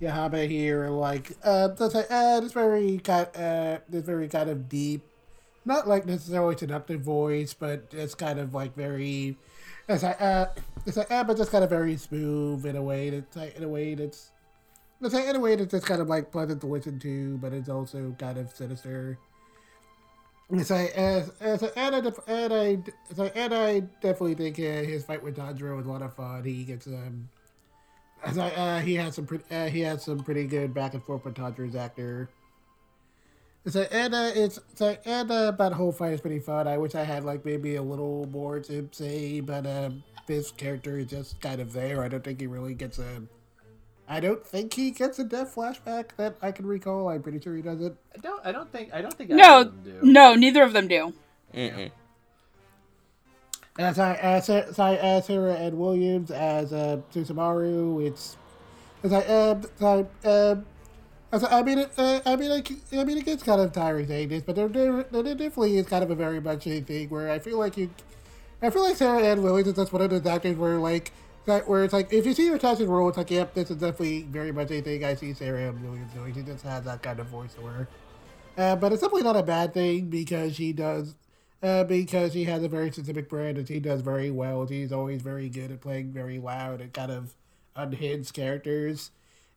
Yahaba 0.00 0.48
here 0.48 0.88
like 0.90 1.32
uh, 1.44 1.68
uh, 1.78 2.40
this 2.40 2.52
very 2.52 2.98
kind 2.98 3.26
uh, 3.36 3.78
this 3.88 4.04
very 4.04 4.28
kind 4.28 4.48
of 4.48 4.68
deep, 4.68 5.02
not 5.64 5.88
like 5.88 6.06
necessarily 6.06 6.56
seductive 6.56 7.00
voice, 7.00 7.52
but 7.52 7.86
it's 7.90 8.14
kind 8.14 8.38
of 8.38 8.54
like 8.54 8.76
very 8.76 9.36
it's 9.94 10.02
like, 10.02 10.20
uh, 10.20 10.46
it's 10.86 10.96
like, 10.96 11.10
uh, 11.10 11.24
but 11.24 11.36
just 11.36 11.50
kind 11.50 11.64
of 11.64 11.70
very 11.70 11.96
smooth 11.96 12.64
in 12.66 12.76
a 12.76 12.82
way 12.82 13.10
that's 13.10 13.36
like, 13.36 13.56
in 13.56 13.64
a 13.64 13.68
way 13.68 13.94
that's, 13.94 14.30
it's 15.00 15.14
in 15.14 15.36
a 15.36 15.40
way 15.40 15.56
that's 15.56 15.70
just 15.70 15.86
kind 15.86 16.00
of 16.00 16.08
like 16.08 16.30
pleasant 16.30 16.60
to 16.60 16.66
listen 16.66 16.98
to, 17.00 17.38
but 17.38 17.52
it's 17.52 17.68
also 17.68 18.14
kind 18.18 18.38
of 18.38 18.50
sinister. 18.50 19.18
It's 20.52 20.70
like, 20.70 20.90
as, 20.92 21.30
as, 21.40 21.62
and, 21.62 21.94
I, 21.94 22.00
def- 22.00 22.28
and 22.28 22.52
I, 22.52 22.78
it's 23.08 23.18
like, 23.18 23.36
and 23.36 23.54
I 23.54 23.80
definitely 23.80 24.34
think 24.34 24.58
uh, 24.58 24.84
his 24.86 25.04
fight 25.04 25.22
with 25.22 25.36
Tanjiro 25.36 25.76
was 25.76 25.86
a 25.86 25.90
lot 25.90 26.02
of 26.02 26.14
fun. 26.14 26.44
He 26.44 26.64
gets, 26.64 26.86
um, 26.88 27.28
it's 28.26 28.36
like, 28.36 28.58
uh, 28.58 28.80
he 28.80 28.96
had 28.96 29.14
some, 29.14 29.26
pretty, 29.26 29.44
uh, 29.50 29.68
he 29.68 29.80
had 29.80 30.00
some 30.00 30.18
pretty 30.20 30.46
good 30.46 30.74
back 30.74 30.94
and 30.94 31.04
forth 31.04 31.24
with 31.24 31.34
Tanjiro's 31.34 31.76
actor. 31.76 32.28
It's 33.64 33.74
like, 33.76 33.88
and 33.92 34.14
uh, 34.14 34.30
it's, 34.34 34.58
it's 34.72 34.80
like, 34.80 35.02
and 35.04 35.30
uh, 35.30 35.50
that 35.50 35.72
whole 35.72 35.92
fight 35.92 36.12
is 36.14 36.20
pretty 36.20 36.38
fun. 36.38 36.66
I 36.66 36.78
wish 36.78 36.94
I 36.94 37.04
had 37.04 37.24
like 37.24 37.44
maybe 37.44 37.76
a 37.76 37.82
little 37.82 38.26
more 38.32 38.58
to 38.60 38.88
say, 38.92 39.40
but 39.40 39.66
um, 39.66 40.02
this 40.26 40.50
character 40.50 40.98
is 40.98 41.06
just 41.06 41.40
kind 41.40 41.60
of 41.60 41.72
there. 41.72 42.02
I 42.02 42.08
don't 42.08 42.24
think 42.24 42.40
he 42.40 42.46
really 42.46 42.74
gets 42.74 42.98
a. 42.98 43.22
I 44.08 44.18
don't 44.18 44.44
think 44.44 44.72
he 44.74 44.90
gets 44.90 45.18
a 45.18 45.24
death 45.24 45.54
flashback 45.54 46.16
that 46.16 46.36
I 46.42 46.52
can 46.52 46.66
recall. 46.66 47.08
I'm 47.10 47.22
pretty 47.22 47.38
sure 47.38 47.54
he 47.54 47.62
doesn't. 47.62 47.96
I 48.14 48.18
don't. 48.20 48.44
I 48.46 48.50
don't 48.50 48.72
think. 48.72 48.92
I 48.94 49.02
don't 49.02 49.12
think. 49.14 49.30
either 49.30 49.38
No, 49.40 49.60
of 49.60 49.84
them 49.84 50.00
do. 50.00 50.06
no, 50.10 50.34
neither 50.34 50.62
of 50.62 50.72
them 50.72 50.88
do. 50.88 51.12
Mm-mm. 51.54 51.90
As 53.78 53.98
I 53.98 54.14
as 54.14 54.46
Sa- 54.46 54.72
sorry, 54.72 54.98
as 54.98 55.26
Sarah 55.26 55.54
Ed 55.56 55.74
Williams 55.74 56.30
as 56.30 56.72
uh, 56.72 57.00
Susumaru, 57.14 58.04
it's 58.06 58.36
as 59.04 59.12
I 59.12 59.20
uh, 59.20 59.60
sorry, 59.78 60.06
uh, 60.24 60.56
as 60.56 60.79
I, 61.32 61.62
mean 61.62 61.78
it, 61.78 61.92
uh, 61.96 62.20
I 62.26 62.36
mean 62.36 62.50
like 62.50 62.70
I 62.92 63.04
mean 63.04 63.18
it 63.18 63.24
gets 63.24 63.42
kind 63.42 63.60
of 63.60 63.72
tiring 63.72 64.08
saying 64.08 64.28
this, 64.28 64.42
but 64.42 64.56
there, 64.56 64.68
there, 64.68 65.04
there 65.04 65.22
definitely 65.22 65.76
is 65.76 65.86
kind 65.86 66.02
of 66.02 66.10
a 66.10 66.14
very 66.14 66.40
much 66.40 66.66
a 66.66 66.80
thing 66.80 67.08
where 67.08 67.30
I 67.30 67.38
feel 67.38 67.58
like 67.58 67.76
you, 67.76 67.90
I 68.60 68.70
feel 68.70 68.82
like 68.82 68.96
Sarah 68.96 69.22
Ann 69.22 69.42
Williams 69.42 69.68
is 69.68 69.74
just 69.74 69.92
one 69.92 70.02
of 70.02 70.10
those 70.10 70.26
actors 70.26 70.56
where 70.56 70.76
like 70.78 71.12
that 71.46 71.68
where 71.68 71.84
it's 71.84 71.92
like 71.92 72.12
if 72.12 72.26
you 72.26 72.34
see 72.34 72.48
her 72.48 72.58
touching 72.58 72.88
role, 72.88 73.08
it's 73.08 73.18
like 73.18 73.30
yep, 73.30 73.54
this 73.54 73.70
is 73.70 73.76
definitely 73.76 74.22
very 74.22 74.50
much 74.50 74.70
a 74.72 74.80
thing 74.80 75.04
I 75.04 75.14
see 75.14 75.32
Sarah 75.32 75.68
Ann 75.68 75.82
Williams 75.82 76.12
doing. 76.12 76.34
She 76.34 76.42
just 76.42 76.64
has 76.64 76.84
that 76.84 77.02
kind 77.02 77.20
of 77.20 77.28
voice 77.28 77.54
to 77.54 77.62
her. 77.62 77.88
Uh, 78.58 78.76
but 78.76 78.92
it's 78.92 79.00
definitely 79.00 79.22
not 79.22 79.36
a 79.36 79.42
bad 79.42 79.72
thing 79.72 80.10
because 80.10 80.56
she 80.56 80.72
does, 80.72 81.14
uh, 81.62 81.84
because 81.84 82.32
she 82.32 82.44
has 82.44 82.62
a 82.64 82.68
very 82.68 82.90
specific 82.90 83.28
brand 83.28 83.56
and 83.56 83.68
she 83.68 83.78
does 83.78 84.00
very 84.00 84.30
well. 84.30 84.66
She's 84.66 84.92
always 84.92 85.22
very 85.22 85.48
good 85.48 85.70
at 85.70 85.80
playing 85.80 86.12
very 86.12 86.38
loud 86.38 86.80
and 86.80 86.92
kind 86.92 87.12
of 87.12 87.34
unhinged 87.76 88.34
characters. 88.34 89.12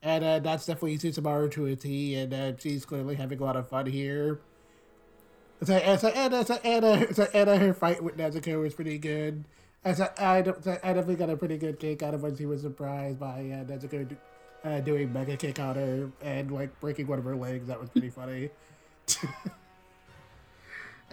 And 0.06 0.24
uh, 0.24 0.40
that's 0.40 0.66
definitely 0.66 0.98
Susumaru 0.98 1.50
to 1.52 1.66
a 1.68 1.78
T, 1.78 2.14
and 2.16 2.34
uh, 2.34 2.58
she's 2.58 2.84
clearly 2.84 3.16
having 3.16 3.40
a 3.40 3.44
lot 3.44 3.56
of 3.56 3.70
fun 3.70 3.86
here. 3.86 4.42
So, 5.64 5.76
and, 5.76 5.98
so, 5.98 6.10
uh, 6.10 6.44
so, 6.44 6.56
uh, 6.56 7.14
so, 7.14 7.24
uh, 7.24 7.58
her 7.58 7.74
fight 7.74 8.04
with 8.04 8.18
Nezuko 8.18 8.62
was 8.62 8.74
pretty 8.74 8.98
good. 8.98 9.46
And 9.86 9.96
so, 9.96 10.10
I, 10.18 10.44
so, 10.44 10.78
I 10.84 10.92
definitely 10.92 11.16
got 11.16 11.30
a 11.30 11.38
pretty 11.38 11.58
good 11.58 11.80
kick 11.80 12.04
out 12.04 12.14
of 12.14 12.22
when 12.22 12.36
she 12.36 12.46
was 12.46 12.62
surprised 12.62 13.18
by 13.18 13.40
uh, 13.40 13.64
Nezuko 13.64 14.14
uh, 14.66 14.82
doing 14.82 15.14
mega 15.14 15.38
kick 15.38 15.58
on 15.60 15.76
her 15.76 16.12
and 16.22 16.52
like 16.52 16.78
breaking 16.82 17.08
one 17.08 17.20
of 17.20 17.24
her 17.24 17.38
legs. 17.38 17.68
That 17.68 17.80
was 17.80 17.90
pretty 17.90 18.10
funny. 18.10 18.50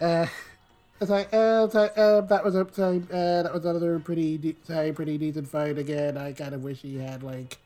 uh, 0.00 0.26
it's 1.00 1.10
like, 1.10 1.32
uh, 1.32 1.68
so, 1.68 1.82
uh, 1.84 2.20
that 2.22 2.44
was 2.44 2.56
a 2.56 2.66
so, 2.72 3.00
uh, 3.12 3.42
that 3.44 3.54
was 3.54 3.64
another 3.64 4.00
pretty 4.00 4.36
de- 4.36 4.92
pretty 4.92 5.16
decent 5.16 5.46
fight 5.46 5.78
again. 5.78 6.16
I 6.16 6.32
kind 6.32 6.56
of 6.56 6.64
wish 6.64 6.82
he 6.82 6.98
had 6.98 7.22
like, 7.22 7.58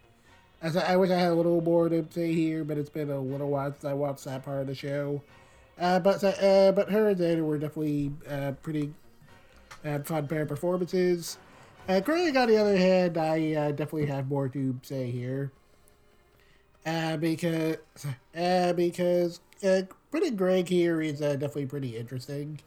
I, 0.64 0.92
I 0.92 0.96
wish 0.96 1.10
I 1.10 1.18
had 1.18 1.30
a 1.30 1.34
little 1.34 1.60
more 1.60 1.88
to 1.88 2.06
say 2.10 2.32
here, 2.32 2.64
but 2.64 2.78
it's 2.78 2.90
been 2.90 3.10
a 3.10 3.20
little 3.20 3.50
while 3.50 3.70
since 3.72 3.84
I 3.84 3.92
watched 3.92 4.24
that 4.24 4.44
part 4.44 4.62
of 4.62 4.66
the 4.66 4.74
show. 4.74 5.22
Uh, 5.78 5.98
but 6.00 6.22
uh, 6.24 6.72
but 6.72 6.90
her 6.90 7.08
and 7.10 7.18
Xander 7.18 7.44
were 7.44 7.58
definitely 7.58 8.12
uh, 8.28 8.52
pretty 8.62 8.92
uh, 9.84 9.98
fun 10.00 10.26
pair 10.28 10.42
of 10.42 10.48
performances. 10.48 11.38
Uh, 11.88 12.00
Greg, 12.00 12.36
on 12.36 12.48
the 12.48 12.56
other 12.56 12.76
hand, 12.76 13.18
I 13.18 13.52
uh, 13.52 13.70
definitely 13.70 14.06
have 14.06 14.28
more 14.28 14.48
to 14.48 14.78
say 14.82 15.10
here. 15.10 15.52
Uh, 16.86 17.16
because 17.16 17.76
uh, 18.36 18.72
because 18.74 19.40
uh, 19.66 19.82
pretty 20.10 20.30
Greg 20.30 20.68
here 20.68 21.00
is 21.00 21.20
uh, 21.20 21.32
definitely 21.32 21.66
pretty 21.66 21.96
interesting. 21.96 22.60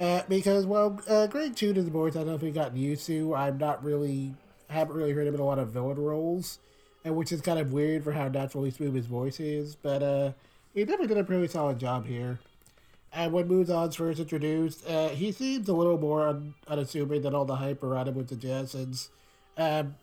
Uh, 0.00 0.22
because 0.28 0.66
well, 0.66 1.00
uh, 1.08 1.26
Greg 1.26 1.56
Chun 1.56 1.76
is 1.76 1.86
a 1.86 1.90
voice 1.90 2.14
I 2.14 2.20
don't 2.20 2.28
know 2.28 2.34
if 2.34 2.42
we've 2.42 2.54
gotten 2.54 2.76
used 2.76 3.06
to. 3.06 3.34
I'm 3.34 3.58
not 3.58 3.82
really 3.82 4.34
haven't 4.68 4.96
really 4.96 5.12
heard 5.12 5.26
him 5.26 5.34
in 5.34 5.40
a 5.40 5.44
lot 5.44 5.58
of 5.58 5.70
villain 5.70 5.98
roles, 5.98 6.58
and 7.06 7.14
which 7.14 7.30
is 7.30 7.40
kind 7.40 7.60
of 7.60 7.72
weird 7.72 8.02
for 8.02 8.10
how 8.10 8.26
naturally 8.26 8.68
smooth 8.72 8.92
his 8.92 9.06
voice 9.06 9.38
is. 9.38 9.76
But 9.76 10.02
uh, 10.02 10.32
he 10.74 10.84
definitely 10.84 11.06
did 11.06 11.18
a 11.18 11.24
pretty 11.24 11.46
solid 11.46 11.78
job 11.78 12.04
here. 12.04 12.40
And 13.12 13.32
when 13.32 13.48
Muzan's 13.48 13.94
first 13.94 14.18
introduced, 14.18 14.84
uh, 14.90 15.10
he 15.10 15.30
seems 15.30 15.68
a 15.68 15.72
little 15.72 15.98
more 15.98 16.26
un- 16.26 16.54
unassuming 16.66 17.22
than 17.22 17.32
all 17.32 17.44
the 17.44 17.54
hype 17.54 17.84
around 17.84 18.08
him 18.08 18.16
would 18.16 18.28
suggest. 18.28 18.72
Since, 18.72 19.10
um, 19.56 19.94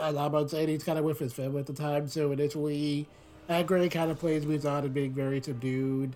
as 0.00 0.14
I'm 0.14 0.48
saying, 0.48 0.68
he's 0.68 0.84
kind 0.84 0.96
of 0.96 1.04
with 1.04 1.18
his 1.18 1.32
family 1.32 1.58
at 1.58 1.66
the 1.66 1.72
time, 1.72 2.06
so 2.06 2.30
initially, 2.30 3.08
uh, 3.48 3.64
Gray 3.64 3.88
kind 3.88 4.12
of 4.12 4.20
plays 4.20 4.44
Muzan 4.44 4.84
and 4.84 4.94
being 4.94 5.12
very 5.12 5.42
subdued. 5.42 6.14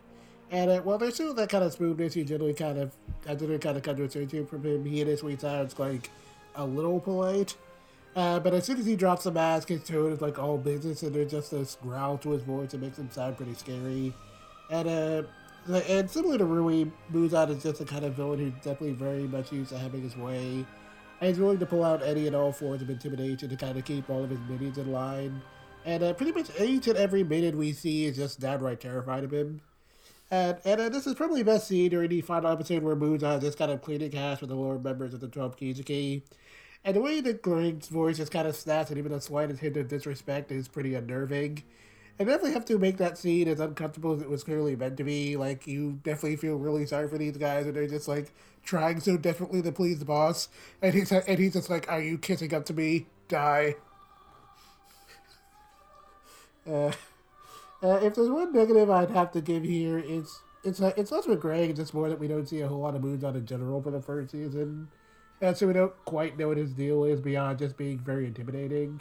And 0.53 0.71
uh, 0.71 0.83
well, 0.85 0.99
there's 0.99 1.15
still 1.15 1.35
that 1.35 1.49
kind 1.51 1.65
of 1.65 1.73
smoothness 1.73 2.15
you 2.15 2.25
generally 2.25 2.55
kind 2.55 2.79
of, 2.79 2.93
I 3.27 3.35
generally 3.35 3.59
kind 3.59 3.77
of 3.77 3.83
come 3.83 3.97
to 3.97 4.05
associate 4.05 4.49
from 4.49 4.65
him. 4.65 4.85
He 4.85 5.01
initially 5.01 5.37
sounds 5.37 5.77
like 5.81 6.11
a 6.55 6.65
little 6.65 7.01
polite. 7.01 7.57
Uh, 8.19 8.41
but 8.41 8.53
as 8.53 8.65
soon 8.65 8.81
as 8.81 8.85
he 8.85 8.97
drops 8.97 9.23
the 9.23 9.31
mask, 9.31 9.69
his 9.69 9.85
tone 9.85 10.11
is 10.11 10.21
like 10.21 10.41
all 10.41 10.59
business, 10.59 11.05
and 11.05 11.15
there's 11.15 11.31
just 11.31 11.53
this 11.53 11.77
growl 11.81 12.19
to 12.19 12.33
his 12.33 12.43
voice 12.43 12.73
that 12.73 12.81
makes 12.81 12.99
him 12.99 13.09
sound 13.13 13.37
pretty 13.37 13.55
scary. 13.55 14.13
And 14.73 14.89
uh, 14.89 15.23
and 15.89 16.11
similar 16.11 16.37
to 16.37 16.45
Rui, 16.45 16.87
Muzan 17.13 17.51
is 17.51 17.63
just 17.63 17.81
a 17.81 17.85
kind 17.85 18.05
of 18.05 18.15
villain 18.15 18.41
who's 18.41 18.55
definitely 18.55 18.95
very 18.95 19.29
much 19.29 19.53
used 19.53 19.71
to 19.71 19.79
having 19.79 20.03
his 20.03 20.17
way. 20.17 20.67
And 21.21 21.29
he's 21.29 21.39
willing 21.39 21.61
to 21.61 21.67
pull 21.67 21.85
out 21.85 22.03
any 22.03 22.27
and 22.27 22.35
all 22.35 22.51
forms 22.51 22.83
of 22.83 22.91
intimidation 22.91 23.51
to 23.51 23.57
kind 23.57 23.79
of 23.79 23.85
keep 23.85 24.11
all 24.11 24.25
of 24.25 24.31
his 24.31 24.41
minions 24.49 24.79
in 24.79 24.91
line. 24.91 25.41
And 25.85 26.03
uh, 26.03 26.13
pretty 26.13 26.33
much 26.33 26.51
each 26.61 26.89
and 26.89 26.99
every 26.99 27.23
minion 27.23 27.57
we 27.57 27.73
see 27.73 28.07
is 28.07 28.17
just 28.17 28.41
downright 28.41 28.81
terrified 28.81 29.23
of 29.23 29.33
him. 29.33 29.61
And, 30.33 30.59
and 30.65 30.81
uh, 30.81 30.89
this 30.89 31.07
is 31.07 31.15
probably 31.15 31.45
best 31.45 31.69
seen 31.69 31.91
during 31.91 32.11
the 32.11 32.21
final 32.23 32.51
episode 32.51 32.83
where 32.83 32.97
Muzan 32.97 33.37
is 33.37 33.45
just 33.45 33.59
kind 33.59 33.71
of 33.71 33.81
cleaning 33.81 34.11
house 34.11 34.41
with 34.41 34.51
the 34.51 34.57
lower 34.57 34.77
members 34.77 35.15
of 35.15 35.21
the 35.21 35.29
12 35.29 35.57
Kizuki. 35.57 36.23
And 36.85 36.97
the 36.97 37.01
way 37.01 37.21
that 37.21 37.43
Greg's 37.43 37.89
voice 37.89 38.17
just 38.17 38.33
kind 38.33 38.49
of 38.49 38.57
snaps 38.57 38.91
and 38.91 38.99
even 38.99 39.13
the 39.13 39.21
slightest 39.21 39.61
hint 39.61 39.77
of 39.77 39.89
disrespect 39.89 40.51
is 40.53 40.69
pretty 40.69 40.95
unnerving. 40.95 41.63
I 42.21 42.25
definitely 42.25 42.53
have 42.53 42.65
to 42.67 42.79
make 42.79 42.97
that 42.97 43.17
scene 43.17 43.47
as 43.47 43.61
uncomfortable 43.61 44.13
as 44.13 44.23
it 44.23 44.29
was 44.29 44.43
clearly 44.43 44.75
meant 44.75 44.97
to 44.97 45.05
be. 45.05 45.37
Like, 45.37 45.67
you 45.67 46.01
definitely 46.03 46.37
feel 46.37 46.57
really 46.57 46.85
sorry 46.85 47.09
for 47.09 47.17
these 47.17 47.37
guys, 47.37 47.67
and 47.67 47.77
they're 47.77 47.87
just, 47.87 48.09
like, 48.09 48.33
trying 48.65 48.99
so 49.01 49.17
desperately 49.17 49.63
to 49.63 49.71
please 49.71 50.01
the 50.01 50.05
boss. 50.05 50.49
And 50.83 50.95
he's, 50.95 51.13
and 51.13 51.39
he's 51.39 51.53
just 51.53 51.71
like, 51.71 51.89
Are 51.89 52.03
you 52.03 52.19
kissing 52.19 52.53
up 52.55 52.65
to 52.67 52.75
me? 52.75 53.07
Die. 53.29 53.75
Uh, 56.71 56.93
uh, 57.83 57.99
if 58.03 58.15
there's 58.15 58.29
one 58.29 58.53
negative 58.53 58.91
I'd 58.91 59.11
have 59.11 59.33
to 59.33 59.41
give 59.41 59.65
here, 59.65 59.99
it's 59.99 60.41
it's 60.65 60.81
uh, 60.83 60.93
it's 60.97 61.11
less 61.11 61.27
with 61.27 61.41
Greg. 61.41 61.71
It's 61.71 61.79
just 61.79 61.95
more 61.95 62.09
that 62.09 62.19
we 62.19 62.29
don't 62.29 62.47
see 62.47 62.61
a 62.61 62.69
whole 62.69 62.81
lot 62.81 62.95
of 62.95 63.03
Muzan 63.03 63.37
in 63.37 63.47
general 63.47 63.81
for 63.81 63.91
the 63.91 64.03
first 64.03 64.33
season, 64.33 64.89
and 65.41 65.57
so 65.57 65.67
we 65.67 65.73
don't 65.73 65.95
quite 66.05 66.39
know 66.39 66.49
what 66.49 66.57
his 66.57 66.73
deal 66.73 67.05
is 67.05 67.21
beyond 67.21 67.59
just 67.59 67.77
being 67.77 67.99
very 67.99 68.27
intimidating. 68.27 69.01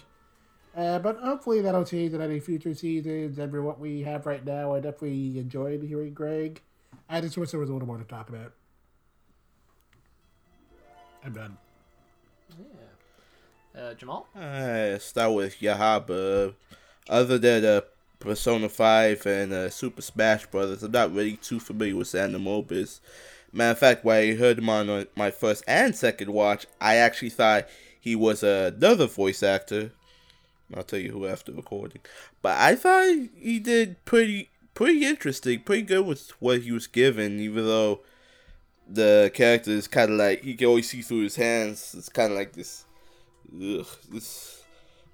Uh, 0.76 1.00
but 1.00 1.18
hopefully 1.18 1.60
that'll 1.62 1.84
change 1.84 2.14
in 2.14 2.22
any 2.22 2.40
future 2.40 2.74
seasons. 2.76 3.40
And 3.40 3.52
for 3.52 3.64
what 3.64 3.80
we 3.80 4.04
have 4.04 4.28
right 4.28 4.46
now, 4.46 4.76
I 4.76 4.80
definitely 4.80 5.40
enjoyed 5.40 5.82
hearing 5.82 6.14
Greg. 6.14 6.62
I 7.10 7.20
just 7.20 7.36
wish 7.38 7.50
there 7.50 7.60
was 7.60 7.70
a 7.70 7.74
little 7.74 7.88
more 7.88 7.98
to 7.98 8.04
talk 8.04 8.30
about. 8.30 8.54
I'm 11.26 11.34
done. 11.34 11.58
Yeah. 12.60 13.82
Uh, 13.82 13.94
Jamal? 13.96 14.28
I 14.36 14.98
start 15.00 15.34
with 15.34 15.60
Yahaba. 15.60 16.54
Other 17.10 17.38
than 17.40 17.66
uh, 17.66 17.82
Persona 18.20 18.70
5 18.70 19.26
and 19.26 19.54
uh, 19.54 19.70
Super 19.70 20.02
Smash 20.02 20.46
Brothers, 20.46 20.84
I'm 20.84 20.92
not 20.92 21.14
really 21.14 21.38
too 21.38 21.60
familiar 21.60 21.96
with 21.96 22.08
Xander 22.08 22.42
Mobus. 22.42 23.00
Matter 23.52 23.72
of 23.72 23.80
fact, 23.80 24.06
when 24.06 24.18
I 24.18 24.36
heard 24.36 24.60
him 24.60 24.70
on 24.70 25.08
my 25.16 25.32
first 25.32 25.64
and 25.68 25.96
second 25.96 26.32
watch, 26.32 26.66
I 26.82 26.96
actually 26.96 27.30
thought 27.30 27.68
he 28.00 28.16
was 28.16 28.44
another 28.44 29.08
voice 29.08 29.42
actor. 29.42 29.92
I'll 30.76 30.84
tell 30.84 31.00
you 31.00 31.12
who 31.12 31.28
after 31.28 31.54
recording. 31.54 32.02
But 32.42 32.58
I 32.58 32.76
thought 32.76 33.30
he 33.36 33.60
did 33.60 34.04
pretty 34.06 34.50
pretty 34.74 35.06
interesting, 35.06 35.62
pretty 35.62 35.82
good 35.82 36.06
with 36.06 36.30
what 36.40 36.62
he 36.62 36.72
was 36.72 36.88
given, 36.88 37.40
even 37.40 37.66
though 37.66 38.02
the 38.88 39.32
character 39.34 39.72
is 39.72 39.88
kind 39.88 40.12
of 40.12 40.18
like 40.18 40.44
he 40.44 40.56
can 40.56 40.68
always 40.68 40.90
see 40.90 41.02
through 41.02 41.24
his 41.24 41.36
hands. 41.36 41.96
It's 41.98 42.10
kind 42.10 42.32
of 42.32 42.38
like 42.38 42.54
this. 42.54 42.86
Ugh, 43.54 43.88
this 44.12 44.64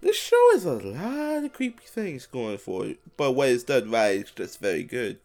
this 0.02 0.18
show 0.18 0.50
has 0.52 0.66
a 0.66 0.74
lot 0.74 1.46
of 1.46 1.54
creepy 1.54 1.86
things 1.86 2.26
going 2.26 2.58
for 2.58 2.86
it, 2.86 3.00
but 3.16 3.32
when 3.32 3.54
it's 3.54 3.64
done 3.64 3.90
right, 3.90 4.20
it's 4.20 4.32
just 4.32 4.60
very 4.60 4.84
good. 4.84 5.20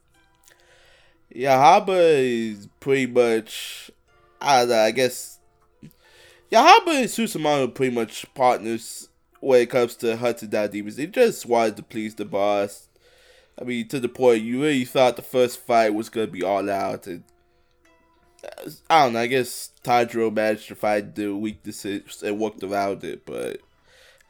Yahaba 1.34 2.50
is 2.50 2.68
pretty 2.80 3.06
much, 3.06 3.90
I 4.40 4.64
know, 4.64 4.78
I 4.78 4.90
guess. 4.90 5.38
Yahaba 6.50 6.88
and 6.88 7.08
Susumaru 7.08 7.74
pretty 7.74 7.94
much 7.94 8.26
partners 8.34 9.08
when 9.40 9.60
it 9.60 9.70
comes 9.70 9.94
to 9.96 10.16
hunting 10.16 10.48
down 10.48 10.70
demons. 10.70 10.96
They 10.96 11.06
just 11.06 11.46
wanted 11.46 11.76
to 11.76 11.82
please 11.82 12.14
the 12.14 12.24
boss. 12.24 12.88
I 13.60 13.64
mean, 13.64 13.88
to 13.88 14.00
the 14.00 14.08
point 14.08 14.42
you 14.42 14.62
really 14.62 14.84
thought 14.84 15.16
the 15.16 15.22
first 15.22 15.58
fight 15.58 15.94
was 15.94 16.08
gonna 16.08 16.28
be 16.28 16.42
all 16.42 16.70
out, 16.70 17.06
and 17.06 17.24
uh, 18.44 18.70
I 18.88 19.04
don't 19.04 19.14
know. 19.14 19.20
I 19.20 19.26
guess 19.26 19.72
Tanjiro 19.82 20.32
managed 20.32 20.68
to 20.68 20.74
find 20.74 21.14
the 21.14 21.34
weaknesses 21.34 22.22
and 22.22 22.38
worked 22.38 22.62
around 22.62 23.04
it, 23.04 23.26
but 23.26 23.60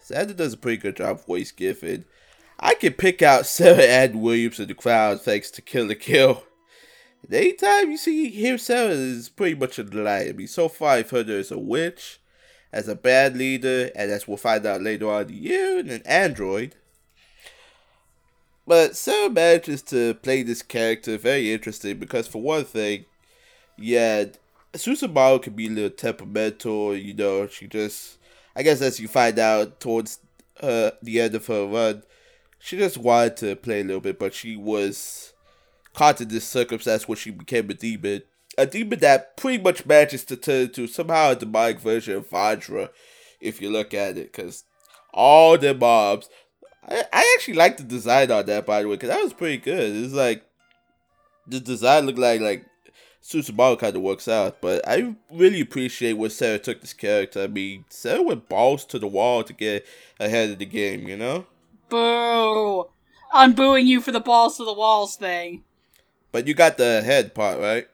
Xander 0.03 0.35
does 0.35 0.55
a 0.55 0.57
pretty 0.57 0.79
good 0.79 0.97
job 0.97 1.25
voice 1.27 1.53
giving. 1.53 2.05
I 2.59 2.75
can 2.75 2.95
pick 2.95 3.23
out 3.23 3.47
Sarah 3.47 3.85
Ann 3.85 4.21
Williams 4.21 4.59
in 4.59 4.67
the 4.67 4.75
crowd 4.75 5.21
thanks 5.21 5.51
to 5.53 5.63
Kill 5.63 5.87
la 5.87 5.95
Kill. 5.99 6.43
Anytime 7.31 7.91
you 7.91 7.99
see 7.99 8.31
hear 8.31 8.57
Sarah 8.57 8.91
is 8.91 9.29
pretty 9.29 9.55
much 9.55 9.79
a 9.79 9.85
delight. 9.85 10.29
I 10.29 10.33
mean, 10.33 10.47
so 10.47 10.69
far 10.69 10.91
I've 10.91 11.11
heard 11.11 11.29
her 11.29 11.39
as 11.39 11.51
a 11.51 11.59
witch, 11.59 12.21
as 12.73 12.89
a 12.89 12.95
bad 12.95 13.37
leader, 13.37 13.91
and 13.95 14.11
as 14.11 14.27
we'll 14.27 14.39
find 14.39 14.65
out 14.65 14.83
later 14.83 15.11
on 15.11 15.23
in 15.23 15.29
the 15.29 15.35
year, 15.35 15.79
and 15.79 15.91
an 15.91 16.03
android. 16.07 16.75
But 18.67 18.97
Sarah 18.97 19.31
manages 19.31 19.83
to 19.85 20.15
play 20.15 20.43
this 20.43 20.63
character 20.63 21.19
very 21.19 21.53
interesting 21.53 21.99
because, 21.99 22.27
for 22.27 22.41
one 22.41 22.65
thing, 22.65 23.05
yeah, 23.79 24.25
Susumaru 24.75 25.43
can 25.43 25.55
be 25.55 25.67
a 25.67 25.71
little 25.71 25.91
temperamental. 25.91 26.97
You 26.97 27.15
know, 27.15 27.47
she 27.47 27.67
just, 27.67 28.19
I 28.57 28.63
guess, 28.63 28.81
as 28.81 29.01
you 29.01 29.09
find 29.09 29.39
out 29.39 29.81
towards 29.81 30.19
uh, 30.61 30.91
the 31.03 31.21
end 31.21 31.35
of 31.35 31.47
her 31.47 31.67
run, 31.67 32.03
she 32.59 32.77
just 32.77 32.99
wanted 32.99 33.37
to 33.39 33.57
play 33.57 33.81
a 33.81 33.85
little 33.85 34.01
bit, 34.01 34.19
but 34.19 34.35
she 34.35 34.57
was 34.57 35.33
caught 35.99 36.21
in 36.21 36.29
this 36.29 36.47
circumstance 36.47 37.09
where 37.09 37.17
she 37.17 37.33
became 37.33 37.69
a 37.71 37.75
demon. 37.75 38.23
A 38.57 38.67
demon 38.67 39.01
that 39.01 39.37
pretty 39.37 39.61
much 39.63 39.85
manages 39.85 40.25
to 40.27 40.37
turn 40.37 40.71
to 40.71 40.87
somehow 40.87 41.31
a 41.33 41.37
demonic 41.37 41.81
version 41.81 42.15
of 42.15 42.31
Vajra, 42.31 42.91
if 43.41 43.61
you 43.61 43.69
look 43.69 43.93
at 43.93 44.17
it, 44.17 44.33
because 44.33 44.63
all 45.13 45.59
the 45.59 45.75
mobs. 45.75 46.29
I, 46.89 47.03
I 47.13 47.35
actually 47.37 47.55
like 47.55 47.77
the 47.77 47.83
design 47.83 48.31
on 48.31 48.47
that, 48.47 48.65
by 48.65 48.83
the 48.83 48.89
way, 48.89 48.95
because 48.95 49.11
that 49.11 49.23
was 49.23 49.33
pretty 49.33 49.59
good. 49.59 49.97
It's 49.97 50.15
like 50.15 50.45
the 51.49 51.59
design 51.59 52.07
looked 52.07 52.19
like 52.19 52.41
like 52.41 52.65
Susumaru 53.23 53.79
kind 53.79 53.97
of 53.97 54.03
works 54.03 54.29
out, 54.29 54.61
but 54.61 54.87
I 54.89 55.17
really 55.33 55.61
appreciate 55.61 56.13
where 56.13 56.31
Sarah 56.31 56.61
took 56.61 56.81
this 56.81 56.93
character. 56.93 57.43
I 57.43 57.49
mean, 57.49 57.85
Sarah 57.91 58.23
went 58.23 58.49
balls 58.49 58.85
to 58.87 59.01
the 59.01 59.09
wall 59.09 59.43
to 59.43 59.53
get 59.53 59.85
ahead 60.21 60.51
of 60.51 60.59
the 60.59 60.67
game, 60.67 61.09
you 61.09 61.17
know. 61.17 61.47
Boo! 61.89 62.89
I'm 63.33 63.53
booing 63.53 63.87
you 63.87 64.01
for 64.01 64.13
the 64.13 64.21
balls 64.21 64.57
to 64.57 64.65
the 64.65 64.73
walls 64.73 65.17
thing. 65.17 65.65
But 66.33 66.47
you 66.47 66.55
got 66.55 66.77
the 66.77 67.03
head 67.03 67.35
part 67.35 67.59
right. 67.59 67.89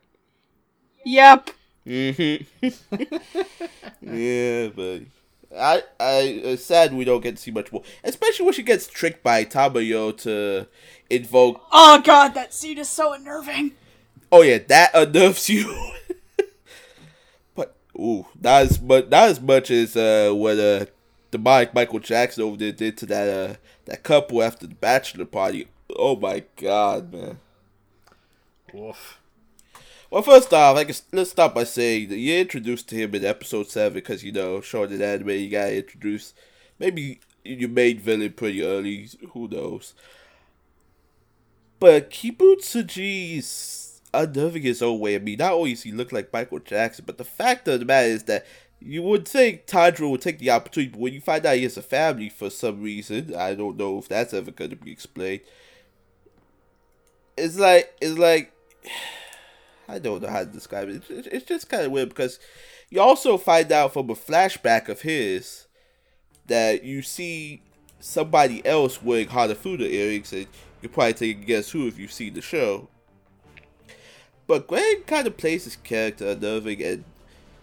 Yep. 1.05 1.51
Mm-hmm. 1.87 2.67
yeah, 4.01 4.69
but 4.75 5.03
I 5.57 5.83
I 6.01 6.21
it's 6.45 6.65
sad 6.65 6.95
we 6.95 7.05
don't 7.05 7.23
get 7.23 7.37
to 7.37 7.43
see 7.43 7.51
much 7.51 7.71
more, 7.73 7.83
especially 8.03 8.47
when 8.47 8.55
she 8.55 8.63
gets 8.63 8.87
tricked 8.87 9.23
by 9.23 9.45
Tamayo 9.45 10.17
to 10.19 10.67
invoke. 11.11 11.61
Oh 11.71 12.01
god, 12.03 12.35
that 12.35 12.55
scene 12.55 12.79
is 12.79 12.89
so 12.89 13.13
unnerving. 13.13 13.73
Oh 14.33 14.43
yeah, 14.43 14.59
that 14.67 14.93
unnerves 14.95 15.49
you. 15.49 15.93
but 17.55 17.77
ooh, 17.97 18.27
not 18.41 18.63
as 18.63 18.81
much 18.81 19.09
not 19.09 19.29
as 19.29 19.41
much 19.41 19.71
as 19.71 19.97
uh 19.97 20.33
what 20.35 20.59
uh 20.59 20.87
the 21.31 21.39
Mike 21.39 21.75
Michael 21.75 22.01
Jackson 22.01 22.45
over 22.45 22.57
there 22.57 22.73
did 22.73 22.97
to 22.99 23.07
that 23.07 23.29
uh 23.29 23.55
that 23.85 24.03
couple 24.03 24.43
after 24.43 24.67
the 24.67 24.75
bachelor 24.75 25.27
party. 25.27 25.69
Oh 25.95 26.17
my 26.17 26.45
god, 26.57 27.13
man. 27.13 27.39
Woof. 28.75 29.19
Well, 30.11 30.23
first 30.23 30.53
off, 30.53 30.77
I 30.77 30.85
guess 30.85 31.03
let's 31.13 31.31
start 31.31 31.55
by 31.55 31.65
saying 31.65 32.09
that 32.09 32.19
you're 32.19 32.41
introduced 32.41 32.89
to 32.89 32.97
him 32.97 33.15
in 33.15 33.25
episode 33.25 33.69
seven 33.69 33.95
because 33.95 34.23
you 34.23 34.33
know, 34.33 34.59
shonen 34.59 34.95
an 34.95 35.03
anime, 35.03 35.31
you 35.31 35.51
gotta 35.51 35.77
introduce 35.77 36.35
Maybe 36.79 37.21
your 37.45 37.69
main 37.69 37.99
villain 37.99 38.33
pretty 38.33 38.63
early. 38.63 39.09
Who 39.33 39.49
knows? 39.49 39.95
But 41.79 42.11
Kibutsuji's 42.11 44.01
unnerving 44.13 44.63
his 44.63 44.83
own 44.83 45.01
way. 45.01 45.17
I 45.17 45.19
mean, 45.19 45.39
not 45.39 45.53
only 45.53 45.75
does 45.75 45.83
he 45.83 45.93
look 45.93 46.13
like 46.13 46.33
Michael 46.33 46.61
Jackson, 46.61 47.05
but 47.07 47.19
the 47.19 47.25
fact 47.25 47.69
of 47.69 47.81
the 47.81 47.87
matter 47.87 48.09
is 48.09 48.25
that 48.25 48.47
you 48.81 49.03
would 49.03 49.27
think 49.27 49.67
Tanjiro 49.67 50.11
would 50.11 50.21
take 50.21 50.39
the 50.39 50.51
opportunity, 50.51 50.91
but 50.91 51.01
when 51.01 51.13
you 51.15 51.21
find 51.21 51.47
out 51.47 51.57
he 51.57 51.63
has 51.63 51.77
a 51.77 51.83
family 51.83 52.29
for 52.29 52.51
some 52.51 52.83
reason, 52.83 53.35
I 53.35 53.55
don't 53.55 53.77
know 53.77 53.99
if 53.99 54.09
that's 54.09 54.35
ever 54.35 54.51
going 54.51 54.71
to 54.71 54.77
be 54.77 54.93
explained. 54.93 55.41
It's 57.37 57.59
like 57.59 57.97
it's 58.01 58.19
like 58.19 58.53
I 59.89 59.99
don't 59.99 60.23
know 60.23 60.29
how 60.29 60.41
to 60.41 60.47
describe 60.47 60.89
it. 60.89 61.03
It's, 61.09 61.47
just 61.47 61.69
kind 61.69 61.85
of 61.85 61.93
weird 61.93 62.09
because 62.09 62.39
you 62.91 63.01
also 63.01 63.37
find 63.37 63.71
out 63.71 63.93
from 63.93 64.11
a 64.11 64.15
flashback 64.15 64.89
of 64.89 65.03
his 65.03 65.67
that 66.47 66.85
you 66.85 67.03
see 67.03 67.63
somebody 68.01 68.65
else 68.67 69.03
wearing 69.03 69.29
Hanafuda 69.29 69.91
earrings, 69.91 70.33
and 70.33 70.47
you 70.83 70.89
probably 70.89 71.15
take 71.15 71.39
a 71.39 71.45
guess 71.45 71.71
who 71.71 71.87
if 71.87 71.99
you've 71.99 72.13
seen 72.13 72.35
the 72.35 72.43
show. 72.43 72.89
but 74.47 74.67
Greg 74.67 75.07
kind 75.07 75.27
of 75.27 75.37
plays 75.37 75.65
his 75.65 75.77
character 75.77 76.29
unnerving 76.29 76.83
and 76.83 77.05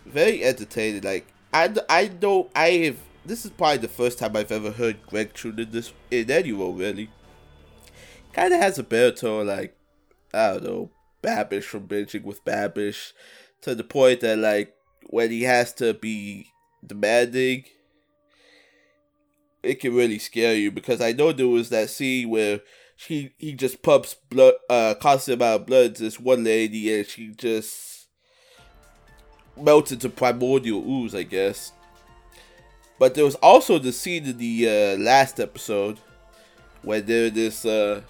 very 0.05 0.43
entertaining. 0.43 1.03
Like 1.03 1.27
I, 1.53 1.73
I 1.89 2.07
don't 2.07 2.49
I 2.55 2.69
have 2.69 2.97
this 3.25 3.45
is 3.45 3.51
probably 3.51 3.77
the 3.77 3.87
first 3.87 4.17
time 4.17 4.35
I've 4.35 4.51
ever 4.51 4.71
heard 4.71 5.05
Greg 5.05 5.33
True 5.33 5.53
in 5.55 5.71
this 5.71 5.93
in 6.09 6.29
any 6.31 6.51
role 6.51 6.73
really. 6.73 7.09
Kind 8.33 8.53
of 8.53 8.61
has 8.61 8.79
a 8.79 8.83
baritone 8.83 9.47
like 9.47 9.75
I 10.33 10.53
don't 10.53 10.63
know 10.63 10.89
Babish 11.21 11.63
from 11.63 11.87
binging 11.87 12.23
with 12.23 12.43
Babish, 12.43 13.13
to 13.61 13.75
the 13.75 13.83
point 13.83 14.21
that 14.21 14.37
like 14.37 14.73
when 15.09 15.31
he 15.31 15.43
has 15.43 15.73
to 15.73 15.93
be 15.93 16.47
demanding, 16.85 17.65
it 19.63 19.79
can 19.79 19.95
really 19.95 20.19
scare 20.19 20.55
you 20.55 20.71
because 20.71 21.01
I 21.01 21.11
know 21.11 21.31
there 21.31 21.47
was 21.47 21.69
that 21.69 21.89
scene 21.89 22.29
where 22.29 22.61
he 22.95 23.33
he 23.37 23.53
just 23.53 23.81
pumps 23.81 24.15
blood, 24.29 24.55
uh, 24.69 24.95
constant 24.99 25.41
amount 25.41 25.61
of 25.61 25.67
blood 25.67 25.85
into 25.87 26.03
this 26.03 26.19
one 26.19 26.43
lady, 26.43 26.93
and 26.97 27.07
she 27.07 27.29
just 27.29 28.07
melts 29.57 29.91
into 29.91 30.09
primordial 30.09 30.83
ooze, 30.87 31.15
I 31.15 31.23
guess. 31.23 31.71
But 32.99 33.15
there 33.15 33.25
was 33.25 33.35
also 33.35 33.79
the 33.79 33.91
scene 33.91 34.25
in 34.25 34.37
the 34.37 34.67
uh, 34.67 34.97
last 35.01 35.39
episode 35.39 35.99
where 36.83 37.01
there 37.01 37.29
this 37.29 37.65
uh 37.65 38.01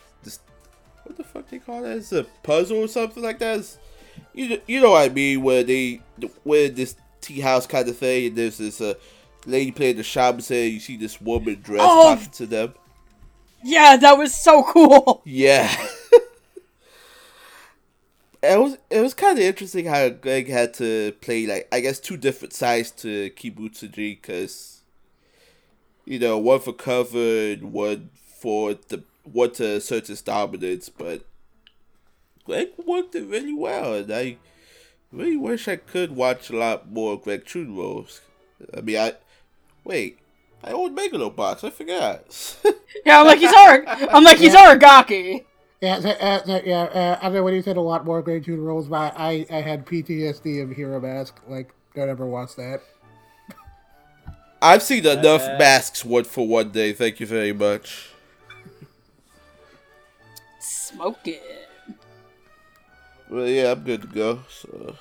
what 1.11 1.17
the 1.17 1.23
fuck 1.25 1.49
they 1.49 1.59
call 1.59 1.81
that? 1.81 1.97
It's 1.97 2.11
a 2.13 2.23
puzzle 2.43 2.77
or 2.77 2.87
something 2.87 3.21
like 3.21 3.39
that. 3.39 3.59
It's, 3.59 3.77
you 4.33 4.61
you 4.65 4.79
know 4.81 4.91
what 4.91 5.09
I 5.11 5.13
mean? 5.13 5.41
Where 5.41 5.63
they 5.63 6.01
where 6.43 6.69
this 6.69 6.95
tea 7.19 7.41
house 7.41 7.67
kind 7.67 7.87
of 7.87 7.97
thing, 7.97 8.27
and 8.27 8.35
there's 8.37 8.57
this 8.57 8.79
uh 8.79 8.93
lady 9.45 9.71
playing 9.71 9.97
the 9.97 10.03
shaman, 10.03 10.41
saying 10.41 10.73
you 10.73 10.79
see 10.79 10.95
this 10.97 11.19
woman 11.19 11.59
dressed 11.61 11.83
Oh. 11.85 12.15
talking 12.15 12.31
to 12.31 12.45
them. 12.45 12.73
Yeah, 13.63 13.97
that 13.97 14.17
was 14.17 14.33
so 14.33 14.63
cool. 14.63 15.21
Yeah. 15.25 15.69
it 18.41 18.59
was 18.59 18.77
it 18.89 19.01
was 19.01 19.13
kind 19.13 19.37
of 19.37 19.43
interesting 19.43 19.85
how 19.85 20.07
Greg 20.09 20.47
had 20.47 20.73
to 20.75 21.11
play 21.21 21.45
like 21.45 21.67
I 21.71 21.81
guess 21.81 21.99
two 21.99 22.17
different 22.17 22.53
sides 22.53 22.91
to 22.91 23.29
Kibutsuji 23.31 24.21
because 24.21 24.81
you 26.05 26.19
know 26.19 26.37
one 26.37 26.61
for 26.61 26.73
cover 26.73 27.51
and 27.51 27.73
one 27.73 28.09
for 28.39 28.73
the 28.73 29.03
one 29.23 29.51
to 29.53 29.75
assert 29.75 30.07
his 30.07 30.21
dominance, 30.21 30.89
but 30.89 31.23
Greg 32.45 32.69
worked 32.85 33.15
it 33.15 33.25
really 33.27 33.53
well, 33.53 33.93
and 33.93 34.11
I 34.11 34.37
really 35.11 35.37
wish 35.37 35.67
I 35.67 35.75
could 35.75 36.15
watch 36.15 36.49
a 36.49 36.57
lot 36.57 36.91
more 36.91 37.19
Greg 37.19 37.45
True 37.45 37.65
roles. 37.73 38.21
I 38.75 38.81
mean, 38.81 38.97
I 38.97 39.13
wait. 39.83 40.19
I 40.63 40.71
own 40.71 40.95
Megalobox. 40.95 41.63
I 41.63 41.69
forgot. 41.69 42.57
Yeah, 43.05 43.21
I'm 43.21 43.25
like 43.25 43.39
he's 43.39 43.53
Ar- 43.53 43.83
I'm 43.87 44.23
like 44.23 44.37
he's 44.37 44.53
Aragaki. 44.53 45.45
Yeah, 45.79 45.99
that, 46.01 46.21
uh, 46.21 46.41
that, 46.45 46.67
yeah. 46.67 46.81
Uh, 46.83 47.19
I 47.21 47.29
know 47.29 47.41
when 47.41 47.55
you 47.55 47.61
said 47.63 47.77
a 47.77 47.81
lot 47.81 48.05
more 48.05 48.21
Greg 48.21 48.45
two 48.45 48.57
roles, 48.61 48.87
but 48.87 49.15
I, 49.17 49.45
I 49.49 49.61
had 49.61 49.87
PTSD 49.87 50.61
of 50.61 50.69
Hero 50.69 50.99
Mask. 50.99 51.39
Like, 51.47 51.73
don't 51.95 52.09
ever 52.09 52.27
watch 52.27 52.55
that. 52.57 52.81
I've 54.61 54.83
seen 54.83 55.05
enough 55.07 55.41
Uh, 55.41 55.55
masks 55.57 56.05
one 56.05 56.25
for 56.25 56.47
one 56.47 56.69
day. 56.69 56.93
Thank 56.93 57.19
you 57.19 57.25
very 57.25 57.53
much. 57.53 58.09
Smoke 60.93 61.27
it. 61.27 61.67
Well, 63.29 63.47
yeah, 63.47 63.71
I'm 63.71 63.83
good 63.83 64.01
to 64.01 64.07
go. 64.07 64.39
So 64.49 64.95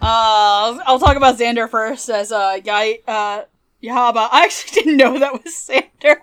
Uh, 0.00 0.78
I'll 0.86 0.98
talk 1.00 1.16
about 1.16 1.38
Xander 1.38 1.68
first 1.68 2.08
as 2.10 2.30
uh, 2.30 2.58
Yai, 2.64 3.00
uh, 3.08 3.42
Yahaba. 3.82 4.28
I 4.30 4.44
actually 4.44 4.70
didn't 4.82 4.96
know 4.98 5.18
that 5.18 5.32
was 5.32 5.52
Xander. 5.52 6.18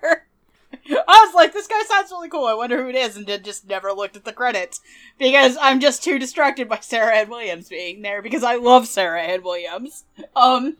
I 0.89 1.25
was 1.25 1.33
like, 1.35 1.53
this 1.53 1.67
guy 1.67 1.81
sounds 1.87 2.11
really 2.11 2.29
cool. 2.29 2.45
I 2.45 2.53
wonder 2.53 2.81
who 2.81 2.89
it 2.89 2.95
is, 2.95 3.15
and 3.15 3.25
then 3.25 3.43
just 3.43 3.67
never 3.67 3.91
looked 3.91 4.15
at 4.15 4.25
the 4.25 4.33
credits 4.33 4.81
because 5.17 5.57
I'm 5.61 5.79
just 5.79 6.03
too 6.03 6.19
distracted 6.19 6.67
by 6.69 6.79
Sarah 6.81 7.15
Ann 7.15 7.29
Williams 7.29 7.69
being 7.69 8.01
there 8.01 8.21
because 8.21 8.43
I 8.43 8.55
love 8.55 8.87
Sarah 8.87 9.21
Ann 9.21 9.43
Williams. 9.43 10.05
Um, 10.35 10.77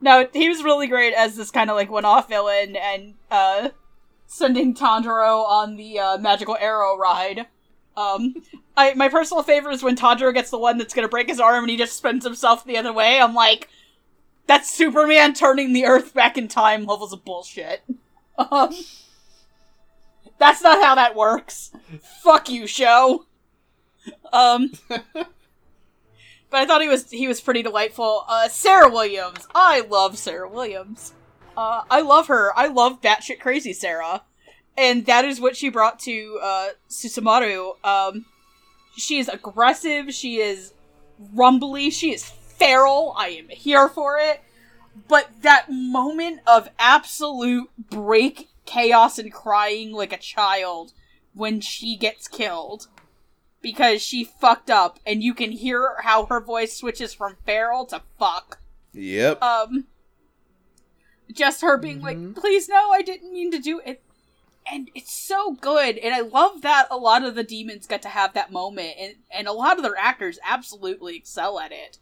no, 0.00 0.28
he 0.32 0.48
was 0.48 0.62
really 0.62 0.86
great 0.86 1.14
as 1.14 1.36
this 1.36 1.50
kind 1.50 1.70
of 1.70 1.76
like 1.76 1.90
one-off 1.90 2.28
villain 2.28 2.76
and 2.76 3.14
uh, 3.30 3.70
sending 4.26 4.74
Tanjiro 4.74 5.44
on 5.46 5.76
the 5.76 5.98
uh, 5.98 6.18
magical 6.18 6.56
arrow 6.58 6.96
ride. 6.96 7.46
Um, 7.96 8.34
I 8.76 8.94
my 8.94 9.08
personal 9.08 9.42
favorite 9.42 9.74
is 9.74 9.82
when 9.82 9.96
Tanjiro 9.96 10.34
gets 10.34 10.50
the 10.50 10.58
one 10.58 10.78
that's 10.78 10.94
gonna 10.94 11.08
break 11.08 11.28
his 11.28 11.40
arm 11.40 11.64
and 11.64 11.70
he 11.70 11.76
just 11.76 11.96
spins 11.96 12.24
himself 12.24 12.64
the 12.64 12.76
other 12.76 12.92
way. 12.92 13.20
I'm 13.20 13.34
like, 13.34 13.68
that's 14.46 14.70
Superman 14.70 15.34
turning 15.34 15.72
the 15.72 15.86
Earth 15.86 16.12
back 16.12 16.36
in 16.36 16.48
time 16.48 16.84
levels 16.84 17.12
of 17.12 17.24
bullshit. 17.24 17.82
Um, 18.36 18.74
that's 20.38 20.62
not 20.62 20.82
how 20.82 20.96
that 20.96 21.14
works. 21.14 21.70
Fuck 22.22 22.48
you, 22.48 22.66
show. 22.66 23.26
Um, 24.32 24.72
but 24.88 25.28
I 26.52 26.66
thought 26.66 26.82
he 26.82 26.88
was 26.88 27.10
he 27.10 27.28
was 27.28 27.40
pretty 27.40 27.62
delightful. 27.62 28.24
Uh, 28.28 28.48
Sarah 28.48 28.90
Williams, 28.90 29.46
I 29.54 29.80
love 29.80 30.18
Sarah 30.18 30.48
Williams. 30.48 31.14
Uh, 31.56 31.82
I 31.90 32.00
love 32.00 32.26
her. 32.28 32.56
I 32.56 32.68
love 32.68 33.00
batshit 33.00 33.40
crazy 33.40 33.72
Sarah 33.72 34.22
and 34.76 35.06
that 35.06 35.24
is 35.24 35.40
what 35.40 35.56
she 35.56 35.68
brought 35.68 35.98
to 36.00 36.38
uh, 36.42 36.68
Susumaru. 36.88 37.84
Um, 37.84 38.26
she 38.96 39.18
is 39.18 39.28
aggressive. 39.28 40.12
She 40.12 40.38
is 40.38 40.72
rumbly. 41.32 41.90
She 41.90 42.12
is 42.12 42.24
feral. 42.28 43.14
I 43.16 43.28
am 43.28 43.48
here 43.48 43.88
for 43.88 44.18
it. 44.18 44.40
But 45.08 45.42
that 45.42 45.70
moment 45.70 46.40
of 46.46 46.68
absolute 46.78 47.68
break, 47.78 48.48
chaos, 48.64 49.18
and 49.18 49.32
crying 49.32 49.92
like 49.92 50.12
a 50.12 50.18
child 50.18 50.92
when 51.34 51.60
she 51.60 51.96
gets 51.96 52.28
killed 52.28 52.88
because 53.60 54.02
she 54.02 54.24
fucked 54.24 54.70
up, 54.70 55.00
and 55.06 55.22
you 55.22 55.34
can 55.34 55.50
hear 55.50 55.96
how 56.02 56.26
her 56.26 56.40
voice 56.40 56.76
switches 56.76 57.14
from 57.14 57.36
feral 57.46 57.86
to 57.86 58.02
fuck 58.18 58.58
yep. 58.92 59.42
um 59.42 59.86
just 61.32 61.62
her 61.62 61.76
being 61.76 62.00
like 62.00 62.16
mm-hmm. 62.16 62.32
please 62.32 62.68
no 62.68 62.90
i 62.90 63.02
didn't 63.02 63.32
mean 63.32 63.50
to 63.50 63.58
do 63.58 63.80
it 63.84 64.02
and 64.70 64.90
it's 64.94 65.12
so 65.12 65.52
good 65.54 65.98
and 65.98 66.14
i 66.14 66.20
love 66.20 66.62
that 66.62 66.86
a 66.90 66.96
lot 66.96 67.24
of 67.24 67.34
the 67.34 67.42
demons 67.42 67.86
get 67.86 68.02
to 68.02 68.08
have 68.08 68.32
that 68.34 68.52
moment 68.52 68.94
and, 68.98 69.14
and 69.30 69.46
a 69.46 69.52
lot 69.52 69.76
of 69.76 69.82
their 69.82 69.96
actors 69.96 70.38
absolutely 70.44 71.16
excel 71.16 71.58
at 71.58 71.72
it 71.72 71.98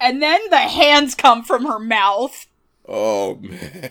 and 0.00 0.22
then 0.22 0.40
the 0.50 0.58
hands 0.58 1.14
come 1.14 1.42
from 1.42 1.66
her 1.66 1.78
mouth 1.78 2.46
oh 2.88 3.36
man. 3.36 3.90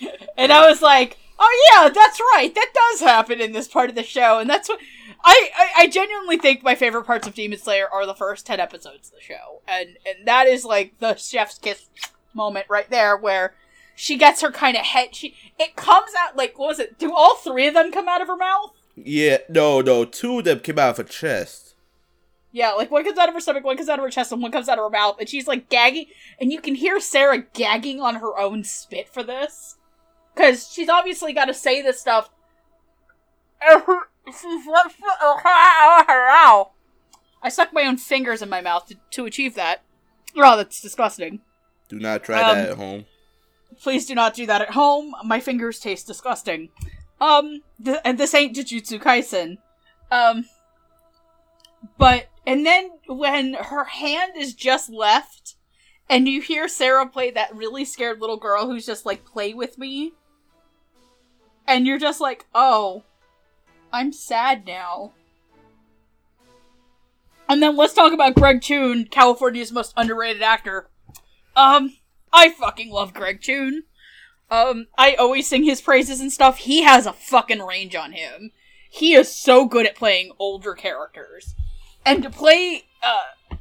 and 0.36 0.52
i 0.52 0.68
was 0.68 0.82
like 0.82 1.18
oh 1.38 1.70
yeah 1.72 1.88
that's 1.88 2.20
right 2.34 2.54
that 2.54 2.72
does 2.74 3.00
happen 3.00 3.40
in 3.40 3.52
this 3.52 3.68
part 3.68 3.88
of 3.90 3.96
the 3.96 4.02
show 4.02 4.38
and 4.38 4.48
that's 4.48 4.68
what 4.68 4.78
I, 5.24 5.50
I, 5.56 5.70
I 5.78 5.86
genuinely 5.88 6.38
think 6.38 6.62
my 6.62 6.76
favorite 6.76 7.04
parts 7.04 7.26
of 7.26 7.34
Demon 7.34 7.58
Slayer 7.58 7.88
are 7.92 8.06
the 8.06 8.14
first 8.14 8.46
10 8.46 8.60
episodes 8.60 9.08
of 9.08 9.16
the 9.16 9.20
show. 9.20 9.60
And 9.66 9.96
and 10.06 10.26
that 10.26 10.46
is 10.46 10.64
like 10.64 10.98
the 11.00 11.16
chef's 11.16 11.58
kiss 11.58 11.88
moment 12.32 12.66
right 12.68 12.88
there 12.88 13.16
where 13.16 13.54
she 13.96 14.16
gets 14.16 14.42
her 14.42 14.52
kind 14.52 14.76
of 14.76 14.84
head 14.84 15.14
she 15.14 15.34
it 15.58 15.74
comes 15.74 16.12
out 16.16 16.36
like 16.36 16.56
what 16.58 16.68
was 16.68 16.78
it? 16.78 16.98
Do 16.98 17.12
all 17.14 17.34
three 17.36 17.66
of 17.66 17.74
them 17.74 17.90
come 17.90 18.06
out 18.06 18.20
of 18.20 18.28
her 18.28 18.36
mouth? 18.36 18.72
Yeah. 18.94 19.38
No. 19.48 19.80
No. 19.80 20.04
Two 20.04 20.38
of 20.38 20.44
them 20.44 20.60
came 20.60 20.78
out 20.78 20.90
of 20.90 20.96
her 20.98 21.04
chest. 21.04 21.74
Yeah, 22.52 22.72
like 22.72 22.90
one 22.90 23.04
comes 23.04 23.18
out 23.18 23.28
of 23.28 23.34
her 23.34 23.40
stomach, 23.40 23.64
one 23.64 23.76
comes 23.76 23.90
out 23.90 23.98
of 23.98 24.04
her 24.04 24.10
chest, 24.10 24.32
and 24.32 24.40
one 24.40 24.50
comes 24.50 24.68
out 24.70 24.78
of 24.78 24.84
her 24.84 24.88
mouth, 24.90 25.16
and 25.20 25.28
she's 25.28 25.46
like 25.46 25.68
gagging, 25.68 26.06
and 26.40 26.50
you 26.50 26.62
can 26.62 26.74
hear 26.74 26.98
Sarah 27.00 27.44
gagging 27.52 28.00
on 28.00 28.14
her 28.14 28.38
own 28.38 28.64
spit 28.64 29.10
for 29.12 29.22
this, 29.22 29.76
because 30.34 30.70
she's 30.72 30.88
obviously 30.88 31.34
got 31.34 31.46
to 31.46 31.54
say 31.54 31.82
this 31.82 32.00
stuff. 32.00 32.30
I 33.60 34.04
suck 37.50 37.74
my 37.74 37.84
own 37.84 37.98
fingers 37.98 38.40
in 38.40 38.48
my 38.48 38.62
mouth 38.62 38.86
to, 38.86 38.96
to 39.10 39.26
achieve 39.26 39.54
that. 39.56 39.82
Oh, 40.34 40.56
that's 40.56 40.80
disgusting. 40.80 41.40
Do 41.88 41.98
not 41.98 42.24
try 42.24 42.40
Um, 42.42 42.56
that 42.56 42.70
at 42.70 42.76
home. 42.76 43.04
Please 43.80 44.06
do 44.06 44.14
not 44.14 44.34
do 44.34 44.46
that 44.46 44.62
at 44.62 44.70
home. 44.70 45.14
My 45.24 45.40
fingers 45.40 45.78
taste 45.78 46.06
disgusting. 46.06 46.70
Um, 47.20 47.62
th- 47.82 47.98
and 48.04 48.18
this 48.18 48.34
ain't 48.34 48.56
Jujutsu 48.56 49.00
Kaisen. 49.00 49.58
Um, 50.10 50.46
but, 51.98 52.28
and 52.46 52.64
then 52.64 52.90
when 53.06 53.54
her 53.54 53.84
hand 53.84 54.32
is 54.36 54.54
just 54.54 54.90
left, 54.90 55.56
and 56.08 56.28
you 56.28 56.40
hear 56.40 56.68
Sarah 56.68 57.06
play 57.06 57.30
that 57.30 57.54
really 57.54 57.84
scared 57.84 58.20
little 58.20 58.36
girl 58.36 58.66
who's 58.66 58.86
just 58.86 59.04
like, 59.04 59.24
play 59.24 59.54
with 59.54 59.76
me, 59.78 60.12
and 61.66 61.86
you're 61.86 61.98
just 61.98 62.20
like, 62.20 62.46
oh, 62.54 63.02
I'm 63.92 64.12
sad 64.12 64.66
now. 64.66 65.12
And 67.48 67.62
then 67.62 67.76
let's 67.76 67.94
talk 67.94 68.12
about 68.12 68.34
Greg 68.34 68.60
Chun, 68.60 69.06
California's 69.06 69.72
most 69.72 69.92
underrated 69.96 70.42
actor. 70.42 70.88
Um, 71.54 71.96
I 72.36 72.50
fucking 72.50 72.90
love 72.90 73.14
Greg 73.14 73.40
Chun. 73.40 73.84
Um, 74.50 74.88
I 74.96 75.14
always 75.14 75.48
sing 75.48 75.64
his 75.64 75.80
praises 75.80 76.20
and 76.20 76.30
stuff. 76.30 76.58
He 76.58 76.82
has 76.82 77.06
a 77.06 77.14
fucking 77.14 77.60
range 77.60 77.96
on 77.96 78.12
him. 78.12 78.52
He 78.90 79.14
is 79.14 79.34
so 79.34 79.64
good 79.64 79.86
at 79.86 79.96
playing 79.96 80.32
older 80.38 80.74
characters. 80.74 81.54
And 82.04 82.22
to 82.22 82.30
play, 82.30 82.84
uh, 83.02 83.56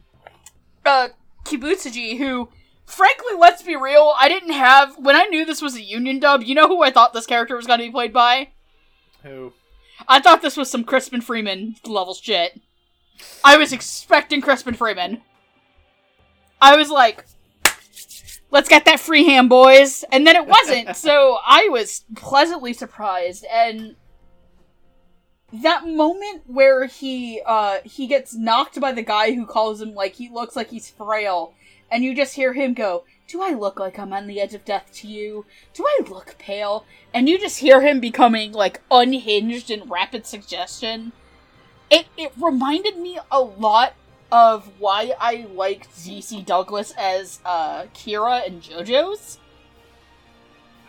uh, 0.85 1.07
Kibutsuji, 1.45 2.17
who, 2.17 2.49
frankly, 2.85 3.33
let's 3.39 3.63
be 3.63 3.77
real, 3.77 4.13
I 4.19 4.27
didn't 4.27 4.51
have, 4.51 4.97
when 4.99 5.15
I 5.15 5.23
knew 5.23 5.45
this 5.45 5.61
was 5.61 5.75
a 5.75 5.81
union 5.81 6.19
dub, 6.19 6.43
you 6.43 6.53
know 6.53 6.67
who 6.67 6.83
I 6.83 6.91
thought 6.91 7.13
this 7.13 7.25
character 7.25 7.55
was 7.55 7.65
gonna 7.65 7.83
be 7.83 7.91
played 7.91 8.13
by? 8.13 8.49
Who? 9.23 9.53
I 10.07 10.19
thought 10.19 10.41
this 10.41 10.57
was 10.57 10.69
some 10.69 10.83
Crispin 10.83 11.21
Freeman 11.21 11.77
level 11.85 12.13
shit. 12.13 12.59
I 13.43 13.55
was 13.57 13.71
expecting 13.71 14.41
Crispin 14.41 14.73
Freeman. 14.73 15.21
I 16.61 16.75
was 16.75 16.89
like, 16.89 17.25
let's 18.51 18.69
get 18.69 18.85
that 18.85 18.99
free 18.99 19.25
hand, 19.25 19.49
boys. 19.49 20.03
And 20.11 20.25
then 20.25 20.35
it 20.35 20.45
wasn't. 20.47 20.95
so 20.95 21.37
I 21.45 21.67
was 21.69 22.05
pleasantly 22.15 22.73
surprised. 22.73 23.45
And 23.51 23.95
that 25.53 25.87
moment 25.87 26.43
where 26.47 26.85
he 26.85 27.41
uh 27.45 27.77
he 27.83 28.07
gets 28.07 28.35
knocked 28.35 28.79
by 28.79 28.91
the 28.91 29.01
guy 29.01 29.33
who 29.33 29.45
calls 29.45 29.81
him 29.81 29.93
like 29.93 30.15
he 30.15 30.27
looks 30.29 30.55
like 30.55 30.69
he's 30.69 30.89
frail 30.89 31.53
and 31.91 32.03
you 32.03 32.15
just 32.15 32.35
hear 32.35 32.53
him 32.53 32.73
go 32.73 33.05
do 33.27 33.41
i 33.41 33.51
look 33.51 33.79
like 33.79 33.97
i'm 33.99 34.11
on 34.11 34.27
the 34.27 34.41
edge 34.41 34.53
of 34.53 34.65
death 34.65 34.89
to 34.91 35.07
you 35.07 35.45
do 35.73 35.85
i 35.85 36.01
look 36.09 36.35
pale 36.39 36.85
and 37.13 37.29
you 37.29 37.37
just 37.39 37.59
hear 37.59 37.81
him 37.81 37.99
becoming 37.99 38.51
like 38.51 38.81
unhinged 38.91 39.69
in 39.69 39.87
rapid 39.87 40.25
suggestion 40.25 41.11
it 41.89 42.07
it 42.17 42.31
reminded 42.41 42.97
me 42.97 43.19
a 43.31 43.39
lot 43.39 43.93
of 44.31 44.69
why 44.79 45.13
i 45.19 45.45
liked 45.53 45.89
DC 45.95 46.45
Douglas 46.45 46.93
as 46.97 47.39
uh 47.45 47.83
kira 47.93 48.45
and 48.45 48.61
jojo's 48.61 49.39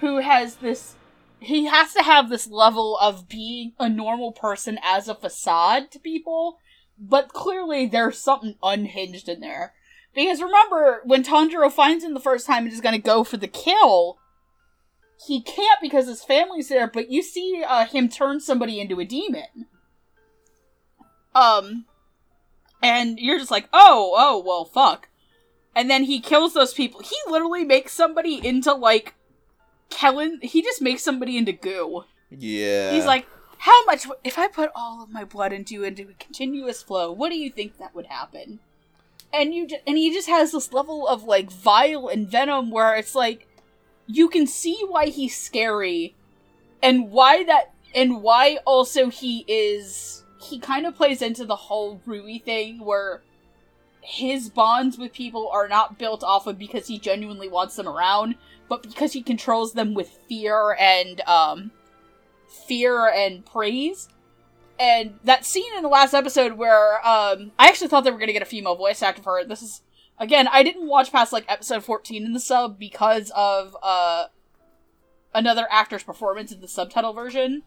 who 0.00 0.18
has 0.18 0.56
this 0.56 0.96
he 1.38 1.66
has 1.66 1.92
to 1.94 2.02
have 2.02 2.28
this 2.28 2.48
level 2.48 2.96
of 2.98 3.28
being 3.28 3.72
a 3.78 3.88
normal 3.88 4.32
person 4.32 4.78
as 4.82 5.08
a 5.08 5.14
facade 5.14 5.90
to 5.90 5.98
people, 5.98 6.58
but 6.98 7.32
clearly 7.32 7.86
there's 7.86 8.18
something 8.18 8.56
unhinged 8.62 9.28
in 9.28 9.40
there. 9.40 9.74
Because 10.14 10.40
remember, 10.40 11.02
when 11.04 11.22
Tanjiro 11.22 11.70
finds 11.70 12.02
him 12.02 12.14
the 12.14 12.20
first 12.20 12.46
time 12.46 12.64
and 12.64 12.72
is 12.72 12.80
gonna 12.80 12.98
go 12.98 13.22
for 13.22 13.36
the 13.36 13.48
kill, 13.48 14.18
he 15.26 15.42
can't 15.42 15.80
because 15.80 16.06
his 16.06 16.24
family's 16.24 16.68
there, 16.68 16.86
but 16.86 17.10
you 17.10 17.22
see 17.22 17.62
uh, 17.66 17.86
him 17.86 18.08
turn 18.08 18.40
somebody 18.40 18.80
into 18.80 18.98
a 18.98 19.04
demon. 19.04 19.66
Um, 21.34 21.84
and 22.82 23.18
you're 23.18 23.38
just 23.38 23.50
like, 23.50 23.68
oh, 23.72 24.14
oh, 24.16 24.42
well, 24.44 24.64
fuck. 24.64 25.08
And 25.74 25.90
then 25.90 26.04
he 26.04 26.20
kills 26.20 26.54
those 26.54 26.72
people. 26.72 27.00
He 27.00 27.16
literally 27.28 27.64
makes 27.64 27.92
somebody 27.92 28.46
into, 28.46 28.72
like, 28.72 29.14
Kellen, 29.90 30.40
he 30.42 30.62
just 30.62 30.80
makes 30.80 31.02
somebody 31.02 31.36
into 31.36 31.52
goo. 31.52 32.04
Yeah. 32.30 32.92
He's 32.92 33.04
like, 33.04 33.26
how 33.58 33.84
much, 33.84 34.06
if 34.24 34.38
I 34.38 34.48
put 34.48 34.70
all 34.74 35.02
of 35.02 35.10
my 35.10 35.24
blood 35.24 35.52
into 35.52 35.74
you 35.74 35.84
into 35.84 36.08
a 36.08 36.14
continuous 36.14 36.82
flow, 36.82 37.12
what 37.12 37.30
do 37.30 37.36
you 37.36 37.50
think 37.50 37.78
that 37.78 37.94
would 37.94 38.06
happen? 38.06 38.60
And 39.32 39.52
you, 39.54 39.66
ju- 39.66 39.76
and 39.86 39.96
he 39.98 40.12
just 40.12 40.28
has 40.28 40.52
this 40.52 40.72
level 40.72 41.06
of 41.06 41.24
like 41.24 41.50
vile 41.50 42.08
and 42.08 42.28
venom 42.28 42.70
where 42.70 42.94
it's 42.94 43.14
like, 43.14 43.46
you 44.06 44.28
can 44.28 44.46
see 44.46 44.84
why 44.88 45.06
he's 45.06 45.36
scary, 45.36 46.14
and 46.80 47.10
why 47.10 47.42
that, 47.44 47.74
and 47.94 48.22
why 48.22 48.58
also 48.64 49.08
he 49.08 49.44
is, 49.48 50.22
he 50.46 50.58
kind 50.58 50.86
of 50.86 50.96
plays 50.96 51.22
into 51.22 51.44
the 51.44 51.56
whole 51.56 52.00
Rui 52.06 52.38
thing 52.38 52.84
where 52.84 53.22
his 54.00 54.48
bonds 54.48 54.96
with 54.96 55.12
people 55.12 55.48
are 55.48 55.66
not 55.66 55.98
built 55.98 56.22
off 56.22 56.46
of 56.46 56.58
because 56.58 56.86
he 56.86 56.98
genuinely 56.98 57.48
wants 57.48 57.74
them 57.74 57.88
around, 57.88 58.36
but 58.68 58.82
because 58.82 59.12
he 59.12 59.22
controls 59.22 59.72
them 59.72 59.94
with 59.94 60.08
fear 60.28 60.76
and 60.78 61.20
um 61.22 61.72
fear 62.68 63.08
and 63.08 63.44
praise. 63.44 64.08
And 64.78 65.18
that 65.24 65.44
scene 65.44 65.72
in 65.76 65.82
the 65.82 65.88
last 65.88 66.14
episode 66.14 66.52
where 66.52 67.06
um 67.06 67.52
I 67.58 67.68
actually 67.68 67.88
thought 67.88 68.04
they 68.04 68.12
were 68.12 68.18
gonna 68.18 68.32
get 68.32 68.42
a 68.42 68.46
female 68.46 68.76
voice 68.76 69.02
actor 69.02 69.22
for 69.22 69.40
it. 69.40 69.48
This 69.48 69.62
is 69.62 69.82
again, 70.18 70.48
I 70.52 70.62
didn't 70.62 70.86
watch 70.86 71.10
past 71.10 71.32
like 71.32 71.44
episode 71.48 71.82
14 71.82 72.24
in 72.24 72.32
the 72.32 72.40
sub 72.40 72.78
because 72.78 73.32
of 73.34 73.76
uh 73.82 74.26
another 75.34 75.66
actor's 75.70 76.04
performance 76.04 76.52
in 76.52 76.60
the 76.60 76.68
subtitle 76.68 77.12
version. 77.12 77.62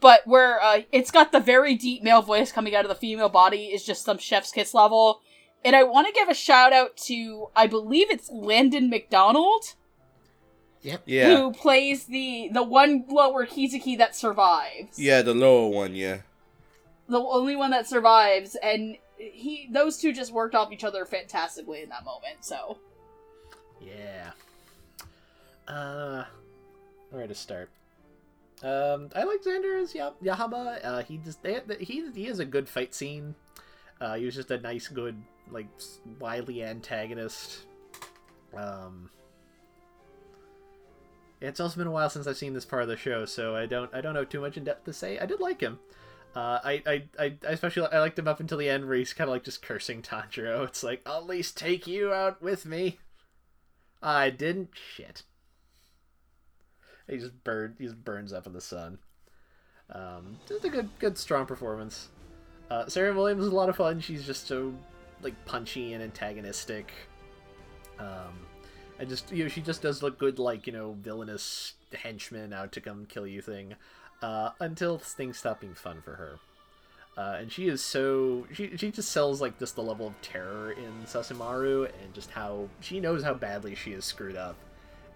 But 0.00 0.26
where 0.26 0.62
uh, 0.62 0.82
it's 0.92 1.10
got 1.10 1.32
the 1.32 1.40
very 1.40 1.74
deep 1.74 2.02
male 2.02 2.22
voice 2.22 2.50
coming 2.52 2.74
out 2.74 2.84
of 2.84 2.88
the 2.88 2.94
female 2.94 3.28
body 3.28 3.66
is 3.66 3.84
just 3.84 4.04
some 4.04 4.18
chef's 4.18 4.50
kiss 4.52 4.74
level. 4.74 5.20
And 5.64 5.76
I 5.76 5.82
want 5.84 6.06
to 6.08 6.12
give 6.12 6.28
a 6.28 6.34
shout 6.34 6.72
out 6.72 6.96
to, 7.08 7.48
I 7.54 7.66
believe 7.66 8.10
it's 8.10 8.30
Landon 8.30 8.90
McDonald, 8.90 9.74
Yep. 10.82 11.02
Yeah. 11.06 11.36
who 11.36 11.52
plays 11.52 12.06
the 12.06 12.48
the 12.52 12.64
one 12.64 13.04
lower 13.08 13.46
Kizuki 13.46 13.96
that 13.98 14.16
survives. 14.16 14.98
Yeah, 14.98 15.22
the 15.22 15.34
lower 15.34 15.68
one, 15.68 15.94
yeah. 15.94 16.22
The 17.08 17.20
only 17.20 17.54
one 17.54 17.70
that 17.70 17.86
survives, 17.86 18.56
and 18.60 18.96
he 19.16 19.68
those 19.70 19.98
two 19.98 20.12
just 20.12 20.32
worked 20.32 20.56
off 20.56 20.72
each 20.72 20.82
other 20.82 21.04
fantastically 21.04 21.82
in 21.82 21.88
that 21.90 22.04
moment. 22.04 22.38
So 22.44 22.78
Yeah. 23.80 24.32
Uh, 25.68 26.24
where 27.10 27.28
to 27.28 27.34
start? 27.34 27.70
Um, 28.62 29.08
I 29.14 29.24
like 29.24 29.42
Xander 29.42 29.82
as 29.82 29.94
Yah- 29.94 30.12
Yahaba. 30.22 30.84
Uh, 30.84 31.02
he 31.02 31.18
just 31.18 31.42
they, 31.42 31.60
he 31.80 32.08
he 32.14 32.24
has 32.26 32.38
a 32.38 32.44
good 32.44 32.68
fight 32.68 32.94
scene. 32.94 33.34
Uh, 34.00 34.14
he 34.14 34.24
was 34.24 34.34
just 34.34 34.50
a 34.50 34.58
nice, 34.58 34.88
good, 34.88 35.20
like 35.50 35.66
wily 36.18 36.62
antagonist. 36.62 37.66
Um, 38.56 39.10
it's 41.40 41.58
also 41.58 41.76
been 41.76 41.88
a 41.88 41.90
while 41.90 42.08
since 42.08 42.26
I've 42.26 42.36
seen 42.36 42.54
this 42.54 42.64
part 42.64 42.82
of 42.82 42.88
the 42.88 42.96
show, 42.96 43.24
so 43.24 43.56
I 43.56 43.66
don't 43.66 43.92
I 43.92 44.00
don't 44.00 44.14
know 44.14 44.24
too 44.24 44.40
much 44.40 44.56
in 44.56 44.64
depth 44.64 44.84
to 44.84 44.92
say. 44.92 45.18
I 45.18 45.26
did 45.26 45.40
like 45.40 45.60
him. 45.60 45.80
Uh, 46.34 46.60
I, 46.64 46.82
I, 46.86 47.02
I 47.18 47.24
I 47.46 47.50
especially 47.50 47.88
I 47.92 47.98
liked 47.98 48.18
him 48.18 48.28
up 48.28 48.40
until 48.40 48.58
the 48.58 48.68
end 48.68 48.86
where 48.86 48.96
he's 48.96 49.12
kind 49.12 49.28
of 49.28 49.34
like 49.34 49.44
just 49.44 49.60
cursing 49.62 50.02
Tanjiro. 50.02 50.64
It's 50.64 50.82
like 50.82 51.02
I'll 51.04 51.18
at 51.18 51.26
least 51.26 51.56
take 51.56 51.86
you 51.86 52.12
out 52.12 52.40
with 52.40 52.64
me. 52.64 52.98
I 54.02 54.30
didn't 54.30 54.70
shit. 54.74 55.24
He 57.12 57.18
just. 57.18 57.32
He 57.78 57.84
just 57.84 58.04
burns 58.04 58.32
up 58.32 58.46
in 58.46 58.52
the 58.52 58.60
sun. 58.60 58.98
Um, 59.90 60.38
just 60.48 60.64
a 60.64 60.70
good, 60.70 60.88
good, 60.98 61.18
strong 61.18 61.46
performance. 61.46 62.08
Uh, 62.70 62.86
Sarah 62.86 63.14
Williams 63.14 63.44
is 63.44 63.52
a 63.52 63.54
lot 63.54 63.68
of 63.68 63.76
fun. 63.76 64.00
She's 64.00 64.24
just 64.24 64.46
so 64.46 64.72
like 65.20 65.34
punchy 65.44 65.92
and 65.92 66.02
antagonistic. 66.02 66.90
Um, 67.98 68.46
and 68.98 69.08
just 69.08 69.30
you 69.30 69.44
know, 69.44 69.48
she 69.48 69.60
just 69.60 69.82
does 69.82 70.02
look 70.02 70.18
good, 70.18 70.38
like 70.38 70.66
you 70.66 70.72
know, 70.72 70.96
villainous 71.00 71.74
henchman 71.92 72.52
out 72.52 72.72
to 72.72 72.80
come 72.80 73.06
kill 73.06 73.26
you 73.26 73.42
thing. 73.42 73.74
Uh, 74.22 74.50
until 74.60 74.98
things 74.98 75.36
stop 75.36 75.60
being 75.60 75.74
fun 75.74 76.00
for 76.00 76.14
her. 76.14 76.38
Uh, 77.16 77.36
and 77.40 77.52
she 77.52 77.68
is 77.68 77.82
so 77.82 78.46
she 78.54 78.74
she 78.76 78.90
just 78.90 79.10
sells 79.10 79.42
like 79.42 79.58
just 79.58 79.74
the 79.74 79.82
level 79.82 80.06
of 80.06 80.14
terror 80.22 80.72
in 80.72 81.04
Susumaru 81.04 81.84
and 82.02 82.14
just 82.14 82.30
how 82.30 82.68
she 82.80 83.00
knows 83.00 83.22
how 83.22 83.34
badly 83.34 83.74
she 83.74 83.92
is 83.92 84.04
screwed 84.04 84.36
up, 84.36 84.56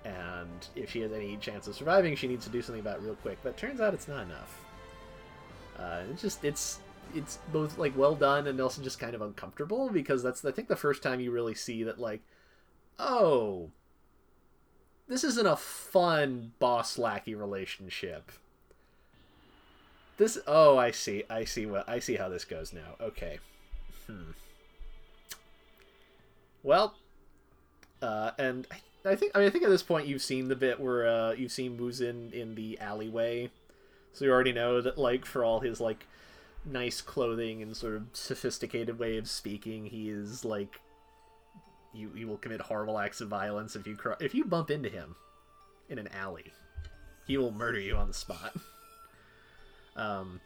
and 0.06 0.68
if 0.76 0.90
she 0.90 1.00
has 1.00 1.12
any 1.12 1.36
chance 1.36 1.66
of 1.66 1.74
surviving, 1.74 2.14
she 2.14 2.28
needs 2.28 2.44
to 2.44 2.50
do 2.50 2.62
something 2.62 2.80
about 2.80 2.98
it 2.98 3.02
real 3.02 3.16
quick. 3.16 3.38
But 3.42 3.56
turns 3.56 3.80
out 3.80 3.92
it's 3.92 4.08
not 4.08 4.22
enough. 4.22 4.64
Uh, 5.78 6.02
it's 6.10 6.22
just 6.22 6.44
it's 6.44 6.78
it's 7.14 7.38
both 7.52 7.76
like 7.78 7.96
well 7.96 8.14
done 8.14 8.46
and 8.46 8.60
also 8.60 8.82
just 8.82 8.98
kind 8.98 9.14
of 9.14 9.22
uncomfortable 9.22 9.90
because 9.90 10.22
that's 10.22 10.44
I 10.44 10.52
think 10.52 10.68
the 10.68 10.76
first 10.76 11.02
time 11.02 11.20
you 11.20 11.30
really 11.30 11.54
see 11.54 11.82
that 11.82 11.98
like, 11.98 12.20
oh, 12.98 13.70
this 15.08 15.24
isn't 15.24 15.46
a 15.46 15.56
fun 15.56 16.52
boss 16.58 16.98
lackey 16.98 17.34
relationship 17.34 18.30
this 20.16 20.38
oh 20.46 20.78
i 20.78 20.90
see 20.90 21.22
i 21.28 21.44
see 21.44 21.66
what 21.66 21.88
i 21.88 21.98
see 21.98 22.16
how 22.16 22.28
this 22.28 22.44
goes 22.44 22.72
now 22.72 22.94
okay 23.00 23.38
hmm 24.06 24.30
well 26.62 26.94
uh 28.02 28.30
and 28.38 28.66
i, 28.70 28.76
I 29.06 29.16
think 29.16 29.32
i 29.34 29.38
mean 29.38 29.48
i 29.48 29.50
think 29.50 29.64
at 29.64 29.70
this 29.70 29.82
point 29.82 30.06
you've 30.06 30.22
seen 30.22 30.48
the 30.48 30.56
bit 30.56 30.80
where 30.80 31.06
uh 31.06 31.32
you've 31.32 31.52
seen 31.52 31.78
muzan 31.78 32.32
in 32.32 32.54
the 32.54 32.78
alleyway 32.80 33.50
so 34.12 34.24
you 34.24 34.30
already 34.30 34.52
know 34.52 34.80
that 34.80 34.98
like 34.98 35.24
for 35.24 35.44
all 35.44 35.60
his 35.60 35.80
like 35.80 36.06
nice 36.64 37.00
clothing 37.00 37.62
and 37.62 37.76
sort 37.76 37.94
of 37.94 38.02
sophisticated 38.12 38.98
way 38.98 39.16
of 39.16 39.28
speaking 39.28 39.86
he 39.86 40.10
is 40.10 40.44
like 40.44 40.80
you 41.92 42.10
he 42.14 42.24
will 42.24 42.38
commit 42.38 42.60
horrible 42.60 42.98
acts 42.98 43.20
of 43.20 43.28
violence 43.28 43.76
if 43.76 43.86
you 43.86 43.96
cr- 43.96 44.12
if 44.20 44.34
you 44.34 44.44
bump 44.44 44.70
into 44.70 44.88
him 44.88 45.14
in 45.88 45.98
an 45.98 46.08
alley 46.08 46.52
he 47.26 47.36
will 47.36 47.52
murder 47.52 47.78
you 47.78 47.94
on 47.94 48.08
the 48.08 48.14
spot 48.14 48.54
um, 49.96 50.40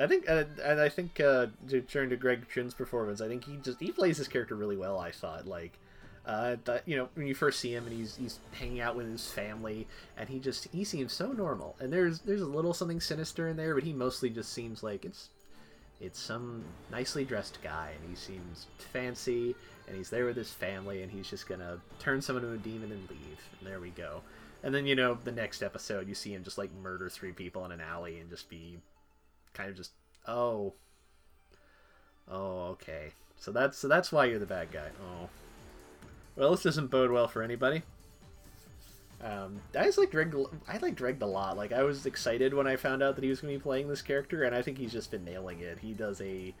I 0.00 0.06
think, 0.06 0.28
uh, 0.28 0.44
and 0.64 0.80
I 0.80 0.88
think 0.88 1.20
uh, 1.20 1.46
to 1.68 1.80
turn 1.82 2.10
to 2.10 2.16
Greg 2.16 2.46
Chun's 2.52 2.74
performance, 2.74 3.20
I 3.20 3.28
think 3.28 3.44
he 3.44 3.56
just 3.58 3.78
he 3.78 3.92
plays 3.92 4.16
his 4.16 4.26
character 4.26 4.56
really 4.56 4.76
well. 4.76 4.98
I 4.98 5.12
thought, 5.12 5.46
like, 5.46 5.78
uh, 6.24 6.56
you 6.86 6.96
know, 6.96 7.08
when 7.14 7.26
you 7.26 7.34
first 7.34 7.58
see 7.58 7.74
him 7.74 7.86
and 7.86 7.92
he's 7.92 8.16
he's 8.16 8.38
hanging 8.52 8.80
out 8.80 8.94
with 8.94 9.10
his 9.10 9.30
family, 9.30 9.88
and 10.16 10.28
he 10.28 10.38
just 10.38 10.68
he 10.72 10.84
seems 10.84 11.12
so 11.12 11.32
normal. 11.32 11.74
And 11.80 11.92
there's 11.92 12.20
there's 12.20 12.42
a 12.42 12.46
little 12.46 12.72
something 12.72 13.00
sinister 13.00 13.48
in 13.48 13.56
there, 13.56 13.74
but 13.74 13.82
he 13.82 13.92
mostly 13.92 14.30
just 14.30 14.52
seems 14.52 14.82
like 14.82 15.04
it's 15.04 15.30
it's 16.00 16.20
some 16.20 16.64
nicely 16.90 17.24
dressed 17.24 17.58
guy, 17.62 17.92
and 17.98 18.08
he 18.08 18.14
seems 18.14 18.66
fancy, 18.92 19.56
and 19.88 19.96
he's 19.96 20.10
there 20.10 20.26
with 20.26 20.36
his 20.36 20.52
family, 20.52 21.02
and 21.02 21.10
he's 21.10 21.28
just 21.28 21.48
gonna 21.48 21.80
turn 21.98 22.22
someone 22.22 22.44
into 22.44 22.54
a 22.54 22.58
demon 22.58 22.92
and 22.92 23.10
leave. 23.10 23.40
And 23.58 23.68
there 23.68 23.80
we 23.80 23.90
go. 23.90 24.22
And 24.62 24.72
then 24.72 24.86
you 24.86 24.94
know 24.94 25.18
the 25.24 25.32
next 25.32 25.60
episode, 25.60 26.08
you 26.08 26.14
see 26.14 26.32
him 26.32 26.44
just 26.44 26.58
like 26.58 26.70
murder 26.82 27.08
three 27.08 27.32
people 27.32 27.64
in 27.64 27.72
an 27.72 27.80
alley 27.80 28.20
and 28.20 28.30
just 28.30 28.48
be 28.48 28.78
kind 29.54 29.68
of 29.68 29.76
just 29.76 29.90
oh 30.28 30.72
oh 32.28 32.62
okay. 32.70 33.12
So 33.38 33.50
that's 33.50 33.76
so 33.76 33.88
that's 33.88 34.12
why 34.12 34.26
you're 34.26 34.38
the 34.38 34.46
bad 34.46 34.70
guy. 34.70 34.88
Oh 35.04 35.28
well, 36.36 36.50
this 36.52 36.62
doesn't 36.62 36.90
bode 36.90 37.10
well 37.10 37.28
for 37.28 37.42
anybody. 37.42 37.82
Um, 39.22 39.60
I 39.78 39.84
just 39.84 39.98
like 39.98 40.10
Greg. 40.10 40.34
I 40.68 40.78
a 41.22 41.26
lot. 41.26 41.56
Like 41.56 41.72
I 41.72 41.84
was 41.84 42.06
excited 42.06 42.54
when 42.54 42.66
I 42.66 42.76
found 42.76 43.02
out 43.02 43.14
that 43.14 43.22
he 43.22 43.30
was 43.30 43.40
going 43.40 43.54
to 43.54 43.58
be 43.58 43.62
playing 43.62 43.88
this 43.88 44.02
character, 44.02 44.42
and 44.42 44.54
I 44.54 44.62
think 44.62 44.78
he's 44.78 44.92
just 44.92 45.10
been 45.10 45.24
nailing 45.24 45.60
it. 45.60 45.78
He 45.78 45.92
does 45.92 46.20
a 46.20 46.52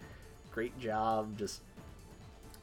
great 0.52 0.78
job 0.78 1.36
just 1.36 1.60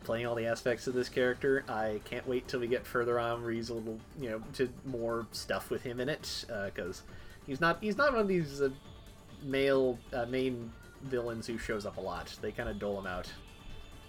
playing 0.04 0.26
all 0.26 0.36
the 0.36 0.46
aspects 0.46 0.88
of 0.88 0.94
this 0.94 1.10
character. 1.10 1.66
I 1.68 2.00
can't 2.06 2.26
wait 2.28 2.48
till 2.48 2.62
we 2.62 2.68
get 2.68 2.86
further 2.86 3.20
on 3.20 3.42
where 3.44 3.52
he's 3.52 3.70
a 3.70 3.74
little, 3.74 4.00
you 4.20 4.30
know, 4.30 4.42
to 4.54 4.70
more 4.86 5.28
stuff 5.32 5.70
with 5.70 5.82
him 5.82 6.00
in 6.00 6.08
it, 6.08 6.46
because 6.66 7.02
uh, 7.02 7.14
he's 7.46 7.60
not 7.60 7.80
he's 7.82 7.98
not 7.98 8.14
one 8.14 8.22
of 8.22 8.28
these 8.30 8.62
uh, 8.62 8.70
male 9.44 10.00
uh, 10.14 10.26
main 10.28 10.72
villains 11.04 11.46
who 11.46 11.58
shows 11.58 11.86
up 11.86 11.98
a 11.98 12.02
lot. 12.02 12.34
They 12.42 12.54
kind 12.54 12.70
of 12.70 12.80
dole 12.80 12.98
him 12.98 13.08
out, 13.08 13.30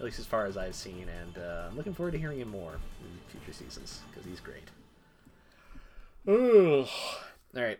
at 0.00 0.04
least 0.04 0.18
as 0.18 0.24
far 0.24 0.46
as 0.46 0.56
I've 0.56 0.74
seen, 0.74 1.06
and 1.20 1.36
uh, 1.36 1.66
I'm 1.68 1.76
looking 1.76 1.92
forward 1.92 2.12
to 2.12 2.18
hearing 2.18 2.40
him 2.40 2.48
more 2.48 2.72
in 2.72 3.18
future 3.30 3.52
seasons 3.52 4.00
because 4.08 4.26
he's 4.26 4.40
great. 4.40 4.70
Ooh. 6.26 6.86
All 7.54 7.62
right, 7.62 7.78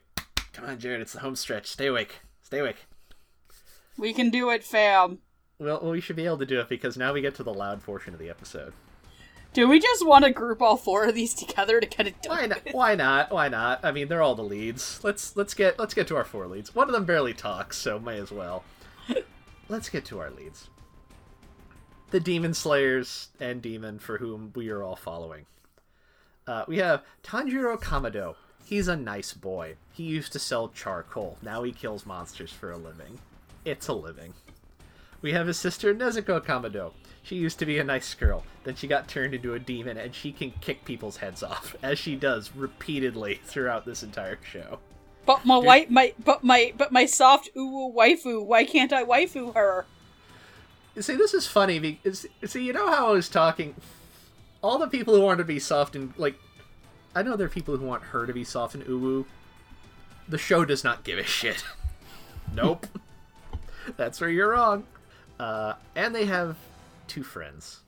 come 0.53 0.67
on, 0.67 0.79
Jared. 0.79 1.01
It's 1.01 1.15
the 1.15 1.21
home 1.21 1.35
stretch. 1.35 1.67
Stay 1.67 1.87
awake. 1.87 2.21
Stay 2.43 2.59
awake. 2.59 2.87
We 3.97 4.13
can 4.13 4.29
do 4.29 4.51
it, 4.51 4.63
fam. 4.63 5.21
Well, 5.59 5.81
we 5.91 6.01
should 6.01 6.17
be 6.17 6.27
able 6.27 6.39
to 6.39 6.47
do 6.47 6.61
it 6.61 6.69
because 6.69 6.99
now 6.99 7.15
we 7.15 7.23
get 7.23 7.35
to 7.37 7.43
the 7.43 7.55
loud 7.55 7.83
portion 7.83 8.13
of 8.13 8.21
the 8.21 8.29
episode. 8.29 8.75
Do 9.53 9.67
we 9.67 9.81
just 9.81 10.07
want 10.07 10.25
to 10.27 10.31
group 10.31 10.61
all 10.61 10.77
four 10.77 11.07
of 11.07 11.15
these 11.15 11.33
together 11.35 11.81
to 11.81 11.87
get 11.87 12.07
it 12.07 12.23
done? 12.23 12.37
Why 12.37 12.47
not? 12.47 12.63
Why 12.73 12.95
not? 12.95 13.33
Why 13.33 13.49
not? 13.49 13.81
I 13.83 13.93
mean, 13.93 14.09
they're 14.09 14.23
all 14.23 14.35
the 14.35 14.45
leads. 14.45 15.03
Let's 15.03 15.37
let's 15.37 15.55
get 15.55 15.79
let's 15.79 15.95
get 15.95 16.07
to 16.09 16.17
our 16.17 16.25
four 16.25 16.47
leads. 16.47 16.75
One 16.75 16.89
of 16.89 16.93
them 16.93 17.05
barely 17.07 17.33
talks, 17.33 17.79
so 17.79 17.99
may 17.99 18.19
as 18.21 18.31
well. 18.31 18.63
let's 19.69 19.89
get 19.89 20.05
to 20.07 20.21
our 20.21 20.31
leads. 20.31 20.69
The 22.11 22.21
demon 22.21 22.55
slayers 22.55 23.29
and 23.39 23.63
demon 23.63 23.99
for 24.01 24.19
whom 24.19 24.53
we 24.57 24.69
are 24.71 24.83
all 24.83 24.97
following. 24.97 25.47
Uh, 26.47 26.65
we 26.67 26.79
have 26.79 27.05
Tanjiro 27.23 27.81
Kamado. 27.81 28.35
He's 28.65 28.89
a 28.89 28.97
nice 28.97 29.33
boy. 29.33 29.77
He 29.93 30.03
used 30.03 30.33
to 30.33 30.41
sell 30.41 30.69
charcoal. 30.69 31.39
Now 31.41 31.63
he 31.63 31.71
kills 31.71 32.07
monsters 32.07 32.53
for 32.53 32.73
a 32.73 32.77
living. 32.77 33.21
It's 33.65 33.87
a 33.87 33.93
living. 33.93 34.35
We 35.23 35.33
have 35.33 35.47
his 35.47 35.59
sister 35.59 35.95
Nezuko 35.95 36.45
Kamado. 36.45 36.93
She 37.23 37.37
used 37.37 37.59
to 37.61 37.67
be 37.67 37.79
a 37.79 37.85
nice 37.85 38.15
girl. 38.15 38.45
Then 38.65 38.75
she 38.75 38.89
got 38.89 39.07
turned 39.07 39.35
into 39.35 39.55
a 39.55 39.59
demon, 39.59 39.97
and 39.97 40.15
she 40.15 40.33
can 40.33 40.53
kick 40.61 40.85
people's 40.85 41.19
heads 41.19 41.43
off, 41.43 41.77
as 41.83 41.99
she 41.99 42.17
does 42.17 42.51
repeatedly 42.57 43.41
throughout 43.45 43.85
this 43.85 44.03
entire 44.03 44.39
show. 44.43 44.79
But 45.27 45.45
my 45.45 45.59
wife, 45.59 45.91
my 45.91 46.15
but 46.25 46.43
my 46.43 46.73
but 46.77 46.91
my 46.91 47.05
soft 47.05 47.51
uwu 47.55 47.95
waifu. 47.95 48.45
Why 48.45 48.65
can't 48.65 48.93
I 48.93 49.05
waifu 49.05 49.55
her? 49.55 49.85
See, 50.99 51.17
this 51.17 51.35
is 51.35 51.47
funny 51.47 51.79
because 51.79 52.27
see, 52.45 52.65
you 52.65 52.73
know 52.73 52.89
how 52.89 53.09
I 53.09 53.13
was 53.13 53.29
talking. 53.29 53.75
All 54.63 54.79
the 54.79 54.89
people 54.89 55.15
who 55.15 55.23
want 55.23 55.39
to 55.39 55.45
be 55.45 55.59
soft 55.59 55.95
and 55.97 56.13
like, 56.19 56.35
I 57.15 57.23
know 57.23 57.37
there 57.37 57.47
are 57.47 57.51
people 57.51 57.77
who 57.77 57.87
want 57.87 58.03
her 58.05 58.27
to 58.27 58.33
be 58.33 58.45
soft 58.45 58.75
and 58.75 58.85
uwu. 58.85 59.25
The 60.29 60.39
show 60.39 60.65
does 60.65 60.85
not 60.85 61.05
give 61.05 61.19
a 61.19 61.25
shit. 61.25 61.65
nope, 62.55 62.87
that's 63.97 64.21
where 64.21 64.31
you're 64.31 64.51
wrong. 64.51 64.85
Uh, 65.39 65.75
and 65.95 66.15
they 66.15 66.27
have 66.27 66.57
two 67.07 67.23
friends 67.23 67.81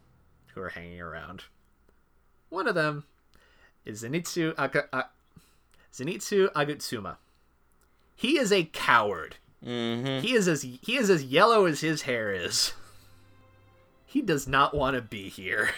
who 0.55 0.61
are 0.63 0.71
hanging 0.71 1.01
around. 1.01 1.45
One 2.49 2.67
of 2.67 2.75
them 2.75 3.05
is 3.85 4.03
Zenitsu 4.03 4.55
Aga- 4.57 4.89
uh, 4.93 5.03
Zenitsu 5.93 6.51
Agatsuma. 6.53 7.17
He 8.15 8.39
is 8.39 8.53
a 8.53 8.65
coward. 8.65 9.37
Mm-hmm. 9.65 10.25
He 10.25 10.35
is 10.35 10.49
as 10.49 10.63
he 10.63 10.97
is 10.97 11.11
as 11.11 11.25
yellow 11.25 11.67
as 11.67 11.81
his 11.81 12.03
hair 12.03 12.33
is. 12.33 12.73
He 14.13 14.21
does 14.21 14.47
not 14.47 14.75
want 14.75 14.95
to 14.95 15.01
be 15.01 15.31
here. 15.31 15.71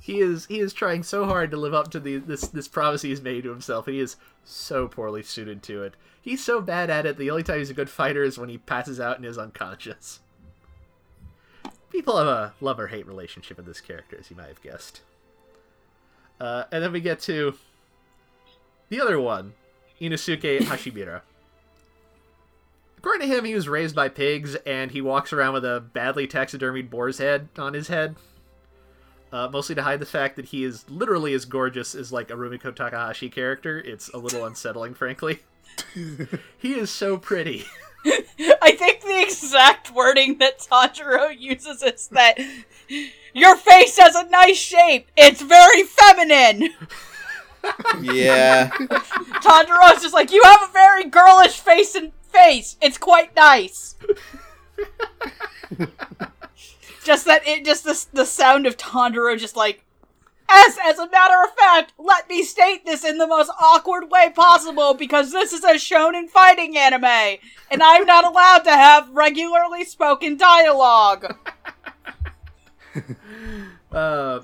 He 0.00 0.20
is 0.20 0.44
he 0.46 0.58
is 0.58 0.74
trying 0.74 1.02
so 1.02 1.24
hard 1.24 1.50
to 1.52 1.56
live 1.56 1.72
up 1.72 1.90
to 1.92 2.00
the 2.00 2.18
this 2.18 2.48
this 2.48 2.68
promise 2.68 3.02
he's 3.02 3.22
made 3.22 3.44
to 3.44 3.50
himself. 3.50 3.86
He 3.86 4.00
is 4.00 4.16
so 4.44 4.86
poorly 4.86 5.22
suited 5.22 5.62
to 5.62 5.82
it. 5.82 5.94
He's 6.20 6.44
so 6.44 6.60
bad 6.60 6.90
at 6.90 7.06
it. 7.06 7.16
The 7.16 7.30
only 7.30 7.42
time 7.42 7.58
he's 7.58 7.70
a 7.70 7.74
good 7.74 7.88
fighter 7.88 8.22
is 8.22 8.36
when 8.36 8.50
he 8.50 8.58
passes 8.58 9.00
out 9.00 9.16
and 9.16 9.24
is 9.24 9.38
unconscious. 9.38 10.20
People 11.90 12.18
have 12.18 12.26
a 12.26 12.54
love 12.60 12.80
or 12.80 12.88
hate 12.88 13.06
relationship 13.06 13.56
with 13.56 13.66
this 13.66 13.80
character, 13.80 14.16
as 14.18 14.28
you 14.28 14.36
might 14.36 14.48
have 14.48 14.60
guessed. 14.60 15.00
Uh, 16.40 16.64
and 16.72 16.82
then 16.82 16.92
we 16.92 17.00
get 17.00 17.20
to 17.20 17.56
the 18.88 19.00
other 19.00 19.20
one, 19.20 19.54
Inosuke 20.00 20.58
Hashibira. 20.58 21.22
According 23.04 23.28
to 23.28 23.36
him, 23.36 23.44
he 23.44 23.54
was 23.54 23.68
raised 23.68 23.94
by 23.94 24.08
pigs, 24.08 24.54
and 24.64 24.90
he 24.90 25.02
walks 25.02 25.30
around 25.30 25.52
with 25.52 25.64
a 25.66 25.84
badly 25.92 26.26
taxidermied 26.26 26.88
boar's 26.88 27.18
head 27.18 27.50
on 27.58 27.74
his 27.74 27.88
head. 27.88 28.16
Uh, 29.30 29.46
mostly 29.52 29.74
to 29.74 29.82
hide 29.82 30.00
the 30.00 30.06
fact 30.06 30.36
that 30.36 30.46
he 30.46 30.64
is 30.64 30.88
literally 30.88 31.34
as 31.34 31.44
gorgeous 31.44 31.94
as 31.94 32.14
like 32.14 32.30
a 32.30 32.32
Rumiko 32.32 32.74
Takahashi 32.74 33.28
character. 33.28 33.78
It's 33.78 34.08
a 34.08 34.16
little 34.16 34.46
unsettling, 34.46 34.94
frankly. 34.94 35.40
he 36.58 36.72
is 36.72 36.88
so 36.90 37.18
pretty. 37.18 37.66
I 38.06 38.74
think 38.74 39.02
the 39.02 39.20
exact 39.20 39.92
wording 39.92 40.38
that 40.38 40.60
Tanjiro 40.60 41.38
uses 41.38 41.82
is 41.82 42.08
that 42.08 42.38
your 43.34 43.56
face 43.58 43.98
has 43.98 44.14
a 44.14 44.26
nice 44.30 44.56
shape. 44.56 45.10
It's 45.14 45.42
very 45.42 45.82
feminine. 45.82 46.70
Yeah. 48.00 48.70
Tanjiro's 49.42 50.00
just 50.00 50.14
like 50.14 50.32
you 50.32 50.42
have 50.42 50.70
a 50.70 50.72
very 50.72 51.04
girlish 51.04 51.60
face 51.60 51.94
and 51.94 52.12
face. 52.34 52.76
It's 52.82 52.98
quite 52.98 53.34
nice. 53.36 53.96
just 57.04 57.24
that 57.26 57.46
it 57.46 57.64
just 57.64 57.84
the 57.84 58.04
the 58.12 58.26
sound 58.26 58.66
of 58.66 58.76
Tanjiro 58.76 59.38
just 59.38 59.56
like 59.56 59.84
as 60.50 60.78
as 60.84 60.98
a 60.98 61.08
matter 61.08 61.36
of 61.44 61.54
fact, 61.54 61.92
let 61.98 62.28
me 62.28 62.42
state 62.42 62.84
this 62.84 63.04
in 63.04 63.18
the 63.18 63.26
most 63.26 63.50
awkward 63.60 64.10
way 64.10 64.30
possible 64.34 64.94
because 64.94 65.32
this 65.32 65.52
is 65.52 65.64
a 65.64 65.74
shonen 65.74 66.28
fighting 66.28 66.76
anime 66.76 67.38
and 67.70 67.82
I'm 67.82 68.04
not 68.04 68.24
allowed 68.24 68.64
to 68.64 68.70
have 68.70 69.10
regularly 69.10 69.84
spoken 69.84 70.36
dialogue. 70.36 71.36
Uh, 73.90 74.40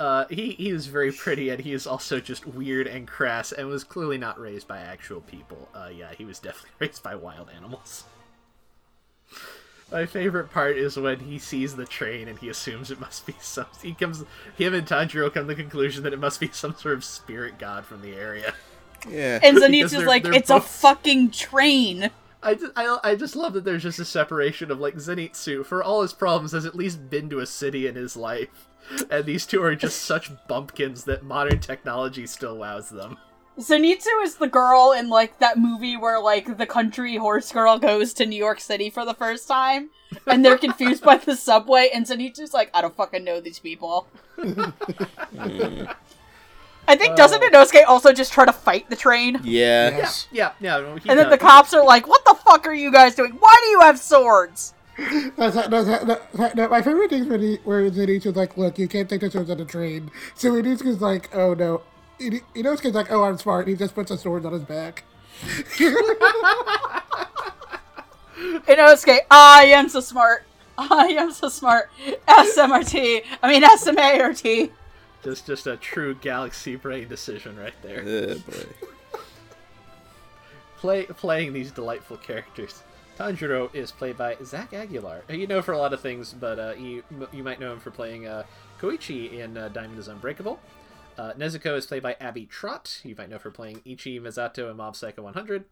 uh, 0.00 0.24
he 0.30 0.52
he 0.52 0.70
is 0.70 0.86
very 0.86 1.12
pretty, 1.12 1.50
and 1.50 1.60
he 1.60 1.74
is 1.74 1.86
also 1.86 2.20
just 2.20 2.46
weird 2.46 2.86
and 2.86 3.06
crass, 3.06 3.52
and 3.52 3.68
was 3.68 3.84
clearly 3.84 4.16
not 4.16 4.40
raised 4.40 4.66
by 4.66 4.78
actual 4.78 5.20
people. 5.20 5.68
Uh, 5.74 5.90
yeah, 5.94 6.08
he 6.16 6.24
was 6.24 6.38
definitely 6.38 6.70
raised 6.78 7.02
by 7.02 7.14
wild 7.14 7.50
animals. 7.54 8.04
My 9.92 10.06
favorite 10.06 10.50
part 10.50 10.78
is 10.78 10.96
when 10.96 11.20
he 11.20 11.38
sees 11.38 11.76
the 11.76 11.84
train 11.84 12.28
and 12.28 12.38
he 12.38 12.48
assumes 12.48 12.90
it 12.90 13.00
must 13.00 13.26
be 13.26 13.34
some. 13.40 13.66
He 13.82 13.92
comes, 13.92 14.24
him 14.56 14.72
and 14.72 14.86
Tanjiro 14.86 15.34
come 15.34 15.48
to 15.48 15.54
the 15.54 15.60
conclusion 15.60 16.04
that 16.04 16.12
it 16.12 16.20
must 16.20 16.40
be 16.40 16.48
some 16.52 16.76
sort 16.76 16.94
of 16.94 17.04
spirit 17.04 17.58
god 17.58 17.84
from 17.84 18.00
the 18.00 18.14
area. 18.14 18.54
Yeah. 19.08 19.40
And 19.42 19.56
Because 19.60 19.70
Zenitsu's 19.92 20.06
like, 20.06 20.22
they're 20.22 20.32
it's 20.32 20.48
a 20.48 20.60
fucking 20.60 21.32
train. 21.32 22.10
I 22.42 22.54
just, 22.54 22.72
I, 22.76 22.98
I 23.04 23.14
just 23.14 23.36
love 23.36 23.52
that 23.52 23.64
there's 23.64 23.82
just 23.82 23.98
a 23.98 24.04
separation 24.04 24.70
of 24.70 24.80
like 24.80 24.94
Zenitsu 24.94 25.64
for 25.64 25.82
all 25.82 26.02
his 26.02 26.12
problems 26.12 26.52
has 26.52 26.64
at 26.64 26.74
least 26.74 27.10
been 27.10 27.28
to 27.30 27.40
a 27.40 27.46
city 27.46 27.86
in 27.86 27.94
his 27.94 28.16
life, 28.16 28.68
and 29.10 29.24
these 29.24 29.46
two 29.46 29.62
are 29.62 29.74
just 29.74 30.02
such 30.02 30.30
bumpkins 30.48 31.04
that 31.04 31.22
modern 31.22 31.60
technology 31.60 32.26
still 32.26 32.56
wows 32.56 32.88
them. 32.88 33.18
Zenitsu 33.58 34.22
is 34.22 34.36
the 34.36 34.48
girl 34.48 34.92
in 34.96 35.08
like 35.08 35.38
that 35.38 35.58
movie 35.58 35.96
where 35.96 36.20
like 36.20 36.56
the 36.56 36.66
country 36.66 37.16
horse 37.16 37.52
girl 37.52 37.78
goes 37.78 38.14
to 38.14 38.24
New 38.24 38.36
York 38.36 38.60
City 38.60 38.88
for 38.88 39.04
the 39.04 39.14
first 39.14 39.46
time 39.46 39.90
and 40.26 40.44
they're 40.44 40.56
confused 40.56 41.02
by 41.02 41.16
the 41.16 41.36
subway 41.36 41.90
and 41.92 42.06
Zenitsu's 42.06 42.54
like, 42.54 42.70
I 42.72 42.80
don't 42.80 42.96
fucking 42.96 43.22
know 43.24 43.40
these 43.40 43.58
people. 43.58 44.06
I 46.88 46.96
think 46.96 47.16
doesn't 47.16 47.42
oh. 47.42 47.48
Inosuke 47.48 47.84
also 47.86 48.12
just 48.12 48.32
try 48.32 48.44
to 48.44 48.52
fight 48.52 48.88
the 48.90 48.96
train? 48.96 49.38
Yeah. 49.44 49.90
Yes. 49.90 50.26
Yeah, 50.32 50.52
yeah. 50.60 50.78
no, 50.78 50.98
And 51.08 51.18
then 51.18 51.30
the 51.30 51.38
cops 51.38 51.74
are 51.74 51.84
like, 51.84 52.08
What 52.08 52.24
the 52.24 52.29
fuck 52.50 52.66
are 52.66 52.74
you 52.74 52.90
guys 52.90 53.14
doing? 53.14 53.32
Why 53.32 53.56
do 53.62 53.68
you 53.68 53.80
have 53.80 53.98
swords? 53.98 54.74
That's, 55.36 55.54
that's, 55.54 55.68
that's, 55.68 56.04
that's, 56.34 56.54
no, 56.54 56.68
my 56.68 56.82
favorite 56.82 57.10
thing 57.10 57.22
is 57.22 57.28
when 57.28 57.40
he, 57.40 57.56
where 57.64 57.88
Zenitsu's 57.90 58.36
like, 58.36 58.56
look, 58.58 58.78
you 58.78 58.86
can't 58.88 59.08
take 59.08 59.20
the 59.20 59.30
swords 59.30 59.48
on 59.48 59.56
the 59.56 59.64
train. 59.64 60.10
So 60.34 60.52
Inosuke's 60.52 61.00
like, 61.00 61.34
oh 61.34 61.54
no. 61.54 61.82
Ino- 62.20 62.40
Inosuke's 62.54 62.94
like, 62.94 63.10
oh, 63.10 63.24
I'm 63.24 63.38
smart. 63.38 63.66
He 63.68 63.74
just 63.74 63.94
puts 63.94 64.10
the 64.10 64.18
swords 64.18 64.44
on 64.44 64.52
his 64.52 64.64
back. 64.64 65.04
Inosuke, 68.66 69.20
I 69.30 69.64
am 69.66 69.88
so 69.88 70.00
smart. 70.00 70.44
I 70.76 71.14
am 71.18 71.32
so 71.32 71.48
smart. 71.48 71.90
SMRT. 72.28 73.24
I 73.42 73.48
mean 73.48 73.62
SMART. 73.78 74.70
Just, 75.22 75.46
just 75.46 75.66
a 75.66 75.76
true 75.76 76.14
galaxy 76.14 76.76
brain 76.76 77.08
decision 77.08 77.58
right 77.58 77.74
there. 77.82 78.02
Yeah, 78.02 78.34
boy. 78.34 78.66
Play, 80.80 81.04
playing 81.04 81.52
these 81.52 81.70
delightful 81.70 82.16
characters. 82.16 82.82
Tanjiro 83.18 83.72
is 83.74 83.92
played 83.92 84.16
by 84.16 84.36
Zach 84.42 84.72
Aguilar. 84.72 85.24
You 85.28 85.46
know 85.46 85.60
for 85.60 85.72
a 85.72 85.78
lot 85.78 85.92
of 85.92 86.00
things, 86.00 86.32
but 86.32 86.58
uh, 86.58 86.72
you 86.78 87.04
you 87.32 87.44
might 87.44 87.60
know 87.60 87.72
him 87.72 87.80
for 87.80 87.90
playing 87.90 88.26
uh, 88.26 88.44
Koichi 88.80 89.38
in 89.40 89.58
uh, 89.58 89.68
Diamond 89.68 89.98
is 89.98 90.08
Unbreakable. 90.08 90.58
Uh, 91.18 91.34
Nezuko 91.34 91.76
is 91.76 91.84
played 91.86 92.02
by 92.02 92.16
Abby 92.18 92.46
Trott. 92.46 93.00
You 93.04 93.14
might 93.14 93.28
know 93.28 93.38
for 93.38 93.50
playing 93.50 93.82
Ichi 93.84 94.18
Mezato 94.18 94.70
in 94.70 94.78
Mob 94.78 94.96
Psycho 94.96 95.22
100. 95.22 95.66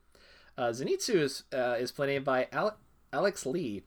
Uh, 0.59 0.63
Zenitsu 0.65 1.15
is 1.15 1.45
uh, 1.55 1.77
is 1.79 1.91
played 1.91 2.23
by 2.23 2.49
Ale- 2.53 2.77
Aleks 3.15 3.47
Le. 3.47 3.81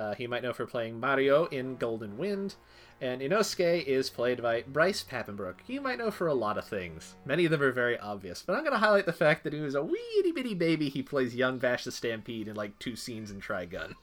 Uh, 0.00 0.14
he 0.14 0.28
might 0.28 0.44
know 0.44 0.52
for 0.52 0.64
playing 0.64 1.00
Mario 1.00 1.46
in 1.46 1.74
Golden 1.74 2.18
Wind. 2.18 2.54
And 3.00 3.20
Inosuke 3.20 3.84
is 3.84 4.10
played 4.10 4.42
by 4.42 4.62
Bryce 4.66 5.04
Papenbrook. 5.08 5.54
You 5.68 5.80
might 5.80 5.98
know 5.98 6.10
for 6.10 6.26
a 6.26 6.34
lot 6.34 6.58
of 6.58 6.64
things. 6.66 7.14
Many 7.24 7.44
of 7.44 7.52
them 7.52 7.62
are 7.62 7.70
very 7.70 7.96
obvious, 7.98 8.42
but 8.44 8.54
I'm 8.54 8.62
going 8.64 8.72
to 8.72 8.78
highlight 8.78 9.06
the 9.06 9.12
fact 9.12 9.44
that 9.44 9.52
he 9.52 9.60
was 9.60 9.76
a 9.76 9.82
wee 9.84 10.00
itty 10.18 10.32
bitty 10.32 10.54
baby. 10.54 10.88
He 10.88 11.02
plays 11.02 11.34
young 11.34 11.58
Vash 11.60 11.84
the 11.84 11.92
Stampede 11.92 12.48
in 12.48 12.56
like 12.56 12.76
two 12.80 12.96
scenes 12.96 13.30
in 13.30 13.40
Trigun. 13.40 13.94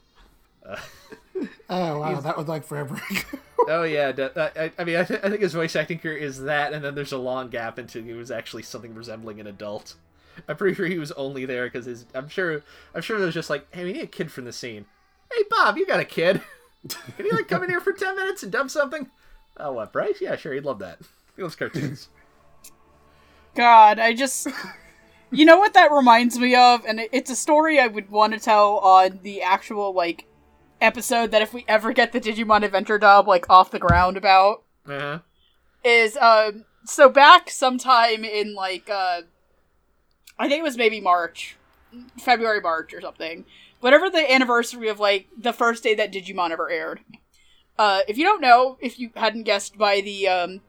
Uh, 0.64 0.76
Oh 1.68 1.98
wow, 2.00 2.20
that 2.20 2.36
was 2.36 2.48
like 2.48 2.64
forever 2.64 2.94
ago. 3.10 3.38
oh 3.68 3.82
yeah, 3.82 4.12
I, 4.36 4.70
I 4.78 4.84
mean, 4.84 4.96
I, 4.96 5.04
th- 5.04 5.20
I 5.22 5.28
think 5.28 5.42
his 5.42 5.52
voice 5.52 5.76
acting 5.76 5.98
career 5.98 6.16
is 6.16 6.42
that, 6.44 6.72
and 6.72 6.82
then 6.82 6.94
there's 6.94 7.12
a 7.12 7.18
long 7.18 7.50
gap 7.50 7.76
until 7.76 8.02
he 8.04 8.12
was 8.14 8.30
actually 8.30 8.62
something 8.62 8.94
resembling 8.94 9.38
an 9.40 9.46
adult. 9.46 9.96
I'm 10.48 10.56
pretty 10.56 10.74
sure 10.74 10.86
he 10.86 10.98
was 10.98 11.12
only 11.12 11.44
there 11.44 11.66
because 11.66 11.84
his. 11.86 12.06
I'm 12.14 12.28
sure. 12.28 12.62
I'm 12.94 13.02
sure 13.02 13.18
it 13.20 13.24
was 13.24 13.34
just 13.34 13.50
like, 13.50 13.66
hey, 13.74 13.84
we 13.84 13.92
need 13.92 14.02
a 14.04 14.06
kid 14.06 14.32
from 14.32 14.44
the 14.44 14.52
scene. 14.52 14.86
Hey, 15.32 15.42
Bob, 15.50 15.76
you 15.76 15.86
got 15.86 16.00
a 16.00 16.04
kid? 16.04 16.40
Can 16.88 17.26
he 17.26 17.30
like 17.30 17.48
come 17.48 17.62
in 17.62 17.70
here 17.70 17.80
for 17.80 17.92
ten 17.92 18.16
minutes 18.16 18.42
and 18.42 18.52
dub 18.52 18.70
something? 18.70 19.10
Oh, 19.56 19.72
what, 19.72 19.92
Bryce? 19.92 20.20
Yeah, 20.20 20.36
sure, 20.36 20.52
he'd 20.52 20.64
love 20.64 20.78
that. 20.80 20.98
He 21.36 21.42
loves 21.42 21.56
cartoons. 21.56 22.08
God, 23.54 23.98
I 23.98 24.14
just. 24.14 24.48
You 25.32 25.44
know 25.44 25.58
what 25.58 25.74
that 25.74 25.90
reminds 25.90 26.38
me 26.38 26.54
of? 26.54 26.84
And 26.86 27.00
it's 27.10 27.30
a 27.30 27.36
story 27.36 27.80
I 27.80 27.88
would 27.88 28.10
want 28.10 28.32
to 28.32 28.38
tell 28.38 28.78
on 28.78 29.18
the 29.24 29.42
actual, 29.42 29.92
like, 29.92 30.24
episode 30.80 31.32
that 31.32 31.42
if 31.42 31.52
we 31.52 31.64
ever 31.66 31.92
get 31.92 32.12
the 32.12 32.20
Digimon 32.20 32.62
Adventure 32.62 32.96
dub, 32.96 33.26
like, 33.26 33.44
off 33.50 33.72
the 33.72 33.80
ground 33.80 34.16
about. 34.16 34.62
uh-huh. 34.88 35.18
Is, 35.82 36.16
um, 36.16 36.64
so 36.84 37.08
back 37.08 37.50
sometime 37.50 38.24
in, 38.24 38.54
like, 38.54 38.88
uh, 38.88 39.22
I 40.38 40.48
think 40.48 40.60
it 40.60 40.62
was 40.62 40.76
maybe 40.76 41.00
March, 41.00 41.56
February, 42.20 42.60
March 42.60 42.94
or 42.94 43.00
something. 43.00 43.44
Whatever 43.80 44.10
the 44.10 44.32
anniversary 44.32 44.88
of, 44.88 44.98
like, 44.98 45.28
the 45.36 45.52
first 45.52 45.82
day 45.82 45.94
that 45.94 46.12
Digimon 46.12 46.50
ever 46.50 46.70
aired. 46.70 47.00
Uh, 47.78 48.00
if 48.08 48.16
you 48.16 48.24
don't 48.24 48.40
know, 48.40 48.78
if 48.80 48.98
you 48.98 49.10
hadn't 49.16 49.42
guessed 49.42 49.76
by 49.76 50.00
the, 50.00 50.26
um, 50.26 50.60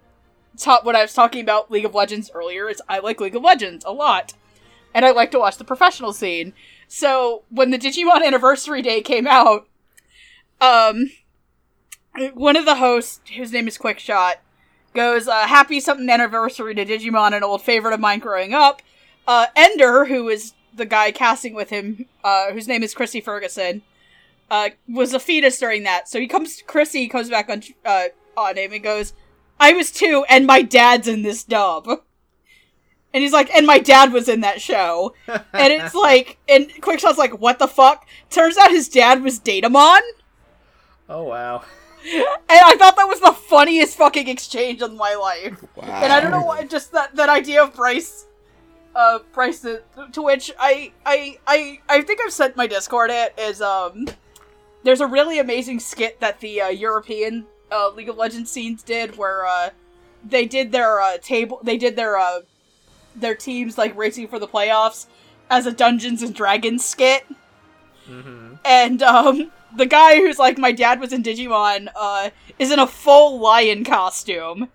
top 0.58 0.84
what 0.84 0.96
I 0.96 1.04
was 1.04 1.14
talking 1.14 1.42
about 1.42 1.72
League 1.72 1.86
of 1.86 1.96
Legends 1.96 2.32
earlier 2.34 2.68
is 2.68 2.82
I 2.90 3.00
like 3.00 3.22
League 3.22 3.36
of 3.36 3.44
Legends 3.44 3.86
a 3.86 3.92
lot. 3.92 4.34
And 4.94 5.06
I 5.06 5.12
like 5.12 5.32
to 5.32 5.40
watch 5.40 5.58
the 5.58 5.64
professional 5.64 6.14
scene. 6.14 6.54
So 6.88 7.44
when 7.50 7.70
the 7.70 7.78
Digimon 7.78 8.24
anniversary 8.26 8.82
day 8.82 9.02
came 9.02 9.28
out, 9.28 9.68
um 10.60 11.12
one 12.34 12.56
of 12.56 12.66
the 12.66 12.76
hosts, 12.76 13.30
whose 13.36 13.52
name 13.52 13.68
is 13.68 13.78
Quickshot, 13.78 14.36
goes, 14.96 15.28
uh, 15.28 15.46
happy 15.46 15.80
something 15.80 16.10
anniversary 16.10 16.74
to 16.74 16.84
Digimon, 16.84 17.34
an 17.34 17.44
old 17.44 17.62
favorite 17.62 17.94
of 17.94 18.00
mine 18.00 18.18
growing 18.18 18.56
up. 18.56 18.82
Uh, 19.28 19.46
Ender, 19.56 20.06
who 20.06 20.28
is 20.28 20.54
the 20.78 20.86
guy 20.86 21.12
casting 21.12 21.54
with 21.54 21.70
him, 21.70 22.06
uh, 22.24 22.52
whose 22.52 22.68
name 22.68 22.84
is 22.84 22.94
Chrissy 22.94 23.22
Ferguson, 23.22 23.82
uh, 24.50 24.70
was 24.88 25.14
a 25.14 25.20
fetus 25.20 25.60
during 25.60 25.84
that. 25.84 26.08
So 26.08 26.20
he 26.20 26.28
comes, 26.28 26.62
Chrissy 26.66 27.08
comes 27.08 27.30
back 27.30 27.50
on, 27.50 27.64
uh, 27.86 28.06
on 28.38 28.58
him 28.58 28.72
and 28.74 28.84
goes, 28.84 29.14
I 29.60 29.74
was 29.74 29.92
two, 29.92 30.24
and 30.30 30.46
my 30.46 30.62
dad's 30.62 31.08
in 31.08 31.24
this 31.24 31.44
dub. 31.44 31.88
And 33.14 33.24
he's 33.24 33.34
like, 33.34 33.50
and 33.56 33.66
my 33.66 33.80
dad 33.80 34.14
was 34.14 34.30
in 34.30 34.42
that 34.42 34.62
show. 34.62 35.16
And 35.28 35.74
it's 35.74 35.96
like, 35.96 36.38
and 36.48 36.68
Quickshot's 36.82 37.18
like, 37.18 37.40
what 37.40 37.58
the 37.58 37.68
fuck? 37.68 38.08
Turns 38.30 38.58
out 38.58 38.70
his 38.70 38.88
dad 38.88 39.24
was 39.24 39.40
Datamon. 39.40 40.02
Oh 41.10 41.24
wow. 41.24 41.64
And 42.06 42.24
I 42.50 42.76
thought 42.78 42.96
that 42.96 43.08
was 43.08 43.20
the 43.20 43.34
funniest 43.34 43.98
fucking 43.98 44.28
exchange 44.28 44.82
of 44.82 44.94
my 44.94 45.16
life. 45.16 45.62
Wow. 45.76 45.84
And 45.86 46.14
I 46.14 46.20
don't 46.20 46.32
know 46.32 46.44
why, 46.44 46.64
just 46.64 46.92
that, 46.92 47.16
that 47.16 47.28
idea 47.28 47.64
of 47.64 47.74
Bryce, 47.74 48.27
uh, 48.98 49.20
Bryce, 49.32 49.62
to, 49.62 49.82
to 50.12 50.22
which 50.22 50.52
I, 50.60 50.92
I, 51.06 51.38
I, 51.48 51.80
I 51.88 52.02
think 52.02 52.20
I've 52.26 52.34
sent 52.34 52.58
my 52.58 52.68
Discord 52.68 53.12
it, 53.12 53.34
is, 53.38 53.62
um, 53.62 54.08
there's 54.84 55.02
a 55.02 55.08
really 55.08 55.40
amazing 55.40 55.80
skit 55.80 56.20
that 56.20 56.40
the, 56.42 56.62
uh, 56.62 56.68
European, 56.70 57.46
uh, 57.72 57.92
League 57.92 58.10
of 58.10 58.18
Legends 58.18 58.52
scenes 58.52 58.84
did 58.84 59.18
where, 59.18 59.46
uh, 59.46 59.70
they 60.28 60.46
did 60.46 60.72
their, 60.72 61.00
uh, 61.00 61.18
table, 61.20 61.60
they 61.64 61.78
did 61.78 61.96
their, 61.96 62.18
uh, 62.18 62.42
their 63.16 63.36
teams, 63.36 63.78
like, 63.78 63.96
racing 63.96 64.28
for 64.28 64.40
the 64.40 64.48
playoffs 64.48 65.06
as 65.50 65.66
a 65.66 65.72
Dungeons 65.72 66.22
and 66.24 66.36
Dragons 66.36 66.84
skit 66.84 67.26
Mm-hmm. 68.10 68.54
and 68.64 69.04
um 69.04 69.52
the 69.76 69.86
guy 69.86 70.16
who's 70.16 70.40
like 70.40 70.58
my 70.58 70.72
dad 70.72 71.02
was 71.02 71.12
in 71.12 71.24
Digimon 71.24 71.90
uh 71.94 72.30
is 72.58 72.72
in 72.72 72.80
a 72.80 72.88
full 72.88 73.38
lion 73.40 73.84
costume. 73.84 74.70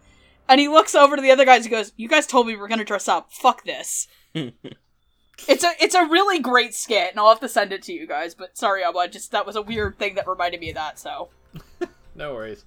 And 0.49 0.61
he 0.61 0.69
looks 0.69 0.95
over 0.95 1.17
to 1.17 1.23
the 1.23 1.31
other 1.31 1.45
guys 1.45 1.65
and 1.65 1.71
goes, 1.71 1.93
"You 1.97 2.09
guys 2.09 2.27
told 2.27 2.47
me 2.47 2.55
we 2.55 2.61
were 2.61 2.69
going 2.69 2.79
to 2.79 2.85
dress 2.85 3.09
up. 3.09 3.33
Fuck 3.33 3.65
this." 3.65 4.09
it's 4.35 5.65
a 5.65 5.73
it's 5.81 5.95
a 5.95 6.07
really 6.07 6.39
great 6.39 6.75
skit, 6.75 7.11
and 7.11 7.19
I'll 7.19 7.29
have 7.29 7.41
to 7.41 7.49
send 7.49 7.73
it 7.73 7.83
to 7.85 7.93
you 7.93 8.07
guys, 8.07 8.35
but 8.35 8.57
sorry, 8.57 8.85
Abba, 8.85 9.09
just 9.09 9.33
that 9.33 9.47
was 9.47 9.57
a 9.57 9.63
weird 9.63 9.99
thing 9.99 10.15
that 10.17 10.29
reminded 10.29 10.61
me 10.61 10.71
of 10.71 10.77
that, 10.77 10.99
so. 10.99 11.29
No 12.15 12.35
worries. 12.35 12.67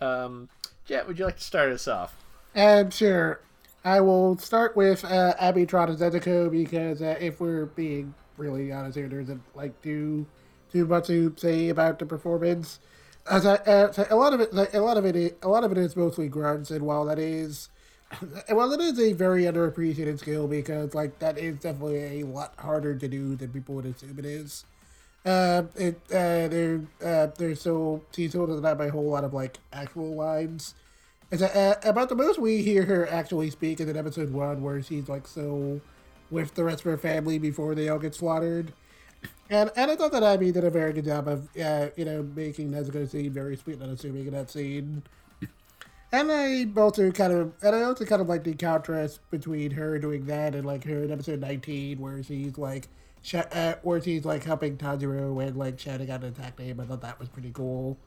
Um, 0.00 0.48
Jet, 0.84 1.06
would 1.06 1.16
you 1.18 1.24
like 1.24 1.36
to 1.36 1.44
start 1.44 1.70
us 1.70 1.86
off? 1.86 2.16
Um, 2.56 2.90
sure. 2.90 3.40
I 3.84 4.00
will 4.00 4.36
start 4.38 4.74
with 4.76 5.04
uh, 5.04 5.34
Abby 5.38 5.66
Trotta 5.66 5.96
Zetiko 5.96 6.50
because 6.50 7.02
uh, 7.02 7.16
if 7.20 7.40
we're 7.40 7.66
being 7.66 8.14
really 8.36 8.72
honest 8.72 8.96
here, 8.96 9.08
there 9.08 9.20
isn't 9.20 9.42
like 9.54 9.80
too 9.82 10.26
too 10.72 10.86
much 10.86 11.06
to 11.06 11.32
say 11.36 11.68
about 11.68 11.98
the 11.98 12.06
performance. 12.06 12.80
As 13.30 13.46
I, 13.46 13.54
uh, 13.54 13.92
so 13.92 14.06
a 14.10 14.16
lot 14.16 14.34
of 14.34 14.40
it, 14.40 14.52
like, 14.52 14.74
a 14.74 14.80
lot 14.80 14.96
of 14.98 15.04
it, 15.06 15.38
a 15.42 15.48
lot 15.48 15.64
of 15.64 15.72
it 15.72 15.78
is 15.78 15.96
mostly 15.96 16.28
grunts, 16.28 16.70
and 16.70 16.82
while 16.84 17.06
that 17.06 17.18
is, 17.18 17.70
well, 18.50 18.70
it 18.72 18.80
is 18.80 19.00
a 19.00 19.12
very 19.14 19.44
underappreciated 19.44 20.18
skill 20.18 20.46
because 20.46 20.94
like 20.94 21.18
that 21.20 21.38
is 21.38 21.56
definitely 21.56 22.20
a 22.20 22.26
lot 22.26 22.52
harder 22.58 22.94
to 22.94 23.08
do 23.08 23.34
than 23.34 23.50
people 23.50 23.76
would 23.76 23.86
assume 23.86 24.18
it 24.18 24.26
is. 24.26 24.64
Uh, 25.24 25.62
it 25.76 25.96
uh, 26.10 26.48
there 26.48 26.80
uh, 27.02 27.28
there's 27.38 27.62
so 27.62 28.02
Tiso 28.12 28.46
doesn't 28.46 28.64
have 28.64 28.80
a 28.80 28.90
whole 28.90 29.08
lot 29.10 29.24
of 29.24 29.32
like 29.32 29.58
actual 29.72 30.14
lines. 30.14 30.74
It's 31.30 31.40
uh, 31.42 31.76
about 31.82 32.10
the 32.10 32.14
most 32.14 32.38
we 32.38 32.62
hear 32.62 32.84
her 32.84 33.08
actually 33.10 33.48
speak 33.50 33.80
is 33.80 33.88
in 33.88 33.96
episode 33.96 34.32
one, 34.32 34.62
where 34.62 34.82
she's 34.82 35.08
like 35.08 35.26
so 35.26 35.80
with 36.30 36.54
the 36.54 36.64
rest 36.64 36.80
of 36.80 36.84
her 36.84 36.98
family 36.98 37.38
before 37.38 37.74
they 37.74 37.88
all 37.88 37.98
get 37.98 38.14
slaughtered. 38.14 38.72
And 39.50 39.70
and 39.76 39.90
I 39.90 39.96
thought 39.96 40.12
that 40.12 40.22
Abby 40.22 40.52
did 40.52 40.64
a 40.64 40.70
very 40.70 40.92
good 40.92 41.04
job 41.04 41.28
of 41.28 41.48
uh, 41.60 41.88
you 41.96 42.04
know 42.04 42.22
making 42.34 42.70
Nezuko 42.70 43.08
seem 43.08 43.32
very 43.32 43.56
sweet 43.56 43.74
and 43.74 43.82
unassuming 43.84 44.26
in 44.26 44.32
that 44.32 44.50
scene. 44.50 45.02
And 46.12 46.30
I 46.30 46.66
also 46.80 47.10
kind 47.10 47.32
of 47.32 47.52
and 47.62 47.74
I 47.74 47.82
also 47.82 48.04
kind 48.04 48.22
of 48.22 48.28
like 48.28 48.44
the 48.44 48.54
contrast 48.54 49.20
between 49.30 49.72
her 49.72 49.98
doing 49.98 50.26
that 50.26 50.54
and 50.54 50.64
like 50.64 50.84
her 50.84 51.02
in 51.02 51.10
episode 51.10 51.40
nineteen 51.40 51.98
where 52.00 52.22
she's 52.22 52.56
like 52.56 52.88
sh- 53.22 53.34
uh, 53.34 53.74
where 53.82 54.00
she's 54.00 54.24
like 54.24 54.44
helping 54.44 54.76
Tanjiro 54.76 55.44
and 55.44 55.56
like 55.56 55.78
shouting 55.78 56.10
out 56.10 56.22
an 56.22 56.28
attack 56.28 56.58
name. 56.58 56.78
I 56.78 56.84
thought 56.84 57.00
that 57.00 57.18
was 57.18 57.28
pretty 57.28 57.50
cool. 57.50 57.98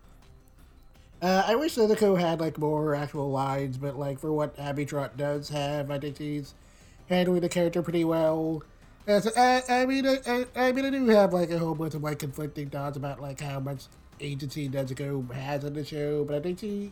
Uh, 1.22 1.44
I 1.48 1.56
wish 1.56 1.76
Nezuko 1.76 2.20
had 2.20 2.40
like 2.40 2.58
more 2.58 2.96
actual 2.96 3.30
lines, 3.32 3.78
but 3.78 3.98
like 3.98 4.20
for 4.20 4.32
what 4.32 4.58
Abby 4.58 4.86
Trott 4.86 5.18
does 5.18 5.50
have, 5.50 5.92
I 5.92 6.00
think 6.00 6.18
she's 6.18 6.54
handling 7.10 7.42
the 7.42 7.50
character 7.50 7.82
pretty 7.82 8.06
well. 8.06 8.64
Uh, 9.08 9.22
so, 9.22 9.32
I, 9.38 9.64
I 9.70 9.86
mean, 9.86 10.06
I, 10.06 10.46
I, 10.56 10.72
mean, 10.74 10.86
I 10.86 10.90
do 10.90 11.08
have 11.08 11.32
like 11.32 11.50
a 11.50 11.58
whole 11.58 11.76
bunch 11.76 11.94
of 11.94 12.04
like 12.04 12.20
conflicting 12.20 12.70
thoughts 12.70 12.98
about 12.98 13.22
like 13.22 13.40
how 13.40 13.60
much 13.60 13.86
agency 14.20 14.68
Nezuko 14.68 15.32
has 15.32 15.64
in 15.64 15.74
the 15.74 15.86
show, 15.86 16.26
but 16.26 16.36
I 16.36 16.40
think 16.42 16.60
she, 16.60 16.92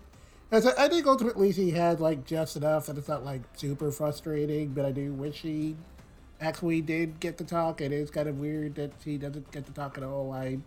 as 0.49 0.65
I, 0.65 0.85
I 0.85 0.87
think 0.87 1.05
ultimately 1.07 1.51
she 1.51 1.71
had 1.71 1.99
like 1.99 2.25
just 2.25 2.55
enough 2.55 2.85
that 2.85 2.97
it's 2.97 3.09
not 3.09 3.25
like 3.25 3.41
super 3.57 3.91
frustrating. 3.91 4.69
But 4.69 4.85
I 4.85 4.91
do 4.91 5.11
wish 5.11 5.41
she 5.41 5.75
actually 6.39 6.81
did 6.81 7.19
get 7.19 7.37
to 7.39 7.43
talk. 7.43 7.81
It 7.81 7.91
is 7.91 8.09
kind 8.11 8.29
of 8.29 8.39
weird 8.39 8.75
that 8.75 8.91
she 9.03 9.17
doesn't 9.17 9.51
get 9.51 9.65
to 9.65 9.73
talk 9.73 9.97
at 9.97 10.03
all. 10.03 10.31
I 10.31 10.59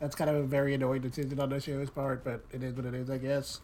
that's 0.00 0.14
kind 0.16 0.30
of 0.30 0.36
a 0.36 0.42
very 0.44 0.74
annoying 0.74 1.02
decision 1.02 1.38
on 1.38 1.50
the 1.50 1.60
show's 1.60 1.90
part, 1.90 2.24
but 2.24 2.42
it 2.52 2.62
is 2.62 2.74
what 2.74 2.86
it 2.86 2.94
is, 2.94 3.10
I 3.10 3.18
guess. 3.18 3.60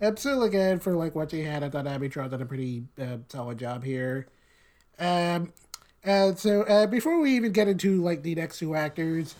And 0.00 0.18
still, 0.18 0.42
again, 0.42 0.80
for 0.80 0.94
like 0.96 1.14
what 1.14 1.30
she 1.30 1.42
had, 1.42 1.62
I 1.62 1.70
thought 1.70 1.86
Abby 1.86 2.08
Trott 2.10 2.30
did 2.30 2.42
a 2.42 2.44
pretty 2.44 2.84
uh, 3.00 3.18
solid 3.28 3.58
job 3.58 3.84
here. 3.84 4.26
Um, 4.98 5.52
and 6.04 6.38
so 6.38 6.62
uh, 6.62 6.86
before 6.86 7.20
we 7.20 7.36
even 7.36 7.52
get 7.52 7.68
into 7.68 8.02
like 8.02 8.22
the 8.22 8.34
next 8.34 8.58
two 8.58 8.74
actors, 8.74 9.34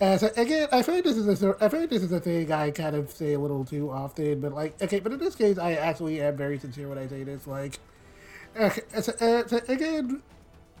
uh, 0.00 0.16
so 0.16 0.30
again, 0.36 0.68
I 0.72 0.82
feel 0.82 0.96
like 0.96 1.04
this 1.04 1.16
is 1.16 1.26
a 1.26 1.36
sor- 1.36 1.54
feel 1.54 1.80
like 1.80 1.90
this 1.90 2.02
is 2.02 2.12
a 2.12 2.20
thing 2.20 2.52
I 2.52 2.70
kind 2.70 2.96
of 2.96 3.10
say 3.10 3.34
a 3.34 3.38
little 3.38 3.64
too 3.64 3.90
often, 3.90 4.40
but 4.40 4.52
like 4.52 4.80
okay, 4.82 5.00
but 5.00 5.12
in 5.12 5.18
this 5.18 5.34
case, 5.34 5.58
I 5.58 5.72
actually 5.74 6.20
am 6.20 6.36
very 6.36 6.58
sincere 6.58 6.88
when 6.88 6.98
I 6.98 7.06
say 7.06 7.24
this. 7.24 7.46
Like, 7.46 7.78
okay, 8.56 8.82
so, 9.00 9.12
uh, 9.20 9.46
so 9.46 9.60
again, 9.68 10.22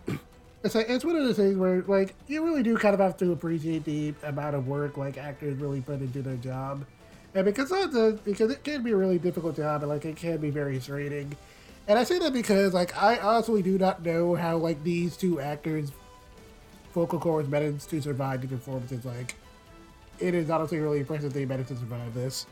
it's 0.64 0.74
like 0.74 0.88
it's 0.88 1.04
one 1.04 1.16
of 1.16 1.24
those 1.24 1.36
things 1.36 1.56
where 1.56 1.82
like 1.82 2.14
you 2.26 2.44
really 2.44 2.62
do 2.62 2.76
kind 2.76 2.94
of 2.94 3.00
have 3.00 3.16
to 3.18 3.32
appreciate 3.32 3.84
the 3.84 4.14
amount 4.24 4.56
of 4.56 4.68
work 4.68 4.96
like 4.96 5.18
actors 5.18 5.56
really 5.58 5.80
put 5.80 6.00
into 6.00 6.22
their 6.22 6.36
job, 6.36 6.84
and 7.34 7.44
because 7.44 7.70
that's 7.70 7.96
a, 7.96 8.18
because 8.24 8.52
it 8.52 8.62
can 8.64 8.82
be 8.84 8.90
a 8.90 8.96
really 8.96 9.18
difficult 9.18 9.56
job 9.56 9.82
and 9.82 9.90
like 9.90 10.04
it 10.04 10.16
can 10.16 10.38
be 10.38 10.50
very 10.50 10.80
straining. 10.80 11.36
And 11.88 11.98
I 11.98 12.04
say 12.04 12.18
that 12.18 12.34
because 12.34 12.74
like 12.74 12.96
I 12.96 13.18
honestly 13.18 13.62
do 13.62 13.78
not 13.78 14.04
know 14.04 14.34
how 14.34 14.58
like 14.58 14.84
these 14.84 15.16
two 15.16 15.40
actors 15.40 15.90
vocal 16.92 17.18
cords 17.18 17.48
managed 17.48 17.88
to 17.88 18.02
survive 18.02 18.42
the 18.42 18.48
performances. 18.48 19.06
Like 19.06 19.34
it 20.18 20.34
is 20.34 20.50
honestly 20.50 20.78
really 20.78 21.00
impressive 21.00 21.32
they 21.32 21.46
managed 21.46 21.70
to 21.70 21.76
survive 21.76 22.12
this. 22.12 22.46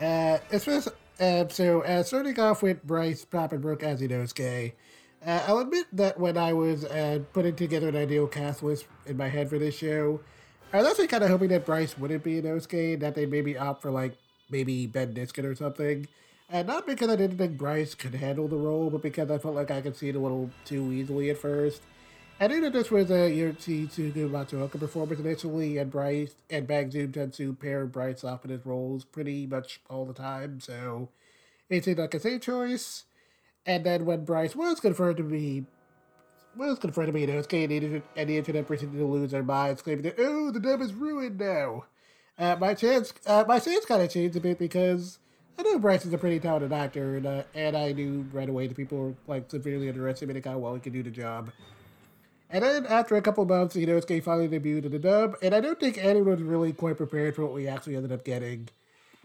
Uh, 0.00 0.38
especially, 0.52 0.92
uh, 1.18 1.48
so 1.48 1.82
uh, 1.82 2.02
starting 2.04 2.38
off 2.38 2.62
with 2.62 2.82
Bryce 2.84 3.24
Papenbrook 3.24 3.82
as 3.82 4.00
Inosuke. 4.00 4.72
Uh, 5.26 5.42
I'll 5.46 5.58
admit 5.58 5.86
that 5.92 6.18
when 6.18 6.38
I 6.38 6.54
was 6.54 6.86
uh, 6.86 7.18
putting 7.34 7.54
together 7.54 7.88
an 7.88 7.96
ideal 7.96 8.26
cast 8.26 8.62
list 8.62 8.86
in 9.04 9.18
my 9.18 9.28
head 9.28 9.50
for 9.50 9.58
this 9.58 9.76
show, 9.76 10.20
I 10.72 10.78
was 10.78 10.86
actually 10.86 11.08
kind 11.08 11.22
of 11.22 11.28
hoping 11.28 11.48
that 11.48 11.66
Bryce 11.66 11.98
wouldn't 11.98 12.24
be 12.24 12.40
Inosuke, 12.40 13.00
that 13.00 13.14
they'd 13.16 13.30
maybe 13.30 13.58
opt 13.58 13.82
for 13.82 13.90
like 13.90 14.16
maybe 14.48 14.86
Ben 14.86 15.12
Diskin 15.12 15.44
or 15.44 15.54
something. 15.54 16.06
And 16.52 16.66
not 16.66 16.84
because 16.84 17.08
I 17.08 17.16
didn't 17.16 17.38
think 17.38 17.56
Bryce 17.56 17.94
could 17.94 18.14
handle 18.14 18.48
the 18.48 18.56
role, 18.56 18.90
but 18.90 19.02
because 19.02 19.30
I 19.30 19.38
felt 19.38 19.54
like 19.54 19.70
I 19.70 19.80
could 19.80 19.96
see 19.96 20.08
it 20.08 20.16
a 20.16 20.18
little 20.18 20.50
too 20.64 20.92
easily 20.92 21.30
at 21.30 21.38
first. 21.38 21.80
I 22.40 22.48
knew 22.48 22.60
that 22.62 22.72
this 22.72 22.90
was 22.90 23.10
a 23.10 23.30
Yoshitsugu 23.30 24.28
Matsuoka 24.30 24.80
performance 24.80 25.20
initially, 25.20 25.78
and 25.78 25.90
Bryce 25.90 26.34
and 26.48 26.66
Bang 26.66 26.90
Zoom 26.90 27.12
tends 27.12 27.36
to 27.36 27.52
pair 27.52 27.86
Bryce 27.86 28.24
off 28.24 28.44
in 28.44 28.50
his 28.50 28.66
roles 28.66 29.04
pretty 29.04 29.46
much 29.46 29.80
all 29.88 30.04
the 30.04 30.14
time, 30.14 30.58
so 30.58 31.10
it 31.68 31.84
seemed 31.84 31.98
like 31.98 32.14
a 32.14 32.20
safe 32.20 32.40
choice. 32.40 33.04
And 33.64 33.84
then 33.84 34.04
when 34.04 34.24
Bryce 34.24 34.56
was 34.56 34.80
confirmed 34.80 35.18
to 35.18 35.22
be 35.22 35.66
was 36.56 36.80
confirmed 36.80 37.08
to 37.08 37.12
be 37.12 37.26
Inosuke, 37.26 37.62
and 37.62 37.94
the, 37.94 38.02
and 38.16 38.28
the 38.28 38.38
internet 38.38 38.66
proceeded 38.66 38.96
to 38.96 39.04
lose 39.04 39.30
their 39.30 39.44
minds, 39.44 39.82
claiming 39.82 40.02
that, 40.02 40.16
oh, 40.18 40.50
the 40.50 40.58
dub 40.58 40.80
is 40.80 40.94
ruined 40.94 41.38
now. 41.38 41.84
Uh, 42.36 42.56
my 42.58 42.74
chance, 42.74 43.12
uh, 43.26 43.44
my 43.46 43.60
chance 43.60 43.84
kind 43.84 44.02
of 44.02 44.10
changed 44.10 44.36
a 44.36 44.40
bit 44.40 44.58
because 44.58 45.18
I 45.60 45.62
know 45.62 45.78
Bryce 45.78 46.06
is 46.06 46.14
a 46.14 46.18
pretty 46.18 46.40
talented 46.40 46.72
actor, 46.72 47.18
and, 47.18 47.26
uh, 47.26 47.42
and 47.54 47.76
I 47.76 47.92
knew 47.92 48.26
right 48.32 48.48
away 48.48 48.66
that 48.66 48.78
people 48.78 48.96
were 48.96 49.14
like 49.26 49.50
severely 49.50 49.90
underestimating 49.90 50.42
how 50.42 50.56
well 50.56 50.72
he 50.72 50.80
could 50.80 50.94
do 50.94 51.02
the 51.02 51.10
job. 51.10 51.50
And 52.48 52.64
then 52.64 52.86
after 52.86 53.14
a 53.14 53.20
couple 53.20 53.44
months, 53.44 53.76
you 53.76 53.86
Inosuke 53.86 54.24
finally 54.24 54.48
debuted 54.48 54.86
in 54.86 54.90
the 54.90 54.98
dub, 54.98 55.36
and 55.42 55.54
I 55.54 55.60
don't 55.60 55.78
think 55.78 55.98
anyone 55.98 56.30
was 56.30 56.40
really 56.40 56.72
quite 56.72 56.96
prepared 56.96 57.36
for 57.36 57.42
what 57.42 57.52
we 57.52 57.68
actually 57.68 57.94
ended 57.94 58.10
up 58.10 58.24
getting. 58.24 58.70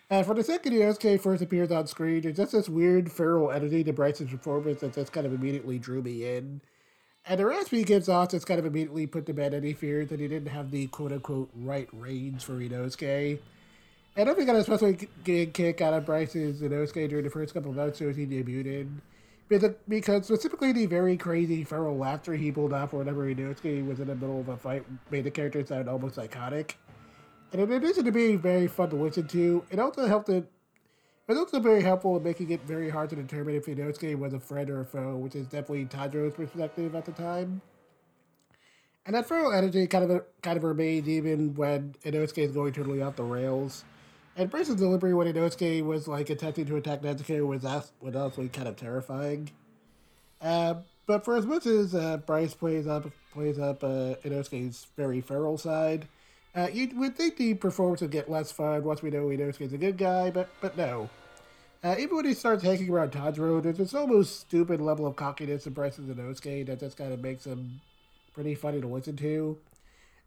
And 0.10 0.26
for 0.26 0.34
the 0.34 0.44
second 0.44 0.74
Inosuke 0.74 1.22
first 1.22 1.42
appears 1.42 1.72
on 1.72 1.88
screen, 1.88 2.24
there's 2.24 2.36
just 2.36 2.52
this 2.52 2.68
weird 2.68 3.14
feral 3.14 3.50
energy 3.50 3.86
to 3.86 3.94
Bryce's 3.94 4.30
performance 4.30 4.82
that 4.82 4.94
just 4.94 5.14
kind 5.14 5.26
of 5.26 5.34
immediately 5.34 5.80
drew 5.80 6.02
me 6.02 6.36
in. 6.36 6.60
And 7.26 7.40
the 7.40 7.46
recipe 7.46 7.86
gives 7.86 8.10
off 8.10 8.32
just 8.32 8.46
kind 8.46 8.60
of 8.60 8.66
immediately 8.66 9.08
put 9.08 9.26
to 9.28 9.34
bed 9.34 9.54
any 9.54 9.72
fears 9.72 10.10
that 10.10 10.20
he 10.20 10.28
didn't 10.28 10.50
have 10.50 10.72
the 10.72 10.88
quote 10.88 11.14
unquote 11.14 11.50
right 11.56 11.88
range 11.94 12.44
for 12.44 12.56
Inosuke. 12.56 13.40
I 14.18 14.24
think 14.24 14.40
I 14.40 14.46
got 14.46 14.56
especially 14.56 15.10
get 15.26 15.50
a 15.50 15.52
kick 15.52 15.82
out 15.82 15.94
of 15.94 16.06
Bryce's 16.06 16.62
Inosuke 16.62 17.10
during 17.10 17.26
the 17.26 17.30
first 17.30 17.54
couple 17.54 17.72
of 17.72 17.80
episodes 17.80 18.16
he 18.16 18.26
debuted 18.26 18.66
in. 18.66 19.02
Because 19.88 20.26
specifically 20.26 20.72
the 20.72 20.86
very 20.86 21.18
crazy 21.18 21.64
feral 21.64 21.98
laughter 21.98 22.34
he 22.34 22.52
pulled 22.52 22.74
off 22.74 22.94
whenever 22.94 23.26
Inosuke 23.26 23.86
was 23.86 24.00
in 24.00 24.08
the 24.08 24.16
middle 24.16 24.40
of 24.40 24.48
a 24.48 24.58
fight 24.58 24.86
made 25.12 25.26
the 25.26 25.32
character 25.32 25.66
sound 25.66 25.90
almost 25.90 26.16
psychotic. 26.16 26.78
And 27.52 27.62
in 27.62 27.72
addition 27.74 28.06
to 28.06 28.12
being 28.12 28.40
very 28.40 28.68
fun 28.68 28.90
to 28.90 28.96
listen 28.96 29.28
to, 29.28 29.66
it 29.70 29.80
also 29.80 30.08
helped 30.08 30.30
it 30.30 30.50
it 31.28 31.32
was 31.32 31.40
also 31.40 31.60
very 31.60 31.82
helpful 31.82 32.16
in 32.18 32.24
making 32.24 32.52
it 32.52 32.62
very 32.62 32.88
hard 32.88 33.10
to 33.10 33.16
determine 33.16 33.56
if 33.56 33.66
Inosuke 33.66 34.16
was 34.16 34.34
a 34.34 34.40
friend 34.40 34.70
or 34.70 34.82
a 34.82 34.86
foe, 34.86 35.16
which 35.16 35.36
is 35.36 35.48
definitely 35.48 35.86
Tanjiro's 35.86 36.36
perspective 36.36 36.94
at 36.94 37.04
the 37.04 37.12
time. 37.12 37.62
And 39.08 39.16
that 39.16 39.28
feral 39.28 39.52
energy 39.52 39.88
kind 39.88 40.10
of 40.10 40.24
kind 40.42 40.56
of 40.56 40.64
remained 40.64 41.08
even 41.08 41.56
when 41.56 41.96
Inosuke 42.04 42.38
is 42.38 42.52
going 42.52 42.74
totally 42.74 43.02
off 43.02 43.16
the 43.16 43.24
rails. 43.24 43.84
And 44.38 44.50
Bryce's 44.50 44.76
delivery 44.76 45.14
when 45.14 45.32
Inosuke 45.32 45.84
was 45.84 46.08
like 46.08 46.30
attempting 46.30 46.66
to 46.66 46.76
attack 46.76 47.02
Nezuko 47.02 47.48
was 47.48 47.64
was 48.02 48.16
also 48.16 48.48
kind 48.50 48.68
of 48.68 48.76
terrifying. 48.76 49.50
Uh, 50.42 50.76
but 51.08 51.24
for 51.24 51.38
as 51.38 51.46
much 51.46 51.66
as 51.66 51.96
uh, 51.96 52.18
Bryce 52.18 52.54
plays 52.54 52.88
up 52.88 53.10
plays 53.34 53.60
up 53.60 53.84
uh, 53.84 54.16
Inosuke's 54.24 54.88
very 54.98 55.22
feral 55.22 55.58
side, 55.58 56.08
uh, 56.54 56.68
you 56.72 56.90
would 56.96 57.16
think 57.16 57.38
the 57.38 57.54
performance 57.54 58.02
would 58.02 58.12
get 58.12 58.30
less 58.30 58.52
fun 58.52 58.84
once 58.84 59.02
we 59.02 59.10
know 59.10 59.28
Inosuke's 59.28 59.74
a 59.74 59.78
good 59.78 59.98
guy, 59.98 60.32
but 60.32 60.50
but 60.60 60.76
no. 60.76 61.10
Uh, 61.84 61.96
even 62.00 62.16
when 62.16 62.26
he 62.26 62.34
starts 62.34 62.64
hanging 62.64 62.90
around 62.90 63.12
Tanjiro, 63.12 63.62
there's 63.62 63.78
this 63.78 63.94
almost 63.94 64.40
stupid 64.40 64.82
level 64.82 65.06
of 65.06 65.16
cockiness 65.16 65.68
in 65.68 65.74
Bryce's 65.74 66.08
Inosuke 66.08 66.66
that 66.66 66.80
just 66.80 66.98
kind 66.98 67.14
of 67.14 67.22
makes 67.22 67.46
him 67.46 67.80
pretty 68.34 68.56
funny 68.56 68.82
to 68.82 68.88
listen 68.88 69.16
to. 69.18 69.58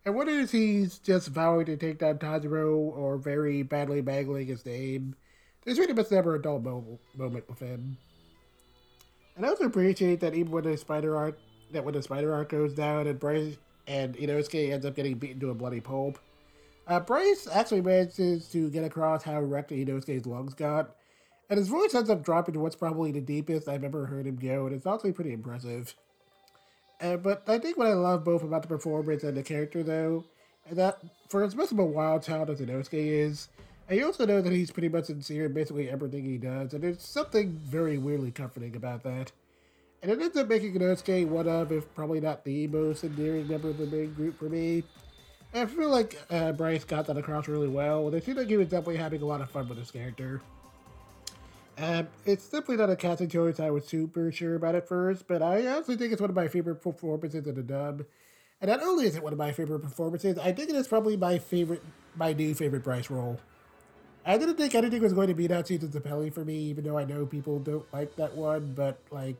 And 0.09 0.17
whether 0.17 0.41
it's 0.41 0.53
he's 0.53 0.97
just 0.97 1.29
vowing 1.29 1.67
to 1.67 1.77
take 1.77 1.99
down 1.99 2.17
Tanjiro 2.17 2.79
or 2.79 3.19
very 3.19 3.63
badly 3.63 4.01
mangling 4.01 4.47
his 4.47 4.65
name, 4.65 5.15
there's 5.63 5.79
really 5.79 5.93
much 5.93 6.11
never 6.11 6.35
a 6.35 6.41
dull 6.41 6.61
mo- 6.61 6.99
moment 7.15 7.47
with 7.47 7.59
him. 7.59 7.99
And 9.37 9.45
I 9.45 9.51
also 9.51 9.67
appreciate 9.67 10.21
that 10.21 10.35
even 10.35 10.51
when 10.51 10.65
the 10.65 10.79
spider 10.79 11.15
art 11.15 11.39
that 11.73 11.85
when 11.85 11.93
the 11.93 12.03
spider 12.03 12.33
art 12.33 12.49
goes 12.49 12.73
down 12.73 13.07
and 13.07 13.21
Bryce 13.21 13.59
and 13.87 14.17
Inosuke 14.17 14.73
ends 14.73 14.87
up 14.87 14.97
getting 14.97 15.19
beaten 15.19 15.41
to 15.41 15.51
a 15.51 15.55
bloody 15.55 15.81
pulp, 15.81 16.19
uh, 16.87 17.01
Bryce 17.01 17.47
actually 17.47 17.83
manages 17.83 18.49
to 18.49 18.71
get 18.71 18.85
across 18.85 19.23
how 19.23 19.43
wrecked 19.43 19.73
Inosuke's 19.73 20.25
lungs 20.25 20.55
got, 20.55 20.97
and 21.51 21.59
his 21.59 21.69
voice 21.69 21.95
ends 21.95 22.09
up 22.09 22.25
dropping 22.25 22.55
to 22.55 22.61
what's 22.61 22.77
probably 22.77 23.13
the 23.13 23.21
deepest 23.21 23.69
I've 23.69 23.85
ever 23.85 24.07
heard 24.07 24.27
him 24.27 24.37
go, 24.37 24.65
and 24.65 24.75
it's 24.75 24.87
actually 24.87 25.13
pretty 25.13 25.35
impressive. 25.35 25.95
But 27.01 27.45
I 27.47 27.59
think 27.59 27.77
what 27.77 27.87
I 27.87 27.95
love 27.95 28.25
both 28.25 28.43
about 28.43 28.63
the 28.63 28.69
performance 28.69 29.23
and 29.23 29.37
the 29.37 29.43
character, 29.43 29.83
though, 29.83 30.25
is 30.69 30.77
that 30.77 31.01
for 31.29 31.45
as 31.45 31.55
much 31.55 31.73
of 31.73 31.79
a 31.79 31.85
wild 31.85 32.23
child 32.23 32.51
as 32.51 32.61
Inosuke 32.61 32.95
is, 32.95 33.49
I 33.91 34.01
also 34.01 34.27
know 34.27 34.43
that 34.43 34.53
he's 34.53 34.71
pretty 34.71 34.89
much 34.89 35.07
sincere 35.07 35.47
in 35.47 35.55
basically 35.55 35.89
everything 35.89 36.25
he 36.25 36.37
does, 36.37 36.75
and 36.75 36.83
there's 36.83 37.01
something 37.01 37.53
very 37.53 37.97
weirdly 37.97 38.31
comforting 38.31 38.77
about 38.77 39.03
that. 39.05 39.33
And 40.03 40.13
it 40.13 40.21
ends 40.21 40.37
up 40.37 40.49
making 40.49 40.75
Inosuke 40.75 41.27
one 41.27 41.49
of, 41.49 41.73
if 41.73 41.93
probably 41.95 42.21
not 42.21 42.45
the 42.45 42.67
most 42.67 43.03
endearing 43.03 43.49
member 43.49 43.71
of 43.71 43.79
the 43.79 43.87
main 43.87 44.13
group 44.13 44.39
for 44.39 44.49
me. 44.49 44.85
And 45.55 45.63
I 45.63 45.67
feel 45.67 45.89
like 45.89 46.21
uh, 46.31 46.53
Bryce 46.53 46.85
got 46.85 47.07
that 47.07 47.17
across 47.17 47.49
really 47.49 47.69
well, 47.69 48.07
and 48.07 48.15
it 48.15 48.25
seemed 48.25 48.39
like 48.39 48.49
he 48.49 48.59
was 48.59 48.69
definitely 48.69 48.97
having 48.97 49.23
a 49.23 49.27
lot 49.27 49.41
of 49.41 49.51
fun 49.51 49.69
with 49.69 49.79
his 49.79 49.91
character. 49.91 50.43
Um, 51.81 52.09
it's 52.27 52.45
definitely 52.47 52.79
not 52.79 52.91
a 52.91 52.97
casting 52.97 53.29
choice 53.29 53.61
I 53.61 53.71
was 53.71 53.87
super 53.87 54.33
sure 54.33 54.57
about 54.57 54.75
at 54.75 54.89
first, 54.89 55.29
but 55.29 55.43
I 55.43 55.65
honestly 55.67 55.97
think 55.97 56.13
it's 56.13 56.21
one 56.21 56.31
of 56.31 56.35
my 56.35 56.49
favorite 56.49 56.83
performances 56.83 57.47
in 57.47 57.55
the 57.55 57.63
dub. 57.63 58.05
And 58.61 58.69
not 58.69 58.83
only 58.83 59.07
is 59.07 59.15
it 59.15 59.23
one 59.23 59.33
of 59.33 59.39
my 59.39 59.53
favorite 59.53 59.81
performances, 59.81 60.39
I 60.39 60.51
think 60.51 60.71
it 60.71 60.75
is 60.75 60.89
probably 60.89 61.17
my 61.17 61.39
favorite, 61.39 61.83
my 62.17 62.33
new 62.33 62.55
favorite 62.55 62.83
Bryce 62.83 63.09
role. 63.11 63.39
I 64.27 64.37
didn't 64.37 64.57
think 64.57 64.75
anything 64.75 65.01
was 65.01 65.13
going 65.13 65.29
to 65.29 65.35
beat 65.35 65.53
out 65.53 65.69
Seasons 65.69 65.95
of 65.95 66.03
Pelly 66.03 66.31
for 66.31 66.45
me, 66.45 66.57
even 66.57 66.85
though 66.85 66.99
I 66.99 67.05
know 67.05 67.25
people 67.25 67.61
don't 67.61 67.87
like 67.93 68.15
that 68.17 68.35
one, 68.35 68.73
but 68.75 68.99
like 69.13 69.37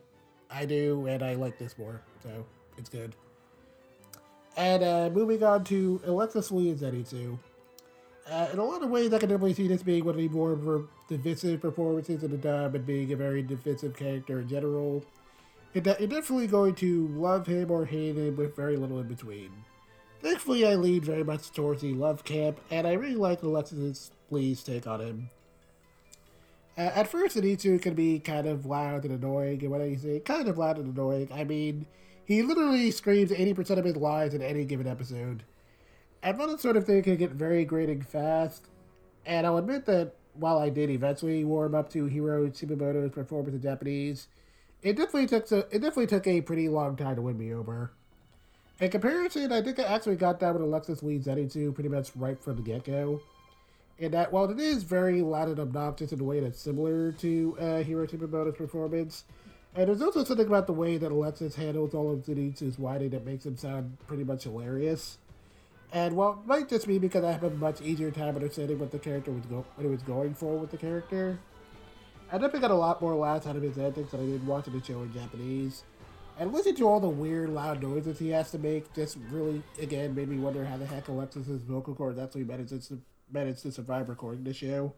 I 0.49 0.65
do, 0.65 1.07
and 1.07 1.21
I 1.21 1.33
like 1.33 1.59
this 1.59 1.77
more, 1.77 2.01
so 2.23 2.45
it's 2.77 2.89
good. 2.89 3.15
And 4.55 4.83
uh, 4.83 5.09
moving 5.13 5.43
on 5.43 5.65
to 5.65 6.01
Alexis 6.05 6.51
Lee 6.51 6.69
and 6.69 6.79
Zenitsu. 6.79 7.37
Uh, 8.29 8.47
in 8.53 8.59
a 8.59 8.63
lot 8.63 8.83
of 8.83 8.89
ways, 8.89 9.11
I 9.11 9.17
can 9.17 9.29
definitely 9.29 9.55
see 9.55 9.67
this 9.67 9.81
being 9.81 10.05
one 10.05 10.13
of 10.13 10.21
the 10.21 10.27
more 10.27 10.87
divisive 11.07 11.61
performances 11.61 12.23
in 12.23 12.31
the 12.31 12.37
dub 12.37 12.75
and 12.75 12.85
being 12.85 13.11
a 13.11 13.15
very 13.15 13.41
divisive 13.41 13.95
character 13.95 14.39
in 14.41 14.47
general. 14.47 15.03
You're 15.73 15.83
definitely 15.83 16.47
going 16.47 16.75
to 16.75 17.07
love 17.09 17.47
him 17.47 17.71
or 17.71 17.85
hate 17.85 18.15
him 18.15 18.35
with 18.35 18.55
very 18.55 18.77
little 18.77 18.99
in 18.99 19.07
between. 19.07 19.49
Thankfully, 20.21 20.67
I 20.67 20.75
lean 20.75 21.01
very 21.01 21.23
much 21.23 21.51
towards 21.51 21.81
the 21.81 21.93
love 21.93 22.23
camp, 22.23 22.59
and 22.69 22.85
I 22.85 22.93
really 22.93 23.15
like 23.15 23.41
Alexis 23.41 24.11
Lee's 24.29 24.63
take 24.63 24.85
on 24.85 24.99
him. 24.99 25.29
Uh, 26.77 26.81
at 26.81 27.07
first, 27.07 27.37
Zenitsu 27.37 27.81
can 27.81 27.93
be 27.93 28.19
kind 28.19 28.47
of 28.47 28.65
loud 28.65 29.05
and 29.05 29.13
annoying, 29.13 29.61
and 29.61 29.71
when 29.71 29.81
I 29.81 29.95
say 29.95 30.19
kind 30.19 30.47
of 30.47 30.57
loud 30.57 30.77
and 30.77 30.95
annoying, 30.95 31.29
I 31.33 31.43
mean 31.43 31.85
he 32.25 32.43
literally 32.43 32.91
screams 32.91 33.31
80% 33.31 33.79
of 33.79 33.85
his 33.85 33.95
lines 33.95 34.35
in 34.35 34.41
any 34.41 34.63
given 34.63 34.87
episode. 34.87 35.43
I 36.21 36.31
that 36.33 36.59
sort 36.59 36.77
of 36.77 36.85
thing 36.85 37.01
can 37.03 37.15
get 37.15 37.31
very 37.31 37.63
grating 37.63 38.01
fast, 38.01 38.67
and 39.25 39.47
I'll 39.47 39.57
admit 39.57 39.85
that 39.85 40.15
while 40.33 40.59
I 40.59 40.69
did 40.69 40.89
eventually 40.89 41.43
warm 41.43 41.73
up 41.73 41.89
to 41.91 42.05
Hiro 42.05 42.47
Shimono's 42.47 43.11
performance 43.11 43.55
in 43.55 43.61
Japanese, 43.61 44.27
it 44.81 44.97
definitely 44.97 45.27
took 45.27 45.49
a, 45.51 45.59
it 45.73 45.79
definitely 45.79 46.07
took 46.07 46.27
a 46.27 46.41
pretty 46.41 46.67
long 46.67 46.95
time 46.97 47.15
to 47.15 47.21
win 47.21 47.37
me 47.37 47.53
over. 47.53 47.91
In 48.79 48.89
comparison, 48.89 49.51
I 49.51 49.61
think 49.61 49.79
I 49.79 49.83
actually 49.83 50.15
got 50.15 50.39
down 50.39 50.53
with 50.53 50.63
Alexis 50.63 51.03
Lee 51.03 51.19
Zenitsu 51.19 51.73
pretty 51.73 51.89
much 51.89 52.11
right 52.15 52.41
from 52.41 52.55
the 52.57 52.61
get 52.61 52.85
go. 52.85 53.21
In 53.97 54.11
that, 54.11 54.31
while 54.31 54.49
it 54.49 54.59
is 54.59 54.83
very 54.83 55.21
loud 55.21 55.49
and 55.49 55.59
obnoxious 55.59 56.13
in 56.13 56.21
a 56.21 56.23
way 56.23 56.39
that's 56.39 56.59
similar 56.59 57.11
to 57.13 57.57
uh, 57.59 57.77
Hiro 57.83 58.07
Shimono's 58.07 58.55
performance, 58.55 59.25
and 59.75 59.87
there's 59.87 60.01
also 60.01 60.23
something 60.23 60.47
about 60.47 60.67
the 60.67 60.73
way 60.73 60.97
that 60.97 61.11
Alexis 61.11 61.55
handles 61.55 61.93
all 61.93 62.11
of 62.11 62.25
Zenitsu's 62.25 62.79
whining 62.79 63.09
that 63.09 63.25
makes 63.25 63.45
him 63.45 63.57
sound 63.57 63.97
pretty 64.07 64.23
much 64.23 64.43
hilarious. 64.43 65.17
And 65.91 66.15
well, 66.15 66.39
it 66.43 66.47
might 66.47 66.69
just 66.69 66.87
be 66.87 66.99
because 66.99 67.23
I 67.23 67.31
have 67.31 67.43
a 67.43 67.49
much 67.49 67.81
easier 67.81 68.11
time 68.11 68.35
understanding 68.35 68.77
what 68.77 68.91
the 68.91 68.99
character 68.99 69.31
was 69.31 69.45
go- 69.45 69.65
what 69.75 69.85
it 69.85 69.89
was 69.89 70.03
going 70.03 70.35
for 70.35 70.57
with 70.57 70.69
the 70.69 70.77
character, 70.77 71.39
I 72.31 72.33
definitely 72.33 72.59
got 72.59 72.71
a 72.71 72.75
lot 72.75 73.01
more 73.01 73.15
laughs 73.15 73.47
out 73.47 73.55
of 73.55 73.63
his 73.63 73.77
antics 73.77 74.11
than 74.11 74.21
I 74.21 74.25
did 74.25 74.45
watching 74.45 74.77
the 74.77 74.85
show 74.85 75.01
in 75.01 75.11
Japanese. 75.11 75.83
And 76.37 76.53
listening 76.53 76.75
to 76.75 76.87
all 76.87 76.99
the 76.99 77.09
weird, 77.09 77.49
loud 77.49 77.81
noises 77.81 78.19
he 78.19 78.29
has 78.29 78.51
to 78.51 78.59
make 78.59 78.93
just 78.93 79.17
really, 79.31 79.63
again, 79.81 80.15
made 80.15 80.29
me 80.29 80.37
wonder 80.37 80.63
how 80.63 80.77
the 80.77 80.85
heck 80.85 81.07
Alexis's 81.07 81.63
vocal 81.63 81.95
cords 81.95 82.19
actually 82.19 82.45
managed 82.45 82.69
to, 82.87 83.01
managed 83.31 83.63
to 83.63 83.71
survive 83.71 84.07
recording 84.07 84.43
the 84.43 84.53
show. 84.53 84.93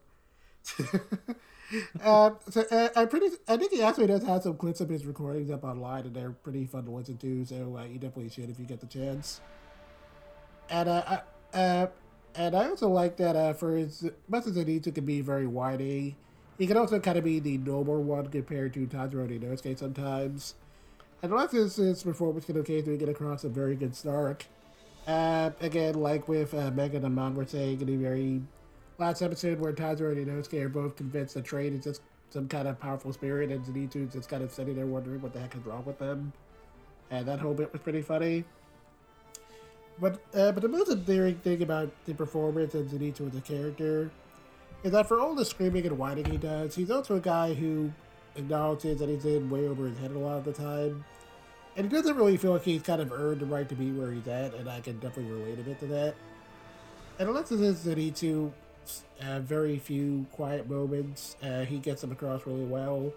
uh, 2.00 2.30
so 2.50 2.64
uh, 2.70 2.90
I 2.94 3.06
pretty, 3.06 3.30
I 3.48 3.56
think 3.56 3.72
he 3.72 3.82
actually 3.82 4.06
does 4.06 4.22
have 4.24 4.42
some 4.42 4.56
clips 4.56 4.80
of 4.80 4.90
his 4.90 5.04
recordings 5.06 5.50
up 5.50 5.64
online, 5.64 6.04
and 6.04 6.14
they're 6.14 6.30
pretty 6.30 6.66
fun 6.66 6.84
to 6.84 6.90
listen 6.90 7.16
to. 7.16 7.44
So 7.46 7.78
uh, 7.78 7.84
you 7.86 7.98
definitely 7.98 8.28
should 8.28 8.50
if 8.50 8.60
you 8.60 8.66
get 8.66 8.80
the 8.80 8.86
chance. 8.86 9.40
And 10.72 10.88
uh, 10.88 11.20
uh, 11.52 11.86
and 12.34 12.56
I 12.56 12.68
also 12.68 12.88
like 12.88 13.18
that 13.18 13.36
uh, 13.36 13.52
for 13.52 13.76
as 13.76 14.08
much 14.26 14.46
as 14.46 14.56
Zenitsu 14.56 14.94
can 14.94 15.04
be 15.04 15.20
very 15.20 15.46
whiny, 15.46 16.16
he 16.58 16.66
can 16.66 16.78
also 16.78 16.98
kind 16.98 17.18
of 17.18 17.24
be 17.24 17.38
the 17.40 17.58
noble 17.58 18.02
one 18.02 18.26
compared 18.28 18.72
to 18.74 18.86
Tanjiro 18.86 19.28
and 19.28 19.42
Inosuke 19.42 19.78
sometimes. 19.78 20.54
And 21.22 21.30
Alexis' 21.30 21.76
his 21.76 22.02
performance 22.02 22.46
can 22.46 22.58
occasionally 22.58 22.98
get 22.98 23.10
across 23.10 23.44
a 23.44 23.50
very 23.50 23.76
good 23.76 23.94
snark. 23.94 24.46
Uh, 25.06 25.50
again, 25.60 25.94
like 25.94 26.26
with 26.26 26.54
uh, 26.54 26.70
Megan 26.70 27.04
and 27.04 27.14
Man 27.14 27.34
were 27.34 27.46
saying, 27.46 27.82
in 27.82 27.86
the 27.86 27.96
very 27.96 28.40
last 28.98 29.20
episode 29.20 29.60
where 29.60 29.74
Tanjiro 29.74 30.12
and 30.12 30.26
Inosuke 30.26 30.62
are 30.62 30.70
both 30.70 30.96
convinced 30.96 31.34
that 31.34 31.44
Train 31.44 31.76
is 31.76 31.84
just 31.84 32.00
some 32.30 32.48
kind 32.48 32.66
of 32.66 32.80
powerful 32.80 33.12
spirit, 33.12 33.50
and 33.50 33.62
Zenitsu's 33.62 34.14
just 34.14 34.30
kind 34.30 34.42
of 34.42 34.50
sitting 34.50 34.74
there 34.74 34.86
wondering 34.86 35.20
what 35.20 35.34
the 35.34 35.38
heck 35.38 35.54
is 35.54 35.66
wrong 35.66 35.84
with 35.84 35.98
them. 35.98 36.32
And 37.10 37.28
that 37.28 37.40
whole 37.40 37.52
bit 37.52 37.70
was 37.74 37.82
pretty 37.82 38.00
funny. 38.00 38.44
But 40.00 40.20
uh, 40.34 40.52
but 40.52 40.62
the 40.62 40.68
most 40.68 40.90
endearing 40.90 41.36
thing 41.36 41.62
about 41.62 41.90
the 42.06 42.14
performance 42.14 42.74
of 42.74 42.86
Zenitsu 42.86 43.30
as 43.30 43.36
a 43.36 43.40
character 43.40 44.10
is 44.82 44.92
that 44.92 45.06
for 45.06 45.20
all 45.20 45.34
the 45.34 45.44
screaming 45.44 45.86
and 45.86 45.98
whining 45.98 46.24
he 46.24 46.36
does, 46.36 46.74
he's 46.74 46.90
also 46.90 47.16
a 47.16 47.20
guy 47.20 47.54
who 47.54 47.92
acknowledges 48.34 48.98
that 48.98 49.08
he's 49.08 49.24
in 49.24 49.48
way 49.48 49.68
over 49.68 49.86
his 49.86 49.98
head 49.98 50.10
a 50.10 50.18
lot 50.18 50.38
of 50.38 50.44
the 50.44 50.52
time. 50.52 51.04
And 51.76 51.86
he 51.86 51.96
doesn't 51.96 52.16
really 52.16 52.36
feel 52.36 52.52
like 52.52 52.64
he's 52.64 52.82
kind 52.82 53.00
of 53.00 53.12
earned 53.12 53.40
the 53.40 53.46
right 53.46 53.68
to 53.68 53.74
be 53.74 53.92
where 53.92 54.12
he's 54.12 54.26
at, 54.26 54.54
and 54.54 54.68
I 54.68 54.80
can 54.80 54.98
definitely 54.98 55.32
relate 55.32 55.58
a 55.58 55.62
bit 55.62 55.80
to 55.80 55.86
that. 55.86 56.14
And 57.18 57.28
unless 57.28 57.52
it 57.52 57.60
is 57.60 57.86
Zenitsu, 57.86 58.50
uh, 59.22 59.40
very 59.40 59.78
few 59.78 60.26
quiet 60.32 60.68
moments, 60.68 61.36
uh, 61.42 61.64
he 61.64 61.78
gets 61.78 62.00
them 62.00 62.12
across 62.12 62.46
really 62.46 62.64
well. 62.64 63.12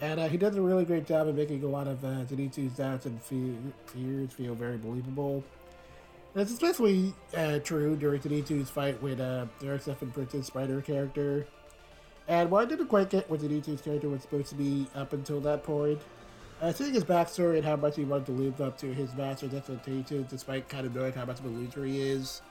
And 0.00 0.20
uh, 0.20 0.28
he 0.28 0.36
does 0.36 0.56
a 0.56 0.62
really 0.62 0.84
great 0.84 1.06
job 1.06 1.28
of 1.28 1.36
making 1.36 1.62
a 1.62 1.68
lot 1.68 1.86
of 1.86 2.04
uh, 2.04 2.24
Zenitsu's 2.24 2.76
doubts 2.76 3.06
and 3.06 3.22
fears 3.22 4.32
feel 4.32 4.54
very 4.54 4.76
believable. 4.76 5.44
And 6.34 6.42
it's 6.42 6.52
especially 6.52 7.14
uh, 7.36 7.60
true 7.60 7.96
during 7.96 8.20
Zenitsu's 8.20 8.70
fight 8.70 9.00
with 9.00 9.20
uh, 9.20 9.46
Earth 9.64 9.86
and 10.02 10.12
Princess 10.12 10.48
Spider 10.48 10.80
character. 10.80 11.46
And 12.26 12.50
while 12.50 12.62
I 12.62 12.68
didn't 12.68 12.88
quite 12.88 13.10
get 13.10 13.30
what 13.30 13.40
Zenitsu's 13.40 13.80
character 13.80 14.08
was 14.08 14.22
supposed 14.22 14.48
to 14.48 14.56
be 14.56 14.86
up 14.94 15.12
until 15.12 15.40
that 15.42 15.62
point, 15.62 16.00
uh, 16.60 16.72
seeing 16.72 16.94
his 16.94 17.04
backstory 17.04 17.56
and 17.56 17.64
how 17.64 17.76
much 17.76 17.96
he 17.96 18.04
wanted 18.04 18.26
to 18.26 18.32
live 18.32 18.60
up 18.60 18.78
to 18.78 18.92
his 18.92 19.14
master's 19.14 19.54
expectations 19.54 20.26
despite 20.30 20.68
kind 20.68 20.86
of 20.86 20.94
knowing 20.94 21.12
how 21.12 21.24
much 21.24 21.38
of 21.38 21.44
a 21.44 21.48
loser 21.48 21.84
he 21.84 22.00
is, 22.00 22.42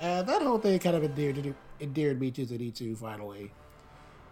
uh, 0.00 0.22
that 0.22 0.42
whole 0.42 0.58
thing 0.58 0.78
kind 0.78 0.96
of 0.96 1.04
endeared, 1.04 1.54
endeared 1.80 2.20
me 2.20 2.30
to 2.30 2.46
Zenitsu 2.46 2.96
finally. 2.96 3.50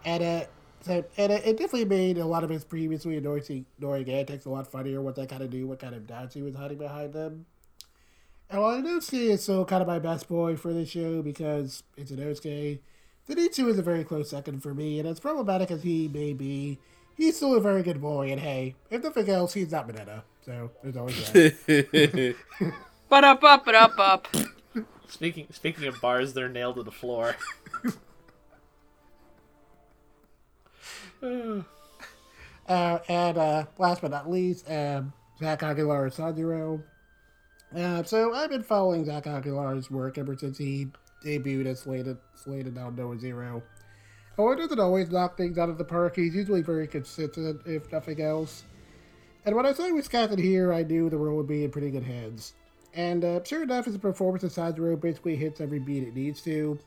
And 0.05 0.23
uh, 0.23 0.45
so, 0.85 1.03
and 1.17 1.31
it, 1.31 1.43
it 1.43 1.57
definitely 1.57 1.85
made 1.85 2.19
a 2.19 2.25
lot 2.25 2.43
of 2.43 2.51
his 2.51 2.63
previously 2.63 3.17
annoying, 3.17 3.65
annoying 3.79 4.07
antics 4.07 4.45
a 4.45 4.51
lot 4.51 4.71
funnier. 4.71 5.01
What 5.01 5.15
they 5.15 5.25
kind 5.25 5.41
of 5.41 5.49
do, 5.49 5.65
what 5.65 5.79
kind 5.79 5.95
of 5.95 6.05
doubts 6.05 6.35
he 6.35 6.43
was 6.43 6.53
hiding 6.53 6.77
behind 6.77 7.13
them. 7.13 7.47
And 8.51 8.61
while 8.61 8.79
Inosuke 8.79 9.31
is 9.31 9.41
still 9.41 9.65
kind 9.65 9.81
of 9.81 9.87
my 9.87 9.97
best 9.97 10.27
boy 10.29 10.55
for 10.55 10.71
this 10.73 10.89
show 10.89 11.23
because 11.23 11.81
it's 11.97 12.11
Inosuke, 12.11 12.77
Zenitsu 13.27 13.67
is 13.67 13.79
a 13.79 13.81
very 13.81 14.03
close 14.03 14.29
second 14.29 14.61
for 14.61 14.75
me. 14.75 14.99
And 14.99 15.07
as 15.07 15.19
problematic 15.19 15.71
as 15.71 15.81
he 15.81 16.07
may 16.07 16.33
be, 16.33 16.77
he's 17.17 17.37
still 17.37 17.55
a 17.55 17.59
very 17.61 17.81
good 17.81 17.99
boy. 17.99 18.31
And 18.31 18.39
hey, 18.39 18.75
if 18.91 19.03
nothing 19.03 19.27
else, 19.27 19.55
he's 19.55 19.71
not 19.71 19.87
Mineta. 19.87 20.21
So 20.45 20.69
there's 20.83 20.95
always 20.95 21.31
that. 21.31 22.35
But 23.09 23.23
up, 23.23 23.43
up, 23.43 23.65
but 23.65 23.73
up, 23.73 23.97
up. 23.97 24.27
Speaking 25.07 25.47
speaking 25.51 25.85
of 25.85 25.99
bars, 26.01 26.33
they're 26.33 26.49
nailed 26.49 26.75
to 26.75 26.83
the 26.83 26.91
floor. 26.91 27.35
Uh, 32.67 32.97
and 33.07 33.37
uh, 33.37 33.63
last 33.77 34.01
but 34.01 34.09
not 34.09 34.27
least, 34.27 34.67
um, 34.71 35.13
Zach 35.39 35.61
Aguilar 35.61 36.09
Sanjuro. 36.09 36.81
Uh, 37.77 38.01
so 38.01 38.33
I've 38.33 38.49
been 38.49 38.63
following 38.63 39.05
Zach 39.05 39.27
Aguilar's 39.27 39.91
work 39.91 40.17
ever 40.17 40.35
since 40.35 40.57
he 40.57 40.87
debuted 41.23 41.67
as 41.67 41.81
Slated, 41.81 42.17
slated 42.33 42.75
on 42.79 42.95
Noah 42.95 43.19
Zero. 43.19 43.61
It 44.37 44.57
doesn't 44.57 44.79
always 44.79 45.11
knock 45.11 45.37
things 45.37 45.59
out 45.59 45.69
of 45.69 45.77
the 45.77 45.83
park. 45.85 46.15
He's 46.15 46.33
usually 46.33 46.63
very 46.63 46.87
consistent, 46.87 47.61
if 47.65 47.91
nothing 47.91 48.19
else. 48.19 48.63
And 49.45 49.55
when 49.55 49.65
I 49.65 49.73
saw 49.73 49.87
casted 50.09 50.39
here, 50.39 50.73
I 50.73 50.81
knew 50.83 51.09
the 51.09 51.17
role 51.17 51.37
would 51.37 51.47
be 51.47 51.63
in 51.63 51.71
pretty 51.71 51.91
good 51.91 52.03
hands. 52.03 52.53
And 52.95 53.23
uh, 53.23 53.43
sure 53.43 53.63
enough, 53.63 53.85
his 53.85 53.97
performance 53.97 54.43
of 54.43 54.51
Tanjiro 54.51 54.99
basically 54.99 55.35
hits 55.35 55.61
every 55.61 55.79
beat 55.79 56.03
it 56.03 56.15
needs 56.15 56.41
to. 56.41 56.79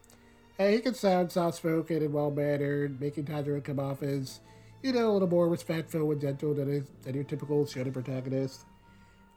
He 0.58 0.80
can 0.80 0.94
sound 0.94 1.30
soft-spoken 1.30 2.02
and 2.02 2.12
well-mannered, 2.12 3.00
making 3.00 3.26
Tanjiro 3.26 3.62
come 3.62 3.78
off 3.78 4.02
as, 4.02 4.40
you 4.82 4.92
know, 4.92 5.10
a 5.10 5.12
little 5.12 5.28
more 5.28 5.48
respectful 5.48 6.10
and 6.10 6.20
gentle 6.20 6.52
than, 6.52 6.68
his, 6.68 6.90
than 7.02 7.14
your 7.14 7.22
typical 7.22 7.64
shonen 7.64 7.92
protagonist. 7.92 8.64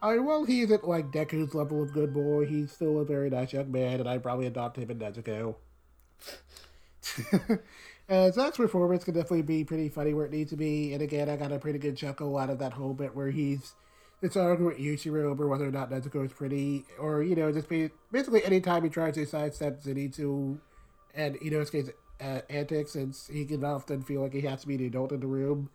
I 0.01 0.14
mean, 0.14 0.25
while 0.25 0.45
he 0.45 0.61
isn't 0.61 0.88
like 0.88 1.11
Deku's 1.11 1.53
level 1.53 1.83
of 1.83 1.93
good 1.93 2.11
boy, 2.11 2.48
he's 2.48 2.72
still 2.72 3.00
a 3.00 3.06
very 3.06 3.30
nice 3.30 3.53
young 3.53 3.72
man, 3.72 4.00
and 4.00 4.09
I'd 4.09 4.24
probably 4.24 4.48
adopt 4.48 4.77
him 4.77 4.90
in 4.90 4.98
Nezuko. 4.98 5.56
uh, 8.09 8.32
Zach's 8.32 8.58
performance 8.58 9.03
can 9.03 9.14
definitely 9.14 9.43
be 9.43 9.64
pretty 9.64 9.90
funny 9.90 10.16
where 10.16 10.25
it 10.25 10.32
needs 10.32 10.50
to 10.50 10.58
be, 10.58 10.93
and 10.93 11.03
again, 11.03 11.30
I 11.30 11.35
got 11.35 11.51
a 11.51 11.59
pretty 11.59 11.77
good 11.77 11.98
chuckle 11.98 12.35
out 12.35 12.50
of 12.50 12.58
that 12.58 12.74
whole 12.74 12.95
bit 12.95 13.16
where 13.16 13.30
he's 13.30 13.75
it's 14.24 14.38
arguing 14.38 14.66
with 14.66 14.80
Yushiro 14.80 15.25
over 15.25 15.48
whether 15.48 15.67
or 15.67 15.72
not 15.72 15.91
Nezuko 15.91 16.25
is 16.25 16.33
pretty, 16.33 16.85
or, 17.00 17.22
you 17.22 17.35
know, 17.35 17.51
just 17.51 17.69
be, 17.69 17.91
basically 18.11 18.43
anytime 18.43 18.83
he 18.83 18.90
tries 18.90 19.16
to 19.16 19.25
sidestep 19.25 19.83
Zenitsu 19.83 20.59
and 21.15 21.35
Inosuke's 21.40 21.91
uh, 22.19 22.41
antics, 22.49 22.91
since 22.91 23.27
he 23.27 23.45
can 23.45 23.64
often 23.64 24.01
feel 24.03 24.22
like 24.22 24.33
he 24.33 24.41
has 24.41 24.61
to 24.61 24.67
be 24.67 24.77
the 24.77 24.88
adult 24.88 25.11
in 25.11 25.19
the 25.19 25.27
room. 25.27 25.69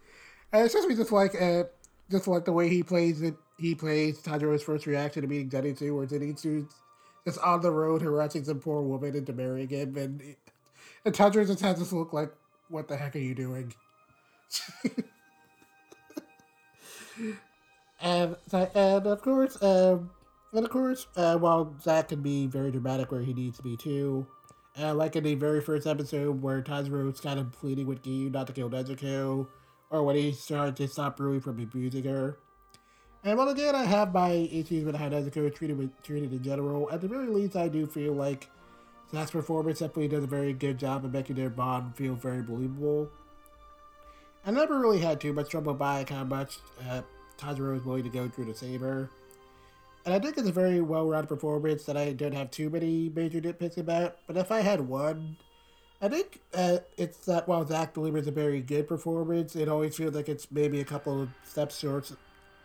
And 0.52 0.64
it's 0.64 0.74
just, 0.74 0.88
just 0.88 1.12
like, 1.12 1.40
uh, 1.40 1.64
just 2.10 2.28
like 2.28 2.44
the 2.44 2.52
way 2.52 2.68
he 2.68 2.82
plays 2.82 3.22
it, 3.22 3.34
he 3.58 3.74
plays 3.74 4.20
Tanjiro's 4.20 4.62
first 4.62 4.86
reaction 4.86 5.22
to 5.22 5.28
meeting 5.28 5.50
Zenitsu, 5.50 5.96
where 5.96 6.06
Zenitsu's 6.06 6.72
just 7.24 7.38
on 7.40 7.60
the 7.60 7.70
road 7.70 8.02
harassing 8.02 8.44
some 8.44 8.60
poor 8.60 8.82
woman 8.82 9.16
into 9.16 9.32
marrying 9.32 9.68
him, 9.68 9.96
and, 9.96 10.22
and 11.04 11.14
Tanjiro 11.14 11.46
just 11.46 11.60
has 11.60 11.78
this 11.78 11.92
look 11.92 12.12
like, 12.12 12.32
what 12.68 12.86
the 12.88 12.96
heck 12.96 13.16
are 13.16 13.20
you 13.20 13.34
doing? 13.34 13.74
and, 18.00 18.36
and 18.52 19.06
of 19.06 19.22
course, 19.22 19.60
um, 19.62 20.10
and 20.52 20.64
of 20.64 20.70
course, 20.70 21.06
uh, 21.16 21.36
while 21.36 21.74
Zach 21.82 22.08
can 22.08 22.22
be 22.22 22.46
very 22.46 22.70
dramatic 22.70 23.10
where 23.10 23.22
he 23.22 23.34
needs 23.34 23.56
to 23.56 23.62
be 23.62 23.76
too, 23.76 24.26
uh, 24.78 24.94
like 24.94 25.16
in 25.16 25.24
the 25.24 25.34
very 25.34 25.60
first 25.60 25.86
episode 25.86 26.42
where 26.42 26.62
Tanjiro's 26.62 27.20
kind 27.20 27.40
of 27.40 27.52
pleading 27.52 27.86
with 27.86 28.02
Giyu 28.02 28.30
not 28.30 28.46
to 28.48 28.52
kill 28.52 28.70
Nezuko, 28.70 29.46
or 29.90 30.02
when 30.02 30.16
he 30.16 30.32
started 30.32 30.76
to 30.76 30.88
stop 30.88 31.18
Rui 31.18 31.40
from 31.40 31.60
abusing 31.60 32.04
her. 32.04 32.38
And 33.24 33.38
while 33.38 33.48
again, 33.48 33.74
I 33.74 33.84
have 33.84 34.12
my 34.12 34.30
issues 34.30 34.84
with 34.84 34.94
how 34.94 35.08
Nezuko 35.08 35.50
is 35.50 35.54
treated, 35.54 35.78
with, 35.78 35.90
treated 36.02 36.32
in 36.32 36.42
general, 36.42 36.88
at 36.92 37.00
the 37.00 37.08
very 37.08 37.26
least, 37.26 37.56
I 37.56 37.68
do 37.68 37.86
feel 37.86 38.12
like 38.12 38.48
Zach's 39.10 39.30
performance 39.30 39.78
definitely 39.78 40.08
does 40.08 40.24
a 40.24 40.28
very 40.28 40.52
good 40.52 40.78
job 40.78 41.04
of 41.04 41.12
making 41.12 41.36
their 41.36 41.50
bond 41.50 41.96
feel 41.96 42.14
very 42.14 42.42
believable. 42.42 43.10
I 44.44 44.50
never 44.52 44.78
really 44.78 45.00
had 45.00 45.20
too 45.20 45.32
much 45.32 45.50
trouble 45.50 45.74
buying 45.74 46.06
how 46.06 46.22
much 46.22 46.58
uh, 46.88 47.02
Tanjiro 47.36 47.76
is 47.76 47.84
willing 47.84 48.04
to 48.04 48.10
go 48.10 48.28
through 48.28 48.46
to 48.46 48.54
save 48.54 48.80
her. 48.80 49.10
And 50.06 50.14
I 50.14 50.20
think 50.20 50.38
it's 50.38 50.48
a 50.48 50.52
very 50.52 50.80
well-rounded 50.80 51.26
performance 51.28 51.84
that 51.84 51.96
I 51.96 52.12
don't 52.12 52.32
have 52.32 52.52
too 52.52 52.70
many 52.70 53.10
major 53.12 53.40
nitpicks 53.40 53.76
about. 53.76 54.18
But 54.28 54.36
if 54.36 54.52
I 54.52 54.60
had 54.60 54.80
one, 54.80 55.36
I 56.00 56.08
think 56.08 56.40
uh, 56.54 56.78
it's 56.96 57.26
that 57.26 57.48
while 57.48 57.66
Zach 57.66 57.94
delivers 57.94 58.28
a 58.28 58.30
very 58.30 58.60
good 58.60 58.86
performance, 58.86 59.56
it 59.56 59.68
always 59.68 59.96
feels 59.96 60.14
like 60.14 60.28
it's 60.28 60.48
maybe 60.52 60.80
a 60.80 60.84
couple 60.84 61.22
of 61.22 61.30
steps 61.42 61.80
short, 61.80 62.12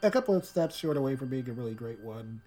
a 0.03 0.11
couple 0.11 0.35
of 0.35 0.45
steps 0.45 0.77
short 0.77 0.97
away 0.97 1.15
from 1.15 1.29
being 1.29 1.49
a 1.49 1.53
really 1.53 1.73
great 1.73 1.99
one. 2.01 2.41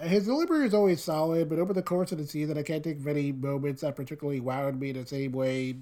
Uh, 0.00 0.06
his 0.06 0.24
delivery 0.24 0.64
is 0.64 0.72
always 0.72 1.04
solid, 1.04 1.50
but 1.50 1.58
over 1.58 1.74
the 1.74 1.82
course 1.82 2.10
of 2.10 2.16
the 2.16 2.26
season, 2.26 2.56
I 2.56 2.62
can't 2.62 2.82
think 2.82 3.00
of 3.00 3.06
any 3.06 3.32
moments 3.32 3.82
that 3.82 3.96
particularly 3.96 4.40
wowed 4.40 4.78
me 4.78 4.92
the 4.92 5.04
same 5.04 5.32
way 5.32 5.76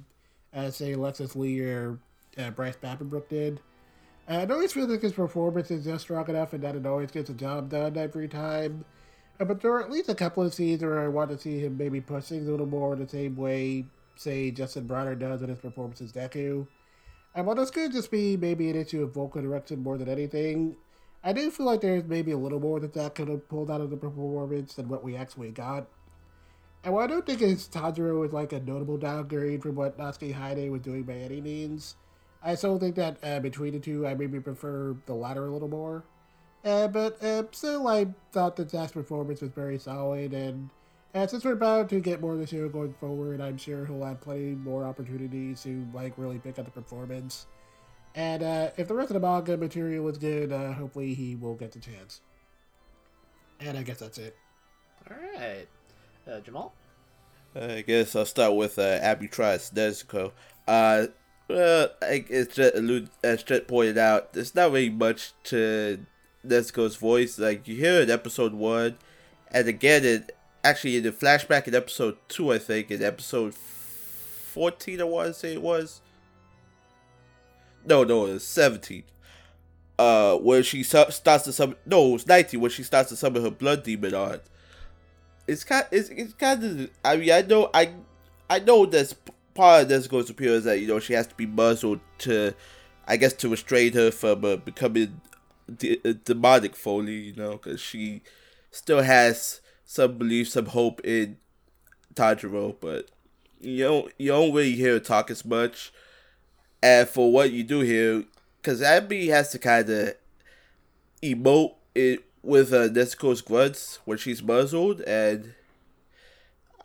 as, 0.53 0.75
say, 0.75 0.95
Alexis 0.95 1.37
Lee 1.37 1.61
or 1.61 2.01
uh, 2.37 2.51
Bryce 2.51 2.77
Papenbrook 2.77 3.29
did. 3.29 3.61
I 4.28 4.44
always 4.47 4.73
feel 4.73 4.86
like 4.86 5.02
his 5.02 5.12
performance 5.12 5.70
is 5.70 5.84
just 5.84 6.05
strong 6.05 6.28
enough 6.28 6.52
and 6.52 6.62
that 6.62 6.76
it 6.76 6.86
always 6.86 7.10
gets 7.10 7.28
the 7.28 7.34
job 7.34 7.70
done 7.70 7.97
every 7.97 8.28
time. 8.28 8.84
Uh, 9.40 9.44
but 9.44 9.60
there 9.60 9.73
are 9.73 9.82
at 9.82 9.90
least 9.90 10.08
a 10.08 10.15
couple 10.15 10.42
of 10.42 10.55
scenes 10.55 10.82
where 10.82 11.00
I 11.00 11.08
want 11.08 11.31
to 11.31 11.39
see 11.39 11.58
him 11.58 11.76
maybe 11.76 12.00
push 12.00 12.26
things 12.26 12.47
a 12.47 12.50
little 12.50 12.66
more 12.66 12.94
the 12.94 13.08
same 13.08 13.36
way, 13.36 13.86
say, 14.16 14.50
Justin 14.50 14.86
Briner 14.86 15.18
does 15.18 15.42
in 15.42 15.49
his 15.49 15.58
performance 15.58 16.00
as 16.00 16.12
Deku. 16.12 16.66
And 17.34 17.47
while 17.47 17.57
this 17.57 17.70
could 17.70 17.92
just 17.92 18.10
be 18.10 18.36
maybe 18.36 18.68
an 18.70 18.76
issue 18.76 19.02
of 19.02 19.15
vocal 19.15 19.40
direction 19.40 19.82
more 19.82 19.99
than 19.99 20.08
anything, 20.08 20.76
I 21.23 21.32
do 21.32 21.50
feel 21.50 21.66
like 21.66 21.81
there's 21.81 22.05
maybe 22.05 22.32
a 22.32 22.39
little 22.39 22.60
more 22.60 22.81
that 22.81 22.94
that 22.94 23.15
could 23.15 23.28
have 23.28 23.49
pulled 23.49 23.70
out 23.70 23.81
of 23.81 23.90
the 23.90 23.97
performance 23.97 24.74
than 24.74 24.89
what 24.89 25.05
we 25.05 25.16
actually 25.16 25.50
got. 25.50 25.86
And 26.82 26.94
while 26.94 27.05
I 27.05 27.07
don't 27.07 27.26
think 27.26 27.40
his 27.40 27.68
Tanjiro 27.68 28.24
is 28.26 28.32
like 28.32 28.52
a 28.52 28.60
notable 28.60 28.97
downgrade 28.97 29.62
from 29.62 29.74
what 29.74 29.99
Natsuki 29.99 30.34
Hanae 30.34 30.70
was 30.70 30.81
doing 30.81 31.02
by 31.02 31.15
any 31.15 31.40
means, 31.40 31.97
I 32.43 32.55
still 32.55 32.78
think 32.78 32.97
that 32.97 33.19
uh, 33.23 33.41
between 33.41 33.73
the 33.73 33.81
two, 33.81 34.07
I 34.07 34.15
maybe 34.15 34.41
prefer 34.41 34.97
the 35.07 35.15
latter 35.15 35.47
a 35.47 35.52
little 35.52 35.69
more. 35.69 36.05
Uh, 36.65 36.89
but 36.89 37.23
uh, 37.23 37.44
still, 37.52 37.86
I 37.86 38.07
thought 38.33 38.57
the 38.57 38.69
Zach's 38.69 38.93
performance 38.93 39.41
was 39.41 39.51
very 39.51 39.78
solid, 39.78 40.33
and 40.33 40.70
uh, 41.15 41.27
since 41.27 41.44
we're 41.44 41.57
bound 41.57 41.89
to 41.91 42.01
get 42.01 42.20
more 42.20 42.35
of 42.35 42.39
the 42.39 42.47
show 42.47 42.69
going 42.69 42.94
forward, 42.94 43.41
I'm 43.41 43.57
sure 43.57 43.85
he'll 43.86 44.05
have 44.05 44.20
plenty 44.20 44.55
more 44.55 44.85
opportunities 44.85 45.62
to 45.62 45.86
like 45.93 46.12
really 46.17 46.39
pick 46.39 46.59
up 46.59 46.67
the 46.67 46.70
performance. 46.70 47.47
And 48.15 48.43
uh, 48.43 48.70
if 48.77 48.89
the 48.89 48.94
rest 48.94 49.10
of 49.10 49.15
the 49.15 49.20
manga 49.20 49.57
material 49.57 50.09
is 50.09 50.19
good, 50.19 50.52
uh, 50.52 50.73
hopefully 50.73 51.15
he 51.15 51.36
will 51.36 51.55
get 51.55 51.73
the 51.73 51.78
chance. 51.78 52.20
And 53.60 53.77
I 53.78 53.83
guess 53.83 53.99
that's 53.99 54.19
it. 54.19 54.36
All 55.10 55.17
right, 55.17 55.67
uh, 56.31 56.41
Jamal. 56.41 56.75
I 57.55 57.83
guess 57.83 58.15
I'll 58.15 58.27
start 58.27 58.55
with 58.55 58.78
uh, 58.78 58.99
Abby 59.02 59.28
tries 59.28 59.70
Nezuko. 59.70 60.33
Well, 61.51 61.89
just, 62.01 62.59
as 63.25 63.43
Jet 63.43 63.67
pointed 63.67 63.99
out, 63.99 64.33
there's 64.33 64.55
not 64.55 64.70
really 64.70 64.89
much 64.89 65.33
to 65.45 65.99
Nezuko's 66.47 66.97
voice. 66.97 67.39
Like 67.39 67.67
you 67.67 67.75
hear 67.75 67.95
it 67.95 68.03
in 68.03 68.11
episode 68.11 68.55
one, 68.55 68.99
and 69.51 69.67
again 69.67 70.05
in 70.05 70.27
actually 70.62 70.97
in 70.97 71.03
the 71.03 71.11
flashback 71.12 71.67
in 71.67 71.75
episode 71.75 72.17
two, 72.29 72.53
I 72.53 72.59
think 72.59 72.91
in 72.91 73.03
episode 73.03 73.55
fourteen, 73.55 75.01
I 75.01 75.05
want 75.05 75.29
to 75.29 75.35
say 75.35 75.55
it 75.55 75.62
was. 75.62 76.01
No, 77.85 78.05
no, 78.05 78.39
seventeen. 78.39 79.03
Uh, 79.99 80.37
where 80.37 80.62
she 80.62 80.83
su- 80.83 81.11
starts 81.11 81.45
to 81.45 81.53
summon. 81.53 81.77
No, 81.85 82.15
it's 82.15 82.27
nineteen. 82.29 82.61
when 82.61 82.70
she 82.70 82.85
starts 82.85 83.09
to 83.09 83.17
summon 83.17 83.43
her 83.43 83.51
blood 83.51 83.83
demon 83.83 84.15
on. 84.15 84.41
It's 85.49 85.65
kind. 85.65 85.85
It's 85.91 86.11
it's 86.11 86.33
kind 86.35 86.62
of. 86.62 86.91
I 87.05 87.17
mean, 87.17 87.33
I 87.33 87.43
know. 87.43 87.70
I 87.75 87.95
I 88.49 88.61
know 88.61 88.87
that's 88.87 89.15
part 89.61 89.83
of 89.83 89.89
Nezuko's 89.91 90.31
appeal 90.31 90.55
is 90.55 90.65
that 90.65 90.81
you 90.81 90.87
know 90.87 90.99
she 90.99 91.13
has 91.13 91.27
to 91.27 91.35
be 91.35 91.45
muzzled 91.45 92.01
to, 92.19 92.55
I 93.07 93.19
guess, 93.19 93.35
to 93.35 93.49
restrain 93.51 93.93
her 93.93 94.11
from 94.11 94.43
uh, 94.43 94.57
becoming 94.57 95.21
de- 95.77 96.01
uh, 96.03 96.15
demonic 96.25 96.75
Foley. 96.75 97.13
You 97.13 97.35
know, 97.37 97.53
because 97.53 97.79
she 97.79 98.23
still 98.71 99.03
has 99.03 99.61
some 99.85 100.17
belief, 100.17 100.49
some 100.49 100.67
hope 100.67 101.03
in 101.05 101.37
Tanjiro, 102.15 102.75
but 102.81 103.11
you 103.61 103.85
don't 103.85 104.13
you 104.17 104.29
don't 104.29 104.55
really 104.55 104.73
hear 104.73 104.95
her 104.95 105.01
talk 105.01 105.31
as 105.31 105.45
much. 105.45 105.93
And 106.83 107.07
for 107.07 107.31
what 107.31 107.53
you 107.53 107.63
do 107.63 107.81
hear, 107.81 108.25
because 108.63 108.81
Abby 108.81 109.29
has 109.29 109.51
to 109.51 109.59
kind 109.59 109.91
of 109.91 110.15
emote 111.23 111.75
it 111.95 112.25
with 112.43 112.73
uh, 112.73 112.89
Nezuko's 112.89 113.43
grunts 113.43 113.99
when 114.07 114.17
she's 114.17 114.43
muzzled, 114.43 115.03
and 115.03 115.53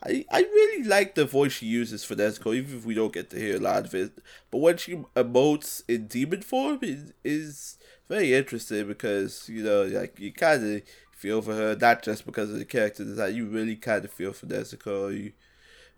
I 0.06 0.24
I 0.30 0.40
really 0.40 0.84
like 0.84 1.14
the 1.14 1.24
voice 1.24 1.52
she 1.52 1.66
uses 1.66 2.04
for 2.04 2.14
Nezuko, 2.14 2.54
even 2.54 2.78
if 2.78 2.84
we 2.84 2.94
don't 2.94 3.12
get 3.12 3.30
to 3.30 3.38
hear 3.38 3.56
a 3.56 3.60
lot 3.60 3.84
of 3.84 3.94
it. 3.94 4.12
But 4.50 4.58
when 4.58 4.76
she 4.76 4.96
emotes 5.14 5.82
in 5.88 6.06
demon 6.06 6.42
form, 6.42 6.78
it 6.82 7.14
is 7.24 7.78
very 8.08 8.34
interesting 8.34 8.86
because 8.86 9.48
you 9.48 9.62
know, 9.62 9.82
like 9.84 10.18
you 10.18 10.32
kind 10.32 10.76
of 10.76 10.82
feel 11.12 11.42
for 11.42 11.54
her, 11.54 11.76
not 11.80 12.02
just 12.02 12.26
because 12.26 12.50
of 12.50 12.58
the 12.58 12.64
character 12.64 13.04
design. 13.04 13.34
You 13.34 13.46
really 13.46 13.76
kind 13.76 14.04
of 14.04 14.12
feel 14.12 14.32
for 14.32 14.46
Nezuko. 14.46 15.16
You 15.16 15.32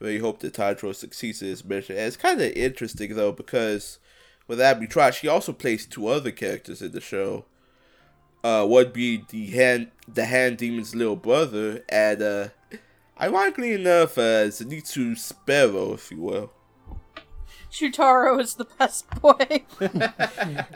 really 0.01 0.19
hope 0.19 0.41
that 0.41 0.55
Tanjiro 0.55 0.95
succeeds 0.95 1.43
in 1.43 1.49
his 1.49 1.65
mission. 1.65 1.97
And 1.97 2.07
it's 2.07 2.17
kind 2.17 2.41
of 2.41 2.53
interesting 2.53 3.15
though 3.15 3.33
because 3.33 3.99
with 4.47 4.61
Abby 4.61 4.87
Trott, 4.87 5.15
she 5.15 5.29
also 5.29 5.53
plays 5.53 5.87
two 5.87 6.09
other 6.09 6.31
characters 6.31 6.81
in 6.81 6.93
the 6.93 7.01
show. 7.01 7.45
Uh, 8.43 8.65
one 8.65 8.93
being 8.93 9.27
the 9.31 9.47
hand, 9.49 9.89
the 10.07 10.25
hand 10.25 10.59
demon's 10.59 10.95
little 10.95 11.17
brother, 11.17 11.83
and 11.89 12.23
uh, 12.23 12.49
ironically 13.21 13.73
enough, 13.73 14.17
uh, 14.19 14.49
Zenitsu 14.49 15.17
Sparrow, 15.17 15.95
if 15.95 16.11
you 16.11 16.19
will. 16.21 16.53
Shutaro 17.71 18.41
is 18.41 18.55
the 18.55 18.65
best 18.79 19.09
boy. 19.21 19.33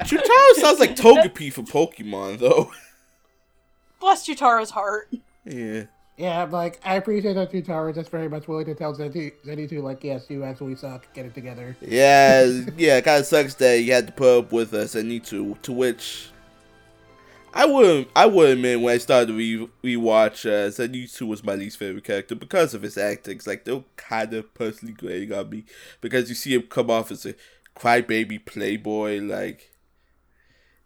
Chutaro 0.05 0.55
sounds 0.57 0.79
like 0.79 0.95
Togepi 0.95 1.53
from 1.53 1.67
Pokemon, 1.67 2.39
though. 2.39 2.71
Bless 4.01 4.27
Chutaro's 4.27 4.71
heart. 4.71 5.13
yeah. 5.45 5.85
Yeah, 6.19 6.45
like 6.45 6.79
I 6.85 6.97
appreciate 6.97 7.33
that 7.35 7.51
Tutaro 7.51 7.95
just 7.95 8.11
very 8.11 8.29
much 8.29 8.47
willing 8.47 8.67
to 8.67 8.75
tell 8.75 8.95
Zenny 8.95 9.33
Zenitsu 9.47 9.83
like, 9.83 10.05
yes, 10.05 10.27
you 10.29 10.45
absolutely 10.45 10.77
suck. 10.77 11.13
Get 11.15 11.25
it 11.25 11.35
together. 11.35 11.75
Yeah, 11.81 12.45
yeah, 12.77 12.99
it 12.99 13.05
kind 13.05 13.19
of 13.21 13.27
sucks 13.27 13.55
that 13.55 13.77
you 13.81 13.93
had 13.93 14.09
to 14.09 14.13
put 14.13 14.39
up 14.39 14.53
with 14.53 14.75
us 14.75 14.95
and 14.95 15.09
need 15.09 15.25
to. 15.25 15.57
To 15.63 15.73
which 15.73 16.29
I 17.55 17.67
wouldn't. 17.67 18.09
I 18.17 18.27
would 18.27 18.51
admit 18.51 18.81
when 18.81 18.95
I 18.95 18.99
started 18.99 19.27
to 19.27 19.35
re- 19.35 19.97
rewatch, 19.97 20.47
uh, 20.47 20.71
Zenitsu 20.71 21.27
was 21.27 21.45
my 21.45 21.55
least 21.55 21.77
favorite 21.79 22.05
character 22.05 22.35
because 22.35 22.73
of 22.73 22.83
his 22.83 22.97
actings. 22.97 23.47
Like 23.47 23.65
they're 23.65 23.85
kind 23.97 24.33
of 24.33 24.53
personally 24.55 24.95
grating 24.95 25.33
on 25.33 25.51
me 25.51 25.65
because 26.01 26.29
you 26.29 26.35
see 26.35 26.55
him 26.55 26.63
come 26.63 26.91
off 26.91 27.11
as 27.11 27.27
a 27.27 27.35
crybaby 27.77 28.45
playboy. 28.45 29.21
Like 29.21 29.71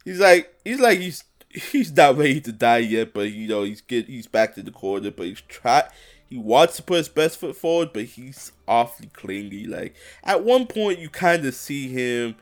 he's 0.05 0.19
like 0.19 0.55
he's 0.65 0.81
like 0.81 0.99
he's 0.99 1.23
he's 1.51 1.93
not 1.93 2.17
ready 2.17 2.41
to 2.41 2.53
die 2.53 2.79
yet, 2.79 3.15
but 3.15 3.31
you 3.31 3.47
know 3.47 3.63
he's 3.63 3.81
get 3.81 4.07
he's 4.07 4.27
back 4.27 4.55
to 4.57 4.63
the 4.63 4.73
corner, 4.73 5.13
but 5.13 5.27
he's 5.27 5.43
try 5.43 5.85
he 6.29 6.37
wants 6.37 6.77
to 6.77 6.83
put 6.83 6.99
his 6.99 7.09
best 7.09 7.39
foot 7.39 7.55
forward, 7.55 7.91
but 7.93 8.05
he's 8.05 8.51
awfully 8.67 9.11
clingy. 9.13 9.67
Like 9.67 9.95
at 10.25 10.43
one 10.43 10.67
point, 10.67 10.99
you 10.99 11.09
kind 11.09 11.45
of 11.47 11.55
see 11.55 11.89
him 11.89 12.35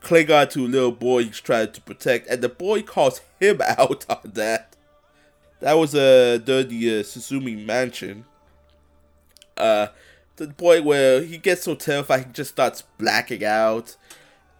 cling 0.00 0.30
on 0.30 0.48
to 0.48 0.60
a 0.60 0.68
little 0.68 0.92
boy 0.92 1.24
he's 1.24 1.40
trying 1.40 1.72
to 1.72 1.80
protect, 1.80 2.28
and 2.28 2.42
the 2.42 2.48
boy 2.48 2.82
calls 2.82 3.20
him 3.40 3.60
out 3.78 4.04
on 4.08 4.32
that. 4.34 4.76
That 5.60 5.74
was 5.74 5.94
uh, 5.94 6.38
during 6.44 6.68
the 6.68 7.00
uh, 7.00 7.02
Tsuzumi 7.02 7.64
mansion. 7.64 8.24
Uh, 9.56 9.88
to 10.36 10.46
the 10.46 10.54
point 10.54 10.84
where 10.84 11.22
he 11.22 11.38
gets 11.38 11.62
so 11.62 11.74
terrified 11.74 12.26
he 12.26 12.32
just 12.32 12.50
starts 12.50 12.82
blacking 12.98 13.44
out, 13.44 13.96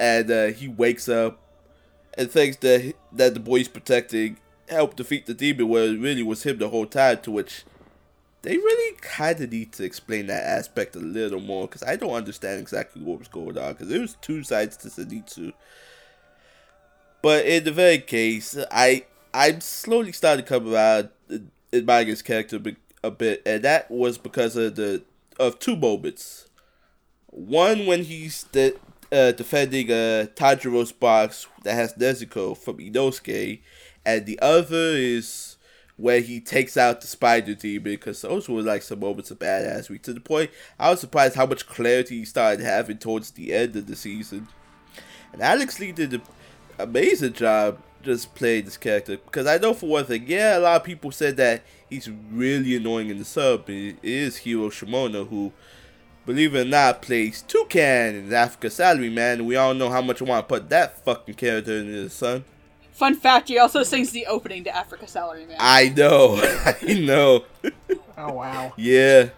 and 0.01 0.31
uh, 0.31 0.47
he 0.47 0.69
wakes 0.69 1.09
up 1.09 1.39
and 2.17 2.31
thinks 2.31 2.57
that 2.59 2.95
that 3.13 3.35
the 3.35 3.41
boy 3.41 3.59
he's 3.59 3.69
protecting 3.69 4.39
helped 4.69 4.97
defeat 4.97 5.27
the 5.27 5.35
demon, 5.35 5.69
where 5.69 5.85
it 5.85 5.99
really 5.99 6.23
was 6.23 6.45
him 6.45 6.59
the 6.59 6.71
whole 6.71 6.87
time. 6.87 7.19
To 7.23 7.31
which 7.31 7.65
they 8.47 8.57
really 8.57 8.97
kind 9.01 9.41
of 9.41 9.51
need 9.51 9.73
to 9.73 9.83
explain 9.83 10.29
that 10.29 10.45
aspect 10.45 10.95
a 10.95 11.01
little 11.01 11.41
more 11.41 11.67
because 11.67 11.83
I 11.83 11.97
don't 11.97 12.13
understand 12.13 12.61
exactly 12.61 13.03
what 13.03 13.19
was 13.19 13.27
going 13.27 13.59
on 13.59 13.73
because 13.73 13.89
there 13.89 14.01
was 14.01 14.17
two 14.21 14.45
sides 14.45 14.77
to 14.79 14.89
Zenitsu. 14.89 15.53
But 17.23 17.45
in 17.45 17.65
the 17.65 17.73
very 17.73 17.99
case, 17.99 18.57
I 18.71 19.05
I'm 19.35 19.61
slowly 19.61 20.13
starting 20.13 20.45
to 20.45 20.49
come 20.49 20.73
around 20.73 21.09
admiring 21.73 22.07
his 22.07 22.23
character 22.23 22.61
a 23.03 23.11
bit, 23.11 23.43
and 23.45 23.65
that 23.65 23.91
was 23.91 24.17
because 24.17 24.55
of 24.55 24.77
the 24.77 25.03
of 25.41 25.59
two 25.59 25.75
moments. 25.75 26.49
One 27.27 27.85
when 27.85 28.05
he's 28.05 28.45
the, 28.53 28.77
uh, 29.11 29.33
defending 29.33 29.91
uh, 29.91 30.27
Tanjiro's 30.37 30.93
box 30.93 31.49
that 31.65 31.75
has 31.75 31.95
Nezuko 31.95 32.57
from 32.57 32.79
Inosuke, 32.79 33.59
and 34.05 34.25
the 34.25 34.39
other 34.39 34.95
is 34.95 35.56
where 35.97 36.21
he 36.21 36.41
takes 36.41 36.77
out 36.77 37.01
the 37.01 37.07
spider 37.07 37.55
demon 37.55 37.85
because 37.85 38.21
those 38.21 38.49
were 38.49 38.63
like 38.63 38.83
some 38.83 39.01
moments 39.01 39.31
of 39.31 39.39
badassery. 39.39 40.01
To 40.03 40.13
the 40.13 40.21
point, 40.21 40.51
I 40.79 40.91
was 40.91 41.01
surprised 41.01 41.35
how 41.35 41.47
much 41.47 41.67
clarity 41.67 42.19
he 42.19 42.25
started 42.25 42.65
having 42.65 42.99
towards 42.99 43.31
the 43.31 43.55
end 43.55 43.77
of 43.77 43.87
the 43.87 43.97
season. 43.97 44.49
And 45.33 45.41
Aleks 45.41 45.81
Le 45.81 45.93
did 45.93 46.15
an 46.15 46.23
amazing 46.79 47.33
job 47.33 47.79
just 48.03 48.35
playing 48.35 48.67
this 48.67 48.77
character 48.77 49.17
because 49.17 49.47
I 49.47 49.59
know 49.59 49.75
for 49.75 49.87
one 49.87 50.05
thing, 50.05 50.25
yeah, 50.27 50.59
a 50.59 50.61
lot 50.61 50.77
of 50.77 50.85
people 50.85 51.11
said 51.11 51.37
that 51.39 51.63
he's 51.89 52.09
really 52.31 52.77
annoying 52.77 53.09
in 53.11 53.19
the 53.19 53.25
sub. 53.25 53.69
It 53.69 53.97
is 54.03 54.37
Hiro 54.39 54.69
Shimono 54.69 55.27
who, 55.29 55.53
believe 56.27 56.55
it 56.55 56.67
or 56.67 56.71
not, 56.71 57.01
plays 57.01 57.43
Toucan 57.43 58.15
in 58.15 58.33
Africa 58.33 58.69
Salary 58.69 59.11
Man. 59.11 59.47
we 59.47 59.57
all 59.57 59.73
know 59.73 59.89
how 59.91 60.03
much 60.03 60.21
I 60.21 60.27
want 60.27 60.47
to 60.47 60.55
put 60.55 60.69
that 60.69 61.03
fucking 61.05 61.35
character 61.35 61.79
in 61.79 61.91
the 61.91 62.11
sun. 62.11 62.45
Fun 62.97 63.15
fact, 63.15 63.49
he 63.49 63.59
also 63.59 63.83
sings 63.83 64.11
the 64.11 64.25
opening 64.25 64.65
to 64.65 64.75
Africa 64.75 65.05
Salaryman. 65.05 65.57
I 65.59 65.91
know, 65.91 66.37
I 66.65 66.95
know. 66.95 67.45
Oh 68.17 68.33
wow. 68.33 68.73
Yeah. 68.79 69.29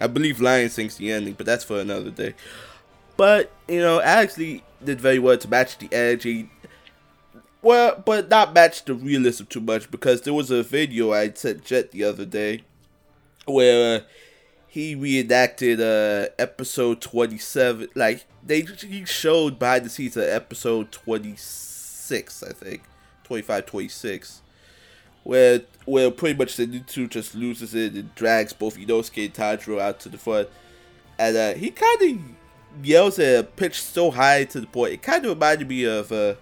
I 0.00 0.06
believe 0.06 0.40
Lion 0.40 0.70
sings 0.70 0.96
the 0.96 1.10
ending, 1.10 1.34
but 1.34 1.46
that's 1.46 1.64
for 1.64 1.80
another 1.80 2.10
day. 2.10 2.34
But, 3.16 3.50
you 3.66 3.80
know, 3.80 3.98
Aleks 3.98 4.38
Le 4.38 4.60
did 4.84 5.00
very 5.00 5.18
well 5.18 5.36
to 5.36 5.48
match 5.48 5.78
the 5.78 5.88
energy. 5.90 6.48
Well, 7.60 8.00
but 8.06 8.28
not 8.28 8.54
match 8.54 8.84
the 8.84 8.94
realism 8.94 9.46
too 9.46 9.60
much 9.60 9.90
because 9.90 10.22
there 10.22 10.32
was 10.34 10.52
a 10.52 10.62
video 10.62 11.12
I 11.12 11.32
sent 11.32 11.64
Jet 11.64 11.90
the 11.90 12.04
other 12.04 12.24
day 12.24 12.62
where 13.46 13.96
uh, 13.96 14.00
he 14.68 14.94
reenacted 14.94 15.80
uh, 15.80 16.28
episode 16.38 17.00
27. 17.00 17.88
Like, 17.96 18.26
they 18.46 18.60
he 18.60 19.04
showed 19.06 19.58
behind 19.58 19.86
the 19.86 19.90
scenes 19.90 20.16
of 20.16 20.22
episode 20.22 20.92
26, 22.08 22.42
I 22.42 22.52
think. 22.52 22.82
25, 23.24 23.66
26 23.66 24.40
where 25.22 25.62
where 25.86 26.10
pretty 26.10 26.38
much 26.38 26.56
the 26.56 26.80
two 26.80 27.08
just 27.08 27.34
loses 27.34 27.74
it 27.74 27.94
and 27.94 28.14
drags 28.14 28.52
both 28.52 28.76
Inosuke 28.76 29.24
and 29.24 29.32
Tanjiro 29.32 29.80
out 29.80 29.98
to 30.00 30.10
the 30.10 30.18
front. 30.18 30.50
And 31.18 31.34
uh, 31.34 31.54
he 31.54 31.70
kind 31.70 32.02
of 32.02 32.84
yells 32.84 33.18
at 33.18 33.40
a 33.40 33.42
pitch 33.42 33.80
so 33.80 34.10
high 34.10 34.44
to 34.44 34.60
the 34.60 34.66
point. 34.66 34.92
It 34.92 35.02
kind 35.02 35.24
of 35.24 35.30
reminded 35.30 35.68
me 35.68 35.84
of. 35.84 36.12
Uh, 36.12 36.34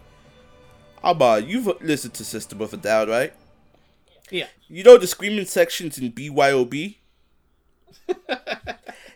Alba, 1.05 1.45
you've 1.45 1.67
listened 1.81 2.15
to 2.15 2.25
System 2.25 2.61
of 2.61 2.73
a 2.73 2.77
Down, 2.77 3.09
right? 3.09 3.33
Yeah. 4.31 4.47
You 4.69 4.85
know 4.85 4.99
the 4.99 5.09
screaming 5.09 5.47
sections 5.47 5.99
in 5.99 6.13
BYOB? 6.13 6.97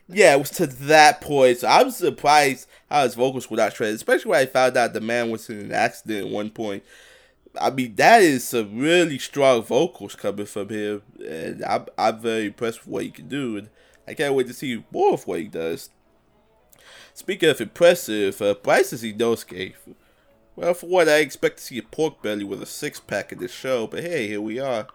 yeah, 0.08 0.34
it 0.34 0.38
was 0.38 0.50
to 0.50 0.66
that 0.66 1.20
point. 1.20 1.58
So 1.58 1.68
I'm 1.68 1.90
surprised 1.92 2.68
how 2.90 3.02
his 3.04 3.14
vocals 3.14 3.50
were 3.50 3.56
not 3.56 3.74
shredded, 3.74 3.96
especially 3.96 4.30
when 4.30 4.40
I 4.40 4.46
found 4.46 4.76
out 4.76 4.92
the 4.92 5.00
man 5.00 5.30
was 5.30 5.48
in 5.50 5.58
an 5.58 5.72
accident 5.72 6.26
at 6.26 6.32
one 6.32 6.50
point. 6.50 6.84
I 7.60 7.70
mean, 7.70 7.94
that 7.96 8.20
is 8.22 8.44
some 8.44 8.78
really 8.78 9.18
strong 9.18 9.62
vocals 9.62 10.14
coming 10.14 10.46
from 10.46 10.68
him, 10.68 11.02
and 11.26 11.64
I'm 11.64 11.86
I'm 11.96 12.18
very 12.20 12.46
impressed 12.46 12.80
with 12.80 12.88
what 12.88 13.02
he 13.04 13.10
can 13.10 13.28
do, 13.28 13.56
and 13.56 13.68
I 14.06 14.14
can't 14.14 14.34
wait 14.34 14.46
to 14.48 14.54
see 14.54 14.84
more 14.92 15.14
of 15.14 15.26
what 15.26 15.40
he 15.40 15.46
does. 15.48 15.90
Speaking 17.14 17.48
of 17.48 17.60
impressive, 17.60 18.40
uh, 18.42 18.54
Bryce 18.62 18.92
is 18.92 19.02
Inosuke. 19.02 19.72
Well, 20.54 20.74
for 20.74 20.86
what 20.86 21.08
I 21.08 21.18
expect 21.18 21.58
to 21.58 21.64
see 21.64 21.78
a 21.78 21.82
pork 21.82 22.22
belly 22.22 22.44
with 22.44 22.62
a 22.62 22.66
six 22.66 23.00
pack 23.00 23.32
in 23.32 23.38
this 23.38 23.52
show, 23.52 23.86
but 23.86 24.02
hey, 24.04 24.26
here 24.28 24.40
we 24.40 24.58
are. 24.58 24.86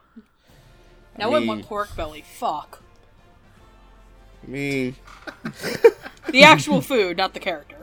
now 1.17 1.31
I 1.31 1.35
I 1.35 1.39
mean- 1.39 1.47
want 1.47 1.65
pork 1.65 1.95
belly. 1.95 2.23
Fuck. 2.37 2.81
I 4.43 4.47
mean, 4.47 4.95
The 6.29 6.43
actual 6.43 6.81
food, 6.81 7.17
not 7.17 7.33
the 7.33 7.39
character. 7.39 7.80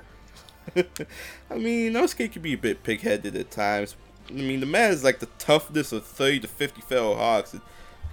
I 1.51 1.55
mean, 1.57 1.93
Inosuke 1.93 2.33
can 2.33 2.43
be 2.43 2.55
a 2.55 2.59
bit 2.59 2.83
pig 2.83 3.01
headed 3.01 3.37
at 3.37 3.51
times. 3.51 3.97
I 4.29 4.33
mean, 4.33 4.61
the 4.61 4.67
man 4.67 4.93
is 4.93 5.05
like 5.05 5.21
the 5.21 5.29
toughness 5.39 5.93
of 5.93 6.05
30 6.05 6.41
to 6.41 6.49
50 6.49 6.81
feral 6.83 7.17
hawks. 7.17 7.53
And 7.53 7.63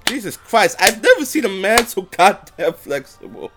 Jesus 0.05 0.37
Christ, 0.37 0.77
I've 0.79 1.01
never 1.01 1.25
seen 1.25 1.45
a 1.45 1.49
man 1.49 1.87
so 1.87 2.03
goddamn 2.03 2.73
flexible. 2.75 3.51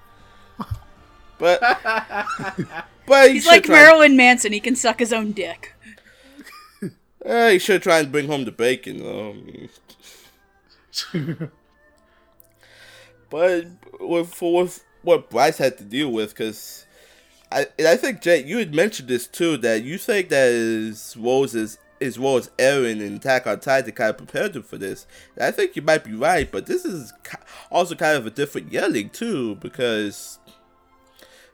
But 1.39 1.61
but 3.07 3.29
he 3.29 3.35
He's 3.35 3.47
like 3.47 3.65
try, 3.65 3.77
Marilyn 3.77 4.17
Manson. 4.17 4.53
He 4.53 4.61
can 4.61 4.75
suck 4.75 4.99
his 4.99 5.13
own 5.13 5.33
dick. 5.33 5.75
Uh, 7.25 7.51
he 7.51 7.59
should 7.59 7.83
try 7.83 7.99
and 8.01 8.11
bring 8.11 8.27
home 8.27 8.45
the 8.45 8.53
bacon 8.53 8.99
though. 8.99 9.37
But 13.31 13.67
with 14.01 14.35
for 14.35 14.63
with 14.63 14.85
what 15.03 15.31
Bryce 15.31 15.59
had 15.59 15.79
to 15.79 15.85
deal 15.85 16.11
with, 16.11 16.31
because 16.31 16.87
I 17.51 17.67
I 17.79 17.97
think 17.97 18.21
Jay, 18.21 18.45
you 18.45 18.59
had 18.59 18.75
mentioned 18.75 19.09
this 19.09 19.27
too 19.27 19.57
that 19.59 19.83
you 19.83 19.99
think 19.99 20.29
that 20.29 20.51
his 20.51 21.17
roles 21.17 21.55
as 21.55 21.79
role 22.19 22.37
as 22.37 22.51
Eren 22.59 23.05
and 23.05 23.17
Attack 23.17 23.47
on 23.47 23.61
Titan 23.61 23.93
kind 23.93 24.11
of 24.11 24.19
prepared 24.19 24.55
him 24.55 24.63
for 24.63 24.79
this. 24.79 25.07
And 25.37 25.45
I 25.45 25.51
think 25.51 25.75
you 25.77 25.83
might 25.83 26.05
be 26.05 26.15
right, 26.15 26.51
but 26.51 26.67
this 26.67 26.85
is 26.85 27.13
also 27.71 27.95
kind 27.95 28.17
of 28.17 28.27
a 28.27 28.31
different 28.31 28.73
yelling 28.73 29.11
too 29.11 29.57
because 29.57 30.39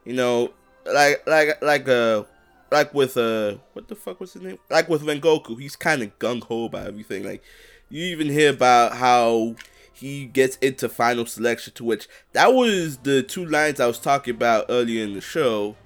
you 0.05 0.12
know, 0.12 0.52
like 0.84 1.26
like 1.26 1.62
like 1.62 1.89
uh 1.89 2.24
like 2.70 2.92
with 2.92 3.16
uh 3.16 3.56
what 3.73 3.89
the 3.89 3.94
fuck 3.94 4.20
was 4.20 4.32
his 4.32 4.42
name? 4.42 4.58
Like 4.70 4.89
with 4.89 5.02
Rengoku, 5.02 5.58
he's 5.60 5.76
kind 5.76 6.02
of 6.02 6.18
gung 6.18 6.42
ho 6.42 6.64
about 6.64 6.86
everything. 6.89 7.24
Like 7.24 7.42
you 7.89 8.05
even 8.05 8.28
hear 8.28 8.50
about 8.50 8.97
how 8.97 9.55
he 9.92 10.26
gets 10.26 10.56
into 10.56 10.89
final 10.89 11.24
selection, 11.24 11.73
to 11.74 11.84
which 11.84 12.08
that 12.32 12.52
was 12.52 12.98
the 12.98 13.23
two 13.23 13.47
lines 13.47 13.78
I 13.78 13.86
was 13.86 14.00
talking 14.00 14.34
about 14.34 14.66
earlier 14.68 15.05
in 15.05 15.14
the 15.14 15.20
show. 15.20 15.76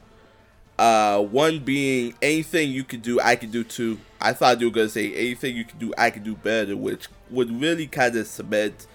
Uh, 0.78 1.20
one 1.20 1.58
being 1.58 2.14
anything 2.22 2.70
you 2.70 2.84
could 2.84 3.02
do, 3.02 3.20
I 3.20 3.34
could 3.34 3.50
do 3.50 3.64
too. 3.64 3.98
I 4.20 4.32
thought 4.32 4.60
you 4.60 4.68
were 4.68 4.74
gonna 4.74 4.88
say 4.88 5.12
anything 5.12 5.56
you 5.56 5.64
could 5.64 5.78
do, 5.78 5.92
I 5.98 6.10
could 6.10 6.24
do 6.24 6.36
better, 6.36 6.76
which 6.76 7.08
would 7.30 7.60
really 7.60 7.86
kind 7.86 8.16
of 8.16 8.26
cement 8.26 8.86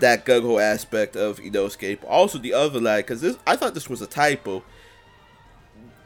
that 0.00 0.26
gung 0.26 0.60
aspect 0.60 1.16
of 1.16 1.38
Inosuke. 1.38 1.98
Also 2.06 2.38
the 2.38 2.52
other 2.52 2.80
line, 2.80 3.00
because 3.00 3.20
this 3.20 3.38
I 3.46 3.56
thought 3.56 3.74
this 3.74 3.88
was 3.88 4.02
a 4.02 4.06
typo. 4.06 4.62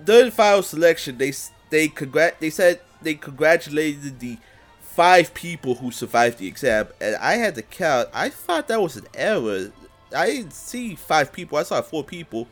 During 0.05 0.31
final 0.31 0.63
selection, 0.63 1.19
they 1.19 1.33
they 1.71 1.89
congrat 1.89 2.39
they 2.39 2.51
said 2.51 2.81
they 3.03 3.15
congratulated 3.15 4.21
the 4.21 4.39
five 4.81 5.35
people 5.35 5.77
who 5.77 5.91
survived 5.91 6.39
the 6.39 6.47
exam, 6.47 6.89
and 7.01 7.17
I 7.17 7.35
had 7.35 7.55
to 7.57 7.63
count. 7.63 8.09
I 8.13 8.29
thought 8.29 8.69
that 8.69 8.81
was 8.81 8.97
an 8.97 9.07
error. 9.15 9.73
I 10.15 10.27
didn't 10.27 10.53
see 10.53 10.95
five 10.95 11.33
people. 11.33 11.59
I 11.59 11.63
saw 11.63 11.83
four 11.83 12.05
people. 12.05 12.49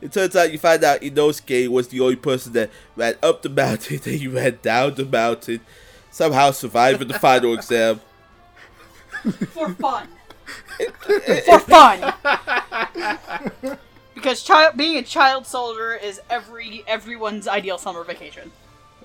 It 0.00 0.12
turns 0.12 0.34
out 0.34 0.52
you 0.52 0.58
find 0.58 0.82
out 0.82 1.00
Inosuke 1.02 1.68
was 1.68 1.88
the 1.88 2.00
only 2.00 2.16
person 2.16 2.52
that 2.54 2.70
ran 2.96 3.14
up 3.22 3.42
the 3.42 3.48
mountain, 3.48 3.98
then 4.02 4.18
he 4.18 4.28
ran 4.28 4.58
down 4.62 4.94
the 4.94 5.04
mountain, 5.04 5.60
somehow 6.10 6.50
surviving 6.52 7.08
the 7.08 7.14
final 7.18 7.54
exam. 7.54 8.00
For 9.52 9.70
fun. 9.74 10.08
For 11.44 11.58
fun. 11.60 12.14
because 14.14 14.42
child 14.42 14.76
being 14.76 14.96
a 14.96 15.02
child 15.02 15.46
soldier 15.46 15.94
is 15.94 16.20
every 16.30 16.82
everyone's 16.86 17.46
ideal 17.46 17.78
summer 17.78 18.04
vacation. 18.04 18.52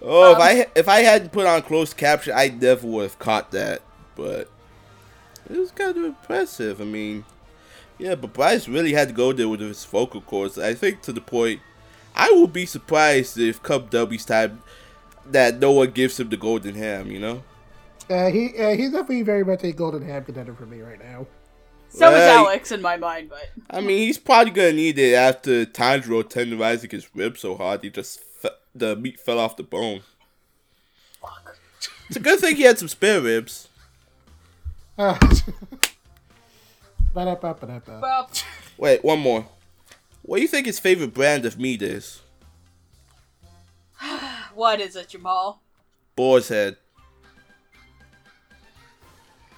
Oh, 0.01 0.31
if 0.31 0.37
Um, 0.37 0.41
I 0.41 0.67
if 0.75 0.87
I 0.87 0.99
hadn't 1.01 1.31
put 1.31 1.45
on 1.45 1.61
closed 1.63 1.97
caption, 1.97 2.33
I 2.35 2.49
never 2.49 2.87
would 2.87 3.03
have 3.03 3.19
caught 3.19 3.51
that. 3.51 3.81
But 4.15 4.49
it 5.49 5.57
was 5.57 5.71
kind 5.71 5.97
of 5.97 6.03
impressive. 6.03 6.81
I 6.81 6.85
mean, 6.85 7.25
yeah, 7.97 8.15
but 8.15 8.33
Bryce 8.33 8.67
really 8.67 8.93
had 8.93 9.09
to 9.09 9.13
go 9.13 9.31
there 9.33 9.47
with 9.47 9.61
his 9.61 9.83
vocal 9.85 10.21
cords. 10.21 10.57
I 10.57 10.73
think 10.73 11.01
to 11.03 11.13
the 11.13 11.21
point, 11.21 11.61
I 12.15 12.31
would 12.31 12.53
be 12.53 12.65
surprised 12.65 13.37
if 13.37 13.61
come 13.63 13.87
W's 13.87 14.25
time 14.25 14.61
that 15.25 15.59
no 15.59 15.71
one 15.71 15.91
gives 15.91 16.19
him 16.19 16.29
the 16.29 16.37
golden 16.37 16.75
ham. 16.75 17.09
You 17.11 17.19
know? 17.19 17.43
Uh, 18.09 18.29
he 18.29 18.57
uh, 18.57 18.75
he's 18.75 18.91
definitely 18.91 19.23
very 19.23 19.43
much 19.43 19.63
a 19.63 19.71
golden 19.71 20.05
ham 20.05 20.23
contender 20.23 20.53
for 20.53 20.65
me 20.65 20.81
right 20.81 20.99
now. 20.99 21.25
So 21.89 22.11
is 22.11 22.21
Alex 22.21 22.71
in 22.71 22.81
my 22.81 22.97
mind, 22.97 23.29
but 23.29 23.49
I 23.69 23.79
mean, 23.79 23.99
he's 23.99 24.17
probably 24.17 24.51
gonna 24.51 24.73
need 24.73 24.99
it 24.99 25.13
after 25.13 25.65
Tanjiro 25.65 26.23
tenderizing 26.23 26.91
his 26.91 27.07
ribs 27.15 27.39
so 27.39 27.55
hard 27.55 27.83
he 27.83 27.89
just 27.89 28.19
fe- 28.19 28.49
the 28.73 28.97
meat 28.97 29.17
fell 29.17 29.39
off 29.39 29.55
the 29.55 29.63
bone. 29.63 30.01
It's 32.07 32.17
a 32.17 32.19
good 32.19 32.39
thing 32.39 32.57
he 32.57 32.63
had 32.63 32.77
some 32.77 32.89
spare 32.89 33.21
ribs. 33.21 33.69
Uh, 34.97 35.17
ba-da-ba-ba-da-ba. 35.19 35.89
well, 38.01 38.29
Wait, 38.77 39.03
one 39.03 39.19
more. 39.19 39.47
What 40.21 40.37
do 40.37 40.41
you 40.41 40.47
think 40.47 40.65
his 40.65 40.79
favorite 40.79 41.13
brand 41.13 41.45
of 41.45 41.57
meat 41.57 41.81
is? 41.81 42.21
what 44.53 44.81
is 44.81 44.95
it, 44.95 45.09
Jamal? 45.09 45.61
Boar's 46.15 46.49
head. 46.49 46.77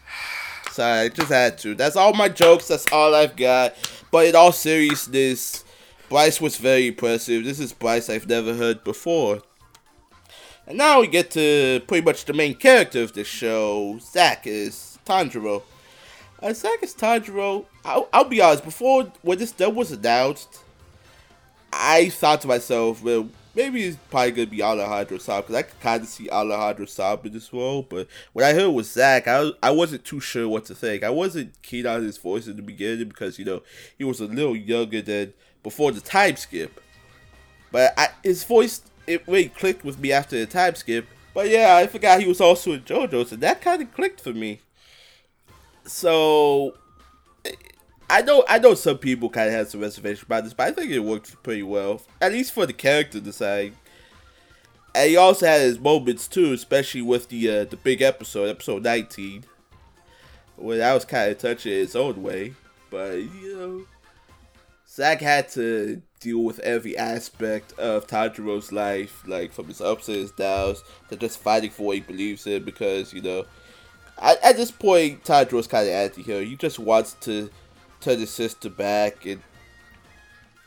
Sorry, 0.72 1.00
I 1.00 1.10
just 1.10 1.32
had 1.32 1.58
to. 1.60 1.74
That's 1.74 1.96
all 1.96 2.14
my 2.14 2.30
jokes. 2.30 2.68
That's 2.68 2.86
all 2.92 3.16
I've 3.16 3.36
got. 3.36 3.76
But 4.12 4.28
in 4.28 4.36
all 4.36 4.52
seriousness, 4.52 5.64
Bryce 6.10 6.40
was 6.40 6.58
very 6.58 6.88
impressive. 6.88 7.44
This 7.44 7.60
is 7.60 7.74
Bryce 7.74 8.10
I've 8.10 8.30
never 8.30 8.54
heard 8.54 8.84
before. 8.84 9.42
And 10.68 10.78
now 10.78 11.02
we 11.02 11.08
get 11.08 11.32
to 11.32 11.82
pretty 11.88 12.06
much 12.06 12.26
the 12.26 12.34
main 12.34 12.54
character 12.54 13.02
of 13.02 13.14
this 13.14 13.28
show. 13.28 13.98
Zack 14.00 14.46
is 14.46 15.00
Tanjiro. 15.06 15.64
Is 16.44 16.64
Tanjiro. 16.64 17.66
I'll, 17.84 18.08
I'll 18.14 18.24
be 18.24 18.42
honest. 18.42 18.64
Before 18.64 19.12
when 19.22 19.40
this 19.40 19.52
dub 19.52 19.76
was 19.76 19.92
announced, 19.92 20.60
I 21.74 22.10
thought 22.10 22.42
to 22.42 22.48
myself, 22.48 23.02
well, 23.02 23.28
maybe 23.56 23.84
it's 23.84 23.98
probably 24.12 24.32
gonna 24.32 24.48
be 24.48 24.62
Alejandro 24.62 25.18
Saab 25.18 25.42
because 25.42 25.56
I 25.56 25.62
could 25.64 25.80
kind 25.80 26.04
of 26.04 26.08
see 26.08 26.30
Alejandro 26.30 26.86
Saab 26.86 27.26
in 27.26 27.34
this 27.34 27.52
role. 27.52 27.82
But 27.82 28.08
when 28.34 28.46
I 28.46 28.54
heard 28.54 28.70
was 28.70 28.92
Zach, 28.92 29.28
I 29.28 29.50
I 29.64 29.72
wasn't 29.72 30.06
too 30.06 30.20
sure 30.20 30.48
what 30.48 30.66
to 30.66 30.76
think. 30.76 31.04
I 31.04 31.10
wasn't 31.10 31.60
keen 31.64 31.88
on 31.88 32.04
his 32.04 32.18
voice 32.18 32.48
in 32.48 32.56
the 32.56 32.62
beginning 32.62 33.10
because 33.10 33.40
you 33.40 33.46
know 33.46 33.64
he 33.98 34.04
was 34.04 34.20
a 34.20 34.26
little 34.26 34.56
younger 34.56 35.02
than 35.02 35.34
before 35.64 35.92
the 35.92 36.02
time 36.02 36.36
skip. 36.36 36.80
But 37.72 37.94
I, 37.98 38.10
his 38.24 38.44
voice 38.44 38.82
it 39.08 39.28
really 39.28 39.50
clicked 39.50 39.84
with 39.84 39.98
me 40.00 40.12
after 40.12 40.38
the 40.38 40.46
time 40.46 40.76
skip. 40.76 41.08
But 41.34 41.50
yeah, 41.50 41.78
I 41.78 41.88
forgot 41.88 42.20
he 42.20 42.28
was 42.28 42.42
also 42.42 42.74
in 42.74 42.82
JoJo's, 42.82 43.32
and 43.32 43.42
that 43.42 43.62
kind 43.62 43.82
of 43.82 43.94
clicked 43.94 44.22
for 44.22 44.34
me. 44.34 44.62
So 45.88 46.76
I 48.10 48.22
know 48.22 48.44
I 48.48 48.60
know 48.60 48.74
some 48.74 48.98
people 48.98 49.30
kind 49.30 49.48
of 49.48 49.54
had 49.54 49.70
some 49.70 49.82
reservations 49.82 50.24
about 50.24 50.44
this, 50.44 50.54
but 50.54 50.68
I 50.68 50.72
think 50.72 50.92
it 50.92 51.00
worked 51.00 51.42
pretty 51.44 51.64
well, 51.64 52.02
at 52.22 52.32
least 52.32 52.54
for 52.54 52.66
the 52.66 52.74
character 52.74 53.20
design. 53.20 53.76
And 54.94 55.10
he 55.10 55.18
also 55.18 55.46
had 55.46 55.62
his 55.62 55.80
moments 55.80 56.28
too, 56.28 56.54
especially 56.54 57.02
with 57.02 57.30
the 57.30 57.50
uh, 57.50 57.66
the 57.66 57.78
big 57.78 58.02
episode, 58.02 58.50
episode 58.50 58.84
nineteen, 58.84 59.44
where 60.56 60.78
that 60.78 60.94
was 60.94 61.06
kind 61.06 61.32
of 61.32 61.38
touching 61.38 61.74
in 61.74 61.80
its 61.80 61.96
own 61.96 62.22
way. 62.22 62.54
But 62.90 63.16
you 63.16 63.58
know, 63.58 63.86
Zack 64.90 65.22
had 65.22 65.50
to 65.50 66.02
deal 66.20 66.44
with 66.44 66.60
every 66.60 66.98
aspect 66.98 67.74
of 67.74 68.08
Tanjiro's 68.08 68.72
life, 68.72 69.22
like 69.28 69.52
from 69.52 69.68
his 69.68 69.82
ups 69.82 70.08
and 70.08 70.18
his 70.18 70.32
downs, 70.32 70.84
to 71.10 71.16
just 71.18 71.40
fighting 71.40 71.70
for 71.70 71.84
what 71.84 71.96
he 71.96 72.02
believes 72.02 72.48
in. 72.48 72.64
Because 72.64 73.14
you 73.14 73.22
know, 73.22 73.46
at, 74.20 74.44
at 74.44 74.58
this 74.58 74.72
point, 74.72 75.24
Tanjiro's 75.24 75.68
kind 75.68 75.88
of 75.88 75.94
anti-hero. 75.94 76.44
He 76.44 76.56
just 76.56 76.80
wants 76.80 77.14
to 77.22 77.50
turn 78.02 78.20
his 78.20 78.32
sister 78.32 78.70
back, 78.70 79.26
and 79.26 79.42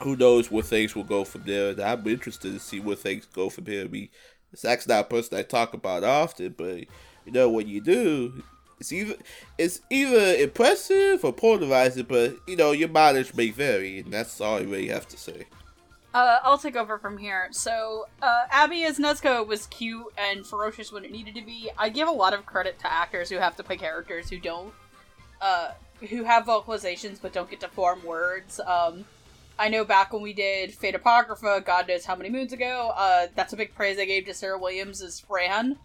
who 0.02 0.16
knows 0.16 0.50
where 0.50 0.62
things 0.62 0.94
will 0.94 1.04
go 1.04 1.24
from 1.24 1.42
there. 1.44 1.70
And 1.70 1.80
I'm 1.80 2.06
interested 2.06 2.52
to 2.52 2.60
see 2.60 2.80
where 2.80 2.96
things 2.96 3.26
go 3.26 3.50
from 3.50 3.66
here. 3.66 3.84
I 3.84 3.88
mean, 3.88 4.08
Zack's 4.56 4.88
not 4.88 5.00
a 5.00 5.08
person 5.08 5.38
I 5.38 5.42
talk 5.42 5.74
about 5.74 6.04
often, 6.04 6.54
but 6.56 6.78
you 7.24 7.32
know 7.32 7.50
when 7.50 7.68
you 7.68 7.80
do, 7.80 8.42
it's 8.78 8.92
either 8.92 9.14
it's 9.58 9.80
either 9.90 10.34
impressive 10.42 11.24
or 11.24 11.32
polarizing. 11.32 12.06
But 12.08 12.36
you 12.46 12.56
know 12.56 12.72
your 12.72 12.88
mileage 12.88 13.34
may 13.34 13.50
vary, 13.50 14.00
and 14.00 14.12
that's 14.12 14.40
all 14.40 14.56
I 14.56 14.62
really 14.62 14.88
have 14.88 15.06
to 15.08 15.16
say. 15.16 15.46
Uh, 16.12 16.38
I'll 16.42 16.58
take 16.58 16.76
over 16.76 16.98
from 16.98 17.18
here. 17.18 17.48
So, 17.52 18.06
uh, 18.20 18.46
Abby 18.50 18.84
as 18.84 18.98
Nezuko 18.98 19.46
was 19.46 19.66
cute 19.66 20.06
and 20.18 20.44
ferocious 20.44 20.90
when 20.90 21.04
it 21.04 21.12
needed 21.12 21.36
to 21.36 21.42
be. 21.42 21.70
I 21.78 21.88
give 21.88 22.08
a 22.08 22.12
lot 22.12 22.34
of 22.34 22.44
credit 22.46 22.80
to 22.80 22.92
actors 22.92 23.28
who 23.28 23.36
have 23.36 23.56
to 23.56 23.62
play 23.62 23.76
characters 23.76 24.28
who 24.28 24.38
don't, 24.38 24.74
uh, 25.40 25.72
who 26.08 26.24
have 26.24 26.46
vocalizations 26.46 27.18
but 27.22 27.32
don't 27.32 27.48
get 27.48 27.60
to 27.60 27.68
form 27.68 28.04
words. 28.04 28.58
Um, 28.58 29.04
I 29.56 29.68
know 29.68 29.84
back 29.84 30.12
when 30.12 30.22
we 30.22 30.32
did 30.32 30.74
Fate 30.74 30.96
Apocrypha, 30.96 31.62
God 31.64 31.86
knows 31.86 32.04
how 32.04 32.16
many 32.16 32.30
moons 32.30 32.52
ago, 32.52 32.92
uh, 32.96 33.28
that's 33.36 33.52
a 33.52 33.56
big 33.56 33.74
praise 33.74 33.98
I 33.98 34.06
gave 34.06 34.24
to 34.24 34.34
Sarah 34.34 34.58
Williams 34.58 35.02
as 35.02 35.20
Fran. 35.20 35.78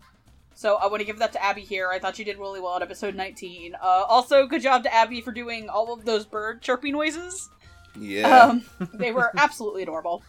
So 0.56 0.78
I 0.78 0.88
want 0.88 1.02
to 1.02 1.06
give 1.06 1.20
that 1.20 1.34
to 1.34 1.44
Abby 1.44 1.62
here. 1.62 1.90
I 1.92 2.00
thought 2.00 2.16
she 2.16 2.24
did 2.24 2.38
really 2.40 2.62
well 2.62 2.78
in 2.78 2.82
episode 2.82 3.14
19. 3.14 3.76
Uh, 3.76 3.86
also, 4.08 4.48
good 4.48 4.62
job 4.62 4.84
to 4.84 4.94
Abby 4.94 5.20
for 5.20 5.34
doing 5.34 5.68
all 5.68 5.94
of 5.94 6.06
those 6.06 6.26
bird 6.26 6.62
chirping 6.62 6.94
noises. 6.94 7.50
Yeah. 8.00 8.28
Um, 8.28 8.64
they 8.94 9.12
were 9.12 9.32
absolutely 9.38 9.84
adorable. 9.84 10.24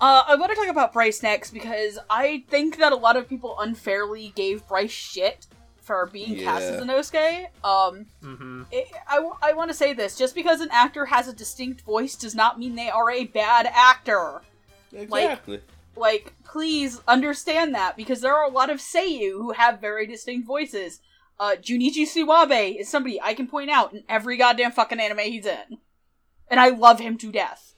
Uh, 0.00 0.22
I 0.28 0.36
want 0.36 0.50
to 0.52 0.56
talk 0.56 0.68
about 0.68 0.92
Bryce 0.92 1.22
next 1.22 1.50
because 1.50 1.98
I 2.08 2.44
think 2.48 2.78
that 2.78 2.92
a 2.92 2.96
lot 2.96 3.16
of 3.16 3.28
people 3.28 3.58
unfairly 3.58 4.32
gave 4.36 4.66
Bryce 4.68 4.92
shit 4.92 5.46
for 5.80 6.06
being 6.06 6.38
cast 6.38 6.64
as 6.64 6.74
Yeah. 6.86 6.92
Inosuke. 6.92 7.46
Um, 7.64 8.06
Mm-hmm. 8.22 8.62
it, 8.70 8.86
I, 9.08 9.52
want 9.54 9.70
to 9.70 9.74
say 9.76 9.94
this: 9.94 10.16
just 10.16 10.34
because 10.34 10.60
an 10.60 10.68
actor 10.70 11.06
has 11.06 11.26
a 11.26 11.32
distinct 11.32 11.80
voice 11.80 12.14
does 12.14 12.34
not 12.34 12.58
mean 12.58 12.74
they 12.76 12.90
are 12.90 13.10
a 13.10 13.24
bad 13.24 13.66
actor. 13.72 14.42
exactly. 14.92 15.60
Like, 15.96 16.32
please 16.44 17.00
understand 17.08 17.74
that 17.74 17.96
because 17.96 18.20
there 18.20 18.36
are 18.36 18.44
a 18.44 18.52
lot 18.52 18.70
of 18.70 18.78
Seiyu 18.78 19.32
who 19.32 19.52
have 19.52 19.80
very 19.80 20.06
distinct 20.06 20.46
voices. 20.46 21.00
Uh, 21.40 21.56
Junichi 21.60 22.02
Suwabe 22.06 22.78
is 22.78 22.88
somebody 22.88 23.20
I 23.20 23.34
can 23.34 23.48
point 23.48 23.70
out 23.70 23.92
in 23.94 24.04
every 24.08 24.36
goddamn 24.36 24.70
fucking 24.72 25.00
anime 25.00 25.18
he's 25.20 25.46
in. 25.46 25.78
And 26.50 26.58
I 26.58 26.68
love 26.70 27.00
him 27.00 27.18
to 27.18 27.30
death. 27.32 27.74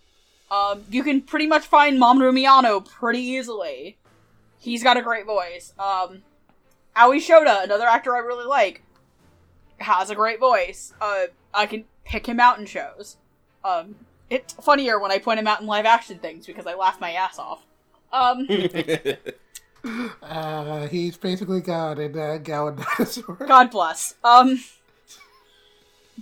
Um, 0.50 0.84
you 0.90 1.02
can 1.02 1.22
pretty 1.22 1.46
much 1.46 1.66
find 1.66 2.00
Mamoru 2.00 2.32
Miyano 2.32 2.84
pretty 2.84 3.20
easily. 3.20 3.96
He's 4.58 4.82
got 4.82 4.96
a 4.96 5.02
great 5.02 5.26
voice. 5.26 5.72
Um, 5.78 6.22
Aoi 6.96 7.18
Shota, 7.18 7.64
another 7.64 7.86
actor 7.86 8.14
I 8.14 8.20
really 8.20 8.46
like, 8.46 8.82
has 9.78 10.10
a 10.10 10.14
great 10.14 10.40
voice. 10.40 10.92
Uh, 11.00 11.24
I 11.54 11.66
can 11.66 11.84
pick 12.04 12.26
him 12.26 12.40
out 12.40 12.58
in 12.58 12.66
shows. 12.66 13.16
Um, 13.64 13.94
it's 14.28 14.52
funnier 14.54 14.98
when 14.98 15.10
I 15.10 15.18
point 15.18 15.38
him 15.38 15.46
out 15.46 15.60
in 15.60 15.66
live 15.66 15.86
action 15.86 16.18
things 16.18 16.46
because 16.46 16.66
I 16.66 16.74
laugh 16.74 17.00
my 17.00 17.12
ass 17.12 17.38
off. 17.38 17.64
Um, 18.12 18.46
Uh, 20.22 20.86
he's 20.88 21.16
basically 21.16 21.60
God 21.60 21.98
in 21.98 22.18
uh, 22.18 22.38
Gowan 22.38 22.76
Dinosaur. 22.76 23.36
God 23.46 23.70
bless. 23.70 24.14
Um, 24.22 24.62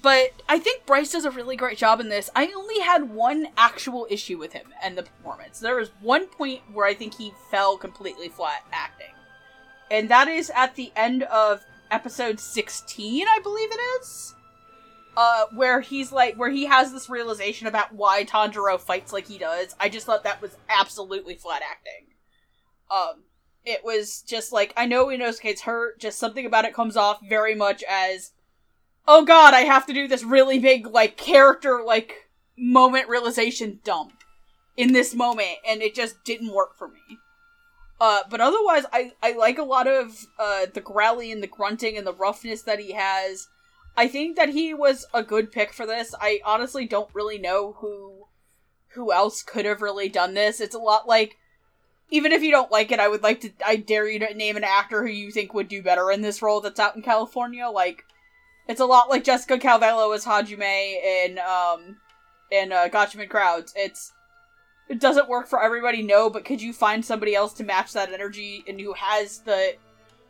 but 0.03 0.33
I 0.49 0.59
think 0.59 0.87
Bryce 0.87 1.13
does 1.13 1.25
a 1.25 1.31
really 1.31 1.57
great 1.57 1.79
job 1.79 2.01
in 2.01 2.09
this. 2.09 2.31
I 2.37 2.53
only 2.57 2.81
had 2.81 3.11
one 3.11 3.49
actual 3.57 4.07
issue 4.11 4.39
with 4.39 4.53
him 4.53 4.67
and 4.83 4.97
the 4.97 5.05
performance. 5.05 5.61
There 5.61 5.77
was 5.77 5.91
one 6.01 6.27
point 6.27 6.63
where 6.73 6.87
I 6.87 6.95
think 6.95 7.15
he 7.15 7.33
fell 7.51 7.77
completely 7.77 8.29
flat 8.29 8.65
acting, 8.73 9.15
and 9.91 10.09
that 10.09 10.29
is 10.29 10.51
at 10.55 10.75
the 10.75 10.93
end 10.97 11.23
of 11.25 11.65
episode 11.91 12.41
sixteen, 12.41 13.27
I 13.27 13.39
believe 13.43 13.71
it 13.73 13.81
is. 14.01 14.35
Uh, 15.17 15.47
where 15.53 15.81
he's 15.81 16.13
like, 16.13 16.37
where 16.37 16.51
he 16.51 16.67
has 16.67 16.93
this 16.93 17.11
realization 17.11 17.67
about 17.67 17.93
why 17.93 18.25
Tanjiro 18.25 18.79
fights 18.79 19.13
like 19.13 19.27
he 19.27 19.37
does. 19.37 19.75
I 19.81 19.89
just 19.89 20.07
thought 20.07 20.23
that 20.23 20.41
was 20.41 20.57
absolutely 20.69 21.35
flat 21.35 21.61
acting. 21.69 22.15
Um, 22.89 23.25
it 23.65 23.85
was 23.85 24.23
just 24.23 24.53
like 24.53 24.73
I 24.77 24.87
know 24.87 25.07
Inosuke's 25.07 25.63
hurt, 25.63 25.99
just 25.99 26.21
something 26.21 26.47
about 26.47 26.67
it 26.67 26.73
comes 26.73 26.97
off 26.97 27.19
very 27.29 27.57
much 27.57 27.83
as 27.89 28.31
oh 29.09 29.25
god, 29.25 29.55
I 29.55 29.61
have 29.61 29.87
to 29.87 29.95
do 29.95 30.07
this 30.07 30.23
really 30.23 30.61
big 30.61 30.87
like 30.87 31.17
character 31.17 31.83
like 31.85 32.29
moment 32.57 33.09
realization 33.09 33.81
dump 33.83 34.13
in 34.77 34.93
this 34.93 35.15
moment 35.15 35.59
and 35.67 35.83
it 35.83 35.95
just 35.95 36.23
didn't 36.23 36.53
work 36.53 36.77
for 36.77 36.87
me. 36.87 37.19
Uh, 38.01 38.21
but 38.31 38.41
otherwise, 38.41 38.85
I, 38.93 39.13
I 39.23 39.33
like 39.33 39.59
a 39.59 39.65
lot 39.65 39.89
of 39.89 40.27
uh, 40.39 40.67
the 40.73 40.81
growly 40.81 41.33
and 41.33 41.43
the 41.43 41.49
grunting 41.49 41.97
and 41.97 42.07
the 42.07 42.13
roughness 42.13 42.63
that 42.63 42.79
he 42.79 42.93
has. 42.93 43.49
I 43.97 44.07
think 44.07 44.37
that 44.37 44.51
he 44.51 44.73
was 44.73 45.07
a 45.13 45.25
good 45.25 45.51
pick 45.51 45.73
for 45.73 45.85
this. 45.85 46.15
I 46.21 46.41
honestly 46.45 46.87
don't 46.87 47.13
really 47.13 47.39
know 47.39 47.77
who 47.81 48.27
who 48.93 49.13
else 49.13 49.43
could 49.43 49.65
have 49.65 49.83
really 49.83 50.09
done 50.09 50.35
this. 50.35 50.61
It's 50.61 50.75
a 50.75 50.79
lot 50.79 51.09
like 51.09 51.37
even 52.11 52.31
if 52.31 52.43
you 52.43 52.51
don't 52.51 52.71
like 52.71 52.93
it, 52.93 53.01
I 53.01 53.09
would 53.09 53.23
like 53.23 53.41
to 53.41 53.51
I 53.67 53.77
dare 53.77 54.09
you 54.09 54.21
to 54.21 54.35
name 54.35 54.57
an 54.57 54.65
actor 54.65 55.03
who 55.03 55.13
you 55.13 55.33
think 55.33 55.53
would 55.55 55.69
do 55.69 55.83
better 55.83 56.11
in 56.11 56.21
this 56.21 56.43
role 56.43 56.61
that's 56.61 56.79
out 56.79 56.95
in 56.95 57.03
California. 57.03 57.69
Like 57.69 58.05
it's 58.69 58.81
a 58.81 58.87
lot 58.87 59.09
like 59.09 59.25
Jessica 59.25 59.59
Calvello 59.59 60.15
as 60.15 60.25
Hajime 60.25 61.03
in 61.03 61.39
um 61.39 61.97
in 62.51 62.73
uh, 62.73 62.89
Gatchaman 62.93 63.29
Crowds. 63.29 63.73
It's 63.75 64.13
it 64.89 65.01
doesn't 65.01 65.29
work 65.29 65.49
for 65.49 65.63
everybody, 65.63 66.03
no, 66.03 66.31
but 66.31 66.45
could 66.45 66.63
you 66.63 66.73
find 66.73 67.05
somebody 67.05 67.35
else 67.35 67.53
to 67.55 67.65
match 67.65 67.93
that 67.93 68.13
energy 68.13 68.65
and 68.67 68.81
who 68.81 68.93
has 68.95 69.41
the 69.41 69.75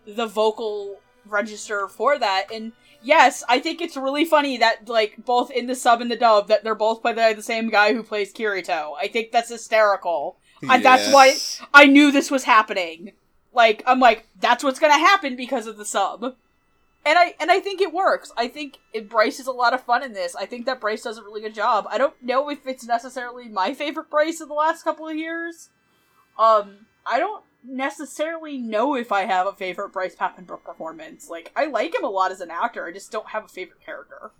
the 0.06 0.26
vocal 0.26 1.00
register 1.26 1.88
for 1.88 2.18
that? 2.18 2.46
And 2.52 2.72
yes, 3.02 3.44
I 3.48 3.58
think 3.58 3.80
it's 3.80 3.96
really 3.96 4.24
funny 4.24 4.56
that 4.58 4.88
like 4.88 5.16
both 5.24 5.50
in 5.50 5.66
the 5.66 5.74
sub 5.74 6.00
and 6.00 6.10
the 6.10 6.16
dub 6.16 6.48
that 6.48 6.64
they're 6.64 6.74
both 6.74 7.02
played 7.02 7.16
by 7.16 7.32
the 7.32 7.42
same 7.42 7.68
guy 7.68 7.92
who 7.92 8.02
plays 8.02 8.32
Kirito. 8.32 8.92
I 9.00 9.08
think 9.08 9.32
that's 9.32 9.50
hysterical. 9.50 10.38
I, 10.68 10.80
that's 10.80 11.12
why 11.12 11.36
I 11.72 11.86
knew 11.86 12.10
this 12.10 12.30
was 12.30 12.44
happening. 12.44 13.12
Like 13.52 13.82
I'm 13.86 14.00
like 14.00 14.26
that's 14.40 14.62
what's 14.62 14.80
gonna 14.80 14.98
happen 14.98 15.36
because 15.36 15.66
of 15.66 15.76
the 15.76 15.84
sub 15.84 16.36
and 17.08 17.18
I 17.18 17.34
and 17.40 17.50
I 17.50 17.58
think 17.58 17.80
it 17.80 17.92
works. 17.92 18.30
I 18.36 18.48
think 18.48 18.80
it, 18.92 19.08
Bryce 19.08 19.40
is 19.40 19.46
a 19.46 19.52
lot 19.52 19.72
of 19.72 19.82
fun 19.82 20.02
in 20.02 20.12
this. 20.12 20.36
I 20.36 20.44
think 20.44 20.66
that 20.66 20.78
Bryce 20.78 21.02
does 21.02 21.16
a 21.16 21.22
really 21.22 21.40
good 21.40 21.54
job. 21.54 21.86
I 21.90 21.96
don't 21.96 22.14
know 22.22 22.50
if 22.50 22.66
it's 22.66 22.86
necessarily 22.86 23.48
my 23.48 23.72
favorite 23.72 24.10
Bryce 24.10 24.42
of 24.42 24.48
the 24.48 24.54
last 24.54 24.82
couple 24.82 25.08
of 25.08 25.16
years. 25.16 25.70
Um, 26.38 26.86
I 27.06 27.18
don't 27.18 27.44
necessarily 27.64 28.58
know 28.58 28.94
if 28.94 29.10
I 29.10 29.22
have 29.22 29.46
a 29.46 29.54
favorite 29.54 29.90
Bryce 29.90 30.14
Papenbrook 30.14 30.64
performance. 30.64 31.30
Like, 31.30 31.50
I 31.56 31.64
like 31.64 31.94
him 31.94 32.04
a 32.04 32.10
lot 32.10 32.30
as 32.30 32.42
an 32.42 32.50
actor. 32.50 32.86
I 32.86 32.92
just 32.92 33.10
don't 33.10 33.30
have 33.30 33.46
a 33.46 33.48
favorite 33.48 33.84
character 33.84 34.32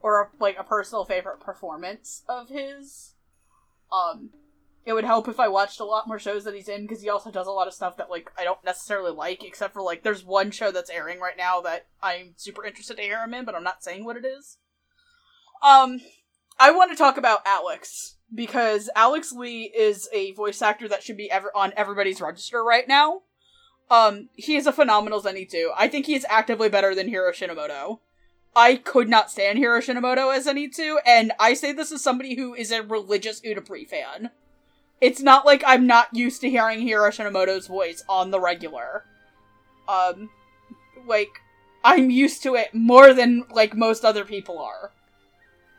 or 0.00 0.22
a, 0.22 0.42
like 0.42 0.58
a 0.58 0.64
personal 0.64 1.04
favorite 1.04 1.38
performance 1.38 2.24
of 2.28 2.48
his. 2.48 3.14
Um, 3.92 4.30
it 4.88 4.94
would 4.94 5.04
help 5.04 5.28
if 5.28 5.38
I 5.38 5.48
watched 5.48 5.80
a 5.80 5.84
lot 5.84 6.08
more 6.08 6.18
shows 6.18 6.44
that 6.44 6.54
he's 6.54 6.66
in 6.66 6.86
because 6.86 7.02
he 7.02 7.10
also 7.10 7.30
does 7.30 7.46
a 7.46 7.52
lot 7.52 7.68
of 7.68 7.74
stuff 7.74 7.98
that 7.98 8.08
like 8.08 8.30
I 8.38 8.44
don't 8.44 8.64
necessarily 8.64 9.12
like, 9.12 9.44
except 9.44 9.74
for 9.74 9.82
like 9.82 10.02
there's 10.02 10.24
one 10.24 10.50
show 10.50 10.72
that's 10.72 10.88
airing 10.88 11.20
right 11.20 11.36
now 11.36 11.60
that 11.60 11.88
I'm 12.02 12.32
super 12.36 12.64
interested 12.64 12.96
to 12.96 13.02
hear 13.02 13.22
him 13.22 13.34
in, 13.34 13.44
but 13.44 13.54
I'm 13.54 13.62
not 13.62 13.84
saying 13.84 14.06
what 14.06 14.16
it 14.16 14.24
is. 14.24 14.56
Um, 15.62 16.00
I 16.58 16.70
want 16.70 16.90
to 16.90 16.96
talk 16.96 17.18
about 17.18 17.42
Alex 17.44 18.16
because 18.34 18.88
Aleks 18.96 19.30
Le 19.30 19.46
is 19.46 20.08
a 20.10 20.32
voice 20.32 20.62
actor 20.62 20.88
that 20.88 21.02
should 21.02 21.18
be 21.18 21.30
ever 21.30 21.52
on 21.54 21.74
everybody's 21.76 22.22
register 22.22 22.64
right 22.64 22.88
now. 22.88 23.20
Um, 23.90 24.30
he 24.36 24.56
is 24.56 24.66
a 24.66 24.72
phenomenal 24.72 25.20
Zenitsu. 25.20 25.66
I 25.76 25.88
think 25.88 26.06
he 26.06 26.14
is 26.14 26.24
actively 26.30 26.70
better 26.70 26.94
than 26.94 27.08
Hiro 27.08 27.30
Shinomoto. 27.32 27.98
I 28.56 28.76
could 28.76 29.10
not 29.10 29.30
stand 29.30 29.58
Hiro 29.58 29.80
Shinomoto 29.80 30.34
as 30.34 30.46
Zenitsu, 30.46 30.96
and 31.04 31.32
I 31.38 31.52
say 31.52 31.72
this 31.72 31.92
as 31.92 32.02
somebody 32.02 32.36
who 32.36 32.54
is 32.54 32.72
a 32.72 32.82
religious 32.82 33.42
Utapri 33.42 33.86
fan 33.86 34.30
it's 35.00 35.20
not 35.20 35.46
like 35.46 35.62
I'm 35.66 35.86
not 35.86 36.08
used 36.12 36.40
to 36.40 36.50
hearing 36.50 36.80
Hiro 36.80 37.10
Shinomoto's 37.10 37.66
voice 37.66 38.02
on 38.08 38.30
the 38.30 38.40
regular. 38.40 39.04
Um, 39.88 40.30
like, 41.06 41.40
I'm 41.84 42.10
used 42.10 42.42
to 42.42 42.56
it 42.56 42.74
more 42.74 43.14
than, 43.14 43.44
like, 43.50 43.74
most 43.76 44.04
other 44.04 44.24
people 44.24 44.58
are. 44.58 44.92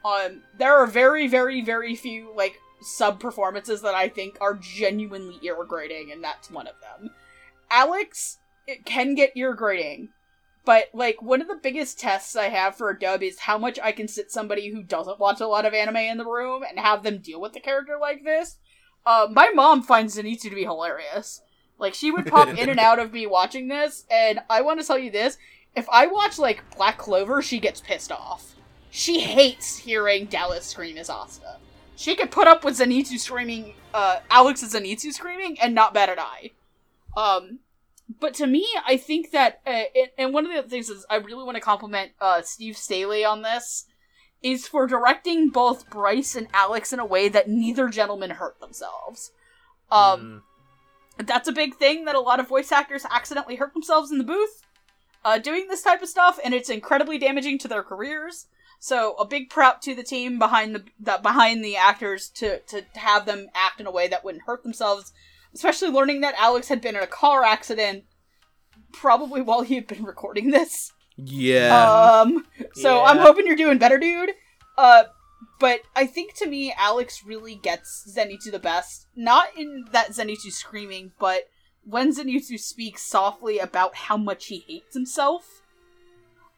Um, 0.05 0.43
there 0.57 0.75
are 0.77 0.87
very, 0.87 1.27
very, 1.27 1.61
very 1.61 1.95
few, 1.95 2.33
like, 2.35 2.59
sub 2.81 3.19
performances 3.19 3.81
that 3.81 3.93
I 3.93 4.07
think 4.07 4.37
are 4.39 4.55
genuinely 4.55 5.37
ear 5.41 5.63
grating, 5.67 6.11
and 6.11 6.23
that's 6.23 6.49
one 6.49 6.67
of 6.67 6.75
them. 6.81 7.11
Alex, 7.69 8.37
it 8.65 8.85
can 8.85 9.15
get 9.15 9.35
ear 9.35 9.53
grating, 9.53 10.09
but, 10.63 10.85
like, 10.93 11.21
one 11.21 11.41
of 11.41 11.49
the 11.49 11.59
biggest 11.61 11.99
tests 11.99 12.37
I 12.37 12.47
have 12.47 12.75
for 12.75 12.89
a 12.89 12.97
dub 12.97 13.21
is 13.21 13.39
how 13.39 13.57
much 13.57 13.77
I 13.83 13.91
can 13.91 14.07
sit 14.07 14.31
somebody 14.31 14.71
who 14.71 14.81
doesn't 14.81 15.19
watch 15.19 15.41
a 15.41 15.47
lot 15.47 15.65
of 15.65 15.73
anime 15.73 15.97
in 15.97 16.17
the 16.17 16.25
room 16.25 16.63
and 16.67 16.79
have 16.79 17.03
them 17.03 17.17
deal 17.17 17.41
with 17.41 17.55
a 17.57 17.59
character 17.59 17.97
like 17.99 18.23
this 18.23 18.57
uh, 19.05 19.27
my 19.31 19.49
mom 19.53 19.81
finds 19.81 20.17
Zenitsu 20.17 20.49
to 20.49 20.55
be 20.55 20.63
hilarious. 20.63 21.41
Like 21.77 21.93
she 21.93 22.11
would 22.11 22.27
pop 22.27 22.49
in 22.49 22.69
and 22.69 22.79
out 22.79 22.99
of 22.99 23.13
me 23.13 23.25
watching 23.25 23.67
this, 23.67 24.05
and 24.11 24.39
I 24.49 24.61
want 24.61 24.79
to 24.79 24.85
tell 24.85 24.97
you 24.97 25.11
this: 25.11 25.37
if 25.75 25.87
I 25.89 26.07
watch 26.07 26.37
like 26.37 26.63
Black 26.75 26.97
Clover, 26.97 27.41
she 27.41 27.59
gets 27.59 27.81
pissed 27.81 28.11
off. 28.11 28.55
She 28.91 29.19
hates 29.19 29.77
hearing 29.77 30.25
Dallas 30.25 30.65
scream 30.65 30.97
as 30.97 31.09
Asta. 31.09 31.57
She 31.95 32.15
could 32.15 32.31
put 32.31 32.47
up 32.47 32.63
with 32.63 32.79
Zenitsu 32.79 33.19
screaming, 33.19 33.73
uh, 33.93 34.19
Alex's 34.29 34.73
Zenitsu 34.73 35.11
screaming, 35.11 35.59
and 35.59 35.75
not 35.75 35.93
bat 35.93 36.09
an 36.09 36.19
eye. 36.19 36.51
Um, 37.15 37.59
but 38.19 38.33
to 38.35 38.47
me, 38.47 38.67
I 38.87 38.97
think 38.97 39.31
that, 39.31 39.61
uh, 39.67 39.83
and, 39.95 40.09
and 40.17 40.33
one 40.33 40.45
of 40.45 40.51
the 40.53 40.69
things 40.69 40.89
is 40.89 41.05
I 41.09 41.17
really 41.17 41.43
want 41.43 41.55
to 41.55 41.61
compliment 41.61 42.11
uh, 42.19 42.41
Steve 42.41 42.77
Staley 42.77 43.23
on 43.23 43.41
this 43.41 43.85
is 44.41 44.67
for 44.67 44.87
directing 44.87 45.49
both 45.49 45.89
Bryce 45.89 46.35
and 46.35 46.47
Alex 46.53 46.93
in 46.93 46.99
a 46.99 47.05
way 47.05 47.29
that 47.29 47.49
neither 47.49 47.89
gentleman 47.89 48.31
hurt 48.31 48.59
themselves. 48.59 49.31
Um, 49.91 50.43
mm. 51.19 51.27
That's 51.27 51.49
a 51.49 51.53
big 51.53 51.75
thing 51.75 52.05
that 52.05 52.15
a 52.15 52.21
lot 52.21 52.39
of 52.39 52.47
voice 52.47 52.71
actors 52.71 53.05
accidentally 53.09 53.55
hurt 53.55 53.73
themselves 53.73 54.11
in 54.11 54.17
the 54.17 54.23
booth 54.23 54.63
uh, 55.25 55.37
doing 55.37 55.67
this 55.67 55.81
type 55.81 56.01
of 56.01 56.09
stuff, 56.09 56.39
and 56.43 56.53
it's 56.53 56.69
incredibly 56.69 57.17
damaging 57.17 57.57
to 57.59 57.67
their 57.67 57.83
careers. 57.83 58.47
So 58.79 59.15
a 59.15 59.25
big 59.25 59.49
prop 59.49 59.81
to 59.81 59.93
the 59.93 60.03
team 60.03 60.39
behind 60.39 60.73
the, 60.73 60.85
the 60.99 61.19
behind 61.21 61.63
the 61.63 61.75
actors 61.75 62.29
to 62.35 62.59
to 62.59 62.85
have 62.95 63.25
them 63.25 63.49
act 63.53 63.81
in 63.81 63.87
a 63.87 63.91
way 63.91 64.07
that 64.07 64.23
wouldn't 64.23 64.45
hurt 64.45 64.63
themselves. 64.63 65.11
Especially 65.53 65.89
learning 65.89 66.21
that 66.21 66.35
Alex 66.37 66.69
had 66.69 66.79
been 66.79 66.95
in 66.95 67.03
a 67.03 67.07
car 67.07 67.43
accident, 67.43 68.05
probably 68.93 69.41
while 69.41 69.61
he 69.61 69.75
had 69.75 69.87
been 69.87 70.03
recording 70.05 70.51
this. 70.51 70.93
Yeah. 71.25 72.21
Um. 72.21 72.45
So 72.73 72.97
yeah. 72.97 73.03
I'm 73.03 73.17
hoping 73.17 73.45
you're 73.45 73.55
doing 73.55 73.77
better, 73.77 73.97
dude. 73.97 74.31
Uh. 74.77 75.03
But 75.59 75.81
I 75.93 76.05
think 76.05 76.35
to 76.35 76.47
me, 76.47 76.73
Alex 76.77 77.25
really 77.25 77.55
gets 77.55 78.09
Zenitsu 78.15 78.51
the 78.51 78.59
best. 78.59 79.07
Not 79.13 79.47
in 79.57 79.85
that 79.91 80.11
Zenitsu 80.11 80.51
screaming, 80.51 81.11
but 81.19 81.49
when 81.83 82.15
Zenitsu 82.15 82.57
speaks 82.57 83.01
softly 83.01 83.59
about 83.59 83.95
how 83.95 84.15
much 84.15 84.45
he 84.45 84.63
hates 84.67 84.93
himself. 84.93 85.61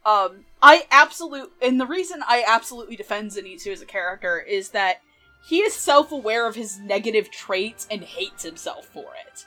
Um, 0.05 0.45
I 0.61 0.87
absolute, 0.91 1.51
and 1.61 1.79
the 1.79 1.85
reason 1.85 2.21
I 2.27 2.43
absolutely 2.47 2.95
defend 2.95 3.31
Zenitsu 3.31 3.71
as 3.71 3.81
a 3.81 3.85
character 3.85 4.39
is 4.39 4.69
that 4.69 5.01
he 5.47 5.59
is 5.59 5.73
self-aware 5.73 6.47
of 6.47 6.55
his 6.55 6.79
negative 6.79 7.29
traits 7.31 7.87
and 7.89 8.03
hates 8.03 8.43
himself 8.43 8.85
for 8.85 9.13
it. 9.27 9.45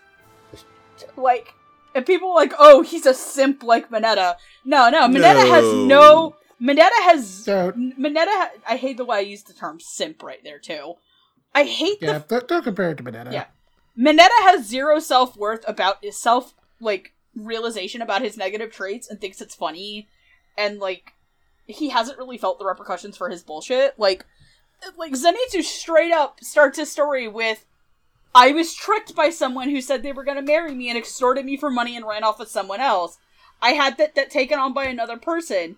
Like, 1.16 1.54
and 1.94 2.04
people 2.04 2.30
are 2.30 2.34
like, 2.34 2.52
oh, 2.58 2.82
he's 2.82 3.06
a 3.06 3.14
simp 3.14 3.62
like 3.62 3.90
Mineta. 3.90 4.36
No, 4.64 4.90
no, 4.90 5.02
Mineta 5.02 5.44
no. 5.44 5.52
has 5.52 5.74
no. 5.74 6.36
Mineta 6.60 7.02
has. 7.02 7.44
Don't. 7.44 7.98
Mineta. 7.98 8.26
Ha- 8.26 8.50
I 8.68 8.76
hate 8.76 8.96
the 8.96 9.04
way 9.04 9.18
I 9.18 9.20
use 9.20 9.42
the 9.42 9.52
term 9.52 9.80
simp 9.80 10.22
right 10.22 10.42
there 10.42 10.58
too. 10.58 10.94
I 11.54 11.64
hate 11.64 11.98
yeah, 12.00 12.18
the. 12.18 12.40
don't 12.40 12.64
compare 12.64 12.90
it 12.90 12.96
to 12.98 13.04
Mineta. 13.04 13.32
Yeah, 13.32 13.46
Mineta 13.98 14.42
has 14.42 14.66
zero 14.66 14.98
self 14.98 15.36
worth 15.36 15.64
about 15.68 15.98
his 16.02 16.18
self 16.18 16.54
like 16.80 17.12
realization 17.34 18.02
about 18.02 18.22
his 18.22 18.36
negative 18.36 18.72
traits 18.72 19.08
and 19.08 19.20
thinks 19.20 19.40
it's 19.40 19.54
funny. 19.54 20.08
and 20.56 20.78
like 20.78 21.12
he 21.66 21.90
hasn't 21.90 22.18
really 22.18 22.38
felt 22.38 22.58
the 22.58 22.66
repercussions 22.66 23.16
for 23.16 23.30
his 23.30 23.42
bullshit. 23.42 23.98
Like 23.98 24.24
like 24.96 25.12
Zenitsu 25.12 25.62
straight 25.62 26.12
up 26.12 26.40
starts 26.42 26.78
his 26.78 26.90
story 26.90 27.28
with 27.28 27.64
I 28.34 28.52
was 28.52 28.74
tricked 28.74 29.14
by 29.14 29.30
someone 29.30 29.70
who 29.70 29.80
said 29.80 30.02
they 30.02 30.12
were 30.12 30.24
going 30.24 30.36
to 30.36 30.42
marry 30.42 30.74
me 30.74 30.88
and 30.88 30.98
extorted 30.98 31.44
me 31.44 31.56
for 31.56 31.70
money 31.70 31.96
and 31.96 32.06
ran 32.06 32.24
off 32.24 32.38
with 32.38 32.48
someone 32.48 32.80
else. 32.80 33.18
I 33.62 33.70
had 33.70 33.96
that, 33.98 34.14
that 34.16 34.30
taken 34.30 34.58
on 34.58 34.74
by 34.74 34.84
another 34.86 35.16
person. 35.16 35.76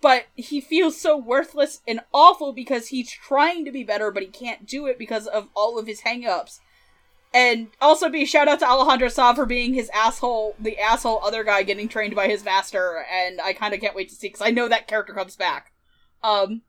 But 0.00 0.26
he 0.34 0.60
feels 0.60 1.00
so 1.00 1.16
worthless 1.16 1.80
and 1.88 2.00
awful 2.12 2.52
because 2.52 2.88
he's 2.88 3.10
trying 3.10 3.64
to 3.64 3.72
be 3.72 3.82
better, 3.82 4.10
but 4.10 4.22
he 4.22 4.28
can't 4.28 4.66
do 4.66 4.86
it 4.86 4.98
because 4.98 5.26
of 5.26 5.48
all 5.54 5.78
of 5.78 5.86
his 5.86 6.02
hangups. 6.02 6.60
And 7.34 7.68
also 7.80 8.10
be 8.10 8.26
shout 8.26 8.46
out 8.46 8.58
to 8.60 8.68
Alejandro 8.68 9.08
Saab 9.08 9.36
for 9.36 9.46
being 9.46 9.72
his 9.72 9.90
asshole, 9.90 10.54
the 10.60 10.78
asshole 10.78 11.20
other 11.24 11.42
guy 11.42 11.62
getting 11.62 11.88
trained 11.88 12.14
by 12.14 12.28
his 12.28 12.44
master, 12.44 13.04
and 13.10 13.40
I 13.40 13.54
kind 13.54 13.72
of 13.72 13.80
can't 13.80 13.96
wait 13.96 14.10
to 14.10 14.14
see 14.14 14.28
because 14.28 14.42
I 14.42 14.50
know 14.50 14.68
that 14.68 14.86
character 14.86 15.14
comes 15.14 15.34
back. 15.34 15.72
Um, 16.22 16.62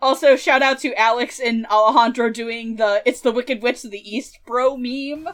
also 0.00 0.36
shout 0.36 0.62
out 0.62 0.78
to 0.80 0.94
Alex 0.94 1.40
and 1.40 1.66
Alejandro 1.66 2.30
doing 2.30 2.76
the 2.76 3.02
"It's 3.06 3.20
the 3.20 3.32
Wicked 3.32 3.62
Witch 3.62 3.84
of 3.84 3.90
the 3.90 4.16
East, 4.16 4.38
bro" 4.46 4.76
meme 4.76 5.28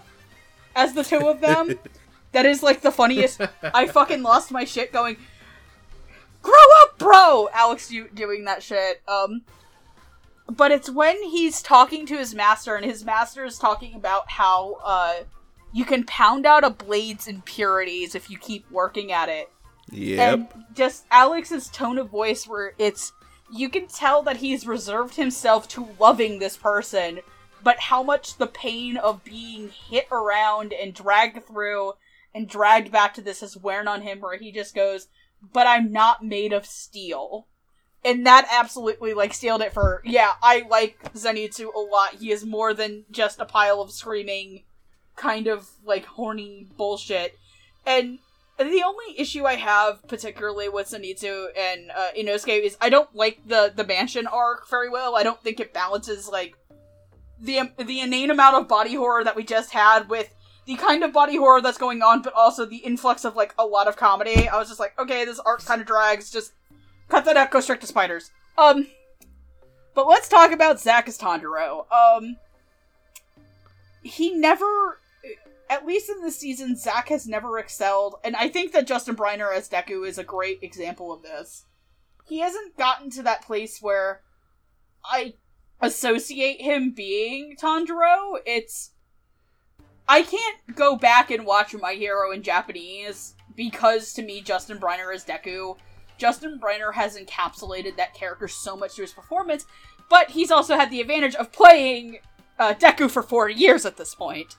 as 0.75 0.95
the 0.95 1.05
two 1.05 1.29
of 1.29 1.41
them. 1.41 1.79
that 2.33 2.47
is 2.47 2.63
like 2.63 2.81
the 2.83 2.93
funniest. 2.93 3.41
I 3.63 3.87
fucking 3.87 4.23
lost 4.23 4.51
my 4.51 4.65
shit 4.65 4.93
going. 4.93 5.17
Grow 6.43 6.55
up, 6.83 6.99
bro! 6.99 7.49
Alex, 7.53 7.91
you 7.93 8.09
doing 8.13 8.45
that 8.47 8.63
shit. 8.63 9.01
Um, 9.07 9.43
but 10.49 10.73
it's 10.73 10.91
when 10.91 11.23
he's 11.23 11.63
talking 11.63 12.05
to 12.07 12.17
his 12.17 12.35
master 12.35 12.75
and 12.75 12.85
his 12.85 13.05
master 13.05 13.45
is 13.45 13.59
talking 13.59 13.95
about 13.95 14.31
how 14.31 14.79
uh 14.85 15.15
you 15.73 15.85
can 15.87 16.05
pound 16.05 16.45
out 16.45 16.65
a 16.65 16.69
blade's 16.71 17.27
impurities 17.27 18.15
if 18.15 18.29
you 18.29 18.37
keep 18.37 18.71
working 18.71 19.13
at 19.13 19.29
it 19.29 19.49
Yep. 19.91 20.19
and 20.35 20.49
just 20.75 21.07
alex's 21.11 21.69
tone 21.69 21.97
of 21.97 22.11
voice 22.11 22.47
where 22.47 22.75
it's 22.77 23.13
you 23.53 23.69
can 23.69 23.87
tell 23.87 24.23
that 24.23 24.39
he's 24.39 24.67
reserved 24.67 25.17
himself 25.17 25.69
to 25.69 25.89
loving 25.99 26.39
this 26.39 26.57
person 26.57 27.21
but 27.63 27.79
how 27.79 28.03
much 28.03 28.39
the 28.39 28.47
pain 28.47 28.97
of 28.97 29.23
being 29.23 29.69
hit 29.69 30.09
around 30.11 30.73
and 30.73 30.95
dragged 30.95 31.47
through 31.47 31.93
and 32.35 32.49
dragged 32.49 32.91
back 32.91 33.15
to 33.15 33.21
this 33.21 33.41
has 33.41 33.57
wearing 33.57 33.87
on 33.87 34.03
him 34.03 34.21
where 34.21 34.39
he 34.39 34.51
just 34.51 34.75
goes 34.75 35.09
but 35.53 35.67
i'm 35.67 35.93
not 35.93 36.25
made 36.25 36.53
of 36.53 36.67
steel. 36.67 37.47
And 38.05 38.27
that 38.27 38.49
absolutely 38.51 39.15
like 39.15 39.33
sealed 39.33 39.61
it 39.61 39.73
for 39.73 40.03
yeah 40.05 40.33
i 40.43 40.65
like 40.69 41.13
zenitsu 41.15 41.73
a 41.75 41.79
lot. 41.79 42.15
He 42.15 42.33
is 42.33 42.45
more 42.45 42.75
than 42.75 43.05
just 43.11 43.39
a 43.39 43.45
pile 43.45 43.81
of 43.81 43.93
screaming 43.93 44.63
kind 45.17 45.47
of 45.47 45.71
like 45.85 46.05
horny 46.05 46.67
bullshit. 46.77 47.39
And 47.87 48.19
the 48.59 48.83
only 48.85 49.19
issue 49.19 49.45
i 49.45 49.55
have 49.55 50.07
particularly 50.07 50.69
with 50.69 50.87
zenitsu 50.89 51.47
and 51.57 51.91
uh, 51.91 52.09
inosuke 52.17 52.63
is 52.63 52.77
i 52.81 52.89
don't 52.89 53.15
like 53.15 53.41
the 53.47 53.73
the 53.75 53.85
mansion 53.85 54.27
arc 54.27 54.69
very 54.69 54.89
well. 54.89 55.17
I 55.17 55.23
don't 55.23 55.43
think 55.43 55.59
it 55.59 55.73
balances 55.73 56.29
like 56.29 56.55
the 57.41 57.73
the 57.79 58.01
inane 58.01 58.31
amount 58.31 58.57
of 58.57 58.69
body 58.69 58.95
horror 58.95 59.25
that 59.25 59.37
we 59.37 59.45
just 59.45 59.73
had 59.73 60.09
with 60.09 60.33
the 60.67 60.77
kind 60.77 61.03
of 61.03 61.13
body 61.13 61.37
horror 61.37 61.61
that's 61.61 61.79
going 61.79 62.03
on 62.03 62.23
but 62.23 62.33
also 62.35 62.65
the 62.65 62.77
influx 62.77 63.25
of 63.25 63.35
like 63.35 63.55
a 63.59 63.65
lot 63.65 63.89
of 63.89 63.97
comedy. 63.97 64.49
I 64.49 64.59
was 64.59 64.69
just 64.69 64.81
like 64.81 64.99
okay 64.99 65.25
this 65.25 65.41
arc 65.41 65.65
kind 65.65 65.81
of 65.81 65.87
drags. 65.87 66.31
Just 66.31 66.53
cut 67.09 67.25
that 67.25 67.37
out. 67.37 67.51
Go 67.51 67.61
straight 67.61 67.81
to 67.81 67.87
spiders. 67.87 68.31
Um 68.57 68.87
but 69.95 70.07
let's 70.07 70.29
talk 70.29 70.53
about 70.53 70.81
Zack 70.81 71.09
as 71.09 71.19
Tanjiro. 71.19 71.85
Um, 71.93 72.37
he 74.03 74.33
never, 74.35 74.99
at 75.69 75.87
least 75.87 76.11
in 76.11 76.23
this 76.23 76.39
season, 76.39 76.77
Zach 76.77 77.09
has 77.09 77.27
never 77.27 77.59
excelled, 77.59 78.17
and 78.25 78.37
I 78.37 78.49
think 78.49 78.73
that 78.73 78.87
Justin 78.87 79.17
Briner 79.17 79.55
as 79.55 79.69
Deku 79.69 80.07
is 80.07 80.19
a 80.19 80.25
great 80.25 80.63
example 80.63 81.13
of 81.13 81.23
this. 81.23 81.65
He 82.25 82.39
hasn't 82.39 82.77
gotten 82.77 83.11
to 83.11 83.23
that 83.23 83.43
place 83.43 83.81
where 83.81 84.23
I 85.05 85.35
associate 85.81 86.61
him 86.61 86.93
being 86.93 87.57
Tanjiro. 87.57 88.37
It's 88.47 88.91
I 90.09 90.23
can't 90.23 90.75
go 90.75 90.97
back 90.97 91.31
and 91.31 91.47
watch 91.47 91.75
My 91.75 91.95
Hero 91.95 92.33
in 92.33 92.43
Japanese 92.43 93.35
because 93.57 94.13
to 94.15 94.23
me 94.23 94.41
Justin 94.41 94.79
Briner 94.79 95.15
as 95.15 95.25
Deku 95.25 95.77
Justin 96.19 96.61
Briner 96.61 96.95
has 96.95 97.17
encapsulated 97.17 97.97
that 97.97 98.15
character 98.15 98.47
so 98.47 98.77
much 98.77 98.93
through 98.93 99.07
his 99.07 99.13
performance, 99.13 99.67
but 100.09 100.31
he's 100.31 100.53
also 100.53 100.77
had 100.77 100.91
the 100.91 101.01
advantage 101.01 101.35
of 101.35 101.51
playing 101.51 102.19
uh, 102.59 102.75
Deku 102.75 103.11
for 103.11 103.23
four 103.23 103.49
years 103.49 103.85
at 103.85 103.97
this 103.97 104.15
point. 104.15 104.57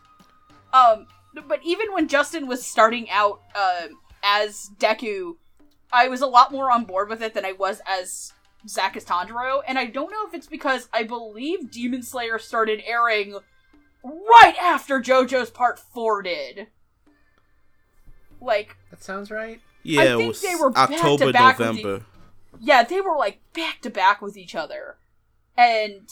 Um, 0.73 1.07
but 1.47 1.59
even 1.63 1.93
when 1.93 2.07
Justin 2.07 2.47
was 2.47 2.65
starting 2.65 3.09
out 3.09 3.41
uh, 3.55 3.87
as 4.23 4.71
Deku, 4.79 5.35
I 5.91 6.07
was 6.07 6.21
a 6.21 6.27
lot 6.27 6.51
more 6.51 6.71
on 6.71 6.85
board 6.85 7.09
with 7.09 7.21
it 7.21 7.33
than 7.33 7.45
I 7.45 7.51
was 7.53 7.81
as 7.87 8.33
Zack 8.67 8.97
as 8.97 9.05
Tanjiro, 9.05 9.61
and 9.67 9.77
I 9.77 9.85
don't 9.85 10.09
know 10.11 10.25
if 10.27 10.33
it's 10.33 10.47
because 10.47 10.89
I 10.93 11.03
believe 11.03 11.69
Demon 11.71 12.01
Slayer 12.01 12.39
started 12.39 12.81
airing 12.85 13.37
right 14.03 14.55
after 14.61 14.99
JoJo's 14.99 15.51
Part 15.51 15.79
4 15.79 16.23
did. 16.23 16.67
Like, 18.41 18.75
That 18.89 19.03
sounds 19.03 19.31
right. 19.31 19.61
Yeah, 19.83 20.01
I 20.01 20.05
it 20.05 20.17
think 20.17 20.27
was 20.29 20.41
they 20.41 20.55
were 20.55 20.69
back 20.71 20.89
to 20.89 20.95
October, 20.95 21.31
back 21.33 21.59
with 21.59 21.67
November. 21.67 22.05
yeah, 22.59 22.83
they 22.83 23.01
were 23.01 23.17
like 23.17 23.39
back 23.53 23.81
to 23.81 23.89
back 23.89 24.21
with 24.21 24.37
each 24.37 24.55
other. 24.55 24.95
And 25.57 26.09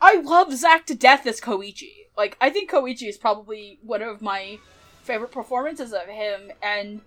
I 0.00 0.16
love 0.16 0.52
Zack 0.54 0.84
to 0.86 0.94
death 0.94 1.26
as 1.26 1.40
Koichi. 1.40 1.99
Like, 2.20 2.36
I 2.38 2.50
think 2.50 2.70
Koichi 2.70 3.08
is 3.08 3.16
probably 3.16 3.78
one 3.82 4.02
of 4.02 4.20
my 4.20 4.58
favorite 5.04 5.32
performances 5.32 5.94
of 5.94 6.02
him, 6.02 6.52
and 6.62 7.00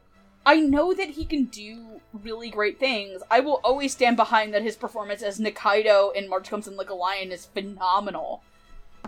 I 0.44 0.56
know 0.56 0.92
that 0.92 1.12
he 1.12 1.24
can 1.24 1.44
do 1.44 2.02
really 2.24 2.50
great 2.50 2.80
things. 2.80 3.22
I 3.30 3.40
will 3.42 3.62
always 3.64 3.92
stand 3.92 4.18
behind 4.18 4.56
that 4.56 4.64
his 4.64 4.76
performance 4.76 5.22
as 5.22 5.40
Nikaido 5.40 6.16
in 6.16 6.28
March 6.28 6.50
Comes 6.50 6.68
in 6.68 6.76
Like 6.76 6.90
a 6.90 6.96
Lion 6.96 7.32
is 7.32 7.46
phenomenal. 7.46 8.42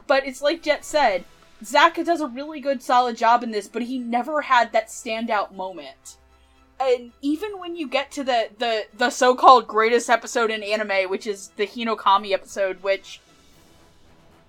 But 0.05 0.27
it's 0.27 0.43
like 0.43 0.61
Jet 0.61 0.85
said, 0.85 1.25
Zack 1.63 1.95
does 1.95 2.21
a 2.21 2.27
really 2.27 2.59
good 2.59 2.83
solid 2.83 3.17
job 3.17 3.41
in 3.41 3.49
this, 3.49 3.67
but 3.67 3.81
he 3.81 3.97
never 3.97 4.41
had 4.41 4.73
that 4.73 4.89
standout 4.89 5.55
moment 5.55 6.17
and 6.77 7.13
even 7.21 7.57
when 7.57 7.75
you 7.75 7.87
get 7.87 8.11
to 8.11 8.21
the 8.21 8.49
the 8.59 8.85
the 8.97 9.09
so-called 9.09 9.65
greatest 9.65 10.09
episode 10.09 10.51
in 10.51 10.61
anime 10.61 11.09
which 11.09 11.25
is 11.25 11.51
the 11.55 11.65
hinokami 11.65 12.33
episode 12.33 12.83
which 12.83 13.21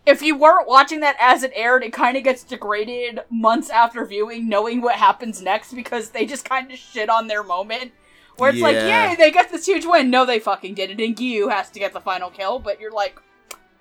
if 0.07 0.23
you 0.23 0.39
weren't 0.39 0.69
watching 0.69 1.01
that 1.01 1.17
as 1.21 1.43
it 1.43 1.53
aired 1.55 1.83
it 1.83 1.93
kind 1.93 2.17
of 2.17 2.23
gets 2.25 2.45
degraded 2.45 3.21
months 3.31 3.69
after 3.71 4.05
viewing 4.07 4.49
knowing 4.49 4.81
what 4.81 4.95
happens 4.95 5.43
next 5.43 5.75
because 5.75 6.11
they 6.11 6.25
just 6.25 6.49
kind 6.49 6.71
of 6.71 6.79
shit 6.79 7.11
on 7.11 7.27
their 7.27 7.43
moment. 7.43 7.93
Where 8.37 8.51
it's 8.51 8.61
like 8.61 8.77
Yeah. 8.77 9.11
yay 9.11 9.17
they 9.17 9.31
got 9.31 9.51
this 9.51 9.67
huge 9.67 9.85
win. 9.87 10.11
No 10.11 10.25
they 10.27 10.39
fucking 10.39 10.75
did 10.75 10.91
it, 10.91 11.01
and 11.01 11.17
Giyu 11.17 11.51
has 11.51 11.71
to 11.71 11.79
get 11.79 11.93
the 11.93 12.01
final 12.01 12.31
kill 12.31 12.59
but 12.59 12.81
you're 12.81 12.93
like 12.93 13.21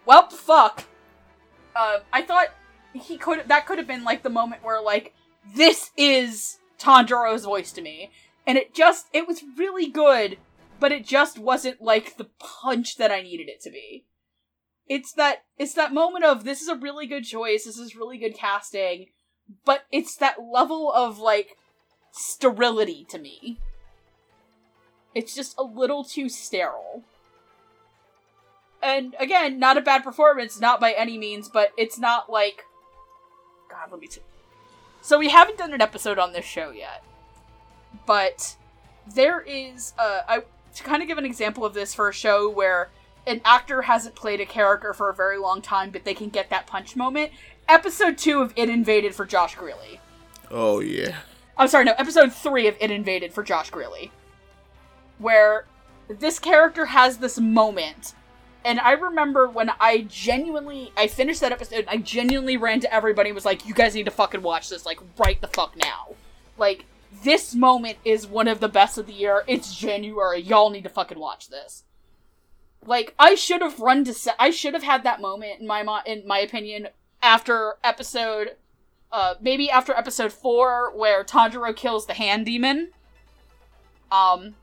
well 0.06 0.30
fuck. 0.30 0.84
Uh, 1.76 2.00
i 2.14 2.22
thought 2.22 2.48
he 2.94 3.18
could 3.18 3.48
that 3.50 3.66
could 3.68 3.78
have 3.78 3.88
been 3.88 4.04
like 4.06 4.24
the 4.24 4.30
moment 4.30 4.64
where 4.64 4.82
like 4.82 5.14
this 5.56 5.92
is 5.98 6.58
Tanjiro's 6.80 7.44
voice 7.44 7.72
to 7.74 7.82
me 7.82 8.12
and 8.48 8.58
it 8.58 8.74
just 8.74 9.08
it 9.14 9.28
was 9.28 9.44
really 9.58 9.88
good 9.88 10.38
but 10.80 10.92
it 10.94 11.06
just 11.06 11.38
wasn't 11.38 11.82
like 11.82 12.16
the 12.18 12.28
punch 12.40 12.96
that 12.98 13.12
i 13.12 13.22
needed 13.22 13.50
it 13.50 13.60
to 13.62 13.70
be 13.70 14.06
it's 14.88 15.14
that 15.14 15.44
it's 15.58 15.74
that 15.74 15.94
moment 15.94 16.24
of 16.24 16.44
this 16.44 16.62
is 16.62 16.68
a 16.68 16.76
really 16.76 17.08
good 17.08 17.24
choice 17.24 17.66
this 17.66 17.78
is 17.78 17.96
really 17.96 18.18
good 18.18 18.36
casting 18.36 19.08
but 19.64 19.86
it's 19.92 20.16
that 20.18 20.38
level 20.42 20.92
of 20.92 21.20
like 21.20 21.58
sterility 22.12 23.06
to 23.10 23.20
me. 23.20 23.58
It's 25.14 25.36
just 25.36 25.56
a 25.58 25.64
little 25.64 26.04
too 26.04 26.30
sterile. 26.30 27.04
And 28.82 29.16
again 29.20 29.60
not 29.60 29.78
a 29.78 29.82
bad 29.82 30.04
performance 30.04 30.60
not 30.60 30.80
by 30.80 30.92
any 30.92 31.18
means 31.18 31.50
but 31.50 31.72
it's 31.76 31.98
not 31.98 32.30
like 32.32 32.64
god 33.68 33.90
let 33.90 34.00
me 34.00 34.06
see 34.06 34.22
so 35.02 35.18
we 35.18 35.30
haven't 35.30 35.58
done 35.58 35.74
an 35.74 35.82
episode 35.82 36.20
on 36.20 36.34
this 36.34 36.46
show 36.46 36.70
yet 36.70 37.04
but 38.06 38.56
there 39.16 39.42
is 39.42 39.94
uh 39.98 40.20
I 40.28 40.44
to 40.76 40.84
kind 40.84 41.02
of 41.02 41.08
give 41.08 41.18
an 41.18 41.26
example 41.26 41.66
of 41.66 41.74
this 41.74 41.96
for 41.96 42.10
a 42.10 42.14
show 42.14 42.48
where 42.48 42.92
an 43.28 43.42
actor 43.44 43.84
hasn't 43.84 44.16
played 44.16 44.40
a 44.42 44.46
character 44.46 44.94
for 44.94 45.10
a 45.10 45.14
very 45.14 45.38
long 45.38 45.62
time, 45.62 45.92
but 45.92 46.04
they 46.04 46.14
can 46.14 46.30
get 46.30 46.50
that 46.50 46.68
punch 46.68 46.96
moment. 46.96 47.32
Episode 47.68 48.18
two 48.18 48.42
of 48.42 48.54
ID: 48.58 48.72
Invaded 48.72 49.16
for 49.16 49.26
Josh 49.26 49.56
Grelle. 49.56 50.00
Oh 50.52 50.80
yeah. 50.80 51.18
I'm 51.58 51.68
sorry, 51.68 51.86
no, 51.86 51.94
episode 51.98 52.34
three 52.34 52.68
of 52.68 52.76
ID: 52.82 52.94
Invaded 52.94 53.34
for 53.34 53.44
Josh 53.44 53.72
Grelle. 53.72 54.12
Where 55.18 55.66
this 56.08 56.40
character 56.40 56.86
has 56.86 57.18
this 57.18 57.40
moment. 57.40 58.14
And 58.64 58.80
I 58.80 58.94
remember 58.94 59.48
when 59.48 59.72
I 59.80 60.08
genuinely 60.10 60.92
I 60.98 61.08
finished 61.08 61.42
that 61.42 61.52
episode, 61.52 61.86
I 61.88 61.98
genuinely 61.98 62.58
ran 62.58 62.80
to 62.82 62.94
everybody 62.94 63.30
and 63.30 63.36
was 63.36 63.46
like, 63.46 63.66
You 63.66 63.74
guys 63.74 63.96
need 63.96 64.06
to 64.06 64.12
fucking 64.12 64.42
watch 64.42 64.70
this, 64.70 64.86
like 64.86 65.00
right 65.18 65.40
the 65.40 65.48
fuck 65.48 65.76
now. 65.78 66.16
Like, 66.58 66.86
this 67.24 67.56
moment 67.56 67.98
is 68.04 68.28
one 68.28 68.48
of 68.48 68.60
the 68.60 68.70
best 68.70 68.98
of 68.98 69.08
the 69.08 69.14
year. 69.14 69.44
It's 69.48 69.76
January. 69.76 70.42
Y'all 70.42 70.70
need 70.70 70.84
to 70.84 70.90
fucking 70.90 71.20
watch 71.20 71.50
this. 71.50 71.84
Like, 72.86 73.14
I 73.18 73.36
should 73.36 73.62
have 73.62 73.80
run 73.80 74.04
to 74.06 74.14
se- 74.14 74.34
I 74.40 74.52
should 74.52 74.74
have 74.74 74.84
had 74.84 75.04
that 75.04 75.22
moment 75.22 75.60
in 75.60 75.68
my 75.68 75.84
mo- 75.84 76.02
in 76.06 76.26
my 76.28 76.40
opinion 76.40 76.90
after 77.22 77.76
episode 77.84 78.56
uh, 79.16 79.36
maybe 79.40 79.70
after 79.70 79.94
episode 79.94 80.34
four, 80.34 80.92
where 80.94 81.24
Tanjiro 81.24 81.74
kills 81.74 82.06
the 82.06 82.14
hand 82.14 82.46
demon. 82.46 82.90
Um, 84.12 84.56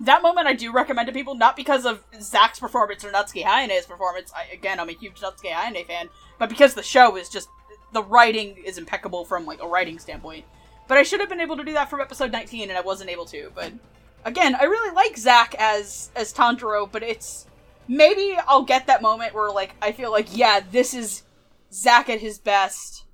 that 0.00 0.22
moment 0.22 0.46
I 0.46 0.54
do 0.54 0.72
recommend 0.72 1.08
to 1.08 1.12
people, 1.12 1.34
not 1.34 1.56
because 1.56 1.84
of 1.84 2.02
Zach's 2.18 2.58
performance 2.58 3.04
or 3.04 3.10
Natsuki 3.12 3.44
Hanae's 3.44 3.84
performance. 3.84 4.32
I, 4.34 4.50
again, 4.50 4.80
I'm 4.80 4.88
a 4.88 4.92
huge 4.92 5.20
Natsuki 5.20 5.50
Hanae 5.50 5.86
fan, 5.86 6.08
but 6.38 6.48
because 6.48 6.72
the 6.72 6.82
show 6.82 7.16
is 7.16 7.28
just 7.28 7.50
the 7.92 8.02
writing 8.02 8.56
is 8.64 8.78
impeccable 8.78 9.26
from 9.26 9.44
like 9.44 9.62
a 9.62 9.66
writing 9.66 9.98
standpoint. 9.98 10.46
But 10.88 10.96
I 10.96 11.02
should 11.02 11.20
have 11.20 11.28
been 11.28 11.40
able 11.40 11.58
to 11.58 11.64
do 11.64 11.74
that 11.74 11.90
from 11.90 12.00
episode 12.00 12.32
19, 12.32 12.70
and 12.70 12.78
I 12.78 12.80
wasn't 12.80 13.10
able 13.10 13.26
to. 13.26 13.52
But 13.54 13.72
again, 14.24 14.56
I 14.58 14.64
really 14.64 14.94
like 14.94 15.18
Zach 15.18 15.54
as 15.58 16.10
as 16.16 16.32
Tanjiro, 16.32 16.90
but 16.90 17.02
it's 17.02 17.46
maybe 17.88 18.36
I'll 18.46 18.62
get 18.62 18.86
that 18.86 19.02
moment 19.02 19.34
where 19.34 19.50
like 19.50 19.74
I 19.80 19.92
feel 19.92 20.10
like 20.10 20.36
yeah, 20.36 20.60
this 20.60 20.94
is 20.94 21.22
Zach 21.72 22.08
at 22.08 22.20
his 22.20 22.38
best. 22.38 23.04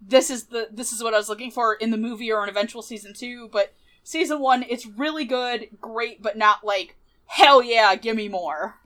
This 0.00 0.30
is 0.30 0.44
the 0.44 0.68
this 0.70 0.92
is 0.92 1.02
what 1.02 1.14
I 1.14 1.18
was 1.18 1.28
looking 1.28 1.50
for 1.50 1.74
in 1.74 1.90
the 1.90 1.96
movie 1.96 2.32
or 2.32 2.42
an 2.42 2.48
eventual 2.48 2.82
season 2.82 3.14
two. 3.14 3.48
But 3.52 3.74
season 4.02 4.40
one, 4.40 4.64
it's 4.68 4.86
really 4.86 5.24
good, 5.24 5.68
great, 5.80 6.22
but 6.22 6.36
not 6.36 6.64
like 6.64 6.96
hell 7.26 7.62
yeah, 7.62 7.94
give 7.96 8.16
me 8.16 8.28
more. 8.28 8.76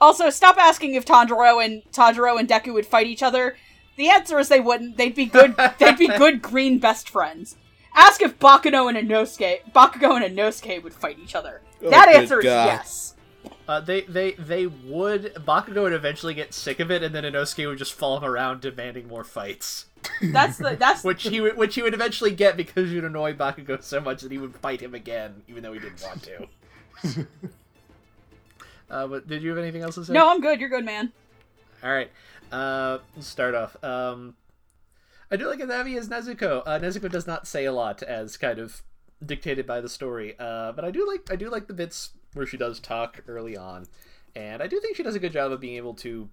Also, 0.00 0.28
stop 0.28 0.58
asking 0.58 0.94
if 0.94 1.06
Tanjiro 1.06 1.64
and 1.64 1.82
Tanjiro 1.90 2.38
and 2.38 2.48
Deku 2.48 2.74
would 2.74 2.86
fight 2.86 3.06
each 3.06 3.22
other. 3.22 3.56
The 3.96 4.10
answer 4.10 4.38
is 4.38 4.48
they 4.48 4.60
wouldn't. 4.60 4.98
They'd 4.98 5.14
be 5.14 5.26
good. 5.26 5.56
they'd 5.78 5.96
be 5.96 6.08
good 6.08 6.42
green 6.42 6.78
best 6.78 7.08
friends. 7.08 7.56
Ask 7.94 8.20
if 8.20 8.38
Bakugo 8.38 8.94
and 8.94 9.08
Inosuke, 9.08 9.72
Bakugo 9.74 10.22
and 10.22 10.36
Inosuke 10.36 10.82
would 10.82 10.92
fight 10.92 11.18
each 11.18 11.34
other. 11.34 11.62
Oh, 11.82 11.88
that 11.88 12.10
answer 12.10 12.40
is 12.40 12.44
yes. 12.44 13.14
Uh, 13.68 13.80
they 13.80 14.02
they 14.02 14.32
they 14.32 14.66
would 14.66 15.34
Bakugo 15.34 15.82
would 15.82 15.92
eventually 15.92 16.34
get 16.34 16.54
sick 16.54 16.78
of 16.78 16.90
it, 16.90 17.02
and 17.02 17.14
then 17.14 17.24
Inosuke 17.24 17.66
would 17.66 17.78
just 17.78 17.94
follow 17.94 18.18
him 18.18 18.24
around 18.24 18.60
demanding 18.60 19.08
more 19.08 19.24
fights, 19.24 19.86
That's 20.22 20.58
the 20.58 20.76
that's 20.78 21.02
which 21.04 21.24
he 21.24 21.40
would 21.40 21.56
which 21.56 21.74
he 21.74 21.82
would 21.82 21.94
eventually 21.94 22.30
get 22.30 22.56
because 22.56 22.92
you'd 22.92 23.04
annoy 23.04 23.34
Bakugo 23.34 23.82
so 23.82 24.00
much 24.00 24.22
that 24.22 24.30
he 24.30 24.38
would 24.38 24.54
fight 24.56 24.80
him 24.80 24.94
again, 24.94 25.42
even 25.48 25.64
though 25.64 25.72
he 25.72 25.80
didn't 25.80 26.02
want 26.02 26.22
to. 26.22 26.46
uh, 28.90 29.06
but 29.08 29.26
did 29.26 29.42
you 29.42 29.50
have 29.50 29.58
anything 29.58 29.82
else 29.82 29.96
to 29.96 30.04
say? 30.04 30.12
no. 30.12 30.30
I'm 30.30 30.40
good. 30.40 30.60
You're 30.60 30.68
good, 30.68 30.84
man. 30.84 31.12
All 31.82 31.92
right. 31.92 32.10
Uh, 32.52 32.98
let's 33.16 33.26
start 33.26 33.56
off. 33.56 33.82
Um, 33.82 34.36
I 35.30 35.36
do 35.36 35.48
like 35.48 35.58
Anavi 35.58 35.98
as 35.98 36.08
Nezuko. 36.08 36.62
Uh, 36.64 36.78
Nezuko 36.78 37.10
does 37.10 37.26
not 37.26 37.48
say 37.48 37.64
a 37.64 37.72
lot, 37.72 38.02
as 38.04 38.36
kind 38.36 38.60
of 38.60 38.82
dictated 39.24 39.66
by 39.66 39.80
the 39.80 39.88
story. 39.88 40.36
Uh, 40.38 40.72
but 40.72 40.84
I 40.84 40.90
do 40.90 41.06
like 41.06 41.30
I 41.30 41.36
do 41.36 41.50
like 41.50 41.66
the 41.66 41.74
bits 41.74 42.10
where 42.36 42.46
she 42.46 42.56
does 42.56 42.78
talk 42.78 43.22
early 43.26 43.56
on, 43.56 43.86
and 44.34 44.62
I 44.62 44.66
do 44.66 44.78
think 44.80 44.96
she 44.96 45.02
does 45.02 45.14
a 45.14 45.20
good 45.20 45.32
job 45.32 45.50
of 45.50 45.60
being 45.60 45.76
able 45.76 45.94
to 45.94 46.28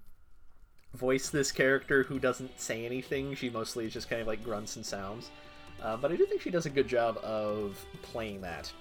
voice 0.93 1.29
this 1.29 1.51
character 1.51 2.03
who 2.03 2.19
doesn't 2.19 2.59
say 2.59 2.85
anything. 2.85 3.33
She 3.35 3.49
mostly 3.49 3.85
is 3.85 3.93
just 3.93 4.09
kind 4.09 4.21
of 4.21 4.27
like 4.27 4.43
grunts 4.43 4.75
and 4.75 4.85
sounds. 4.85 5.31
Uh, 5.81 5.97
but 5.97 6.11
I 6.11 6.15
do 6.15 6.25
think 6.25 6.41
she 6.41 6.49
does 6.49 6.65
a 6.65 6.69
good 6.69 6.87
job 6.87 7.17
of 7.17 7.83
playing 8.01 8.41
that. 8.41 8.71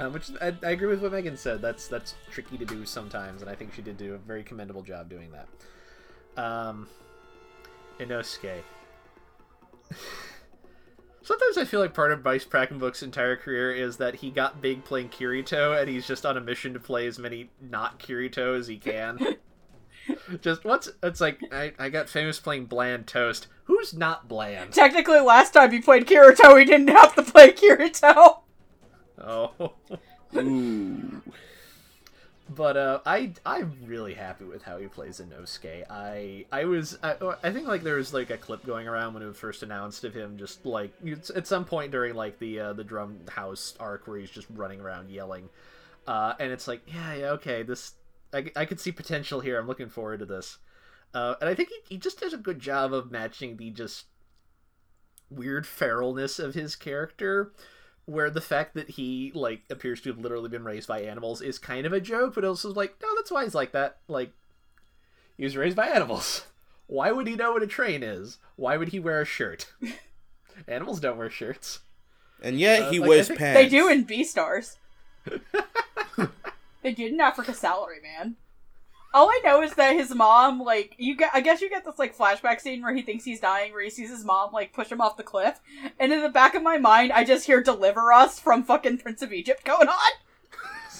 Um, 0.00 0.12
which 0.12 0.30
I, 0.40 0.52
I 0.62 0.70
agree 0.70 0.88
with 0.88 1.00
what 1.02 1.12
Megan 1.12 1.36
said. 1.36 1.62
That's 1.62 1.86
that's 1.86 2.14
tricky 2.30 2.58
to 2.58 2.64
do 2.64 2.84
sometimes, 2.84 3.42
and 3.42 3.50
I 3.50 3.54
think 3.54 3.72
she 3.74 3.82
did 3.82 3.96
do 3.96 4.14
a 4.14 4.18
very 4.18 4.42
commendable 4.42 4.82
job 4.82 5.08
doing 5.08 5.30
that. 5.30 6.42
Um, 6.42 6.88
Inosuke. 8.00 8.62
Sometimes 11.24 11.56
I 11.56 11.64
feel 11.64 11.80
like 11.80 11.94
part 11.94 12.12
of 12.12 12.22
Bryce 12.22 12.44
Papenbrook's 12.44 13.02
entire 13.02 13.34
career 13.34 13.72
is 13.72 13.96
that 13.96 14.16
he 14.16 14.30
got 14.30 14.60
big 14.60 14.84
playing 14.84 15.08
Kirito, 15.08 15.80
and 15.80 15.88
he's 15.88 16.06
just 16.06 16.26
on 16.26 16.36
a 16.36 16.40
mission 16.40 16.74
to 16.74 16.80
play 16.80 17.06
as 17.06 17.18
many 17.18 17.48
not 17.62 17.98
Kirito 17.98 18.58
as 18.58 18.66
he 18.66 18.76
can. 18.76 19.18
just 20.42 20.64
what's 20.64 20.90
it's 21.02 21.22
like 21.22 21.40
I, 21.50 21.72
I 21.78 21.88
got 21.88 22.10
famous 22.10 22.38
playing 22.38 22.66
bland 22.66 23.06
toast. 23.06 23.46
Who's 23.64 23.94
not 23.94 24.28
bland? 24.28 24.74
Technically, 24.74 25.20
last 25.20 25.54
time 25.54 25.72
he 25.72 25.80
played 25.80 26.06
Kirito, 26.06 26.58
he 26.58 26.66
didn't 26.66 26.88
have 26.88 27.14
to 27.14 27.22
play 27.22 27.52
Kirito. 27.52 28.40
Oh. 29.18 29.72
Ooh. 30.36 31.22
But 32.48 32.76
uh, 32.76 33.00
I 33.06 33.32
I'm 33.46 33.78
really 33.86 34.14
happy 34.14 34.44
with 34.44 34.62
how 34.62 34.76
he 34.76 34.86
plays 34.86 35.18
Inosuke. 35.20 35.84
I 35.88 36.44
I 36.52 36.64
was 36.66 36.98
I, 37.02 37.16
I 37.42 37.50
think 37.50 37.66
like 37.66 37.82
there 37.82 37.96
was 37.96 38.12
like 38.12 38.28
a 38.28 38.36
clip 38.36 38.66
going 38.66 38.86
around 38.86 39.14
when 39.14 39.22
it 39.22 39.26
was 39.26 39.38
first 39.38 39.62
announced 39.62 40.04
of 40.04 40.12
him 40.12 40.36
just 40.36 40.66
like 40.66 40.92
at 41.34 41.46
some 41.46 41.64
point 41.64 41.90
during 41.90 42.14
like 42.14 42.38
the 42.38 42.60
uh, 42.60 42.72
the 42.74 42.84
drum 42.84 43.20
house 43.30 43.74
arc 43.80 44.06
where 44.06 44.18
he's 44.18 44.30
just 44.30 44.46
running 44.50 44.80
around 44.80 45.08
yelling, 45.08 45.48
uh, 46.06 46.34
and 46.38 46.52
it's 46.52 46.68
like 46.68 46.82
yeah 46.86 47.14
yeah 47.14 47.30
okay 47.30 47.62
this 47.62 47.94
I 48.34 48.50
I 48.54 48.66
could 48.66 48.78
see 48.80 48.92
potential 48.92 49.40
here. 49.40 49.58
I'm 49.58 49.66
looking 49.66 49.88
forward 49.88 50.18
to 50.18 50.26
this, 50.26 50.58
uh, 51.14 51.36
and 51.40 51.48
I 51.48 51.54
think 51.54 51.70
he 51.70 51.94
he 51.94 51.96
just 51.96 52.20
does 52.20 52.34
a 52.34 52.38
good 52.38 52.60
job 52.60 52.92
of 52.92 53.10
matching 53.10 53.56
the 53.56 53.70
just 53.70 54.04
weird 55.30 55.64
feralness 55.64 56.38
of 56.38 56.54
his 56.54 56.76
character 56.76 57.52
where 58.06 58.30
the 58.30 58.40
fact 58.40 58.74
that 58.74 58.90
he 58.90 59.32
like 59.34 59.62
appears 59.70 60.00
to 60.02 60.10
have 60.10 60.18
literally 60.18 60.48
been 60.48 60.64
raised 60.64 60.88
by 60.88 61.00
animals 61.02 61.40
is 61.40 61.58
kind 61.58 61.86
of 61.86 61.92
a 61.92 62.00
joke, 62.00 62.34
but 62.34 62.44
also 62.44 62.72
like, 62.72 62.94
no, 63.02 63.08
that's 63.16 63.30
why 63.30 63.44
he's 63.44 63.54
like 63.54 63.72
that. 63.72 63.98
Like, 64.08 64.30
he 65.36 65.44
was 65.44 65.56
raised 65.56 65.76
by 65.76 65.88
animals. 65.88 66.44
Why 66.86 67.12
would 67.12 67.26
he 67.26 67.34
know 67.34 67.52
what 67.52 67.62
a 67.62 67.66
train 67.66 68.02
is? 68.02 68.36
Why 68.56 68.76
would 68.76 68.88
he 68.88 69.00
wear 69.00 69.22
a 69.22 69.24
shirt? 69.24 69.72
animals 70.68 71.00
don't 71.00 71.16
wear 71.16 71.30
shirts. 71.30 71.80
And 72.42 72.60
yet 72.60 72.92
he 72.92 72.98
Uh, 72.98 73.00
like, 73.02 73.08
wears 73.08 73.28
pants. 73.28 73.58
They 73.58 73.68
do 73.70 73.88
in 73.88 74.04
Beastars. 74.04 74.76
they 76.82 76.92
did 76.92 77.12
in 77.12 77.20
Africa 77.20 77.54
Salary 77.54 78.00
Man. 78.02 78.36
All 79.14 79.30
I 79.30 79.40
know 79.44 79.62
is 79.62 79.72
that 79.74 79.94
his 79.94 80.12
mom, 80.12 80.60
like, 80.60 80.96
you 80.98 81.16
get, 81.16 81.30
I 81.32 81.40
guess 81.40 81.60
you 81.60 81.70
get 81.70 81.84
this, 81.84 82.00
like, 82.00 82.18
flashback 82.18 82.60
scene 82.60 82.82
where 82.82 82.92
he 82.92 83.00
thinks 83.00 83.24
he's 83.24 83.38
dying, 83.38 83.72
where 83.72 83.84
he 83.84 83.88
sees 83.88 84.10
his 84.10 84.24
mom, 84.24 84.52
like, 84.52 84.72
push 84.72 84.90
him 84.90 85.00
off 85.00 85.16
the 85.16 85.22
cliff. 85.22 85.60
And 86.00 86.12
in 86.12 86.20
the 86.20 86.28
back 86.28 86.56
of 86.56 86.64
my 86.64 86.78
mind, 86.78 87.12
I 87.12 87.22
just 87.22 87.46
hear 87.46 87.62
Deliver 87.62 88.12
Us 88.12 88.40
from 88.40 88.64
fucking 88.64 88.98
Prince 88.98 89.22
of 89.22 89.32
Egypt 89.32 89.64
going 89.64 89.88
on. 89.88 90.10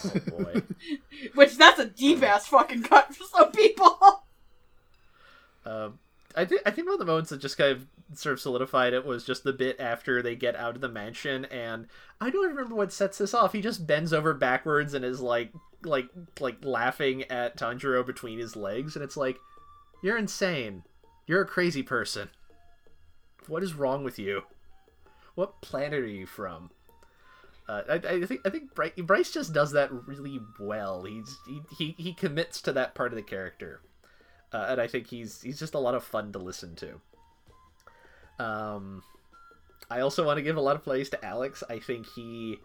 Oh 0.04 0.20
boy. 0.30 0.62
Which, 1.34 1.56
that's 1.56 1.80
a 1.80 1.86
deep 1.86 2.22
ass 2.22 2.46
fucking 2.46 2.84
cut 2.84 3.12
for 3.14 3.24
some 3.24 3.50
people. 3.50 3.98
um, 5.66 5.98
I 6.36 6.44
think 6.44 6.62
I 6.66 6.70
think 6.70 6.86
one 6.86 6.94
of 6.94 7.00
the 7.00 7.06
moments 7.06 7.30
that 7.30 7.40
just 7.40 7.58
kind 7.58 7.72
of 7.72 7.86
sort 8.18 8.34
of 8.34 8.40
solidified 8.40 8.92
it 8.92 9.04
was 9.04 9.24
just 9.24 9.44
the 9.44 9.52
bit 9.52 9.80
after 9.80 10.22
they 10.22 10.36
get 10.36 10.56
out 10.56 10.74
of 10.74 10.80
the 10.80 10.88
mansion, 10.88 11.46
and 11.46 11.86
I 12.20 12.30
don't 12.30 12.44
even 12.44 12.56
remember 12.56 12.76
what 12.76 12.92
sets 12.92 13.18
this 13.18 13.34
off. 13.34 13.52
He 13.52 13.60
just 13.60 13.86
bends 13.86 14.12
over 14.12 14.34
backwards 14.34 14.94
and 14.94 15.04
is 15.04 15.20
like 15.20 15.52
like 15.84 16.08
like 16.40 16.64
laughing 16.64 17.24
at 17.24 17.56
Tanjiro 17.56 18.04
between 18.04 18.38
his 18.38 18.56
legs, 18.56 18.96
and 18.96 19.04
it's 19.04 19.16
like, 19.16 19.38
you're 20.02 20.18
insane. 20.18 20.84
You're 21.26 21.42
a 21.42 21.46
crazy 21.46 21.82
person. 21.82 22.30
What 23.46 23.62
is 23.62 23.74
wrong 23.74 24.04
with 24.04 24.18
you? 24.18 24.42
What 25.34 25.60
planet 25.60 26.00
are 26.00 26.06
you 26.06 26.26
from? 26.26 26.70
Uh, 27.68 27.82
I, 27.88 27.94
I 27.94 28.26
think 28.26 28.42
I 28.44 28.50
think 28.50 28.74
Bryce, 28.74 28.92
Bryce 28.98 29.30
just 29.30 29.52
does 29.52 29.72
that 29.72 29.90
really 30.06 30.40
well. 30.60 31.04
He's 31.04 31.38
he, 31.46 31.62
he, 31.76 31.94
he 31.98 32.12
commits 32.12 32.60
to 32.62 32.72
that 32.72 32.94
part 32.94 33.12
of 33.12 33.16
the 33.16 33.22
character, 33.22 33.80
uh, 34.52 34.66
and 34.68 34.80
I 34.80 34.86
think 34.86 35.06
he's 35.06 35.40
he's 35.40 35.58
just 35.58 35.74
a 35.74 35.78
lot 35.78 35.94
of 35.94 36.04
fun 36.04 36.32
to 36.32 36.38
listen 36.38 36.76
to. 36.76 37.00
Um, 38.44 39.02
I 39.90 40.00
also 40.00 40.26
want 40.26 40.36
to 40.36 40.42
give 40.42 40.56
a 40.56 40.60
lot 40.60 40.76
of 40.76 40.84
praise 40.84 41.08
to 41.10 41.24
Alex. 41.24 41.62
I 41.68 41.78
think 41.78 42.06
he 42.14 42.58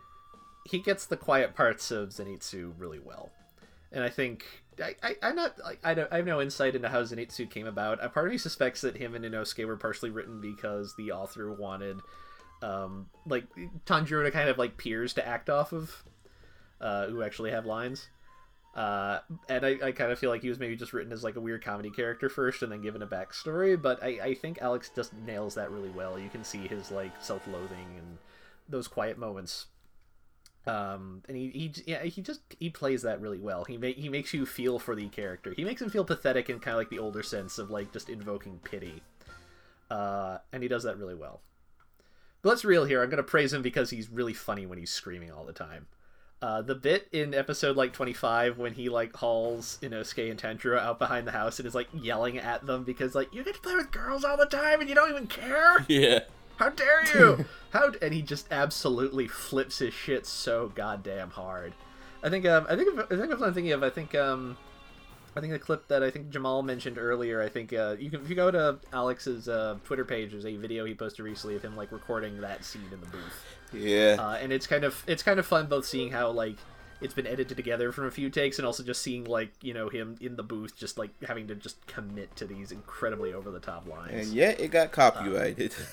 he 0.70 0.80
gets 0.80 1.06
the 1.06 1.18
quiet 1.18 1.56
parts 1.56 1.92
of 1.92 2.10
Zenitsu 2.10 2.74
really 2.78 3.00
well, 3.00 3.32
and 3.92 4.04
I 4.04 4.10
think 4.10 4.46
I, 4.82 4.96
I 5.02 5.16
I'm 5.22 5.36
not 5.36 5.58
like 5.64 5.80
I 5.84 5.94
don't 5.94 6.12
I 6.12 6.18
have 6.18 6.26
no 6.26 6.42
insight 6.42 6.76
into 6.76 6.90
how 6.90 7.02
Zenitsu 7.02 7.50
came 7.50 7.68
about. 7.68 8.04
A 8.04 8.10
part 8.10 8.28
of 8.28 8.32
me 8.32 8.38
suspects 8.38 8.82
that 8.82 8.98
him 8.98 9.16
and 9.16 9.26
Inosuke 9.26 9.66
were 9.66 9.78
partially 9.78 10.10
written 10.10 10.42
because 10.42 10.96
the 10.96 11.12
author 11.12 11.52
wanted 11.52 12.00
um 12.62 13.08
like 13.26 13.46
Tanjiro 13.86 14.24
to 14.24 14.32
kind 14.32 14.50
of 14.50 14.58
like 14.58 14.78
peers 14.78 15.14
to 15.14 15.28
act 15.28 15.50
off 15.50 15.74
of, 15.74 16.04
uh, 16.82 17.08
who 17.08 17.24
actually 17.24 17.52
have 17.52 17.66
lines. 17.66 18.10
Uh, 18.76 19.20
and 19.50 19.66
I, 19.66 19.78
I 19.84 19.92
kind 19.92 20.12
of 20.12 20.20
feel 20.20 20.30
like 20.30 20.44
he 20.44 20.48
was 20.48 20.60
maybe 20.60 20.76
just 20.76 20.94
written 20.94 21.12
as 21.12 21.24
like 21.24 21.36
a 21.36 21.42
weird 21.42 21.66
comedy 21.66 21.90
character 21.90 22.30
first 22.30 22.62
and 22.62 22.72
then 22.72 22.82
given 22.82 23.02
a 23.02 23.08
backstory, 23.08 23.82
but 23.82 24.02
I, 24.02 24.20
I 24.22 24.34
think 24.36 24.62
Alex 24.62 24.92
just 24.96 25.12
nails 25.26 25.56
that 25.56 25.72
really 25.72 25.90
well. 25.90 26.20
You 26.20 26.30
can 26.30 26.44
see 26.44 26.68
his 26.68 26.92
like 26.92 27.12
self-loathing 27.20 27.98
and 27.98 28.18
those 28.70 28.88
quiet 28.88 29.18
moments. 29.18 29.66
Um, 30.68 31.24
and 31.28 31.38
he, 31.38 31.50
he 31.50 31.74
yeah 31.88 32.04
he 32.04 32.22
just 32.22 32.42
he 32.60 32.70
plays 32.70 33.02
that 33.04 33.22
really 33.22 33.40
well. 33.40 33.64
He 33.64 33.78
he 33.94 34.10
makes 34.10 34.34
you 34.34 34.46
feel 34.46 34.78
for 34.78 34.96
the 34.96 35.08
character. 35.08 35.54
He 35.56 35.64
makes 35.64 35.82
him 35.82 35.90
feel 35.90 36.06
pathetic 36.06 36.50
in 36.50 36.60
kind 36.60 36.76
of 36.76 36.80
like 36.80 36.90
the 36.90 37.00
older 37.00 37.24
sense 37.24 37.58
of 37.58 37.70
like 37.70 37.92
just 37.92 38.10
invoking 38.10 38.60
pity. 38.64 39.02
Uh, 39.90 40.40
and 40.52 40.62
he 40.62 40.70
does 40.70 40.84
that 40.84 40.98
really 40.98 41.16
well. 41.16 41.42
But 42.42 42.50
let's 42.50 42.66
real 42.66 42.86
here. 42.86 43.02
I'm 43.02 43.10
gonna 43.10 43.24
praise 43.24 43.54
him 43.54 43.62
because 43.62 43.90
he's 43.90 44.10
really 44.10 44.34
funny 44.34 44.66
when 44.66 44.78
he's 44.78 44.92
screaming 44.92 45.32
all 45.32 45.46
the 45.46 45.54
time. 45.54 45.88
Uh, 46.42 46.62
the 46.62 46.76
bit 46.76 47.08
in 47.12 47.34
episode 47.34 47.76
like 47.76 47.92
25 47.92 48.58
when 48.58 48.74
he 48.74 48.88
like 48.88 49.14
hauls 49.14 49.78
Inosuke 49.82 50.32
and 50.32 50.40
Tanjiro 50.42 50.80
out 50.80 50.98
behind 50.98 51.28
the 51.28 51.34
house 51.34 51.60
and 51.60 51.68
is 51.68 51.76
like 51.76 51.90
yelling 51.94 52.38
at 52.38 52.66
them 52.66 52.86
because 52.86 53.14
like 53.14 53.34
you 53.34 53.44
get 53.44 53.56
to 53.56 53.62
play 53.62 53.76
with 53.76 53.92
girls 53.92 54.24
all 54.24 54.38
the 54.38 54.46
time 54.46 54.80
and 54.80 54.88
you 54.88 54.96
don't 54.96 55.10
even 55.10 55.28
care. 55.28 55.86
Yeah. 55.90 56.20
How 56.60 56.70
dare 56.70 57.06
you? 57.14 57.46
How 57.72 57.92
and 58.02 58.14
he 58.14 58.22
just 58.22 58.48
absolutely 58.52 59.28
flips 59.28 59.80
his 59.80 59.94
shit 59.94 60.26
so 60.26 60.72
goddamn 60.76 61.30
hard. 61.32 61.74
I 62.22 62.30
think 62.30 62.46
um 62.46 62.66
I 62.70 62.76
think 62.76 63.00
I 63.00 63.16
think 63.16 63.32
if 63.32 63.42
I'm 63.42 63.54
thinking 63.54 63.72
of 63.72 63.82
I 63.82 63.90
think 63.90 64.14
um 64.14 64.58
I 65.36 65.42
think 65.42 65.54
the 65.54 65.60
clip 65.60 65.88
that 65.88 66.04
I 66.04 66.10
think 66.10 66.32
Jamal 66.32 66.62
mentioned 66.64 66.98
earlier. 66.98 67.42
I 67.42 67.48
think 67.50 67.72
uh, 67.72 67.96
you 68.00 68.10
can 68.10 68.22
if 68.22 68.30
you 68.30 68.36
go 68.36 68.50
to 68.52 68.80
Alex's 68.92 69.48
uh, 69.48 69.78
Twitter 69.86 70.04
page, 70.04 70.32
there's 70.32 70.46
a 70.46 70.56
video 70.58 70.84
he 70.86 70.96
posted 70.96 71.24
recently 71.24 71.56
of 71.56 71.62
him 71.62 71.78
like 71.78 71.92
recording 71.92 72.42
that 72.42 72.66
scene 72.66 72.82
in 72.92 73.00
the 73.00 73.06
booth, 73.06 73.46
Yeah. 73.72 74.18
uh, 74.20 74.34
and 74.42 74.52
it's 74.52 74.66
kind 74.68 74.84
of 74.84 75.02
it's 75.08 75.22
kind 75.24 75.40
of 75.40 75.46
fun 75.46 75.68
both 75.68 75.86
seeing 75.86 76.12
how 76.12 76.32
like 76.32 76.56
it's 77.00 77.14
been 77.14 77.28
edited 77.28 77.56
together 77.56 77.92
from 77.94 78.08
a 78.08 78.12
few 78.12 78.30
takes 78.32 78.58
and 78.58 78.66
also 78.66 78.84
just 78.84 79.02
seeing 79.04 79.24
like 79.24 79.52
you 79.62 79.74
know 79.74 79.88
him 79.88 80.18
in 80.20 80.36
the 80.36 80.44
booth 80.44 80.76
just 80.76 80.98
like 80.98 81.12
having 81.24 81.48
to 81.48 81.56
just 81.56 81.86
commit 81.88 82.36
to 82.36 82.46
these 82.46 82.72
incredibly 82.72 83.32
over 83.32 83.52
the 83.52 83.60
top 83.62 83.88
lines. 83.88 84.12
and 84.28 84.36
yet 84.36 84.60
it 84.60 84.72
got 84.72 84.92
copyrighted. 84.92 85.74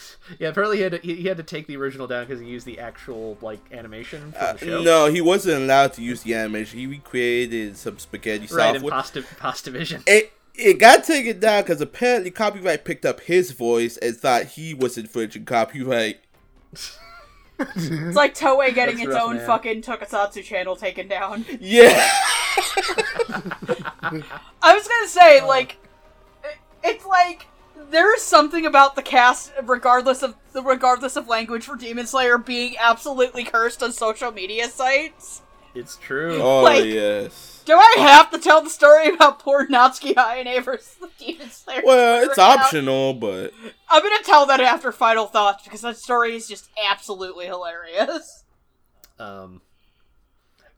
Yeah, 0.38 0.48
apparently 0.48 0.76
he 0.78 0.82
had 0.82 0.92
to, 0.92 0.98
he, 0.98 1.14
he 1.16 1.28
had 1.28 1.36
to 1.38 1.42
take 1.42 1.66
the 1.66 1.76
original 1.76 2.06
down 2.06 2.24
because 2.26 2.40
he 2.40 2.46
used 2.46 2.66
the 2.66 2.78
actual 2.78 3.38
like 3.40 3.60
animation 3.72 4.32
for 4.32 4.38
Uh, 4.38 4.52
the 4.54 4.58
show. 4.58 4.82
no, 4.82 5.06
he 5.06 5.20
wasn't 5.20 5.62
allowed 5.62 5.92
to 5.94 6.02
use 6.02 6.22
the 6.22 6.34
animation. 6.34 6.78
He 6.78 6.86
recreated 6.86 7.76
some 7.76 7.98
spaghetti 7.98 8.46
right 8.54 8.74
in 8.74 8.80
software. 8.82 8.90
Pasta 8.92 9.24
Pasta 9.38 9.70
Vision. 9.70 10.02
it 10.06 10.32
it 10.54 10.78
got 10.78 11.04
taken 11.04 11.38
down 11.40 11.62
because 11.62 11.80
apparently 11.80 12.30
copyright 12.30 12.84
picked 12.84 13.04
up 13.06 13.20
his 13.20 13.52
voice 13.52 13.96
and 13.96 14.16
thought 14.16 14.44
he 14.44 14.74
was 14.74 14.98
infringing 14.98 15.44
copyright. 15.44 16.20
It's 16.72 18.16
like 18.16 18.34
Toei 18.36 18.72
getting 18.74 18.96
That's 18.96 19.06
its 19.08 19.14
rough, 19.14 19.22
own 19.24 19.36
man. 19.38 19.46
fucking 19.46 19.82
Tokusatsu 19.82 20.44
channel 20.44 20.76
taken 20.76 21.08
down. 21.08 21.44
Yeah. 21.60 22.08
I 24.62 24.74
was 24.74 24.86
gonna 24.88 25.08
say, 25.08 25.44
like, 25.44 25.76
it- 26.44 26.58
it's 26.84 27.04
like 27.06 27.46
there's 27.90 28.22
something 28.22 28.66
about 28.66 28.96
the 28.96 29.02
cast, 29.02 29.52
regardless 29.62 30.22
of 30.22 30.34
the 30.52 30.62
regardless 30.62 31.16
of 31.16 31.28
language, 31.28 31.64
for 31.64 31.76
Demon 31.76 32.06
Slayer 32.06 32.38
being 32.38 32.76
absolutely 32.78 33.44
cursed 33.44 33.82
on 33.82 33.92
social 33.92 34.30
media 34.32 34.68
sites. 34.68 35.42
It's 35.74 35.96
true. 35.96 36.40
oh 36.40 36.62
Like- 36.62 36.84
yes. 36.84 37.54
Do 37.64 37.74
I 37.76 37.96
have 37.98 38.30
to 38.30 38.38
tell 38.38 38.62
the 38.62 38.70
story 38.70 39.08
about 39.14 39.40
poor 39.40 39.66
Natsuki 39.68 40.14
Hanae 40.14 40.64
versus 40.64 40.94
the 40.98 41.10
Demon 41.18 41.50
Slayer? 41.50 41.82
Well, 41.84 42.22
it's 42.24 42.32
account? 42.38 42.60
optional, 42.60 43.12
but 43.12 43.52
I'm 43.90 44.02
gonna 44.02 44.22
tell 44.24 44.46
that 44.46 44.60
after 44.60 44.90
final 44.90 45.26
thoughts 45.26 45.64
because 45.64 45.82
that 45.82 45.98
story 45.98 46.34
is 46.34 46.48
just 46.48 46.70
absolutely 46.90 47.44
hilarious. 47.44 48.44
Um, 49.18 49.60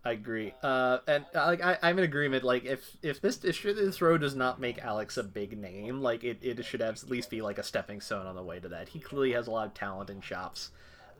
I 0.05 0.12
agree. 0.12 0.55
Uh, 0.62 0.99
and 1.07 1.27
uh, 1.35 1.45
like 1.47 1.62
I, 1.62 1.77
I'm 1.83 1.99
in 1.99 2.05
agreement. 2.05 2.43
Like 2.43 2.65
if 2.65 2.97
if 3.03 3.20
this 3.20 3.45
if 3.45 3.62
this 3.62 4.01
road 4.01 4.23
does 4.23 4.35
not 4.35 4.59
make 4.59 4.79
Alex 4.79 5.17
a 5.19 5.23
big 5.23 5.59
name, 5.59 6.01
like 6.01 6.25
it, 6.25 6.39
it 6.43 6.65
should 6.65 6.81
have, 6.81 7.03
at 7.03 7.11
least 7.11 7.29
be 7.29 7.43
like 7.43 7.59
a 7.59 7.62
stepping 7.62 8.01
stone 8.01 8.27
on 8.27 8.35
the 8.35 8.43
way 8.43 8.61
to 8.61 8.69
that. 8.69 8.89
He 8.91 8.99
clearly 8.99 9.33
has 9.33 9.47
a 9.47 9.51
lot 9.51 9.67
of 9.67 9.75
talent 9.75 10.09
and 10.09 10.23
chops. 10.23 10.70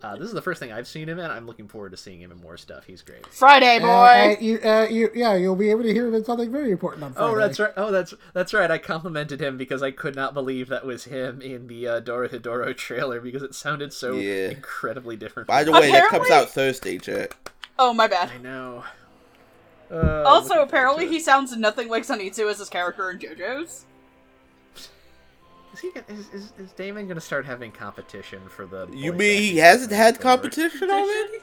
Uh, 0.03 0.17
this 0.17 0.29
is 0.29 0.33
the 0.33 0.41
first 0.41 0.59
thing 0.61 0.73
I've 0.73 0.89
seen 0.89 1.11
him 1.11 1.19
in. 1.19 1.31
I'm 1.31 1.47
looking 1.47 1.69
forward 1.69 1.91
to 1.91 1.97
seeing 1.99 2.23
him 2.23 2.33
in 2.33 2.41
more 2.41 2.57
stuff. 2.57 2.85
He's 2.87 3.03
great. 3.03 3.27
Friday 3.27 3.81
boy. 3.81 3.85
Uh, 3.87 3.89
uh, 3.89 4.37
you, 4.41 4.59
uh, 4.65 4.87
you, 4.91 5.11
yeah, 5.15 5.35
you'll 5.35 5.57
be 5.57 5.71
able 5.71 5.83
to 5.83 5.93
hear 5.93 6.09
him 6.09 6.15
in 6.15 6.25
something 6.25 6.51
very 6.51 6.71
important 6.71 7.05
on 7.05 7.13
Friday. 7.13 7.31
Oh, 7.33 7.37
that's 7.37 7.61
right. 7.61 7.73
Oh, 7.77 7.91
that's 7.93 8.15
that's 8.33 8.55
right. 8.55 8.71
I 8.71 8.79
complimented 8.79 9.43
him 9.43 9.59
because 9.59 9.83
I 9.83 9.91
could 9.91 10.17
not 10.17 10.33
believe 10.33 10.69
that 10.71 10.87
was 10.87 11.05
him 11.05 11.43
in 11.43 11.67
the 11.67 11.87
uh, 11.87 12.01
Dorohedoro 12.01 12.75
trailer 12.79 13.21
because 13.21 13.43
it 13.43 13.55
sounded 13.55 13.93
so 13.93 14.15
Yeah. 14.15 14.49
incredibly 14.49 15.17
different. 15.17 15.49
by 15.49 15.65
the 15.65 15.71
from- 15.71 15.83
way, 15.83 15.91
that 15.93 16.09
comes 16.09 16.31
out 16.31 16.49
Thursday, 16.49 16.97
Jack. 16.97 17.37
Oh 17.79 17.93
my 17.93 18.07
bad. 18.07 18.31
I 18.31 18.39
know. 18.39 18.85
Uh, 19.91 20.23
Also, 20.27 20.63
apparently, 20.63 21.09
he 21.09 21.19
sounds 21.19 21.57
nothing 21.57 21.89
like 21.89 22.05
Zenitsu 22.05 22.51
as 22.51 22.59
his 22.59 22.69
character 22.69 23.11
in 23.11 23.19
JoJo's. 23.19 23.87
it. 24.77 24.89
is 25.73 25.81
he 25.81 25.89
is, 26.09 26.29
is, 26.31 26.53
is 26.59 26.73
Damon 26.73 27.09
gonna 27.09 27.21
start 27.21 27.45
having 27.47 27.73
competition 27.73 28.41
for 28.49 28.67
the? 28.67 28.89
You 28.93 29.13
mean 29.13 29.41
he 29.41 29.57
hasn't 29.59 29.93
had 29.93 30.17
forward? 30.17 30.43
competition 30.43 30.91
already? 30.91 31.39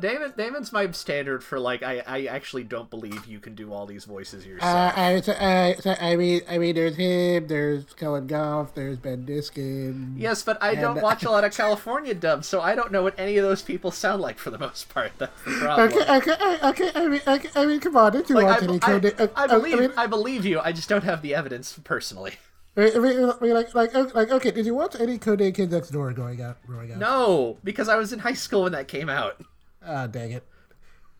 Damon, 0.00 0.32
Damon's 0.36 0.72
my 0.72 0.90
standard 0.92 1.44
for 1.44 1.58
like 1.60 1.82
I, 1.82 2.02
I 2.06 2.24
actually 2.24 2.64
don't 2.64 2.90
believe 2.90 3.26
you 3.26 3.38
can 3.40 3.54
do 3.54 3.72
all 3.72 3.86
these 3.86 4.04
voices 4.04 4.44
Uh, 4.44 4.48
yourself. 4.48 4.98
I, 4.98 5.20
so, 5.20 5.32
uh, 5.32 5.74
so, 5.80 5.94
I 6.00 6.16
mean, 6.16 6.40
I 6.48 6.58
mean, 6.58 6.74
there's 6.74 6.96
him, 6.96 7.46
there's 7.46 7.84
Kellen 7.94 8.26
Goff, 8.26 8.74
there's 8.74 8.98
Ben 8.98 9.24
Diskin. 9.24 10.14
yes, 10.16 10.42
but 10.42 10.62
I 10.62 10.74
don't 10.74 11.00
watch 11.00 11.24
a 11.24 11.30
lot 11.30 11.44
of 11.44 11.54
California 11.54 12.14
dubs, 12.14 12.46
so 12.46 12.60
I 12.60 12.74
don't 12.74 12.90
know 12.92 13.02
what 13.02 13.14
any 13.18 13.36
of 13.36 13.44
those 13.44 13.62
people 13.62 13.90
sound 13.90 14.20
like 14.20 14.38
for 14.38 14.50
the 14.50 14.58
most 14.58 14.88
part. 14.92 15.12
That's 15.18 15.42
the 15.44 15.52
problem. 15.52 15.92
Okay, 15.92 16.16
okay, 16.16 16.32
uh, 16.40 16.70
okay. 16.70 16.90
I 16.94 17.06
mean, 17.08 17.20
okay, 17.26 17.48
I 17.54 17.66
mean, 17.66 17.80
come 17.80 17.96
on, 17.96 18.12
did 18.12 18.28
you 18.28 18.34
Like, 18.36 18.46
watch 18.46 18.62
I, 18.62 18.64
any 18.64 18.76
I, 18.76 18.78
code? 18.78 19.14
uh, 19.20 19.26
I 19.36 19.44
uh, 19.44 19.48
believe, 19.48 19.74
I 19.74 19.80
mean, 19.80 19.92
I 19.96 20.06
believe 20.06 20.44
you. 20.44 20.60
I 20.60 20.72
just 20.72 20.88
don't 20.88 21.04
have 21.04 21.22
the 21.22 21.34
evidence 21.34 21.78
personally. 21.84 22.34
I 22.76 22.98
mean, 22.98 23.18
I 23.24 23.46
like, 23.52 23.74
like, 23.74 23.94
uh, 23.94 24.06
like, 24.14 24.30
okay. 24.30 24.52
Did 24.52 24.64
you 24.64 24.74
watch 24.74 24.94
any 24.98 25.18
Code 25.18 25.40
Kids 25.54 25.72
Next 25.72 25.90
Door 25.90 26.12
going 26.12 26.40
out, 26.40 26.56
growing 26.66 26.92
up? 26.92 26.98
No, 26.98 27.58
because 27.64 27.88
I 27.88 27.96
was 27.96 28.12
in 28.12 28.20
high 28.20 28.32
school 28.32 28.62
when 28.62 28.72
that 28.72 28.86
came 28.88 29.08
out. 29.08 29.42
Ah, 29.84 30.06
dang 30.06 30.32
it. 30.32 30.44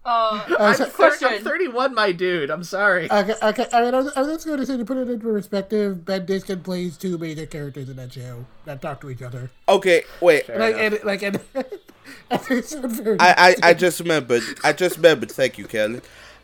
Uh, 0.02 0.42
I'm, 0.58 0.74
so- 0.74 0.86
thir- 0.86 0.90
question. 0.92 1.28
I'm 1.28 1.44
31, 1.44 1.94
my 1.94 2.10
dude. 2.10 2.50
I'm 2.50 2.64
sorry. 2.64 3.04
Okay, 3.10 3.34
okay. 3.42 3.66
I 3.70 3.82
mean, 3.82 3.94
I 3.94 3.98
was, 3.98 4.16
I 4.16 4.20
was 4.22 4.30
just 4.32 4.46
going 4.46 4.58
to 4.58 4.64
say 4.64 4.78
to 4.78 4.84
put 4.86 4.96
it 4.96 5.10
into 5.10 5.18
perspective. 5.18 6.06
Ben 6.06 6.24
Diskin 6.24 6.62
plays 6.62 6.96
two 6.96 7.18
major 7.18 7.44
characters 7.44 7.90
in 7.90 7.96
that 7.96 8.10
show 8.10 8.46
that 8.64 8.80
talk 8.80 9.02
to 9.02 9.10
each 9.10 9.20
other. 9.20 9.50
Okay, 9.68 10.04
wait. 10.22 10.48
Like, 10.48 10.74
and, 10.76 10.98
like, 11.04 11.22
and, 11.22 11.38
and 12.30 12.40
they 12.48 12.62
sound 12.62 12.90
very. 12.92 13.18
I, 13.20 13.34
I 13.50 13.56
I 13.62 13.74
just 13.74 14.00
remembered. 14.00 14.42
I 14.64 14.72
just 14.72 14.96
remembered. 14.96 15.32
Thank 15.32 15.58
you, 15.58 15.66
Kelly. 15.66 16.00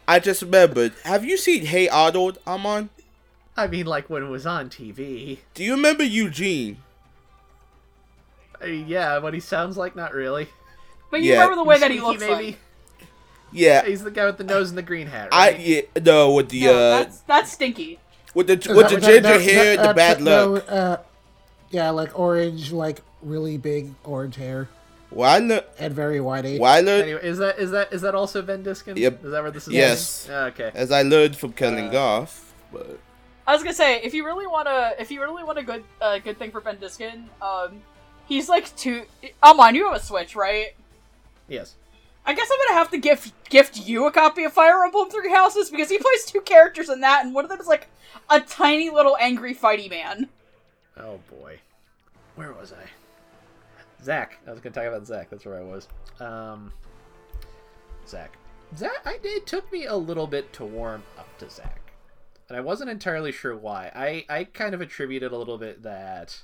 I 0.07 0.21
just 0.21 0.43
remembered. 0.43 0.93
Have 1.05 1.25
you 1.25 1.39
seen 1.39 1.65
Hey 1.65 1.89
Arnold, 1.89 2.39
Amon? 2.47 2.91
I 3.57 3.69
mean, 3.69 3.87
like 3.87 4.11
when 4.11 4.23
it 4.23 4.29
was 4.29 4.45
on 4.45 4.69
TV. 4.69 5.39
Do 5.55 5.65
you 5.65 5.73
remember 5.73 6.05
Eugene? 6.05 6.77
Uh, 8.63 8.67
yeah, 8.67 9.17
what 9.17 9.33
he 9.33 9.41
sounds 9.41 9.79
like, 9.79 9.97
not 9.97 10.13
really. 10.13 10.49
But 11.17 11.23
you 11.23 11.31
yeah. 11.33 11.41
remember 11.41 11.57
the 11.57 11.65
way 11.65 11.79
that 11.79 11.91
he 11.91 11.99
Squeaky 11.99 12.11
looks 12.27 12.27
baby. 12.39 12.47
like. 12.47 12.59
Yeah, 13.53 13.87
He's 13.87 14.03
the 14.03 14.11
guy 14.11 14.27
with 14.27 14.37
the 14.39 14.45
nose 14.45 14.69
and 14.69 14.77
the 14.77 14.83
green 14.83 15.07
hat, 15.07 15.29
I 15.33 15.51
yeah 15.51 15.81
no 16.03 16.33
with 16.33 16.51
the 16.51 16.65
No, 16.65 16.73
uh 16.75 16.91
that's 16.99 17.21
that's 17.21 17.53
stinky. 17.53 17.99
with 18.35 18.49
the 18.49 18.59
Is 18.59 18.69
with 18.69 18.89
that- 18.91 19.01
the 19.01 19.01
ginger 19.01 19.21
that- 19.23 19.41
hair 19.41 19.71
and 19.73 19.79
that- 19.81 19.89
the 19.89 19.95
bad 19.95 20.21
no, 20.21 20.53
luck. 20.53 20.65
uh, 20.69 20.97
yeah, 21.71 21.91
like 21.91 22.19
orange, 22.19 22.71
like 22.73 23.01
really 23.23 23.57
big 23.57 23.95
orange 24.05 24.37
hair 24.37 24.69
Well, 25.11 25.31
I 25.31 25.63
and 25.79 25.95
very 25.95 26.19
whitey. 26.19 26.59
Well, 26.59 26.71
I 26.73 26.79
Anyway, 26.81 27.21
is 27.23 27.39
that 27.39 27.59
is 27.59 27.71
that 27.71 27.93
is 27.93 28.03
that 28.03 28.15
also 28.15 28.43
Ben 28.43 28.63
Diskin? 28.63 28.97
Yep. 28.97 29.25
Is 29.25 29.31
that 29.31 29.43
where 29.43 29.51
this 29.53 29.67
is? 29.69 29.73
Yes. 29.73 30.27
going? 30.27 30.39
Ah, 30.39 30.47
okay. 30.49 30.71
as 30.75 30.91
I 30.91 31.03
learned 31.03 31.37
from 31.37 31.53
Kellen 31.53 31.87
Uh, 31.89 31.93
Goff. 31.93 32.53
But 32.73 32.99
I 33.47 33.55
was 33.55 33.63
gonna 33.63 33.75
say, 33.75 34.03
if 34.03 34.13
you 34.13 34.25
really 34.27 34.47
wanna, 34.47 34.93
if 34.99 35.11
you 35.11 35.21
really 35.23 35.45
want 35.45 35.57
a 35.59 35.63
good, 35.63 35.85
uh, 36.03 36.19
good 36.19 36.37
thing 36.39 36.51
for 36.51 36.61
Ben 36.61 36.77
Diskin, 36.79 37.31
um, 37.41 37.81
he's 38.27 38.49
like 38.49 38.75
two. 38.77 39.05
Oh, 39.43 39.59
on, 39.63 39.75
you 39.77 39.87
have 39.87 39.97
a 39.97 40.01
Switch, 40.05 40.35
right? 40.35 40.75
Yes. 41.49 41.77
I 42.25 42.35
guess 42.35 42.49
I'm 42.53 42.59
gonna 42.67 42.79
have 42.79 42.91
to 42.91 42.99
gift 42.99 43.33
gift 43.49 43.87
you 43.87 44.07
a 44.07 44.11
copy 44.11 44.43
of 44.43 44.53
Fire 44.53 44.83
Emblem 44.85 45.09
Three 45.09 45.31
Houses 45.31 45.71
because 45.71 45.89
he 45.89 45.99
plays 45.99 46.25
two 46.25 46.41
characters 46.41 46.89
in 46.89 47.01
that, 47.03 47.25
and 47.25 47.33
one 47.33 47.45
of 47.45 47.51
them 47.51 47.61
is 47.61 47.69
like 47.69 47.89
a 48.29 48.41
tiny 48.41 48.91
little 48.91 49.17
angry 49.21 49.55
fighty 49.55 49.89
man. 49.89 50.29
Oh 50.99 51.21
boy. 51.31 51.61
Where 52.35 52.53
was 52.53 52.73
I? 52.73 52.85
Zach. 54.03 54.39
I 54.47 54.51
was 54.51 54.61
gonna 54.61 54.75
talk 54.75 54.85
about 54.85 55.07
Zach. 55.07 55.31
That's 55.31 55.45
where 55.45 55.59
I 55.59 55.63
was. 55.63 55.89
Um, 56.19 56.73
Zach. 58.09 58.37
Zach. 58.77 58.91
I, 59.05 59.19
it 59.23 59.47
took 59.47 59.71
me 59.73 59.87
a 59.87 59.97
little 59.97 60.27
bit 60.27 60.53
to 60.55 60.65
warm 60.65 61.05
up 61.17 61.39
to 61.39 61.49
Zach, 61.49 61.93
and 62.49 62.57
I 62.57 62.61
wasn't 62.61 62.91
entirely 62.91 63.31
sure 63.31 63.57
why. 63.57 63.93
I 63.95 64.25
I 64.29 64.45
kind 64.45 64.75
of 64.75 64.81
attributed 64.81 65.31
a 65.31 65.37
little 65.37 65.59
bit 65.59 65.85
that 65.85 66.43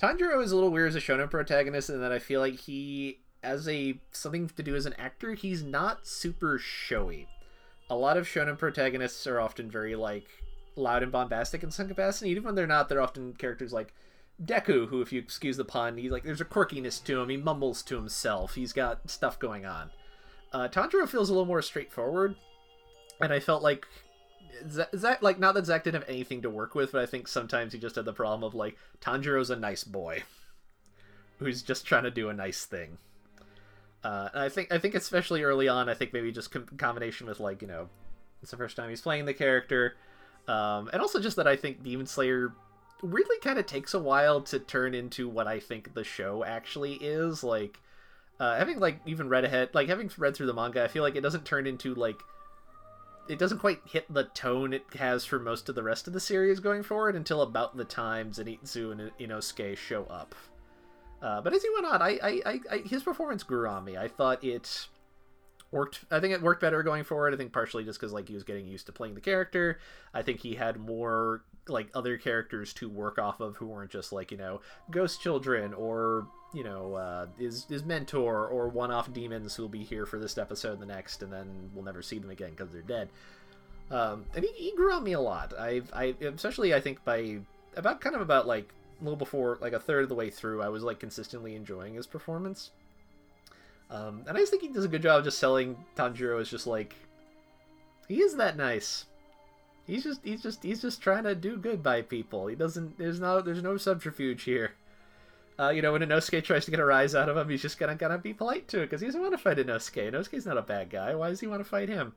Tanjiro 0.00 0.42
is 0.42 0.52
a 0.52 0.54
little 0.54 0.70
weird 0.70 0.88
as 0.88 0.96
a 0.96 1.00
shonen 1.00 1.30
protagonist, 1.30 1.88
and 1.88 2.02
that 2.02 2.12
I 2.12 2.18
feel 2.18 2.40
like 2.40 2.58
he, 2.58 3.20
as 3.42 3.68
a 3.68 4.00
something 4.10 4.48
to 4.48 4.62
do 4.62 4.74
as 4.74 4.86
an 4.86 4.94
actor, 4.98 5.34
he's 5.34 5.62
not 5.62 6.06
super 6.06 6.58
showy. 6.58 7.28
A 7.90 7.96
lot 7.96 8.16
of 8.16 8.26
shonen 8.26 8.58
protagonists 8.58 9.26
are 9.26 9.40
often 9.40 9.70
very 9.70 9.94
like 9.94 10.26
loud 10.76 11.02
and 11.02 11.12
bombastic 11.12 11.62
in 11.62 11.70
some 11.70 11.88
capacity. 11.88 12.30
Even 12.30 12.42
when 12.42 12.54
they're 12.54 12.66
not, 12.66 12.88
they're 12.88 13.00
often 13.00 13.34
characters 13.34 13.72
like 13.72 13.94
Deku, 14.42 14.88
who, 14.88 15.00
if 15.00 15.12
you 15.12 15.20
excuse 15.20 15.56
the 15.56 15.64
pun, 15.64 15.96
he's 15.96 16.10
like 16.10 16.24
there's 16.24 16.40
a 16.40 16.44
quirkiness 16.44 17.02
to 17.04 17.20
him. 17.20 17.28
He 17.28 17.36
mumbles 17.36 17.82
to 17.82 17.96
himself. 17.96 18.54
He's 18.54 18.72
got 18.72 19.08
stuff 19.08 19.38
going 19.38 19.64
on. 19.64 19.90
Uh, 20.52 20.68
Tanjiro 20.68 21.08
feels 21.08 21.28
a 21.28 21.32
little 21.32 21.46
more 21.46 21.62
straightforward, 21.62 22.36
and 23.20 23.32
I 23.32 23.40
felt 23.40 23.62
like 23.62 23.86
Zach, 24.68 25.22
like 25.22 25.38
not 25.38 25.54
that 25.54 25.66
Zach 25.66 25.84
didn't 25.84 26.02
have 26.02 26.08
anything 26.08 26.42
to 26.42 26.50
work 26.50 26.74
with, 26.74 26.92
but 26.92 27.02
I 27.02 27.06
think 27.06 27.28
sometimes 27.28 27.72
he 27.72 27.78
just 27.78 27.96
had 27.96 28.04
the 28.04 28.12
problem 28.12 28.44
of 28.44 28.54
like 28.54 28.76
Tanjiro's 29.00 29.50
a 29.50 29.56
nice 29.56 29.84
boy 29.84 30.22
who's 31.38 31.62
just 31.62 31.86
trying 31.86 32.04
to 32.04 32.10
do 32.10 32.28
a 32.28 32.34
nice 32.34 32.64
thing. 32.64 32.98
Uh, 34.02 34.28
I 34.34 34.48
think 34.48 34.72
I 34.72 34.78
think 34.78 34.94
especially 34.94 35.42
early 35.42 35.68
on, 35.68 35.88
I 35.88 35.94
think 35.94 36.12
maybe 36.12 36.30
just 36.30 36.50
com- 36.50 36.68
combination 36.76 37.26
with 37.26 37.40
like 37.40 37.62
you 37.62 37.68
know, 37.68 37.88
it's 38.42 38.50
the 38.50 38.56
first 38.56 38.76
time 38.76 38.90
he's 38.90 39.00
playing 39.00 39.24
the 39.24 39.34
character, 39.34 39.96
um, 40.46 40.90
and 40.92 41.00
also 41.00 41.20
just 41.20 41.36
that 41.36 41.46
I 41.46 41.56
think 41.56 41.82
Demon 41.82 42.06
Slayer 42.06 42.52
really 43.02 43.40
kind 43.40 43.58
of 43.58 43.66
takes 43.66 43.94
a 43.94 43.98
while 43.98 44.40
to 44.42 44.58
turn 44.58 44.94
into 44.94 45.28
what 45.28 45.46
I 45.46 45.58
think 45.58 45.94
the 45.94 46.04
show 46.04 46.44
actually 46.44 46.94
is. 46.94 47.42
Like 47.42 47.78
uh, 48.38 48.56
having 48.56 48.78
like 48.78 49.00
even 49.06 49.28
read 49.28 49.44
ahead, 49.44 49.70
like 49.72 49.88
having 49.88 50.10
read 50.18 50.36
through 50.36 50.46
the 50.46 50.54
manga, 50.54 50.84
I 50.84 50.88
feel 50.88 51.02
like 51.02 51.16
it 51.16 51.22
doesn't 51.22 51.46
turn 51.46 51.66
into 51.66 51.94
like 51.94 52.20
it 53.28 53.38
doesn't 53.38 53.58
quite 53.58 53.80
hit 53.86 54.12
the 54.12 54.24
tone 54.24 54.72
it 54.72 54.84
has 54.98 55.24
for 55.24 55.38
most 55.38 55.68
of 55.68 55.74
the 55.74 55.82
rest 55.82 56.06
of 56.06 56.12
the 56.12 56.20
series 56.20 56.60
going 56.60 56.82
forward 56.82 57.16
until 57.16 57.42
about 57.42 57.76
the 57.76 57.84
time 57.84 58.30
Zenitsu 58.30 58.92
and 58.92 59.10
Inosuke 59.18 59.76
show 59.76 60.04
up. 60.04 60.34
Uh, 61.22 61.40
but 61.40 61.54
as 61.54 61.62
he 61.62 61.70
went 61.74 61.86
on, 61.86 62.02
I, 62.02 62.18
I, 62.22 62.60
I, 62.70 62.78
his 62.78 63.02
performance 63.02 63.42
grew 63.42 63.66
on 63.66 63.84
me. 63.84 63.96
I 63.96 64.08
thought 64.08 64.44
it 64.44 64.88
worked. 65.70 66.04
I 66.10 66.20
think 66.20 66.34
it 66.34 66.42
worked 66.42 66.60
better 66.60 66.82
going 66.82 67.04
forward. 67.04 67.32
I 67.32 67.36
think 67.36 67.52
partially 67.52 67.84
just 67.84 67.98
because 67.98 68.12
like 68.12 68.28
he 68.28 68.34
was 68.34 68.44
getting 68.44 68.66
used 68.66 68.86
to 68.86 68.92
playing 68.92 69.14
the 69.14 69.22
character. 69.22 69.78
I 70.12 70.22
think 70.22 70.40
he 70.40 70.54
had 70.54 70.76
more 70.76 71.42
like 71.68 71.88
other 71.94 72.18
characters 72.18 72.72
to 72.74 72.88
work 72.88 73.18
off 73.18 73.40
of 73.40 73.56
who 73.56 73.66
weren't 73.66 73.90
just 73.90 74.12
like 74.12 74.30
you 74.30 74.36
know 74.36 74.60
ghost 74.90 75.20
children 75.20 75.72
or 75.72 76.26
you 76.52 76.62
know 76.64 76.94
uh, 76.94 77.26
his 77.38 77.64
his 77.64 77.84
mentor 77.84 78.46
or 78.46 78.68
one 78.68 78.90
off 78.90 79.12
demons 79.12 79.54
who 79.54 79.62
will 79.62 79.68
be 79.68 79.82
here 79.82 80.06
for 80.06 80.18
this 80.18 80.38
episode 80.38 80.74
and 80.74 80.82
the 80.82 80.86
next, 80.86 81.22
and 81.22 81.32
then 81.32 81.70
we'll 81.74 81.84
never 81.84 82.02
see 82.02 82.18
them 82.18 82.30
again 82.30 82.50
because 82.50 82.70
they're 82.70 82.82
dead. 82.82 83.08
Um, 83.90 84.24
and 84.34 84.44
he, 84.44 84.50
he 84.70 84.76
grew 84.76 84.92
on 84.92 85.02
me 85.04 85.12
a 85.12 85.20
lot. 85.20 85.52
I 85.58 85.82
I 85.92 86.14
especially 86.22 86.74
I 86.74 86.80
think 86.80 87.04
by 87.04 87.38
about 87.76 88.00
kind 88.00 88.14
of 88.14 88.22
about 88.22 88.46
like 88.46 88.68
a 89.00 89.04
little 89.04 89.16
before 89.16 89.58
like 89.60 89.72
a 89.72 89.80
third 89.80 90.04
of 90.04 90.08
the 90.08 90.14
way 90.14 90.30
through, 90.30 90.62
I 90.62 90.68
was 90.68 90.82
like 90.82 91.00
consistently 91.00 91.54
enjoying 91.54 91.94
his 91.94 92.06
performance. 92.06 92.70
Um, 93.90 94.24
and 94.26 94.36
I 94.36 94.40
just 94.40 94.50
think 94.50 94.62
he 94.62 94.68
does 94.68 94.84
a 94.84 94.88
good 94.88 95.02
job 95.02 95.18
of 95.18 95.24
just 95.24 95.38
selling 95.38 95.76
Tanjiro 95.96 96.40
as 96.40 96.48
just 96.48 96.66
like 96.66 96.94
he 98.08 98.20
is 98.20 98.36
that 98.36 98.56
nice. 98.56 99.06
He's 99.86 100.04
just 100.04 100.20
he's 100.24 100.42
just 100.42 100.62
he's 100.62 100.80
just 100.80 101.02
trying 101.02 101.24
to 101.24 101.34
do 101.34 101.56
good 101.56 101.82
by 101.82 102.02
people. 102.02 102.46
He 102.46 102.54
doesn't 102.54 102.98
there's 102.98 103.20
no 103.20 103.40
there's 103.40 103.62
no 103.62 103.76
subterfuge 103.76 104.44
here. 104.44 104.72
Uh, 105.58 105.68
you 105.68 105.82
know, 105.82 105.92
when 105.92 106.02
Inosuke 106.02 106.42
tries 106.42 106.64
to 106.64 106.70
get 106.70 106.80
a 106.80 106.84
rise 106.84 107.14
out 107.14 107.28
of 107.28 107.36
him, 107.36 107.48
he's 107.48 107.62
just 107.62 107.78
gonna 107.78 107.94
gonna 107.94 108.18
be 108.18 108.34
polite 108.34 108.66
to 108.68 108.80
it 108.80 108.86
because 108.86 109.00
he 109.00 109.06
doesn't 109.06 109.20
want 109.20 109.32
to 109.32 109.38
fight 109.38 109.58
Inosuke. 109.58 110.10
Inosuke's 110.10 110.46
not 110.46 110.58
a 110.58 110.62
bad 110.62 110.90
guy. 110.90 111.14
Why 111.14 111.28
does 111.28 111.40
he 111.40 111.46
want 111.46 111.60
to 111.62 111.68
fight 111.68 111.88
him? 111.88 112.14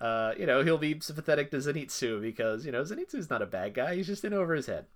Uh, 0.00 0.32
you 0.38 0.44
know, 0.44 0.62
he'll 0.62 0.76
be 0.76 1.00
sympathetic 1.00 1.50
to 1.50 1.56
Zenitsu 1.56 2.20
because 2.20 2.66
you 2.66 2.72
know 2.72 2.82
Zenitsu's 2.82 3.30
not 3.30 3.42
a 3.42 3.46
bad 3.46 3.74
guy. 3.74 3.96
He's 3.96 4.06
just 4.06 4.24
in 4.24 4.34
over 4.34 4.54
his 4.54 4.66
head. 4.66 4.86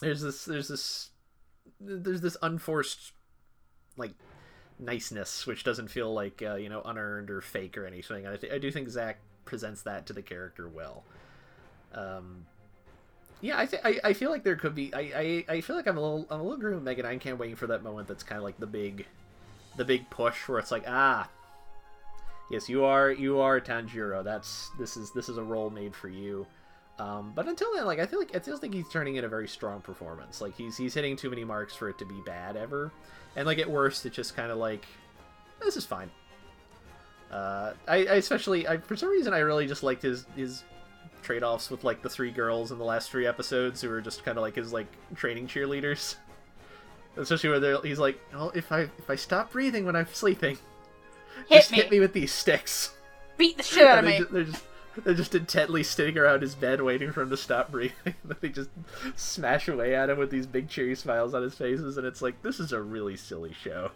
There's 0.00 0.20
this, 0.20 0.44
there's 0.44 0.68
this, 0.68 1.10
there's 1.80 2.20
this 2.20 2.36
unforced, 2.42 3.12
like, 3.96 4.12
niceness 4.78 5.46
which 5.46 5.62
doesn't 5.62 5.88
feel 5.88 6.12
like 6.12 6.42
uh, 6.42 6.56
you 6.56 6.68
know 6.68 6.82
unearned 6.82 7.30
or 7.30 7.40
fake 7.40 7.78
or 7.78 7.86
anything. 7.86 8.26
I, 8.26 8.36
th- 8.36 8.52
I 8.52 8.58
do 8.58 8.70
think 8.70 8.88
Zach 8.90 9.20
presents 9.44 9.82
that 9.82 10.06
to 10.06 10.12
the 10.12 10.22
character 10.22 10.68
well. 10.68 11.04
Um, 11.92 12.46
yeah, 13.40 13.58
I, 13.58 13.66
th- 13.66 13.82
I 13.84 14.00
I 14.02 14.12
feel 14.14 14.30
like 14.30 14.42
there 14.42 14.56
could 14.56 14.74
be. 14.74 14.92
I, 14.94 15.00
I, 15.00 15.44
I 15.56 15.60
feel 15.60 15.76
like 15.76 15.86
I'm 15.86 15.98
a 15.98 16.00
little 16.00 16.26
I'm 16.30 16.40
a 16.40 16.42
little 16.42 16.58
agree 16.58 16.74
with. 16.74 17.20
Can't 17.20 17.38
waiting 17.38 17.56
for 17.56 17.66
that 17.66 17.82
moment. 17.82 18.08
That's 18.08 18.22
kind 18.22 18.38
of 18.38 18.44
like 18.44 18.58
the 18.58 18.66
big, 18.66 19.06
the 19.76 19.84
big 19.84 20.08
push 20.08 20.48
where 20.48 20.58
it's 20.58 20.70
like 20.70 20.84
ah, 20.86 21.28
yes, 22.50 22.68
you 22.68 22.84
are 22.84 23.10
you 23.10 23.40
are 23.40 23.60
Tanjiro. 23.60 24.24
That's 24.24 24.70
this 24.78 24.96
is 24.96 25.12
this 25.12 25.28
is 25.28 25.36
a 25.36 25.42
role 25.42 25.70
made 25.70 25.94
for 25.94 26.08
you. 26.08 26.46
Um, 26.98 27.32
but 27.34 27.46
until 27.48 27.74
then, 27.74 27.86
like 27.86 27.98
I 27.98 28.06
feel 28.06 28.18
like 28.18 28.34
I 28.34 28.40
still 28.40 28.56
think 28.56 28.72
he's 28.72 28.88
turning 28.88 29.16
in 29.16 29.24
a 29.24 29.28
very 29.28 29.48
strong 29.48 29.80
performance. 29.80 30.40
Like 30.40 30.56
he's 30.56 30.76
he's 30.76 30.94
hitting 30.94 31.16
too 31.16 31.28
many 31.28 31.44
marks 31.44 31.74
for 31.74 31.88
it 31.88 31.98
to 31.98 32.04
be 32.04 32.20
bad 32.24 32.56
ever, 32.56 32.92
and 33.36 33.46
like 33.46 33.58
at 33.58 33.68
worst, 33.68 34.06
it's 34.06 34.16
just 34.16 34.36
kind 34.36 34.52
of 34.52 34.58
like 34.58 34.86
this 35.60 35.76
is 35.76 35.84
fine. 35.84 36.10
Uh, 37.34 37.72
I, 37.88 37.96
I 37.96 38.14
especially 38.14 38.68
I, 38.68 38.76
for 38.78 38.94
some 38.94 39.08
reason 39.08 39.34
I 39.34 39.38
really 39.40 39.66
just 39.66 39.82
liked 39.82 40.02
his 40.02 40.24
his 40.36 40.62
trade 41.22 41.42
offs 41.42 41.68
with 41.68 41.82
like 41.82 42.00
the 42.00 42.08
three 42.08 42.30
girls 42.30 42.70
in 42.70 42.78
the 42.78 42.84
last 42.84 43.10
three 43.10 43.26
episodes 43.26 43.80
who 43.80 43.88
were 43.88 44.00
just 44.00 44.24
kind 44.24 44.38
of 44.38 44.42
like 44.42 44.54
his 44.54 44.72
like 44.72 44.86
training 45.16 45.48
cheerleaders. 45.48 46.14
Especially 47.16 47.50
where 47.50 47.60
they're, 47.60 47.80
he's 47.82 47.98
like, 47.98 48.20
"Well, 48.32 48.52
if 48.54 48.70
I 48.72 48.82
if 48.82 49.08
I 49.08 49.16
stop 49.16 49.50
breathing 49.52 49.84
when 49.84 49.96
I'm 49.96 50.06
sleeping, 50.12 50.58
Hit 51.48 51.58
just 51.58 51.70
me. 51.72 51.78
hit 51.78 51.90
me 51.90 52.00
with 52.00 52.12
these 52.12 52.32
sticks." 52.32 52.92
Beat 53.36 53.56
the 53.56 53.62
shit 53.64 53.86
out 53.86 53.98
of 54.00 54.04
me. 54.04 54.20
they're 54.30 54.44
just 54.44 54.64
they're 55.04 55.14
just 55.14 55.34
intently 55.34 55.82
sitting 55.82 56.16
around 56.18 56.42
his 56.42 56.54
bed 56.54 56.80
waiting 56.82 57.10
for 57.12 57.22
him 57.22 57.30
to 57.30 57.36
stop 57.36 57.70
breathing. 57.72 58.14
they 58.40 58.48
just 58.48 58.70
smash 59.16 59.66
away 59.68 59.94
at 59.94 60.10
him 60.10 60.18
with 60.18 60.30
these 60.30 60.46
big 60.46 60.68
cheery 60.68 60.94
smiles 60.94 61.34
on 61.34 61.42
his 61.42 61.54
faces, 61.54 61.96
and 61.98 62.06
it's 62.06 62.22
like 62.22 62.40
this 62.42 62.60
is 62.60 62.72
a 62.72 62.80
really 62.80 63.16
silly 63.16 63.52
show. 63.52 63.90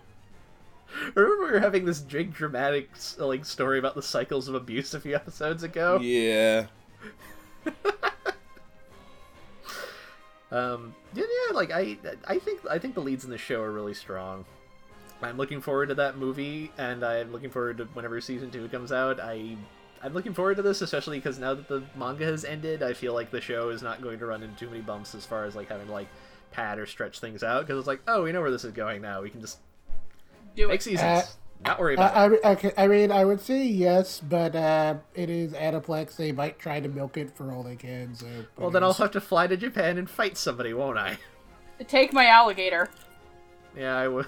Remember 1.14 1.44
we 1.44 1.52
were 1.52 1.60
having 1.60 1.84
this 1.84 2.00
big 2.00 2.32
dramatic 2.32 2.90
like 3.18 3.44
story 3.44 3.78
about 3.78 3.94
the 3.94 4.02
cycles 4.02 4.48
of 4.48 4.54
abuse 4.54 4.94
a 4.94 5.00
few 5.00 5.14
episodes 5.14 5.62
ago. 5.62 5.98
Yeah. 6.00 6.66
Um, 10.50 10.94
yeah, 11.14 11.24
yeah, 11.24 11.54
like 11.54 11.70
I, 11.70 11.98
I 12.26 12.38
think 12.38 12.60
I 12.70 12.78
think 12.78 12.94
the 12.94 13.00
leads 13.00 13.24
in 13.24 13.30
the 13.30 13.38
show 13.38 13.60
are 13.60 13.70
really 13.70 13.94
strong. 13.94 14.44
I'm 15.20 15.36
looking 15.36 15.60
forward 15.60 15.88
to 15.88 15.94
that 15.96 16.16
movie, 16.16 16.70
and 16.78 17.04
I'm 17.04 17.32
looking 17.32 17.50
forward 17.50 17.78
to 17.78 17.84
whenever 17.86 18.20
season 18.20 18.50
two 18.50 18.66
comes 18.68 18.92
out. 18.92 19.20
I, 19.20 19.56
I'm 20.02 20.14
looking 20.14 20.32
forward 20.32 20.56
to 20.56 20.62
this, 20.62 20.80
especially 20.80 21.18
because 21.18 21.38
now 21.38 21.54
that 21.54 21.68
the 21.68 21.82
manga 21.96 22.24
has 22.24 22.44
ended, 22.44 22.82
I 22.82 22.92
feel 22.92 23.14
like 23.14 23.30
the 23.30 23.40
show 23.40 23.70
is 23.70 23.82
not 23.82 24.00
going 24.00 24.20
to 24.20 24.26
run 24.26 24.42
into 24.42 24.56
too 24.56 24.70
many 24.70 24.80
bumps 24.80 25.14
as 25.14 25.26
far 25.26 25.44
as 25.44 25.56
like 25.56 25.68
having 25.68 25.88
to 25.88 25.92
like 25.92 26.08
pad 26.52 26.78
or 26.78 26.86
stretch 26.86 27.18
things 27.18 27.42
out. 27.42 27.66
Because 27.66 27.78
it's 27.78 27.88
like, 27.88 28.00
oh, 28.06 28.22
we 28.22 28.32
know 28.32 28.40
where 28.40 28.50
this 28.50 28.64
is 28.64 28.72
going 28.72 29.02
now. 29.02 29.20
We 29.20 29.30
can 29.30 29.40
just 29.40 29.58
Do 30.58 30.68
make 30.68 30.80
it. 30.80 30.82
seasons, 30.82 31.02
Uh, 31.02 31.22
not 31.64 31.78
worry 31.80 31.94
about 31.94 32.32
it. 32.32 32.40
I, 32.44 32.48
I, 32.48 32.52
okay, 32.52 32.72
I 32.76 32.86
mean, 32.86 33.10
I 33.12 33.24
would 33.24 33.40
say 33.40 33.64
yes, 33.66 34.20
but 34.20 34.54
uh, 34.56 34.94
it 35.14 35.30
is 35.30 35.52
Aniplex. 35.52 36.16
They 36.16 36.32
might 36.32 36.58
try 36.58 36.80
to 36.80 36.88
milk 36.88 37.16
it 37.16 37.36
for 37.36 37.52
all 37.52 37.62
they 37.62 37.76
can. 37.76 38.14
So, 38.14 38.26
Well, 38.56 38.70
then 38.70 38.82
I'll 38.84 38.92
have 38.92 39.10
to 39.12 39.20
fly 39.20 39.46
to 39.46 39.56
Japan 39.56 39.98
and 39.98 40.08
fight 40.08 40.36
somebody, 40.36 40.72
won't 40.74 40.98
I? 40.98 41.18
Take 41.86 42.12
my 42.12 42.26
alligator. 42.26 42.88
Yeah, 43.76 43.96
I 43.96 44.08
will. 44.08 44.24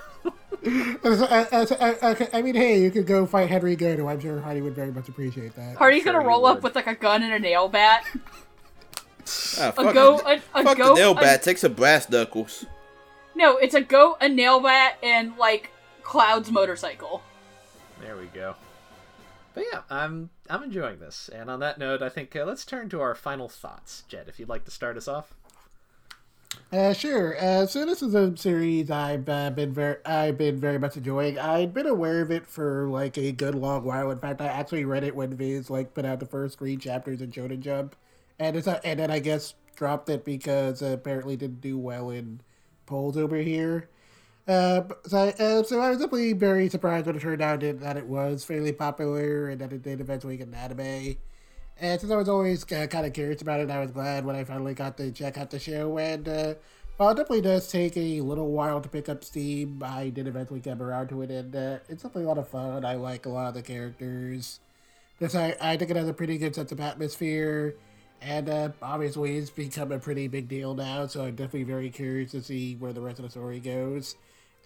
I, 0.65 1.47
I, 1.52 1.97
I, 2.10 2.28
I 2.34 2.42
mean, 2.42 2.55
hey, 2.55 2.81
you 2.81 2.91
could 2.91 3.07
go 3.07 3.26
fight 3.26 3.49
Henry 3.49 3.75
Goto. 3.75 4.07
I'm 4.09 4.20
sure 4.20 4.39
Heidi 4.41 4.60
would 4.60 4.75
very 4.76 4.92
much 4.92 5.09
appreciate 5.09 5.57
that. 5.57 5.76
Hardy's 5.76 6.02
sure 6.05 6.12
gonna 6.12 6.25
roll 6.26 6.47
up 6.47 6.62
with 6.62 6.75
like 6.76 6.86
a 6.86 6.94
gun 6.94 7.23
and 7.23 7.33
a 7.33 7.39
nail 7.39 7.68
bat. 7.68 8.05
Ah, 9.59 9.68
A 9.68 9.73
fuck 9.73 9.94
go, 9.94 10.18
a, 10.20 10.34
a 10.55 10.62
fuck 10.65 10.76
goat. 10.76 10.89
the 10.94 11.00
nail 11.00 11.12
a- 11.12 11.15
bat. 11.20 11.42
Take 11.42 11.59
some 11.59 11.73
brass 11.73 12.09
knuckles. 12.09 12.67
no, 13.34 13.57
it's 13.57 13.75
a 13.75 13.81
goat, 13.81 14.17
a 14.20 14.28
nail 14.28 14.60
bat, 14.60 14.99
and 15.02 15.36
like 15.36 15.70
Cloud's 16.10 16.50
motorcycle. 16.50 17.22
There 18.00 18.16
we 18.16 18.26
go. 18.26 18.56
But 19.55 19.62
yeah, 19.72 19.82
I'm 19.89 20.30
I'm 20.48 20.64
enjoying 20.64 20.98
this. 20.98 21.30
And 21.32 21.48
on 21.48 21.60
that 21.60 21.78
note, 21.78 22.02
I 22.02 22.08
think 22.08 22.34
uh, 22.34 22.44
let's 22.44 22.64
turn 22.64 22.89
to 22.89 23.00
our 23.00 23.14
final 23.14 23.48
thoughts. 23.48 24.02
Jed, 24.08 24.26
if 24.26 24.40
you'd 24.40 24.48
like 24.48 24.64
to 24.64 24.72
start 24.72 24.97
us 24.97 25.06
off. 25.06 25.34
Uh, 26.72 26.92
sure. 26.92 27.36
Uh, 27.40 27.64
so 27.64 27.86
this 27.86 28.02
is 28.02 28.16
a 28.16 28.36
series 28.36 28.90
I've 28.90 29.28
uh, 29.28 29.50
been 29.50 29.72
very, 29.72 30.05
I've 30.05 30.36
been 30.36 30.58
very 30.58 30.80
much 30.80 30.97
enjoying. 30.97 31.39
I'd 31.39 31.72
been 31.72 31.86
aware 31.86 32.22
of 32.22 32.32
it 32.32 32.44
for 32.44 32.89
like 32.89 33.16
a 33.16 33.30
good 33.30 33.55
long 33.55 33.84
while. 33.84 34.10
In 34.10 34.18
fact, 34.18 34.40
I 34.40 34.47
actually 34.47 34.84
read 34.84 35.05
it 35.05 35.14
when 35.14 35.36
Viz 35.36 35.70
like 35.70 35.94
put 35.94 36.05
out 36.05 36.18
the 36.18 36.26
first 36.26 36.58
three 36.58 36.76
chapters 36.76 37.22
in 37.22 37.30
Shonen 37.30 37.60
Jump, 37.60 37.94
and 38.36 38.56
it's 38.56 38.66
uh, 38.66 38.80
and 38.82 38.98
then 38.98 39.12
I 39.12 39.20
guess 39.20 39.55
dropped 39.76 40.08
it 40.08 40.24
because 40.24 40.82
uh, 40.82 40.86
apparently 40.86 41.36
didn't 41.36 41.60
do 41.60 41.78
well 41.78 42.10
in 42.10 42.40
polls 42.84 43.16
over 43.16 43.36
here. 43.36 43.89
Uh, 44.50 44.82
so, 45.06 45.18
uh, 45.18 45.62
so 45.62 45.80
I 45.80 45.90
was 45.90 45.98
definitely 45.98 46.32
very 46.32 46.68
surprised 46.68 47.06
when 47.06 47.14
it 47.14 47.22
turned 47.22 47.40
out 47.40 47.60
that 47.60 47.96
it 47.96 48.06
was 48.06 48.42
fairly 48.42 48.72
popular 48.72 49.48
and 49.48 49.60
that 49.60 49.72
it 49.72 49.84
did 49.84 50.00
eventually 50.00 50.36
get 50.36 50.48
an 50.48 50.54
anime. 50.54 51.16
And 51.78 52.00
since 52.00 52.10
I 52.10 52.16
was 52.16 52.28
always 52.28 52.64
uh, 52.72 52.88
kind 52.88 53.06
of 53.06 53.12
curious 53.12 53.42
about 53.42 53.60
it, 53.60 53.70
I 53.70 53.78
was 53.78 53.92
glad 53.92 54.24
when 54.24 54.34
I 54.34 54.42
finally 54.42 54.74
got 54.74 54.96
to 54.96 55.12
check 55.12 55.38
out 55.38 55.50
the 55.50 55.60
show. 55.60 55.96
And 55.98 56.28
uh, 56.28 56.54
while 56.96 57.10
it 57.10 57.14
definitely 57.14 57.42
does 57.42 57.70
take 57.70 57.96
a 57.96 58.22
little 58.22 58.50
while 58.50 58.80
to 58.80 58.88
pick 58.88 59.08
up 59.08 59.22
steam, 59.22 59.84
I 59.84 60.08
did 60.08 60.26
eventually 60.26 60.58
come 60.58 60.82
around 60.82 61.10
to 61.10 61.22
it, 61.22 61.30
and 61.30 61.54
uh, 61.54 61.78
it's 61.88 62.02
definitely 62.02 62.24
a 62.24 62.28
lot 62.28 62.38
of 62.38 62.48
fun. 62.48 62.84
I 62.84 62.96
like 62.96 63.26
a 63.26 63.30
lot 63.30 63.46
of 63.46 63.54
the 63.54 63.62
characters. 63.62 64.58
Just 65.20 65.36
I, 65.36 65.54
I 65.60 65.76
think 65.76 65.92
it 65.92 65.96
has 65.96 66.08
a 66.08 66.12
pretty 66.12 66.38
good 66.38 66.56
sense 66.56 66.72
of 66.72 66.80
atmosphere, 66.80 67.76
and 68.20 68.48
uh, 68.48 68.70
obviously 68.82 69.38
it's 69.38 69.48
become 69.48 69.92
a 69.92 70.00
pretty 70.00 70.26
big 70.26 70.48
deal 70.48 70.74
now. 70.74 71.06
So 71.06 71.22
I'm 71.24 71.36
definitely 71.36 71.62
very 71.62 71.88
curious 71.88 72.32
to 72.32 72.42
see 72.42 72.74
where 72.74 72.92
the 72.92 73.00
rest 73.00 73.20
of 73.20 73.26
the 73.26 73.30
story 73.30 73.60
goes. 73.60 74.16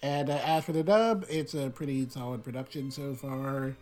And 0.05 0.29
uh, 0.29 0.39
as 0.45 0.67
for 0.67 0.73
the 0.73 0.83
dub, 0.83 1.25
it's 1.31 1.55
a 1.55 1.71
pretty 1.71 2.07
solid 2.11 2.45
production 2.45 2.91
so 2.91 3.15
far. 3.15 3.75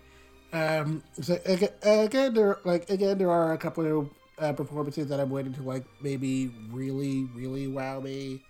Um, 0.53 1.03
so 1.21 1.37
aga- 1.45 1.73
again, 1.83 2.33
there 2.33 2.59
like 2.65 2.89
again 2.89 3.19
there 3.19 3.33
are 3.33 3.55
a 3.55 3.59
couple 3.59 3.99
of 3.99 4.11
uh, 4.39 4.53
performances 4.53 5.09
that 5.09 5.19
I'm 5.19 5.31
waiting 5.31 5.53
to 5.55 5.63
like 5.63 5.85
maybe 6.01 6.53
really 6.71 7.25
really 7.35 7.67
wow 7.67 7.99
me. 7.99 8.41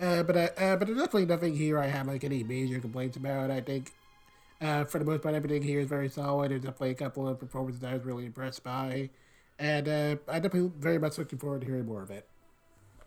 Uh, 0.00 0.22
but 0.22 0.38
uh, 0.38 0.48
uh, 0.56 0.76
but 0.76 0.86
there's 0.86 0.96
definitely 0.96 1.26
nothing 1.26 1.54
here 1.54 1.78
I 1.78 1.88
have 1.88 2.06
like 2.06 2.24
any 2.24 2.42
major 2.44 2.80
complaints 2.80 3.18
about. 3.18 3.50
I 3.50 3.60
think 3.60 3.92
uh, 4.62 4.84
for 4.84 4.98
the 4.98 5.04
most 5.04 5.22
part 5.22 5.34
everything 5.34 5.62
here 5.62 5.80
is 5.80 5.86
very 5.86 6.08
solid. 6.08 6.50
There's 6.50 6.62
definitely 6.62 6.92
a 6.92 6.94
couple 6.94 7.28
of 7.28 7.38
performances 7.38 7.82
that 7.82 7.90
I 7.90 7.94
was 7.94 8.06
really 8.06 8.24
impressed 8.24 8.64
by, 8.64 9.10
and 9.58 9.86
uh, 9.86 10.16
I'm 10.28 10.40
definitely 10.40 10.72
very 10.78 10.98
much 10.98 11.18
looking 11.18 11.38
forward 11.38 11.60
to 11.60 11.66
hearing 11.66 11.84
more 11.84 12.02
of 12.02 12.10
it. 12.10 12.26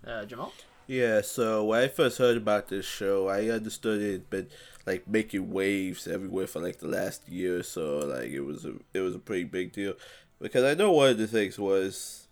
Uh, 0.06 0.26
Jamal? 0.26 0.54
Yeah, 0.88 1.22
so 1.22 1.64
when 1.66 1.84
I 1.84 1.88
first 1.88 2.18
heard 2.18 2.38
about 2.38 2.68
this 2.68 2.86
show, 2.86 3.28
I 3.30 3.50
understood 3.50 4.02
it 4.02 4.30
but 4.30 4.48
like 4.86 5.08
making 5.08 5.52
waves 5.52 6.08
everywhere 6.08 6.48
for 6.48 6.60
like 6.60 6.80
the 6.80 6.88
last 6.88 7.28
year 7.30 7.60
or 7.60 7.64
so. 7.64 8.00
Like 8.00 8.30
it 8.30 8.42
was 8.42 8.66
a 8.66 8.74
it 8.94 9.00
was 9.00 9.16
a 9.16 9.20
pretty 9.20 9.46
big 9.46 9.72
deal 9.72 9.94
because 10.40 10.64
I 10.64 10.74
know 10.74 10.92
one 10.92 11.10
of 11.12 11.18
the 11.18 11.28
things 11.28 11.58
was 11.58 12.28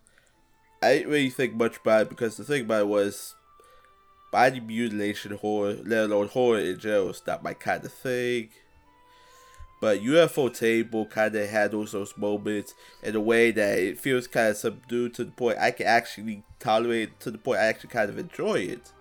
I 0.82 0.96
didn't 0.96 1.12
really 1.12 1.30
think 1.30 1.54
much 1.56 1.78
about 1.78 2.04
it 2.04 2.10
because 2.10 2.38
the 2.38 2.44
thing 2.44 2.64
about 2.64 2.82
it 2.82 2.88
was 2.88 3.36
body 4.32 4.60
mutilation 4.60 5.36
horror, 5.38 5.78
let 5.86 6.06
alone 6.06 6.28
horror 6.28 6.60
in 6.60 6.80
general, 6.80 7.10
is 7.10 7.24
not 7.26 7.44
my 7.44 7.54
kind 7.54 7.84
of 7.86 7.94
thing. 7.94 8.50
But 9.82 10.02
ufotable 10.02 11.10
kind 11.10 11.34
of 11.36 11.50
handles 11.50 11.94
those 11.94 12.18
moments 12.18 12.74
in 13.02 13.16
a 13.16 13.22
way 13.22 13.52
that 13.52 13.80
it 13.80 13.98
feels 13.98 14.28
kind 14.28 14.50
of 14.50 14.58
subdued 14.58 15.14
to 15.14 15.24
the 15.24 15.32
point 15.32 15.58
I 15.58 15.72
can 15.72 15.88
actually 15.88 16.44
tolerate 16.60 17.20
to 17.22 17.32
the 17.32 17.38
point 17.38 17.60
I 17.60 17.66
actually 17.68 17.90
kind 17.90 18.10
of 18.10 18.18
enjoy 18.18 18.60
it. 18.60 18.92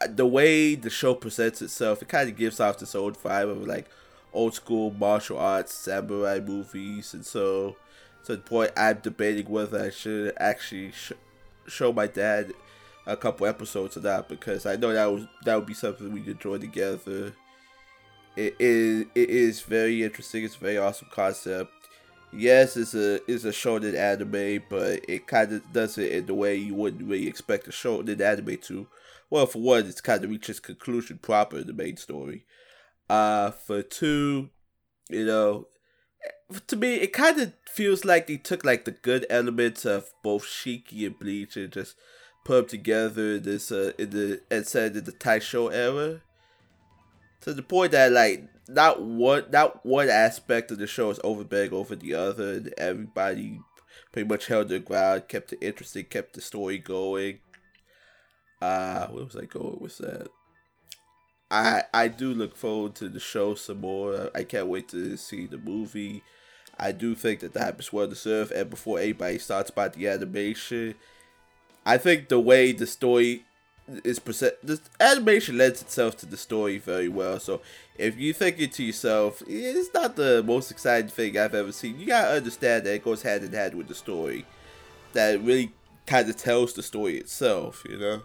Uh, 0.00 0.08
The 0.08 0.26
way 0.26 0.74
the 0.74 0.90
show 0.90 1.14
presents 1.14 1.62
itself, 1.62 2.02
it 2.02 2.08
kind 2.08 2.28
of 2.28 2.36
gives 2.36 2.60
off 2.60 2.78
this 2.78 2.94
old 2.94 3.22
vibe 3.22 3.50
of 3.50 3.66
like, 3.66 3.88
old 4.32 4.52
school 4.54 4.90
martial 4.90 5.38
arts 5.38 5.72
samurai 5.72 6.40
movies, 6.40 7.14
and 7.14 7.24
so 7.24 7.76
to 8.24 8.34
the 8.36 8.42
point 8.42 8.72
I'm 8.76 8.98
debating 9.00 9.48
whether 9.48 9.80
I 9.80 9.90
should 9.90 10.32
actually 10.38 10.90
sh- 10.92 11.12
show 11.68 11.92
my 11.92 12.06
dad 12.08 12.52
a 13.06 13.16
couple 13.16 13.46
episodes 13.46 13.96
of 13.96 14.02
that 14.02 14.28
because 14.28 14.66
I 14.66 14.76
know 14.76 14.92
that 14.92 15.06
was 15.06 15.26
that 15.44 15.54
would 15.54 15.66
be 15.66 15.74
something 15.74 16.10
we 16.12 16.20
could 16.20 16.32
enjoy 16.32 16.58
together. 16.58 17.32
It 18.36 18.56
is 18.58 19.06
it 19.14 19.30
is 19.30 19.60
very 19.60 20.02
interesting. 20.02 20.42
It's 20.44 20.56
a 20.56 20.58
very 20.58 20.78
awesome 20.78 21.08
concept. 21.12 21.83
Yes, 22.36 22.76
it's 22.76 22.94
a 22.94 23.20
it's 23.30 23.44
a 23.44 23.50
shonen 23.50 23.96
anime, 23.96 24.64
but 24.68 25.08
it 25.08 25.26
kind 25.26 25.52
of 25.52 25.72
does 25.72 25.98
it 25.98 26.12
in 26.12 26.26
the 26.26 26.34
way 26.34 26.56
you 26.56 26.74
wouldn't 26.74 27.08
really 27.08 27.28
expect 27.28 27.68
a 27.68 27.70
shonen 27.70 28.20
anime 28.20 28.56
to. 28.62 28.86
Well, 29.30 29.46
for 29.46 29.60
one, 29.60 29.86
it's 29.86 30.00
kind 30.00 30.22
of 30.22 30.30
reaches 30.30 30.60
conclusion 30.60 31.18
proper 31.18 31.58
in 31.58 31.66
the 31.66 31.72
main 31.72 31.96
story. 31.96 32.44
Uh, 33.08 33.50
for 33.50 33.82
two, 33.82 34.50
you 35.08 35.26
know, 35.26 35.68
to 36.66 36.76
me, 36.76 36.96
it 36.96 37.12
kind 37.12 37.40
of 37.40 37.52
feels 37.66 38.04
like 38.04 38.26
they 38.26 38.36
took 38.36 38.64
like 38.64 38.84
the 38.84 38.92
good 38.92 39.26
elements 39.30 39.84
of 39.84 40.10
both 40.22 40.44
Shiki 40.44 41.06
and 41.06 41.18
Bleach 41.18 41.56
and 41.56 41.72
just 41.72 41.96
put 42.44 42.56
them 42.56 42.66
together 42.68 43.34
in 43.34 43.42
this 43.42 43.72
uh 43.72 43.92
in 43.98 44.10
the 44.10 44.40
and 44.50 44.66
said 44.66 44.96
in 44.96 45.04
the 45.04 45.12
Taisho 45.12 45.72
era. 45.72 46.20
To 47.42 47.52
the 47.52 47.62
point 47.62 47.92
that 47.92 48.12
like 48.12 48.48
not 48.68 49.02
one 49.02 49.44
not 49.50 49.84
one 49.84 50.08
aspect 50.08 50.70
of 50.70 50.78
the 50.78 50.86
show 50.86 51.10
is 51.10 51.20
overbearing 51.24 51.72
over 51.72 51.94
the 51.96 52.14
other, 52.14 52.54
and 52.54 52.74
everybody 52.78 53.60
pretty 54.12 54.28
much 54.28 54.46
held 54.46 54.68
their 54.68 54.78
ground, 54.78 55.28
kept 55.28 55.52
it 55.52 55.58
interesting, 55.60 56.04
kept 56.04 56.34
the 56.34 56.40
story 56.40 56.78
going. 56.78 57.40
Uh 58.60 59.06
where 59.08 59.24
was 59.24 59.36
I 59.36 59.44
going 59.44 59.78
with 59.80 59.98
that? 59.98 60.28
I 61.50 61.82
I 61.92 62.08
do 62.08 62.32
look 62.32 62.56
forward 62.56 62.94
to 62.96 63.08
the 63.08 63.20
show 63.20 63.54
some 63.54 63.80
more. 63.80 64.30
I 64.34 64.44
can't 64.44 64.68
wait 64.68 64.88
to 64.90 65.16
see 65.16 65.46
the 65.46 65.58
movie. 65.58 66.22
I 66.78 66.92
do 66.92 67.14
think 67.14 67.40
that 67.40 67.52
the 67.52 67.60
that 67.60 67.78
is 67.78 67.92
well 67.92 68.08
deserved. 68.08 68.52
And 68.52 68.70
before 68.70 68.98
anybody 68.98 69.38
starts 69.38 69.70
about 69.70 69.92
the 69.92 70.08
animation, 70.08 70.94
I 71.86 71.98
think 71.98 72.28
the 72.28 72.40
way 72.40 72.72
the 72.72 72.86
story 72.86 73.44
is 74.04 74.18
present, 74.18 74.54
the 74.62 74.80
animation 75.00 75.58
lends 75.58 75.82
itself 75.82 76.16
to 76.18 76.26
the 76.26 76.36
story 76.36 76.78
very 76.78 77.08
well. 77.08 77.38
So 77.38 77.60
if 77.96 78.18
you 78.18 78.32
think 78.32 78.58
it 78.58 78.72
to 78.72 78.82
yourself, 78.82 79.42
it's 79.46 79.92
not 79.92 80.16
the 80.16 80.42
most 80.44 80.70
exciting 80.70 81.10
thing 81.10 81.36
I've 81.38 81.54
ever 81.54 81.72
seen. 81.72 81.98
You 81.98 82.06
gotta 82.06 82.36
understand 82.36 82.86
that 82.86 82.94
it 82.94 83.04
goes 83.04 83.22
hand 83.22 83.44
in 83.44 83.52
hand 83.52 83.74
with 83.74 83.88
the 83.88 83.94
story. 83.94 84.46
That 85.12 85.40
really 85.42 85.72
kind 86.06 86.28
of 86.28 86.36
tells 86.36 86.72
the 86.72 86.82
story 86.82 87.18
itself, 87.18 87.84
you 87.88 87.98
know. 87.98 88.22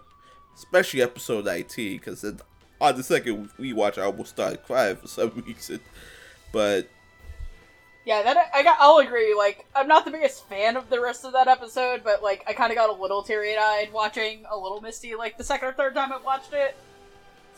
Especially 0.56 1.02
episode 1.02 1.46
19, 1.46 1.98
because 1.98 2.26
on 2.82 2.98
the 2.98 3.04
second 3.04 3.50
we 3.58 3.74
watch, 3.74 3.98
I 3.98 4.04
almost 4.04 4.32
started 4.32 4.64
crying 4.64 4.96
for 4.98 5.08
some 5.08 5.44
reason. 5.48 5.80
But 6.52 6.90
Yeah, 8.06 8.24
that 8.24 8.50
I 8.54 8.64
got. 8.64 8.78
I'll 8.80 8.98
agree. 8.98 9.36
Like, 9.36 9.66
I'm 9.76 9.88
not 9.88 10.06
the 10.06 10.12
biggest 10.12 10.48
fan 10.48 10.78
of 10.78 10.90
the 10.90 11.00
rest 11.00 11.26
of 11.26 11.34
that 11.34 11.48
episode, 11.48 12.02
but 12.04 12.24
like, 12.24 12.44
I 12.48 12.54
kind 12.54 12.72
of 12.72 12.78
got 12.78 12.90
a 12.90 12.94
little 12.94 13.22
teary-eyed 13.22 13.92
watching 13.94 14.46
a 14.50 14.58
little 14.58 14.82
misty 14.82 15.16
like 15.16 15.38
the 15.38 15.44
second 15.44 15.70
or 15.70 15.74
third 15.74 15.96
time 15.96 16.12
I 16.12 16.18
watched 16.18 16.54
it. 16.54 16.76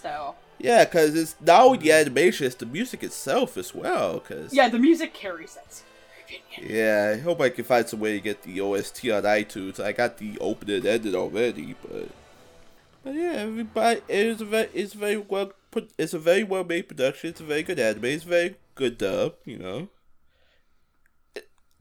So 0.01 0.35
yeah, 0.57 0.85
because 0.85 1.15
it's 1.15 1.35
not 1.41 1.61
only 1.61 1.77
the 1.79 1.91
animation, 1.91 2.47
it's 2.47 2.55
the 2.55 2.65
music 2.65 3.03
itself 3.03 3.57
as 3.57 3.73
well. 3.73 4.19
Cause 4.19 4.53
yeah, 4.53 4.67
the 4.69 4.79
music 4.79 5.13
carries 5.13 5.57
it. 5.57 5.83
Yeah, 6.61 7.15
I 7.15 7.19
hope 7.19 7.41
I 7.41 7.49
can 7.49 7.65
find 7.65 7.87
some 7.87 7.99
way 7.99 8.13
to 8.13 8.19
get 8.19 8.43
the 8.43 8.61
OST 8.61 9.05
on 9.09 9.23
iTunes. 9.23 9.79
I 9.79 9.91
got 9.91 10.17
the 10.17 10.37
opening 10.39 10.77
and 10.77 10.85
ended 10.85 11.15
already, 11.15 11.75
but 11.81 12.09
but 13.03 13.15
yeah, 13.15 13.33
everybody 13.33 14.01
it's 14.07 14.41
a 14.41 14.45
very 14.45 14.69
it's 14.73 14.93
very 14.93 15.17
well 15.17 15.51
put. 15.71 15.91
It's 15.97 16.13
a 16.13 16.19
very 16.19 16.43
well 16.43 16.63
made 16.63 16.87
production. 16.87 17.31
It's 17.31 17.41
a 17.41 17.45
very 17.45 17.63
good 17.63 17.79
anime. 17.79 18.05
It's 18.05 18.25
a 18.25 18.27
very 18.27 18.55
good 18.75 18.97
dub. 18.97 19.35
You 19.45 19.57
know, 19.57 19.89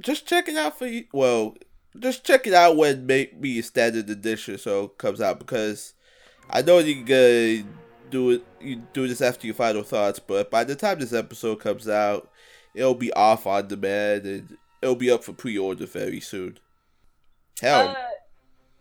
just 0.01 0.27
check 0.27 0.49
it 0.49 0.57
out 0.57 0.79
for 0.79 0.87
you. 0.87 1.05
Well, 1.13 1.55
just 1.99 2.25
check 2.25 2.47
it 2.47 2.55
out 2.55 2.77
when 2.77 3.07
maybe 3.07 3.59
a 3.59 3.63
standard 3.63 4.09
edition 4.11 4.59
so 4.59 4.89
comes 4.89 5.21
out 5.21 5.39
because 5.39 5.95
I 6.49 6.63
know 6.63 6.79
you 6.79 7.05
can 7.05 7.69
do 8.11 8.31
it. 8.31 8.45
You 8.61 8.83
do 8.93 9.09
this 9.09 9.21
after 9.21 9.47
your 9.47 9.55
final 9.55 9.83
thoughts, 9.83 10.19
but 10.19 10.51
by 10.51 10.65
the 10.65 10.75
time 10.77 10.99
this 10.99 11.13
episode 11.13 11.57
comes 11.57 11.89
out, 11.89 12.31
it'll 12.75 12.95
be 12.95 13.13
off 13.13 13.47
on 13.47 13.69
demand 13.69 14.25
and 14.27 14.57
it'll 14.83 14.95
be 14.97 15.11
up 15.11 15.25
for 15.25 15.33
pre-order 15.33 15.87
very 15.87 16.21
soon. 16.21 16.59
Hell, 17.61 17.97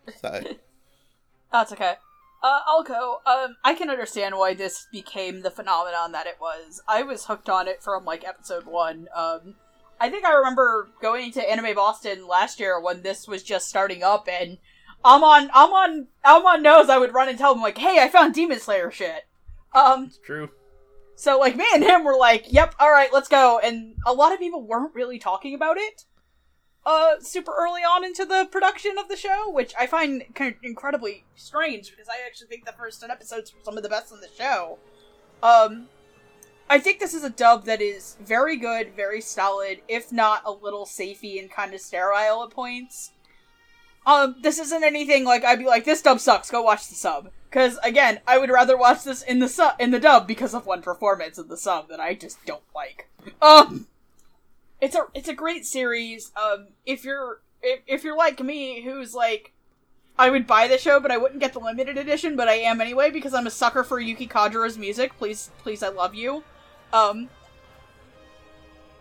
Uh, 0.08 0.12
sorry. 0.22 0.60
that's 1.52 1.72
okay. 1.74 1.96
Uh, 2.42 2.62
I'll 2.66 2.84
go. 2.84 3.18
Um, 3.26 3.58
I 3.66 3.74
can 3.74 3.90
understand 3.90 4.36
why 4.38 4.54
this 4.54 4.88
became 4.94 5.42
the 5.42 5.52
phenomenon 5.52 6.14
that 6.14 6.26
it 6.28 6.38
was. 6.40 6.82
I 6.88 7.04
was 7.04 7.26
hooked 7.26 7.50
on 7.50 7.68
it 7.68 7.84
from 7.84 8.06
like 8.06 8.26
episode 8.26 8.66
one. 8.66 9.08
Um, 9.14 9.56
I 10.00 10.10
think 10.10 10.26
I 10.26 10.34
remember 10.34 10.90
going 11.02 11.32
to 11.34 11.50
Anime 11.50 11.76
Boston 11.76 12.28
last 12.28 12.60
year 12.60 12.80
when 12.80 13.02
this 13.02 13.28
was 13.28 13.44
just 13.44 13.68
starting 13.68 14.03
up, 14.03 14.28
and 14.30 14.58
I'm 15.03 15.24
on, 15.24 15.50
I'm 15.53 15.72
on, 15.72 16.08
I'm 16.24 16.45
on 16.45 16.61
knows 16.61 16.90
I 16.90 16.98
would 16.98 17.14
run 17.14 17.30
and 17.30 17.38
tell 17.38 17.53
him 17.53 17.61
like, 17.61 17.78
"Hey, 17.78 18.02
I 18.02 18.08
found 18.10 18.34
Demon 18.34 18.60
Slayer 18.60 18.92
shit." 18.92 19.26
Um, 19.74 20.06
It's 20.06 20.18
true. 20.18 20.50
so 21.16 21.38
like 21.38 21.56
me 21.56 21.66
and 21.74 21.84
him 21.84 22.03
were 22.03 22.18
like, 22.18 22.52
"Yep, 22.52 22.76
all 22.80 22.92
right, 22.92 23.11
let's 23.14 23.28
go." 23.30 23.60
And 23.60 23.95
a 24.06 24.14
lot 24.14 24.34
of 24.34 24.40
people 24.40 24.61
weren't 24.64 24.95
really 24.95 25.19
talking 25.19 25.53
about 25.53 25.78
it 25.78 26.06
uh 26.86 27.19
super 27.19 27.52
early 27.60 27.82
on 27.82 28.06
into 28.06 28.24
the 28.24 28.48
production 28.53 28.98
of 28.98 29.10
the 29.10 29.18
show, 29.18 29.50
which 29.52 29.74
I 29.78 29.86
find 29.86 30.24
kind 30.34 30.56
of 30.56 30.64
incredibly 30.64 31.26
strange 31.36 31.92
because 31.92 32.08
I 32.08 32.26
actually 32.26 32.48
think 32.48 32.66
the 32.66 32.72
first 32.72 33.02
10 33.02 33.11
episodes 33.11 33.53
were 33.53 33.60
some 33.64 33.76
of 33.76 33.84
the 33.84 33.90
best 33.90 34.14
on 34.14 34.22
the 34.22 34.30
show. 34.38 34.80
Um 35.44 35.90
I 36.70 36.78
think 36.78 37.00
this 37.00 37.16
is 37.16 37.24
a 37.24 37.32
dub 37.32 37.66
that 37.66 37.82
is 37.82 38.16
very 38.22 38.56
good, 38.56 38.96
very 38.96 39.22
solid, 39.22 39.82
if 39.88 40.12
not 40.12 40.44
a 40.46 40.52
little 40.52 40.86
safey 40.86 41.40
and 41.40 41.50
kind 41.50 41.74
of 41.74 41.82
sterile 41.82 42.44
at 42.44 42.52
points. 42.52 43.12
Um, 44.06 44.36
this 44.42 44.60
isn't 44.60 44.84
anything 44.84 45.26
like 45.26 45.44
I'd 45.44 45.60
be 45.60 45.66
like, 45.66 45.86
this 45.86 46.02
dub 46.02 46.20
sucks, 46.20 46.52
go 46.52 46.62
watch 46.62 46.88
the 46.88 46.96
sub. 46.96 47.32
Cause 47.52 47.80
again, 47.84 48.20
I 48.28 48.38
would 48.38 48.52
rather 48.52 48.78
watch 48.78 49.04
this 49.04 49.24
in 49.24 49.40
the 49.40 49.50
sub 49.50 49.74
in 49.80 49.90
the 49.90 50.00
dub 50.00 50.28
because 50.28 50.54
of 50.54 50.68
one 50.68 50.84
performance 50.84 51.40
in 51.40 51.48
the 51.48 51.58
sub 51.58 51.90
that 51.90 52.00
I 52.00 52.14
just 52.14 52.46
don't 52.46 52.64
like. 52.76 53.10
Um 53.42 53.88
it's 54.80 54.96
a 54.96 55.08
it's 55.16 55.30
a 55.30 55.34
great 55.34 55.66
series. 55.66 56.32
Um 56.36 56.68
if 56.86 57.04
you're 57.04 57.42
if, 57.64 57.80
if 57.88 58.04
you're 58.04 58.16
like 58.16 58.40
me 58.44 58.82
who's 58.84 59.16
like 59.16 59.54
I 60.18 60.30
would 60.30 60.46
buy 60.46 60.68
the 60.68 60.78
show 60.78 61.00
but 61.00 61.10
I 61.10 61.18
wouldn't 61.18 61.40
get 61.40 61.54
the 61.54 61.60
limited 61.60 61.98
edition, 61.98 62.36
but 62.36 62.48
I 62.48 62.56
am 62.56 62.82
anyway 62.82 63.10
because 63.10 63.34
I'm 63.34 63.48
a 63.48 63.52
sucker 63.52 63.84
for 63.84 64.00
Yuki 64.00 64.28
Kajiura's 64.28 64.78
music. 64.78 65.18
Please 65.18 65.50
please 65.64 65.82
I 65.82 65.90
love 65.90 66.14
you. 66.14 66.44
Um 66.93 67.30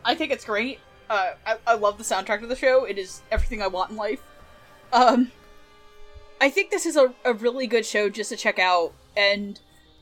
I 0.05 0.15
think 0.15 0.33
it's 0.33 0.44
great. 0.44 0.78
Uh 1.10 1.33
I, 1.47 1.57
I 1.67 1.75
love 1.75 1.99
the 1.99 2.05
soundtrack 2.05 2.42
of 2.42 2.49
the 2.49 2.57
show. 2.57 2.84
It 2.84 2.99
is 2.99 3.23
everything 3.31 3.62
I 3.62 3.67
want 3.68 3.91
in 3.91 3.97
life. 3.97 4.23
Um 4.92 5.33
I 6.41 6.50
think 6.50 6.70
this 6.70 6.86
is 6.86 6.97
a, 6.97 7.12
a 7.25 7.33
really 7.33 7.67
good 7.67 7.84
show 7.84 8.08
just 8.08 8.31
to 8.31 8.36
check 8.36 8.58
out 8.58 8.92
and 9.17 9.58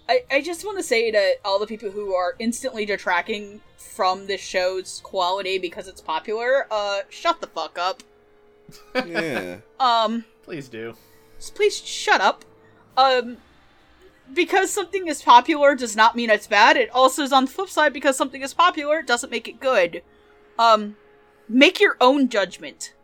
I, 0.09 0.23
I 0.31 0.41
just 0.41 0.65
want 0.65 0.77
to 0.79 0.85
say 0.85 1.11
to 1.11 1.35
all 1.45 1.59
the 1.59 1.67
people 1.67 1.91
who 1.91 2.15
are 2.15 2.37
instantly 2.39 2.87
detracting 2.87 3.61
from 3.77 4.27
this 4.29 4.41
show's 4.41 5.01
quality 5.03 5.59
because 5.59 5.89
it's 5.89 6.01
popular, 6.01 6.67
uh, 6.71 7.01
shut 7.09 7.41
the 7.41 7.49
fuck 7.49 7.77
up. 7.79 8.03
yeah. 9.05 9.57
Um, 9.81 10.25
Please 10.45 10.69
do. 10.69 10.95
please 11.55 11.77
shut 11.77 12.21
up. 12.21 12.45
Um, 12.97 13.39
because 14.33 14.71
something 14.71 15.09
is 15.09 15.23
popular 15.23 15.75
does 15.75 15.97
not 15.97 16.17
mean 16.17 16.31
it's 16.31 16.47
bad. 16.47 16.77
It 16.77 16.91
also 16.91 17.23
is 17.23 17.33
on 17.33 17.45
the 17.45 17.51
flip 17.51 17.69
side 17.69 17.93
because 17.93 18.17
something 18.17 18.43
is 18.43 18.55
popular 18.55 19.03
doesn't 19.03 19.31
make 19.31 19.49
it 19.49 19.61
good. 19.61 20.03
Um, 20.59 20.97
make 21.49 21.81
your 21.81 21.97
own 22.01 22.29
judgment. 22.29 22.95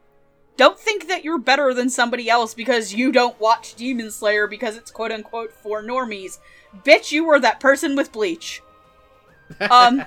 Don't 0.57 0.79
think 0.79 1.09
that 1.09 1.25
you're 1.25 1.39
better 1.39 1.73
than 1.73 1.89
somebody 1.89 2.29
else 2.29 2.55
because 2.55 2.93
you 2.93 3.11
don't 3.11 3.41
watch 3.41 3.75
Demon 3.75 4.11
Slayer 4.11 4.47
because 4.47 4.77
it's 4.77 4.91
quote 4.91 5.13
unquote 5.13 5.53
for 5.53 5.83
normies. 5.83 6.39
Bitch, 6.85 7.11
you 7.11 7.25
were 7.25 7.41
that 7.41 7.61
person 7.61 7.97
with 7.97 8.13
bleach. 8.13 8.63
Um, 9.71 10.07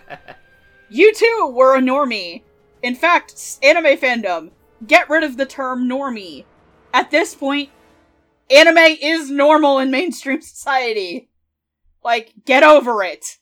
you 0.90 1.14
too 1.14 1.52
were 1.54 1.76
a 1.76 1.80
normie. 1.80 2.42
In 2.82 2.96
fact, 2.96 3.60
anime 3.62 3.96
fandom, 3.98 4.50
get 4.88 5.08
rid 5.08 5.24
of 5.24 5.38
the 5.38 5.46
term 5.46 5.88
normie. 5.88 6.46
At 6.94 7.12
this 7.12 7.36
point, 7.36 7.70
anime 8.50 8.98
is 9.02 9.30
normal 9.30 9.80
in 9.80 9.92
mainstream 9.92 10.42
society. 10.42 11.30
Like, 12.04 12.34
get 12.46 12.64
over 12.64 13.04
it. 13.04 13.38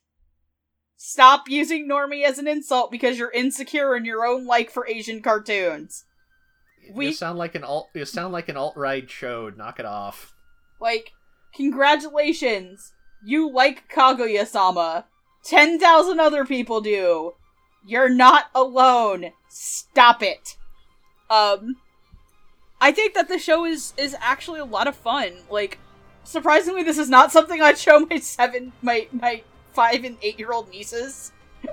Stop 0.95 1.49
using 1.49 1.87
normie 1.87 2.23
as 2.23 2.39
an 2.39 2.47
insult 2.47 2.89
because 2.91 3.17
you're 3.19 3.31
insecure 3.31 3.95
in 3.95 4.05
your 4.05 4.25
own 4.25 4.45
like 4.45 4.71
for 4.71 4.87
Asian 4.87 5.21
cartoons. 5.21 6.05
We- 6.93 7.07
You 7.07 7.13
sound 7.13 7.37
like 7.37 7.55
an 7.55 7.63
alt. 7.63 7.89
You 7.93 8.05
sound 8.05 8.31
like 8.33 8.47
an 8.49 8.57
alt 8.57 8.75
right 8.77 9.09
show. 9.09 9.51
Knock 9.55 9.79
it 9.79 9.85
off. 9.85 10.33
Like, 10.79 11.11
congratulations. 11.55 12.93
You 13.25 13.49
like 13.51 13.89
Kaguya 13.89 14.47
sama. 14.47 15.05
10,000 15.45 16.19
other 16.19 16.45
people 16.45 16.79
do. 16.81 17.33
You're 17.85 18.09
not 18.09 18.45
alone. 18.55 19.31
Stop 19.49 20.23
it. 20.23 20.55
Um 21.29 21.75
I 22.83 22.91
think 22.91 23.13
that 23.13 23.29
the 23.29 23.39
show 23.39 23.63
is 23.63 23.93
is 23.95 24.13
actually 24.19 24.59
a 24.59 24.65
lot 24.65 24.89
of 24.89 24.95
fun. 24.97 25.31
Like 25.49 25.79
surprisingly 26.25 26.83
this 26.83 26.97
is 26.97 27.09
not 27.09 27.31
something 27.31 27.61
I'd 27.61 27.77
show 27.77 27.99
my 28.09 28.19
7 28.19 28.73
my 28.81 29.07
my 29.13 29.43
5 29.71 30.03
and 30.03 30.17
8 30.21 30.37
year 30.37 30.51
old 30.51 30.69
nieces. 30.69 31.31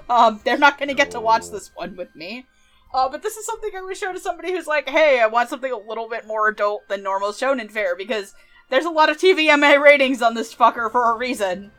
Um, 0.08 0.40
they're 0.44 0.56
not 0.56 0.78
gonna 0.78 0.94
get 0.94 1.10
to 1.10 1.20
watch 1.20 1.50
this 1.50 1.72
one 1.74 1.96
with 1.96 2.14
me. 2.14 2.46
Uh, 2.94 3.08
but 3.08 3.24
this 3.24 3.36
is 3.36 3.44
something 3.44 3.72
I 3.74 3.82
would 3.82 3.96
show 3.96 4.12
to 4.12 4.20
somebody 4.20 4.52
who's 4.52 4.68
like, 4.68 4.88
hey, 4.88 5.20
I 5.20 5.26
want 5.26 5.48
something 5.48 5.72
a 5.72 5.76
little 5.76 6.08
bit 6.08 6.28
more 6.28 6.46
adult 6.46 6.88
than 6.88 7.02
normal 7.02 7.30
shonen 7.30 7.72
fare 7.72 7.96
because 7.96 8.32
there's 8.68 8.84
a 8.84 8.90
lot 8.90 9.10
of 9.10 9.18
TVMA 9.18 9.82
ratings 9.82 10.22
on 10.22 10.34
this 10.34 10.54
fucker 10.54 10.92
for 10.92 11.10
a 11.10 11.16
reason. 11.16 11.72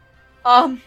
Um, 0.44 0.82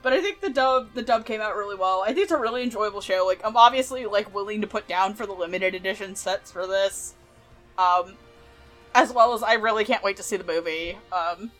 but 0.00 0.14
I 0.14 0.22
think 0.22 0.40
the 0.40 0.48
dub 0.48 0.94
the 0.94 1.02
dub 1.02 1.26
came 1.26 1.42
out 1.42 1.54
really 1.54 1.76
well. 1.76 2.02
I 2.02 2.14
think 2.14 2.20
it's 2.20 2.32
a 2.32 2.38
really 2.38 2.62
enjoyable 2.62 3.02
show. 3.02 3.24
Like 3.26 3.42
I'm 3.44 3.58
obviously 3.58 4.06
like 4.06 4.34
willing 4.34 4.62
to 4.62 4.66
put 4.66 4.88
down 4.88 5.12
for 5.12 5.26
the 5.26 5.34
limited 5.34 5.74
edition 5.74 6.16
sets 6.16 6.50
for 6.50 6.66
this. 6.66 7.14
Um, 7.80 8.16
as 8.94 9.12
well 9.12 9.32
as 9.32 9.42
I 9.42 9.54
really 9.54 9.84
can't 9.84 10.02
wait 10.02 10.16
to 10.16 10.22
see 10.22 10.36
the 10.36 10.44
movie. 10.44 10.98
Um, 11.12 11.50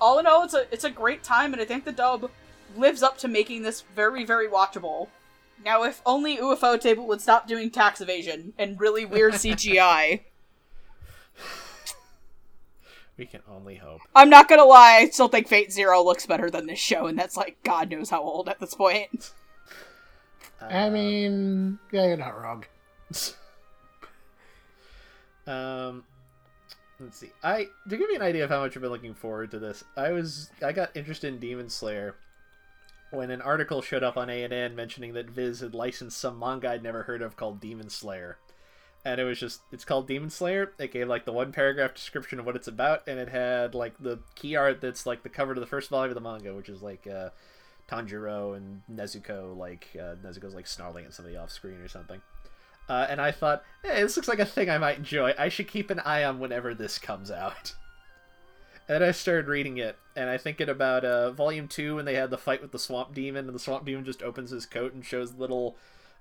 all 0.00 0.18
in 0.18 0.26
all, 0.26 0.42
it's 0.44 0.54
a 0.54 0.66
it's 0.72 0.84
a 0.84 0.90
great 0.90 1.22
time, 1.22 1.52
and 1.52 1.62
I 1.62 1.64
think 1.64 1.84
the 1.84 1.92
dub 1.92 2.30
lives 2.76 3.02
up 3.02 3.18
to 3.18 3.28
making 3.28 3.62
this 3.62 3.82
very 3.94 4.24
very 4.24 4.48
watchable. 4.48 5.08
Now, 5.64 5.82
if 5.82 6.00
only 6.06 6.36
ufotable 6.36 7.06
would 7.06 7.20
stop 7.20 7.46
doing 7.46 7.70
tax 7.70 8.00
evasion 8.00 8.52
and 8.58 8.80
really 8.80 9.04
weird 9.04 9.34
CGI. 9.34 10.20
We 13.16 13.26
can 13.26 13.42
only 13.48 13.74
hope. 13.74 14.00
I'm 14.14 14.30
not 14.30 14.48
gonna 14.48 14.64
lie, 14.64 14.98
I 15.00 15.08
still 15.10 15.28
think 15.28 15.48
Fate 15.48 15.72
Zero 15.72 16.02
looks 16.02 16.26
better 16.26 16.50
than 16.50 16.66
this 16.66 16.78
show, 16.78 17.06
and 17.06 17.18
that's 17.18 17.36
like 17.36 17.56
God 17.64 17.90
knows 17.90 18.10
how 18.10 18.22
old 18.22 18.48
at 18.48 18.60
this 18.60 18.74
point. 18.74 19.32
I 20.60 20.90
mean, 20.90 21.78
yeah, 21.92 22.06
you're 22.06 22.16
not 22.16 22.40
wrong. 22.40 22.64
Um, 25.48 26.04
let's 27.00 27.18
see. 27.18 27.30
I 27.42 27.68
to 27.88 27.96
give 27.96 28.10
you 28.10 28.16
an 28.16 28.22
idea 28.22 28.44
of 28.44 28.50
how 28.50 28.60
much 28.60 28.76
I've 28.76 28.82
been 28.82 28.90
looking 28.90 29.14
forward 29.14 29.50
to 29.52 29.58
this. 29.58 29.82
I 29.96 30.10
was 30.12 30.50
I 30.62 30.72
got 30.72 30.96
interested 30.96 31.32
in 31.32 31.40
Demon 31.40 31.70
Slayer 31.70 32.16
when 33.10 33.30
an 33.30 33.40
article 33.40 33.80
showed 33.80 34.02
up 34.02 34.16
on 34.18 34.28
A 34.28 34.44
and 34.44 34.52
N 34.52 34.76
mentioning 34.76 35.14
that 35.14 35.30
Viz 35.30 35.60
had 35.60 35.74
licensed 35.74 36.18
some 36.18 36.38
manga 36.38 36.68
I'd 36.68 36.82
never 36.82 37.04
heard 37.04 37.22
of 37.22 37.36
called 37.36 37.60
Demon 37.60 37.88
Slayer, 37.88 38.36
and 39.04 39.18
it 39.20 39.24
was 39.24 39.40
just 39.40 39.62
it's 39.72 39.84
called 39.86 40.06
Demon 40.06 40.28
Slayer. 40.30 40.72
It 40.78 40.92
gave 40.92 41.08
like 41.08 41.24
the 41.24 41.32
one 41.32 41.50
paragraph 41.50 41.94
description 41.94 42.38
of 42.38 42.44
what 42.46 42.56
it's 42.56 42.68
about, 42.68 43.08
and 43.08 43.18
it 43.18 43.30
had 43.30 43.74
like 43.74 43.94
the 43.98 44.18
key 44.34 44.54
art 44.54 44.82
that's 44.82 45.06
like 45.06 45.22
the 45.22 45.30
cover 45.30 45.54
to 45.54 45.60
the 45.60 45.66
first 45.66 45.88
volume 45.88 46.10
of 46.10 46.22
the 46.22 46.28
manga, 46.28 46.54
which 46.54 46.68
is 46.68 46.82
like. 46.82 47.06
uh 47.06 47.30
Tanjiro 47.90 48.54
and 48.54 48.82
Nezuko, 48.92 49.56
like 49.56 49.88
uh, 49.96 50.14
Nezuko's 50.22 50.54
like 50.54 50.66
snarling 50.66 51.06
at 51.06 51.14
somebody 51.14 51.38
off 51.38 51.50
screen 51.50 51.78
or 51.80 51.88
something. 51.88 52.20
Uh, 52.88 53.06
and 53.08 53.20
I 53.20 53.30
thought, 53.32 53.64
hey, 53.84 54.02
this 54.02 54.16
looks 54.16 54.28
like 54.28 54.38
a 54.38 54.46
thing 54.46 54.70
I 54.70 54.78
might 54.78 54.98
enjoy. 54.98 55.34
I 55.38 55.48
should 55.48 55.68
keep 55.68 55.90
an 55.90 56.00
eye 56.00 56.24
on 56.24 56.38
whenever 56.38 56.74
this 56.74 56.98
comes 56.98 57.30
out. 57.30 57.74
And 58.90 59.04
I 59.04 59.10
started 59.10 59.48
reading 59.48 59.76
it, 59.76 59.98
and 60.16 60.30
I 60.30 60.38
think 60.38 60.62
in 60.62 60.70
about 60.70 61.04
uh, 61.04 61.30
volume 61.32 61.68
two, 61.68 61.96
when 61.96 62.06
they 62.06 62.14
had 62.14 62.30
the 62.30 62.38
fight 62.38 62.62
with 62.62 62.72
the 62.72 62.78
swamp 62.78 63.12
demon, 63.12 63.44
and 63.44 63.54
the 63.54 63.58
swamp 63.58 63.84
demon 63.84 64.02
just 64.02 64.22
opens 64.22 64.48
his 64.48 64.64
coat 64.64 64.94
and 64.94 65.04
shows 65.04 65.34
a 65.34 65.36
little, 65.36 65.76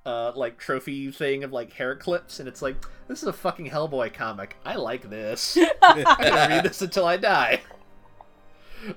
uh, 0.05 0.33
like 0.35 0.57
trophy 0.57 1.09
thing 1.09 1.45
of 1.45 1.53
like 1.53 1.71
hair 1.71 1.95
clips, 1.95 2.41
and 2.41 2.47
it's 2.49 2.61
like, 2.61 2.75
this 3.07 3.21
is 3.21 3.27
a 3.29 3.31
fucking 3.31 3.69
Hellboy 3.69 4.13
comic. 4.13 4.57
I 4.65 4.75
like 4.75 5.09
this. 5.09 5.57
I'm 5.81 6.03
gonna 6.03 6.47
read 6.49 6.65
this 6.65 6.81
until 6.81 7.05
I 7.05 7.15
die. 7.15 7.61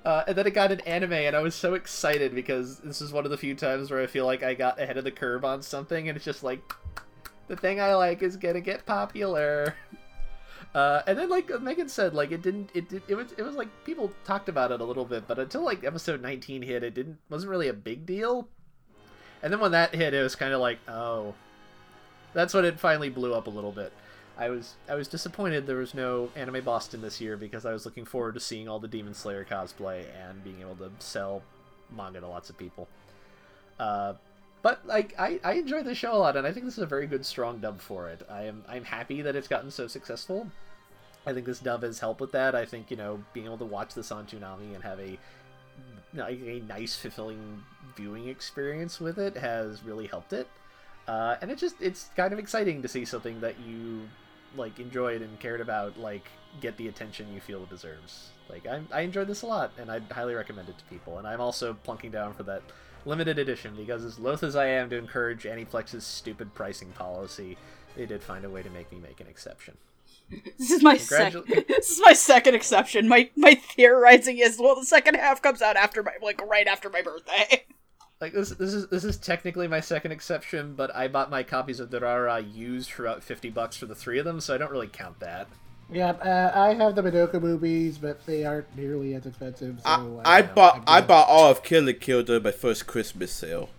Uh, 0.05 0.25
and 0.27 0.37
then 0.37 0.49
it 0.49 0.51
got 0.55 0.73
an 0.73 0.81
anime, 0.81 1.13
and 1.13 1.37
I 1.37 1.41
was 1.41 1.55
so 1.55 1.75
excited 1.75 2.35
because 2.35 2.79
this 2.79 3.01
is 3.01 3.13
one 3.13 3.25
of 3.25 3.31
the 3.31 3.39
few 3.39 3.55
times 3.55 3.91
where 3.91 4.03
I 4.03 4.07
feel 4.07 4.27
like 4.27 4.43
I 4.43 4.55
got 4.55 4.81
ahead 4.81 4.99
of 4.99 5.05
the 5.05 5.11
curve 5.11 5.45
on 5.45 5.63
something, 5.63 6.09
and 6.09 6.17
it's 6.17 6.25
just 6.25 6.43
like 6.43 6.75
the 7.51 7.57
thing 7.57 7.81
I 7.81 7.97
like 7.97 8.23
is 8.23 8.37
gonna 8.37 8.61
get 8.61 8.87
popular. 8.87 9.75
Uh, 10.73 11.03
and 11.09 11.19
then, 11.19 11.29
like 11.29 11.51
Megan 11.61 11.89
said, 11.89 12.15
like 12.15 12.31
it 12.31 12.43
didn't, 12.43 12.71
it 12.75 12.89
did, 12.89 13.03
it 13.09 13.17
was, 13.17 13.33
it 13.37 13.43
was 13.43 13.57
like 13.57 13.67
people 13.85 14.13
talked 14.25 14.49
about 14.49 14.71
it 14.71 14.81
a 14.81 14.85
little 14.85 15.05
bit, 15.05 15.27
but 15.27 15.37
until 15.37 15.65
like 15.65 15.83
episode 15.83 16.23
19 16.23 16.63
hit, 16.63 16.85
it 16.85 16.95
didn't, 16.95 17.19
wasn't 17.29 17.51
really 17.51 17.67
a 17.67 17.73
big 17.73 18.07
deal. 18.07 18.47
And 19.43 19.53
then 19.53 19.59
when 19.59 19.73
that 19.73 19.93
hit, 19.93 20.15
it 20.15 20.23
was 20.23 20.37
kind 20.37 20.53
of 20.53 20.61
like, 20.61 20.79
oh, 20.87 21.35
that's 22.35 22.55
when 22.55 22.65
it 22.65 22.79
finally 22.79 23.09
blew 23.09 23.35
up 23.35 23.49
a 23.49 23.51
little 23.51 23.73
bit. 23.73 23.93
I 24.39 24.49
was 24.51 24.77
I 24.89 24.95
was 24.95 25.09
disappointed 25.09 25.67
there 25.67 25.77
was 25.77 25.93
no 25.93 26.31
Anime 26.37 26.63
Boston 26.63 27.03
this 27.03 27.21
year 27.21 27.37
because 27.37 27.67
I 27.67 27.73
was 27.73 27.85
looking 27.85 28.05
forward 28.05 28.35
to 28.35 28.41
seeing 28.41 28.69
all 28.69 28.79
the 28.79 28.87
Demon 28.87 29.13
Slayer 29.13 29.45
cosplay 29.45 30.05
and 30.25 30.45
being 30.45 30.61
able 30.61 30.77
to 30.77 30.93
sell 31.01 31.43
manga 31.91 32.21
to 32.21 32.29
lots 32.29 32.49
of 32.49 32.57
people. 32.57 32.87
Uh, 33.81 34.13
but 34.63 34.87
like 34.87 35.15
I, 35.19 35.41
I 35.43 35.55
enjoy 35.55 35.83
the 35.83 35.95
show 35.95 36.15
a 36.15 36.19
lot 36.19 36.37
and 36.37 36.47
I 36.47 36.53
think 36.53 36.67
this 36.67 36.77
is 36.77 36.83
a 36.83 36.87
very 36.87 37.07
good 37.07 37.25
strong 37.25 37.59
dub 37.59 37.81
for 37.81 38.09
it. 38.09 38.27
I 38.31 38.45
am 38.45 38.65
I'm 38.69 38.85
happy 38.85 39.23
that 39.23 39.37
it's 39.37 39.49
gotten 39.49 39.71
so 39.71 39.87
successful. 39.87 40.47
I 41.27 41.33
think 41.33 41.47
this 41.47 41.61
dub 41.61 41.83
has 41.83 42.01
helped 42.01 42.21
with 42.21 42.33
that. 42.33 42.55
I 42.55 42.65
think, 42.65 42.91
you 42.91 42.97
know, 42.97 43.23
being 43.33 43.47
able 43.47 43.59
to 43.59 43.65
watch 43.65 43.95
this 43.95 44.11
on 44.11 44.27
Toonami 44.27 44.75
and 44.75 44.83
have 44.83 45.01
a 45.01 45.19
a 46.17 46.61
nice 46.67 46.97
fulfilling 46.97 47.63
viewing 47.97 48.29
experience 48.29 49.01
with 49.01 49.19
it 49.19 49.37
has 49.37 49.83
really 49.85 50.07
helped 50.07 50.33
it. 50.33 50.49
Uh, 51.07 51.37
and 51.41 51.51
it 51.51 51.59
just 51.59 51.77
it's 51.81 52.11
kind 52.17 52.33
of 52.33 52.39
exciting 52.39 52.83
to 52.83 52.89
see 52.89 53.05
something 53.05 53.41
that 53.41 53.59
you 53.61 54.09
like 54.57 54.81
enjoyed 54.81 55.23
and 55.23 55.39
cared 55.39 55.61
about 55.61 55.99
like 55.99 56.25
get 56.61 56.77
the 56.77 56.89
attention 56.89 57.33
you 57.33 57.41
feel 57.41 57.63
it 57.63 57.71
deserves. 57.71 58.31
Like 58.49 58.67
I 58.67 58.81
I 58.93 59.03
enjoyed 59.03 59.29
this 59.29 59.43
a 59.43 59.47
lot 59.47 59.73
and 59.79 59.91
I'd 59.91 60.11
highly 60.11 60.35
recommend 60.35 60.69
it 60.69 60.79
to 60.79 60.85
people. 60.85 61.19
And 61.19 61.27
I'm 61.27 61.41
also 61.41 61.77
plunking 61.85 62.11
down 62.11 62.35
for 62.35 62.43
that 62.45 62.63
limited 63.07 63.39
edition 63.39 63.75
because 63.77 64.05
as 64.05 64.19
loath 64.19 64.43
as 64.43 64.57
I 64.57 64.67
am 64.67 64.91
to 64.91 64.97
encourage 64.97 65.45
Aniplex's 65.45 66.05
stupid 66.05 66.55
pricing 66.55 66.91
policy, 66.93 67.57
they 67.97 68.07
did 68.07 68.23
find 68.23 68.45
a 68.45 68.51
way 68.51 68.63
to 68.63 68.71
make 68.71 68.91
me 68.93 68.99
make 68.99 69.21
an 69.21 69.27
exception. 69.27 69.77
This 70.59 70.71
is 70.71 70.83
my 70.83 70.97
second. 70.97 71.45
This 71.69 71.91
is 71.91 72.01
my 72.05 72.13
second 72.13 72.55
exception. 72.55 73.09
My 73.09 73.31
my 73.37 73.55
theorizing 73.55 74.39
is 74.39 74.59
well, 74.61 74.77
the 74.77 74.85
second 74.85 75.15
half 75.17 75.43
comes 75.43 75.61
out 75.63 75.77
after 75.77 76.03
my 76.03 76.13
like 76.23 76.41
right 76.47 76.67
after 76.67 76.89
my 76.89 77.03
birthday. 77.03 77.65
Like 78.21 78.33
this, 78.33 78.51
this 78.51 78.75
is 78.75 78.87
this 78.89 79.05
is 79.05 79.17
technically 79.17 79.67
my 79.67 79.81
second 79.81 80.13
exception, 80.13 80.75
but 80.75 80.95
I 80.95 81.09
bought 81.09 81.31
my 81.31 81.43
copies 81.43 81.81
of 81.81 81.91
Durara 81.91 82.45
used 82.55 82.93
for 82.93 83.07
about 83.07 83.23
fifty 83.23 83.51
bucks 83.51 83.77
for 83.77 83.87
the 83.87 83.95
three 83.95 84.19
of 84.19 84.25
them, 84.25 84.41
so 84.41 84.55
I 84.55 84.59
don't 84.59 84.71
really 84.71 84.89
count 84.89 85.21
that. 85.21 85.49
Yeah, 85.93 86.11
uh, 86.11 86.53
I 86.55 86.75
have 86.75 86.95
the 86.95 87.03
Madoka 87.03 87.41
movies, 87.41 87.99
but 87.99 88.25
they 88.27 88.45
aren't 88.45 88.77
nearly 88.77 89.15
as 89.15 89.27
expensive. 89.27 89.81
So 89.85 90.23
I, 90.25 90.39
I 90.39 90.43
bought 90.43 90.83
I 90.87 91.01
bought 91.01 91.29
all 91.29 91.51
of 91.51 91.63
Kill 91.63 91.85
la 91.85 91.93
Kill 91.99 92.23
during 92.23 92.43
my 92.43 92.53
first 92.53 92.87
Christmas 92.87 93.33
sale. 93.33 93.71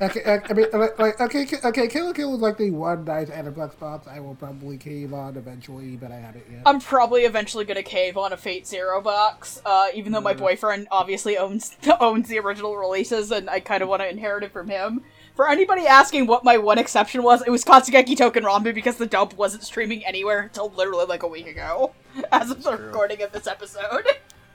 okay, 0.00 0.22
uh, 0.24 0.40
I 0.48 0.52
mean, 0.54 0.66
like, 0.72 1.20
okay, 1.20 1.46
okay, 1.64 1.88
Kill 1.88 2.06
la 2.06 2.12
Kill 2.12 2.34
is 2.34 2.40
like 2.40 2.56
the 2.56 2.70
one 2.70 3.04
nice 3.04 3.28
Aniplex 3.28 3.78
box 3.78 4.06
I 4.06 4.20
will 4.20 4.34
probably 4.34 4.78
cave 4.78 5.12
on 5.12 5.36
eventually, 5.36 5.96
but 5.96 6.10
I 6.10 6.16
haven't 6.16 6.44
yet. 6.50 6.62
I'm 6.66 6.80
probably 6.80 7.22
eventually 7.22 7.64
gonna 7.64 7.82
cave 7.82 8.16
on 8.16 8.32
a 8.32 8.36
Fate 8.36 8.66
Zero 8.66 9.00
box, 9.00 9.60
uh, 9.64 9.88
even 9.94 10.12
though 10.12 10.20
my 10.20 10.34
Mm. 10.34 10.38
boyfriend 10.38 10.88
obviously 10.90 11.36
owns 11.38 11.76
owns 12.00 12.28
the 12.28 12.38
original 12.38 12.76
releases, 12.76 13.30
and 13.30 13.48
I 13.50 13.60
kind 13.60 13.82
of 13.82 13.88
want 13.88 14.02
to 14.02 14.08
inherit 14.08 14.44
it 14.44 14.52
from 14.52 14.68
him. 14.68 15.02
For 15.36 15.50
anybody 15.50 15.86
asking 15.86 16.26
what 16.26 16.44
my 16.44 16.56
one 16.56 16.78
exception 16.78 17.22
was, 17.22 17.42
it 17.42 17.50
was 17.50 17.62
Katsugeki 17.62 18.16
Touken 18.16 18.42
Ranbu 18.42 18.74
because 18.74 18.96
the 18.96 19.04
dub 19.04 19.34
wasn't 19.34 19.64
streaming 19.64 20.02
anywhere 20.06 20.40
until 20.40 20.70
literally 20.70 21.04
like 21.04 21.22
a 21.22 21.28
week 21.28 21.46
ago, 21.46 21.92
as 22.32 22.50
of 22.50 22.62
the 22.62 22.74
true. 22.74 22.86
recording 22.86 23.20
of 23.22 23.32
this 23.32 23.46
episode. 23.46 24.06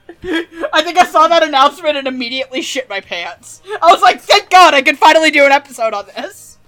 I 0.24 0.82
think 0.82 0.98
I 0.98 1.06
saw 1.06 1.28
that 1.28 1.44
announcement 1.44 1.96
and 1.96 2.08
immediately 2.08 2.62
shit 2.62 2.88
my 2.88 3.00
pants. 3.00 3.62
I 3.80 3.92
was 3.92 4.02
like, 4.02 4.20
thank 4.20 4.50
God 4.50 4.74
I 4.74 4.82
can 4.82 4.96
finally 4.96 5.30
do 5.30 5.46
an 5.46 5.52
episode 5.52 5.94
on 5.94 6.06
this. 6.06 6.58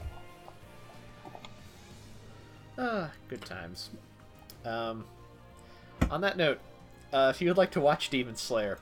Ah, 2.79 3.11
good 3.29 3.45
times. 3.45 3.91
Um, 4.65 5.05
on 6.09 6.21
that 6.21 6.37
note, 6.37 6.61
uh, 7.13 7.33
if 7.35 7.41
you 7.41 7.49
would 7.49 7.59
like 7.59 7.73
to 7.73 7.81
watch 7.81 8.11
Demon 8.11 8.37
Slayer, 8.37 8.79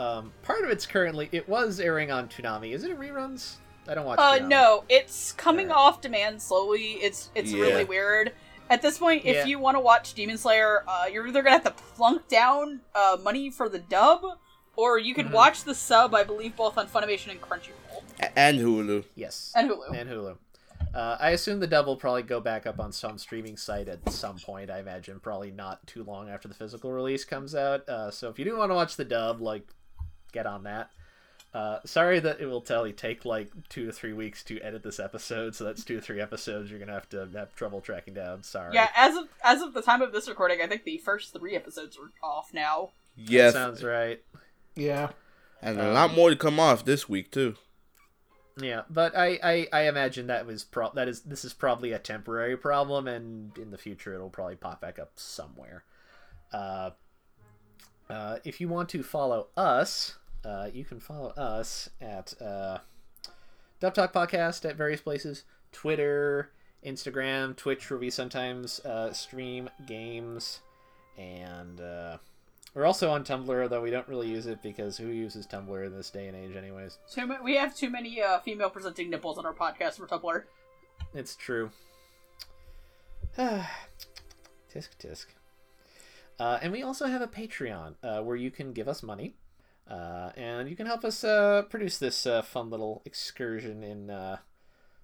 um, 0.00 0.32
part 0.42 0.64
of 0.64 0.70
it's 0.70 0.86
currently 0.86 1.28
it 1.30 1.48
was 1.48 1.78
airing 1.78 2.10
on 2.10 2.28
Toonami. 2.28 2.72
Is 2.72 2.82
it 2.82 2.98
reruns? 2.98 3.56
I 3.88 3.94
don't 3.94 4.04
watch. 4.04 4.18
Uh, 4.18 4.38
Toonami. 4.38 4.48
no, 4.48 4.84
it's 4.88 5.32
coming 5.32 5.70
Alright. 5.70 5.94
off 5.94 6.00
demand 6.00 6.42
slowly. 6.42 6.92
It's 6.94 7.30
it's 7.34 7.52
Yeah. 7.52 7.60
really 7.62 7.84
weird. 7.84 8.32
At 8.68 8.82
this 8.82 8.98
point, 8.98 9.24
if 9.24 9.36
Yeah. 9.36 9.44
you 9.44 9.58
want 9.60 9.76
to 9.76 9.80
watch 9.80 10.14
Demon 10.14 10.36
Slayer, 10.38 10.82
uh, 10.88 11.06
you're 11.12 11.26
either 11.26 11.42
gonna 11.42 11.54
have 11.54 11.64
to 11.64 11.70
plunk 11.70 12.26
down 12.28 12.80
uh, 12.94 13.16
money 13.22 13.48
for 13.50 13.68
the 13.68 13.78
dub, 13.78 14.22
or 14.74 14.98
you 14.98 15.14
can 15.14 15.28
Mhm. 15.28 15.32
watch 15.32 15.62
the 15.64 15.74
sub. 15.74 16.14
I 16.14 16.24
believe 16.24 16.56
both 16.56 16.76
on 16.76 16.88
Funimation 16.88 17.30
and 17.30 17.40
Crunchyroll 17.40 18.02
A- 18.20 18.36
And 18.38 18.58
Hulu. 18.58 19.04
Yes. 19.14 19.52
and 19.54 19.70
Hulu. 19.70 19.92
and 19.94 20.10
Hulu. 20.10 20.36
Uh, 20.94 21.16
I 21.20 21.30
assume 21.30 21.60
the 21.60 21.66
dub 21.66 21.86
will 21.86 21.96
probably 21.96 22.22
go 22.22 22.40
back 22.40 22.66
up 22.66 22.80
on 22.80 22.90
some 22.90 23.18
streaming 23.18 23.56
site 23.58 23.86
at 23.86 24.08
some 24.10 24.38
point. 24.38 24.70
I 24.70 24.78
imagine 24.78 25.20
probably 25.20 25.50
not 25.50 25.86
too 25.86 26.02
long 26.02 26.28
after 26.30 26.48
the 26.48 26.54
physical 26.54 26.90
release 26.90 27.24
comes 27.24 27.54
out. 27.54 27.86
Uh, 27.88 28.10
so 28.10 28.30
if 28.30 28.38
you 28.38 28.44
do 28.46 28.56
want 28.56 28.70
to 28.70 28.74
watch 28.74 28.96
the 28.96 29.04
dub, 29.04 29.40
like, 29.42 29.68
get 30.32 30.46
on 30.46 30.64
that. 30.64 30.90
Uh, 31.56 31.80
sorry 31.86 32.20
that 32.20 32.38
it 32.38 32.44
will 32.44 32.60
tell 32.60 32.86
you 32.86 32.92
take 32.92 33.24
like 33.24 33.48
two 33.70 33.86
to 33.86 33.92
three 33.92 34.12
weeks 34.12 34.42
to 34.44 34.60
edit 34.60 34.82
this 34.82 35.00
episode, 35.00 35.54
so 35.54 35.64
that's 35.64 35.82
two 35.84 35.94
to 35.96 36.00
three 36.02 36.20
episodes 36.20 36.70
you're 36.70 36.78
gonna 36.78 36.92
have 36.92 37.08
to 37.08 37.26
have 37.34 37.54
trouble 37.54 37.80
tracking 37.80 38.12
down. 38.12 38.42
Sorry. 38.42 38.74
Yeah, 38.74 38.90
as 38.94 39.16
of 39.16 39.28
as 39.42 39.62
of 39.62 39.72
the 39.72 39.80
time 39.80 40.02
of 40.02 40.12
this 40.12 40.28
recording, 40.28 40.60
I 40.60 40.66
think 40.66 40.84
the 40.84 40.98
first 40.98 41.32
three 41.32 41.56
episodes 41.56 41.96
are 41.96 42.10
off 42.22 42.52
now. 42.52 42.90
That 43.16 43.30
Yes, 43.32 43.52
sounds 43.54 43.82
right. 43.82 44.22
Yeah. 44.74 45.12
and 45.62 45.80
a 45.80 45.92
lot 45.92 46.12
more 46.12 46.28
to 46.28 46.36
come 46.36 46.60
off 46.60 46.84
this 46.84 47.08
week 47.08 47.30
too. 47.30 47.54
Yeah, 48.60 48.82
but 48.90 49.16
I, 49.16 49.38
I, 49.42 49.68
I 49.72 49.88
imagine 49.88 50.26
that 50.26 50.44
was 50.46 50.62
pro- 50.64 50.92
that 50.92 51.08
is 51.08 51.22
this 51.22 51.42
is 51.44 51.54
probably 51.54 51.92
a 51.92 51.98
temporary 51.98 52.58
problem, 52.58 53.08
and 53.08 53.56
in 53.56 53.70
the 53.70 53.78
future 53.78 54.12
it'll 54.14 54.28
probably 54.28 54.56
pop 54.56 54.82
back 54.82 54.98
up 54.98 55.12
somewhere. 55.16 55.84
Uh, 56.52 56.90
uh, 58.10 58.38
if 58.44 58.60
you 58.60 58.68
want 58.68 58.90
to 58.90 59.02
follow 59.02 59.46
us, 59.56 60.16
uh, 60.46 60.68
you 60.72 60.84
can 60.84 61.00
follow 61.00 61.30
us 61.30 61.90
at 62.00 62.40
uh, 62.40 62.78
Dub 63.80 63.94
Talk 63.94 64.12
Podcast 64.12 64.68
at 64.68 64.76
various 64.76 65.00
places 65.00 65.44
Twitter, 65.72 66.52
Instagram, 66.84 67.56
Twitch, 67.56 67.90
where 67.90 67.98
we 67.98 68.10
sometimes 68.10 68.80
uh, 68.80 69.12
stream 69.12 69.68
games. 69.86 70.60
And 71.18 71.80
uh, 71.80 72.18
we're 72.74 72.84
also 72.84 73.10
on 73.10 73.24
Tumblr, 73.24 73.68
though 73.68 73.80
we 73.80 73.90
don't 73.90 74.06
really 74.06 74.28
use 74.28 74.46
it 74.46 74.62
because 74.62 74.96
who 74.96 75.08
uses 75.08 75.46
Tumblr 75.46 75.84
in 75.84 75.94
this 75.94 76.10
day 76.10 76.28
and 76.28 76.36
age, 76.36 76.54
anyways? 76.56 76.98
Too 77.10 77.26
ma- 77.26 77.42
we 77.42 77.56
have 77.56 77.74
too 77.74 77.90
many 77.90 78.22
uh, 78.22 78.38
female 78.40 78.70
presenting 78.70 79.10
nipples 79.10 79.38
on 79.38 79.46
our 79.46 79.54
podcast 79.54 79.94
for 79.94 80.06
Tumblr. 80.06 80.44
It's 81.14 81.34
true. 81.34 81.70
tisk 83.38 83.66
tisk. 84.98 85.26
Uh, 86.38 86.58
and 86.60 86.70
we 86.70 86.82
also 86.82 87.06
have 87.06 87.22
a 87.22 87.26
Patreon 87.26 87.94
uh, 88.02 88.22
where 88.22 88.36
you 88.36 88.50
can 88.50 88.72
give 88.72 88.88
us 88.88 89.02
money. 89.02 89.34
Uh, 89.88 90.30
and 90.36 90.68
you 90.68 90.76
can 90.76 90.86
help 90.86 91.04
us 91.04 91.22
uh, 91.22 91.62
produce 91.70 91.98
this 91.98 92.26
uh, 92.26 92.42
fun 92.42 92.70
little 92.70 93.02
excursion 93.04 93.82
in 93.82 94.10
uh, 94.10 94.38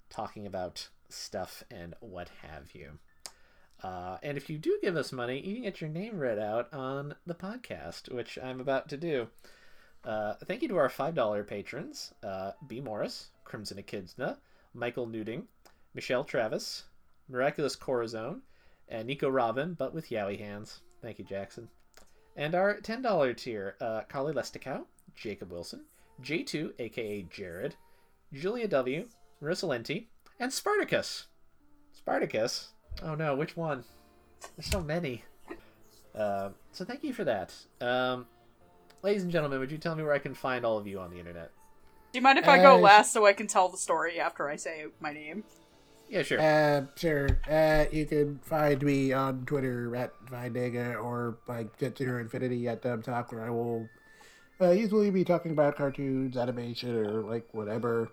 talking 0.09 0.45
about 0.45 0.89
stuff 1.09 1.63
and 1.71 1.95
what 2.01 2.29
have 2.41 2.73
you. 2.73 2.99
Uh, 3.81 4.17
and 4.23 4.37
if 4.37 4.49
you 4.49 4.57
do 4.57 4.77
give 4.81 4.95
us 4.95 5.11
money, 5.11 5.39
you 5.45 5.55
can 5.55 5.63
get 5.63 5.81
your 5.81 5.89
name 5.89 6.17
read 6.17 6.39
out 6.39 6.73
on 6.73 7.15
the 7.25 7.33
podcast, 7.35 8.13
which 8.13 8.37
I'm 8.41 8.59
about 8.59 8.89
to 8.89 8.97
do. 8.97 9.27
Thank 10.05 10.61
you 10.61 10.67
to 10.69 10.77
our 10.77 10.89
$5 10.89 11.47
patrons 11.47 12.13
B. 12.67 12.79
Morris, 12.81 13.29
Crimson 13.43 13.79
Echidna, 13.79 14.37
Michael 14.73 15.07
Nuding, 15.07 15.43
Michelle 15.93 16.23
Travis, 16.23 16.83
Miraculous 17.29 17.75
Corazon, 17.75 18.41
and 18.87 19.07
Nico 19.07 19.29
Robin, 19.29 19.73
but 19.73 19.93
with 19.93 20.09
Yowie 20.09 20.39
hands. 20.39 20.81
Thank 21.01 21.19
you, 21.19 21.25
Jackson. 21.25 21.69
And 22.35 22.55
our 22.55 22.79
$10 22.79 23.37
tier 23.37 23.75
uh, 23.79 24.01
Carly 24.09 24.33
Lesticow, 24.33 24.85
Jacob 25.15 25.51
Wilson, 25.51 25.81
J2, 26.21 26.73
aka 26.79 27.21
Jared, 27.23 27.75
Julia 28.33 28.67
W., 28.67 29.07
Marissa 29.41 29.67
Lenti, 29.67 30.07
and 30.39 30.51
Spartacus. 30.51 31.27
Spartacus? 31.91 32.69
Oh 33.01 33.15
no, 33.15 33.35
which 33.35 33.55
one? 33.55 33.83
There's 34.55 34.67
so 34.67 34.81
many. 34.81 35.23
Uh, 36.15 36.49
so 36.71 36.85
thank 36.85 37.03
you 37.03 37.13
for 37.13 37.23
that. 37.23 37.53
Um, 37.81 38.25
ladies 39.01 39.23
and 39.23 39.31
gentlemen, 39.31 39.59
would 39.59 39.71
you 39.71 39.77
tell 39.77 39.95
me 39.95 40.03
where 40.03 40.13
I 40.13 40.19
can 40.19 40.33
find 40.33 40.65
all 40.65 40.77
of 40.77 40.87
you 40.87 40.99
on 40.99 41.11
the 41.11 41.19
internet? 41.19 41.51
Do 42.11 42.19
you 42.19 42.21
mind 42.21 42.37
if 42.37 42.47
I 42.47 42.61
go 42.61 42.77
last 42.77 43.11
so 43.11 43.25
I 43.25 43.33
can 43.33 43.47
tell 43.47 43.69
the 43.69 43.77
story 43.77 44.19
after 44.19 44.47
I 44.47 44.55
say 44.55 44.85
my 44.99 45.11
name? 45.11 45.43
Yeah, 46.13 46.21
sure. 46.21 46.39
Uh, 46.39 46.81
sure. 46.95 47.27
Uh, 47.49 47.85
you 47.91 48.05
can 48.05 48.37
find 48.43 48.83
me 48.83 49.13
on 49.13 49.47
Twitter 49.47 49.95
at 49.95 50.13
Vinega 50.27 51.03
or 51.03 51.39
like 51.47 51.75
Jet 51.79 51.97
Zero 51.97 52.21
Infinity 52.21 52.67
at 52.67 52.83
Dub 52.83 53.03
Talk, 53.03 53.31
where 53.31 53.43
I 53.43 53.49
will 53.49 53.89
uh, 54.61 54.69
usually 54.69 55.09
be 55.09 55.23
talking 55.23 55.53
about 55.53 55.75
cartoons, 55.75 56.37
animation, 56.37 56.95
or 56.95 57.23
like 57.23 57.51
whatever. 57.51 58.11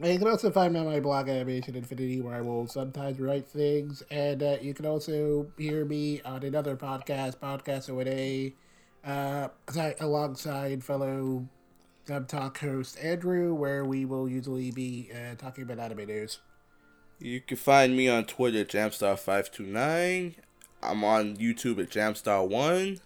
And 0.00 0.12
you 0.12 0.18
can 0.18 0.26
also 0.26 0.50
find 0.50 0.74
me 0.74 0.80
on 0.80 0.86
my 0.86 0.98
blog 0.98 1.28
Animation 1.28 1.76
Infinity, 1.76 2.20
where 2.20 2.34
I 2.34 2.40
will 2.40 2.66
sometimes 2.66 3.20
write 3.20 3.46
things, 3.46 4.02
and 4.10 4.42
uh, 4.42 4.56
you 4.60 4.74
can 4.74 4.84
also 4.86 5.46
hear 5.56 5.84
me 5.84 6.20
on 6.22 6.42
another 6.42 6.74
podcast, 6.74 7.36
Podcast 7.36 7.88
O&A, 7.88 8.52
uh, 9.08 9.46
si- 9.70 9.94
alongside 10.00 10.82
fellow 10.82 11.46
Dub 12.04 12.26
Talk 12.26 12.58
host 12.58 12.98
Andrew, 13.00 13.54
where 13.54 13.84
we 13.84 14.06
will 14.06 14.28
usually 14.28 14.72
be 14.72 15.08
uh, 15.14 15.36
talking 15.36 15.62
about 15.62 15.78
anime 15.78 16.08
news. 16.08 16.40
You 17.18 17.40
can 17.40 17.56
find 17.56 17.96
me 17.96 18.08
on 18.08 18.24
Twitter, 18.24 18.64
Jamstar529. 18.64 20.34
I'm 20.82 21.04
on 21.04 21.36
YouTube 21.36 21.80
at 21.80 21.90
Jamstar1. 21.90 23.00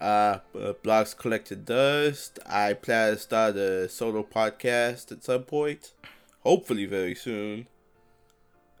Uh, 0.00 0.04
uh, 0.04 0.38
Blogs 0.82 1.16
Collected 1.16 1.64
Dust. 1.64 2.38
I 2.46 2.74
plan 2.74 3.14
to 3.14 3.18
start 3.18 3.56
a 3.56 3.88
solo 3.88 4.22
podcast 4.22 5.12
at 5.12 5.24
some 5.24 5.42
point. 5.42 5.92
Hopefully, 6.40 6.86
very 6.86 7.14
soon. 7.14 7.66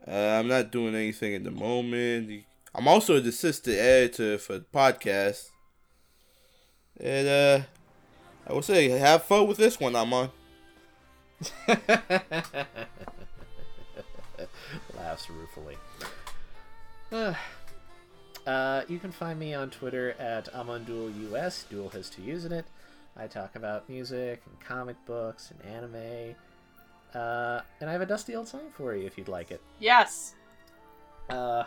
Uh, 0.06 0.38
I'm 0.38 0.48
not 0.48 0.70
doing 0.70 0.94
anything 0.94 1.34
at 1.34 1.44
the 1.44 1.50
moment. 1.50 2.44
I'm 2.74 2.88
also 2.88 3.18
the 3.20 3.30
assistant 3.30 3.76
editor 3.76 4.38
for 4.38 4.58
the 4.58 4.66
podcast. 4.72 5.50
And, 7.00 7.28
uh, 7.28 7.60
I 8.46 8.52
will 8.52 8.62
say, 8.62 8.88
have 8.88 9.24
fun 9.24 9.46
with 9.48 9.56
this 9.58 9.80
one 9.80 9.96
I'm 9.96 10.12
on. 10.12 10.30
Laughs 15.06 15.30
ruefully. 15.30 15.76
Uh, 17.12 17.32
uh, 18.44 18.82
you 18.88 18.98
can 18.98 19.12
find 19.12 19.38
me 19.38 19.54
on 19.54 19.70
Twitter 19.70 20.16
at 20.18 20.52
AmonDuelUS. 20.52 21.68
Duel 21.68 21.90
has 21.90 22.10
two 22.10 22.22
U's 22.22 22.44
in 22.44 22.50
it. 22.50 22.64
I 23.16 23.28
talk 23.28 23.54
about 23.54 23.88
music 23.88 24.42
and 24.44 24.58
comic 24.58 24.96
books 25.06 25.52
and 25.52 25.72
anime. 25.72 26.34
Uh, 27.14 27.60
and 27.80 27.88
I 27.88 27.92
have 27.92 28.00
a 28.00 28.06
dusty 28.06 28.34
old 28.34 28.48
song 28.48 28.62
for 28.76 28.96
you 28.96 29.06
if 29.06 29.16
you'd 29.16 29.28
like 29.28 29.52
it. 29.52 29.60
Yes. 29.78 30.34
Uh, 31.30 31.62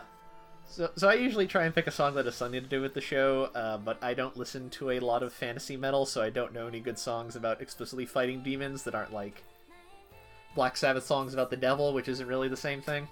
so, 0.66 0.90
so 0.94 1.08
I 1.08 1.14
usually 1.14 1.46
try 1.46 1.64
and 1.64 1.74
pick 1.74 1.86
a 1.86 1.90
song 1.90 2.16
that 2.16 2.26
has 2.26 2.34
something 2.34 2.60
to 2.60 2.68
do 2.68 2.82
with 2.82 2.92
the 2.92 3.00
show, 3.00 3.44
uh, 3.54 3.78
but 3.78 4.04
I 4.04 4.12
don't 4.12 4.36
listen 4.36 4.68
to 4.70 4.90
a 4.90 5.00
lot 5.00 5.22
of 5.22 5.32
fantasy 5.32 5.78
metal, 5.78 6.04
so 6.04 6.20
I 6.20 6.28
don't 6.28 6.52
know 6.52 6.66
any 6.66 6.80
good 6.80 6.98
songs 6.98 7.36
about 7.36 7.62
explicitly 7.62 8.04
fighting 8.04 8.42
demons 8.42 8.82
that 8.82 8.94
aren't 8.94 9.14
like 9.14 9.42
Black 10.54 10.76
Sabbath 10.76 11.06
songs 11.06 11.32
about 11.32 11.48
the 11.48 11.56
devil, 11.56 11.94
which 11.94 12.06
isn't 12.06 12.26
really 12.26 12.48
the 12.48 12.56
same 12.56 12.82
thing. 12.82 13.08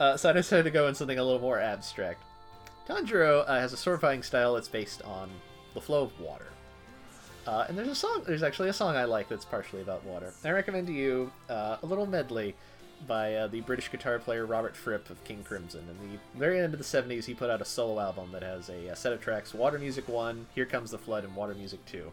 Uh, 0.00 0.16
so 0.16 0.30
I 0.30 0.32
decided 0.32 0.62
to 0.62 0.70
go 0.70 0.88
in 0.88 0.94
something 0.94 1.18
a 1.18 1.22
little 1.22 1.40
more 1.40 1.60
abstract. 1.60 2.22
Tanjiro 2.88 3.44
uh, 3.46 3.60
has 3.60 3.74
a 3.74 3.76
sword 3.76 4.00
fighting 4.00 4.22
style 4.22 4.54
that's 4.54 4.66
based 4.66 5.02
on 5.02 5.30
the 5.74 5.80
flow 5.80 6.04
of 6.04 6.18
water. 6.18 6.46
Uh, 7.46 7.66
and 7.68 7.76
there's 7.76 7.88
a 7.88 7.94
song, 7.94 8.22
there's 8.26 8.42
actually 8.42 8.70
a 8.70 8.72
song 8.72 8.96
I 8.96 9.04
like 9.04 9.28
that's 9.28 9.44
partially 9.44 9.82
about 9.82 10.02
water. 10.04 10.32
I 10.42 10.50
recommend 10.50 10.86
to 10.86 10.92
you 10.92 11.30
uh, 11.50 11.76
a 11.82 11.86
little 11.86 12.06
medley 12.06 12.56
by 13.06 13.34
uh, 13.34 13.46
the 13.48 13.60
British 13.60 13.90
guitar 13.90 14.18
player 14.18 14.46
Robert 14.46 14.74
Fripp 14.74 15.10
of 15.10 15.22
King 15.24 15.44
Crimson. 15.44 15.84
In 15.88 16.10
the 16.10 16.18
very 16.38 16.60
end 16.60 16.74
of 16.74 16.78
the 16.78 16.84
70s, 16.84 17.24
he 17.24 17.34
put 17.34 17.50
out 17.50 17.60
a 17.60 17.64
solo 17.64 18.00
album 18.00 18.30
that 18.32 18.42
has 18.42 18.68
a, 18.68 18.88
a 18.88 18.96
set 18.96 19.12
of 19.12 19.20
tracks 19.20 19.54
Water 19.54 19.78
Music 19.78 20.08
1, 20.08 20.46
Here 20.54 20.66
Comes 20.66 20.90
the 20.90 20.98
Flood, 20.98 21.24
and 21.24 21.36
Water 21.36 21.54
Music 21.54 21.84
2. 21.86 22.10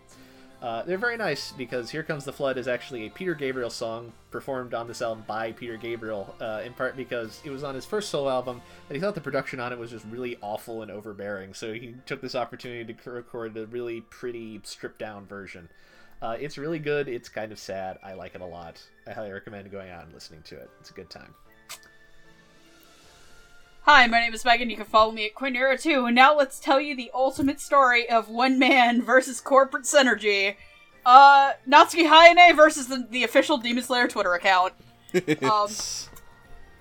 Uh, 0.60 0.82
they're 0.84 0.98
very 0.98 1.18
nice 1.18 1.52
because 1.52 1.92
Here 1.92 2.02
Comes 2.02 2.26
the 2.26 2.34
Flood 2.34 2.58
is 2.58 2.68
actually 2.68 3.06
a 3.06 3.12
Peter 3.12 3.36
Gabriel 3.36 3.70
song 3.70 4.12
performed 4.32 4.74
on 4.74 4.88
this 4.88 5.04
album 5.04 5.24
by 5.28 5.52
Peter 5.52 5.78
Gabriel, 5.78 6.34
uh, 6.42 6.62
in 6.66 6.74
part 6.74 6.98
because 6.98 7.40
it 7.46 7.52
was 7.52 7.64
on 7.64 7.76
his 7.76 7.86
first 7.86 8.10
solo 8.10 8.30
album 8.30 8.62
and 8.90 8.96
he 8.96 9.00
thought 9.00 9.14
the 9.14 9.22
production 9.22 9.60
on 9.60 9.72
it 9.72 9.78
was 9.78 9.92
just 9.92 10.06
really 10.06 10.36
awful 10.42 10.82
and 10.82 10.90
overbearing, 10.90 11.54
so 11.54 11.74
he 11.74 11.94
took 12.08 12.22
this 12.22 12.34
opportunity 12.34 12.92
to 12.92 13.12
record 13.12 13.56
a 13.56 13.68
really 13.68 14.02
pretty 14.02 14.60
stripped 14.64 14.98
down 14.98 15.28
version. 15.28 15.70
Uh, 16.24 16.36
it's 16.40 16.58
really 16.58 16.80
good, 16.80 17.08
it's 17.08 17.30
kind 17.30 17.52
of 17.52 17.60
sad, 17.60 18.00
I 18.04 18.14
like 18.14 18.34
it 18.34 18.42
a 18.42 18.46
lot. 18.46 18.82
I 19.06 19.12
highly 19.12 19.32
recommend 19.32 19.70
going 19.72 19.92
out 19.92 20.06
and 20.06 20.14
listening 20.14 20.42
to 20.46 20.56
it. 20.56 20.72
It's 20.80 20.90
a 20.90 20.94
good 20.94 21.12
time. 21.12 21.36
Hi, 23.90 24.06
my 24.06 24.20
name 24.20 24.34
is 24.34 24.44
Megan. 24.44 24.70
You 24.70 24.76
can 24.76 24.84
follow 24.84 25.14
me 25.14 25.28
at 25.28 25.34
Quinera2. 25.34 26.08
And 26.08 26.14
now 26.14 26.36
let's 26.36 26.60
tell 26.60 26.82
you 26.82 26.94
the 26.94 27.10
ultimate 27.14 27.62
story 27.62 28.10
of 28.10 28.28
one 28.28 28.60
man 28.60 29.02
versus 29.02 29.40
corporate 29.40 29.86
synergy. 29.86 30.58
Uh, 31.06 31.54
Natsuki 31.66 32.06
Hanae 32.06 32.54
versus 32.54 32.88
the, 32.88 33.08
the 33.10 33.24
official 33.24 33.58
Demon 33.58 33.82
Slayer 33.82 34.10
Twitter 34.10 34.34
account. 34.34 34.74
Um, 35.42 35.70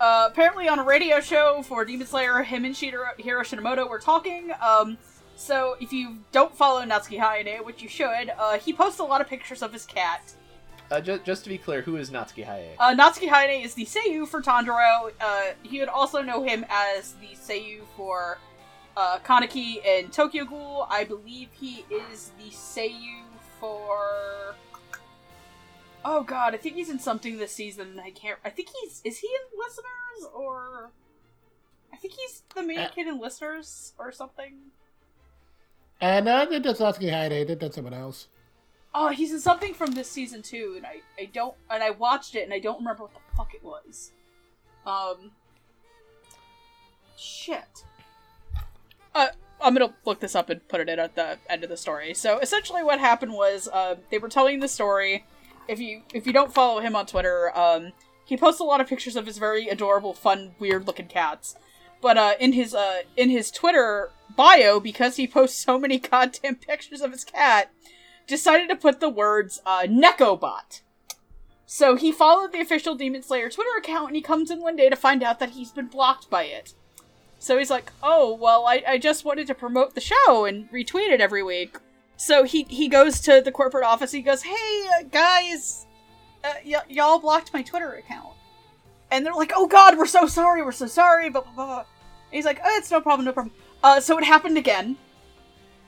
uh, 0.01 0.29
apparently 0.31 0.69
on 0.69 0.81
a 0.81 0.83
radio 0.83 1.21
show 1.21 1.63
for 1.63 1.85
Demon 1.85 2.09
Slayer, 2.09 2.43
him 2.43 2.65
and 2.65 2.77
Shiro, 2.77 3.07
Hiro 3.17 3.43
Shinomoto 3.43 3.89
were 3.89 4.01
talking. 4.01 4.51
Um, 4.61 4.99
so 5.37 5.77
if 5.81 5.93
you 5.93 6.19
don't 6.33 6.55
follow 6.57 6.85
Natsuki 6.85 7.21
Hanae, 7.21 7.65
which 7.65 7.83
you 7.83 7.89
should, 7.89 8.33
uh, 8.37 8.59
he 8.59 8.73
posts 8.73 8.99
a 8.99 9.05
lot 9.05 9.21
of 9.21 9.29
pictures 9.29 9.63
of 9.63 9.73
his 9.73 9.87
cat. 9.87 10.35
Uh, 10.91 11.01
ju- 11.01 11.21
just 11.25 11.43
to 11.43 11.49
be 11.49 11.59
clear, 11.59 11.83
who 11.83 11.97
is 11.97 12.11
Natsuki 12.11 12.45
Haye? 12.45 12.75
Uh, 12.79 12.95
Natsuki 12.95 13.29
Hanae 13.29 13.65
is 13.65 13.75
the 13.75 13.85
Seiyu 13.85 14.27
for 14.27 14.41
Tanjiro. 14.41 15.11
Uh, 15.21 15.43
you 15.65 15.81
would 15.81 15.89
also 15.89 16.23
know 16.23 16.45
him 16.45 16.65
as 16.71 17.15
the 17.15 17.29
Seiyu 17.35 17.81
for 17.97 18.39
uh, 18.97 19.19
Kaneki 19.25 19.85
and 19.87 20.13
Tokyo 20.13 20.45
Ghoul. 20.45 20.87
I 20.89 21.05
believe 21.05 21.49
he 21.53 21.85
is 21.91 22.31
the 22.39 22.51
Seiyu 22.51 23.23
for. 23.59 24.55
Oh 26.05 26.23
god, 26.23 26.55
I 26.55 26.57
think 26.59 26.77
he's 26.77 26.89
in 26.91 27.01
something 27.01 27.37
this 27.39 27.53
season. 27.53 28.01
I 28.03 28.11
can't. 28.11 28.39
I 28.45 28.51
think 28.51 28.69
he's. 28.81 29.03
Is 29.05 29.19
he 29.19 29.27
in 29.27 29.59
Listeners 29.59 30.33
or? 30.33 30.91
I 31.93 31.97
think 31.97 32.15
he's 32.15 32.43
the 32.55 32.63
main 32.63 32.79
Uh, 32.79 32.89
kid 32.95 33.09
in 33.09 33.19
Listeners 33.19 33.93
or 33.99 34.13
something. 34.13 34.55
And 36.01 36.29
uh, 36.29 36.45
did 36.45 36.63
that's 36.63 36.79
Natsuki 36.79 37.11
Hayate, 37.11 37.41
I 37.41 37.45
did 37.45 37.59
that 37.59 37.75
someone 37.75 37.95
else. 37.95 38.29
Oh, 38.99 39.09
he's 39.09 39.31
in 39.31 39.41
something 39.41 39.75
from 39.75 39.93
this 39.93 40.11
season 40.11 40.41
too, 40.41 40.73
and 40.75 40.87
I, 40.87 41.03
I 41.21 41.27
don't, 41.27 41.55
and 41.69 41.83
I 41.83 41.91
watched 41.91 42.35
it, 42.35 42.45
and 42.45 42.55
I 42.55 42.59
don't 42.59 42.79
remember 42.79 43.03
what 43.03 43.13
the 43.13 43.37
fuck 43.37 43.53
it 43.53 43.63
was. 43.63 44.13
Um, 44.87 45.33
shit. 47.15 47.85
Uh, 49.15 49.27
I'm 49.61 49.75
gonna 49.75 49.93
look 50.07 50.21
this 50.21 50.35
up 50.35 50.49
and 50.49 50.67
put 50.67 50.81
it 50.81 50.89
in 50.89 50.99
at 50.99 51.15
the 51.15 51.37
end 51.51 51.63
of 51.63 51.69
the 51.69 51.77
story. 51.77 52.15
So 52.15 52.39
essentially, 52.39 52.83
what 52.83 52.99
happened 52.99 53.33
was, 53.33 53.69
uh, 53.71 53.97
they 54.11 54.17
were 54.17 54.31
telling 54.31 54.61
the 54.61 54.69
story. 54.69 55.27
If 55.69 55.79
you 55.79 56.01
if 56.15 56.27
you 56.27 56.33
don't 56.33 56.55
follow 56.55 56.81
him 56.81 56.97
on 56.97 57.05
Twitter, 57.05 57.53
um, 57.55 57.93
he 58.25 58.39
posts 58.39 58.61
a 58.61 58.65
lot 58.65 58.81
of 58.81 58.89
pictures 58.89 59.15
of 59.15 59.27
his 59.27 59.37
very 59.37 59.69
adorable, 59.69 60.15
fun, 60.15 60.55
weird 60.59 60.87
looking 60.87 61.09
cats. 61.09 61.57
But 62.01 62.17
uh, 62.17 62.35
in 62.41 62.55
his 62.55 62.75
uh, 62.75 63.03
in 63.15 63.29
his 63.29 63.51
Twitter 63.51 64.11
bio, 64.35 64.81
because 64.81 65.17
he 65.17 65.27
posts 65.27 65.63
so 65.63 65.79
many 65.79 65.99
goddamn 66.11 66.55
pictures 66.55 67.03
of 67.03 67.13
his 67.13 67.25
cat, 67.25 67.71
decided 68.27 68.69
to 68.69 68.77
put 68.77 69.01
the 69.01 69.09
words 69.09 69.61
uh, 69.67 69.83
Nekobot. 69.83 70.81
So 71.67 71.97
he 71.97 72.13
followed 72.13 72.53
the 72.53 72.61
official 72.61 72.95
Demon 72.95 73.23
Slayer 73.23 73.51
Twitter 73.51 73.77
account 73.79 74.09
and 74.09 74.17
he 74.17 74.23
comes 74.23 74.51
in 74.51 74.61
one 74.61 74.77
day 74.77 74.89
to 74.89 74.97
find 74.97 75.23
out 75.23 75.41
that 75.41 75.51
he's 75.51 75.73
been 75.73 75.87
blocked 75.87 76.31
by 76.31 76.45
it. 76.45 76.75
So 77.39 77.59
he's 77.59 77.71
like, 77.71 77.93
oh, 78.03 78.35
well, 78.35 78.67
I, 78.67 78.83
I 78.87 78.99
just 78.99 79.25
wanted 79.25 79.47
to 79.49 79.55
promote 79.55 79.95
the 79.95 80.01
show 80.01 80.45
and 80.45 80.71
retweet 80.71 81.11
it 81.11 81.21
every 81.21 81.43
week. 81.43 81.77
So 82.17 82.45
he, 82.45 82.63
he 82.65 82.89
goes 82.89 83.21
to 83.21 83.43
the 83.45 83.53
corporate 83.53 83.85
office. 83.85 84.13
He 84.13 84.23
goes, 84.23 84.43
hey, 84.43 84.87
uh, 84.99 85.03
guys, 85.11 85.87
uh, 86.43 86.55
y- 86.65 86.83
y'all 86.89 87.19
blocked 87.19 87.53
my 87.53 87.63
Twitter 87.63 87.93
account. 87.95 88.35
And 89.11 89.25
they're 89.25 89.35
like, 89.35 89.53
oh 89.55 89.67
god, 89.67 89.99
we're 89.99 90.07
so 90.07 90.27
sorry, 90.27 90.63
we're 90.63 90.73
so 90.73 90.87
sorry, 90.87 91.31
blah, 91.31 91.43
blah, 91.43 91.53
blah. 91.53 91.85
he's 92.31 92.45
like, 92.45 92.61
oh, 92.65 92.77
it's 92.79 92.91
no 92.91 93.01
problem, 93.01 93.27
no 93.27 93.33
problem. 93.33 93.55
Uh, 93.83 94.01
so 94.01 94.19
it 94.19 94.25
happened 94.25 94.57
again. 94.57 94.97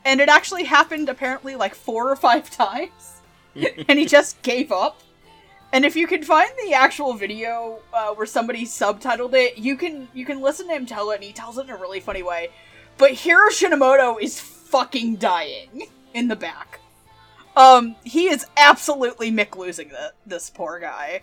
And 0.08 0.22
it 0.22 0.30
actually 0.30 0.64
happened 0.64 1.10
apparently 1.10 1.54
like 1.54 1.74
four 1.74 2.10
or 2.10 2.16
five 2.16 2.50
times. 2.64 3.20
and 3.54 3.98
he 3.98 4.06
just 4.06 4.40
gave 4.40 4.72
up. 4.72 5.02
And 5.70 5.84
if 5.84 5.96
you 5.96 6.06
can 6.06 6.22
find 6.22 6.50
the 6.64 6.72
actual 6.72 7.12
video 7.12 7.80
uh, 7.92 8.14
where 8.14 8.24
somebody 8.24 8.64
subtitled 8.64 9.34
it, 9.34 9.58
you 9.58 9.76
can 9.76 10.08
you 10.14 10.24
can 10.24 10.40
listen 10.40 10.66
to 10.68 10.74
him 10.74 10.86
tell 10.86 11.10
it, 11.10 11.16
and 11.16 11.24
he 11.24 11.32
tells 11.32 11.58
it 11.58 11.64
in 11.64 11.70
a 11.70 11.76
really 11.76 12.00
funny 12.00 12.22
way. 12.22 12.48
But 12.96 13.12
Hiro 13.12 13.50
Shinimoto 13.50 14.20
is 14.20 14.40
fucking 14.40 15.16
dying 15.16 15.88
in 16.14 16.28
the 16.28 16.36
back. 16.36 16.80
Um, 17.54 17.96
he 18.02 18.28
is 18.28 18.46
absolutely 18.56 19.30
Mick 19.30 19.56
losing 19.56 19.88
the, 19.90 20.14
this 20.24 20.48
poor 20.48 20.78
guy. 20.78 21.20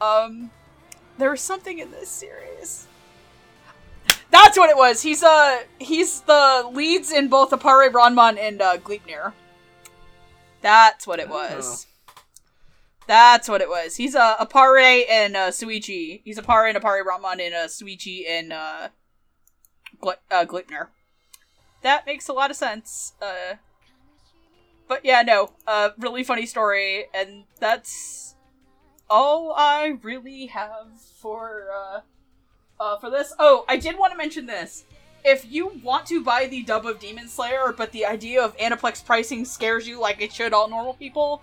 Um, 0.00 0.52
there 1.18 1.32
was 1.32 1.40
something 1.40 1.80
in 1.80 1.90
this 1.90 2.08
series. 2.08 2.86
That's 4.30 4.56
what 4.56 4.70
it 4.70 4.76
was. 4.76 5.02
He's 5.02 5.22
uh 5.22 5.62
he's 5.78 6.20
the 6.22 6.68
leads 6.72 7.12
in 7.12 7.28
both 7.28 7.50
Appare 7.50 7.90
Ranman 7.90 8.38
and 8.38 8.62
uh, 8.62 8.78
Gleipnir. 8.78 9.32
That's 10.62 11.06
what 11.06 11.18
it 11.18 11.28
was. 11.28 11.86
That's 13.06 13.48
what 13.48 13.60
it 13.60 13.68
was. 13.68 13.96
He's 13.96 14.14
a 14.14 14.20
uh, 14.20 14.46
Appare 14.46 15.02
and 15.10 15.36
uh, 15.36 15.48
Shuichi. 15.48 16.20
He's 16.24 16.38
Appare 16.38 16.68
and 16.68 16.78
Appare 16.80 17.02
Ranman 17.04 17.40
and 17.44 17.54
uh, 17.54 17.66
Shuichi 17.66 18.22
and 18.28 18.52
uh, 18.52 18.88
Gle- 20.00 20.14
uh, 20.30 20.44
Gleipnir. 20.44 20.88
That 21.82 22.06
makes 22.06 22.28
a 22.28 22.32
lot 22.32 22.50
of 22.50 22.56
sense. 22.56 23.14
Uh, 23.20 23.56
but 24.86 25.04
yeah, 25.04 25.22
no, 25.22 25.52
uh, 25.66 25.90
really 25.98 26.22
funny 26.22 26.46
story, 26.46 27.06
and 27.14 27.44
that's 27.58 28.36
all 29.08 29.52
I 29.56 29.98
really 30.02 30.46
have 30.46 31.00
for 31.20 31.66
uh, 31.74 32.00
uh, 32.80 32.96
for 32.96 33.10
this. 33.10 33.32
Oh, 33.38 33.64
I 33.68 33.76
did 33.76 33.96
want 33.98 34.12
to 34.12 34.16
mention 34.16 34.46
this. 34.46 34.84
If 35.22 35.44
you 35.50 35.78
want 35.84 36.06
to 36.06 36.24
buy 36.24 36.46
the 36.46 36.62
dub 36.62 36.86
of 36.86 36.98
Demon 36.98 37.28
Slayer, 37.28 37.74
but 37.76 37.92
the 37.92 38.06
idea 38.06 38.42
of 38.42 38.56
Aniplex 38.56 39.04
pricing 39.04 39.44
scares 39.44 39.86
you 39.86 40.00
like 40.00 40.22
it 40.22 40.32
should 40.32 40.54
all 40.54 40.68
normal 40.68 40.94
people, 40.94 41.42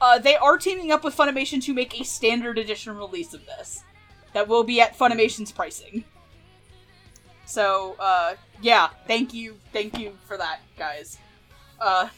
uh, 0.00 0.18
they 0.18 0.34
are 0.34 0.56
teaming 0.56 0.90
up 0.90 1.04
with 1.04 1.14
Funimation 1.14 1.62
to 1.64 1.74
make 1.74 2.00
a 2.00 2.04
standard 2.04 2.58
edition 2.58 2.96
release 2.96 3.34
of 3.34 3.44
this 3.44 3.84
that 4.32 4.48
will 4.48 4.64
be 4.64 4.80
at 4.80 4.96
Funimation's 4.96 5.52
pricing. 5.52 6.04
So, 7.44 7.96
uh, 7.98 8.34
yeah, 8.62 8.88
thank 9.06 9.34
you, 9.34 9.56
thank 9.72 9.98
you 9.98 10.16
for 10.26 10.38
that, 10.38 10.60
guys. 10.78 11.18
Uh, 11.78 12.08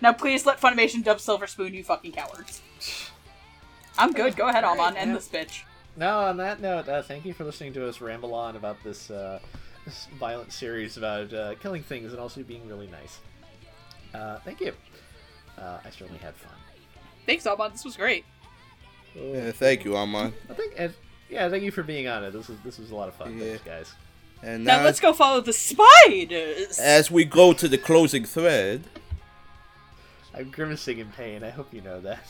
now 0.00 0.12
please 0.12 0.44
let 0.44 0.60
Funimation 0.60 1.04
dub 1.04 1.20
Silver 1.20 1.46
Spoon, 1.46 1.74
you 1.74 1.84
fucking 1.84 2.12
cowards. 2.12 2.62
I'm 3.96 4.12
good. 4.12 4.36
Go 4.36 4.48
ahead, 4.48 4.64
Amon. 4.64 4.96
End 4.96 5.14
this 5.14 5.28
bitch. 5.28 5.62
No, 5.98 6.20
on 6.20 6.36
that 6.36 6.60
note, 6.60 6.88
uh, 6.88 7.02
thank 7.02 7.24
you 7.24 7.34
for 7.34 7.42
listening 7.42 7.72
to 7.72 7.88
us 7.88 8.00
ramble 8.00 8.32
on 8.32 8.54
about 8.54 8.76
this, 8.84 9.10
uh, 9.10 9.40
this 9.84 10.06
violent 10.18 10.52
series 10.52 10.96
about 10.96 11.32
uh, 11.34 11.56
killing 11.56 11.82
things 11.82 12.12
and 12.12 12.20
also 12.20 12.44
being 12.44 12.68
really 12.68 12.86
nice. 12.86 13.18
Uh, 14.14 14.38
thank 14.44 14.60
you. 14.60 14.72
Uh, 15.58 15.78
I 15.84 15.90
certainly 15.90 16.20
had 16.20 16.36
fun. 16.36 16.52
Thanks, 17.26 17.48
Amon. 17.48 17.72
This 17.72 17.84
was 17.84 17.96
great. 17.96 18.24
Yeah, 19.16 19.50
thank 19.50 19.84
you, 19.84 19.96
Amon. 19.96 20.32
I 20.48 20.54
think, 20.54 20.74
and, 20.76 20.94
yeah, 21.28 21.48
thank 21.48 21.64
you 21.64 21.72
for 21.72 21.82
being 21.82 22.06
on 22.06 22.22
it. 22.22 22.32
This 22.32 22.46
was 22.46 22.58
this 22.64 22.78
was 22.78 22.92
a 22.92 22.94
lot 22.94 23.08
of 23.08 23.14
fun. 23.14 23.36
Yeah. 23.36 23.46
Thanks, 23.46 23.64
guys. 23.64 23.92
And 24.40 24.64
Now 24.64 24.78
now, 24.78 24.84
let's 24.84 25.00
go 25.00 25.12
follow 25.12 25.40
the 25.40 25.52
spiders. 25.52 26.78
as 26.78 27.10
we 27.10 27.24
go 27.24 27.52
to 27.52 27.66
the 27.66 27.76
closing 27.76 28.24
thread. 28.24 28.84
I'm 30.32 30.50
grimacing 30.50 30.98
in 30.98 31.08
pain. 31.08 31.42
I 31.42 31.50
hope 31.50 31.74
you 31.74 31.80
know 31.80 32.00
that. 32.02 32.24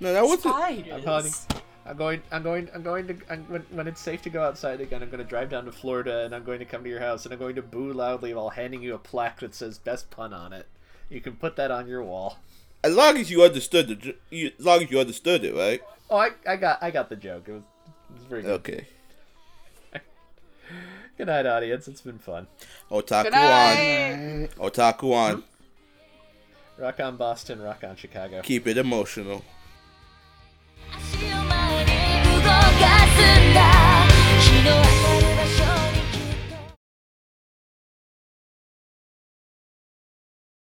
No, 0.00 0.14
that 0.14 0.24
wasn't. 0.24 0.54
spiders. 0.54 1.46
I'm 1.84 1.96
going. 1.96 2.22
I'm 2.30 2.42
going. 2.42 2.68
I'm 2.74 2.82
going 2.82 3.08
to. 3.08 3.16
I'm, 3.28 3.44
when, 3.48 3.62
when 3.70 3.88
it's 3.88 4.00
safe 4.00 4.22
to 4.22 4.30
go 4.30 4.42
outside 4.42 4.80
again, 4.80 5.02
I'm 5.02 5.10
going 5.10 5.22
to 5.22 5.28
drive 5.28 5.50
down 5.50 5.64
to 5.64 5.72
Florida 5.72 6.24
and 6.24 6.34
I'm 6.34 6.44
going 6.44 6.60
to 6.60 6.64
come 6.64 6.84
to 6.84 6.88
your 6.90 7.00
house 7.00 7.24
and 7.24 7.32
I'm 7.32 7.40
going 7.40 7.56
to 7.56 7.62
boo 7.62 7.92
loudly 7.92 8.32
while 8.34 8.50
handing 8.50 8.82
you 8.82 8.94
a 8.94 8.98
plaque 8.98 9.40
that 9.40 9.54
says 9.54 9.78
"best 9.78 10.10
pun" 10.10 10.32
on 10.32 10.52
it. 10.52 10.66
You 11.08 11.20
can 11.20 11.34
put 11.34 11.56
that 11.56 11.70
on 11.70 11.88
your 11.88 12.02
wall. 12.02 12.38
As 12.84 12.94
long 12.94 13.16
as 13.16 13.30
you 13.30 13.42
understood 13.42 13.88
the, 13.88 14.16
you, 14.30 14.52
as 14.58 14.64
long 14.64 14.82
as 14.82 14.90
you 14.90 15.00
understood 15.00 15.44
it, 15.44 15.54
right? 15.54 15.82
Oh, 16.08 16.18
I, 16.18 16.30
I 16.46 16.56
got 16.56 16.82
I 16.82 16.90
got 16.92 17.08
the 17.08 17.16
joke. 17.16 17.44
It 17.48 17.52
was, 17.52 17.62
it 17.62 18.14
was 18.14 18.24
very 18.24 18.42
good. 18.42 18.50
Okay. 18.52 18.86
Good 21.18 21.26
night, 21.26 21.46
audience. 21.46 21.88
It's 21.88 22.00
been 22.00 22.18
fun. 22.18 22.46
Otaku 22.90 23.24
Good 23.24 23.34
on. 23.34 23.40
night. 23.40 24.56
Otaku 24.56 25.12
on. 25.12 25.34
Hmm? 25.34 26.82
Rock 26.82 27.00
on 27.00 27.16
Boston. 27.16 27.60
Rock 27.60 27.84
on 27.84 27.96
Chicago. 27.96 28.40
Keep 28.42 28.66
it 28.66 28.78
emotional. 28.78 29.44